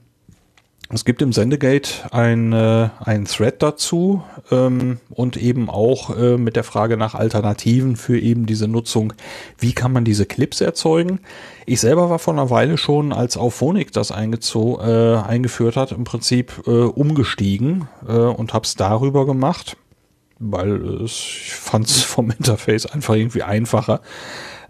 es 0.90 1.04
gibt 1.04 1.22
im 1.22 1.34
Sendegate 1.34 2.14
ein, 2.14 2.54
äh, 2.54 2.90
ein 3.04 3.26
Thread 3.26 3.62
dazu 3.62 4.24
ähm, 4.52 5.00
und 5.10 5.36
eben 5.36 5.70
auch 5.70 6.16
äh, 6.16 6.38
mit 6.38 6.56
der 6.56 6.64
Frage 6.64 6.96
nach 6.96 7.14
Alternativen 7.14 7.98
für 7.98 8.18
eben 8.18 8.46
diese 8.46 8.70
Nutzung. 8.70 9.12
Wie 9.58 9.74
kann 9.74 9.92
man 9.92 10.06
diese 10.06 10.26
Clips 10.26 10.62
erzeugen? 10.62 11.20
Ich 11.66 11.82
selber 11.82 12.10
war 12.10 12.20
vor 12.20 12.34
einer 12.34 12.50
Weile 12.50 12.78
schon, 12.78 13.12
als 13.12 13.36
Auphonic 13.36 13.92
das 13.92 14.12
eingezo 14.12 14.80
äh, 14.82 15.18
eingeführt 15.18 15.76
hat, 15.76 15.92
im 15.92 16.06
Prinzip 16.06 16.64
äh, 16.68 16.72
umgestiegen 16.72 17.90
äh, 18.08 18.14
und 18.14 18.54
habe 18.54 18.64
es 18.64 18.76
darüber 18.76 19.26
gemacht, 19.26 19.76
weil 20.40 21.02
es, 21.04 21.12
ich 21.12 21.54
fand 21.54 21.88
es 21.88 22.02
vom 22.04 22.32
Interface 22.32 22.86
einfach 22.86 23.16
irgendwie 23.16 23.44
einfacher. 23.44 24.00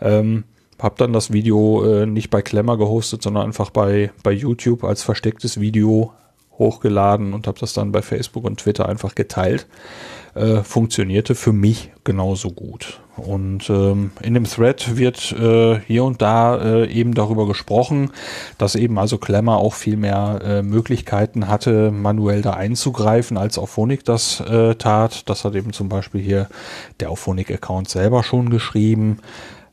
Ähm, 0.01 0.45
hab 0.79 0.97
dann 0.97 1.13
das 1.13 1.31
Video 1.31 1.83
äh, 1.83 2.05
nicht 2.05 2.29
bei 2.29 2.41
Klemmer 2.41 2.77
gehostet, 2.77 3.21
sondern 3.21 3.45
einfach 3.45 3.69
bei, 3.69 4.11
bei 4.23 4.31
YouTube 4.31 4.83
als 4.83 5.03
verstecktes 5.03 5.59
Video 5.59 6.13
hochgeladen 6.57 7.33
und 7.33 7.47
habe 7.47 7.59
das 7.59 7.73
dann 7.73 7.91
bei 7.91 8.01
Facebook 8.01 8.43
und 8.43 8.59
Twitter 8.59 8.89
einfach 8.89 9.15
geteilt. 9.15 9.67
Äh, 10.35 10.63
funktionierte 10.63 11.33
für 11.33 11.53
mich 11.53 11.91
genauso 12.03 12.51
gut. 12.51 12.99
Und 13.15 13.69
ähm, 13.71 14.11
in 14.21 14.35
dem 14.35 14.43
Thread 14.43 14.95
wird 14.95 15.31
äh, 15.31 15.79
hier 15.79 16.03
und 16.03 16.21
da 16.21 16.57
äh, 16.57 16.91
eben 16.91 17.15
darüber 17.15 17.47
gesprochen, 17.47 18.11
dass 18.59 18.75
eben 18.75 18.99
also 18.99 19.17
Klemmer 19.17 19.57
auch 19.57 19.73
viel 19.73 19.97
mehr 19.97 20.39
äh, 20.43 20.61
Möglichkeiten 20.61 21.47
hatte, 21.47 21.89
manuell 21.89 22.43
da 22.43 22.51
einzugreifen, 22.51 23.37
als 23.37 23.57
Auphonic 23.57 24.05
das 24.05 24.39
äh, 24.41 24.75
tat. 24.75 25.27
Das 25.27 25.43
hat 25.43 25.55
eben 25.55 25.73
zum 25.73 25.89
Beispiel 25.89 26.21
hier 26.21 26.49
der 26.99 27.09
Auphonic-Account 27.09 27.89
selber 27.89 28.21
schon 28.23 28.51
geschrieben. 28.51 29.19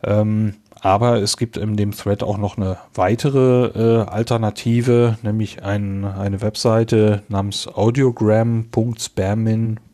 Ähm, 0.03 0.55
aber 0.85 1.23
es 1.23 1.39
gibt 1.39 1.57
in 1.57 1.79
dem 1.79 1.93
Thread 1.93 2.23
auch 2.23 2.37
noch 2.37 2.59
eine 2.59 2.77
weitere 2.93 3.69
äh, 3.69 4.05
Alternative, 4.05 5.17
nämlich 5.23 5.65
ein, 5.65 6.05
eine 6.05 6.43
Webseite 6.43 7.23
namens 7.29 7.67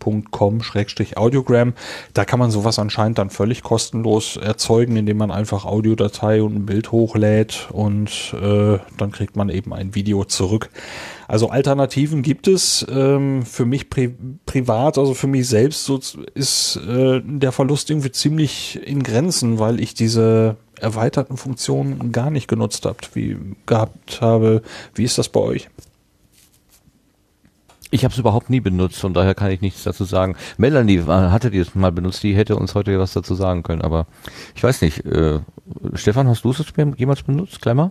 audiogram.spermin.com-audiogram. 0.01 1.75
Da 2.15 2.25
kann 2.25 2.39
man 2.39 2.51
sowas 2.51 2.79
anscheinend 2.79 3.19
dann 3.19 3.31
völlig 3.31 3.63
kostenlos 3.63 4.37
erzeugen, 4.37 4.97
indem 4.97 5.19
man 5.19 5.31
einfach 5.31 5.65
Audiodatei 5.65 6.43
und 6.43 6.55
ein 6.55 6.67
Bild 6.67 6.93
hochlädt 6.93 7.69
und 7.73 8.35
äh, 8.41 8.79
dann 8.97 9.13
kriegt 9.13 9.37
man 9.37 9.49
eben 9.49 9.73
ein 9.73 9.95
Video 9.95 10.25
zurück. 10.25 10.71
Also 11.29 11.49
Alternativen 11.51 12.23
gibt 12.23 12.49
es. 12.49 12.85
Ähm, 12.91 13.45
für 13.45 13.65
mich 13.65 13.89
pri 13.89 14.15
privat, 14.47 14.99
also 14.99 15.15
für 15.15 15.29
mich 15.29 15.49
selbst, 15.49 15.85
so 15.85 16.01
ist 16.35 16.77
äh, 16.77 17.21
der 17.25 17.53
Verlust 17.53 17.91
irgendwie 17.91 18.11
ziemlich 18.11 18.81
in 18.85 19.03
Grenzen, 19.03 19.59
weil 19.59 19.81
ich 19.81 19.95
diese 19.95 20.57
erweiterten 20.81 21.37
Funktionen 21.37 22.11
gar 22.11 22.31
nicht 22.31 22.49
genutzt 22.49 22.85
habt, 22.87 23.15
wie 23.15 23.37
gehabt 23.67 24.21
habe. 24.21 24.63
Wie 24.95 25.05
ist 25.05 25.19
das 25.19 25.29
bei 25.29 25.41
euch? 25.41 25.69
Ich 27.91 28.05
habe 28.05 28.13
es 28.13 28.19
überhaupt 28.19 28.51
nie 28.51 28.61
benutzt, 28.61 28.99
von 28.99 29.15
daher 29.15 29.35
kann 29.35 29.51
ich 29.51 29.61
nichts 29.61 29.83
dazu 29.83 30.05
sagen. 30.05 30.37
Melanie 30.59 30.99
äh, 30.99 31.07
hatte 31.07 31.51
die 31.51 31.59
es 31.59 31.75
mal 31.75 31.91
benutzt, 31.91 32.23
die 32.23 32.37
hätte 32.37 32.57
uns 32.57 32.75
heute 32.75 32.99
was 32.99 33.13
dazu 33.13 33.35
sagen 33.35 33.63
können, 33.63 33.83
aber 33.83 34.07
ich 34.55 34.63
weiß 34.63 34.81
nicht. 34.83 35.05
Äh, 35.05 35.41
Stefan, 35.95 36.29
hast 36.29 36.45
du 36.45 36.51
es 36.51 36.65
jemals 36.97 37.23
benutzt, 37.23 37.61
Klemmer? 37.61 37.91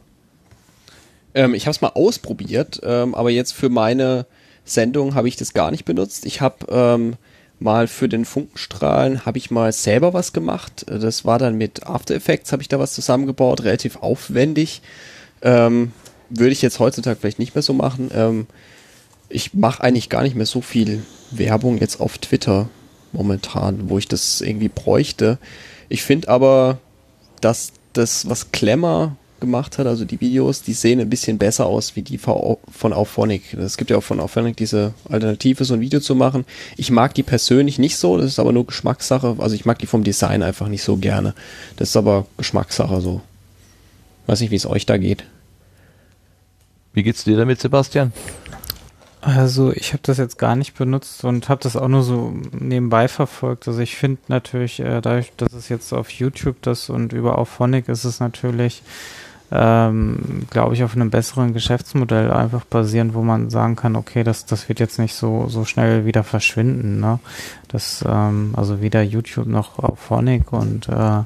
Ähm, 1.33 1.53
ich 1.53 1.65
habe 1.65 1.71
es 1.71 1.81
mal 1.81 1.89
ausprobiert, 1.89 2.79
ähm, 2.83 3.13
aber 3.13 3.29
jetzt 3.29 3.51
für 3.51 3.69
meine 3.69 4.25
Sendung 4.63 5.15
habe 5.15 5.27
ich 5.27 5.35
das 5.35 5.53
gar 5.53 5.71
nicht 5.71 5.85
benutzt. 5.85 6.25
Ich 6.25 6.41
habe 6.41 6.65
ähm, 6.69 7.15
mal 7.59 7.87
für 7.87 8.07
den 8.07 8.25
Funkenstrahlen 8.25 9.25
habe 9.25 9.37
ich 9.37 9.51
mal 9.51 9.71
selber 9.73 10.13
was 10.13 10.31
gemacht. 10.33 10.85
Das 10.87 11.25
war 11.25 11.39
dann 11.39 11.57
mit 11.57 11.85
After 11.85 12.15
Effects, 12.15 12.51
habe 12.51 12.61
ich 12.61 12.69
da 12.69 12.79
was 12.79 12.93
zusammengebaut, 12.93 13.63
relativ 13.63 13.97
aufwendig. 13.97 14.81
Ähm, 15.41 15.91
würde 16.29 16.51
ich 16.51 16.61
jetzt 16.61 16.79
heutzutage 16.79 17.17
vielleicht 17.19 17.39
nicht 17.39 17.55
mehr 17.55 17.61
so 17.61 17.73
machen. 17.73 18.11
Ich 19.30 19.53
mache 19.53 19.83
eigentlich 19.83 20.09
gar 20.09 20.24
nicht 20.24 20.35
mehr 20.35 20.45
so 20.45 20.61
viel 20.61 21.03
Werbung 21.32 21.77
jetzt 21.77 22.01
auf 22.01 22.17
Twitter 22.17 22.69
momentan, 23.11 23.90
wo 23.90 23.98
ich 23.98 24.08
das 24.08 24.41
irgendwie 24.41 24.69
bräuchte. 24.69 25.38
Ich 25.88 26.03
finde 26.03 26.30
aber, 26.30 26.80
dass 27.41 27.74
das, 27.93 28.27
was 28.27 28.51
Klemmer 28.51 29.16
gemacht 29.40 29.77
hat, 29.77 29.88
also 29.88 30.03
die 30.03 30.19
Videos, 30.19 30.64
die 30.64 30.74
sehen 30.74 30.99
ein 30.99 31.09
bisschen 31.09 31.38
besser 31.38 31.66
aus 31.66 31.95
wie 31.95 32.01
die 32.01 32.17
von 32.17 32.58
Auphonic. 32.93 33.53
Es 33.53 33.77
gibt 33.77 33.90
ja 33.90 33.98
auch 33.98 34.03
von 34.03 34.19
Auphonic 34.19 34.58
diese 34.58 34.93
Alternative, 35.08 35.64
so 35.64 35.75
ein 35.75 35.80
Video 35.80 35.99
zu 35.99 36.14
machen. 36.14 36.45
Ich 36.75 36.91
mag 36.91 37.14
die 37.14 37.24
persönlich 37.24 37.80
nicht 37.80 37.98
so, 37.98 38.17
das 38.17 38.25
ist 38.25 38.40
aber 38.40 38.51
nur 38.51 38.66
Geschmackssache. 38.66 39.38
Also 39.38 39.56
ich 39.56 39.64
mag 39.64 39.80
die 39.80 39.85
vom 39.85 40.03
Design 40.03 40.43
einfach 40.43 40.67
nicht 40.67 40.83
so 40.83 40.98
gerne. 40.98 41.33
Das 41.77 41.90
ist 41.90 41.98
aber 41.98 42.25
Geschmackssache 42.38 42.99
so. 42.99 43.22
Weiß 44.27 44.41
nicht, 44.41 44.51
wie 44.51 44.56
es 44.56 44.66
euch 44.66 44.85
da 44.85 44.98
geht. 44.98 45.24
Wie 46.93 47.03
geht's 47.03 47.24
dir 47.24 47.38
damit, 47.38 47.61
Sebastian? 47.61 48.11
Also 49.22 49.73
ich 49.73 49.91
habe 49.91 50.01
das 50.03 50.17
jetzt 50.17 50.38
gar 50.38 50.56
nicht 50.56 50.77
benutzt 50.77 51.25
und 51.25 51.49
habe 51.49 51.61
das 51.61 51.75
auch 51.75 51.89
nur 51.89 52.03
so 52.03 52.33
nebenbei 52.51 53.07
verfolgt. 53.07 53.67
Also 53.67 53.80
ich 53.81 53.98
finde 53.98 54.22
natürlich, 54.30 54.80
äh, 54.80 55.01
dadurch, 55.01 55.33
dass 55.35 55.51
es 55.53 55.67
jetzt 55.67 55.93
auf 55.93 56.09
YouTube 56.09 56.61
das 56.61 56.89
und 56.89 57.11
über 57.11 57.38
Auphonic 57.38 57.89
ist 57.89 58.06
es 58.06 58.19
natürlich 58.19 58.81
ähm, 59.51 60.45
glaube 60.51 60.75
ich, 60.75 60.83
auf 60.83 60.95
einem 60.95 61.09
besseren 61.09 61.53
Geschäftsmodell 61.53 62.31
einfach 62.31 62.65
basieren, 62.65 63.14
wo 63.15 63.23
man 63.23 63.49
sagen 63.49 63.75
kann, 63.75 63.95
okay, 63.95 64.23
das, 64.23 64.45
das 64.45 64.69
wird 64.69 64.80
jetzt 64.80 64.99
nicht 64.99 65.15
so, 65.15 65.48
so 65.48 65.65
schnell 65.65 66.06
wieder 66.06 66.23
verschwinden. 66.23 66.99
Ne? 66.99 67.19
Das, 67.67 68.06
ähm, 68.07 68.53
also 68.56 68.81
weder 68.81 69.01
YouTube 69.01 69.48
noch 69.48 69.80
auf 69.80 69.99
Phonic 69.99 70.53
und 70.53 70.88
äh, 70.89 71.23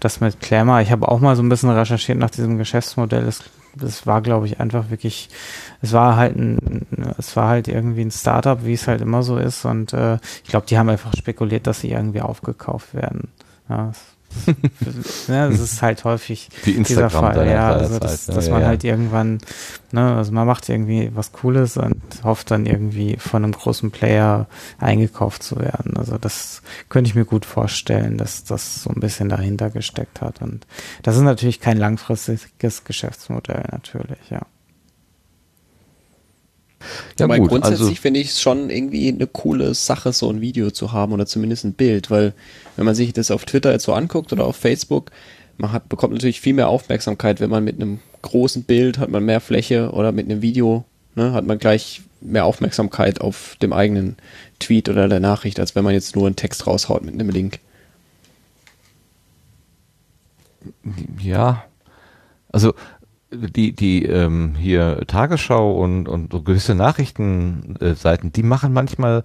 das 0.00 0.20
mit 0.20 0.40
Klammer. 0.40 0.80
Ich 0.80 0.90
habe 0.90 1.08
auch 1.08 1.20
mal 1.20 1.36
so 1.36 1.42
ein 1.42 1.48
bisschen 1.48 1.70
recherchiert 1.70 2.18
nach 2.18 2.30
diesem 2.30 2.56
Geschäftsmodell. 2.56 3.26
Es, 3.26 3.42
das 3.74 4.06
war, 4.06 4.20
glaube 4.22 4.46
ich, 4.46 4.60
einfach 4.60 4.90
wirklich, 4.90 5.28
es 5.82 5.92
war 5.92 6.16
halt 6.16 6.36
ein, 6.36 6.86
es 7.18 7.36
war 7.36 7.48
halt 7.48 7.68
irgendwie 7.68 8.02
ein 8.02 8.10
Startup, 8.10 8.64
wie 8.64 8.72
es 8.72 8.88
halt 8.88 9.00
immer 9.00 9.22
so 9.22 9.36
ist. 9.36 9.64
Und 9.64 9.92
äh, 9.92 10.18
ich 10.44 10.50
glaube, 10.50 10.66
die 10.66 10.78
haben 10.78 10.88
einfach 10.88 11.12
spekuliert, 11.16 11.66
dass 11.66 11.80
sie 11.80 11.90
irgendwie 11.90 12.20
aufgekauft 12.20 12.94
werden. 12.94 13.28
Ja, 13.68 13.92
ne, 15.28 15.48
das 15.50 15.60
ist 15.60 15.82
halt 15.82 16.04
häufig 16.04 16.48
Die 16.64 16.82
dieser 16.82 17.10
Fall, 17.10 17.46
ja, 17.48 17.72
also 17.72 17.98
dass, 17.98 18.26
Zeit, 18.26 18.28
ne? 18.28 18.34
dass 18.34 18.50
man 18.50 18.60
ja. 18.62 18.66
halt 18.66 18.84
irgendwann, 18.84 19.38
ne, 19.92 20.16
also 20.16 20.32
man 20.32 20.46
macht 20.46 20.68
irgendwie 20.68 21.10
was 21.14 21.32
Cooles 21.32 21.76
und 21.76 22.00
hofft 22.22 22.50
dann 22.50 22.66
irgendwie 22.66 23.16
von 23.16 23.44
einem 23.44 23.52
großen 23.52 23.90
Player 23.90 24.46
eingekauft 24.78 25.42
zu 25.42 25.56
werden. 25.56 25.96
Also 25.96 26.18
das 26.18 26.62
könnte 26.88 27.08
ich 27.08 27.14
mir 27.14 27.24
gut 27.24 27.44
vorstellen, 27.44 28.18
dass 28.18 28.44
das 28.44 28.82
so 28.82 28.90
ein 28.90 29.00
bisschen 29.00 29.28
dahinter 29.28 29.70
gesteckt 29.70 30.20
hat 30.20 30.42
und 30.42 30.66
das 31.02 31.16
ist 31.16 31.22
natürlich 31.22 31.60
kein 31.60 31.78
langfristiges 31.78 32.84
Geschäftsmodell 32.84 33.64
natürlich, 33.70 34.30
ja. 34.30 34.42
Ja, 37.18 37.28
Weil 37.28 37.40
gut, 37.40 37.50
grundsätzlich 37.50 37.88
also, 37.88 38.00
finde 38.00 38.20
ich 38.20 38.28
es 38.28 38.40
schon 38.40 38.70
irgendwie 38.70 39.08
eine 39.08 39.26
coole 39.26 39.74
Sache, 39.74 40.12
so 40.12 40.30
ein 40.30 40.40
Video 40.40 40.70
zu 40.70 40.92
haben 40.92 41.12
oder 41.12 41.26
zumindest 41.26 41.64
ein 41.64 41.72
Bild, 41.72 42.10
weil 42.10 42.34
wenn 42.76 42.84
man 42.84 42.94
sich 42.94 43.12
das 43.12 43.30
auf 43.30 43.44
Twitter 43.44 43.72
jetzt 43.72 43.84
so 43.84 43.92
anguckt 43.92 44.32
oder 44.32 44.44
auf 44.44 44.56
Facebook, 44.56 45.10
man 45.56 45.72
hat, 45.72 45.88
bekommt 45.88 46.14
natürlich 46.14 46.40
viel 46.40 46.54
mehr 46.54 46.68
Aufmerksamkeit, 46.68 47.40
wenn 47.40 47.50
man 47.50 47.64
mit 47.64 47.76
einem 47.76 47.98
großen 48.22 48.62
Bild 48.64 48.98
hat 48.98 49.10
man 49.10 49.24
mehr 49.24 49.40
Fläche 49.40 49.90
oder 49.90 50.12
mit 50.12 50.26
einem 50.26 50.40
Video 50.42 50.84
ne, 51.18 51.32
hat 51.32 51.44
man 51.44 51.58
gleich 51.58 52.02
mehr 52.20 52.44
Aufmerksamkeit 52.44 53.20
auf 53.20 53.56
dem 53.60 53.72
eigenen 53.72 54.16
Tweet 54.58 54.88
oder 54.88 55.08
der 55.08 55.20
Nachricht, 55.20 55.60
als 55.60 55.74
wenn 55.74 55.84
man 55.84 55.94
jetzt 55.94 56.16
nur 56.16 56.26
einen 56.26 56.36
Text 56.36 56.66
raushaut 56.66 57.04
mit 57.04 57.14
einem 57.14 57.30
Link. 57.30 57.60
ja, 61.20 61.64
also 62.50 62.74
die, 63.30 63.72
die 63.72 64.04
ähm, 64.04 64.54
hier 64.58 65.04
Tagesschau 65.06 65.72
und, 65.82 66.08
und 66.08 66.32
so 66.32 66.42
gewisse 66.42 66.74
Nachrichtenseiten, 66.74 68.32
die 68.32 68.42
machen 68.42 68.72
manchmal 68.72 69.22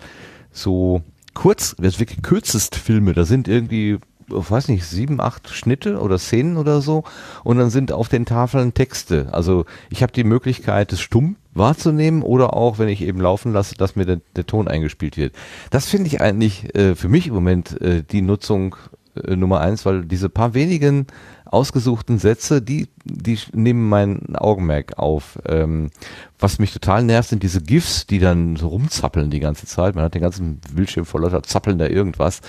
so 0.51 1.01
kurz, 1.33 1.75
das 1.79 1.99
wirklich 1.99 2.21
kürzest 2.21 2.75
Filme, 2.75 3.13
da 3.13 3.23
sind 3.25 3.47
irgendwie, 3.47 3.97
weiß 4.27 4.67
nicht, 4.67 4.85
sieben, 4.85 5.19
acht 5.19 5.49
Schnitte 5.49 5.99
oder 5.99 6.17
Szenen 6.17 6.57
oder 6.57 6.81
so 6.81 7.03
und 7.43 7.57
dann 7.57 7.69
sind 7.69 7.91
auf 7.91 8.09
den 8.09 8.25
Tafeln 8.25 8.73
Texte. 8.73 9.29
Also 9.31 9.65
ich 9.89 10.03
habe 10.03 10.11
die 10.11 10.23
Möglichkeit, 10.23 10.93
es 10.93 11.01
stumm 11.01 11.37
wahrzunehmen 11.53 12.23
oder 12.23 12.53
auch, 12.53 12.79
wenn 12.79 12.89
ich 12.89 13.01
eben 13.01 13.21
laufen 13.21 13.53
lasse, 13.53 13.75
dass 13.75 13.95
mir 13.95 14.05
der, 14.05 14.21
der 14.35 14.45
Ton 14.45 14.67
eingespielt 14.67 15.17
wird. 15.17 15.33
Das 15.69 15.87
finde 15.87 16.07
ich 16.07 16.21
eigentlich 16.21 16.75
äh, 16.75 16.95
für 16.95 17.09
mich 17.09 17.27
im 17.27 17.33
Moment 17.33 17.79
äh, 17.81 18.03
die 18.03 18.21
Nutzung 18.21 18.75
äh, 19.15 19.35
Nummer 19.35 19.61
eins, 19.61 19.85
weil 19.85 20.05
diese 20.05 20.29
paar 20.29 20.53
wenigen 20.53 21.07
ausgesuchten 21.53 22.17
Sätze, 22.19 22.61
die, 22.61 22.87
die 23.05 23.37
nehmen 23.53 23.87
mein 23.87 24.35
Augenmerk 24.35 24.97
auf. 24.97 25.39
Ähm, 25.45 25.91
was 26.39 26.59
mich 26.59 26.73
total 26.73 27.03
nervt, 27.03 27.29
sind 27.29 27.43
diese 27.43 27.61
GIFs, 27.61 28.07
die 28.07 28.19
dann 28.19 28.55
so 28.55 28.67
rumzappeln 28.67 29.29
die 29.29 29.39
ganze 29.39 29.65
Zeit. 29.65 29.95
Man 29.95 30.03
hat 30.03 30.15
den 30.15 30.21
ganzen 30.21 30.59
Bildschirm 30.73 31.05
voll 31.05 31.21
lauter 31.21 31.43
zappeln 31.43 31.77
da 31.77 31.87
irgendwas. 31.87 32.41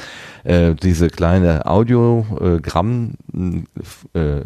Äh, 0.42 0.74
diese 0.74 1.08
kleine 1.08 1.66
Audiogramm 1.66 3.14
äh, 4.14 4.40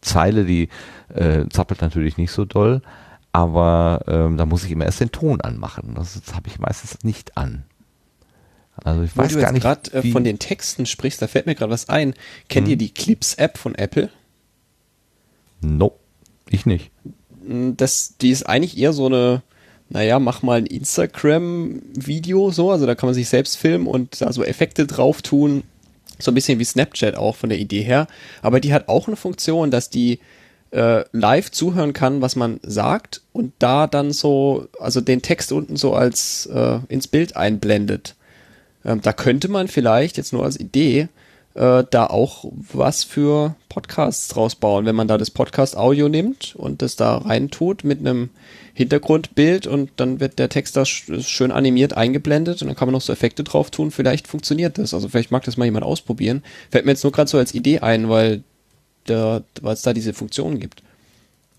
Zeile, 0.00 0.44
die 0.44 0.68
äh, 1.14 1.46
zappelt 1.48 1.82
natürlich 1.82 2.16
nicht 2.16 2.32
so 2.32 2.44
doll, 2.44 2.82
aber 3.32 4.02
ähm, 4.06 4.36
da 4.36 4.46
muss 4.46 4.64
ich 4.64 4.70
immer 4.70 4.84
erst 4.84 5.00
den 5.00 5.12
Ton 5.12 5.40
anmachen. 5.40 5.94
Das, 5.94 6.20
das 6.20 6.34
habe 6.34 6.48
ich 6.48 6.58
meistens 6.58 6.98
nicht 7.02 7.36
an. 7.36 7.64
Also 8.84 9.02
ich 9.02 9.16
Weil 9.16 9.26
weiß 9.26 9.32
du 9.32 9.38
gar 9.38 9.48
jetzt 9.48 9.52
nicht, 9.54 9.62
gerade 9.62 9.92
äh, 9.92 10.10
von 10.10 10.24
den 10.24 10.38
Texten 10.38 10.86
sprichst, 10.86 11.20
da 11.20 11.26
fällt 11.26 11.46
mir 11.46 11.54
gerade 11.54 11.72
was 11.72 11.88
ein. 11.88 12.14
Kennt 12.48 12.68
ihr 12.68 12.76
die 12.76 12.90
Clips-App 12.90 13.58
von 13.58 13.74
Apple? 13.74 14.10
No, 15.60 15.92
ich 16.48 16.66
nicht. 16.66 16.90
Mm, 17.46 17.72
Das, 17.76 18.14
die 18.20 18.30
ist 18.30 18.44
eigentlich 18.44 18.78
eher 18.78 18.92
so 18.92 19.06
eine, 19.06 19.42
naja, 19.88 20.18
mach 20.18 20.42
mal 20.42 20.58
ein 20.58 20.66
Instagram-Video 20.66 22.50
so, 22.50 22.70
also 22.70 22.86
da 22.86 22.94
kann 22.94 23.08
man 23.08 23.14
sich 23.14 23.28
selbst 23.28 23.56
filmen 23.56 23.86
und 23.86 24.20
da 24.20 24.32
so 24.32 24.44
Effekte 24.44 24.86
drauf 24.86 25.22
tun. 25.22 25.62
So 26.18 26.30
ein 26.30 26.34
bisschen 26.34 26.58
wie 26.58 26.64
Snapchat 26.64 27.16
auch 27.16 27.36
von 27.36 27.48
der 27.48 27.58
Idee 27.58 27.82
her. 27.82 28.06
Aber 28.42 28.60
die 28.60 28.72
hat 28.74 28.88
auch 28.88 29.06
eine 29.06 29.16
Funktion, 29.16 29.70
dass 29.70 29.88
die 29.88 30.20
äh, 30.70 31.04
live 31.12 31.50
zuhören 31.50 31.92
kann, 31.92 32.20
was 32.20 32.36
man 32.36 32.60
sagt 32.62 33.22
und 33.32 33.52
da 33.58 33.86
dann 33.86 34.12
so, 34.12 34.68
also 34.78 35.00
den 35.00 35.22
Text 35.22 35.50
unten 35.50 35.76
so 35.76 35.94
als 35.94 36.46
äh, 36.46 36.78
ins 36.88 37.08
Bild 37.08 37.36
einblendet. 37.36 38.16
Ähm, 38.84 39.00
da 39.00 39.12
könnte 39.12 39.48
man 39.48 39.68
vielleicht 39.68 40.16
jetzt 40.16 40.32
nur 40.32 40.44
als 40.44 40.58
Idee 40.58 41.08
äh, 41.54 41.84
da 41.90 42.06
auch 42.06 42.44
was 42.72 43.04
für 43.04 43.54
Podcasts 43.68 44.28
draus 44.28 44.54
bauen, 44.54 44.86
wenn 44.86 44.94
man 44.96 45.08
da 45.08 45.18
das 45.18 45.30
Podcast-Audio 45.30 46.08
nimmt 46.08 46.54
und 46.56 46.82
das 46.82 46.96
da 46.96 47.18
rein 47.18 47.50
tut 47.50 47.84
mit 47.84 48.00
einem 48.00 48.30
Hintergrundbild 48.74 49.66
und 49.66 49.90
dann 49.96 50.20
wird 50.20 50.38
der 50.38 50.48
Text 50.48 50.76
da 50.76 50.84
sch 50.84 51.10
schön 51.20 51.50
animiert 51.50 51.96
eingeblendet 51.96 52.62
und 52.62 52.68
dann 52.68 52.76
kann 52.76 52.86
man 52.88 52.92
noch 52.92 53.00
so 53.00 53.12
Effekte 53.12 53.44
drauf 53.44 53.70
tun. 53.70 53.90
Vielleicht 53.90 54.28
funktioniert 54.28 54.78
das. 54.78 54.94
Also 54.94 55.08
vielleicht 55.08 55.32
mag 55.32 55.44
das 55.44 55.56
mal 55.56 55.64
jemand 55.64 55.84
ausprobieren. 55.84 56.42
Fällt 56.70 56.86
mir 56.86 56.92
jetzt 56.92 57.02
nur 57.04 57.12
gerade 57.12 57.28
so 57.28 57.36
als 57.36 57.52
Idee 57.52 57.80
ein, 57.80 58.08
weil 58.08 58.42
es 59.06 59.82
da 59.82 59.92
diese 59.92 60.14
Funktion 60.14 60.60
gibt. 60.60 60.82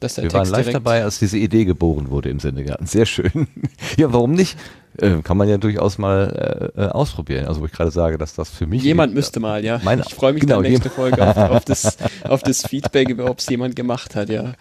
Dass 0.01 0.15
der 0.15 0.23
Wir 0.25 0.29
Text 0.31 0.51
waren 0.51 0.63
live 0.65 0.73
dabei, 0.73 1.03
als 1.03 1.19
diese 1.19 1.37
Idee 1.37 1.63
geboren 1.63 2.09
wurde 2.09 2.29
im 2.29 2.39
Sendegarten. 2.39 2.85
Sehr 2.87 3.05
schön. 3.05 3.47
ja, 3.97 4.11
warum 4.11 4.31
nicht? 4.33 4.57
Äh, 4.97 5.21
kann 5.21 5.37
man 5.37 5.47
ja 5.47 5.57
durchaus 5.57 5.97
mal 5.97 6.71
äh, 6.75 6.81
äh, 6.81 6.87
ausprobieren. 6.89 7.45
Also 7.45 7.61
wo 7.61 7.65
ich 7.65 7.71
gerade 7.71 7.91
sage, 7.91 8.17
dass 8.17 8.33
das 8.33 8.49
für 8.49 8.65
mich 8.67 8.83
Jemand 8.83 9.13
müsste 9.13 9.39
mal, 9.39 9.63
ja. 9.63 9.79
Meine- 9.83 10.03
ich 10.05 10.13
freue 10.13 10.33
mich 10.33 10.41
genau, 10.41 10.61
dann 10.61 10.69
nächste 10.71 10.89
Folge 10.89 11.25
auf, 11.25 11.37
auf, 11.37 11.63
das, 11.65 11.97
auf 12.27 12.43
das 12.43 12.63
Feedback, 12.67 13.17
ob 13.19 13.39
es 13.39 13.47
jemand 13.47 13.75
gemacht 13.77 14.15
hat, 14.15 14.29
ja. 14.29 14.53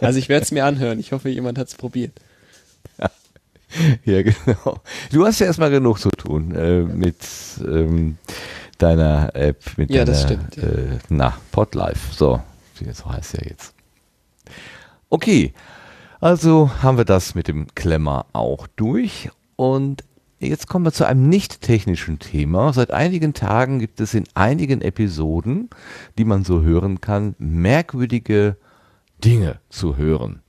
Also 0.00 0.18
ich 0.18 0.28
werde 0.30 0.44
es 0.44 0.52
mir 0.52 0.64
anhören. 0.64 0.98
Ich 0.98 1.12
hoffe, 1.12 1.28
jemand 1.28 1.58
hat 1.58 1.68
es 1.68 1.74
probiert. 1.74 2.12
Ja, 4.04 4.22
genau. 4.22 4.80
Du 5.12 5.24
hast 5.24 5.38
ja 5.38 5.46
erstmal 5.46 5.70
genug 5.70 5.98
zu 5.98 6.10
tun 6.10 6.54
äh, 6.54 6.82
mit 6.82 7.16
ähm, 7.66 8.18
deiner 8.76 9.34
App, 9.34 9.62
mit 9.78 9.88
Ja, 9.90 10.04
deiner, 10.04 10.12
das 10.12 10.22
stimmt, 10.24 10.56
ja. 10.56 10.62
Äh, 10.64 10.98
na, 11.08 11.38
Podlife. 11.52 12.14
So, 12.14 12.40
wie- 12.78 12.92
so 12.92 13.10
heißt 13.10 13.32
ja 13.34 13.40
jetzt. 13.48 13.72
Okay, 15.14 15.52
also 16.22 16.70
haben 16.82 16.96
wir 16.96 17.04
das 17.04 17.34
mit 17.34 17.46
dem 17.46 17.66
Klemmer 17.74 18.24
auch 18.32 18.66
durch 18.76 19.28
und 19.56 20.04
jetzt 20.38 20.68
kommen 20.68 20.86
wir 20.86 20.92
zu 20.92 21.06
einem 21.06 21.28
nicht 21.28 21.60
technischen 21.60 22.18
Thema. 22.18 22.72
Seit 22.72 22.92
einigen 22.92 23.34
Tagen 23.34 23.78
gibt 23.78 24.00
es 24.00 24.14
in 24.14 24.24
einigen 24.32 24.80
Episoden, 24.80 25.68
die 26.16 26.24
man 26.24 26.44
so 26.44 26.62
hören 26.62 27.02
kann, 27.02 27.34
merkwürdige 27.38 28.56
Dinge 29.22 29.58
zu 29.68 29.98
hören. 29.98 30.40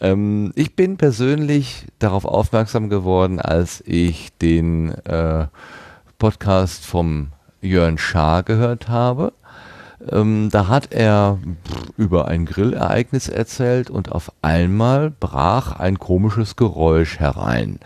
Ähm, 0.00 0.50
ich 0.56 0.74
bin 0.74 0.96
persönlich 0.96 1.86
darauf 2.00 2.24
aufmerksam 2.24 2.88
geworden, 2.88 3.38
als 3.38 3.84
ich 3.86 4.36
den 4.38 4.88
äh, 5.04 5.46
Podcast 6.18 6.84
vom 6.84 7.28
Jörn 7.60 7.98
Schaar 7.98 8.42
gehört 8.42 8.88
habe. 8.88 9.32
Ähm, 10.08 10.48
da 10.50 10.68
hat 10.68 10.92
er 10.92 11.38
über 11.96 12.28
ein 12.28 12.46
Grillereignis 12.46 13.28
erzählt 13.28 13.90
und 13.90 14.12
auf 14.12 14.32
einmal 14.42 15.10
brach 15.10 15.72
ein 15.78 15.98
komisches 15.98 16.56
Geräusch 16.56 17.18
herein. 17.18 17.80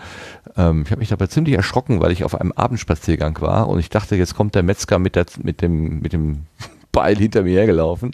Ähm, 0.57 0.83
ich 0.85 0.91
habe 0.91 1.01
mich 1.01 1.09
dabei 1.09 1.27
ziemlich 1.27 1.55
erschrocken, 1.55 2.01
weil 2.01 2.13
ich 2.13 2.25
auf 2.25 2.41
einem 2.41 2.53
Abendspaziergang 2.53 3.41
war 3.41 3.69
und 3.69 3.81
ich 3.81 3.91
dachte, 3.91 4.17
jetzt 4.17 4.35
kommt 4.37 4.55
der 4.55 4.63
Metzger 4.63 4.99
mit, 4.99 5.17
der, 5.17 5.27
mit, 5.43 5.61
dem, 5.61 6.01
mit 6.01 6.13
dem 6.13 6.47
Beil 6.93 7.17
hinter 7.17 7.43
mir 7.43 7.59
hergelaufen. 7.59 8.13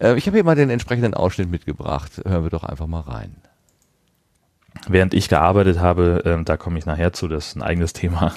Äh, 0.00 0.16
ich 0.16 0.26
habe 0.26 0.36
hier 0.36 0.44
mal 0.44 0.54
den 0.54 0.70
entsprechenden 0.70 1.14
Ausschnitt 1.14 1.50
mitgebracht. 1.50 2.22
Hören 2.24 2.44
wir 2.44 2.50
doch 2.50 2.64
einfach 2.64 2.86
mal 2.86 3.00
rein. 3.00 3.34
während 4.88 5.14
ich 5.14 5.28
gearbeitet 5.28 5.80
habe, 5.80 6.22
ähm, 6.24 6.44
da 6.44 6.56
komme 6.56 6.78
ich 6.78 6.86
nachher 6.86 7.12
zu, 7.12 7.28
das 7.28 7.48
ist 7.48 7.56
ein 7.56 7.62
eigenes 7.62 7.92
Thema. 7.92 8.32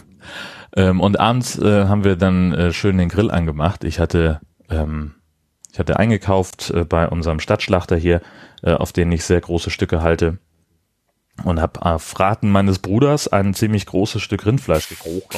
Ähm, 0.76 1.00
und 1.00 1.20
abends 1.20 1.58
äh, 1.58 1.86
haben 1.86 2.04
wir 2.04 2.16
dann 2.16 2.54
äh, 2.54 2.74
schön 2.74 2.98
den 2.98 3.10
Grill 3.10 3.32
angemacht. 3.32 3.84
Ich 3.84 4.00
hatte, 4.00 4.42
ähm, 4.70 5.16
ich 5.72 5.80
hatte 5.80 6.00
eingekauft 6.00 6.72
äh, 6.72 6.86
bei 6.86 7.08
unserem 7.08 7.40
Stadtschlachter 7.40 7.98
hier, 7.98 8.22
äh, 8.64 8.72
auf 8.72 8.94
den 8.94 9.12
ich 9.12 9.26
sehr 9.26 9.42
große 9.42 9.70
Stücke 9.70 10.02
halte. 10.02 10.38
Und 11.44 11.60
habe 11.60 11.86
auf 11.86 12.18
Raten 12.18 12.50
meines 12.50 12.80
Bruders 12.80 13.28
ein 13.28 13.54
ziemlich 13.54 13.86
großes 13.86 14.22
Stück 14.22 14.46
Rindfleisch 14.46 14.88
gekocht. 14.88 15.36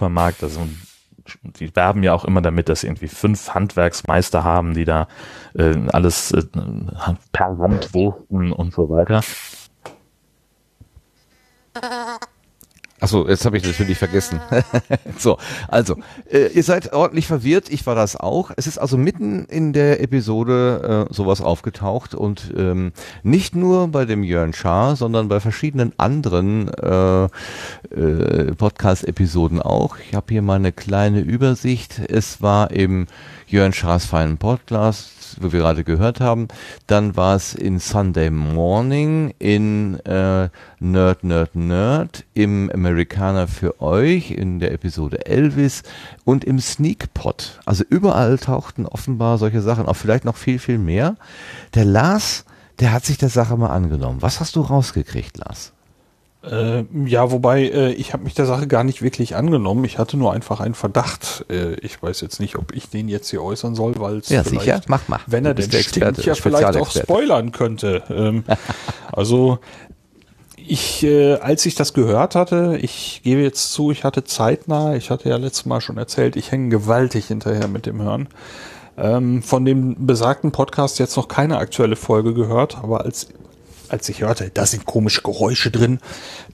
Supermarkt, 0.00 0.42
da 0.42 0.48
so 0.48 0.60
ein 0.60 0.80
die 1.42 1.76
werben 1.76 2.02
ja 2.02 2.12
auch 2.12 2.24
immer 2.24 2.40
damit, 2.40 2.68
dass 2.68 2.80
sie 2.80 2.88
irgendwie 2.88 3.06
fünf 3.06 3.54
Handwerksmeister 3.54 4.42
haben, 4.42 4.74
die 4.74 4.84
da 4.84 5.06
äh, 5.54 5.76
alles 5.92 6.32
äh, 6.32 6.42
per 7.30 7.58
Hand 7.58 7.94
wursten 7.94 8.50
und 8.52 8.72
so 8.72 8.88
weiter. 8.88 9.20
Achso, 13.00 13.26
jetzt 13.26 13.46
habe 13.46 13.56
ich 13.56 13.64
natürlich 13.64 13.96
vergessen. 13.96 14.40
so, 15.18 15.38
also, 15.68 15.96
äh, 16.30 16.48
ihr 16.48 16.62
seid 16.62 16.92
ordentlich 16.92 17.26
verwirrt, 17.26 17.70
ich 17.70 17.86
war 17.86 17.94
das 17.94 18.16
auch. 18.16 18.50
Es 18.56 18.66
ist 18.66 18.76
also 18.76 18.98
mitten 18.98 19.46
in 19.46 19.72
der 19.72 20.02
Episode 20.02 21.06
äh, 21.10 21.14
sowas 21.14 21.40
aufgetaucht 21.40 22.14
und 22.14 22.52
ähm, 22.56 22.92
nicht 23.22 23.56
nur 23.56 23.88
bei 23.88 24.04
dem 24.04 24.22
Jörn 24.22 24.52
Schaar, 24.52 24.96
sondern 24.96 25.28
bei 25.28 25.40
verschiedenen 25.40 25.94
anderen 25.96 26.68
äh, 26.68 27.24
äh, 27.24 28.54
Podcast-Episoden 28.54 29.62
auch. 29.62 29.96
Ich 30.06 30.14
habe 30.14 30.26
hier 30.28 30.42
mal 30.42 30.56
eine 30.56 30.72
kleine 30.72 31.20
Übersicht. 31.20 32.00
Es 32.06 32.42
war 32.42 32.70
im 32.70 33.06
Jörn 33.50 33.72
Schaas 33.72 34.04
feinen 34.04 34.38
Podcast, 34.38 35.36
wo 35.40 35.50
wir 35.50 35.58
gerade 35.58 35.82
gehört 35.82 36.20
haben. 36.20 36.46
Dann 36.86 37.16
war 37.16 37.34
es 37.34 37.52
in 37.52 37.80
Sunday 37.80 38.30
Morning, 38.30 39.34
in 39.40 39.98
äh, 40.06 40.48
Nerd, 40.78 41.24
Nerd, 41.24 41.56
Nerd, 41.56 42.24
im 42.32 42.70
Amerikaner 42.70 43.48
für 43.48 43.80
euch, 43.82 44.30
in 44.30 44.60
der 44.60 44.70
Episode 44.70 45.26
Elvis 45.26 45.82
und 46.24 46.44
im 46.44 46.60
Sneak 46.60 47.12
Pot. 47.12 47.58
Also 47.66 47.82
überall 47.88 48.38
tauchten 48.38 48.86
offenbar 48.86 49.36
solche 49.36 49.62
Sachen, 49.62 49.86
auch 49.86 49.96
vielleicht 49.96 50.24
noch 50.24 50.36
viel, 50.36 50.60
viel 50.60 50.78
mehr. 50.78 51.16
Der 51.74 51.84
Lars, 51.84 52.44
der 52.78 52.92
hat 52.92 53.04
sich 53.04 53.18
der 53.18 53.30
Sache 53.30 53.56
mal 53.56 53.70
angenommen. 53.70 54.22
Was 54.22 54.38
hast 54.38 54.54
du 54.54 54.60
rausgekriegt, 54.60 55.38
Lars? 55.38 55.72
Äh, 56.42 56.84
ja, 57.04 57.30
wobei 57.30 57.64
äh, 57.64 57.92
ich 57.92 58.14
habe 58.14 58.24
mich 58.24 58.32
der 58.32 58.46
Sache 58.46 58.66
gar 58.66 58.82
nicht 58.82 59.02
wirklich 59.02 59.36
angenommen. 59.36 59.84
Ich 59.84 59.98
hatte 59.98 60.16
nur 60.16 60.32
einfach 60.32 60.60
einen 60.60 60.74
Verdacht. 60.74 61.44
Äh, 61.50 61.74
ich 61.74 62.02
weiß 62.02 62.22
jetzt 62.22 62.40
nicht, 62.40 62.56
ob 62.56 62.74
ich 62.74 62.88
den 62.88 63.08
jetzt 63.08 63.28
hier 63.28 63.42
äußern 63.42 63.74
soll, 63.74 63.94
weil 63.98 64.18
es 64.18 64.30
Ja, 64.30 64.42
sicher, 64.42 64.80
mach 64.86 65.06
mal. 65.08 65.20
wenn 65.26 65.44
er 65.44 65.52
denn 65.52 65.70
stimmt, 65.70 66.24
ja 66.24 66.34
vielleicht 66.34 66.76
auch 66.76 66.90
spoilern 66.90 67.52
könnte. 67.52 68.02
Ähm, 68.08 68.44
also 69.12 69.58
ich, 70.56 71.02
äh, 71.02 71.34
als 71.34 71.66
ich 71.66 71.74
das 71.74 71.92
gehört 71.92 72.34
hatte, 72.34 72.78
ich 72.80 73.20
gebe 73.22 73.42
jetzt 73.42 73.72
zu, 73.72 73.90
ich 73.90 74.04
hatte 74.04 74.24
zeitnah, 74.24 74.94
ich 74.94 75.10
hatte 75.10 75.28
ja 75.28 75.36
letztes 75.36 75.66
Mal 75.66 75.80
schon 75.80 75.98
erzählt, 75.98 76.36
ich 76.36 76.52
hänge 76.52 76.70
gewaltig 76.70 77.26
hinterher 77.26 77.68
mit 77.68 77.84
dem 77.84 78.00
Hören. 78.00 78.28
Ähm, 78.96 79.42
von 79.42 79.64
dem 79.64 80.06
besagten 80.06 80.52
Podcast 80.52 80.98
jetzt 80.98 81.16
noch 81.16 81.28
keine 81.28 81.58
aktuelle 81.58 81.96
Folge 81.96 82.34
gehört, 82.34 82.78
aber 82.78 83.04
als 83.04 83.28
als 83.90 84.08
ich 84.08 84.22
hörte, 84.22 84.50
da 84.52 84.66
sind 84.66 84.86
komische 84.86 85.22
Geräusche 85.22 85.70
drin, 85.70 85.98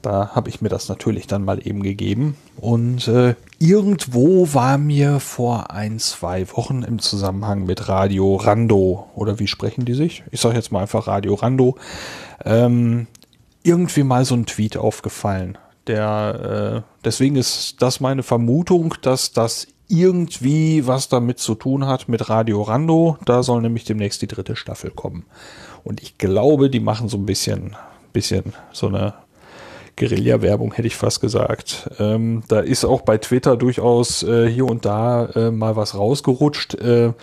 da 0.01 0.31
habe 0.35 0.49
ich 0.49 0.61
mir 0.61 0.69
das 0.69 0.89
natürlich 0.89 1.27
dann 1.27 1.45
mal 1.45 1.65
eben 1.65 1.83
gegeben. 1.83 2.35
Und 2.57 3.07
äh, 3.07 3.35
irgendwo 3.59 4.53
war 4.53 4.77
mir 4.77 5.19
vor 5.19 5.71
ein, 5.71 5.99
zwei 5.99 6.47
Wochen 6.51 6.83
im 6.83 6.99
Zusammenhang 6.99 7.65
mit 7.65 7.87
Radio 7.87 8.35
Rando, 8.35 9.09
oder 9.15 9.39
wie 9.39 9.47
sprechen 9.47 9.85
die 9.85 9.93
sich? 9.93 10.23
Ich 10.31 10.41
sage 10.41 10.55
jetzt 10.55 10.71
mal 10.71 10.81
einfach 10.81 11.07
Radio 11.07 11.35
Rando, 11.35 11.77
ähm, 12.43 13.07
irgendwie 13.63 14.03
mal 14.03 14.25
so 14.25 14.35
ein 14.35 14.45
Tweet 14.45 14.77
aufgefallen. 14.77 15.57
Der, 15.87 16.83
äh, 16.83 17.01
deswegen 17.05 17.35
ist 17.35 17.75
das 17.79 17.99
meine 17.99 18.23
Vermutung, 18.23 18.95
dass 19.01 19.31
das 19.31 19.67
irgendwie 19.87 20.85
was 20.85 21.07
damit 21.07 21.39
zu 21.39 21.55
tun 21.55 21.87
hat 21.87 22.09
mit 22.09 22.29
Radio 22.29 22.61
Rando. 22.61 23.17
Da 23.25 23.43
soll 23.43 23.61
nämlich 23.61 23.85
demnächst 23.85 24.21
die 24.21 24.27
dritte 24.27 24.55
Staffel 24.55 24.91
kommen. 24.91 25.25
Und 25.87 26.01
ich 26.01 26.17
glaube, 26.17 26.69
die 26.69 26.79
machen 26.79 27.07
so 27.07 27.17
ein 27.17 27.25
bisschen, 27.25 27.75
bisschen 28.13 28.53
so 28.73 28.87
eine 28.87 29.13
Guerilla-Werbung, 29.95 30.73
hätte 30.73 30.87
ich 30.87 30.95
fast 30.95 31.21
gesagt. 31.21 31.89
Ähm, 31.97 32.43
da 32.47 32.59
ist 32.59 32.85
auch 32.85 33.01
bei 33.01 33.17
Twitter 33.17 33.57
durchaus 33.57 34.21
äh, 34.23 34.47
hier 34.49 34.65
und 34.65 34.85
da 34.85 35.25
äh, 35.27 35.51
mal 35.51 35.75
was 35.75 35.95
rausgerutscht. 35.95 36.75
Äh, 36.75 37.13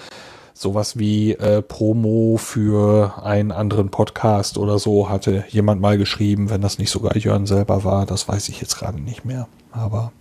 sowas 0.55 0.99
wie 0.99 1.33
äh, 1.33 1.63
Promo 1.63 2.37
für 2.39 3.23
einen 3.23 3.53
anderen 3.53 3.91
Podcast 3.91 4.57
oder 4.57 4.79
so 4.79 5.11
hatte 5.11 5.45
jemand 5.49 5.81
mal 5.81 5.99
geschrieben, 5.99 6.49
wenn 6.49 6.63
das 6.63 6.79
nicht 6.79 6.91
sogar 6.91 7.17
Jörn 7.17 7.47
selber 7.47 7.85
war, 7.85 8.07
das 8.07 8.29
weiß 8.29 8.49
ich 8.49 8.61
jetzt 8.61 8.79
gerade 8.79 9.01
nicht 9.01 9.25
mehr. 9.25 9.49
Aber 9.73 10.13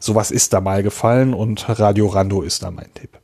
sowas 0.00 0.30
ist 0.30 0.52
da 0.52 0.60
mal 0.60 0.82
gefallen 0.82 1.34
und 1.34 1.66
Radio 1.68 2.06
Rando 2.06 2.42
ist 2.42 2.62
da 2.62 2.70
mein 2.70 2.92
Tipp. 2.94 3.23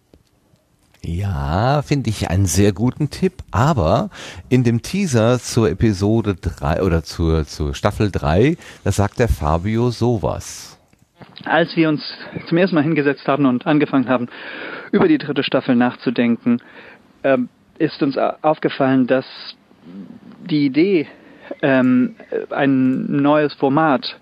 Ja, 1.03 1.81
finde 1.83 2.11
ich 2.11 2.29
einen 2.29 2.45
sehr 2.45 2.73
guten 2.73 3.09
Tipp, 3.09 3.33
aber 3.51 4.11
in 4.51 4.65
dem 4.65 4.83
Teaser 4.83 5.39
zur 5.39 5.71
Episode 5.71 6.35
3 6.35 6.83
oder 6.83 7.03
zur, 7.03 7.47
zur 7.47 7.75
Staffel 7.75 8.11
3, 8.11 8.59
da 8.85 8.93
sagt 8.93 9.19
der 9.19 9.29
Fabio 9.29 9.91
sowas. 9.91 10.79
als 11.45 11.75
wir 11.75 11.89
uns 11.89 12.03
zum 12.49 12.59
ersten 12.59 12.77
Mal 12.77 12.83
hingesetzt 12.83 13.27
haben 13.27 13.47
und 13.47 13.67
angefangen 13.67 14.09
haben, 14.11 14.29
über 14.93 15.09
die 15.09 15.17
dritte 15.17 15.43
Staffel 15.43 15.75
nachzudenken, 15.75 16.61
ähm, 17.25 17.49
ist 17.79 18.03
uns 18.03 18.19
aufgefallen, 18.43 19.07
dass 19.07 19.25
die 20.51 20.67
Idee, 20.67 21.09
ähm, 21.63 22.17
ein 22.51 23.07
neues 23.23 23.55
Format 23.55 24.19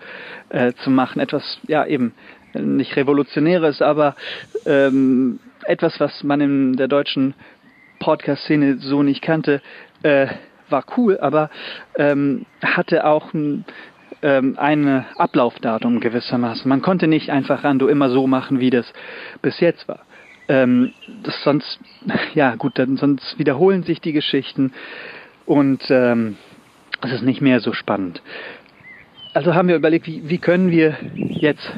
äh, 0.48 0.72
zu 0.84 0.90
machen, 0.90 1.20
etwas, 1.20 1.58
ja 1.66 1.84
eben, 1.84 2.14
nicht 2.54 2.96
revolutionäres, 2.96 3.82
aber 3.82 4.16
ähm, 4.64 5.40
etwas, 5.68 6.00
was 6.00 6.22
man 6.24 6.40
in 6.40 6.76
der 6.76 6.88
deutschen 6.88 7.34
Podcast-Szene 8.00 8.78
so 8.78 9.02
nicht 9.02 9.22
kannte, 9.22 9.60
äh, 10.02 10.28
war 10.70 10.84
cool, 10.96 11.18
aber 11.20 11.50
ähm, 11.96 12.46
hatte 12.62 13.06
auch 13.06 13.32
ein, 13.34 13.64
ähm, 14.22 14.56
ein 14.58 15.06
Ablaufdatum 15.16 16.00
gewissermaßen. 16.00 16.68
Man 16.68 16.82
konnte 16.82 17.06
nicht 17.06 17.30
einfach 17.30 17.64
Rando 17.64 17.88
immer 17.88 18.10
so 18.10 18.26
machen, 18.26 18.60
wie 18.60 18.70
das 18.70 18.92
bis 19.42 19.60
jetzt 19.60 19.88
war. 19.88 20.00
Ähm, 20.48 20.92
das 21.22 21.42
sonst, 21.42 21.80
ja 22.34 22.54
gut, 22.54 22.78
dann 22.78 22.96
sonst 22.96 23.38
wiederholen 23.38 23.82
sich 23.82 24.00
die 24.00 24.12
Geschichten 24.12 24.72
und 25.46 25.82
ähm, 25.90 26.36
es 27.02 27.12
ist 27.12 27.22
nicht 27.22 27.40
mehr 27.40 27.60
so 27.60 27.72
spannend. 27.72 28.22
Also 29.34 29.54
haben 29.54 29.68
wir 29.68 29.76
überlegt, 29.76 30.06
wie, 30.06 30.28
wie 30.28 30.38
können 30.38 30.70
wir 30.70 30.96
jetzt 31.14 31.70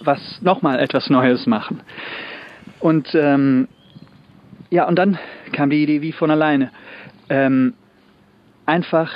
was 0.00 0.40
nochmal 0.42 0.78
etwas 0.78 1.10
Neues 1.10 1.46
machen. 1.46 1.80
Und 2.80 3.14
ähm, 3.14 3.68
ja, 4.70 4.86
und 4.86 4.96
dann 4.96 5.18
kam 5.52 5.70
die 5.70 5.82
Idee 5.82 6.02
wie 6.02 6.12
von 6.12 6.30
alleine. 6.30 6.70
Ähm, 7.28 7.74
einfach 8.66 9.10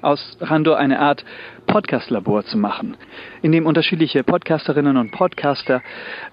aus 0.00 0.36
Rando 0.40 0.74
eine 0.74 0.98
Art 0.98 1.24
Podcast-Labor 1.66 2.44
zu 2.44 2.58
machen, 2.58 2.96
in 3.42 3.52
dem 3.52 3.66
unterschiedliche 3.66 4.22
Podcasterinnen 4.22 4.96
und 4.96 5.12
Podcaster 5.12 5.82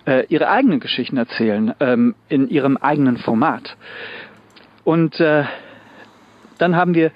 äh, 0.05 0.25
ihre 0.27 0.49
eigenen 0.49 0.79
Geschichten 0.79 1.17
erzählen, 1.17 1.73
ähm, 1.79 2.15
in 2.27 2.49
ihrem 2.49 2.77
eigenen 2.77 3.17
Format. 3.17 3.77
Und 4.83 5.19
äh, 5.19 5.45
dann 6.57 6.75
haben 6.75 6.93
wir 6.95 7.11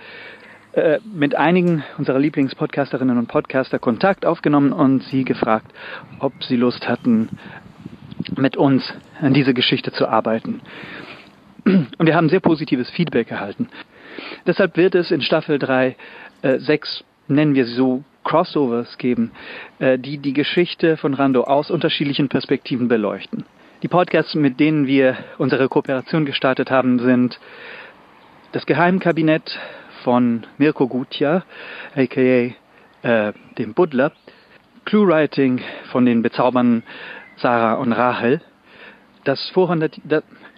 äh, 0.74 1.00
mit 1.04 1.36
einigen 1.36 1.84
unserer 1.98 2.20
Lieblingspodcasterinnen 2.20 3.18
und 3.18 3.28
Podcaster 3.28 3.80
Kontakt 3.80 4.26
aufgenommen 4.26 4.72
und 4.72 5.04
sie 5.04 5.24
gefragt, 5.24 5.72
ob 6.20 6.34
sie 6.44 6.56
Lust 6.56 6.88
hatten, 6.88 7.38
mit 8.38 8.58
uns 8.58 8.94
an 9.22 9.34
diese 9.34 9.54
Geschichte 9.54 9.92
zu 9.92 10.08
arbeiten. 10.08 10.62
Und 11.66 12.06
wir 12.06 12.16
haben 12.16 12.30
sehr 12.30 12.40
positives 12.40 12.90
Feedback 12.92 13.32
erhalten. 13.32 13.70
Deshalb 14.46 14.78
wird 14.78 14.96
es 14.96 15.12
in 15.12 15.22
Staffel 15.22 15.60
3 15.60 15.96
äh, 16.42 16.60
sechs, 16.60 17.04
nennen 17.28 17.56
wir 17.56 17.66
sie 17.66 17.74
so, 17.74 18.04
Crossovers 18.24 18.98
geben, 18.98 19.32
äh, 19.80 19.98
die 19.98 20.18
die 20.18 20.34
Geschichte 20.34 20.98
von 20.98 21.14
Rando 21.14 21.44
aus 21.44 21.72
unterschiedlichen 21.72 22.30
Perspektiven 22.30 22.88
beleuchten. 22.88 23.46
Die 23.84 23.88
Podcasts, 23.88 24.36
mit 24.36 24.60
denen 24.60 24.88
wir 24.88 25.18
unsere 25.38 25.70
Kooperation 25.70 26.26
gestartet 26.26 26.72
haben, 26.72 27.00
sind 27.00 27.40
das 28.52 28.66
Geheimkabinett 28.66 29.60
von 30.04 30.46
Mirko 30.58 30.88
Gutjahr, 30.88 31.44
aka 31.96 32.22
äh, 32.22 33.34
dem 33.58 33.74
Buddler, 33.74 34.12
Clue-Writing 34.86 35.62
von 35.92 36.06
den 36.06 36.22
bezaubernden 36.22 36.84
Sarah 37.38 37.76
und 37.76 37.94
Rahel, 37.94 38.42
das 39.24 39.50
vor 39.50 39.70
100, 39.70 40.00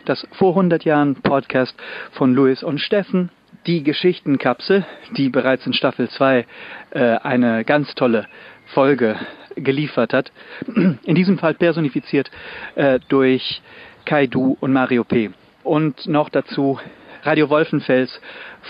das, 0.05 0.27
vor 0.33 0.51
100 0.51 0.83
Jahren 0.83 1.15
Podcast 1.15 1.75
von 2.11 2.33
Louis 2.33 2.63
und 2.63 2.79
Steffen, 2.79 3.29
die 3.65 3.83
Geschichtenkapsel, 3.83 4.85
die 5.15 5.29
bereits 5.29 5.65
in 5.65 5.73
Staffel 5.73 6.09
2 6.09 6.45
äh, 6.91 6.99
eine 6.99 7.65
ganz 7.65 7.93
tolle 7.95 8.27
Folge 8.67 9.17
geliefert 9.55 10.13
hat. 10.13 10.31
In 10.65 11.15
diesem 11.15 11.37
Fall 11.37 11.53
personifiziert 11.53 12.29
äh, 12.75 12.99
durch 13.09 13.61
Kai 14.05 14.29
und 14.33 14.71
Mario 14.71 15.03
P. 15.03 15.31
Und 15.63 16.07
noch 16.07 16.29
dazu 16.29 16.79
Radio 17.23 17.49
Wolfenfels 17.49 18.21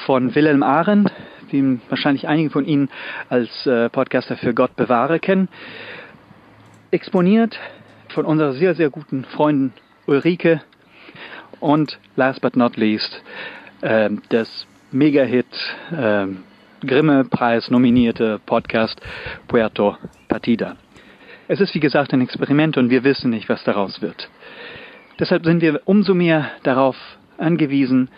von 0.06 0.34
Wilhelm 0.34 0.64
Ahren, 0.64 1.12
den 1.52 1.82
wahrscheinlich 1.90 2.28
einige 2.28 2.50
von 2.50 2.66
Ihnen 2.66 2.90
als 3.30 3.68
äh, 3.68 3.90
Podcaster 3.90 4.36
für 4.38 4.54
Gott 4.54 4.76
bewahre 4.76 5.20
kennen. 5.20 5.48
Exponiert 6.90 7.60
von 8.14 8.26
unserer 8.26 8.54
sehr, 8.54 8.76
sehr 8.76 8.90
guten 8.90 9.26
Freundin 9.26 9.74
Ulrike 10.06 10.62
und 11.60 12.00
last 12.16 12.42
but 12.42 12.56
not 12.56 12.78
least 12.78 13.24
äh, 13.82 14.10
das 14.30 14.68
Mega-Hit 14.92 15.46
äh, 15.92 16.28
Grimme-Preis 16.86 17.70
nominierte 17.72 18.40
Podcast 18.46 19.02
Puerto 19.48 19.98
Partida. 20.28 20.78
Es 21.48 21.60
ist 21.60 21.74
wie 21.74 21.80
gesagt 21.80 22.14
ein 22.14 22.22
Experiment 22.22 22.78
und 22.78 22.90
wir 22.90 23.04
wissen 23.04 23.32
nicht, 23.32 23.50
was 23.50 23.64
daraus 23.64 24.02
wird. 24.02 24.30
Deshalb 25.20 25.46
sind 25.46 25.62
wir 25.62 25.82
umso 25.86 26.14
mehr 26.14 26.52
darauf 26.64 26.96
angewiesen, 27.38 28.10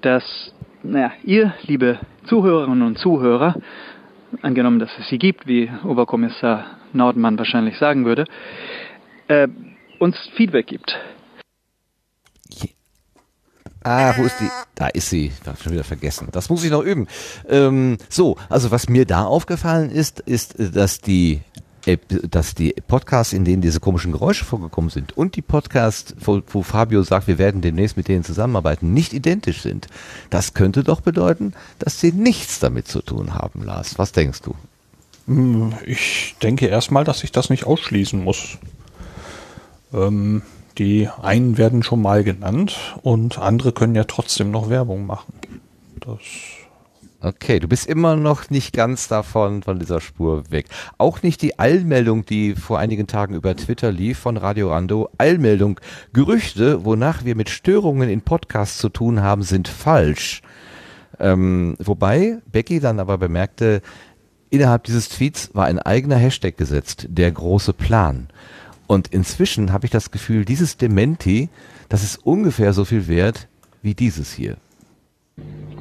dass 0.00 0.54
naja, 0.82 1.12
ihr, 1.22 1.54
liebe 1.66 1.98
Zuhörerinnen 2.24 2.82
und 2.82 2.98
Zuhörer, 2.98 3.54
angenommen, 4.42 4.78
dass 4.78 4.96
es 4.98 5.08
sie 5.08 5.18
gibt, 5.18 5.46
wie 5.46 5.70
Oberkommissar 5.84 6.64
Nordmann 6.92 7.38
wahrscheinlich 7.38 7.78
sagen 7.78 8.04
würde, 8.04 8.24
äh, 9.30 9.48
uns 9.98 10.16
Feedback 10.36 10.66
gibt. 10.66 10.94
Ah, 13.82 14.12
wo 14.18 14.24
ist 14.24 14.38
die? 14.40 14.50
Da 14.74 14.88
ist 14.88 15.08
sie. 15.08 15.32
Ich 15.40 15.48
hab 15.48 15.62
schon 15.62 15.72
wieder 15.72 15.84
vergessen. 15.84 16.28
Das 16.32 16.50
muss 16.50 16.64
ich 16.64 16.70
noch 16.70 16.82
üben. 16.82 17.06
Ähm, 17.48 17.96
so, 18.10 18.36
also 18.50 18.70
was 18.70 18.90
mir 18.90 19.06
da 19.06 19.24
aufgefallen 19.24 19.90
ist, 19.90 20.20
ist, 20.20 20.56
dass 20.58 21.00
die 21.00 21.40
äh, 21.86 21.96
dass 22.28 22.54
die 22.54 22.74
Podcasts, 22.88 23.32
in 23.32 23.46
denen 23.46 23.62
diese 23.62 23.80
komischen 23.80 24.12
Geräusche 24.12 24.44
vorgekommen 24.44 24.90
sind 24.90 25.16
und 25.16 25.34
die 25.34 25.40
Podcasts, 25.42 26.14
wo, 26.20 26.42
wo 26.48 26.62
Fabio 26.62 27.02
sagt, 27.02 27.26
wir 27.26 27.38
werden 27.38 27.62
demnächst 27.62 27.96
mit 27.96 28.08
denen 28.08 28.22
zusammenarbeiten, 28.22 28.92
nicht 28.92 29.14
identisch 29.14 29.62
sind. 29.62 29.86
Das 30.28 30.52
könnte 30.52 30.84
doch 30.84 31.00
bedeuten, 31.00 31.54
dass 31.78 32.00
sie 32.00 32.12
nichts 32.12 32.58
damit 32.58 32.86
zu 32.86 33.00
tun 33.00 33.32
haben, 33.32 33.62
Lars. 33.64 33.98
Was 33.98 34.12
denkst 34.12 34.42
du? 34.42 34.54
Hm, 35.26 35.72
Ich 35.86 36.36
denke 36.42 36.66
erstmal, 36.66 37.04
dass 37.04 37.24
ich 37.24 37.32
das 37.32 37.48
nicht 37.48 37.64
ausschließen 37.64 38.22
muss. 38.22 38.58
Ähm, 39.92 40.42
die 40.78 41.08
einen 41.20 41.58
werden 41.58 41.82
schon 41.82 42.00
mal 42.00 42.24
genannt 42.24 42.96
und 43.02 43.38
andere 43.38 43.72
können 43.72 43.94
ja 43.94 44.04
trotzdem 44.04 44.50
noch 44.50 44.70
Werbung 44.70 45.06
machen. 45.06 45.34
Das 46.00 46.20
Okay, 47.22 47.60
du 47.60 47.68
bist 47.68 47.86
immer 47.86 48.16
noch 48.16 48.48
nicht 48.48 48.72
ganz 48.72 49.06
davon, 49.06 49.62
von 49.62 49.78
dieser 49.78 50.00
Spur 50.00 50.50
weg. 50.50 50.64
Auch 50.96 51.22
nicht 51.22 51.42
die 51.42 51.58
Eilmeldung, 51.58 52.24
die 52.24 52.54
vor 52.54 52.78
einigen 52.78 53.06
Tagen 53.06 53.34
über 53.34 53.54
Twitter 53.54 53.92
lief 53.92 54.18
von 54.18 54.38
Radio 54.38 54.70
Rando. 54.70 55.10
Eilmeldung. 55.18 55.78
Gerüchte, 56.14 56.86
wonach 56.86 57.26
wir 57.26 57.36
mit 57.36 57.50
Störungen 57.50 58.08
in 58.08 58.22
Podcasts 58.22 58.78
zu 58.78 58.88
tun 58.88 59.20
haben, 59.20 59.42
sind 59.42 59.68
falsch. 59.68 60.40
Ähm, 61.18 61.76
wobei 61.78 62.38
Becky 62.50 62.80
dann 62.80 62.98
aber 62.98 63.18
bemerkte, 63.18 63.82
innerhalb 64.48 64.84
dieses 64.84 65.10
Tweets 65.10 65.50
war 65.52 65.66
ein 65.66 65.78
eigener 65.78 66.16
Hashtag 66.16 66.56
gesetzt, 66.56 67.06
der 67.10 67.30
große 67.30 67.74
Plan. 67.74 68.28
Und 68.90 69.06
inzwischen 69.06 69.72
habe 69.72 69.84
ich 69.84 69.92
das 69.92 70.10
Gefühl, 70.10 70.44
dieses 70.44 70.76
Dementi, 70.76 71.48
das 71.88 72.02
ist 72.02 72.16
ungefähr 72.26 72.72
so 72.72 72.84
viel 72.84 73.06
wert 73.06 73.46
wie 73.82 73.94
dieses 73.94 74.32
hier. 74.32 74.56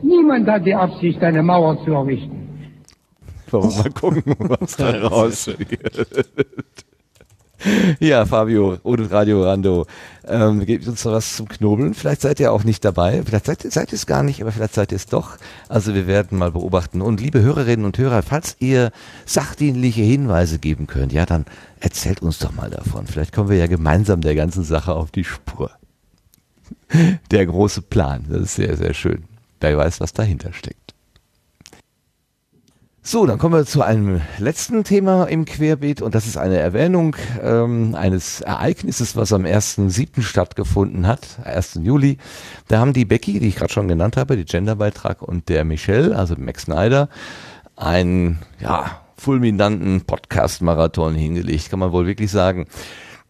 Niemand 0.03 0.47
hat 0.47 0.63
die 0.63 0.75
Absicht, 0.75 1.19
eine 1.23 1.41
Mauer 1.41 1.83
zu 1.83 1.91
errichten. 1.91 2.75
Wollen 3.49 3.71
wir 3.71 3.77
mal 3.77 3.89
gucken, 3.89 4.35
was 4.37 4.75
da 4.77 4.91
raus 5.07 5.47
wird. 5.47 6.35
Ja, 7.99 8.25
Fabio 8.25 8.77
und 8.83 9.11
Radio 9.11 9.43
Rando. 9.43 9.85
Ähm, 10.27 10.65
gebt 10.65 10.87
uns 10.87 11.03
noch 11.05 11.13
was 11.13 11.35
zum 11.35 11.47
Knobeln. 11.47 11.93
Vielleicht 11.93 12.21
seid 12.21 12.39
ihr 12.39 12.51
auch 12.51 12.63
nicht 12.63 12.85
dabei. 12.85 13.23
Vielleicht 13.25 13.45
seid, 13.45 13.61
seid 13.61 13.91
ihr 13.91 13.95
es 13.95 14.05
gar 14.05 14.23
nicht, 14.23 14.41
aber 14.41 14.51
vielleicht 14.51 14.75
seid 14.75 14.91
ihr 14.91 14.97
es 14.97 15.07
doch. 15.07 15.37
Also 15.67 15.93
wir 15.93 16.07
werden 16.07 16.37
mal 16.37 16.51
beobachten. 16.51 17.01
Und 17.01 17.21
liebe 17.21 17.41
Hörerinnen 17.41 17.85
und 17.85 17.97
Hörer, 17.97 18.21
falls 18.23 18.55
ihr 18.59 18.91
sachdienliche 19.25 20.01
Hinweise 20.01 20.59
geben 20.59 20.87
könnt, 20.87 21.11
ja, 21.11 21.25
dann 21.25 21.45
erzählt 21.79 22.21
uns 22.21 22.39
doch 22.39 22.53
mal 22.53 22.69
davon. 22.69 23.07
Vielleicht 23.07 23.33
kommen 23.33 23.49
wir 23.49 23.57
ja 23.57 23.67
gemeinsam 23.67 24.21
der 24.21 24.35
ganzen 24.35 24.63
Sache 24.63 24.93
auf 24.93 25.11
die 25.11 25.23
Spur. 25.23 25.71
Der 27.31 27.45
große 27.45 27.81
Plan. 27.81 28.25
Das 28.29 28.41
ist 28.41 28.55
sehr, 28.55 28.77
sehr 28.77 28.93
schön. 28.93 29.23
Wer 29.59 29.77
weiß, 29.77 29.99
was 29.99 30.13
dahinter 30.13 30.53
steckt. 30.53 30.93
So, 33.01 33.25
dann 33.25 33.37
kommen 33.39 33.55
wir 33.55 33.65
zu 33.65 33.81
einem 33.81 34.21
letzten 34.39 34.83
Thema 34.83 35.23
im 35.23 35.45
Querbeet 35.45 36.01
und 36.01 36.15
das 36.15 36.27
ist 36.27 36.37
eine 36.37 36.57
Erwähnung 36.57 37.15
ähm, 37.41 37.95
eines 37.95 38.41
Ereignisses, 38.41 39.15
was 39.15 39.31
am 39.31 39.43
1.7. 39.43 40.21
stattgefunden 40.21 41.07
hat, 41.07 41.39
1. 41.45 41.79
Juli. 41.81 42.17
Da 42.67 42.79
haben 42.79 42.91
die 42.91 43.05
Becky, 43.05 43.39
die 43.39 43.47
ich 43.47 43.55
gerade 43.55 43.71
schon 43.71 43.87
genannt 43.87 44.17
habe, 44.17 44.35
die 44.35 44.43
Genderbeitrag 44.43 45.21
und 45.21 45.47
der 45.47 45.63
Michelle, 45.63 46.15
also 46.15 46.35
Max 46.37 46.63
Snyder, 46.63 47.07
einen 47.77 48.39
ja, 48.59 49.01
fulminanten 49.15 50.01
Podcast-Marathon 50.01 51.15
hingelegt, 51.15 51.69
kann 51.69 51.79
man 51.79 51.93
wohl 51.93 52.05
wirklich 52.05 52.29
sagen. 52.29 52.67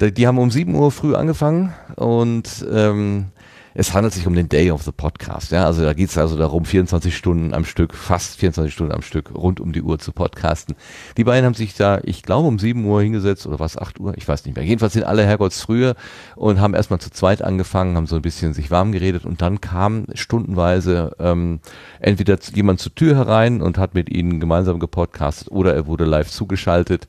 Die 0.02 0.28
haben 0.28 0.40
um 0.40 0.50
7 0.50 0.74
Uhr 0.74 0.92
früh 0.92 1.14
angefangen 1.14 1.74
und 1.96 2.66
ähm, 2.72 3.28
es 3.74 3.94
handelt 3.94 4.14
sich 4.14 4.26
um 4.26 4.34
den 4.34 4.50
Day 4.50 4.72
of 4.72 4.84
the 4.84 4.92
Podcast. 4.92 5.52
Ja, 5.52 5.66
also 5.66 5.84
da 5.84 5.94
geht 5.94 6.10
es 6.10 6.18
also 6.18 6.38
darum, 6.38 6.66
24 6.66 7.16
Stunden 7.16 7.54
am 7.54 7.66
Stück, 7.66 7.94
fast 7.94 8.38
24 8.38 8.74
Stunden 8.74 8.94
am 8.94 9.02
Stück, 9.02 9.34
rund 9.34 9.60
um 9.60 9.72
die 9.72 9.82
Uhr 9.82 10.00
zu 10.00 10.12
podcasten. 10.12 10.76
Die 11.18 11.24
beiden 11.24 11.46
haben 11.46 11.54
sich 11.54 11.76
da, 11.76 12.00
ich 12.04 12.24
glaube, 12.24 12.48
um 12.48 12.58
7 12.58 12.84
Uhr 12.84 13.02
hingesetzt 13.02 13.46
oder 13.46 13.60
was, 13.60 13.78
8 13.78 14.00
Uhr, 14.00 14.18
ich 14.18 14.28
weiß 14.28 14.46
nicht 14.46 14.56
mehr. 14.56 14.66
Jedenfalls 14.66 14.94
sind 14.94 15.04
alle 15.04 15.26
Herrgotts 15.26 15.62
früher 15.62 15.96
und 16.36 16.60
haben 16.60 16.74
erstmal 16.74 17.00
zu 17.00 17.12
zweit 17.12 17.42
angefangen, 17.42 17.96
haben 17.96 18.08
so 18.08 18.16
ein 18.16 18.22
bisschen 18.22 18.54
sich 18.54 18.72
warm 18.72 18.92
geredet 18.92 19.26
und 19.26 19.42
dann 19.42 19.62
kam 19.62 20.06
stundenweise 20.14 21.16
ähm, 21.20 21.60
entweder 22.00 22.38
jemand 22.54 22.80
zur 22.80 22.96
Tür 22.96 23.16
herein 23.16 23.62
und 23.62 23.78
hat 23.78 23.94
mit 23.94 24.10
ihnen 24.10 24.40
gemeinsam 24.40 24.80
gepodcastet 24.80 25.52
oder 25.52 25.76
er 25.76 25.86
wurde 25.88 26.06
live 26.06 26.30
zugeschaltet. 26.30 27.08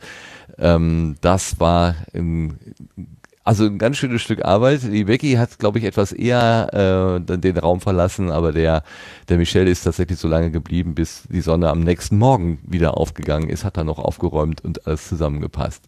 Ähm, 0.59 1.17
das 1.21 1.59
war 1.59 1.95
ähm, 2.13 2.59
also 3.51 3.65
ein 3.65 3.79
ganz 3.79 3.97
schönes 3.97 4.23
Stück 4.23 4.45
Arbeit. 4.45 4.85
Die 4.85 5.03
Becky 5.03 5.33
hat, 5.33 5.59
glaube 5.59 5.81
ich, 5.81 5.85
etwas 5.85 6.13
eher 6.13 7.19
äh, 7.19 7.37
den 7.37 7.59
Raum 7.59 7.81
verlassen, 7.81 8.31
aber 8.31 8.53
der, 8.53 8.85
der 9.29 9.39
Michel 9.39 9.67
ist 9.67 9.83
tatsächlich 9.83 10.21
so 10.21 10.29
lange 10.29 10.53
geblieben, 10.53 10.95
bis 10.95 11.25
die 11.29 11.41
Sonne 11.41 11.69
am 11.69 11.81
nächsten 11.81 12.17
Morgen 12.17 12.61
wieder 12.63 12.97
aufgegangen 12.97 13.49
ist, 13.51 13.65
hat 13.65 13.77
dann 13.77 13.87
noch 13.87 13.99
aufgeräumt 13.99 14.63
und 14.65 14.87
alles 14.87 15.09
zusammengepasst. 15.09 15.83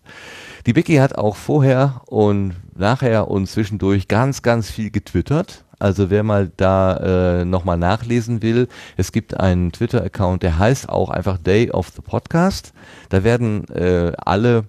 Die 0.66 0.72
Becky 0.72 0.96
hat 0.96 1.14
auch 1.16 1.36
vorher 1.36 2.02
und 2.06 2.56
nachher 2.76 3.28
und 3.28 3.46
zwischendurch 3.46 4.08
ganz, 4.08 4.42
ganz 4.42 4.68
viel 4.68 4.90
getwittert. 4.90 5.64
Also 5.78 6.10
wer 6.10 6.24
mal 6.24 6.50
da 6.56 7.42
äh, 7.42 7.44
nochmal 7.44 7.78
nachlesen 7.78 8.42
will, 8.42 8.66
es 8.96 9.12
gibt 9.12 9.38
einen 9.38 9.70
Twitter-Account, 9.70 10.42
der 10.42 10.58
heißt 10.58 10.88
auch 10.88 11.10
einfach 11.10 11.38
Day 11.38 11.70
of 11.70 11.92
the 11.94 12.02
Podcast. 12.02 12.72
Da 13.08 13.22
werden 13.22 13.68
äh, 13.68 14.10
alle 14.16 14.64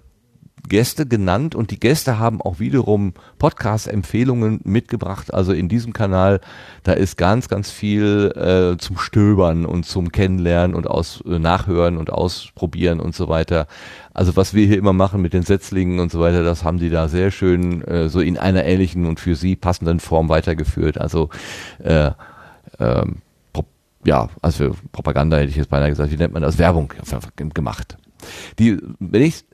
Gäste 0.68 1.06
genannt 1.06 1.54
und 1.54 1.70
die 1.70 1.78
Gäste 1.78 2.18
haben 2.18 2.40
auch 2.40 2.58
wiederum 2.58 3.14
Podcast-Empfehlungen 3.38 4.60
mitgebracht. 4.64 5.32
Also 5.32 5.52
in 5.52 5.68
diesem 5.68 5.92
Kanal, 5.92 6.40
da 6.82 6.92
ist 6.92 7.16
ganz, 7.16 7.48
ganz 7.48 7.70
viel 7.70 8.32
äh, 8.34 8.78
zum 8.78 8.98
Stöbern 8.98 9.66
und 9.66 9.84
zum 9.84 10.10
Kennenlernen 10.10 10.74
und 10.74 10.86
aus 10.86 11.22
äh, 11.26 11.38
Nachhören 11.38 11.96
und 11.96 12.10
Ausprobieren 12.10 13.00
und 13.00 13.14
so 13.14 13.28
weiter. 13.28 13.66
Also 14.12 14.36
was 14.36 14.54
wir 14.54 14.66
hier 14.66 14.78
immer 14.78 14.92
machen 14.92 15.20
mit 15.22 15.32
den 15.32 15.42
Setzlingen 15.42 16.00
und 16.00 16.10
so 16.10 16.20
weiter, 16.20 16.42
das 16.42 16.64
haben 16.64 16.78
die 16.78 16.90
da 16.90 17.08
sehr 17.08 17.30
schön 17.30 17.82
äh, 17.82 18.08
so 18.08 18.20
in 18.20 18.38
einer 18.38 18.64
ähnlichen 18.64 19.06
und 19.06 19.20
für 19.20 19.34
sie 19.34 19.56
passenden 19.56 20.00
Form 20.00 20.28
weitergeführt. 20.28 20.98
Also 20.98 21.28
äh, 21.82 22.10
ähm, 22.78 23.16
ja, 24.06 24.28
also 24.42 24.76
Propaganda 24.92 25.38
hätte 25.38 25.50
ich 25.50 25.56
jetzt 25.56 25.70
beinahe 25.70 25.88
gesagt, 25.88 26.10
wie 26.10 26.16
nennt 26.16 26.34
man 26.34 26.42
das? 26.42 26.58
Werbung 26.58 26.92
gemacht. 27.54 27.96
Die, 28.58 28.78
wenn 28.98 29.22
ich 29.22 29.44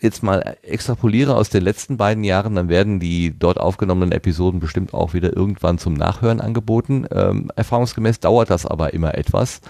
jetzt 0.00 0.22
mal 0.22 0.56
extrapoliere 0.62 1.34
aus 1.34 1.50
den 1.50 1.62
letzten 1.62 1.96
beiden 1.96 2.24
Jahren, 2.24 2.54
dann 2.54 2.68
werden 2.68 3.00
die 3.00 3.36
dort 3.36 3.58
aufgenommenen 3.58 4.12
Episoden 4.12 4.60
bestimmt 4.60 4.94
auch 4.94 5.14
wieder 5.14 5.36
irgendwann 5.36 5.78
zum 5.78 5.94
Nachhören 5.94 6.40
angeboten. 6.40 7.06
Ähm, 7.12 7.50
erfahrungsgemäß 7.56 8.20
dauert 8.20 8.50
das 8.50 8.66
aber 8.66 8.94
immer 8.94 9.16
etwas. 9.16 9.60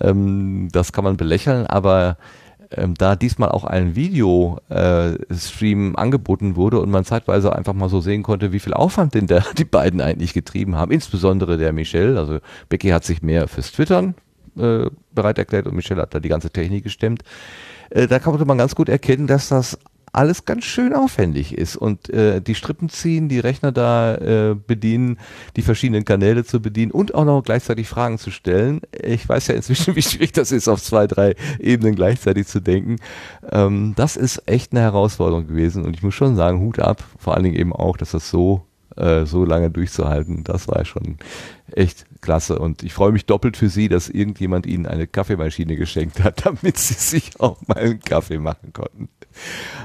Ähm, 0.00 0.68
das 0.72 0.92
kann 0.92 1.04
man 1.04 1.16
belächeln, 1.16 1.66
aber 1.66 2.16
ähm, 2.70 2.94
da 2.94 3.16
diesmal 3.16 3.50
auch 3.50 3.64
ein 3.64 3.96
Video-Stream 3.96 5.96
angeboten 5.96 6.56
wurde 6.56 6.80
und 6.80 6.90
man 6.90 7.04
zeitweise 7.04 7.54
einfach 7.54 7.74
mal 7.74 7.88
so 7.88 8.00
sehen 8.00 8.22
konnte, 8.22 8.52
wie 8.52 8.60
viel 8.60 8.74
Aufwand 8.74 9.14
denn 9.14 9.26
da 9.26 9.42
die 9.58 9.64
beiden 9.64 10.00
eigentlich 10.00 10.34
getrieben 10.34 10.76
haben, 10.76 10.92
insbesondere 10.92 11.58
der 11.58 11.72
Michel. 11.72 12.18
Also 12.18 12.38
Becky 12.68 12.88
hat 12.88 13.04
sich 13.04 13.22
mehr 13.22 13.48
fürs 13.48 13.72
Twittern 13.72 14.14
äh, 14.58 14.90
bereit 15.14 15.38
erklärt 15.38 15.66
und 15.66 15.76
Michel 15.76 15.98
hat 15.98 16.14
da 16.14 16.20
die 16.20 16.28
ganze 16.28 16.50
Technik 16.50 16.84
gestemmt. 16.84 17.22
Äh, 17.90 18.06
da 18.06 18.18
konnte 18.18 18.44
man 18.44 18.58
ganz 18.58 18.74
gut 18.74 18.88
erkennen, 18.88 19.26
dass 19.26 19.48
das 19.48 19.78
alles 20.12 20.44
ganz 20.44 20.64
schön 20.64 20.94
aufwendig 20.94 21.56
ist 21.56 21.76
und 21.76 22.10
äh, 22.10 22.40
die 22.40 22.54
Strippen 22.54 22.88
ziehen, 22.88 23.28
die 23.28 23.40
Rechner 23.40 23.72
da 23.72 24.14
äh, 24.14 24.54
bedienen, 24.54 25.18
die 25.56 25.62
verschiedenen 25.62 26.04
Kanäle 26.04 26.44
zu 26.44 26.60
bedienen 26.60 26.92
und 26.92 27.14
auch 27.14 27.24
noch 27.24 27.42
gleichzeitig 27.42 27.88
Fragen 27.88 28.18
zu 28.18 28.30
stellen. 28.30 28.80
Ich 29.02 29.28
weiß 29.28 29.48
ja 29.48 29.54
inzwischen, 29.54 29.96
wie 29.96 30.02
schwierig 30.02 30.32
das 30.32 30.52
ist, 30.52 30.68
auf 30.68 30.82
zwei, 30.82 31.06
drei 31.06 31.34
Ebenen 31.58 31.94
gleichzeitig 31.94 32.46
zu 32.46 32.60
denken. 32.60 32.96
Ähm, 33.50 33.92
das 33.96 34.16
ist 34.16 34.42
echt 34.46 34.72
eine 34.72 34.80
Herausforderung 34.80 35.46
gewesen 35.46 35.84
und 35.84 35.94
ich 35.94 36.02
muss 36.02 36.14
schon 36.14 36.36
sagen, 36.36 36.60
Hut 36.60 36.78
ab, 36.78 37.04
vor 37.18 37.34
allen 37.34 37.44
Dingen 37.44 37.56
eben 37.56 37.72
auch, 37.72 37.96
dass 37.96 38.12
das 38.12 38.30
so 38.30 38.62
äh, 38.96 39.26
so 39.26 39.44
lange 39.44 39.70
durchzuhalten, 39.70 40.42
das 40.44 40.66
war 40.66 40.84
schon 40.84 41.18
echt 41.72 42.06
klasse. 42.20 42.58
Und 42.58 42.82
ich 42.82 42.92
freue 42.92 43.12
mich 43.12 43.26
doppelt 43.26 43.56
für 43.56 43.68
Sie, 43.68 43.88
dass 43.88 44.08
irgendjemand 44.08 44.66
Ihnen 44.66 44.86
eine 44.86 45.06
Kaffeemaschine 45.06 45.76
geschenkt 45.76 46.22
hat, 46.22 46.44
damit 46.46 46.78
Sie 46.78 46.94
sich 46.94 47.40
auch 47.40 47.58
mal 47.66 47.78
einen 47.78 48.00
Kaffee 48.00 48.38
machen 48.38 48.72
konnten. 48.72 49.08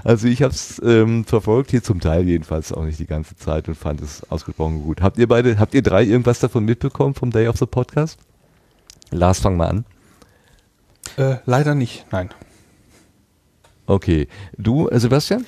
Also 0.03 0.27
ich 0.27 0.41
habe 0.41 0.53
es 0.53 0.81
ähm, 0.83 1.25
verfolgt, 1.25 1.71
hier 1.71 1.83
zum 1.83 1.99
Teil 1.99 2.23
jedenfalls 2.27 2.71
auch 2.71 2.83
nicht 2.83 2.99
die 2.99 3.05
ganze 3.05 3.35
Zeit 3.35 3.67
und 3.67 3.75
fand 3.75 4.01
es 4.01 4.29
ausgesprochen 4.31 4.83
gut. 4.83 5.01
Habt 5.01 5.17
ihr 5.17 5.27
beide, 5.27 5.59
habt 5.59 5.73
ihr 5.73 5.83
drei 5.83 6.03
irgendwas 6.03 6.39
davon 6.39 6.65
mitbekommen 6.65 7.13
vom 7.13 7.31
Day 7.31 7.47
of 7.47 7.57
the 7.57 7.65
Podcast? 7.65 8.17
Lars, 9.11 9.39
fang 9.39 9.57
mal 9.57 9.67
an. 9.67 9.85
Äh, 11.17 11.37
leider 11.45 11.75
nicht, 11.75 12.05
nein. 12.11 12.29
Okay. 13.85 14.27
Du, 14.57 14.87
äh, 14.87 14.99
Sebastian? 14.99 15.45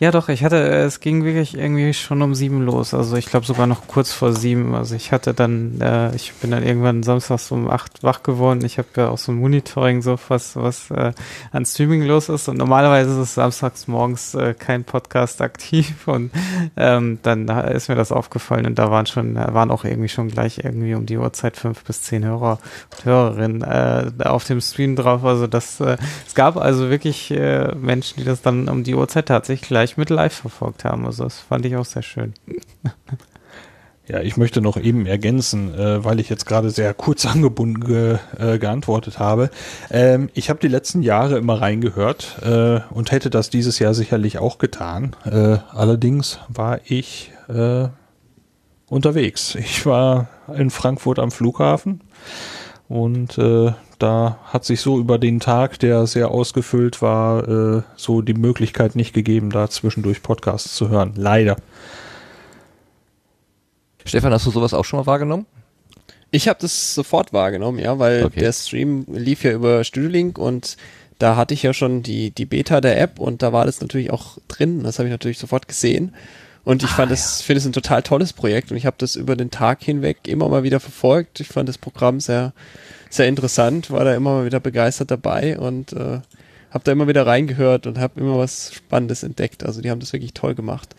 Ja, 0.00 0.12
doch, 0.12 0.28
ich 0.28 0.44
hatte, 0.44 0.56
es 0.56 1.00
ging 1.00 1.24
wirklich 1.24 1.56
irgendwie 1.56 1.92
schon 1.92 2.22
um 2.22 2.32
sieben 2.32 2.62
los. 2.62 2.94
Also 2.94 3.16
ich 3.16 3.26
glaube 3.26 3.44
sogar 3.46 3.66
noch 3.66 3.88
kurz 3.88 4.12
vor 4.12 4.32
sieben. 4.32 4.76
Also 4.76 4.94
ich 4.94 5.10
hatte 5.10 5.34
dann, 5.34 5.80
äh, 5.80 6.14
ich 6.14 6.34
bin 6.34 6.52
dann 6.52 6.62
irgendwann 6.62 7.02
samstags 7.02 7.50
um 7.50 7.68
acht 7.68 8.04
wach 8.04 8.22
geworden. 8.22 8.64
Ich 8.64 8.78
habe 8.78 8.86
ja 8.96 9.08
auch 9.08 9.18
so 9.18 9.32
ein 9.32 9.38
Monitoring, 9.40 10.00
so 10.00 10.16
was, 10.28 10.54
was 10.54 10.92
äh, 10.92 11.12
an 11.50 11.66
Streaming 11.66 12.04
los 12.04 12.28
ist. 12.28 12.48
Und 12.48 12.58
normalerweise 12.58 13.10
ist 13.10 13.16
es 13.16 13.34
samstags 13.34 13.88
morgens 13.88 14.36
äh, 14.36 14.54
kein 14.54 14.84
Podcast 14.84 15.42
aktiv. 15.42 15.92
Und 16.06 16.30
ähm, 16.76 17.18
dann 17.24 17.48
ist 17.48 17.88
mir 17.88 17.96
das 17.96 18.12
aufgefallen 18.12 18.66
und 18.66 18.78
da 18.78 18.90
waren 18.90 19.06
schon, 19.06 19.34
waren 19.34 19.70
auch 19.70 19.84
irgendwie 19.84 20.08
schon 20.08 20.28
gleich 20.28 20.58
irgendwie 20.58 20.94
um 20.94 21.06
die 21.06 21.18
Uhrzeit 21.18 21.56
fünf 21.56 21.82
bis 21.84 22.02
zehn 22.02 22.24
Hörer 22.24 22.58
und 22.92 23.04
Hörerinnen 23.04 23.62
äh, 23.62 24.10
auf 24.24 24.44
dem 24.44 24.60
Stream 24.60 24.96
drauf. 24.96 25.24
Also 25.24 25.46
das, 25.46 25.80
äh, 25.80 25.96
es 26.26 26.34
gab 26.34 26.56
also 26.56 26.88
wirklich 26.88 27.30
äh, 27.30 27.74
Menschen, 27.74 28.20
die 28.20 28.24
das 28.24 28.42
dann 28.42 28.68
um 28.68 28.84
die 28.84 28.94
Uhrzeit 28.94 29.26
tatsächlich 29.26 29.68
gleich 29.68 29.87
mit 29.96 30.10
live 30.10 30.32
verfolgt 30.34 30.84
haben. 30.84 31.06
Also 31.06 31.24
das 31.24 31.38
fand 31.38 31.64
ich 31.66 31.76
auch 31.76 31.84
sehr 31.84 32.02
schön. 32.02 32.34
Ja, 34.08 34.22
ich 34.22 34.38
möchte 34.38 34.62
noch 34.62 34.78
eben 34.78 35.04
ergänzen, 35.04 35.74
äh, 35.74 36.02
weil 36.02 36.18
ich 36.18 36.30
jetzt 36.30 36.46
gerade 36.46 36.70
sehr 36.70 36.94
kurz 36.94 37.26
angebunden 37.26 37.84
ge, 37.84 38.18
äh, 38.38 38.58
geantwortet 38.58 39.18
habe. 39.18 39.50
Ähm, 39.90 40.30
ich 40.32 40.48
habe 40.48 40.60
die 40.60 40.68
letzten 40.68 41.02
Jahre 41.02 41.36
immer 41.36 41.60
reingehört 41.60 42.38
äh, 42.42 42.80
und 42.90 43.12
hätte 43.12 43.28
das 43.28 43.50
dieses 43.50 43.78
Jahr 43.78 43.92
sicherlich 43.92 44.38
auch 44.38 44.56
getan. 44.56 45.14
Äh, 45.26 45.58
allerdings 45.72 46.40
war 46.48 46.80
ich 46.84 47.32
äh, 47.48 47.88
unterwegs. 48.88 49.54
Ich 49.54 49.84
war 49.84 50.28
in 50.56 50.70
Frankfurt 50.70 51.18
am 51.18 51.30
Flughafen 51.30 52.00
und 52.88 53.36
äh, 53.38 53.72
da 53.98 54.38
hat 54.44 54.64
sich 54.64 54.80
so 54.80 54.98
über 54.98 55.18
den 55.18 55.40
Tag, 55.40 55.78
der 55.80 56.06
sehr 56.06 56.30
ausgefüllt 56.30 57.02
war, 57.02 57.48
äh, 57.78 57.82
so 57.96 58.22
die 58.22 58.34
Möglichkeit 58.34 58.96
nicht 58.96 59.12
gegeben, 59.12 59.50
da 59.50 59.68
zwischendurch 59.68 60.22
Podcasts 60.22 60.74
zu 60.74 60.88
hören. 60.88 61.12
Leider. 61.16 61.56
Stefan, 64.04 64.32
hast 64.32 64.46
du 64.46 64.50
sowas 64.50 64.72
auch 64.72 64.84
schon 64.84 65.00
mal 65.00 65.06
wahrgenommen? 65.06 65.46
Ich 66.30 66.48
habe 66.48 66.58
das 66.60 66.94
sofort 66.94 67.32
wahrgenommen, 67.32 67.78
ja, 67.78 67.98
weil 67.98 68.24
Okay. 68.24 68.40
der 68.40 68.52
Stream 68.52 69.04
lief 69.08 69.44
ja 69.44 69.52
über 69.52 69.84
Studiolink 69.84 70.38
und 70.38 70.76
da 71.18 71.36
hatte 71.36 71.54
ich 71.54 71.62
ja 71.62 71.72
schon 71.72 72.02
die, 72.02 72.30
die 72.30 72.46
Beta 72.46 72.80
der 72.80 73.00
App 73.00 73.18
und 73.18 73.42
da 73.42 73.52
war 73.52 73.64
das 73.64 73.80
natürlich 73.80 74.10
auch 74.10 74.38
drin. 74.46 74.82
Das 74.82 74.98
habe 74.98 75.08
ich 75.08 75.12
natürlich 75.12 75.38
sofort 75.38 75.68
gesehen. 75.68 76.14
Und 76.68 76.82
ich 76.82 76.90
fand 76.90 77.10
es, 77.10 77.40
finde 77.40 77.60
es 77.60 77.64
ein 77.64 77.72
total 77.72 78.02
tolles 78.02 78.34
Projekt 78.34 78.70
und 78.70 78.76
ich 78.76 78.84
habe 78.84 78.96
das 78.98 79.16
über 79.16 79.36
den 79.36 79.50
Tag 79.50 79.82
hinweg 79.82 80.28
immer 80.28 80.50
mal 80.50 80.64
wieder 80.64 80.80
verfolgt. 80.80 81.40
Ich 81.40 81.48
fand 81.48 81.66
das 81.66 81.78
Programm 81.78 82.20
sehr, 82.20 82.52
sehr 83.08 83.26
interessant, 83.26 83.90
war 83.90 84.04
da 84.04 84.14
immer 84.14 84.34
mal 84.34 84.44
wieder 84.44 84.60
begeistert 84.60 85.10
dabei 85.10 85.58
und 85.58 85.94
äh, 85.94 86.20
habe 86.70 86.84
da 86.84 86.92
immer 86.92 87.08
wieder 87.08 87.26
reingehört 87.26 87.86
und 87.86 87.98
habe 87.98 88.20
immer 88.20 88.36
was 88.36 88.74
Spannendes 88.74 89.22
entdeckt. 89.22 89.64
Also 89.64 89.80
die 89.80 89.90
haben 89.90 90.00
das 90.00 90.12
wirklich 90.12 90.34
toll 90.34 90.54
gemacht. 90.54 90.94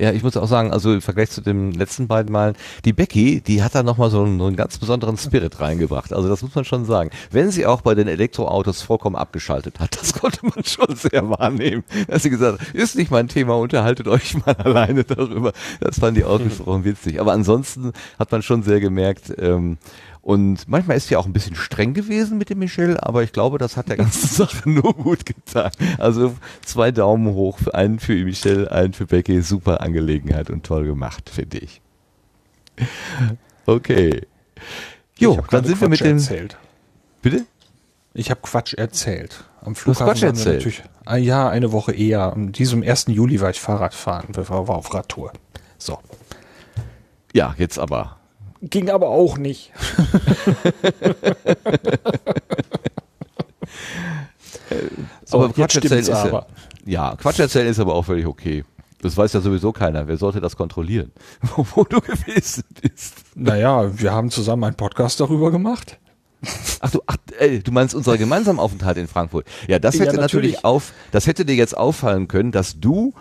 Ja, 0.00 0.12
ich 0.12 0.22
muss 0.22 0.34
auch 0.38 0.48
sagen, 0.48 0.72
also 0.72 0.94
im 0.94 1.02
Vergleich 1.02 1.28
zu 1.28 1.42
den 1.42 1.72
letzten 1.72 2.08
beiden 2.08 2.32
Malen, 2.32 2.56
die 2.86 2.94
Becky, 2.94 3.42
die 3.42 3.62
hat 3.62 3.74
da 3.74 3.82
nochmal 3.82 4.08
so 4.08 4.22
einen, 4.22 4.40
einen 4.40 4.56
ganz 4.56 4.78
besonderen 4.78 5.18
Spirit 5.18 5.60
reingebracht. 5.60 6.14
Also 6.14 6.26
das 6.26 6.40
muss 6.40 6.54
man 6.54 6.64
schon 6.64 6.86
sagen. 6.86 7.10
Wenn 7.30 7.50
sie 7.50 7.66
auch 7.66 7.82
bei 7.82 7.94
den 7.94 8.08
Elektroautos 8.08 8.80
vollkommen 8.80 9.14
abgeschaltet 9.14 9.78
hat, 9.78 9.94
das 10.00 10.14
konnte 10.14 10.46
man 10.46 10.64
schon 10.64 10.96
sehr 10.96 11.28
wahrnehmen. 11.28 11.84
Dass 12.08 12.22
sie 12.22 12.30
gesagt 12.30 12.62
hat, 12.62 12.68
ist 12.74 12.96
nicht 12.96 13.10
mein 13.10 13.28
Thema, 13.28 13.58
unterhaltet 13.58 14.08
euch 14.08 14.34
mal 14.46 14.54
alleine 14.58 15.04
darüber. 15.04 15.52
Das 15.80 15.98
fand 15.98 16.16
ich 16.16 16.24
ausgesprochen 16.24 16.84
witzig. 16.84 17.20
Aber 17.20 17.32
ansonsten 17.32 17.92
hat 18.18 18.32
man 18.32 18.40
schon 18.40 18.62
sehr 18.62 18.80
gemerkt, 18.80 19.34
ähm, 19.36 19.76
und 20.22 20.68
manchmal 20.68 20.96
ist 20.96 21.08
sie 21.08 21.16
auch 21.16 21.24
ein 21.26 21.32
bisschen 21.32 21.56
streng 21.56 21.94
gewesen 21.94 22.36
mit 22.36 22.50
dem 22.50 22.58
Michel, 22.58 22.98
aber 22.98 23.22
ich 23.22 23.32
glaube, 23.32 23.58
das 23.58 23.76
hat 23.76 23.88
der 23.88 23.96
ganzen 23.96 24.28
Sache 24.34 24.68
nur 24.68 24.94
gut 24.94 25.24
getan. 25.24 25.70
Also 25.98 26.34
zwei 26.64 26.90
Daumen 26.90 27.34
hoch, 27.34 27.58
einen 27.72 27.98
für 27.98 28.14
Michel, 28.24 28.68
einen 28.68 28.92
für 28.92 29.06
Becky. 29.06 29.40
Super 29.40 29.80
Angelegenheit 29.80 30.50
und 30.50 30.64
toll 30.64 30.84
gemacht, 30.84 31.30
finde 31.30 31.58
ich. 31.58 31.80
Okay. 33.66 34.22
Jo, 35.16 35.42
dann 35.50 35.64
sind 35.64 35.80
wir 35.80 35.88
mit 35.88 36.00
Quatsch 36.00 36.08
dem. 36.08 36.16
erzählt. 36.18 36.56
Bitte? 37.22 37.46
Ich 38.12 38.30
habe 38.30 38.40
Quatsch 38.42 38.74
erzählt. 38.74 39.44
Am 39.62 39.74
Flughafen 39.74 40.06
Quatsch 40.06 40.22
erzählt? 40.22 40.56
Natürlich, 40.56 40.82
ah, 41.04 41.16
ja, 41.16 41.48
eine 41.48 41.72
Woche 41.72 41.92
eher. 41.92 42.32
Am 42.32 42.52
diesem 42.52 42.82
1. 42.82 43.06
Juli 43.08 43.40
war 43.40 43.50
ich 43.50 43.60
Fahrrad 43.60 43.94
fahren, 43.94 44.28
war, 44.34 44.68
war 44.68 44.76
auf 44.76 44.92
Radtour. 44.92 45.32
So. 45.78 45.98
Ja, 47.32 47.54
jetzt 47.58 47.78
aber. 47.78 48.19
Ging 48.62 48.90
aber 48.90 49.08
auch 49.08 49.38
nicht. 49.38 49.72
so, 55.24 55.38
aber 55.38 55.52
Quatsch 55.52 55.76
erzählen 55.76 56.00
ist 56.00 56.10
aber. 56.10 56.46
ja, 56.84 57.10
ja, 57.10 57.16
Quatsch 57.16 57.38
erzählen 57.40 57.68
ist 57.68 57.78
aber 57.78 57.94
auch 57.94 58.04
völlig 58.04 58.26
okay. 58.26 58.64
Das 59.02 59.16
weiß 59.16 59.32
ja 59.32 59.40
sowieso 59.40 59.72
keiner. 59.72 60.06
Wer 60.08 60.18
sollte 60.18 60.40
das 60.40 60.56
kontrollieren? 60.56 61.10
Wo, 61.56 61.66
wo 61.74 61.84
du 61.84 62.00
gewesen 62.00 62.64
bist. 62.82 63.14
Naja, 63.34 63.98
wir 63.98 64.12
haben 64.12 64.30
zusammen 64.30 64.64
einen 64.64 64.76
Podcast 64.76 65.20
darüber 65.20 65.50
gemacht. 65.50 65.98
Ach 66.80 66.90
du, 66.90 67.00
ach, 67.06 67.16
ey, 67.38 67.60
du 67.62 67.70
meinst 67.72 67.94
unser 67.94 68.16
gemeinsamen 68.18 68.58
Aufenthalt 68.58 68.96
in 68.98 69.08
Frankfurt. 69.08 69.46
Ja, 69.68 69.78
das 69.78 69.94
Ja, 69.96 70.04
hätte 70.04 70.16
natürlich. 70.16 70.52
natürlich. 70.54 70.64
auf, 70.64 70.92
das 71.12 71.26
hätte 71.26 71.44
dir 71.44 71.54
jetzt 71.54 71.76
auffallen 71.76 72.28
können, 72.28 72.52
dass 72.52 72.78
du 72.80 73.14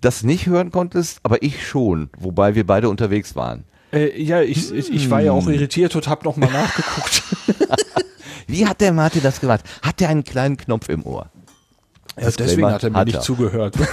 das 0.00 0.22
nicht 0.22 0.46
hören 0.46 0.70
konntest, 0.70 1.20
aber 1.22 1.42
ich 1.42 1.66
schon, 1.66 2.10
wobei 2.18 2.54
wir 2.54 2.66
beide 2.66 2.88
unterwegs 2.90 3.34
waren. 3.36 3.64
Äh, 3.92 4.20
ja, 4.22 4.42
ich, 4.42 4.72
ich, 4.72 4.92
ich 4.92 5.10
war 5.10 5.20
ja 5.20 5.32
auch 5.32 5.46
irritiert 5.46 5.94
und 5.96 6.08
habe 6.08 6.24
nochmal 6.24 6.50
nachgeguckt. 6.50 7.22
Wie 8.48 8.66
hat 8.66 8.80
der 8.80 8.92
Martin 8.92 9.22
das 9.22 9.40
gemacht? 9.40 9.62
Hat 9.82 10.00
der 10.00 10.08
einen 10.08 10.24
kleinen 10.24 10.56
Knopf 10.56 10.88
im 10.88 11.04
Ohr? 11.04 11.30
Ja, 12.20 12.30
deswegen 12.30 12.70
hat 12.70 12.82
er 12.84 12.90
mir 12.90 12.98
Hat 12.98 13.06
nicht 13.06 13.16
er. 13.16 13.20
zugehört. 13.22 13.74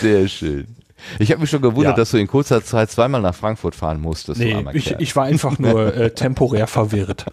Sehr 0.00 0.28
schön. 0.28 0.66
Ich 1.18 1.30
habe 1.30 1.40
mich 1.40 1.50
schon 1.50 1.62
gewundert, 1.62 1.92
Ja. 1.92 1.96
dass 1.96 2.10
du 2.10 2.18
in 2.18 2.26
kurzer 2.26 2.62
Zeit 2.64 2.90
zweimal 2.90 3.20
nach 3.22 3.34
Frankfurt 3.34 3.74
fahren 3.74 4.00
musstest. 4.00 4.38
Nee, 4.40 4.64
ich, 4.74 4.92
ich 4.92 5.16
war 5.16 5.24
einfach 5.24 5.58
nur 5.58 5.94
äh, 5.94 6.10
temporär 6.14 6.66
verwirrt. 6.66 7.26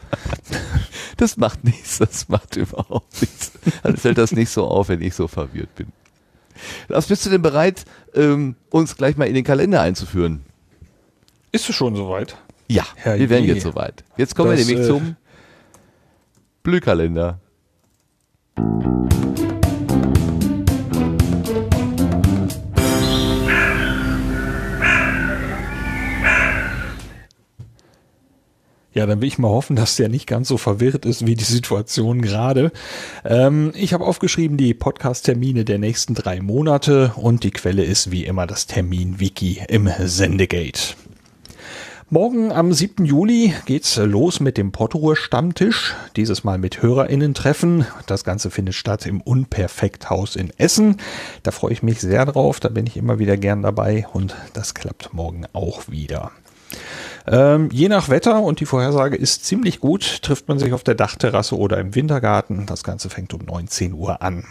das 1.18 1.38
macht 1.38 1.64
nichts, 1.64 1.98
das 2.00 2.30
macht 2.30 2.56
überhaupt 2.56 3.22
nichts. 3.22 3.52
Dann 3.84 3.98
fällt 3.98 4.18
das 4.18 4.32
nicht 4.32 4.50
so 4.50 4.66
auf, 4.68 4.90
wenn 4.90 5.02
ich 5.02 5.16
so 5.16 5.28
verwirrt 5.28 5.74
bin. 5.76 5.88
Lars, 6.88 7.08
bist 7.08 7.26
du 7.26 7.30
denn 7.30 7.42
bereit, 7.42 7.86
ähm, 8.14 8.56
uns 8.70 8.96
gleich 8.98 9.18
mal 9.18 9.26
in 9.26 9.34
den 9.34 9.44
Kalender 9.44 9.82
einzuführen? 9.82 10.42
Ist 11.52 11.70
es 11.70 11.76
schon 11.76 11.96
soweit? 11.96 12.38
Ja, 12.68 12.84
Herr 12.96 13.18
wir 13.18 13.30
wären 13.30 13.44
je. 13.44 13.54
jetzt 13.54 13.64
soweit. 13.64 14.04
Jetzt 14.18 14.36
kommen 14.36 14.50
wir 14.52 14.58
Das, 14.58 14.68
nämlich 14.68 14.86
äh, 14.86 14.88
zum 14.88 15.16
Blühkalender. 16.64 17.40
Ja, 28.98 29.06
dann 29.06 29.22
will 29.22 29.28
ich 29.28 29.38
mal 29.38 29.50
hoffen, 29.50 29.76
dass 29.76 29.96
der 29.96 30.10
nicht 30.10 30.26
ganz 30.26 30.48
so 30.48 30.58
verwirrt 30.58 31.06
ist 31.06 31.28
wie 31.28 31.36
die 31.36 31.44
Situation 31.44 32.24
gerade. 32.24 32.72
Ähm, 33.24 33.72
ich 33.76 33.94
habe 33.94 34.04
aufgeschrieben 34.04 34.58
die 34.58 34.74
Podcast-Termine 34.74 35.66
der 35.66 35.78
nächsten 35.78 36.16
drei 36.16 36.42
Monate 36.42 37.12
und 37.16 37.44
die 37.44 37.52
Quelle 37.52 37.84
ist 37.84 38.10
wie 38.10 38.26
immer 38.26 38.48
das 38.48 38.66
Termin-Wiki 38.66 39.62
im 39.68 39.88
Sendegate. 40.00 40.96
Morgen 42.10 42.52
am 42.52 42.74
7. 42.74 43.06
Juli 43.06 43.54
geht's 43.68 43.98
los 43.98 44.40
mit 44.40 44.58
dem 44.58 44.72
Potruhe-Stammtisch. 44.72 45.94
Dieses 46.16 46.44
Mal 46.44 46.58
mit 46.58 46.82
HörerInnen-Treffen. 46.82 47.86
Das 48.08 48.24
Ganze 48.24 48.50
findet 48.50 48.74
statt 48.74 49.06
im 49.06 49.22
Unperfekthaus 49.22 50.36
in 50.36 50.52
Essen. 50.58 50.98
Da 51.44 51.52
freue 51.52 51.74
ich 51.74 51.84
mich 51.84 52.02
sehr 52.02 52.26
drauf. 52.26 52.60
Da 52.60 52.70
bin 52.70 52.88
ich 52.88 52.98
immer 52.98 53.20
wieder 53.20 53.38
gern 53.38 53.62
dabei 53.62 54.08
und 54.12 54.36
das 54.54 54.74
klappt 54.74 55.14
morgen 55.14 55.46
auch 55.54 55.88
wieder. 55.88 56.32
Ähm, 57.30 57.70
je 57.72 57.90
nach 57.90 58.10
Wetter 58.10 58.42
und 58.42 58.62
die 58.62 58.66
Vorhersage 58.66 59.18
ist 59.18 59.46
ziemlich 59.46 59.80
gut, 59.82 60.22
trifft 60.22 60.48
man 60.48 60.60
sich 60.60 60.72
auf 60.72 60.84
der 60.84 60.96
Dachterrasse 60.96 61.58
oder 61.58 61.78
im 61.78 61.94
Wintergarten. 61.94 62.66
Das 62.66 62.84
Ganze 62.84 63.10
fängt 63.10 63.34
um 63.34 63.42
19 63.42 63.94
Uhr 63.94 64.22
an. 64.22 64.46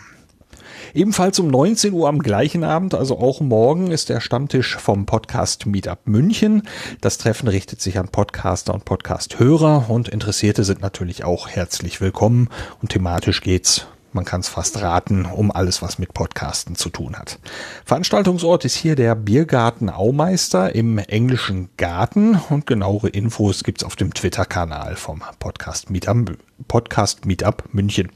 Ebenfalls 0.95 1.39
um 1.39 1.49
19 1.49 1.93
Uhr 1.93 2.09
am 2.09 2.21
gleichen 2.21 2.65
Abend, 2.65 2.95
also 2.95 3.19
auch 3.19 3.41
morgen, 3.41 3.91
ist 3.91 4.09
der 4.09 4.21
Stammtisch 4.21 4.77
vom 4.77 5.07
Podcast 5.07 5.67
Meetup 5.67 6.01
München. 6.05 6.63
Das 7.01 7.19
Treffen 7.19 7.49
richtet 7.49 7.81
sich 7.81 7.99
an 7.99 8.09
Podcaster 8.09 8.73
und 8.75 8.85
Podcast-Hörer 8.85 9.91
und 9.91 10.09
Interessierte 10.09 10.65
sind 10.65 10.83
natürlich 10.83 11.25
auch 11.25 11.49
herzlich 11.49 12.01
willkommen. 12.01 12.49
Und 12.81 12.91
thematisch 12.91 13.41
geht's, 13.41 13.87
man 14.17 14.25
kann 14.25 14.41
es 14.41 14.49
fast 14.49 14.81
raten, 14.81 15.27
um 15.27 15.53
alles, 15.53 15.83
was 15.83 16.01
mit 16.01 16.13
Podcasten 16.13 16.75
zu 16.75 16.89
tun 16.89 17.17
hat. 17.17 17.39
Veranstaltungsort 17.85 18.65
ist 18.65 18.75
hier 18.75 18.97
der 18.97 19.15
Biergarten 19.15 19.89
Aumeister 19.91 20.75
im 20.75 20.99
englischen 20.99 21.69
Garten 21.77 22.41
und 22.49 22.67
genauere 22.67 23.09
Infos 23.09 23.63
gibt's 23.63 23.85
auf 23.85 23.95
dem 23.95 24.13
Twitter-Kanal 24.13 24.97
vom 24.97 25.23
Podcast 25.39 25.91
Meetup, 25.91 26.37
Podcast 26.67 27.27
Meetup 27.27 27.65
München. 27.73 28.11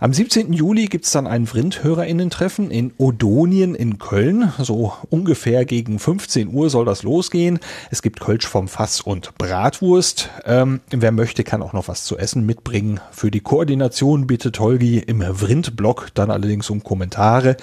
Am 0.00 0.12
17. 0.12 0.52
Juli 0.52 0.86
gibt's 0.86 1.10
dann 1.10 1.26
ein 1.26 1.44
Vrindhörerinnen-Treffen 1.44 2.70
in 2.70 2.92
Odonien 2.98 3.74
in 3.74 3.98
Köln. 3.98 4.52
So 4.58 4.92
ungefähr 5.10 5.64
gegen 5.64 5.98
15 5.98 6.54
Uhr 6.54 6.70
soll 6.70 6.84
das 6.84 7.02
losgehen. 7.02 7.58
Es 7.90 8.00
gibt 8.00 8.20
Kölsch 8.20 8.46
vom 8.46 8.68
Fass 8.68 9.00
und 9.00 9.36
Bratwurst. 9.38 10.30
Ähm, 10.44 10.82
wer 10.90 11.10
möchte, 11.10 11.42
kann 11.42 11.62
auch 11.62 11.72
noch 11.72 11.88
was 11.88 12.04
zu 12.04 12.16
essen 12.16 12.46
mitbringen. 12.46 13.00
Für 13.10 13.32
die 13.32 13.40
Koordination 13.40 14.28
bitte 14.28 14.52
Tolgi 14.52 14.98
im 15.00 15.20
Vrind-Blog, 15.20 16.10
dann 16.14 16.30
allerdings 16.30 16.70
um 16.70 16.84
Kommentare. 16.84 17.56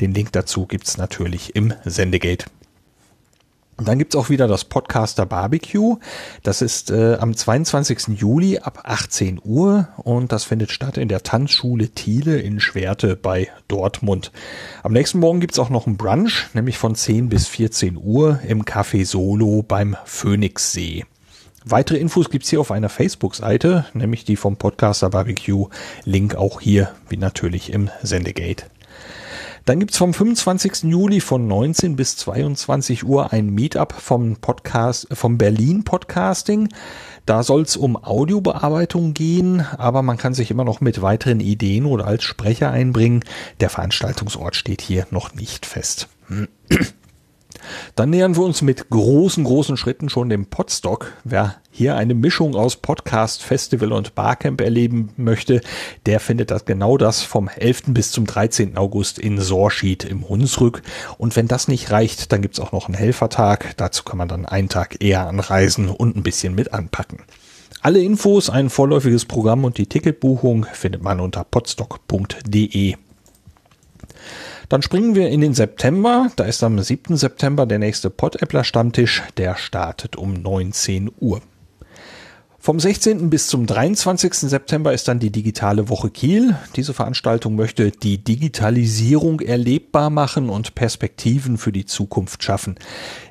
Den 0.00 0.14
Link 0.14 0.32
dazu 0.32 0.64
gibt's 0.64 0.96
natürlich 0.96 1.54
im 1.54 1.74
Sendegate. 1.84 2.46
Und 3.82 3.88
dann 3.88 3.98
gibt's 3.98 4.14
auch 4.14 4.30
wieder 4.30 4.46
das 4.46 4.64
Podcaster 4.64 5.26
Barbecue. 5.26 5.96
Das 6.44 6.62
ist 6.62 6.92
äh, 6.92 7.16
am 7.16 7.34
22. 7.34 8.16
Juli 8.16 8.58
ab 8.58 8.82
18 8.84 9.40
Uhr 9.44 9.88
und 9.96 10.30
das 10.30 10.44
findet 10.44 10.70
statt 10.70 10.98
in 10.98 11.08
der 11.08 11.24
Tanzschule 11.24 11.88
Thiele 11.88 12.38
in 12.38 12.60
Schwerte 12.60 13.16
bei 13.16 13.48
Dortmund. 13.66 14.30
Am 14.84 14.92
nächsten 14.92 15.18
Morgen 15.18 15.40
gibt's 15.40 15.58
auch 15.58 15.68
noch 15.68 15.88
einen 15.88 15.96
Brunch, 15.96 16.46
nämlich 16.54 16.78
von 16.78 16.94
10 16.94 17.28
bis 17.28 17.48
14 17.48 17.98
Uhr 18.00 18.38
im 18.46 18.64
Café 18.64 19.04
Solo 19.04 19.64
beim 19.66 19.96
Phoenixsee. 20.04 21.04
Weitere 21.64 21.98
Infos 21.98 22.30
gibt's 22.30 22.50
hier 22.50 22.60
auf 22.60 22.70
einer 22.70 22.88
Facebook-Seite, 22.88 23.86
nämlich 23.94 24.24
die 24.24 24.36
vom 24.36 24.58
Podcaster 24.58 25.10
Barbecue. 25.10 25.66
Link 26.04 26.36
auch 26.36 26.60
hier, 26.60 26.94
wie 27.08 27.16
natürlich 27.16 27.72
im 27.72 27.90
Sendegate. 28.04 28.66
Dann 29.64 29.78
gibt's 29.78 29.96
vom 29.96 30.12
25. 30.12 30.90
Juli 30.90 31.20
von 31.20 31.46
19 31.46 31.94
bis 31.94 32.16
22 32.16 33.04
Uhr 33.04 33.32
ein 33.32 33.50
Meetup 33.50 33.92
vom 33.92 34.36
Podcast, 34.36 35.06
vom 35.12 35.38
Berlin 35.38 35.84
Podcasting. 35.84 36.68
Da 37.26 37.44
soll's 37.44 37.76
um 37.76 37.96
Audiobearbeitung 37.96 39.14
gehen, 39.14 39.60
aber 39.60 40.02
man 40.02 40.16
kann 40.16 40.34
sich 40.34 40.50
immer 40.50 40.64
noch 40.64 40.80
mit 40.80 41.00
weiteren 41.00 41.38
Ideen 41.38 41.86
oder 41.86 42.08
als 42.08 42.24
Sprecher 42.24 42.72
einbringen. 42.72 43.24
Der 43.60 43.70
Veranstaltungsort 43.70 44.56
steht 44.56 44.80
hier 44.80 45.06
noch 45.10 45.34
nicht 45.34 45.64
fest. 45.64 46.08
Dann 47.96 48.10
nähern 48.10 48.36
wir 48.36 48.42
uns 48.42 48.62
mit 48.62 48.90
großen, 48.90 49.44
großen 49.44 49.76
Schritten 49.76 50.08
schon 50.08 50.28
dem 50.28 50.46
Podstock. 50.46 51.12
Wer 51.24 51.56
hier 51.70 51.96
eine 51.96 52.14
Mischung 52.14 52.54
aus 52.54 52.76
Podcast, 52.76 53.42
Festival 53.42 53.92
und 53.92 54.14
Barcamp 54.14 54.60
erleben 54.60 55.10
möchte, 55.16 55.60
der 56.06 56.20
findet 56.20 56.50
das 56.50 56.64
genau 56.64 56.98
das 56.98 57.22
vom 57.22 57.48
11. 57.48 57.84
bis 57.88 58.10
zum 58.10 58.26
13. 58.26 58.76
August 58.76 59.18
in 59.18 59.40
Sorschied 59.40 60.04
im 60.04 60.28
Hunsrück. 60.28 60.82
Und 61.18 61.34
wenn 61.36 61.48
das 61.48 61.68
nicht 61.68 61.90
reicht, 61.90 62.32
dann 62.32 62.42
gibt's 62.42 62.60
auch 62.60 62.72
noch 62.72 62.86
einen 62.86 62.94
Helfertag. 62.94 63.74
Dazu 63.76 64.04
kann 64.04 64.18
man 64.18 64.28
dann 64.28 64.46
einen 64.46 64.68
Tag 64.68 65.02
eher 65.02 65.26
anreisen 65.26 65.88
und 65.88 66.16
ein 66.16 66.22
bisschen 66.22 66.54
mit 66.54 66.72
anpacken. 66.72 67.20
Alle 67.80 68.00
Infos, 68.00 68.48
ein 68.48 68.70
vorläufiges 68.70 69.24
Programm 69.24 69.64
und 69.64 69.76
die 69.76 69.86
Ticketbuchung 69.86 70.66
findet 70.72 71.02
man 71.02 71.18
unter 71.18 71.42
podstock.de. 71.42 72.94
Dann 74.72 74.80
springen 74.80 75.14
wir 75.14 75.28
in 75.28 75.42
den 75.42 75.52
September. 75.52 76.30
Da 76.34 76.44
ist 76.44 76.62
am 76.62 76.78
7. 76.78 77.18
September 77.18 77.66
der 77.66 77.78
nächste 77.78 78.08
Pod-Appler 78.08 78.64
Stammtisch. 78.64 79.22
Der 79.36 79.54
startet 79.56 80.16
um 80.16 80.32
19 80.32 81.12
Uhr. 81.20 81.42
Vom 82.64 82.78
16. 82.78 83.28
bis 83.28 83.48
zum 83.48 83.66
23. 83.66 84.34
September 84.34 84.92
ist 84.92 85.08
dann 85.08 85.18
die 85.18 85.32
digitale 85.32 85.88
Woche 85.88 86.10
Kiel. 86.10 86.54
Diese 86.76 86.94
Veranstaltung 86.94 87.56
möchte 87.56 87.90
die 87.90 88.18
Digitalisierung 88.18 89.40
erlebbar 89.40 90.10
machen 90.10 90.48
und 90.48 90.76
Perspektiven 90.76 91.58
für 91.58 91.72
die 91.72 91.86
Zukunft 91.86 92.44
schaffen. 92.44 92.76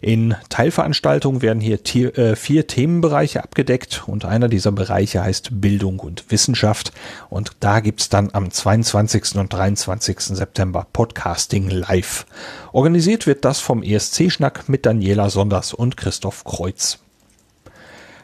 In 0.01 0.35
Teilveranstaltungen 0.49 1.41
werden 1.41 1.61
hier 1.61 1.79
äh, 2.17 2.35
vier 2.35 2.67
Themenbereiche 2.67 3.41
abgedeckt 3.41 4.03
und 4.05 4.25
einer 4.25 4.49
dieser 4.49 4.73
Bereiche 4.73 5.23
heißt 5.23 5.61
Bildung 5.61 6.01
und 6.01 6.29
Wissenschaft. 6.29 6.91
Und 7.29 7.51
da 7.61 7.79
gibt's 7.79 8.09
dann 8.09 8.31
am 8.33 8.51
22. 8.51 9.37
und 9.37 9.53
23. 9.53 10.19
September 10.19 10.87
Podcasting 10.91 11.69
live. 11.69 12.25
Organisiert 12.73 13.27
wird 13.27 13.45
das 13.45 13.61
vom 13.61 13.81
ESC-Schnack 13.81 14.67
mit 14.67 14.85
Daniela 14.85 15.29
Sonders 15.29 15.73
und 15.73 15.95
Christoph 15.95 16.43
Kreuz. 16.43 17.00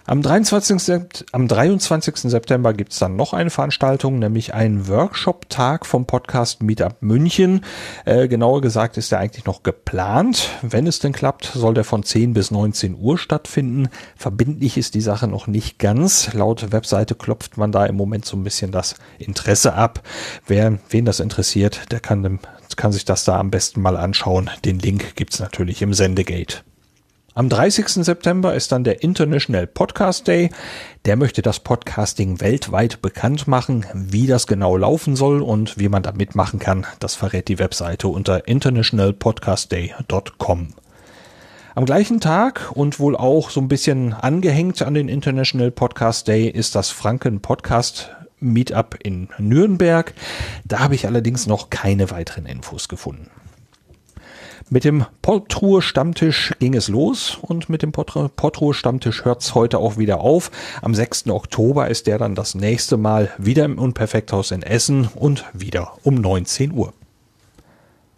Am 0.09 0.21
23. 0.21 1.25
Am 1.33 1.49
23. 1.49 2.15
September 2.31 2.71
gibt's 2.73 2.97
dann 2.97 3.17
noch 3.17 3.33
eine 3.33 3.49
Veranstaltung, 3.49 4.19
nämlich 4.19 4.53
einen 4.53 4.87
Workshop-Tag 4.87 5.85
vom 5.85 6.05
Podcast 6.05 6.63
Meetup 6.63 7.01
München. 7.01 7.65
Äh, 8.05 8.29
genauer 8.29 8.61
gesagt 8.61 8.95
ist 8.95 9.11
der 9.11 9.19
eigentlich 9.19 9.43
noch 9.43 9.63
geplant. 9.63 10.47
Wenn 10.61 10.87
es 10.87 10.99
denn 10.99 11.11
klappt, 11.11 11.51
soll 11.53 11.73
der 11.73 11.83
von 11.83 12.03
10 12.03 12.31
bis 12.31 12.51
19 12.51 12.95
Uhr 12.97 13.17
stattfinden. 13.17 13.89
Verbindlich 14.15 14.77
ist 14.77 14.95
die 14.95 15.01
Sache 15.01 15.27
noch 15.27 15.45
nicht 15.45 15.77
ganz. 15.77 16.31
Laut 16.31 16.71
Webseite 16.71 17.13
klopft 17.13 17.57
man 17.57 17.73
da 17.73 17.85
im 17.85 17.97
Moment 17.97 18.23
so 18.23 18.37
ein 18.37 18.45
bisschen 18.45 18.71
das 18.71 18.95
Interesse 19.19 19.73
ab. 19.73 20.03
Wer, 20.45 20.79
wen 20.89 21.03
das 21.03 21.19
interessiert, 21.19 21.91
der 21.91 21.99
kann, 21.99 22.39
kann 22.77 22.93
sich 22.93 23.03
das 23.03 23.25
da 23.25 23.37
am 23.37 23.51
besten 23.51 23.81
mal 23.81 23.97
anschauen. 23.97 24.49
Den 24.63 24.79
Link 24.79 25.17
gibt's 25.17 25.39
natürlich 25.41 25.81
im 25.81 25.93
Sendegate. 25.93 26.63
Am 27.37 27.47
30. 27.49 28.03
September 28.03 28.55
ist 28.55 28.71
dann 28.71 28.83
der 28.83 29.03
International 29.03 29.67
Podcast 29.67 30.27
Day. 30.27 30.49
Der 31.05 31.17
möchte 31.17 31.43
das 31.43 31.59
Podcasting 31.59 32.41
weltweit 32.41 33.03
bekannt 33.03 33.47
machen. 33.47 33.85
Wie 33.93 34.25
das 34.25 34.47
genau 34.47 34.75
laufen 34.75 35.15
soll 35.15 35.43
und 35.43 35.77
wie 35.77 35.87
man 35.87 36.01
da 36.01 36.13
mitmachen 36.13 36.57
kann, 36.57 36.87
das 36.99 37.13
verrät 37.13 37.47
die 37.47 37.59
Webseite 37.59 38.07
unter 38.07 38.47
internationalpodcastday.com. 38.47 40.69
Am 41.75 41.85
gleichen 41.85 42.19
Tag 42.19 42.71
und 42.73 42.99
wohl 42.99 43.15
auch 43.15 43.51
so 43.51 43.61
ein 43.61 43.67
bisschen 43.67 44.13
angehängt 44.13 44.81
an 44.81 44.95
den 44.95 45.07
International 45.07 45.69
Podcast 45.69 46.27
Day 46.27 46.49
ist 46.49 46.73
das 46.73 46.89
Franken 46.89 47.41
Podcast 47.41 48.09
Meetup 48.39 48.97
in 49.03 49.29
Nürnberg. 49.37 50.15
Da 50.65 50.79
habe 50.79 50.95
ich 50.95 51.05
allerdings 51.05 51.45
noch 51.45 51.69
keine 51.69 52.09
weiteren 52.09 52.47
Infos 52.47 52.87
gefunden. 52.87 53.29
Mit 54.69 54.83
dem 54.83 55.05
Portruhe 55.21 55.81
Stammtisch 55.81 56.53
ging 56.59 56.73
es 56.73 56.89
los 56.89 57.37
und 57.41 57.69
mit 57.69 57.83
dem 57.83 57.93
Portruhe 57.93 58.73
Stammtisch 58.73 59.23
hört 59.23 59.41
es 59.41 59.55
heute 59.55 59.77
auch 59.77 59.97
wieder 59.97 60.19
auf. 60.19 60.51
Am 60.81 60.93
6. 60.93 61.27
Oktober 61.27 61.87
ist 61.87 62.05
der 62.05 62.17
dann 62.17 62.35
das 62.35 62.53
nächste 62.53 62.97
Mal 62.97 63.31
wieder 63.37 63.63
im 63.63 63.79
Unperfekthaus 63.79 64.51
in 64.51 64.63
Essen 64.63 65.07
und 65.15 65.45
wieder 65.53 65.93
um 66.03 66.15
19 66.15 66.73
Uhr. 66.73 66.93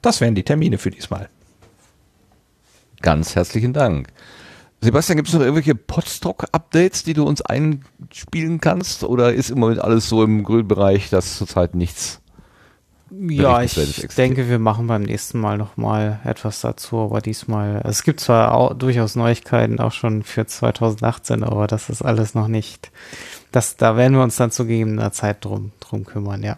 Das 0.02 0.22
wären 0.22 0.34
die 0.34 0.44
Termine 0.44 0.80
für 0.80 0.90
diesmal. 0.90 1.30
Ganz 3.02 3.36
herzlichen 3.36 3.74
Dank. 3.74 4.08
Sebastian, 4.82 5.18
gibt 5.18 5.28
es 5.28 5.36
noch 5.36 5.42
irgendwelche 5.42 5.76
Podstock-Updates, 5.76 7.04
die 7.04 7.14
du 7.14 7.26
uns 7.26 7.44
einspielen 7.44 8.60
kannst? 8.60 9.04
Oder 9.04 9.34
ist 9.36 9.52
im 9.52 9.60
Moment 9.60 9.82
alles 9.82 10.10
so 10.10 10.24
im 10.24 10.44
Grünbereich, 10.44 11.12
dass 11.12 11.38
zurzeit 11.38 11.76
nichts 11.76 12.22
ja, 13.12 13.62
ich 13.62 13.76
denke, 14.18 14.50
wir 14.50 14.60
machen 14.60 14.88
beim 14.88 15.04
nächsten 15.04 15.40
Mal 15.40 15.58
nochmal 15.58 16.20
etwas 16.24 16.62
dazu, 16.62 16.98
aber 16.98 17.22
diesmal, 17.22 17.82
es 17.86 18.04
gibt 18.04 18.20
zwar 18.20 18.54
auch, 18.54 18.74
durchaus 18.74 19.16
Neuigkeiten 19.16 19.80
auch 19.80 19.92
schon 19.92 20.24
für 20.24 20.46
2018, 20.46 21.44
aber 21.44 21.68
das 21.68 21.90
ist 21.90 22.02
alles 22.02 22.36
noch 22.36 22.48
nicht, 22.48 22.92
das, 23.52 23.78
da 23.78 23.98
werden 23.98 24.14
wir 24.14 24.24
uns 24.24 24.36
dann 24.36 24.52
zu 24.52 24.66
gegebener 24.66 25.12
Zeit 25.12 25.44
drum, 25.46 25.72
drum 25.80 26.06
kümmern, 26.06 26.44
ja. 26.44 26.58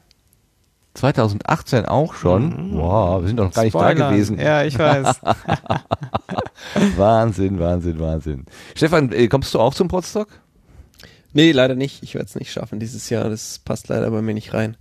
2018 0.94 1.86
auch 1.86 2.14
schon? 2.14 2.72
Mhm. 2.72 2.78
Wow, 2.78 3.22
wir 3.22 3.28
sind 3.28 3.38
doch 3.38 3.46
noch 3.46 3.54
gar 3.54 3.64
nicht 3.64 3.72
Spoilern. 3.72 3.98
da 3.98 4.10
gewesen. 4.12 4.40
Ja, 4.40 4.64
ich 4.64 4.78
weiß. 4.78 5.22
Wahnsinn, 6.98 7.60
Wahnsinn, 7.60 8.00
Wahnsinn. 8.00 8.46
Stefan, 8.76 9.12
äh, 9.14 9.28
kommst 9.28 9.54
du 9.54 9.60
auch 9.60 9.74
zum 9.74 9.88
Podstock? 9.88 10.28
Nee, 11.34 11.54
leider 11.54 11.76
nicht. 11.76 12.04
Ich 12.04 12.14
werde 12.14 12.26
es 12.26 12.36
nicht 12.36 12.52
schaffen 12.52 12.80
dieses 12.80 13.10
Jahr. 13.10 13.30
Das 13.30 13.60
passt 13.60 13.88
leider 13.88 14.12
bei 14.12 14.22
mir 14.22 14.34
nicht 14.34 14.54
rein. 14.54 14.76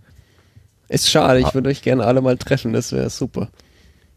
Ist 0.90 1.08
schade, 1.08 1.38
ich 1.38 1.46
ah. 1.46 1.54
würde 1.54 1.68
euch 1.68 1.82
gerne 1.82 2.04
alle 2.04 2.20
mal 2.20 2.36
treffen, 2.36 2.72
das 2.72 2.90
wäre 2.90 3.10
super. 3.10 3.48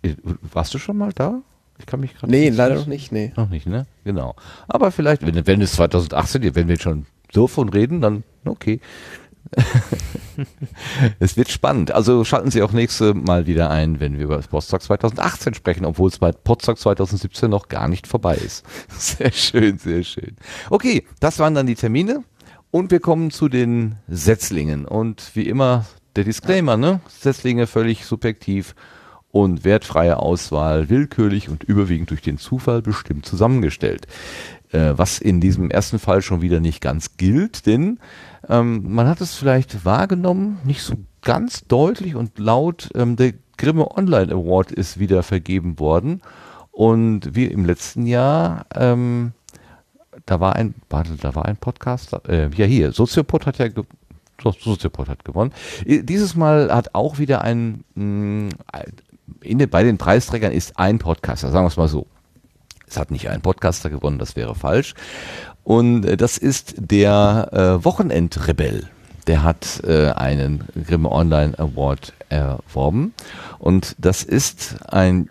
Äh, 0.01 0.15
warst 0.41 0.73
du 0.73 0.79
schon 0.79 0.97
mal 0.97 1.13
da? 1.13 1.43
Ich 1.77 1.85
kann 1.85 1.99
mich 1.99 2.15
gerade 2.15 2.31
Nee, 2.31 2.49
leider 2.49 2.73
noch 2.73 2.87
nicht, 2.87 3.11
nee. 3.11 3.31
Noch 3.35 3.49
nicht, 3.49 3.67
ne? 3.67 3.85
Genau. 4.03 4.35
Aber 4.67 4.89
vielleicht, 4.91 5.23
wenn, 5.23 5.45
wenn 5.45 5.61
es 5.61 5.73
2018, 5.73 6.55
wenn 6.55 6.67
wir 6.67 6.79
schon 6.79 7.05
so 7.31 7.47
von 7.47 7.69
reden, 7.69 8.01
dann 8.01 8.23
okay. 8.43 8.79
es 11.19 11.37
wird 11.37 11.49
spannend. 11.49 11.91
Also 11.91 12.23
schalten 12.23 12.49
Sie 12.49 12.63
auch 12.63 12.71
nächste 12.71 13.13
Mal 13.13 13.45
wieder 13.45 13.69
ein, 13.69 13.99
wenn 13.99 14.17
wir 14.17 14.25
über 14.25 14.37
das 14.37 14.47
Postdoc 14.47 14.81
2018 14.81 15.53
sprechen, 15.53 15.85
obwohl 15.85 16.09
es 16.09 16.17
bei 16.17 16.31
Postdoc 16.31 16.79
2017 16.79 17.51
noch 17.51 17.67
gar 17.67 17.87
nicht 17.87 18.07
vorbei 18.07 18.35
ist. 18.35 18.65
Sehr 18.97 19.31
schön, 19.31 19.77
sehr 19.77 20.03
schön. 20.03 20.37
Okay, 20.71 21.05
das 21.19 21.37
waren 21.37 21.53
dann 21.53 21.67
die 21.67 21.75
Termine 21.75 22.23
und 22.71 22.89
wir 22.89 22.99
kommen 22.99 23.29
zu 23.29 23.47
den 23.47 23.97
Setzlingen. 24.07 24.85
Und 24.85 25.35
wie 25.35 25.47
immer 25.47 25.85
der 26.15 26.23
Disclaimer, 26.23 26.77
ne? 26.77 27.01
Setzlinge 27.07 27.67
völlig 27.67 28.05
subjektiv 28.05 28.75
und 29.31 29.63
wertfreie 29.63 30.17
Auswahl 30.17 30.89
willkürlich 30.89 31.49
und 31.49 31.63
überwiegend 31.63 32.11
durch 32.11 32.21
den 32.21 32.37
Zufall 32.37 32.81
bestimmt 32.81 33.25
zusammengestellt. 33.25 34.07
Äh, 34.71 34.93
was 34.95 35.19
in 35.19 35.41
diesem 35.41 35.71
ersten 35.71 35.99
Fall 35.99 36.21
schon 36.21 36.41
wieder 36.41 36.59
nicht 36.59 36.81
ganz 36.81 37.17
gilt, 37.17 37.65
denn 37.65 37.99
ähm, 38.47 38.93
man 38.93 39.07
hat 39.07 39.21
es 39.21 39.35
vielleicht 39.35 39.85
wahrgenommen, 39.85 40.59
nicht 40.63 40.81
so 40.81 40.95
ganz 41.21 41.65
deutlich 41.67 42.15
und 42.15 42.37
laut, 42.37 42.89
ähm, 42.95 43.15
der 43.15 43.33
Grimme 43.57 43.95
Online 43.95 44.31
Award 44.31 44.71
ist 44.71 44.99
wieder 44.99 45.23
vergeben 45.23 45.79
worden. 45.79 46.21
Und 46.71 47.35
wie 47.35 47.45
im 47.45 47.65
letzten 47.65 48.07
Jahr, 48.07 48.65
ähm, 48.75 49.33
da 50.25 50.39
war 50.39 50.55
ein, 50.55 50.73
warte, 50.89 51.15
da 51.15 51.35
war 51.35 51.45
ein 51.45 51.57
Podcast, 51.57 52.13
äh, 52.27 52.49
ja 52.55 52.65
hier, 52.65 52.91
Soziopod 52.91 53.45
hat 53.45 53.59
ja 53.59 53.67
Soziopod 54.51 55.07
hat 55.07 55.23
gewonnen. 55.23 55.51
Äh, 55.85 56.03
Dieses 56.03 56.35
Mal 56.35 56.73
hat 56.73 56.93
auch 56.93 57.17
wieder 57.19 57.41
ein, 57.41 57.83
mh, 57.95 58.49
in, 59.41 59.57
den- 59.59 59.69
bei 59.69 59.83
den 59.83 59.97
Preisträgern 59.97 60.51
ist 60.51 60.77
ein 60.77 60.99
Podcaster, 60.99 61.49
sagen 61.51 61.63
wir 61.65 61.69
es 61.69 61.77
mal 61.77 61.87
so. 61.87 62.07
Es 62.87 62.97
hat 62.97 63.09
nicht 63.11 63.29
ein 63.29 63.41
Podcaster 63.41 63.89
gewonnen, 63.89 64.19
das 64.19 64.35
wäre 64.35 64.53
falsch. 64.55 64.93
Und 65.63 66.05
äh, 66.05 66.17
das 66.17 66.37
ist 66.37 66.75
der 66.77 67.49
äh, 67.79 67.85
Wochenendrebell. 67.85 68.89
Der 69.25 69.41
hat 69.43 69.81
äh, 69.85 70.09
einen 70.09 70.65
Grimme 70.85 71.09
Online 71.09 71.57
Award 71.57 72.11
erworben. 72.27 73.13
Und 73.57 73.95
das 73.97 74.21
ist 74.23 74.75
ein, 74.91 75.29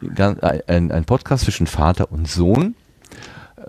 ein, 0.67 0.91
ein 0.91 1.05
Podcast 1.05 1.45
zwischen 1.45 1.67
Vater 1.67 2.11
und 2.11 2.27
Sohn. 2.27 2.75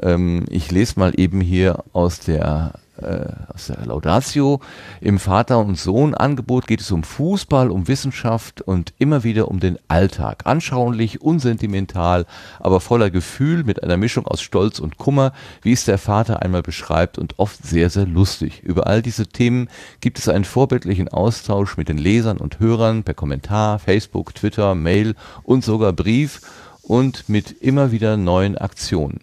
Ähm, 0.01 0.45
ich 0.49 0.71
lese 0.71 0.97
mal 0.97 1.11
eben 1.19 1.41
hier 1.41 1.83
aus 1.91 2.19
der, 2.19 2.73
äh, 3.01 3.25
aus 3.53 3.67
der 3.67 3.85
Laudatio. 3.85 4.59
Im 5.01 5.19
Vater- 5.19 5.59
und 5.59 5.77
Sohn-Angebot 5.77 6.67
geht 6.67 6.81
es 6.81 6.91
um 6.91 7.03
Fußball, 7.03 7.71
um 7.71 7.87
Wissenschaft 7.87 8.61
und 8.61 8.93
immer 8.99 9.23
wieder 9.23 9.47
um 9.47 9.59
den 9.59 9.77
Alltag. 9.87 10.43
Anschaulich, 10.45 11.21
unsentimental, 11.21 12.25
aber 12.59 12.79
voller 12.79 13.09
Gefühl 13.09 13.63
mit 13.63 13.83
einer 13.83 13.97
Mischung 13.97 14.27
aus 14.27 14.41
Stolz 14.41 14.79
und 14.79 14.97
Kummer, 14.97 15.33
wie 15.61 15.73
es 15.73 15.85
der 15.85 15.97
Vater 15.97 16.41
einmal 16.41 16.61
beschreibt 16.61 17.17
und 17.17 17.39
oft 17.39 17.65
sehr, 17.65 17.89
sehr 17.89 18.05
lustig. 18.05 18.61
Über 18.63 18.87
all 18.87 19.01
diese 19.01 19.27
Themen 19.27 19.69
gibt 20.01 20.19
es 20.19 20.29
einen 20.29 20.45
vorbildlichen 20.45 21.07
Austausch 21.07 21.77
mit 21.77 21.89
den 21.89 21.97
Lesern 21.97 22.37
und 22.37 22.59
Hörern 22.59 23.03
per 23.03 23.13
Kommentar, 23.13 23.79
Facebook, 23.79 24.35
Twitter, 24.35 24.75
Mail 24.75 25.15
und 25.43 25.63
sogar 25.63 25.93
Brief 25.93 26.41
und 26.83 27.29
mit 27.29 27.51
immer 27.61 27.91
wieder 27.91 28.17
neuen 28.17 28.57
Aktionen. 28.57 29.21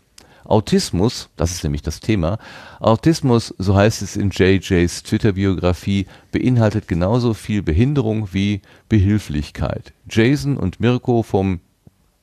Autismus, 0.51 1.29
das 1.37 1.53
ist 1.53 1.65
nämlich 1.65 1.83
das 1.83 2.01
Thema, 2.01 2.39
Autismus, 2.81 3.55
so 3.59 3.77
heißt 3.77 4.03
es 4.03 4.17
in 4.17 4.31
JJs 4.31 5.05
Twitter-Biografie, 5.05 6.07
beinhaltet 6.33 6.89
genauso 6.89 7.35
viel 7.35 7.63
Behinderung 7.63 8.29
wie 8.33 8.63
Behilflichkeit. 8.89 9.93
Jason 10.09 10.57
und 10.57 10.81
Mirko 10.81 11.23
vom 11.23 11.61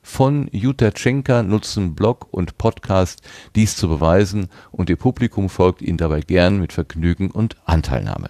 von 0.01 0.47
Jutachenka 0.53 1.43
nutzen 1.43 1.93
Blog 1.93 2.27
und 2.31 2.57
Podcast, 2.57 3.21
dies 3.55 3.75
zu 3.75 3.89
beweisen 3.89 4.47
und 4.71 4.89
ihr 4.89 4.95
Publikum 4.95 5.49
folgt 5.49 5.81
ihnen 5.81 5.97
dabei 5.97 6.21
gern 6.21 6.59
mit 6.59 6.71
Vergnügen 6.71 7.29
und 7.29 7.57
Anteilnahme. 7.65 8.29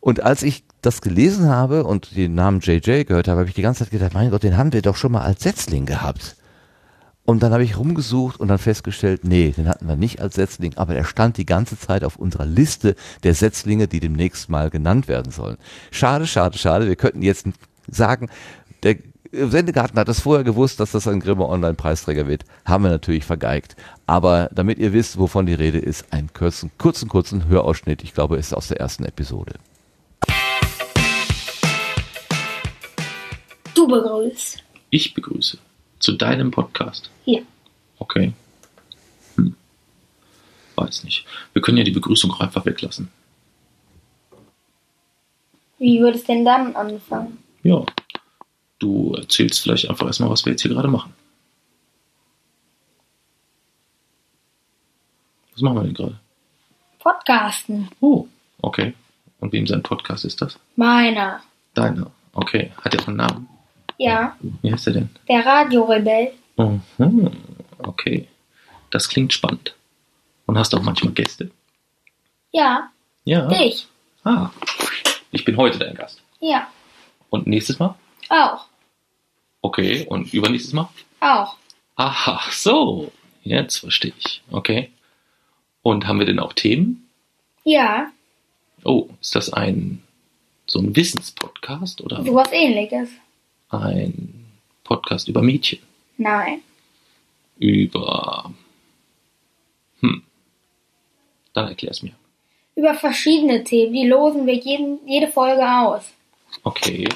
Und 0.00 0.22
als 0.22 0.42
ich 0.42 0.64
das 0.82 1.00
gelesen 1.00 1.48
habe 1.48 1.84
und 1.84 2.14
den 2.14 2.34
Namen 2.34 2.60
JJ 2.60 3.04
gehört 3.04 3.26
habe, 3.26 3.40
habe 3.40 3.48
ich 3.48 3.54
die 3.54 3.62
ganze 3.62 3.84
Zeit 3.84 3.90
gedacht, 3.90 4.14
mein 4.14 4.30
Gott, 4.30 4.42
den 4.42 4.56
haben 4.56 4.72
wir 4.72 4.82
doch 4.82 4.96
schon 4.96 5.12
mal 5.12 5.22
als 5.22 5.42
Setzling 5.42 5.86
gehabt. 5.86 6.35
Und 7.26 7.42
dann 7.42 7.52
habe 7.52 7.64
ich 7.64 7.76
rumgesucht 7.76 8.38
und 8.38 8.46
dann 8.46 8.58
festgestellt, 8.58 9.24
nee, 9.24 9.50
den 9.50 9.68
hatten 9.68 9.88
wir 9.88 9.96
nicht 9.96 10.20
als 10.20 10.36
Setzling, 10.36 10.76
aber 10.76 10.94
der 10.94 11.02
stand 11.02 11.36
die 11.36 11.44
ganze 11.44 11.76
Zeit 11.76 12.04
auf 12.04 12.16
unserer 12.16 12.46
Liste 12.46 12.94
der 13.24 13.34
Setzlinge, 13.34 13.88
die 13.88 13.98
demnächst 13.98 14.48
mal 14.48 14.70
genannt 14.70 15.08
werden 15.08 15.32
sollen. 15.32 15.56
Schade, 15.90 16.28
schade, 16.28 16.56
schade. 16.56 16.86
Wir 16.86 16.94
könnten 16.94 17.22
jetzt 17.22 17.48
sagen, 17.88 18.30
der 18.84 18.96
Sendegarten 19.32 19.98
hat 19.98 20.08
es 20.08 20.20
vorher 20.20 20.44
gewusst, 20.44 20.78
dass 20.78 20.92
das 20.92 21.08
ein 21.08 21.18
Grimme 21.18 21.48
Online-Preisträger 21.48 22.28
wird. 22.28 22.44
Haben 22.64 22.84
wir 22.84 22.90
natürlich 22.90 23.24
vergeigt. 23.24 23.74
Aber 24.06 24.48
damit 24.54 24.78
ihr 24.78 24.92
wisst, 24.92 25.18
wovon 25.18 25.46
die 25.46 25.54
Rede 25.54 25.78
ist, 25.78 26.12
einen 26.12 26.32
kurzen, 26.32 26.70
kurzen, 26.78 27.08
kurzen 27.08 27.48
Hörausschnitt. 27.48 28.04
Ich 28.04 28.14
glaube, 28.14 28.36
ist 28.36 28.54
aus 28.54 28.68
der 28.68 28.78
ersten 28.78 29.04
Episode. 29.04 29.54
Du 33.74 33.88
begrüßt. 33.88 34.62
Ich 34.90 35.12
begrüße. 35.12 35.58
Zu 36.06 36.12
deinem 36.12 36.52
Podcast. 36.52 37.10
Ja. 37.24 37.40
Okay. 37.98 38.32
Hm. 39.34 39.56
Weiß 40.76 41.02
nicht. 41.02 41.26
Wir 41.52 41.60
können 41.60 41.78
ja 41.78 41.82
die 41.82 41.90
Begrüßung 41.90 42.30
auch 42.30 42.38
einfach 42.38 42.64
weglassen. 42.64 43.10
Wie 45.78 45.98
würde 45.98 46.16
es 46.16 46.22
denn 46.22 46.44
dann 46.44 46.76
anfangen? 46.76 47.38
Ja. 47.64 47.84
Du 48.78 49.14
erzählst 49.14 49.60
vielleicht 49.60 49.90
einfach 49.90 50.06
erstmal, 50.06 50.30
was 50.30 50.44
wir 50.44 50.52
jetzt 50.52 50.62
hier 50.62 50.70
gerade 50.70 50.86
machen. 50.86 51.12
Was 55.54 55.60
machen 55.60 55.74
wir 55.74 55.82
denn 55.82 55.94
gerade? 55.94 56.20
Podcasten. 57.00 57.88
Oh, 57.98 58.28
okay. 58.62 58.94
Und 59.40 59.52
wem 59.52 59.66
sein 59.66 59.82
Podcast 59.82 60.24
ist 60.24 60.40
das? 60.40 60.56
Meiner. 60.76 61.42
Deiner. 61.74 62.12
Okay. 62.32 62.70
Hat 62.80 62.94
er 62.94 63.08
einen 63.08 63.16
Namen? 63.16 63.55
Ja. 63.98 64.36
Wie 64.62 64.72
heißt 64.72 64.86
er 64.88 64.92
denn? 64.94 65.10
Der 65.28 65.44
Radiorebell. 65.44 66.32
Mhm. 66.56 67.30
Okay. 67.78 68.28
Das 68.90 69.08
klingt 69.08 69.32
spannend. 69.32 69.74
Und 70.46 70.58
hast 70.58 70.74
auch 70.74 70.82
manchmal 70.82 71.12
Gäste? 71.12 71.50
Ja. 72.52 72.90
Ja. 73.24 73.48
Dich. 73.48 73.86
Ah. 74.24 74.50
Ich 75.32 75.44
bin 75.44 75.56
heute 75.56 75.78
dein 75.78 75.94
Gast. 75.94 76.22
Ja. 76.40 76.68
Und 77.30 77.46
nächstes 77.46 77.78
Mal? 77.78 77.94
Auch. 78.28 78.66
Okay. 79.60 80.06
Und 80.08 80.32
übernächstes 80.32 80.72
Mal? 80.72 80.88
Auch. 81.20 81.56
Aha, 81.96 82.40
so. 82.50 83.12
Jetzt 83.42 83.78
verstehe 83.78 84.12
ich. 84.18 84.42
Okay. 84.50 84.90
Und 85.82 86.06
haben 86.06 86.18
wir 86.18 86.26
denn 86.26 86.38
auch 86.38 86.52
Themen? 86.52 87.08
Ja. 87.64 88.10
Oh, 88.84 89.08
ist 89.20 89.34
das 89.34 89.52
ein 89.52 90.02
so 90.66 90.80
ein 90.80 90.96
Wissenspodcast 90.96 92.00
oder 92.00 92.24
Sowas 92.24 92.48
ähnliches. 92.52 93.08
Ein 93.82 94.46
Podcast 94.84 95.28
über 95.28 95.42
Mädchen? 95.42 95.80
Nein. 96.16 96.62
Über. 97.58 98.52
Hm. 100.00 100.22
Dann 101.52 101.68
erklär's 101.68 102.02
mir. 102.02 102.12
Über 102.74 102.94
verschiedene 102.94 103.64
Themen. 103.64 103.94
Die 103.94 104.06
losen 104.06 104.46
wir 104.46 104.54
jeden, 104.54 104.98
jede 105.06 105.28
Folge 105.28 105.66
aus. 105.66 106.04
Okay. 106.62 107.08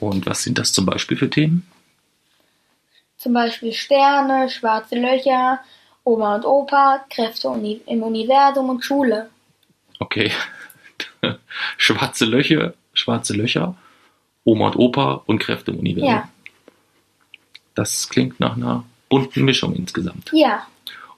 Und 0.00 0.26
was 0.26 0.42
sind 0.42 0.58
das 0.58 0.72
zum 0.72 0.86
Beispiel 0.86 1.16
für 1.16 1.30
Themen? 1.30 1.66
Zum 3.16 3.32
Beispiel 3.32 3.72
Sterne, 3.72 4.48
schwarze 4.48 4.96
Löcher, 4.96 5.60
Oma 6.04 6.36
und 6.36 6.44
Opa, 6.44 7.04
Kräfte 7.10 7.48
im 7.86 8.02
Universum 8.02 8.70
und 8.70 8.84
Schule. 8.84 9.30
Okay. 9.98 10.32
schwarze 11.76 12.24
Löcher, 12.24 12.74
schwarze 12.94 13.34
Löcher, 13.34 13.76
Oma 14.44 14.68
und 14.68 14.76
Opa 14.76 15.22
und 15.26 15.38
Kräfte 15.38 15.70
im 15.70 15.78
Universum. 15.78 16.10
Ja. 16.10 16.28
Das 17.74 18.08
klingt 18.08 18.40
nach 18.40 18.56
einer 18.56 18.84
bunten 19.08 19.44
Mischung 19.44 19.74
insgesamt. 19.74 20.30
Ja. 20.32 20.66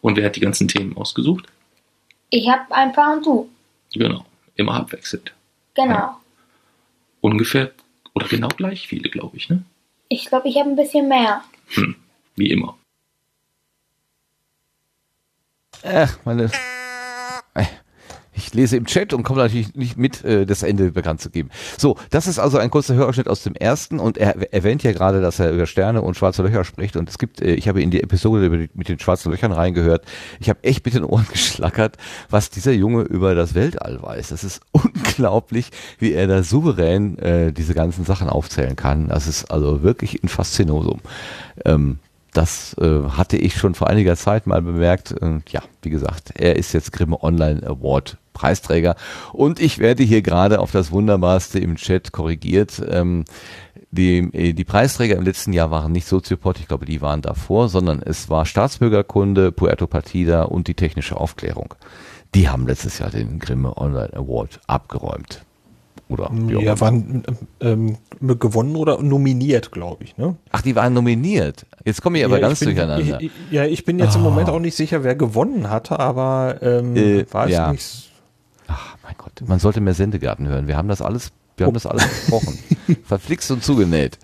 Und 0.01 0.17
wer 0.17 0.27
hat 0.27 0.37
die 0.37 0.41
ganzen 0.41 0.69
Themen 0.69 0.97
ausgesucht? 0.97 1.47
Ich 2.31 2.49
hab 2.49 2.71
ein 2.73 2.93
paar 2.93 3.17
und 3.17 3.27
du. 3.27 3.51
Genau. 3.93 4.25
Immer 4.57 4.75
abwechselnd. 4.75 5.33
Genau. 5.75 6.17
Ungefähr 7.21 7.73
oder 8.15 8.27
genau 8.27 8.49
gleich 8.49 8.89
viele, 8.89 9.09
glaube 9.09 9.37
ich, 9.37 9.49
ne? 9.49 9.65
Ich 10.09 10.27
glaube, 10.27 10.49
ich 10.49 10.57
habe 10.59 10.69
ein 10.69 10.77
bisschen 10.77 11.09
mehr. 11.09 11.43
Hm. 11.69 11.97
Wie 12.37 12.51
immer. 12.51 12.77
Ach, 15.83 16.19
meine. 16.25 16.51
Ich 18.43 18.55
lese 18.55 18.77
im 18.77 18.87
Chat 18.87 19.13
und 19.13 19.23
komme 19.23 19.41
natürlich 19.41 19.75
nicht 19.75 19.97
mit, 19.97 20.25
äh, 20.25 20.47
das 20.47 20.63
Ende 20.63 20.91
bekannt 20.91 21.21
zu 21.21 21.31
geben. 21.31 21.51
So, 21.79 21.97
das 22.11 22.27
ist 22.27 22.39
also 22.39 22.59
ein 22.59 22.71
kurzer 22.71 22.95
Hörausschnitt 22.95 23.29
aus 23.29 23.43
dem 23.43 23.55
ersten 23.55 24.01
und 24.01 24.19
er 24.19 24.53
erwähnt 24.53 24.83
ja 24.83 24.93
gerade, 24.93 25.21
dass 25.21 25.39
er 25.39 25.53
über 25.53 25.67
Sterne 25.67 26.03
und 26.03 26.17
schwarze 26.17 26.43
Löcher 26.43 26.65
spricht 26.65 26.97
und 26.97 27.09
es 27.09 27.19
gibt, 27.19 27.41
äh, 27.41 27.55
ich 27.55 27.69
habe 27.69 27.81
in 27.81 27.91
die 27.91 28.03
Episode 28.03 28.51
die, 28.51 28.69
mit 28.75 28.89
den 28.89 28.99
schwarzen 28.99 29.31
Löchern 29.31 29.53
reingehört. 29.53 30.05
Ich 30.41 30.49
habe 30.49 30.63
echt 30.65 30.85
mit 30.85 30.95
den 30.95 31.05
Ohren 31.05 31.27
geschlackert, 31.33 31.97
was 32.31 32.51
dieser 32.51 32.73
Junge 32.73 33.03
über 33.03 33.35
das 33.35 33.55
Weltall 33.55 34.03
weiß. 34.03 34.29
Das 34.29 34.45
ist 34.45 34.61
unglaublich, 34.73 35.71
wie 35.99 36.13
er 36.13 36.27
da 36.27 36.43
souverän 36.43 37.19
äh, 37.19 37.53
diese 37.53 37.75
ganzen 37.75 38.05
Sachen 38.05 38.29
aufzählen 38.29 38.77
kann. 38.77 39.09
Das 39.09 39.27
ist 39.27 39.51
also 39.51 39.83
wirklich 39.83 40.23
ein 40.23 40.29
Faszinosum. 40.29 41.01
Ähm, 41.65 41.99
das 42.33 42.75
äh, 42.81 43.03
hatte 43.11 43.37
ich 43.37 43.57
schon 43.57 43.75
vor 43.75 43.89
einiger 43.89 44.17
Zeit 44.17 44.47
mal 44.47 44.63
bemerkt. 44.63 45.13
Und 45.13 45.51
ja, 45.53 45.63
wie 45.83 45.91
gesagt, 45.91 46.33
er 46.35 46.57
ist 46.57 46.73
jetzt 46.73 46.93
Grimme 46.93 47.23
Online 47.23 47.63
Award 47.67 48.17
Preisträger. 48.33 48.97
Und 49.33 49.61
ich 49.61 49.79
werde 49.79 50.03
hier 50.03 50.23
gerade 50.23 50.59
auf 50.59 50.73
das 50.73 50.91
Wunderbarste 50.91 51.59
im 51.59 51.77
Chat 51.77 52.13
korrigiert. 52.13 52.83
Ähm, 52.89 53.25
die, 53.91 54.19
äh, 54.33 54.53
die 54.55 54.65
Preisträger 54.65 55.17
im 55.17 55.25
letzten 55.25 55.53
Jahr 55.53 55.71
waren 55.71 55.93
nicht 55.93 56.07
Soziopod, 56.07 56.59
ich 56.59 56.69
glaube, 56.69 56.87
die 56.87 57.03
waren 57.03 57.21
davor, 57.21 57.69
sondern 57.69 58.01
es 58.03 58.31
war 58.31 58.47
Staatsbürgerkunde, 58.47 59.53
Puerto 59.53 59.87
Partida 59.87 60.45
und 60.45 60.67
die 60.69 60.75
technische 60.75 61.19
Aufklärung. 61.19 61.75
Die 62.35 62.49
haben 62.49 62.67
letztes 62.67 62.99
Jahr 62.99 63.11
den 63.11 63.39
Grimme 63.39 63.77
Online 63.77 64.15
Award 64.15 64.61
abgeräumt. 64.67 65.45
Oder 66.13 66.31
Ja, 66.61 66.81
waren 66.81 67.23
ähm, 67.61 67.97
gewonnen 68.21 68.77
oder 68.77 69.03
nominiert, 69.03 69.73
glaube 69.73 70.05
ich. 70.05 70.17
Ne? 70.17 70.37
Ach, 70.51 70.63
die 70.63 70.77
waren 70.77 70.93
nominiert. 70.95 71.67
Jetzt 71.85 72.03
kommen 72.03 72.17
wir 72.17 72.25
aber 72.27 72.37
ja, 72.37 72.49
ganz 72.49 72.61
ich 72.61 72.69
bin, 72.69 72.77
durcheinander. 72.77 73.21
Ich, 73.21 73.27
ich, 73.27 73.53
ja, 73.53 73.65
ich 73.65 73.85
bin 73.85 73.99
jetzt 73.99 74.15
im 74.17 74.23
Oh. 74.23 74.31
Moment 74.31 74.49
auch 74.51 74.59
nicht 74.61 74.77
sicher, 74.77 75.03
wer 75.05 75.15
gewonnen 75.15 75.69
hatte, 75.71 75.99
aber 75.99 76.59
ähm, 76.63 76.97
Äh, 76.97 77.25
war 77.33 77.47
es 77.47 77.53
ja. 77.53 77.73
nicht. 77.73 78.11
Ach, 78.69 78.97
mein 79.03 79.15
Gott, 79.19 79.33
man 79.47 79.59
sollte 79.59 79.81
mehr 79.81 79.95
Sendegarten 79.95 80.47
hören. 80.49 80.67
Wir 80.69 80.77
haben 80.77 80.89
das 80.89 81.03
alles, 81.03 81.33
wir 81.57 81.67
haben 81.67 81.75
das 81.75 81.87
alles 81.87 82.05
besprochen. 82.07 82.59
Verflixt 83.05 83.51
und 83.51 83.63
zugenäht. 83.65 84.19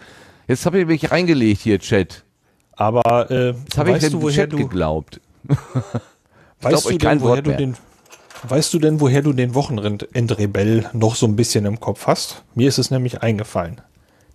Jetzt 0.46 0.64
habe 0.66 0.80
ich 0.80 0.86
mich 0.86 1.10
reingelegt 1.10 1.60
hier, 1.60 1.78
Chat. 1.78 2.24
Aber 2.72 3.30
äh, 3.30 3.50
Jetzt 3.50 3.76
habe 3.76 3.90
ich 3.92 3.98
dem 3.98 4.20
du, 4.20 4.30
Chat 4.30 4.52
du, 4.52 4.56
geglaubt. 4.56 5.20
weißt 5.48 6.02
glaub 6.60 6.86
euch 6.86 6.98
du 6.98 6.98
kein 6.98 7.18
denn, 7.18 7.20
woher 7.22 7.36
Wort 7.36 7.46
du 7.46 7.50
mehr. 7.50 7.58
den 7.58 7.76
Weißt 8.46 8.72
du 8.74 8.78
denn, 8.78 9.00
woher 9.00 9.22
du 9.22 9.32
den 9.32 9.54
Wochenendrebell 9.54 10.90
noch 10.92 11.16
so 11.16 11.26
ein 11.26 11.36
bisschen 11.36 11.64
im 11.64 11.80
Kopf 11.80 12.06
hast? 12.06 12.44
Mir 12.54 12.68
ist 12.68 12.78
es 12.78 12.90
nämlich 12.90 13.22
eingefallen. 13.22 13.80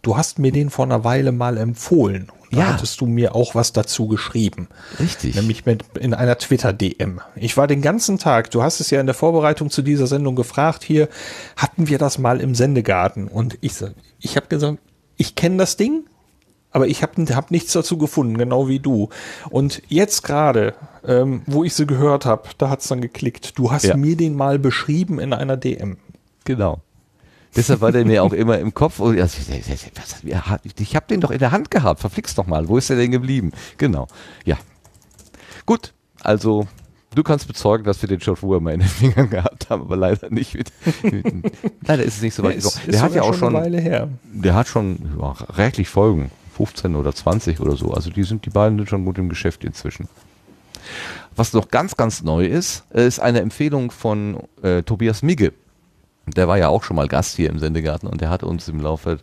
Du 0.01 0.17
hast 0.17 0.37
mir 0.37 0.51
den 0.51 0.69
vor 0.69 0.83
einer 0.83 1.05
Weile 1.05 1.31
mal 1.31 1.57
empfohlen. 1.57 2.29
Und 2.29 2.57
Ja. 2.57 2.65
Da 2.65 2.73
hattest 2.73 2.99
du 2.99 3.05
mir 3.05 3.33
auch 3.35 3.55
was 3.55 3.71
dazu 3.71 4.07
geschrieben. 4.09 4.67
Richtig. 4.99 5.35
Nämlich 5.35 5.65
mit, 5.65 5.85
in 5.97 6.13
einer 6.13 6.37
Twitter-DM. 6.37 7.21
Ich 7.37 7.55
war 7.55 7.67
den 7.67 7.81
ganzen 7.81 8.19
Tag, 8.19 8.51
du 8.51 8.61
hast 8.61 8.81
es 8.81 8.89
ja 8.89 8.99
in 8.99 9.05
der 9.05 9.15
Vorbereitung 9.15 9.69
zu 9.69 9.81
dieser 9.81 10.07
Sendung 10.07 10.35
gefragt, 10.35 10.83
hier 10.83 11.07
hatten 11.55 11.87
wir 11.87 11.97
das 11.97 12.17
mal 12.17 12.41
im 12.41 12.53
Sendegarten. 12.53 13.29
Und 13.29 13.57
ich, 13.61 13.73
ich 14.19 14.35
habe 14.35 14.47
gesagt, 14.47 14.79
ich 15.15 15.35
kenne 15.35 15.57
das 15.57 15.77
Ding, 15.77 16.03
aber 16.73 16.87
ich 16.87 17.01
habe 17.03 17.23
hab 17.35 17.51
nichts 17.51 17.71
dazu 17.73 17.97
gefunden, 17.97 18.37
genau 18.37 18.67
wie 18.67 18.79
du. 18.79 19.09
Und 19.49 19.81
jetzt 19.87 20.23
gerade, 20.23 20.73
ähm, 21.07 21.43
wo 21.45 21.63
ich 21.63 21.73
sie 21.75 21.85
gehört 21.87 22.25
habe, 22.25 22.49
da 22.57 22.69
hat's 22.69 22.87
dann 22.87 22.99
geklickt. 23.01 23.57
Du 23.57 23.71
hast 23.71 23.83
Ja. 23.83 23.95
mir 23.95 24.17
den 24.17 24.35
mal 24.35 24.59
beschrieben 24.59 25.19
in 25.19 25.33
einer 25.33 25.55
DM. 25.55 25.97
Genau. 26.43 26.81
Deshalb 27.55 27.81
war 27.81 27.91
der 27.91 28.03
mir 28.03 28.23
auch 28.23 28.33
immer 28.33 28.57
im 28.57 28.73
Kopf. 28.73 28.99
Und 28.99 29.15
ja, 29.15 29.27
ja, 30.23 30.57
ich 30.79 30.95
habe 30.95 31.05
den 31.07 31.21
doch 31.21 31.29
in 31.29 31.37
der 31.37 31.51
Hand 31.51 31.69
gehabt. 31.69 31.99
Verflixt 31.99 32.37
doch 32.39 32.47
mal. 32.47 32.67
Wo 32.67 32.77
ist 32.77 32.89
der 32.89 32.97
denn 32.97 33.11
geblieben? 33.11 33.51
Genau. 33.77 34.07
Ja. 34.43 34.57
Gut. 35.67 35.93
Also 36.21 36.67
du 37.13 37.21
kannst 37.21 37.47
bezeugen, 37.47 37.83
dass 37.83 38.01
wir 38.01 38.09
den 38.09 38.21
schon 38.21 38.35
früher 38.35 38.59
mal 38.59 38.73
in 38.73 38.79
den 38.79 38.89
Fingern 38.89 39.29
gehabt 39.29 39.69
haben, 39.69 39.83
aber 39.83 39.95
leider 39.95 40.31
nicht 40.31 40.55
mit. 40.55 40.71
leider 41.87 42.03
ist 42.03 42.15
es 42.15 42.21
nicht 42.23 42.33
so 42.33 42.41
weit. 42.43 42.55
Ist- 42.55 42.63
gekommen. 42.73 42.85
ist 42.87 42.93
der 42.95 43.01
hat 43.03 43.13
ja 43.13 43.21
auch 43.21 43.27
schon 43.33 43.39
schon. 43.51 43.55
eine 43.55 43.65
Weile 43.65 43.79
her. 43.79 44.09
Der 44.23 44.55
hat 44.55 44.67
schon 44.67 44.97
ja, 45.19 45.35
reichlich 45.49 45.89
Folgen. 45.89 46.31
15 46.55 46.95
oder 46.95 47.13
20 47.13 47.59
oder 47.59 47.75
so. 47.75 47.91
Also 47.91 48.09
die 48.09 48.23
sind 48.23 48.45
die 48.45 48.49
beiden 48.49 48.85
schon 48.87 49.05
gut 49.05 49.17
im 49.17 49.29
Geschäft 49.29 49.63
inzwischen. 49.63 50.07
Was 51.35 51.53
noch 51.53 51.69
ganz, 51.69 51.95
ganz 51.95 52.23
neu 52.23 52.45
ist, 52.45 52.83
äh, 52.93 53.07
ist 53.07 53.19
eine 53.19 53.41
Empfehlung 53.41 53.91
von 53.91 54.43
äh, 54.61 54.83
Tobias 54.83 55.23
Migge. 55.23 55.53
Der 56.27 56.47
war 56.47 56.57
ja 56.57 56.69
auch 56.69 56.83
schon 56.83 56.95
mal 56.95 57.07
Gast 57.07 57.35
hier 57.35 57.49
im 57.49 57.59
Sendegarten 57.59 58.07
und 58.07 58.21
der 58.21 58.29
hat 58.29 58.43
uns 58.43 58.67
im 58.67 58.79
Laufe 58.79 59.19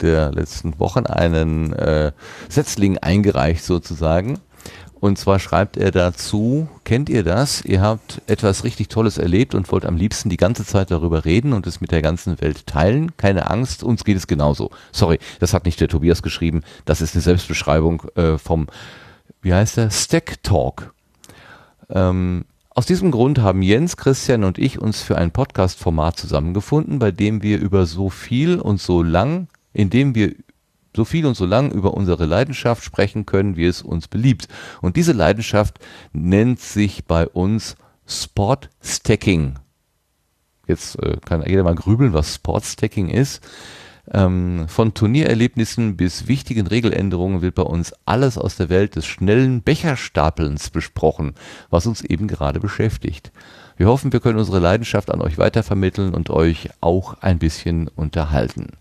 der 0.00 0.32
letzten 0.32 0.78
Wochen 0.78 1.06
einen 1.06 1.72
äh, 1.72 2.12
Setzling 2.48 2.98
eingereicht 2.98 3.64
sozusagen. 3.64 4.38
Und 5.00 5.16
zwar 5.16 5.38
schreibt 5.38 5.76
er 5.76 5.92
dazu, 5.92 6.68
kennt 6.84 7.08
ihr 7.08 7.22
das? 7.22 7.64
Ihr 7.64 7.80
habt 7.80 8.20
etwas 8.26 8.64
richtig 8.64 8.88
Tolles 8.88 9.16
erlebt 9.16 9.54
und 9.54 9.70
wollt 9.70 9.86
am 9.86 9.96
liebsten 9.96 10.28
die 10.28 10.36
ganze 10.36 10.64
Zeit 10.64 10.90
darüber 10.90 11.24
reden 11.24 11.52
und 11.52 11.66
es 11.66 11.80
mit 11.80 11.92
der 11.92 12.02
ganzen 12.02 12.40
Welt 12.40 12.66
teilen. 12.66 13.16
Keine 13.16 13.48
Angst, 13.48 13.84
uns 13.84 14.04
geht 14.04 14.16
es 14.16 14.26
genauso. 14.26 14.70
Sorry, 14.90 15.18
das 15.38 15.54
hat 15.54 15.66
nicht 15.66 15.80
der 15.80 15.88
Tobias 15.88 16.22
geschrieben. 16.22 16.62
Das 16.84 17.00
ist 17.00 17.14
eine 17.14 17.22
Selbstbeschreibung 17.22 18.02
äh, 18.16 18.38
vom, 18.38 18.66
wie 19.40 19.54
heißt 19.54 19.76
der? 19.76 19.90
Stack 19.90 20.42
Talk. 20.42 20.92
Ähm, 21.90 22.44
aus 22.70 22.86
diesem 22.86 23.10
Grund 23.12 23.38
haben 23.38 23.62
Jens, 23.62 23.96
Christian 23.96 24.42
und 24.42 24.58
ich 24.58 24.80
uns 24.80 25.02
für 25.02 25.16
ein 25.16 25.30
Podcast-Format 25.30 26.18
zusammengefunden, 26.18 26.98
bei 26.98 27.12
dem 27.12 27.42
wir 27.42 27.60
über 27.60 27.86
so 27.86 28.08
viel 28.08 28.58
und 28.58 28.80
so 28.80 29.02
lang, 29.02 29.48
in 29.72 29.90
dem 29.90 30.14
wir 30.14 30.34
so 30.94 31.04
viel 31.04 31.26
und 31.26 31.36
so 31.36 31.46
lang 31.46 31.70
über 31.70 31.94
unsere 31.94 32.26
Leidenschaft 32.26 32.82
sprechen 32.82 33.26
können, 33.26 33.56
wie 33.56 33.66
es 33.66 33.82
uns 33.82 34.08
beliebt. 34.08 34.48
Und 34.80 34.96
diese 34.96 35.12
Leidenschaft 35.12 35.78
nennt 36.12 36.60
sich 36.60 37.04
bei 37.04 37.26
uns 37.26 37.76
Sport 38.06 38.70
Stacking. 38.82 39.58
Jetzt 40.66 41.02
äh, 41.02 41.16
kann 41.24 41.44
jeder 41.46 41.62
mal 41.62 41.74
grübeln, 41.74 42.12
was 42.12 42.34
Sport 42.34 42.64
Stacking 42.64 43.08
ist. 43.08 43.42
Ähm, 44.10 44.66
von 44.68 44.94
Turniererlebnissen 44.94 45.96
bis 45.96 46.28
wichtigen 46.28 46.66
Regeländerungen 46.66 47.42
wird 47.42 47.54
bei 47.54 47.62
uns 47.62 47.92
alles 48.06 48.38
aus 48.38 48.56
der 48.56 48.70
Welt 48.70 48.96
des 48.96 49.06
schnellen 49.06 49.62
Becherstapelns 49.62 50.70
besprochen, 50.70 51.34
was 51.68 51.86
uns 51.86 52.02
eben 52.02 52.26
gerade 52.26 52.60
beschäftigt. 52.60 53.32
Wir 53.76 53.86
hoffen, 53.86 54.12
wir 54.12 54.20
können 54.20 54.38
unsere 54.38 54.58
Leidenschaft 54.58 55.10
an 55.10 55.20
euch 55.20 55.38
weitervermitteln 55.38 56.14
und 56.14 56.30
euch 56.30 56.70
auch 56.80 57.14
ein 57.20 57.38
bisschen 57.38 57.88
unterhalten. 57.88 58.72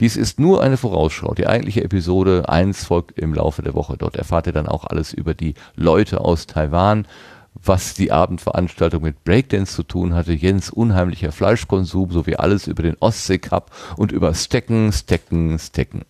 Dies 0.00 0.16
ist 0.16 0.40
nur 0.40 0.62
eine 0.62 0.78
Vorausschau. 0.78 1.34
Die 1.34 1.46
eigentliche 1.46 1.84
Episode 1.84 2.48
1 2.48 2.84
folgt 2.84 3.18
im 3.18 3.34
Laufe 3.34 3.60
der 3.60 3.74
Woche. 3.74 3.98
Dort 3.98 4.16
erfahrt 4.16 4.46
ihr 4.46 4.54
dann 4.54 4.66
auch 4.66 4.84
alles 4.84 5.12
über 5.12 5.34
die 5.34 5.52
Leute 5.76 6.22
aus 6.22 6.46
Taiwan, 6.46 7.06
was 7.54 7.92
die 7.92 8.10
Abendveranstaltung 8.10 9.02
mit 9.02 9.24
Breakdance 9.24 9.74
zu 9.74 9.82
tun 9.82 10.14
hatte, 10.14 10.32
Jens 10.32 10.70
unheimlicher 10.70 11.32
Fleischkonsum 11.32 12.12
sowie 12.12 12.36
alles 12.36 12.66
über 12.66 12.82
den 12.82 12.96
Ostsee 13.00 13.38
Cup 13.38 13.70
und 13.96 14.10
über 14.10 14.32
Stecken, 14.32 14.90
Stecken, 14.92 15.58
Stecken. 15.58 16.06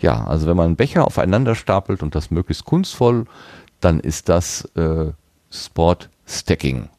Ja, 0.00 0.24
also 0.24 0.46
wenn 0.46 0.56
man 0.56 0.76
Becher 0.76 1.06
aufeinander 1.06 1.54
stapelt 1.54 2.02
und 2.02 2.14
das 2.14 2.30
möglichst 2.30 2.66
kunstvoll, 2.66 3.24
dann 3.80 4.00
ist 4.00 4.28
das 4.28 4.66
äh, 4.74 5.12
Sport 5.50 6.10
Stacking. 6.26 6.90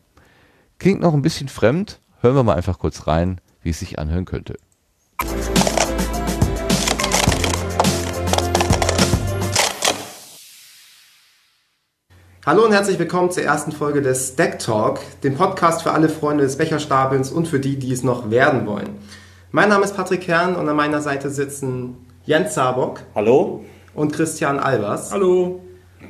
Klingt 0.80 1.02
noch 1.02 1.14
ein 1.14 1.22
bisschen 1.22 1.50
fremd, 1.50 2.00
hören 2.22 2.36
wir 2.36 2.44
mal 2.44 2.56
einfach 2.56 2.80
kurz 2.80 3.06
rein, 3.06 3.40
wie 3.62 3.70
es 3.70 3.80
sich 3.80 4.00
anhören 4.00 4.26
könnte. 4.26 4.58
Hallo 12.46 12.64
und 12.64 12.74
herzlich 12.74 13.00
willkommen 13.00 13.32
zur 13.32 13.42
ersten 13.42 13.72
Folge 13.72 14.04
des 14.04 14.28
Stack 14.28 14.60
Talk, 14.60 15.00
dem 15.24 15.34
Podcast 15.34 15.82
für 15.82 15.94
alle 15.94 16.10
Freunde 16.10 16.44
des 16.44 16.58
Becherstapelns 16.58 17.32
und 17.32 17.48
für 17.48 17.60
die, 17.60 17.76
die 17.78 17.92
es 17.92 18.04
noch 18.04 18.30
werden 18.30 18.68
wollen. 18.68 19.00
Mein 19.52 19.70
Name 19.70 19.84
ist 19.84 19.96
Patrick 19.96 20.22
Kern 20.22 20.56
und 20.56 20.70
an 20.70 20.76
meiner 20.76 21.02
Seite 21.02 21.32
sitzen 21.32 21.98
Jens 22.24 22.54
Zabock. 22.54 23.00
Hallo. 23.16 23.66
Und 23.96 24.14
Christian 24.14 24.60
Albers. 24.60 25.12
Hallo. 25.12 25.60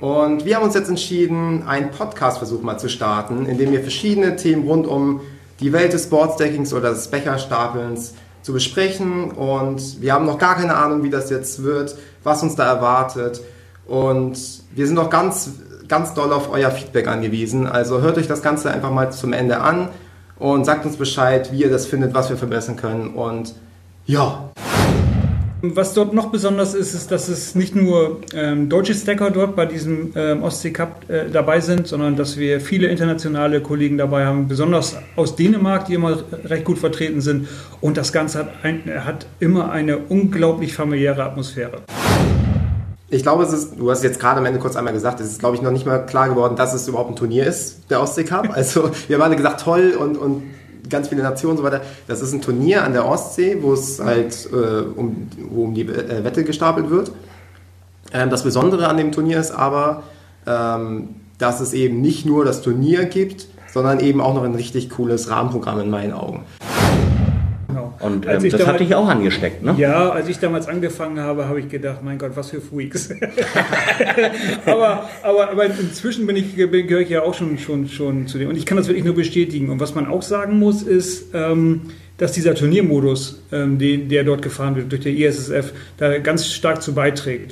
Und 0.01 0.43
wir 0.43 0.57
haben 0.57 0.63
uns 0.63 0.73
jetzt 0.73 0.89
entschieden, 0.89 1.63
einen 1.65 1.91
Podcast-Versuch 1.91 2.61
mal 2.61 2.77
zu 2.77 2.89
starten, 2.89 3.45
in 3.45 3.57
dem 3.57 3.71
wir 3.71 3.79
verschiedene 3.79 4.35
Themen 4.35 4.67
rund 4.67 4.87
um 4.87 5.21
die 5.61 5.71
Welt 5.71 5.93
des 5.93 6.03
Sportstackings 6.03 6.73
oder 6.73 6.89
des 6.89 7.07
Becherstapelns 7.07 8.13
zu 8.41 8.51
besprechen. 8.51 9.31
Und 9.31 10.01
wir 10.01 10.11
haben 10.11 10.25
noch 10.25 10.37
gar 10.37 10.55
keine 10.55 10.75
Ahnung, 10.75 11.01
wie 11.01 11.09
das 11.09 11.29
jetzt 11.29 11.63
wird, 11.63 11.95
was 12.25 12.43
uns 12.43 12.57
da 12.57 12.65
erwartet. 12.65 13.39
Und 13.87 14.37
wir 14.73 14.85
sind 14.85 14.95
noch 14.95 15.09
ganz, 15.09 15.51
ganz 15.87 16.13
doll 16.13 16.31
auf 16.33 16.51
euer 16.51 16.71
Feedback 16.71 17.07
angewiesen. 17.07 17.67
Also 17.67 18.01
hört 18.01 18.17
euch 18.17 18.27
das 18.27 18.41
Ganze 18.41 18.71
einfach 18.71 18.91
mal 18.91 19.11
zum 19.11 19.33
Ende 19.33 19.61
an 19.61 19.89
und 20.37 20.65
sagt 20.65 20.85
uns 20.85 20.97
Bescheid, 20.97 21.51
wie 21.51 21.61
ihr 21.61 21.69
das 21.69 21.85
findet, 21.85 22.13
was 22.13 22.29
wir 22.29 22.37
verbessern 22.37 22.75
können. 22.75 23.13
Und 23.13 23.55
ja, 24.05 24.51
Was 25.73 25.93
dort 25.93 26.13
noch 26.13 26.27
besonders 26.27 26.73
ist, 26.73 26.93
ist, 26.93 27.11
dass 27.11 27.27
es 27.27 27.55
nicht 27.55 27.75
nur 27.75 28.21
ähm, 28.33 28.69
deutsche 28.69 28.93
Stacker 28.93 29.31
dort 29.31 29.55
bei 29.55 29.65
diesem 29.65 30.11
ähm, 30.15 30.43
Ostsee 30.43 30.71
Cup 30.71 31.09
äh, 31.09 31.29
dabei 31.31 31.59
sind, 31.59 31.87
sondern 31.87 32.15
dass 32.15 32.37
wir 32.37 32.61
viele 32.61 32.87
internationale 32.87 33.61
Kollegen 33.61 33.97
dabei 33.97 34.25
haben, 34.25 34.47
besonders 34.47 34.97
aus 35.15 35.35
Dänemark, 35.35 35.85
die 35.85 35.95
immer 35.95 36.19
recht 36.43 36.65
gut 36.65 36.77
vertreten 36.77 37.21
sind. 37.21 37.47
Und 37.81 37.97
das 37.97 38.13
Ganze 38.13 38.39
hat, 38.39 38.49
ein, 38.63 38.83
hat 39.05 39.25
immer 39.39 39.71
eine 39.71 39.97
unglaublich 39.97 40.73
familiäre 40.73 41.23
Atmosphäre. 41.23 41.81
Ich 43.15 43.23
glaube, 43.23 43.43
es 43.43 43.53
ist, 43.53 43.79
du 43.79 43.89
hast 43.89 44.03
jetzt 44.03 44.19
gerade 44.19 44.39
am 44.39 44.45
Ende 44.45 44.59
kurz 44.59 44.75
einmal 44.75 44.91
gesagt, 44.91 45.21
es 45.21 45.27
ist, 45.27 45.39
glaube 45.39 45.55
ich, 45.55 45.61
noch 45.61 45.71
nicht 45.71 45.85
mal 45.85 45.99
klar 46.05 46.27
geworden, 46.27 46.57
dass 46.57 46.73
es 46.73 46.85
überhaupt 46.85 47.11
ein 47.11 47.15
Turnier 47.15 47.47
ist, 47.47 47.89
der 47.89 48.01
Ostsee 48.01 48.25
Cup. 48.25 48.49
Also, 48.53 48.91
wir 49.07 49.15
haben 49.15 49.23
alle 49.23 49.37
gesagt, 49.37 49.61
toll 49.61 49.95
und, 49.97 50.17
und 50.17 50.43
ganz 50.89 51.07
viele 51.07 51.23
Nationen 51.23 51.51
und 51.51 51.57
so 51.59 51.63
weiter. 51.63 51.81
Das 52.07 52.21
ist 52.21 52.33
ein 52.33 52.41
Turnier 52.41 52.83
an 52.83 52.91
der 52.91 53.07
Ostsee, 53.07 53.59
wo 53.61 53.71
es 53.71 54.01
halt 54.01 54.49
äh, 54.51 54.81
um, 54.97 55.29
wo 55.49 55.63
um 55.63 55.73
die 55.73 55.83
äh, 55.83 56.25
Wette 56.25 56.43
gestapelt 56.43 56.89
wird. 56.89 57.13
Ähm, 58.11 58.29
das 58.29 58.43
Besondere 58.43 58.89
an 58.89 58.97
dem 58.97 59.13
Turnier 59.13 59.39
ist 59.39 59.51
aber, 59.51 60.03
ähm, 60.45 61.15
dass 61.37 61.61
es 61.61 61.71
eben 61.71 62.01
nicht 62.01 62.25
nur 62.25 62.43
das 62.43 62.61
Turnier 62.61 63.05
gibt, 63.05 63.47
sondern 63.73 64.01
eben 64.01 64.19
auch 64.19 64.33
noch 64.33 64.43
ein 64.43 64.55
richtig 64.55 64.89
cooles 64.89 65.29
Rahmenprogramm 65.29 65.79
in 65.79 65.89
meinen 65.89 66.11
Augen. 66.11 66.43
Genau. 67.75 67.93
Und 67.99 68.25
ähm, 68.25 68.43
ich 68.45 68.51
das 68.51 68.59
damals- 68.61 68.67
hat 68.73 68.79
dich 68.79 68.95
auch 68.95 69.07
angesteckt, 69.07 69.63
ne? 69.63 69.75
Ja, 69.77 70.09
als 70.09 70.27
ich 70.29 70.39
damals 70.39 70.67
angefangen 70.67 71.19
habe, 71.19 71.47
habe 71.47 71.59
ich 71.59 71.69
gedacht, 71.69 71.99
mein 72.03 72.17
Gott, 72.17 72.31
was 72.35 72.49
für 72.51 72.61
Freaks. 72.61 73.09
aber, 74.65 75.09
aber, 75.23 75.49
aber 75.51 75.65
inzwischen 75.65 76.25
bin 76.25 76.35
ich, 76.35 76.55
bin- 76.55 76.87
gehöre 76.87 77.01
ich 77.01 77.09
ja 77.09 77.21
auch 77.23 77.33
schon, 77.33 77.57
schon, 77.57 77.87
schon 77.87 78.27
zu 78.27 78.37
dem. 78.37 78.49
Und 78.49 78.55
ich 78.57 78.65
kann 78.65 78.77
das 78.77 78.87
wirklich 78.87 79.05
nur 79.05 79.15
bestätigen. 79.15 79.69
Und 79.69 79.79
was 79.79 79.95
man 79.95 80.07
auch 80.07 80.21
sagen 80.21 80.59
muss, 80.59 80.81
ist, 80.83 81.27
ähm, 81.33 81.81
dass 82.17 82.31
dieser 82.31 82.55
Turniermodus, 82.55 83.41
ähm, 83.51 83.77
den, 83.77 84.07
der 84.07 84.23
dort 84.23 84.41
gefahren 84.41 84.75
wird 84.75 84.91
durch 84.91 85.01
der 85.01 85.11
ISSF, 85.13 85.73
da 85.97 86.17
ganz 86.19 86.47
stark 86.47 86.81
zu 86.81 86.93
beiträgt. 86.93 87.51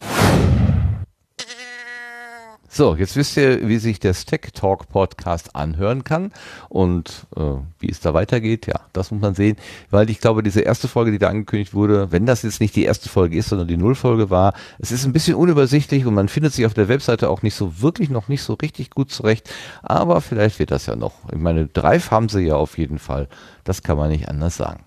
So, 2.75 2.95
jetzt 2.95 3.15
wisst 3.15 3.37
ihr, 3.37 3.67
wie 3.67 3.77
sich 3.77 3.99
der 3.99 4.15
Stack 4.15 4.51
Talk 4.55 4.89
Podcast 4.89 5.55
anhören 5.55 6.03
kann 6.03 6.31
und 6.69 7.27
äh, 7.35 7.41
wie 7.77 7.91
es 7.91 7.99
da 7.99 8.15
weitergeht. 8.15 8.65
Ja, 8.65 8.79
das 8.93 9.11
muss 9.11 9.21
man 9.21 9.35
sehen, 9.35 9.57
weil 9.91 10.09
ich 10.09 10.19
glaube, 10.19 10.41
diese 10.41 10.61
erste 10.61 10.87
Folge, 10.87 11.11
die 11.11 11.19
da 11.19 11.29
angekündigt 11.29 11.75
wurde, 11.75 12.11
wenn 12.11 12.25
das 12.25 12.41
jetzt 12.41 12.59
nicht 12.59 12.75
die 12.75 12.85
erste 12.85 13.09
Folge 13.09 13.37
ist, 13.37 13.49
sondern 13.49 13.67
die 13.67 13.77
Nullfolge 13.77 14.31
war, 14.31 14.55
es 14.79 14.91
ist 14.91 15.05
ein 15.05 15.13
bisschen 15.13 15.35
unübersichtlich 15.35 16.07
und 16.07 16.15
man 16.15 16.29
findet 16.29 16.53
sich 16.53 16.65
auf 16.65 16.73
der 16.73 16.87
Webseite 16.87 17.29
auch 17.29 17.43
nicht 17.43 17.53
so 17.53 17.79
wirklich 17.79 18.09
noch 18.09 18.27
nicht 18.27 18.41
so 18.41 18.55
richtig 18.55 18.89
gut 18.89 19.11
zurecht. 19.11 19.51
Aber 19.83 20.19
vielleicht 20.19 20.57
wird 20.57 20.71
das 20.71 20.87
ja 20.87 20.95
noch. 20.95 21.13
Ich 21.31 21.37
meine, 21.37 21.67
Drive 21.67 22.09
haben 22.09 22.27
sie 22.27 22.41
ja 22.41 22.55
auf 22.55 22.79
jeden 22.79 22.97
Fall. 22.97 23.27
Das 23.65 23.83
kann 23.83 23.97
man 23.97 24.09
nicht 24.09 24.29
anders 24.29 24.57
sagen. 24.57 24.83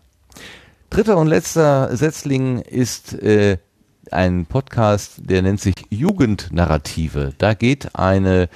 Dritter 0.90 1.16
und 1.18 1.28
letzter 1.28 1.96
Setzling 1.96 2.58
ist 2.58 3.12
äh, 3.14 3.58
ein 4.12 4.46
Podcast, 4.46 5.20
der 5.30 5.42
nennt 5.42 5.60
sich 5.60 5.74
Jugendnarrative. 5.90 7.32
Da 7.38 7.54
geht 7.54 7.94
eine, 7.94 8.48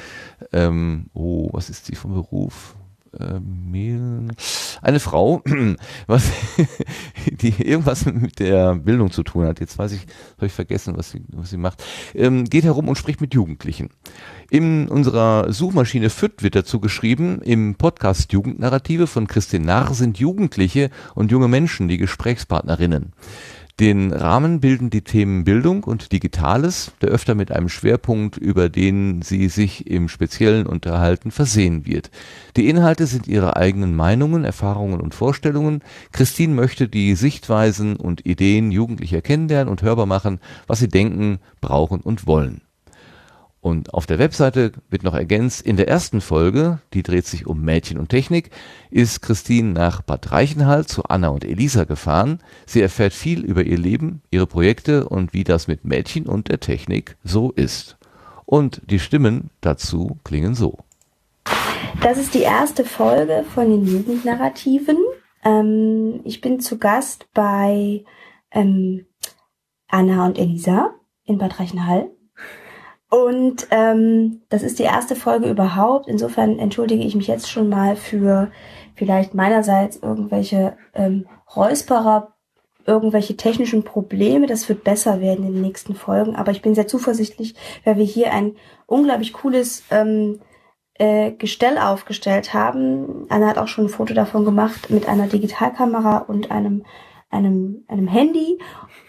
ähm, 0.53 1.07
oh, 1.15 1.49
was 1.53 1.70
ist 1.70 1.87
sie 1.87 1.95
vom 1.95 2.15
Beruf? 2.15 2.77
äh, 3.19 3.41
Mehl, 3.41 4.29
eine 4.83 5.01
Frau, 5.01 5.43
was, 6.07 6.25
die 7.27 7.62
irgendwas 7.62 8.07
mit 8.07 8.39
der 8.39 8.75
Bildung 8.75 9.11
zu 9.11 9.23
tun 9.23 9.47
hat. 9.47 9.61
Jetzt 9.61 9.79
weiß 9.79 9.93
ich, 9.93 10.07
habe 10.37 10.47
ich 10.47 10.53
vergessen, 10.53 10.97
was 10.97 11.11
sie, 11.11 11.23
was 11.33 11.51
sie 11.51 11.57
macht. 11.57 11.83
Ähm, 12.15 12.45
geht 12.45 12.65
herum 12.65 12.89
und 12.89 12.97
spricht 12.97 13.20
mit 13.20 13.35
Jugendlichen. 13.35 13.91
In 14.51 14.89
unserer 14.89 15.53
Suchmaschine 15.53 16.11
FÜD 16.11 16.43
wird 16.43 16.55
dazu 16.55 16.81
geschrieben, 16.81 17.41
im 17.43 17.75
Podcast 17.77 18.33
Jugendnarrative 18.33 19.07
von 19.07 19.27
Christine 19.27 19.67
Narr 19.67 19.95
sind 19.95 20.19
Jugendliche 20.19 20.91
und 21.15 21.31
junge 21.31 21.49
Menschen 21.49 21.89
die 21.89 21.99
Gesprächspartnerinnen. 21.99 23.12
Den 23.81 24.12
Rahmen 24.12 24.60
bilden 24.60 24.91
die 24.91 25.00
Themen 25.00 25.44
Bildung 25.44 25.84
und 25.84 26.12
Digitales, 26.12 26.92
der 27.00 27.09
öfter 27.09 27.34
mit 27.34 27.50
einem 27.50 27.70
Schwerpunkt, 27.70 28.36
über 28.36 28.68
den 28.68 29.23
sie 29.23 29.49
sich 29.49 29.86
im 29.86 30.10
Speziellen 30.10 30.67
unterhalten, 30.67 31.31
versehen 31.31 31.86
wird. 31.86 32.10
Die 32.59 32.68
Inhalte 32.68 33.07
sind 33.07 33.26
ihre 33.26 33.57
eigenen 33.57 33.97
Meinungen, 33.97 34.44
Erfahrungen 34.44 35.00
und 35.00 35.15
Vorstellungen. 35.15 35.81
Christine 36.12 36.52
möchte 36.52 36.89
die 36.89 37.15
Sichtweisen 37.15 37.97
und 37.97 38.26
Ideen 38.26 38.70
Jugendlicher 38.70 39.23
kennenlernen 39.23 39.70
und 39.70 39.81
hörbar 39.81 40.05
machen, 40.05 40.41
was 40.67 40.81
sie 40.81 40.89
denken, 40.89 41.39
brauchen 41.62 42.02
und 42.02 42.26
wollen. 42.26 42.60
Und 43.63 43.93
auf 43.93 44.07
der 44.07 44.19
Webseite 44.19 44.73
wird 44.89 45.03
noch 45.03 45.15
ergänzt, 45.15 45.61
in 45.61 45.77
der 45.77 45.87
ersten 45.87 46.23
Folge, 46.23 46.79
die 46.95 47.03
dreht 47.03 47.27
sich 47.27 47.47
um 47.47 47.61
Mädchen 47.61 47.99
und 47.99 48.09
Technik, 48.09 48.51
ist 48.91 49.21
Christine 49.21 49.73
nach 49.73 50.01
Bad 50.01 50.33
Reichenhall 50.33 50.87
zu 50.87 51.05
Anna 51.05 51.29
und 51.29 51.45
Elisa 51.45 51.85
gefahren. 51.85 52.39
Sie 52.65 52.81
erfährt 52.81 53.13
viel 53.13 53.45
über 53.45 53.63
ihr 53.63 53.77
Leben, 53.77 54.23
ihre 54.31 54.47
Projekte 54.47 55.07
und 55.09 55.35
wie 55.35 55.45
das 55.45 55.69
mit 55.69 55.85
Mädchen 55.85 56.27
und 56.27 56.49
der 56.49 56.61
Technik 56.61 57.17
so 57.23 57.51
ist. 57.53 57.99
Und 58.47 58.81
die 58.87 58.99
Stimmen 58.99 59.51
dazu 59.61 60.17
klingen 60.25 60.55
so. 60.55 60.79
Das 62.03 62.17
ist 62.17 62.33
die 62.33 62.43
erste 62.43 62.85
Folge 62.85 63.45
von 63.55 63.71
den 63.71 63.87
Jugendnarrativen. 63.87 64.97
Ähm, 65.45 66.21
ich 66.25 66.41
bin 66.41 66.61
zu 66.61 66.79
Gast 66.79 67.27
bei 67.35 68.05
ähm, 68.53 69.05
Anna 69.89 70.25
und 70.25 70.39
Elisa 70.39 70.95
in 71.25 71.37
Bad 71.37 71.61
Reichenhall. 71.61 72.11
Und 73.11 73.67
ähm, 73.73 74.43
das 74.49 74.63
ist 74.63 74.79
die 74.79 74.85
erste 74.85 75.17
Folge 75.17 75.51
überhaupt. 75.51 76.07
Insofern 76.07 76.61
entschuldige 76.61 77.03
ich 77.03 77.17
mich 77.17 77.27
jetzt 77.27 77.51
schon 77.51 77.69
mal 77.69 77.97
für 77.97 78.53
vielleicht 78.95 79.35
meinerseits 79.35 79.97
irgendwelche 79.97 80.77
ähm, 80.95 81.27
Räusperer, 81.57 82.35
irgendwelche 82.87 83.37
technischen 83.37 83.83
Probleme. 83.83 84.47
Das 84.47 84.69
wird 84.69 84.85
besser 84.85 85.21
werden 85.21 85.45
in 85.45 85.55
den 85.55 85.63
nächsten 85.63 85.97
Folgen. 85.97 86.37
Aber 86.37 86.53
ich 86.53 86.63
bin 86.63 86.77
sehr 86.77 86.87
zuversichtlich, 86.87 87.57
weil 87.85 87.97
wir 87.97 88.05
hier 88.05 88.33
ein 88.33 88.55
unglaublich 88.87 89.33
cooles 89.33 89.83
ähm, 89.91 90.39
äh, 90.95 91.33
Gestell 91.33 91.79
aufgestellt 91.79 92.55
haben. 92.55 93.27
Anna 93.29 93.49
hat 93.49 93.59
auch 93.59 93.69
schon 93.69 93.87
ein 93.87 93.91
Foto 93.91 94.15
davon 94.15 94.45
gemacht 94.45 94.89
mit 94.89 95.09
einer 95.09 95.27
Digitalkamera 95.27 96.19
und 96.19 96.53
einem 96.53 96.85
einem, 97.31 97.85
einem 97.89 98.09
Handy 98.09 98.59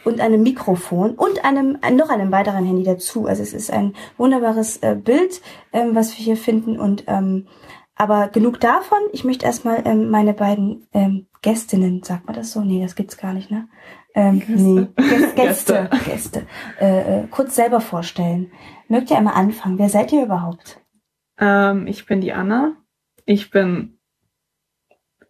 und 0.03 0.19
einem 0.19 0.43
Mikrofon 0.43 1.15
und 1.15 1.43
einem, 1.45 1.77
noch 1.93 2.09
einem 2.09 2.31
weiteren 2.31 2.65
Handy 2.65 2.83
dazu. 2.83 3.27
Also 3.27 3.43
es 3.43 3.53
ist 3.53 3.71
ein 3.71 3.93
wunderbares 4.17 4.77
äh, 4.77 4.95
Bild, 4.95 5.41
ähm, 5.73 5.95
was 5.95 6.17
wir 6.17 6.23
hier 6.23 6.37
finden. 6.37 6.79
Und 6.79 7.03
ähm, 7.07 7.47
aber 7.95 8.29
genug 8.29 8.59
davon. 8.59 8.97
Ich 9.11 9.23
möchte 9.23 9.45
erstmal 9.45 9.83
ähm, 9.85 10.09
meine 10.09 10.33
beiden 10.33 10.87
ähm, 10.91 11.27
Gästinnen, 11.41 12.01
sagt 12.03 12.25
man 12.25 12.35
das 12.35 12.51
so? 12.51 12.61
Nee, 12.61 12.81
das 12.81 12.95
gibt's 12.95 13.17
gar 13.17 13.33
nicht, 13.33 13.51
ne? 13.51 13.67
Ähm, 14.15 14.39
Gäste. 14.39 14.53
Nee, 14.55 14.87
Gäste, 15.35 15.35
Gäste, 15.35 15.89
Gäste 16.05 16.47
äh, 16.79 17.19
äh, 17.19 17.27
kurz 17.27 17.55
selber 17.55 17.79
vorstellen. 17.79 18.51
Mögt 18.87 19.11
ihr 19.11 19.17
einmal 19.17 19.35
anfangen? 19.35 19.77
Wer 19.77 19.89
seid 19.89 20.11
ihr 20.11 20.23
überhaupt? 20.23 20.81
Ähm, 21.37 21.87
ich 21.87 22.05
bin 22.05 22.21
die 22.21 22.33
Anna. 22.33 22.75
Ich 23.25 23.51
bin 23.51 23.99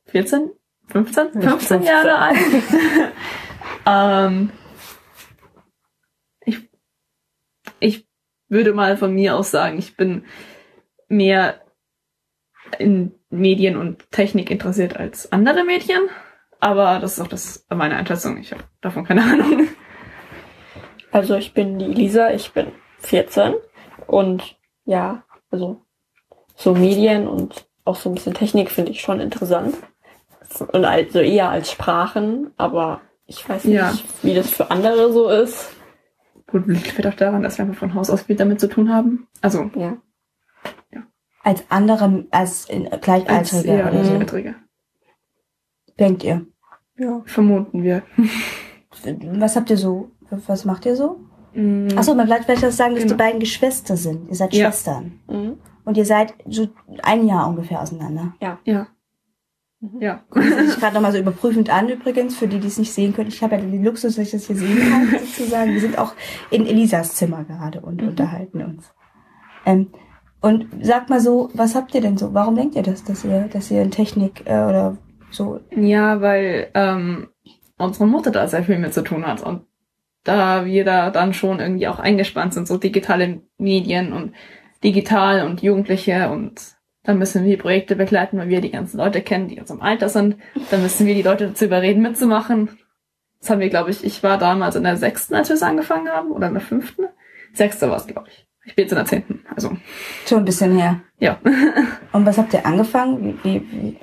14, 0.05 0.51
15? 0.87 1.31
15, 1.33 1.41
15. 1.41 1.83
Jahre 1.83 2.15
alt. 2.17 2.37
ähm, 3.85 4.51
ich, 6.45 6.69
ich 7.79 8.07
würde 8.51 8.73
mal 8.73 8.97
von 8.97 9.13
mir 9.13 9.35
aus 9.35 9.49
sagen, 9.49 9.79
ich 9.79 9.97
bin 9.97 10.25
mehr 11.07 11.61
in 12.77 13.13
Medien 13.29 13.77
und 13.77 14.09
Technik 14.11 14.51
interessiert 14.51 14.97
als 14.97 15.31
andere 15.31 15.63
Mädchen. 15.63 16.01
Aber 16.59 16.99
das 16.99 17.13
ist 17.13 17.21
auch 17.21 17.27
das 17.27 17.65
meine 17.69 17.95
Einschätzung. 17.95 18.37
Ich 18.37 18.51
habe 18.51 18.63
davon 18.81 19.03
keine 19.05 19.23
Ahnung. 19.23 19.67
Also 21.11 21.35
ich 21.35 21.53
bin 21.53 21.79
die 21.79 21.85
Lisa, 21.85 22.31
ich 22.31 22.51
bin 22.51 22.67
14 22.99 23.55
und 24.07 24.57
ja, 24.85 25.23
also 25.49 25.81
so 26.55 26.73
Medien 26.75 27.27
und 27.27 27.65
auch 27.83 27.95
so 27.95 28.09
ein 28.09 28.15
bisschen 28.15 28.33
Technik 28.33 28.69
finde 28.69 28.91
ich 28.91 29.01
schon 29.01 29.19
interessant. 29.19 29.75
Und 30.71 30.85
also 30.85 31.19
eher 31.19 31.49
als 31.49 31.71
Sprachen, 31.71 32.51
aber 32.57 33.01
ich 33.25 33.47
weiß 33.47 33.65
nicht, 33.65 33.75
Ja. 33.75 33.93
wie 34.21 34.35
das 34.35 34.49
für 34.49 34.69
andere 34.71 35.11
so 35.11 35.29
ist. 35.29 35.71
Gut, 36.51 36.67
liegt 36.67 36.87
vielleicht 36.87 37.15
auch 37.15 37.19
daran, 37.19 37.43
dass 37.43 37.57
wir 37.57 37.65
einfach 37.65 37.79
von 37.79 37.93
Haus 37.93 38.09
aus 38.09 38.23
viel 38.23 38.35
damit 38.35 38.59
zu 38.59 38.67
tun 38.67 38.93
haben. 38.93 39.27
Also, 39.41 39.69
ja. 39.75 39.97
Als 41.43 41.63
andere, 41.69 42.25
als 42.29 42.69
in, 42.69 42.87
Gleichaltrige 43.01 43.77
ja, 43.77 43.89
oder 43.89 44.03
so. 44.03 44.09
Gleichaltrige. 44.11 44.55
Denkt 45.99 46.23
ihr? 46.23 46.45
Ja. 46.97 47.21
Vermuten 47.25 47.81
wir. 47.83 48.03
Was 49.39 49.55
habt 49.55 49.69
ihr 49.71 49.77
so? 49.77 50.11
Was 50.29 50.65
macht 50.65 50.85
ihr 50.85 50.95
so? 50.95 51.19
Mm, 51.53 51.87
Achso, 51.95 52.13
man 52.13 52.27
bleibt 52.27 52.45
vielleicht 52.45 52.63
das 52.63 52.77
sagen, 52.77 52.93
dass 52.93 53.03
Genau. 53.03 53.15
die 53.15 53.17
beiden 53.23 53.39
Geschwister 53.39 53.97
sind. 53.97 54.29
Ihr 54.29 54.35
seid 54.35 54.53
Ja. 54.53 54.65
Schwestern. 54.67 55.19
Und 55.83 55.97
ihr 55.97 56.05
seid 56.05 56.33
so 56.47 56.67
ein 57.01 57.25
Jahr 57.27 57.47
ungefähr 57.47 57.81
auseinander. 57.81 58.33
Ja. 58.39 58.59
Ja. 58.65 58.87
Ja. 59.99 60.23
Gucken 60.29 60.53
Sie 60.57 60.67
sich 60.67 60.79
gerade 60.79 60.93
nochmal 60.93 61.11
so 61.11 61.17
überprüfend 61.17 61.71
an 61.71 61.89
übrigens, 61.89 62.37
für 62.37 62.47
die, 62.47 62.59
die 62.59 62.67
es 62.67 62.77
nicht 62.77 62.93
sehen 62.93 63.13
können. 63.13 63.29
Ich 63.29 63.41
habe 63.41 63.55
ja 63.55 63.61
den 63.61 63.83
Luxus, 63.83 64.15
dass 64.15 64.25
ich 64.25 64.31
das 64.31 64.45
hier 64.45 64.55
sehen 64.55 64.77
kann, 64.77 65.07
sozusagen. 65.19 65.73
Wir 65.73 65.81
sind 65.81 65.97
auch 65.97 66.13
in 66.51 66.67
Elisas 66.67 67.15
Zimmer 67.15 67.43
gerade 67.43 67.81
und 67.81 68.01
unterhalten 68.01 68.61
uns. 68.61 68.93
Ähm, 69.65 69.87
und 70.39 70.67
sagt 70.81 71.09
mal 71.09 71.19
so, 71.19 71.49
was 71.53 71.75
habt 71.75 71.93
ihr 71.95 72.01
denn 72.01 72.17
so? 72.17 72.33
Warum 72.33 72.55
denkt 72.55 72.75
ihr 72.75 72.83
das, 72.83 73.03
dass 73.03 73.23
ihr, 73.23 73.47
dass 73.47 73.71
ihr 73.71 73.81
in 73.81 73.91
Technik 73.91 74.43
äh, 74.45 74.63
oder 74.63 74.97
so 75.31 75.59
Ja, 75.75 76.21
weil 76.21 76.69
ähm, 76.73 77.29
unsere 77.77 78.07
Mutter 78.07 78.31
da 78.31 78.47
sehr 78.47 78.63
viel 78.63 78.79
mit 78.79 78.93
zu 78.93 79.03
tun 79.03 79.25
hat 79.25 79.41
und 79.41 79.65
da 80.23 80.65
wir 80.65 80.85
da 80.85 81.09
dann 81.09 81.33
schon 81.33 81.59
irgendwie 81.59 81.87
auch 81.87 81.99
eingespannt 81.99 82.53
sind, 82.53 82.67
so 82.67 82.77
digitale 82.77 83.41
Medien 83.57 84.13
und 84.13 84.33
digital 84.83 85.47
und 85.47 85.63
Jugendliche 85.63 86.29
und 86.29 86.77
dann 87.03 87.17
müssen 87.17 87.43
wir 87.45 87.57
Projekte 87.57 87.95
begleiten, 87.95 88.37
weil 88.37 88.49
wir 88.49 88.61
die 88.61 88.71
ganzen 88.71 88.97
Leute 88.97 89.21
kennen, 89.21 89.47
die 89.47 89.55
in 89.55 89.61
unserem 89.61 89.81
Alter 89.81 90.09
sind. 90.09 90.37
Dann 90.69 90.81
müssen 90.83 91.07
wir 91.07 91.15
die 91.15 91.21
Leute 91.23 91.47
dazu 91.47 91.65
überreden, 91.65 92.01
mitzumachen. 92.01 92.77
Das 93.39 93.49
haben 93.49 93.59
wir, 93.59 93.69
glaube 93.69 93.89
ich, 93.89 94.03
ich 94.03 94.21
war 94.21 94.37
damals 94.37 94.75
in 94.75 94.83
der 94.83 94.97
sechsten, 94.97 95.33
als 95.33 95.49
wir 95.49 95.55
es 95.55 95.63
angefangen 95.63 96.09
haben, 96.09 96.31
oder 96.31 96.47
in 96.47 96.53
der 96.53 96.61
fünften. 96.61 97.05
Sechste 97.53 97.89
war 97.89 97.97
es, 97.97 98.05
glaube 98.07 98.27
ich. 98.29 98.47
Ich 98.65 98.75
bin 98.75 98.83
jetzt 98.83 98.91
in 98.91 98.97
der 98.97 99.05
zehnten, 99.05 99.43
also. 99.55 99.75
schon 100.27 100.37
ein 100.39 100.45
bisschen 100.45 100.77
her? 100.77 101.01
Ja. 101.17 101.39
Und 102.11 102.25
was 102.27 102.37
habt 102.37 102.53
ihr 102.53 102.63
angefangen? 102.65 103.39
Wie, 103.43 103.61
wie, 103.61 103.71
wie? 103.71 103.97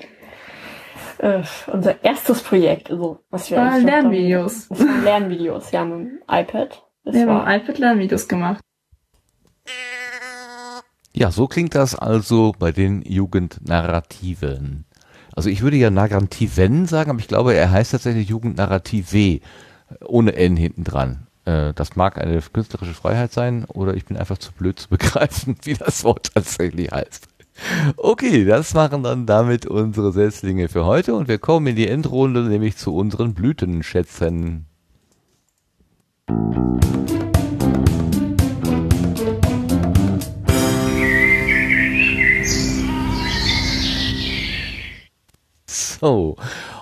Äh, 1.25 1.43
unser 1.73 2.03
erstes 2.05 2.43
Projekt, 2.43 2.91
also 2.91 3.21
was 3.31 3.49
wir 3.51 3.59
War 3.59 3.71
dann- 3.71 3.85
Lernvideos. 3.87 4.69
Lernvideos, 5.05 5.71
ja, 5.71 5.85
mit 5.85 6.09
dem 6.09 6.19
iPad. 6.29 6.83
Das 7.05 7.15
Wir 7.15 7.21
haben 7.23 7.29
war, 7.29 7.55
im 7.55 7.61
iPad 7.61 7.79
Lernvideos 7.79 8.27
gemacht. 8.27 8.61
Ja, 11.19 11.33
so 11.33 11.49
klingt 11.49 11.75
das 11.75 11.97
also 11.97 12.55
bei 12.57 12.71
den 12.71 13.03
Jugendnarrativen. 13.03 14.85
Also 15.35 15.51
ich 15.51 15.63
würde 15.63 15.77
ja 15.77 15.91
Narrativen 15.91 16.87
sagen, 16.87 17.11
aber 17.11 17.19
ich 17.19 17.27
glaube, 17.27 17.55
er 17.55 17.73
heißt 17.73 17.91
tatsächlich 17.91 18.29
Jugendnarrative 18.29 19.41
ohne 20.05 20.37
N 20.37 20.57
hinten 20.57 20.85
dran. 20.85 21.27
Äh, 21.45 21.73
Das 21.75 21.97
mag 21.97 22.19
eine 22.19 22.41
künstlerische 22.41 22.95
Freiheit 22.95 23.33
sein 23.33 23.65
oder 23.65 23.95
ich 23.95 24.05
bin 24.05 24.17
einfach 24.17 24.39
zu 24.39 24.53
blöd 24.53 24.79
zu 24.79 24.89
begreifen, 24.91 25.57
wie 25.65 25.75
das 25.75 26.05
Wort 26.05 26.31
tatsächlich 26.35 26.93
heißt. 26.93 27.27
Okay, 27.97 28.45
das 28.45 28.73
machen 28.75 29.03
dann 29.03 29.27
damit 29.27 29.67
unsere 29.67 30.13
Setzlinge 30.13 30.69
für 30.69 30.85
heute 30.85 31.17
und 31.17 31.27
wir 31.27 31.39
kommen 31.39 31.67
in 31.67 31.75
die 31.75 31.89
Endrunde, 31.89 32.43
nämlich 32.43 32.77
zu 32.77 32.95
unseren 32.95 33.35
Blütenschätzen. 33.35 34.67
So. 46.01 46.37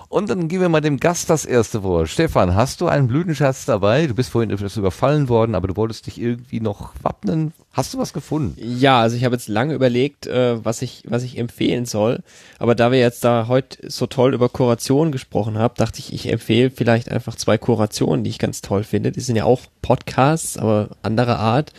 Und 0.08 0.30
dann 0.30 0.48
geben 0.48 0.62
wir 0.62 0.68
mal 0.68 0.80
dem 0.80 0.98
Gast 0.98 1.30
das 1.30 1.44
erste 1.44 1.82
Wort. 1.82 2.08
Stefan, 2.08 2.54
hast 2.54 2.80
du 2.80 2.86
einen 2.86 3.08
Blütenschatz 3.08 3.64
dabei? 3.64 4.06
Du 4.06 4.14
bist 4.14 4.30
vorhin 4.30 4.50
etwas 4.50 4.76
überfallen 4.76 5.28
worden, 5.28 5.54
aber 5.54 5.68
du 5.68 5.76
wolltest 5.76 6.06
dich 6.06 6.20
irgendwie 6.20 6.60
noch 6.60 6.92
wappnen. 7.02 7.52
Hast 7.76 7.92
du 7.92 7.98
was 7.98 8.14
gefunden? 8.14 8.56
Ja, 8.58 9.02
also 9.02 9.18
ich 9.18 9.24
habe 9.26 9.34
jetzt 9.34 9.48
lange 9.48 9.74
überlegt, 9.74 10.26
äh, 10.26 10.64
was 10.64 10.80
ich 10.80 11.02
was 11.06 11.22
ich 11.22 11.36
empfehlen 11.36 11.84
soll. 11.84 12.22
Aber 12.58 12.74
da 12.74 12.90
wir 12.90 12.98
jetzt 12.98 13.22
da 13.22 13.48
heute 13.48 13.90
so 13.90 14.06
toll 14.06 14.32
über 14.32 14.48
Kurationen 14.48 15.12
gesprochen 15.12 15.58
haben, 15.58 15.74
dachte 15.76 15.98
ich, 15.98 16.10
ich 16.10 16.32
empfehle 16.32 16.70
vielleicht 16.70 17.12
einfach 17.12 17.34
zwei 17.34 17.58
Kurationen, 17.58 18.24
die 18.24 18.30
ich 18.30 18.38
ganz 18.38 18.62
toll 18.62 18.82
finde. 18.82 19.12
Die 19.12 19.20
sind 19.20 19.36
ja 19.36 19.44
auch 19.44 19.60
Podcasts, 19.82 20.56
aber 20.56 20.88
anderer 21.02 21.38
Art. 21.38 21.74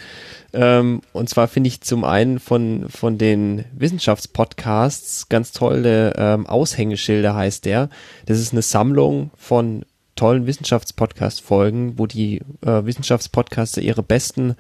Ähm, 0.54 1.02
und 1.14 1.30
zwar 1.30 1.48
finde 1.48 1.70
ich 1.70 1.82
zum 1.82 2.04
einen 2.04 2.40
von, 2.40 2.86
von 2.90 3.18
den 3.18 3.66
Wissenschaftspodcasts 3.74 5.30
ganz 5.30 5.52
tolle 5.52 6.14
ähm, 6.16 6.46
Aushängeschilder 6.46 7.34
heißt 7.34 7.66
der. 7.66 7.90
Das 8.28 8.38
ist 8.38 8.52
eine 8.52 8.62
Sammlung 8.62 9.32
von 9.36 9.84
tollen 10.16 10.46
Wissenschaftspodcast-Folgen, 10.46 11.98
wo 11.98 12.06
die 12.06 12.44
äh, 12.64 12.86
Wissenschaftspodcaster 12.86 13.82
ihre 13.82 14.04
besten 14.04 14.56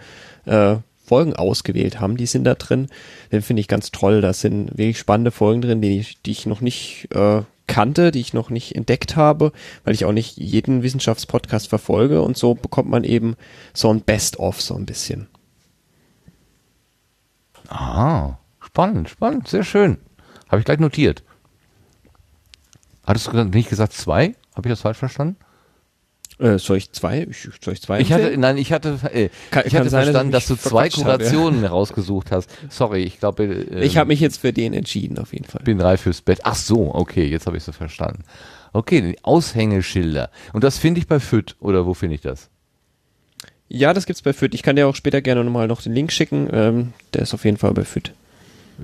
äh, 0.45 0.77
Folgen 1.07 1.33
ausgewählt 1.33 1.99
haben. 1.99 2.17
Die 2.17 2.25
sind 2.25 2.43
da 2.43 2.55
drin. 2.55 2.87
Den 3.31 3.41
finde 3.41 3.61
ich 3.61 3.67
ganz 3.67 3.91
toll. 3.91 4.21
Da 4.21 4.33
sind 4.33 4.77
wirklich 4.77 4.99
spannende 4.99 5.31
Folgen 5.31 5.61
drin, 5.61 5.81
die 5.81 5.99
ich, 5.99 6.21
die 6.21 6.31
ich 6.31 6.45
noch 6.45 6.61
nicht 6.61 7.07
äh, 7.15 7.41
kannte, 7.67 8.11
die 8.11 8.19
ich 8.19 8.33
noch 8.33 8.49
nicht 8.49 8.75
entdeckt 8.75 9.15
habe, 9.15 9.51
weil 9.83 9.93
ich 9.93 10.05
auch 10.05 10.11
nicht 10.11 10.37
jeden 10.37 10.83
Wissenschaftspodcast 10.83 11.69
verfolge. 11.69 12.21
Und 12.21 12.37
so 12.37 12.55
bekommt 12.55 12.89
man 12.89 13.03
eben 13.03 13.35
so 13.73 13.89
ein 13.89 14.01
Best-of 14.01 14.61
so 14.61 14.75
ein 14.75 14.85
bisschen. 14.85 15.27
Ah, 17.69 18.37
spannend, 18.59 19.09
spannend, 19.09 19.47
sehr 19.47 19.63
schön. 19.63 19.97
Habe 20.49 20.59
ich 20.59 20.65
gleich 20.65 20.79
notiert. 20.79 21.23
Hattest 23.05 23.27
du 23.27 23.43
nicht 23.45 23.69
gesagt 23.69 23.93
zwei? 23.93 24.35
Habe 24.55 24.67
ich 24.67 24.71
das 24.73 24.81
falsch 24.81 24.97
verstanden? 24.97 25.37
Äh, 26.40 26.59
soll 26.59 26.77
ich 26.77 26.91
zwei? 26.91 27.25
Ich, 27.30 27.49
soll 27.64 27.74
ich 27.74 27.82
zwei? 27.82 27.99
Ich 27.99 28.14
hatte, 28.14 28.38
nein, 28.38 28.57
ich 28.57 28.72
hatte, 28.72 28.99
äh, 29.11 29.30
Kann- 29.49 29.64
ich 29.66 29.72
kann 29.74 29.80
hatte 29.82 29.90
sein, 29.90 30.01
dass 30.06 30.06
verstanden, 30.06 30.32
dass 30.32 30.49
mich 30.49 30.59
du 30.61 30.69
zwei 30.69 30.90
verquatscht 30.90 30.98
habe. 31.06 31.17
Kurationen 31.24 31.66
rausgesucht 31.66 32.32
hast. 32.32 32.49
Sorry, 32.69 33.01
ich 33.03 33.19
glaube, 33.19 33.45
ähm, 33.45 33.82
ich 33.82 33.98
habe 33.98 34.09
mich 34.09 34.19
jetzt 34.19 34.41
für 34.41 34.53
den 34.53 34.74
entschieden, 34.74 35.17
auf 35.17 35.33
jeden 35.33 35.45
Fall. 35.45 35.64
bin 35.64 35.80
drei 35.80 35.98
fürs 35.98 36.22
Bett. 36.22 36.41
Ach 36.43 36.56
so, 36.56 36.93
okay, 36.93 37.25
jetzt 37.25 37.48
habe 37.48 37.57
ich 37.57 37.64
so 37.64 37.72
verstanden. 37.72 38.24
Okay, 38.74 39.01
die 39.01 39.24
Aushängeschilder. 39.24 40.30
Und 40.53 40.64
das 40.64 40.77
finde 40.77 40.99
ich 40.99 41.07
bei 41.07 41.19
FIT, 41.19 41.56
oder 41.59 41.85
wo 41.88 41.93
finde 41.95 42.16
ich 42.16 42.22
das? 42.22 42.49
Ja, 43.69 43.93
das 43.93 44.06
gibt's 44.06 44.22
bei 44.22 44.32
FIT. 44.33 44.53
Ich 44.53 44.64
kann 44.64 44.75
dir 44.75 44.88
auch 44.88 44.95
später 44.95 45.22
gerne 45.22 45.43
nochmal 45.43 45.67
noch 45.67 45.82
den 45.82 45.93
Link 45.93 46.11
schicken. 46.11 46.48
Ähm, 46.53 46.93
der 47.14 47.24
ist 47.24 47.33
auf 47.33 47.43
jeden 47.45 47.57
Fall 47.57 47.74
bei 47.74 47.83
FIT. 47.83 48.14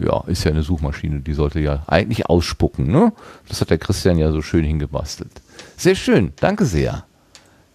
Ja, 0.04 0.24
ist 0.26 0.44
ja 0.44 0.52
eine 0.52 0.64
Suchmaschine, 0.64 1.20
die 1.20 1.34
sollte 1.34 1.60
ja 1.60 1.84
eigentlich 1.86 2.26
ausspucken, 2.26 2.92
ne? 2.92 3.14
Das 3.48 3.62
hat 3.62 3.70
der 3.70 3.78
Christian 3.78 4.18
ja 4.18 4.32
so 4.32 4.42
schön 4.42 4.64
hingebastelt. 4.66 5.32
Sehr 5.78 5.94
schön, 5.94 6.34
danke 6.40 6.66
sehr. 6.66 7.06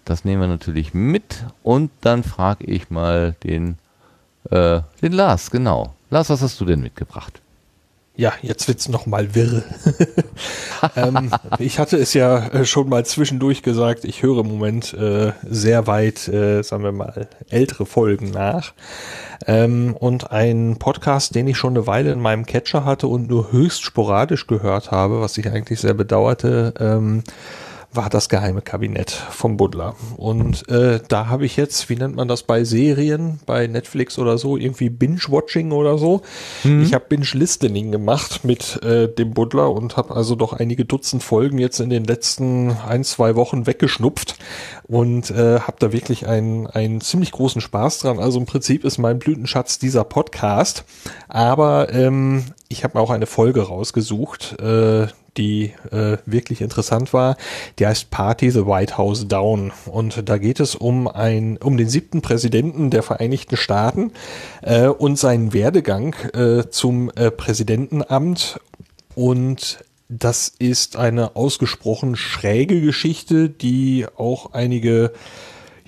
Das 0.09 0.25
nehmen 0.25 0.41
wir 0.41 0.49
natürlich 0.49 0.95
mit 0.95 1.45
und 1.63 1.91
dann 2.01 2.25
frage 2.25 2.65
ich 2.65 2.89
mal 2.89 3.35
den, 3.45 3.77
äh, 4.51 4.81
den 5.03 5.13
Lars, 5.13 5.51
genau. 5.51 5.95
Lars, 6.09 6.31
was 6.31 6.41
hast 6.41 6.59
du 6.63 6.65
denn 6.65 6.81
mitgebracht? 6.81 7.43
Ja, 8.17 8.33
jetzt 8.41 8.67
wird's 8.69 8.89
noch 8.89 9.05
mal 9.05 9.35
wirr. 9.35 9.63
ähm, 10.97 11.31
ich 11.59 11.79
hatte 11.79 11.99
es 11.99 12.15
ja 12.15 12.49
äh, 12.49 12.65
schon 12.65 12.89
mal 12.89 13.05
zwischendurch 13.05 13.63
gesagt, 13.63 14.07
ich 14.07 14.23
höre 14.23 14.41
im 14.41 14.49
Moment 14.49 14.95
äh, 14.95 15.33
sehr 15.47 15.87
weit, 15.87 16.27
äh, 16.27 16.63
sagen 16.63 16.85
wir 16.85 16.93
mal, 16.93 17.29
ältere 17.51 17.85
Folgen 17.85 18.31
nach. 18.31 18.73
Ähm, 19.47 19.95
und 19.95 20.33
ein 20.33 20.79
Podcast, 20.79 21.35
den 21.35 21.47
ich 21.49 21.59
schon 21.59 21.77
eine 21.77 21.87
Weile 21.87 22.11
in 22.13 22.21
meinem 22.21 22.47
Catcher 22.47 22.87
hatte 22.87 23.09
und 23.09 23.29
nur 23.29 23.53
höchst 23.53 23.83
sporadisch 23.83 24.47
gehört 24.47 24.91
habe, 24.91 25.21
was 25.21 25.37
ich 25.37 25.49
eigentlich 25.51 25.81
sehr 25.81 25.95
bedauerte, 25.95 26.73
ähm, 26.81 27.23
war 27.93 28.11
das 28.11 28.29
geheime 28.29 28.61
Kabinett 28.61 29.11
vom 29.11 29.57
Buddler. 29.57 29.95
Und 30.17 30.69
äh, 30.69 31.01
da 31.09 31.29
habe 31.29 31.47
ich 31.47 31.57
jetzt, 31.57 31.89
wie 31.89 31.97
nennt 31.97 32.17
man 32.17 32.29
das 32.29 32.43
bei 32.43 32.65
Serien, 32.65 33.41
bei 33.47 33.67
Netflix 33.67 34.19
oder 34.19 34.37
so, 34.37 34.57
irgendwie 34.57 34.91
Binge-Watching 34.91 35.73
oder 35.73 35.97
so. 35.97 36.23
Ich 36.83 36.93
habe 36.95 37.07
Binge-Listening 37.09 37.91
gemacht 37.91 38.45
mit 38.45 38.83
äh, 38.83 39.09
dem 39.09 39.33
Buddler 39.33 39.71
und 39.71 39.97
habe 39.97 40.15
also 40.15 40.35
doch 40.35 40.53
einige 40.53 40.85
Dutzend 40.85 41.23
Folgen 41.23 41.59
jetzt 41.59 41.81
in 41.81 41.89
den 41.89 42.05
letzten 42.05 42.77
ein, 42.87 43.05
zwei 43.05 43.37
Wochen 43.37 43.67
weggeschnupft 43.67 44.37
und 44.87 45.31
äh, 45.31 45.61
habe 45.61 45.77
da 45.79 45.93
wirklich 45.93 46.27
einen, 46.27 46.67
einen 46.67 47.01
ziemlich 47.01 47.33
großen 47.33 47.61
Spaß 47.61 48.01
dran. 48.01 48.19
Also 48.19 48.39
im 48.39 48.47
Prinzip 48.47 48.85
ist 48.85 48.99
mein 48.99 49.19
Blütenschatz 49.19 49.79
dieser 49.79 50.05
Podcast, 50.05 50.85
aber 51.29 51.93
ähm, 51.93 52.45
ich 52.69 52.85
habe 52.85 52.99
mir 52.99 53.03
auch 53.03 53.11
eine 53.11 53.27
Folge 53.27 53.63
rausgesucht, 53.63 54.61
äh, 54.61 55.07
die 55.39 55.73
äh, 55.91 56.19
wirklich 56.27 56.61
interessant 56.61 57.13
war. 57.13 57.37
Die 57.79 57.87
heißt 57.87 58.11
Party 58.11 58.51
the 58.51 58.67
White 58.67 58.99
House 58.99 59.27
Down. 59.29 59.73
Und 59.87 60.29
da 60.29 60.37
geht 60.37 60.61
es 60.61 60.75
um 60.75 61.09
ein, 61.09 61.57
um 61.59 61.77
den 61.77 61.89
siebten 61.89 62.21
Präsidenten 62.21 62.91
der 62.91 63.03
Vereinigten 63.03 63.57
Staaten 63.57 64.13
äh, 64.63 64.89
und 64.89 65.19
seinen 65.19 65.53
Werdegang 65.53 66.15
äh, 66.35 66.69
zum 66.69 67.11
äh, 67.15 67.31
Präsidentenamt. 67.31 68.61
Und 69.15 69.85
das 70.09 70.53
ist 70.59 70.97
eine 70.97 71.37
ausgesprochen 71.37 72.17
schräge 72.17 72.81
Geschichte, 72.81 73.49
die 73.49 74.07
auch 74.17 74.53
einige 74.53 75.13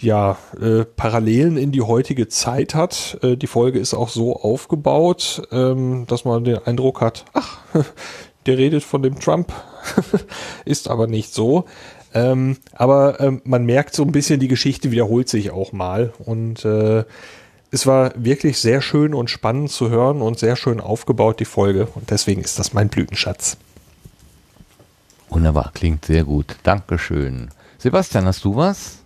ja, 0.01 0.39
äh, 0.61 0.85
Parallelen 0.85 1.57
in 1.57 1.73
die 1.73 1.83
heutige 1.83 2.29
Zeit 2.29 2.75
hat. 2.75 3.19
Äh, 3.23 3.37
die 3.37 3.47
Folge 3.47 3.79
ist 3.79 3.95
auch 3.95 4.09
so 4.09 4.37
aufgebaut, 4.37 5.43
ähm, 5.53 6.07
dass 6.07 6.25
man 6.25 6.45
den 6.45 6.59
Eindruck 6.59 7.01
hat, 7.01 7.25
ach, 7.35 7.59
redet 8.59 8.85
von 8.85 9.03
dem 9.03 9.19
Trump, 9.19 9.53
ist 10.65 10.89
aber 10.89 11.07
nicht 11.07 11.35
so. 11.35 11.65
Ähm, 12.13 12.57
aber 12.73 13.21
ähm, 13.21 13.41
man 13.45 13.65
merkt 13.65 13.95
so 13.95 14.03
ein 14.03 14.13
bisschen, 14.13 14.41
die 14.41 14.49
Geschichte 14.49 14.91
wiederholt 14.91 15.29
sich 15.29 15.51
auch 15.51 15.73
mal. 15.73 16.13
Und 16.19 16.65
äh, 16.65 17.05
es 17.71 17.87
war 17.87 18.13
wirklich 18.17 18.59
sehr 18.59 18.83
schön 18.83 19.15
und 19.15 19.31
spannend 19.31 19.71
zu 19.71 19.91
hören 19.91 20.23
und 20.23 20.39
sehr 20.39 20.57
schön 20.57 20.81
aufgebaut, 20.81 21.41
die 21.41 21.45
Folge. 21.45 21.87
Und 21.95 22.11
deswegen 22.11 22.43
ist 22.43 22.59
das 22.59 22.73
mein 22.73 22.89
Blütenschatz. 22.89 23.57
Wunderbar, 25.29 25.71
klingt 25.73 26.05
sehr 26.05 26.25
gut. 26.25 26.57
Dankeschön. 26.65 27.51
Sebastian, 27.79 28.27
hast 28.27 28.45
du 28.45 28.57
was? 28.57 29.00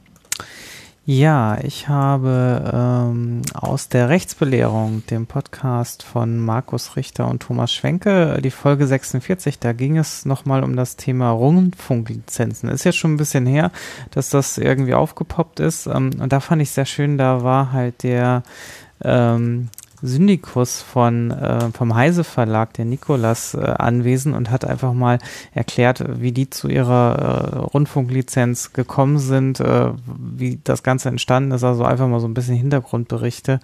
Ja, 1.07 1.59
ich 1.63 1.87
habe 1.89 2.73
ähm, 2.73 3.43
aus 3.53 3.91
der 3.91 4.09
Rechtsbelehrung, 4.09 5.03
dem 5.11 5.27
Podcast 5.27 6.03
von 6.03 6.39
Markus 6.39 6.97
Richter 6.97 7.29
und 7.29 7.43
Thomas 7.43 7.75
Schwenke, 7.75 8.41
die 8.43 8.51
Folge 8.51 8.87
46, 8.87 9.59
da 9.59 9.75
ging 9.75 9.99
es 9.99 10.25
nochmal 10.25 10.65
um 10.65 10.77
das 10.77 10.97
Thema 10.97 11.29
Rundfunklizenzen. 11.29 12.71
Ist 12.71 12.85
jetzt 12.85 12.97
schon 12.97 13.13
ein 13.13 13.19
bisschen 13.19 13.45
her, 13.45 13.71
dass 14.13 14.31
das 14.31 14.57
irgendwie 14.57 14.95
aufgepoppt 14.95 15.61
ist. 15.61 15.87
Ähm, 15.87 16.11
und 16.19 16.33
da 16.33 16.41
fand 16.41 16.63
ich 16.63 16.71
sehr 16.71 16.87
schön, 16.87 17.19
da 17.19 17.45
war 17.45 17.73
halt 17.73 18.03
der 18.03 18.43
ähm, 19.03 19.69
Syndikus 20.05 20.83
von 20.83 21.31
äh, 21.31 21.71
vom 21.73 21.95
Heise 21.95 22.25
Verlag, 22.25 22.75
der 22.75 22.85
Nikolas, 22.85 23.55
äh, 23.55 23.59
anwesend 23.61 24.37
und 24.37 24.51
hat 24.51 24.65
einfach 24.65 24.93
mal 24.93 25.19
erklärt, 25.53 26.05
wie 26.21 26.33
die 26.33 26.51
zu 26.51 26.69
ihrer 26.69 27.53
äh, 27.53 27.57
Rundfunklizenz 27.59 28.75
gekommen 28.75 29.19
sind, 29.19 29.61
äh, 29.61 29.93
wie 30.07 30.61
das 30.63 30.83
Ganze 30.83 31.09
entstanden 31.09 31.53
ist, 31.53 31.65
also 31.65 31.85
einfach 31.85 32.07
mal 32.07 32.21
so 32.21 32.29
ein 32.29 32.35
bisschen 32.35 32.57
Hintergrundberichte. 32.57 33.61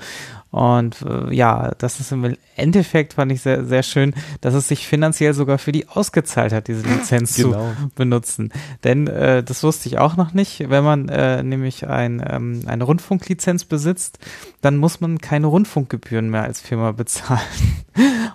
Und 0.51 1.03
äh, 1.03 1.33
ja, 1.35 1.73
das 1.79 2.01
ist 2.01 2.11
im 2.13 2.37
Endeffekt 2.57 3.15
fand 3.15 3.31
ich 3.33 3.41
sehr, 3.43 3.65
sehr 3.65 3.83
schön, 3.83 4.15
dass 4.41 4.55
es 4.55 4.69
sich 4.69 4.87
finanziell 4.87 5.33
sogar 5.33 5.59
für 5.59 5.73
die 5.73 5.89
ausgezahlt 5.89 6.53
hat, 6.53 6.69
diese 6.69 6.83
Lizenz 6.87 7.37
Genau. 7.37 7.53
zu 7.81 7.91
benutzen. 7.95 8.53
Denn 8.85 9.07
äh, 9.07 9.43
das 9.43 9.63
wusste 9.63 9.89
ich 9.89 9.99
auch 9.99 10.17
noch 10.17 10.33
nicht. 10.33 10.69
Wenn 10.69 10.85
man 10.85 11.09
äh, 11.09 11.43
nämlich 11.43 11.87
ein, 11.87 12.23
ähm, 12.29 12.63
eine 12.67 12.85
Rundfunklizenz 12.85 13.65
besitzt, 13.65 14.19
dann 14.61 14.77
muss 14.77 15.01
man 15.01 15.19
keine 15.19 15.47
Rundfunkgebühren 15.47 16.29
mehr 16.31 16.43
als 16.43 16.61
Firma 16.61 16.93
bezahlen. 17.01 17.41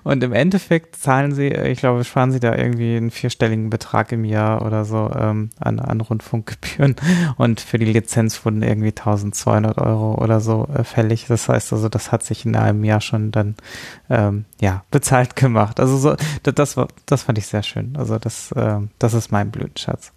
Und 0.03 0.23
im 0.23 0.33
Endeffekt 0.33 0.95
zahlen 0.97 1.33
sie, 1.33 1.47
äh, 1.51 1.69
ich 1.71 1.79
glaube, 1.79 2.03
sparen 2.03 2.31
sie 2.31 2.39
da 2.39 2.55
irgendwie 2.55 2.95
einen 2.95 3.11
vierstelligen 3.11 3.69
Betrag 3.69 4.11
im 4.11 4.23
Jahr 4.23 4.63
oder 4.65 4.85
so 4.85 5.11
ähm, 5.17 5.49
an, 5.59 5.79
an 5.79 5.99
Rundfunkgebühren. 6.01 6.95
Und 7.37 7.59
für 7.59 7.77
die 7.79 7.85
Lizenz 7.85 8.45
wurden 8.45 8.61
irgendwie 8.61 8.89
1200 8.89 9.77
Euro 9.79 10.15
oder 10.23 10.39
so 10.39 10.67
äh, 10.73 10.83
fällig. 10.83 11.25
Das 11.27 11.49
heißt 11.49 11.73
also, 11.73 11.89
das 12.05 12.11
hat 12.11 12.23
sich 12.23 12.45
in 12.45 12.55
einem 12.55 12.83
Jahr 12.83 13.01
schon 13.01 13.31
dann 13.31 13.55
ähm, 14.09 14.45
ja 14.61 14.83
bezahlt 14.91 15.35
gemacht. 15.35 15.79
Also 15.79 15.97
so, 15.97 16.15
das, 16.43 16.53
das 16.53 16.77
war, 16.77 16.87
das 17.05 17.23
fand 17.23 17.37
ich 17.37 17.47
sehr 17.47 17.63
schön. 17.63 17.95
Also 17.97 18.19
das, 18.19 18.53
ähm, 18.55 18.89
das 18.99 19.13
ist 19.13 19.31
mein 19.31 19.49
Blütenschatz. 19.51 20.11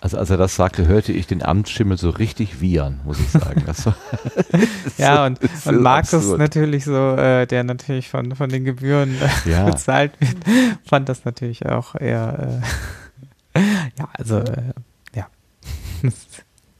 Also 0.00 0.16
als 0.16 0.30
er 0.30 0.36
das 0.36 0.54
sagte, 0.54 0.86
hörte 0.86 1.12
ich 1.12 1.26
den 1.26 1.42
Amtsschimmel 1.42 1.98
so 1.98 2.10
richtig 2.10 2.60
wiehern, 2.60 3.00
muss 3.04 3.18
ich 3.18 3.30
sagen. 3.30 3.64
War, 3.66 3.96
Ja, 4.96 5.26
und, 5.26 5.40
ist 5.40 5.66
und 5.66 5.74
so 5.74 5.80
Markus 5.80 6.14
absurd. 6.14 6.38
natürlich 6.38 6.84
so, 6.84 7.16
äh, 7.16 7.46
der 7.46 7.64
natürlich 7.64 8.08
von, 8.08 8.36
von 8.36 8.48
den 8.48 8.64
Gebühren 8.64 9.16
äh, 9.20 9.50
Ja. 9.50 9.64
bezahlt 9.70 10.12
wird, 10.20 10.36
fand 10.84 11.08
das 11.08 11.24
natürlich 11.24 11.66
auch 11.66 11.96
eher, 11.96 12.62
äh, 13.54 13.60
ja, 13.98 14.08
also, 14.12 14.38
äh, 14.38 14.72
ja. 15.16 15.26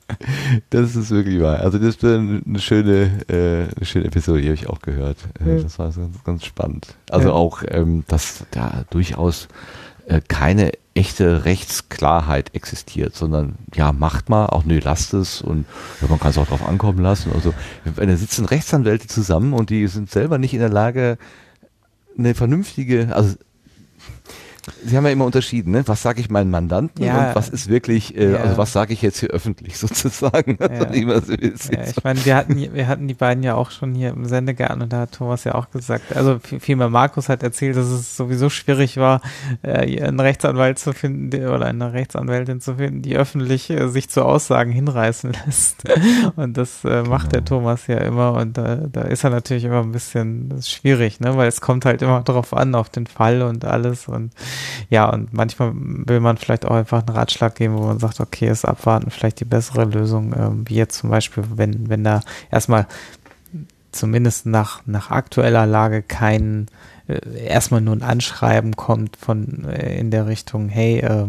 Das 0.71 0.97
ist 0.97 1.11
wirklich 1.11 1.41
wahr. 1.41 1.61
Also 1.61 1.79
das 1.79 2.03
war 2.03 2.19
eine 2.19 2.59
schöne, 2.59 3.11
äh, 3.29 3.75
eine 3.77 3.85
schöne 3.85 4.07
Episode, 4.07 4.41
die 4.41 4.47
habe 4.49 4.55
ich 4.55 4.69
auch 4.69 4.81
gehört. 4.81 5.19
Äh, 5.45 5.57
Ja. 5.57 5.63
Das 5.63 5.79
war 5.79 5.91
ganz, 5.93 6.25
ganz 6.25 6.45
spannend. 6.45 6.95
Also 7.11 7.29
Ja. 7.29 7.35
auch, 7.35 7.63
ähm, 7.69 8.05
dass 8.09 8.45
da 8.51 8.85
durchaus 8.91 9.49
äh, 10.07 10.21
keine 10.27 10.73
echte 10.95 11.45
Rechtsklarheit 11.45 12.55
existiert, 12.55 13.15
sondern 13.15 13.57
ja, 13.75 13.93
macht 13.93 14.29
mal, 14.31 14.47
auch 14.47 14.65
nö, 14.65 14.81
lasst 14.83 15.15
es 15.15 15.41
und 15.43 15.65
ja, 16.01 16.09
man 16.09 16.19
kann 16.19 16.31
es 16.31 16.39
auch 16.39 16.47
drauf 16.49 16.67
ankommen 16.67 16.99
lassen. 17.01 17.31
Also 17.35 17.55
da 17.95 18.17
sitzen 18.17 18.47
Rechtsanwälte 18.47 19.07
zusammen 19.07 19.53
und 19.53 19.71
die 19.71 19.87
sind 19.87 20.11
selber 20.11 20.39
nicht 20.39 20.55
in 20.55 20.61
der 20.61 20.71
Lage, 20.71 21.19
eine 22.19 22.35
vernünftige, 22.35 23.15
also 23.15 23.37
Sie 24.85 24.97
haben 24.97 25.05
ja 25.07 25.13
immer 25.13 25.25
unterschieden, 25.25 25.73
ne? 25.73 25.83
was 25.87 26.03
sage 26.03 26.21
ich 26.21 26.31
meinen 26.31 26.51
Mandanten 26.51 27.05
Ja. 27.05 27.29
und 27.31 27.35
was 27.37 27.49
ist 27.49 27.69
wirklich, 27.69 28.17
äh, 28.17 28.33
Ja. 28.33 28.39
also 28.39 28.57
was 28.59 28.73
sage 28.73 28.93
ich 28.93 29.03
jetzt 29.03 29.21
hier 29.21 29.31
öffentlich 29.31 29.77
sozusagen. 29.79 30.59
Ja. 30.61 31.21
So 31.23 31.73
ich 31.73 32.05
meine, 32.05 32.25
wir 32.25 32.37
hatten, 32.37 32.57
wir 32.75 32.87
hatten 32.89 33.09
die 33.09 33.15
beiden 33.15 33.43
ja 33.43 33.55
auch 33.55 33.71
schon 33.71 33.95
hier 33.95 34.11
im 34.11 34.25
Sendegarten 34.25 34.83
und 34.83 34.93
da 34.93 35.01
hat 35.01 35.13
Thomas 35.13 35.45
ja 35.45 35.55
auch 35.55 35.71
gesagt, 35.71 36.15
also 36.17 36.33
vi- 36.35 36.61
vielmehr 36.61 36.89
Markus 36.89 37.29
hat 37.29 37.43
erzählt, 37.43 37.77
dass 37.77 37.87
es 37.87 38.17
sowieso 38.17 38.51
schwierig 38.51 38.97
war, 38.97 39.21
äh, 39.63 40.03
einen 40.03 40.21
Rechtsanwalt 40.21 40.79
zu 40.79 40.93
finden 40.93 41.31
der- 41.31 41.53
oder 41.55 41.67
eine 41.67 41.93
Rechtsanwältin 41.93 42.61
zu 42.61 42.75
finden, 42.77 43.03
die 43.03 43.17
öffentlich 43.17 43.71
äh, 43.71 43.89
sich 43.89 44.09
zu 44.09 44.25
Aussagen 44.25 44.73
hinreißen 44.73 45.33
lässt. 45.47 45.85
Und 46.37 46.57
das 46.57 46.85
äh, 46.85 47.03
macht 47.03 47.33
der 47.33 47.45
Thomas 47.45 47.87
ja 47.87 47.99
immer 47.99 48.33
und 48.35 48.57
da, 48.59 48.77
da 48.77 49.03
ist 49.03 49.25
er 49.25 49.31
natürlich 49.31 49.65
immer 49.65 49.81
ein 49.81 49.93
bisschen 49.93 50.55
schwierig, 50.63 51.21
ne, 51.21 51.37
weil 51.37 51.49
es 51.49 51.61
kommt 51.61 51.85
halt 51.85 52.03
immer 52.03 52.23
drauf 52.23 52.55
an, 52.55 52.75
auf 52.75 52.89
den 52.91 53.07
Fall 53.07 53.43
und 53.43 53.65
alles 53.65 54.09
und 54.09 54.33
ja, 54.91 55.09
und 55.09 55.33
manchmal 55.33 55.73
will 55.75 56.21
man 56.21 56.37
vielleicht 56.37 56.67
auch 56.67 56.75
einfach 56.75 57.07
einen 57.07 57.17
Ratschlag 57.17 57.55
geben, 57.55 57.77
wo 57.77 57.87
man 57.87 57.99
sagt, 57.99 58.21
okay, 58.21 58.49
ist 58.49 58.65
abwarten 58.65 59.11
vielleicht 59.11 59.41
die 59.41 59.45
bessere 59.45 59.85
Lösung, 59.85 60.35
ähm, 60.37 60.65
wie 60.69 60.77
jetzt 60.77 60.99
zum 60.99 61.11
Beispiel, 61.11 61.45
wenn, 61.55 61.89
wenn 61.89 62.05
da 62.05 62.21
erstmal 62.51 62.87
zumindest 63.93 64.47
nach, 64.47 64.83
nach 64.87 65.11
aktueller 65.11 65.67
Lage 65.67 66.03
kein, 66.03 66.67
äh, 67.09 67.47
erstmal 67.47 67.81
nur 67.81 67.97
ein 67.97 68.03
Anschreiben 68.03 68.77
kommt 68.77 69.17
von 69.17 69.65
äh, 69.65 69.99
in 69.99 70.11
der 70.11 70.27
Richtung, 70.27 70.69
hey, 70.69 71.01
äh, 71.01 71.27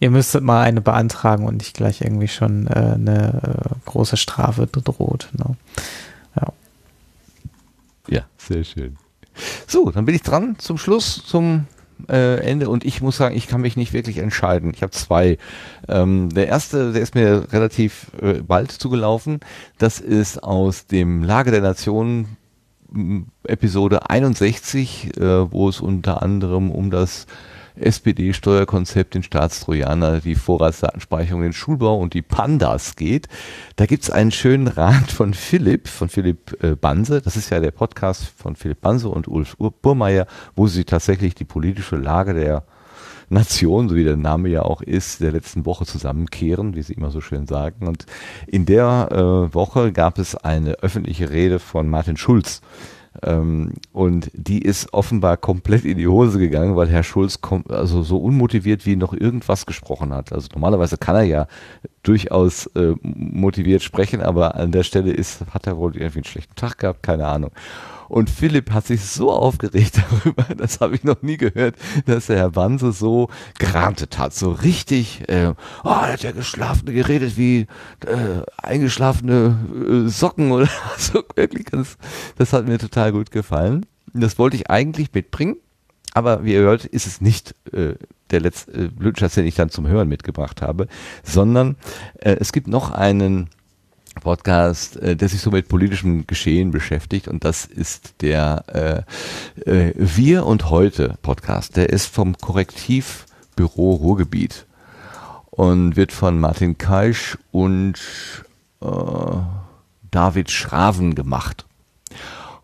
ihr 0.00 0.10
müsstet 0.10 0.42
mal 0.42 0.62
eine 0.62 0.80
beantragen 0.80 1.46
und 1.46 1.58
nicht 1.58 1.74
gleich 1.74 2.00
irgendwie 2.00 2.28
schon 2.28 2.66
äh, 2.66 2.70
eine 2.70 3.68
äh, 3.70 3.88
große 3.88 4.16
Strafe 4.16 4.66
droht. 4.66 5.28
Ne? 5.32 5.56
Ja. 6.36 6.52
Ja, 8.08 8.22
sehr 8.36 8.64
schön. 8.64 8.96
So, 9.66 9.90
dann 9.90 10.04
bin 10.04 10.14
ich 10.14 10.22
dran 10.22 10.56
zum 10.58 10.76
Schluss, 10.76 11.22
zum 11.24 11.66
äh, 12.08 12.36
Ende 12.38 12.68
und 12.68 12.84
ich 12.84 13.00
muss 13.00 13.16
sagen, 13.16 13.36
ich 13.36 13.46
kann 13.46 13.60
mich 13.60 13.76
nicht 13.76 13.92
wirklich 13.92 14.18
entscheiden. 14.18 14.72
Ich 14.74 14.82
habe 14.82 14.92
zwei. 14.92 15.38
Ähm, 15.88 16.30
der 16.30 16.48
erste, 16.48 16.92
der 16.92 17.02
ist 17.02 17.14
mir 17.14 17.46
relativ 17.52 18.06
äh, 18.20 18.34
bald 18.34 18.70
zugelaufen. 18.72 19.40
Das 19.78 20.00
ist 20.00 20.42
aus 20.42 20.86
dem 20.86 21.22
Lage 21.22 21.50
der 21.50 21.60
Nation 21.60 22.36
m, 22.92 23.26
Episode 23.44 24.10
61, 24.10 25.16
äh, 25.16 25.52
wo 25.52 25.68
es 25.68 25.80
unter 25.80 26.22
anderem 26.22 26.70
um 26.70 26.90
das 26.90 27.26
SPD-Steuerkonzept, 27.76 29.14
den 29.14 29.22
Staatstrojaner, 29.22 30.20
die 30.20 30.34
Vorratsdatenspeicherung, 30.34 31.42
den 31.42 31.52
Schulbau 31.52 31.98
und 31.98 32.14
die 32.14 32.22
Pandas 32.22 32.96
geht. 32.96 33.28
Da 33.76 33.86
gibt's 33.86 34.10
einen 34.10 34.30
schönen 34.30 34.68
Rat 34.68 35.10
von 35.10 35.34
Philipp, 35.34 35.88
von 35.88 36.08
Philipp 36.08 36.62
äh, 36.62 36.74
Banse. 36.76 37.22
Das 37.22 37.36
ist 37.36 37.50
ja 37.50 37.60
der 37.60 37.70
Podcast 37.70 38.24
von 38.36 38.56
Philipp 38.56 38.80
Banse 38.80 39.08
und 39.08 39.28
Ulf 39.28 39.56
Ur- 39.58 39.72
Burmeier, 39.72 40.26
wo 40.54 40.66
sie 40.66 40.84
tatsächlich 40.84 41.34
die 41.34 41.44
politische 41.44 41.96
Lage 41.96 42.34
der 42.34 42.64
Nation, 43.28 43.88
so 43.88 43.94
wie 43.96 44.04
der 44.04 44.16
Name 44.16 44.50
ja 44.50 44.62
auch 44.62 44.82
ist, 44.82 45.20
der 45.20 45.32
letzten 45.32 45.64
Woche 45.64 45.86
zusammenkehren, 45.86 46.74
wie 46.74 46.82
sie 46.82 46.92
immer 46.92 47.10
so 47.10 47.20
schön 47.22 47.46
sagen. 47.46 47.88
Und 47.88 48.04
in 48.46 48.66
der 48.66 49.08
äh, 49.10 49.54
Woche 49.54 49.92
gab 49.92 50.18
es 50.18 50.34
eine 50.36 50.72
öffentliche 50.82 51.30
Rede 51.30 51.58
von 51.58 51.88
Martin 51.88 52.16
Schulz. 52.18 52.60
Ähm, 53.22 53.74
und 53.92 54.30
die 54.32 54.62
ist 54.62 54.92
offenbar 54.94 55.36
komplett 55.36 55.84
in 55.84 55.98
die 55.98 56.08
Hose 56.08 56.38
gegangen, 56.38 56.76
weil 56.76 56.88
Herr 56.88 57.02
Schulz 57.02 57.38
also 57.68 58.02
so 58.02 58.18
unmotiviert 58.18 58.86
wie 58.86 58.96
noch 58.96 59.12
irgendwas 59.12 59.66
gesprochen 59.66 60.14
hat. 60.14 60.32
Also 60.32 60.48
normalerweise 60.52 60.96
kann 60.96 61.16
er 61.16 61.22
ja 61.22 61.46
durchaus 62.02 62.66
äh, 62.68 62.94
motiviert 63.02 63.82
sprechen, 63.82 64.22
aber 64.22 64.54
an 64.54 64.72
der 64.72 64.82
Stelle 64.82 65.12
ist, 65.12 65.44
hat 65.52 65.66
er 65.66 65.76
wohl 65.76 65.96
irgendwie 65.96 66.18
einen 66.18 66.24
schlechten 66.24 66.54
Tag 66.56 66.78
gehabt, 66.78 67.02
keine 67.02 67.26
Ahnung. 67.26 67.50
Und 68.08 68.30
Philipp 68.30 68.70
hat 68.72 68.86
sich 68.86 69.04
so 69.04 69.30
aufgeregt 69.30 70.00
darüber, 70.24 70.44
das 70.54 70.80
habe 70.80 70.94
ich 70.94 71.04
noch 71.04 71.22
nie 71.22 71.36
gehört, 71.36 71.76
dass 72.06 72.26
der 72.26 72.36
Herr 72.36 72.50
Banse 72.50 72.92
so 72.92 73.28
gerantet 73.58 74.18
hat, 74.18 74.34
so 74.34 74.50
richtig, 74.50 75.28
äh, 75.28 75.54
oh, 75.84 75.88
er 75.88 76.12
hat 76.12 76.22
ja 76.22 76.32
geschlafen, 76.32 76.86
geredet 76.86 77.36
wie 77.36 77.66
äh, 78.06 78.42
eingeschlafene 78.56 80.06
äh, 80.06 80.08
Socken 80.08 80.52
oder 80.52 80.68
so, 80.98 81.22
wirklich, 81.34 81.66
das, 81.70 81.96
das 82.36 82.52
hat 82.52 82.66
mir 82.66 82.78
total 82.78 83.12
gut 83.12 83.30
gefallen. 83.30 83.86
Das 84.14 84.38
wollte 84.38 84.56
ich 84.56 84.68
eigentlich 84.68 85.08
mitbringen, 85.14 85.56
aber 86.14 86.44
wie 86.44 86.52
ihr 86.52 86.60
hört, 86.60 86.84
ist 86.84 87.06
es 87.06 87.20
nicht 87.20 87.54
äh, 87.72 87.94
der 88.30 88.40
letzte 88.40 88.72
äh, 88.72 88.88
Blödschatz, 88.88 89.34
den 89.34 89.46
ich 89.46 89.54
dann 89.54 89.70
zum 89.70 89.86
Hören 89.86 90.08
mitgebracht 90.08 90.60
habe, 90.60 90.88
sondern 91.22 91.76
äh, 92.18 92.36
es 92.38 92.52
gibt 92.52 92.68
noch 92.68 92.90
einen 92.90 93.48
Podcast, 94.20 94.96
äh, 94.96 95.16
der 95.16 95.28
sich 95.28 95.40
so 95.40 95.50
mit 95.50 95.68
politischem 95.68 96.26
Geschehen 96.26 96.70
beschäftigt 96.70 97.28
und 97.28 97.44
das 97.44 97.64
ist 97.64 98.14
der 98.20 99.06
äh, 99.66 99.70
äh, 99.70 99.92
Wir 99.96 100.46
und 100.46 100.70
Heute 100.70 101.16
Podcast. 101.22 101.76
Der 101.76 101.90
ist 101.90 102.06
vom 102.06 102.36
Korrektivbüro 102.36 103.94
Ruhrgebiet 103.94 104.66
und 105.50 105.96
wird 105.96 106.12
von 106.12 106.38
Martin 106.38 106.78
Kaisch 106.78 107.38
und 107.50 107.98
äh, 108.80 108.86
David 110.10 110.50
Schraven 110.50 111.14
gemacht. 111.14 111.66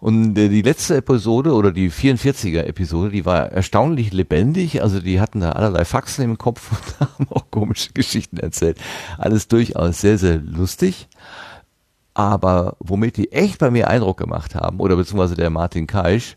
Und 0.01 0.39
äh, 0.39 0.49
die 0.49 0.63
letzte 0.63 0.97
Episode 0.97 1.53
oder 1.53 1.73
die 1.73 1.91
44er 1.91 2.63
Episode, 2.63 3.11
die 3.11 3.27
war 3.27 3.51
erstaunlich 3.51 4.13
lebendig. 4.13 4.83
Also 4.83 5.01
die 5.01 5.21
hatten 5.21 5.41
da 5.41 5.53
allerlei 5.53 5.85
Faxen 5.85 6.25
im 6.25 6.39
Kopf 6.39 6.71
und 7.01 7.01
haben 7.01 7.27
auch 7.31 7.51
komische 7.51 7.93
Geschichten 7.93 8.39
erzählt. 8.39 8.79
Alles 9.17 9.49
durchaus 9.49 10.01
sehr, 10.01 10.19
sehr 10.19 10.39
lustig. 10.39 11.09
Aber 12.15 12.77
womit 12.81 13.17
die 13.17 13.33
echt 13.33 13.59
bei 13.59 13.71
mir 13.71 13.89
Eindruck 13.89 14.19
gemacht 14.19 14.55
haben, 14.55 14.81
oder 14.81 14.97
beziehungsweise 14.97 15.37
der 15.37 15.51
Martin 15.51 15.87
Kaisch, 15.87 16.37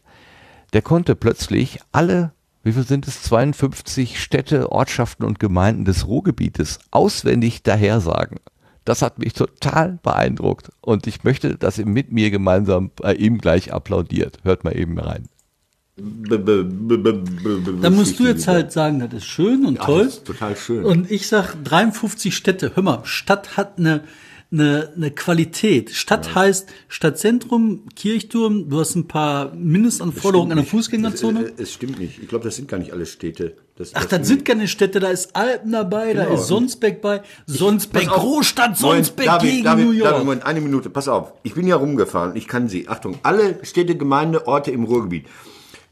der 0.74 0.82
konnte 0.82 1.16
plötzlich 1.16 1.80
alle, 1.92 2.34
wie 2.64 2.72
viel 2.72 2.86
sind 2.86 3.08
es, 3.08 3.24
52 3.24 4.22
Städte, 4.22 4.72
Ortschaften 4.72 5.26
und 5.26 5.40
Gemeinden 5.40 5.86
des 5.86 6.08
Ruhrgebietes 6.08 6.80
auswendig 6.92 7.64
dahersagen. 7.64 8.38
Das 8.86 9.02
hat 9.02 9.20
mich 9.20 9.34
total 9.34 10.00
beeindruckt 10.02 10.70
und 10.82 11.06
ich 11.06 11.24
möchte, 11.24 11.56
dass 11.56 11.78
ihr 11.78 11.86
mit 11.86 12.12
mir 12.12 12.32
gemeinsam 12.32 12.92
bei 12.96 13.14
ihm 13.14 13.38
gleich 13.38 13.72
applaudiert. 13.74 14.40
Hört 14.44 14.64
mal 14.64 14.76
eben 14.76 14.98
rein. 15.00 15.28
Da 17.82 17.90
musst 17.90 18.20
du 18.20 18.26
jetzt 18.26 18.48
halt 18.48 18.72
sagen, 18.72 19.00
das 19.00 19.14
ist 19.14 19.26
schön 19.26 19.66
und 19.66 19.76
Ja, 19.76 19.86
toll. 19.86 20.06
das 20.06 20.14
ist 20.16 20.26
total 20.26 20.56
schön. 20.56 20.84
Und 20.84 21.12
ich 21.12 21.28
sag 21.28 21.56
53 21.64 22.36
Städte. 22.36 22.72
Hör 22.76 22.82
mal, 22.82 23.02
Stadt 23.04 23.56
hat 23.58 23.78
eine 23.78 24.04
eine, 24.52 24.92
eine 24.96 25.12
Qualität. 25.12 25.92
Stadt 25.92 26.36
heißt 26.36 26.70
Stadtzentrum, 26.90 27.88
Kirchturm, 27.96 28.70
du 28.70 28.80
hast 28.80 28.96
ein 28.96 29.08
paar 29.08 29.54
Mindestanforderungen 29.56 30.52
an 30.52 30.58
der 30.58 30.68
Fußgängerzone. 30.68 31.46
Es, 31.56 31.60
es 31.60 31.74
stimmt 31.74 32.00
nicht. 32.00 32.20
Ich 32.22 32.28
glaube, 32.28 32.44
das 32.44 32.58
sind 32.58 32.68
gar 32.68 32.78
nicht 32.78 32.92
alle 32.92 33.06
Städte. 33.06 33.56
Das, 33.82 33.96
Ach, 33.96 34.06
das 34.06 34.28
sind 34.28 34.46
keine 34.46 34.68
Städte, 34.68 35.00
da 35.00 35.10
ist 35.10 35.36
Alpen 35.36 35.72
dabei, 35.72 36.14
da 36.14 36.26
Genau. 36.26 36.36
ist 36.36 36.48
Sonsbeck 36.48 37.02
bei, 37.02 37.22
Sonsbeck, 37.48 38.10
auf. 38.10 38.18
Großstadt 38.18 38.80
Moment, 38.80 39.06
Sonsbeck 39.06 39.26
David, 39.26 39.50
gegen 39.50 39.64
David, 39.64 39.86
New 39.86 39.92
York. 39.92 40.12
David, 40.12 40.26
Moment, 40.26 40.46
eine 40.46 40.62
Minute, 40.62 40.90
pass 40.92 41.08
auf. 41.08 41.34
Ich 41.42 41.56
bin 41.56 41.66
ja 41.66 41.76
rumgefahren, 41.78 42.36
ich 42.36 42.48
kann 42.48 42.68
sie. 42.70 42.88
Achtung, 42.88 43.18
alle 43.24 43.58
Städte, 43.64 43.98
Gemeinde, 43.98 44.46
Orte 44.48 44.70
im 44.72 44.84
Ruhrgebied. 44.84 45.26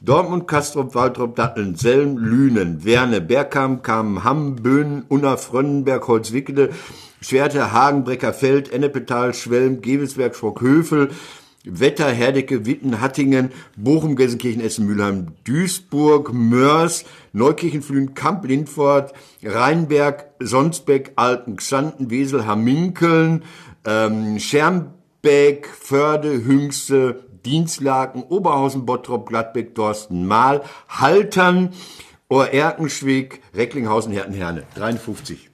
Dortmund, 0.02 0.48
Kastrop, 0.48 0.94
Waltrop, 0.96 1.36
Datteln, 1.36 1.76
Selm, 1.76 2.18
Lünen, 2.18 2.86
Werne, 2.86 3.20
Bergkamp, 3.22 3.84
Kamen, 3.84 4.24
Hamm, 4.24 4.56
Böhnen, 4.58 5.04
Unna, 5.10 5.36
Frönnenberg, 5.36 6.08
Holzwickede, 6.08 6.70
Schwerte, 7.22 7.74
Hagen, 7.74 8.04
Breckerfeld, 8.06 8.72
Ennepetal, 8.72 9.34
Schwelm, 9.34 9.82
Gebelsberg, 9.82 10.36
Schwockhövel, 10.36 11.10
Wetter, 11.66 12.10
Herdecke, 12.10 12.66
Witten, 12.66 13.02
Hattingen, 13.02 13.52
Bochum, 13.76 14.16
Gelsenkirchen, 14.16 14.62
Essen, 14.62 14.86
Mülheim, 14.86 15.28
Duisburg, 15.44 16.32
Mörs, 16.34 17.04
Neukirchen, 17.34 17.82
Flühen, 17.82 18.14
Kamp, 18.14 18.46
Lindfort, 18.46 19.14
Rheinberg, 19.44 20.32
Sonsbeck, 20.40 21.14
Alten, 21.16 21.58
Xanten, 21.58 22.10
Wesel, 22.10 22.46
Hamminkeln, 22.46 23.44
ähm, 23.86 24.40
Schermbeck, 24.40 25.68
Förde, 25.68 26.46
Hüngste, 26.46 27.24
Dienstlaken, 27.46 28.24
Oberhausen, 28.24 28.86
Bottrop, 28.86 29.28
Gladbeck, 29.28 29.76
Dorsten, 29.76 30.28
Mahl, 30.28 30.62
Haltern, 30.88 31.74
Ohr-Erkenschwick, 32.30 33.42
Recklinghausen, 33.56 34.14
Herten-Herne. 34.14 34.64
53. 34.76 35.50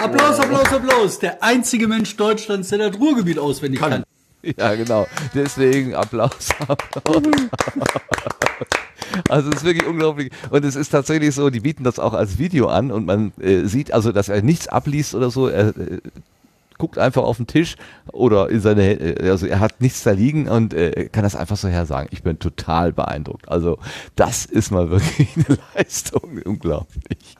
Applaus, 0.00 0.38
Applaus, 0.38 0.72
Applaus. 0.72 1.18
Der 1.18 1.42
einzige 1.42 1.88
Mensch 1.88 2.16
Deutschlands, 2.16 2.68
der 2.68 2.90
das 2.90 3.00
Ruhrgebiet 3.00 3.38
auswendig 3.38 3.80
kann. 3.80 4.04
Ja, 4.42 4.74
genau. 4.76 5.06
Deswegen 5.34 5.94
Applaus. 5.94 6.50
Applaus. 6.60 7.22
Also 9.28 9.50
es 9.50 9.56
ist 9.56 9.64
wirklich 9.64 9.86
unglaublich. 9.86 10.30
Und 10.50 10.64
es 10.64 10.76
ist 10.76 10.90
tatsächlich 10.90 11.34
so, 11.34 11.50
die 11.50 11.60
bieten 11.60 11.84
das 11.84 11.98
auch 11.98 12.14
als 12.14 12.38
Video 12.38 12.68
an 12.68 12.90
und 12.90 13.06
man 13.06 13.32
äh, 13.40 13.64
sieht 13.64 13.92
also, 13.92 14.12
dass 14.12 14.28
er 14.28 14.42
nichts 14.42 14.68
abliest 14.68 15.14
oder 15.14 15.30
so. 15.30 15.48
Er 15.48 15.68
äh, 15.68 16.00
guckt 16.78 16.98
einfach 16.98 17.22
auf 17.22 17.38
den 17.38 17.46
Tisch 17.46 17.76
oder 18.12 18.50
in 18.50 18.60
seine, 18.60 18.92
äh, 18.92 19.30
also 19.30 19.46
er 19.46 19.60
hat 19.60 19.80
nichts 19.80 20.02
da 20.02 20.12
liegen 20.12 20.48
und 20.48 20.74
äh, 20.74 21.08
kann 21.10 21.22
das 21.22 21.36
einfach 21.36 21.56
so 21.56 21.68
her 21.68 21.86
sagen. 21.86 22.08
Ich 22.10 22.22
bin 22.22 22.38
total 22.38 22.92
beeindruckt. 22.92 23.48
Also 23.48 23.78
das 24.14 24.44
ist 24.46 24.70
mal 24.70 24.90
wirklich 24.90 25.28
eine 25.48 25.58
Leistung. 25.74 26.40
Unglaublich. 26.44 27.36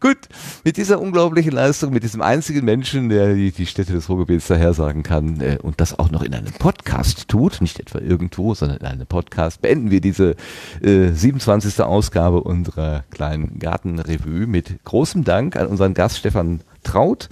Gut, 0.00 0.18
mit 0.64 0.76
dieser 0.76 1.00
unglaublichen 1.00 1.52
Leistung, 1.52 1.92
mit 1.92 2.02
diesem 2.02 2.22
einzigen 2.22 2.64
Menschen, 2.64 3.08
der 3.08 3.34
die, 3.34 3.50
die 3.52 3.66
Städte 3.66 3.92
des 3.92 4.08
Ruhrgebiets 4.08 4.46
dahersagen 4.46 5.02
kann 5.02 5.40
äh, 5.40 5.58
und 5.62 5.80
das 5.80 5.98
auch 5.98 6.10
noch 6.10 6.22
in 6.22 6.34
einem 6.34 6.52
Podcast 6.52 7.28
tut, 7.28 7.60
nicht 7.60 7.80
etwa 7.80 7.98
irgendwo, 7.98 8.54
sondern 8.54 8.78
in 8.78 8.86
einem 8.86 9.06
Podcast, 9.06 9.62
beenden 9.62 9.90
wir 9.90 10.00
diese 10.00 10.36
äh, 10.82 11.08
27. 11.08 11.80
Ausgabe 11.80 12.42
unserer 12.42 13.04
kleinen 13.10 13.58
Gartenrevue 13.58 14.46
mit 14.46 14.84
großem 14.84 15.24
Dank 15.24 15.56
an 15.56 15.66
unseren 15.66 15.94
Gast 15.94 16.18
Stefan 16.18 16.60
Traut, 16.82 17.28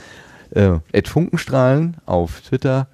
äh, 0.51 0.79
Ed 0.93 1.09
Funkenstrahlen 1.09 1.97
auf 2.07 2.41
Twitter. 2.41 2.89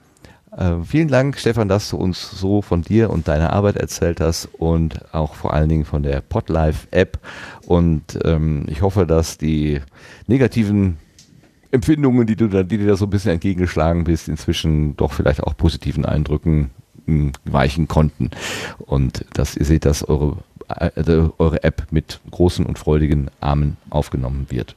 Äh, 0.57 0.85
vielen 0.85 1.09
Dank, 1.09 1.39
Stefan, 1.39 1.69
dass 1.69 1.91
du 1.91 1.97
uns 1.97 2.31
so 2.31 2.63
von 2.63 2.83
dir 2.83 3.11
und 3.11 3.27
deiner 3.27 3.53
Arbeit 3.53 3.77
erzählt 3.77 4.21
hast 4.21 4.49
und 4.59 5.13
auch 5.13 5.35
vor 5.35 5.53
allen 5.53 5.69
Dingen 5.69 5.85
von 5.85 6.03
der 6.03 6.21
Podlife-App. 6.21 7.19
Und 7.67 8.19
ähm, 8.25 8.65
ich 8.69 8.83
hoffe, 8.83 9.07
dass 9.07 9.37
die 9.37 9.81
negativen 10.27 10.99
Empfindungen, 11.73 12.27
die 12.27 12.37
du 12.37 12.47
da, 12.47 12.63
die 12.63 12.79
dir 12.79 12.87
da 12.87 12.97
so 12.97 13.07
ein 13.07 13.11
bisschen 13.11 13.33
entgegengeschlagen 13.33 14.05
bist, 14.05 14.29
inzwischen 14.29 14.97
doch 14.97 15.13
vielleicht 15.13 15.43
auch 15.43 15.57
positiven 15.57 16.05
Eindrücken 16.05 16.71
mh, 17.07 17.33
weichen 17.45 17.89
konnten. 17.89 18.31
Und 18.79 19.25
dass 19.33 19.57
ihr 19.57 19.65
seht, 19.65 19.85
dass 19.85 20.09
eure, 20.09 20.37
äh, 20.69 21.29
eure 21.39 21.65
App 21.65 21.89
mit 21.91 22.21
großen 22.31 22.65
und 22.65 22.79
freudigen 22.79 23.29
Armen 23.41 23.77
aufgenommen 23.91 24.47
wird. 24.51 24.77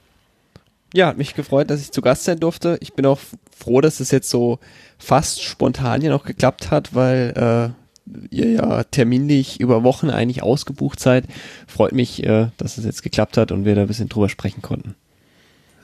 Ja, 0.94 1.08
hat 1.08 1.18
mich 1.18 1.36
gefreut, 1.36 1.70
dass 1.70 1.82
ich 1.82 1.92
zu 1.92 2.02
Gast 2.02 2.24
sein 2.24 2.40
durfte. 2.40 2.78
Ich 2.82 2.94
bin 2.94 3.06
auch 3.06 3.20
froh, 3.58 3.82
dass 3.82 4.00
es 4.00 4.12
jetzt 4.12 4.30
so 4.30 4.60
fast 4.98 5.42
spontan 5.42 6.02
hier 6.02 6.10
noch 6.10 6.26
geklappt 6.26 6.72
hat, 6.72 6.96
weil 6.96 7.34
äh, 7.36 7.88
ihr 8.30 8.52
ja 8.52 8.84
terminlich 8.84 9.60
über 9.60 9.84
Wochen 9.84 10.10
eigentlich 10.10 10.44
ausgebucht 10.44 11.00
seid. 11.00 11.26
Freut 11.68 11.94
mich, 11.94 12.24
äh, 12.24 12.50
dass 12.58 12.78
es 12.78 12.86
jetzt 12.86 13.04
geklappt 13.04 13.38
hat 13.38 13.52
und 13.52 13.66
wir 13.66 13.76
da 13.76 13.82
ein 13.82 13.88
bisschen 13.88 14.10
drüber 14.10 14.30
sprechen 14.30 14.62
konnten. 14.62 14.96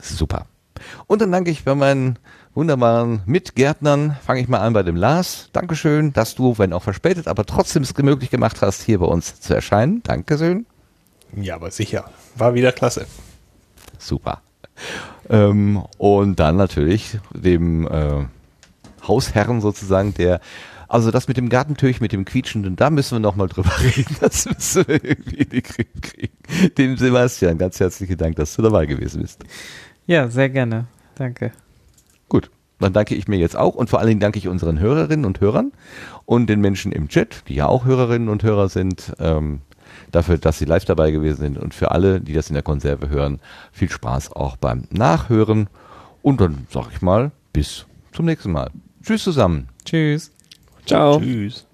Super. 0.00 0.46
Und 1.06 1.22
dann 1.22 1.32
danke 1.32 1.50
ich 1.50 1.64
bei 1.64 1.74
meinen 1.74 2.18
wunderbaren 2.54 3.22
Mitgärtnern. 3.26 4.16
Fange 4.24 4.40
ich 4.40 4.48
mal 4.48 4.58
an 4.58 4.72
bei 4.72 4.82
dem 4.82 4.96
Lars. 4.96 5.48
Dankeschön, 5.52 6.12
dass 6.12 6.34
du, 6.34 6.58
wenn 6.58 6.72
auch 6.72 6.82
verspätet, 6.82 7.28
aber 7.28 7.44
trotzdem 7.44 7.82
es 7.82 7.96
möglich 7.96 8.30
gemacht 8.30 8.60
hast, 8.60 8.82
hier 8.82 8.98
bei 8.98 9.06
uns 9.06 9.40
zu 9.40 9.54
erscheinen. 9.54 10.02
Dankeschön. 10.02 10.66
Ja, 11.36 11.56
aber 11.56 11.70
sicher. 11.70 12.10
War 12.36 12.54
wieder 12.54 12.72
klasse. 12.72 13.06
Super. 13.98 14.40
Ähm, 15.28 15.82
und 15.98 16.38
dann 16.40 16.56
natürlich 16.56 17.18
dem 17.32 17.86
äh, 17.86 18.24
Hausherren 19.06 19.60
sozusagen, 19.60 20.14
der 20.14 20.40
also 20.88 21.10
das 21.10 21.26
mit 21.28 21.36
dem 21.36 21.48
Gartentürchen, 21.48 22.02
mit 22.02 22.12
dem 22.12 22.24
quietschenden, 22.24 22.76
da 22.76 22.88
müssen 22.88 23.16
wir 23.16 23.20
nochmal 23.20 23.48
drüber 23.48 23.72
reden. 23.96 24.16
Das 24.20 24.46
müssen 24.46 24.86
wir 24.86 25.02
irgendwie 25.02 25.38
in 25.38 25.48
die 25.48 25.62
Krieg 25.62 25.88
kriegen. 26.00 26.34
Dem 26.78 26.96
Sebastian, 26.96 27.58
ganz 27.58 27.80
herzlichen 27.80 28.16
Dank, 28.16 28.36
dass 28.36 28.54
du 28.54 28.62
dabei 28.62 28.86
gewesen 28.86 29.22
bist. 29.22 29.42
Ja, 30.06 30.28
sehr 30.28 30.50
gerne. 30.50 30.86
Danke. 31.16 31.52
Gut, 32.28 32.50
dann 32.78 32.92
danke 32.92 33.14
ich 33.14 33.28
mir 33.28 33.38
jetzt 33.38 33.56
auch 33.56 33.74
und 33.74 33.90
vor 33.90 33.98
allen 33.98 34.08
Dingen 34.08 34.20
danke 34.20 34.38
ich 34.38 34.48
unseren 34.48 34.78
Hörerinnen 34.78 35.24
und 35.24 35.40
Hörern 35.40 35.72
und 36.26 36.48
den 36.48 36.60
Menschen 36.60 36.92
im 36.92 37.08
Chat, 37.08 37.44
die 37.48 37.54
ja 37.54 37.66
auch 37.66 37.84
Hörerinnen 37.84 38.28
und 38.28 38.42
Hörer 38.42 38.68
sind, 38.68 39.14
ähm, 39.18 39.62
dafür, 40.14 40.38
dass 40.38 40.58
sie 40.58 40.64
live 40.64 40.84
dabei 40.84 41.10
gewesen 41.10 41.40
sind 41.40 41.58
und 41.58 41.74
für 41.74 41.90
alle, 41.90 42.20
die 42.20 42.32
das 42.32 42.48
in 42.48 42.54
der 42.54 42.62
Konserve 42.62 43.08
hören, 43.08 43.40
viel 43.72 43.90
Spaß 43.90 44.32
auch 44.32 44.56
beim 44.56 44.84
Nachhören 44.90 45.68
und 46.22 46.40
dann 46.40 46.66
sag 46.70 46.88
ich 46.92 47.02
mal, 47.02 47.32
bis 47.52 47.86
zum 48.12 48.26
nächsten 48.26 48.52
Mal. 48.52 48.70
Tschüss 49.02 49.24
zusammen. 49.24 49.68
Tschüss. 49.84 50.30
Ciao. 50.86 51.20
Tschüss. 51.20 51.66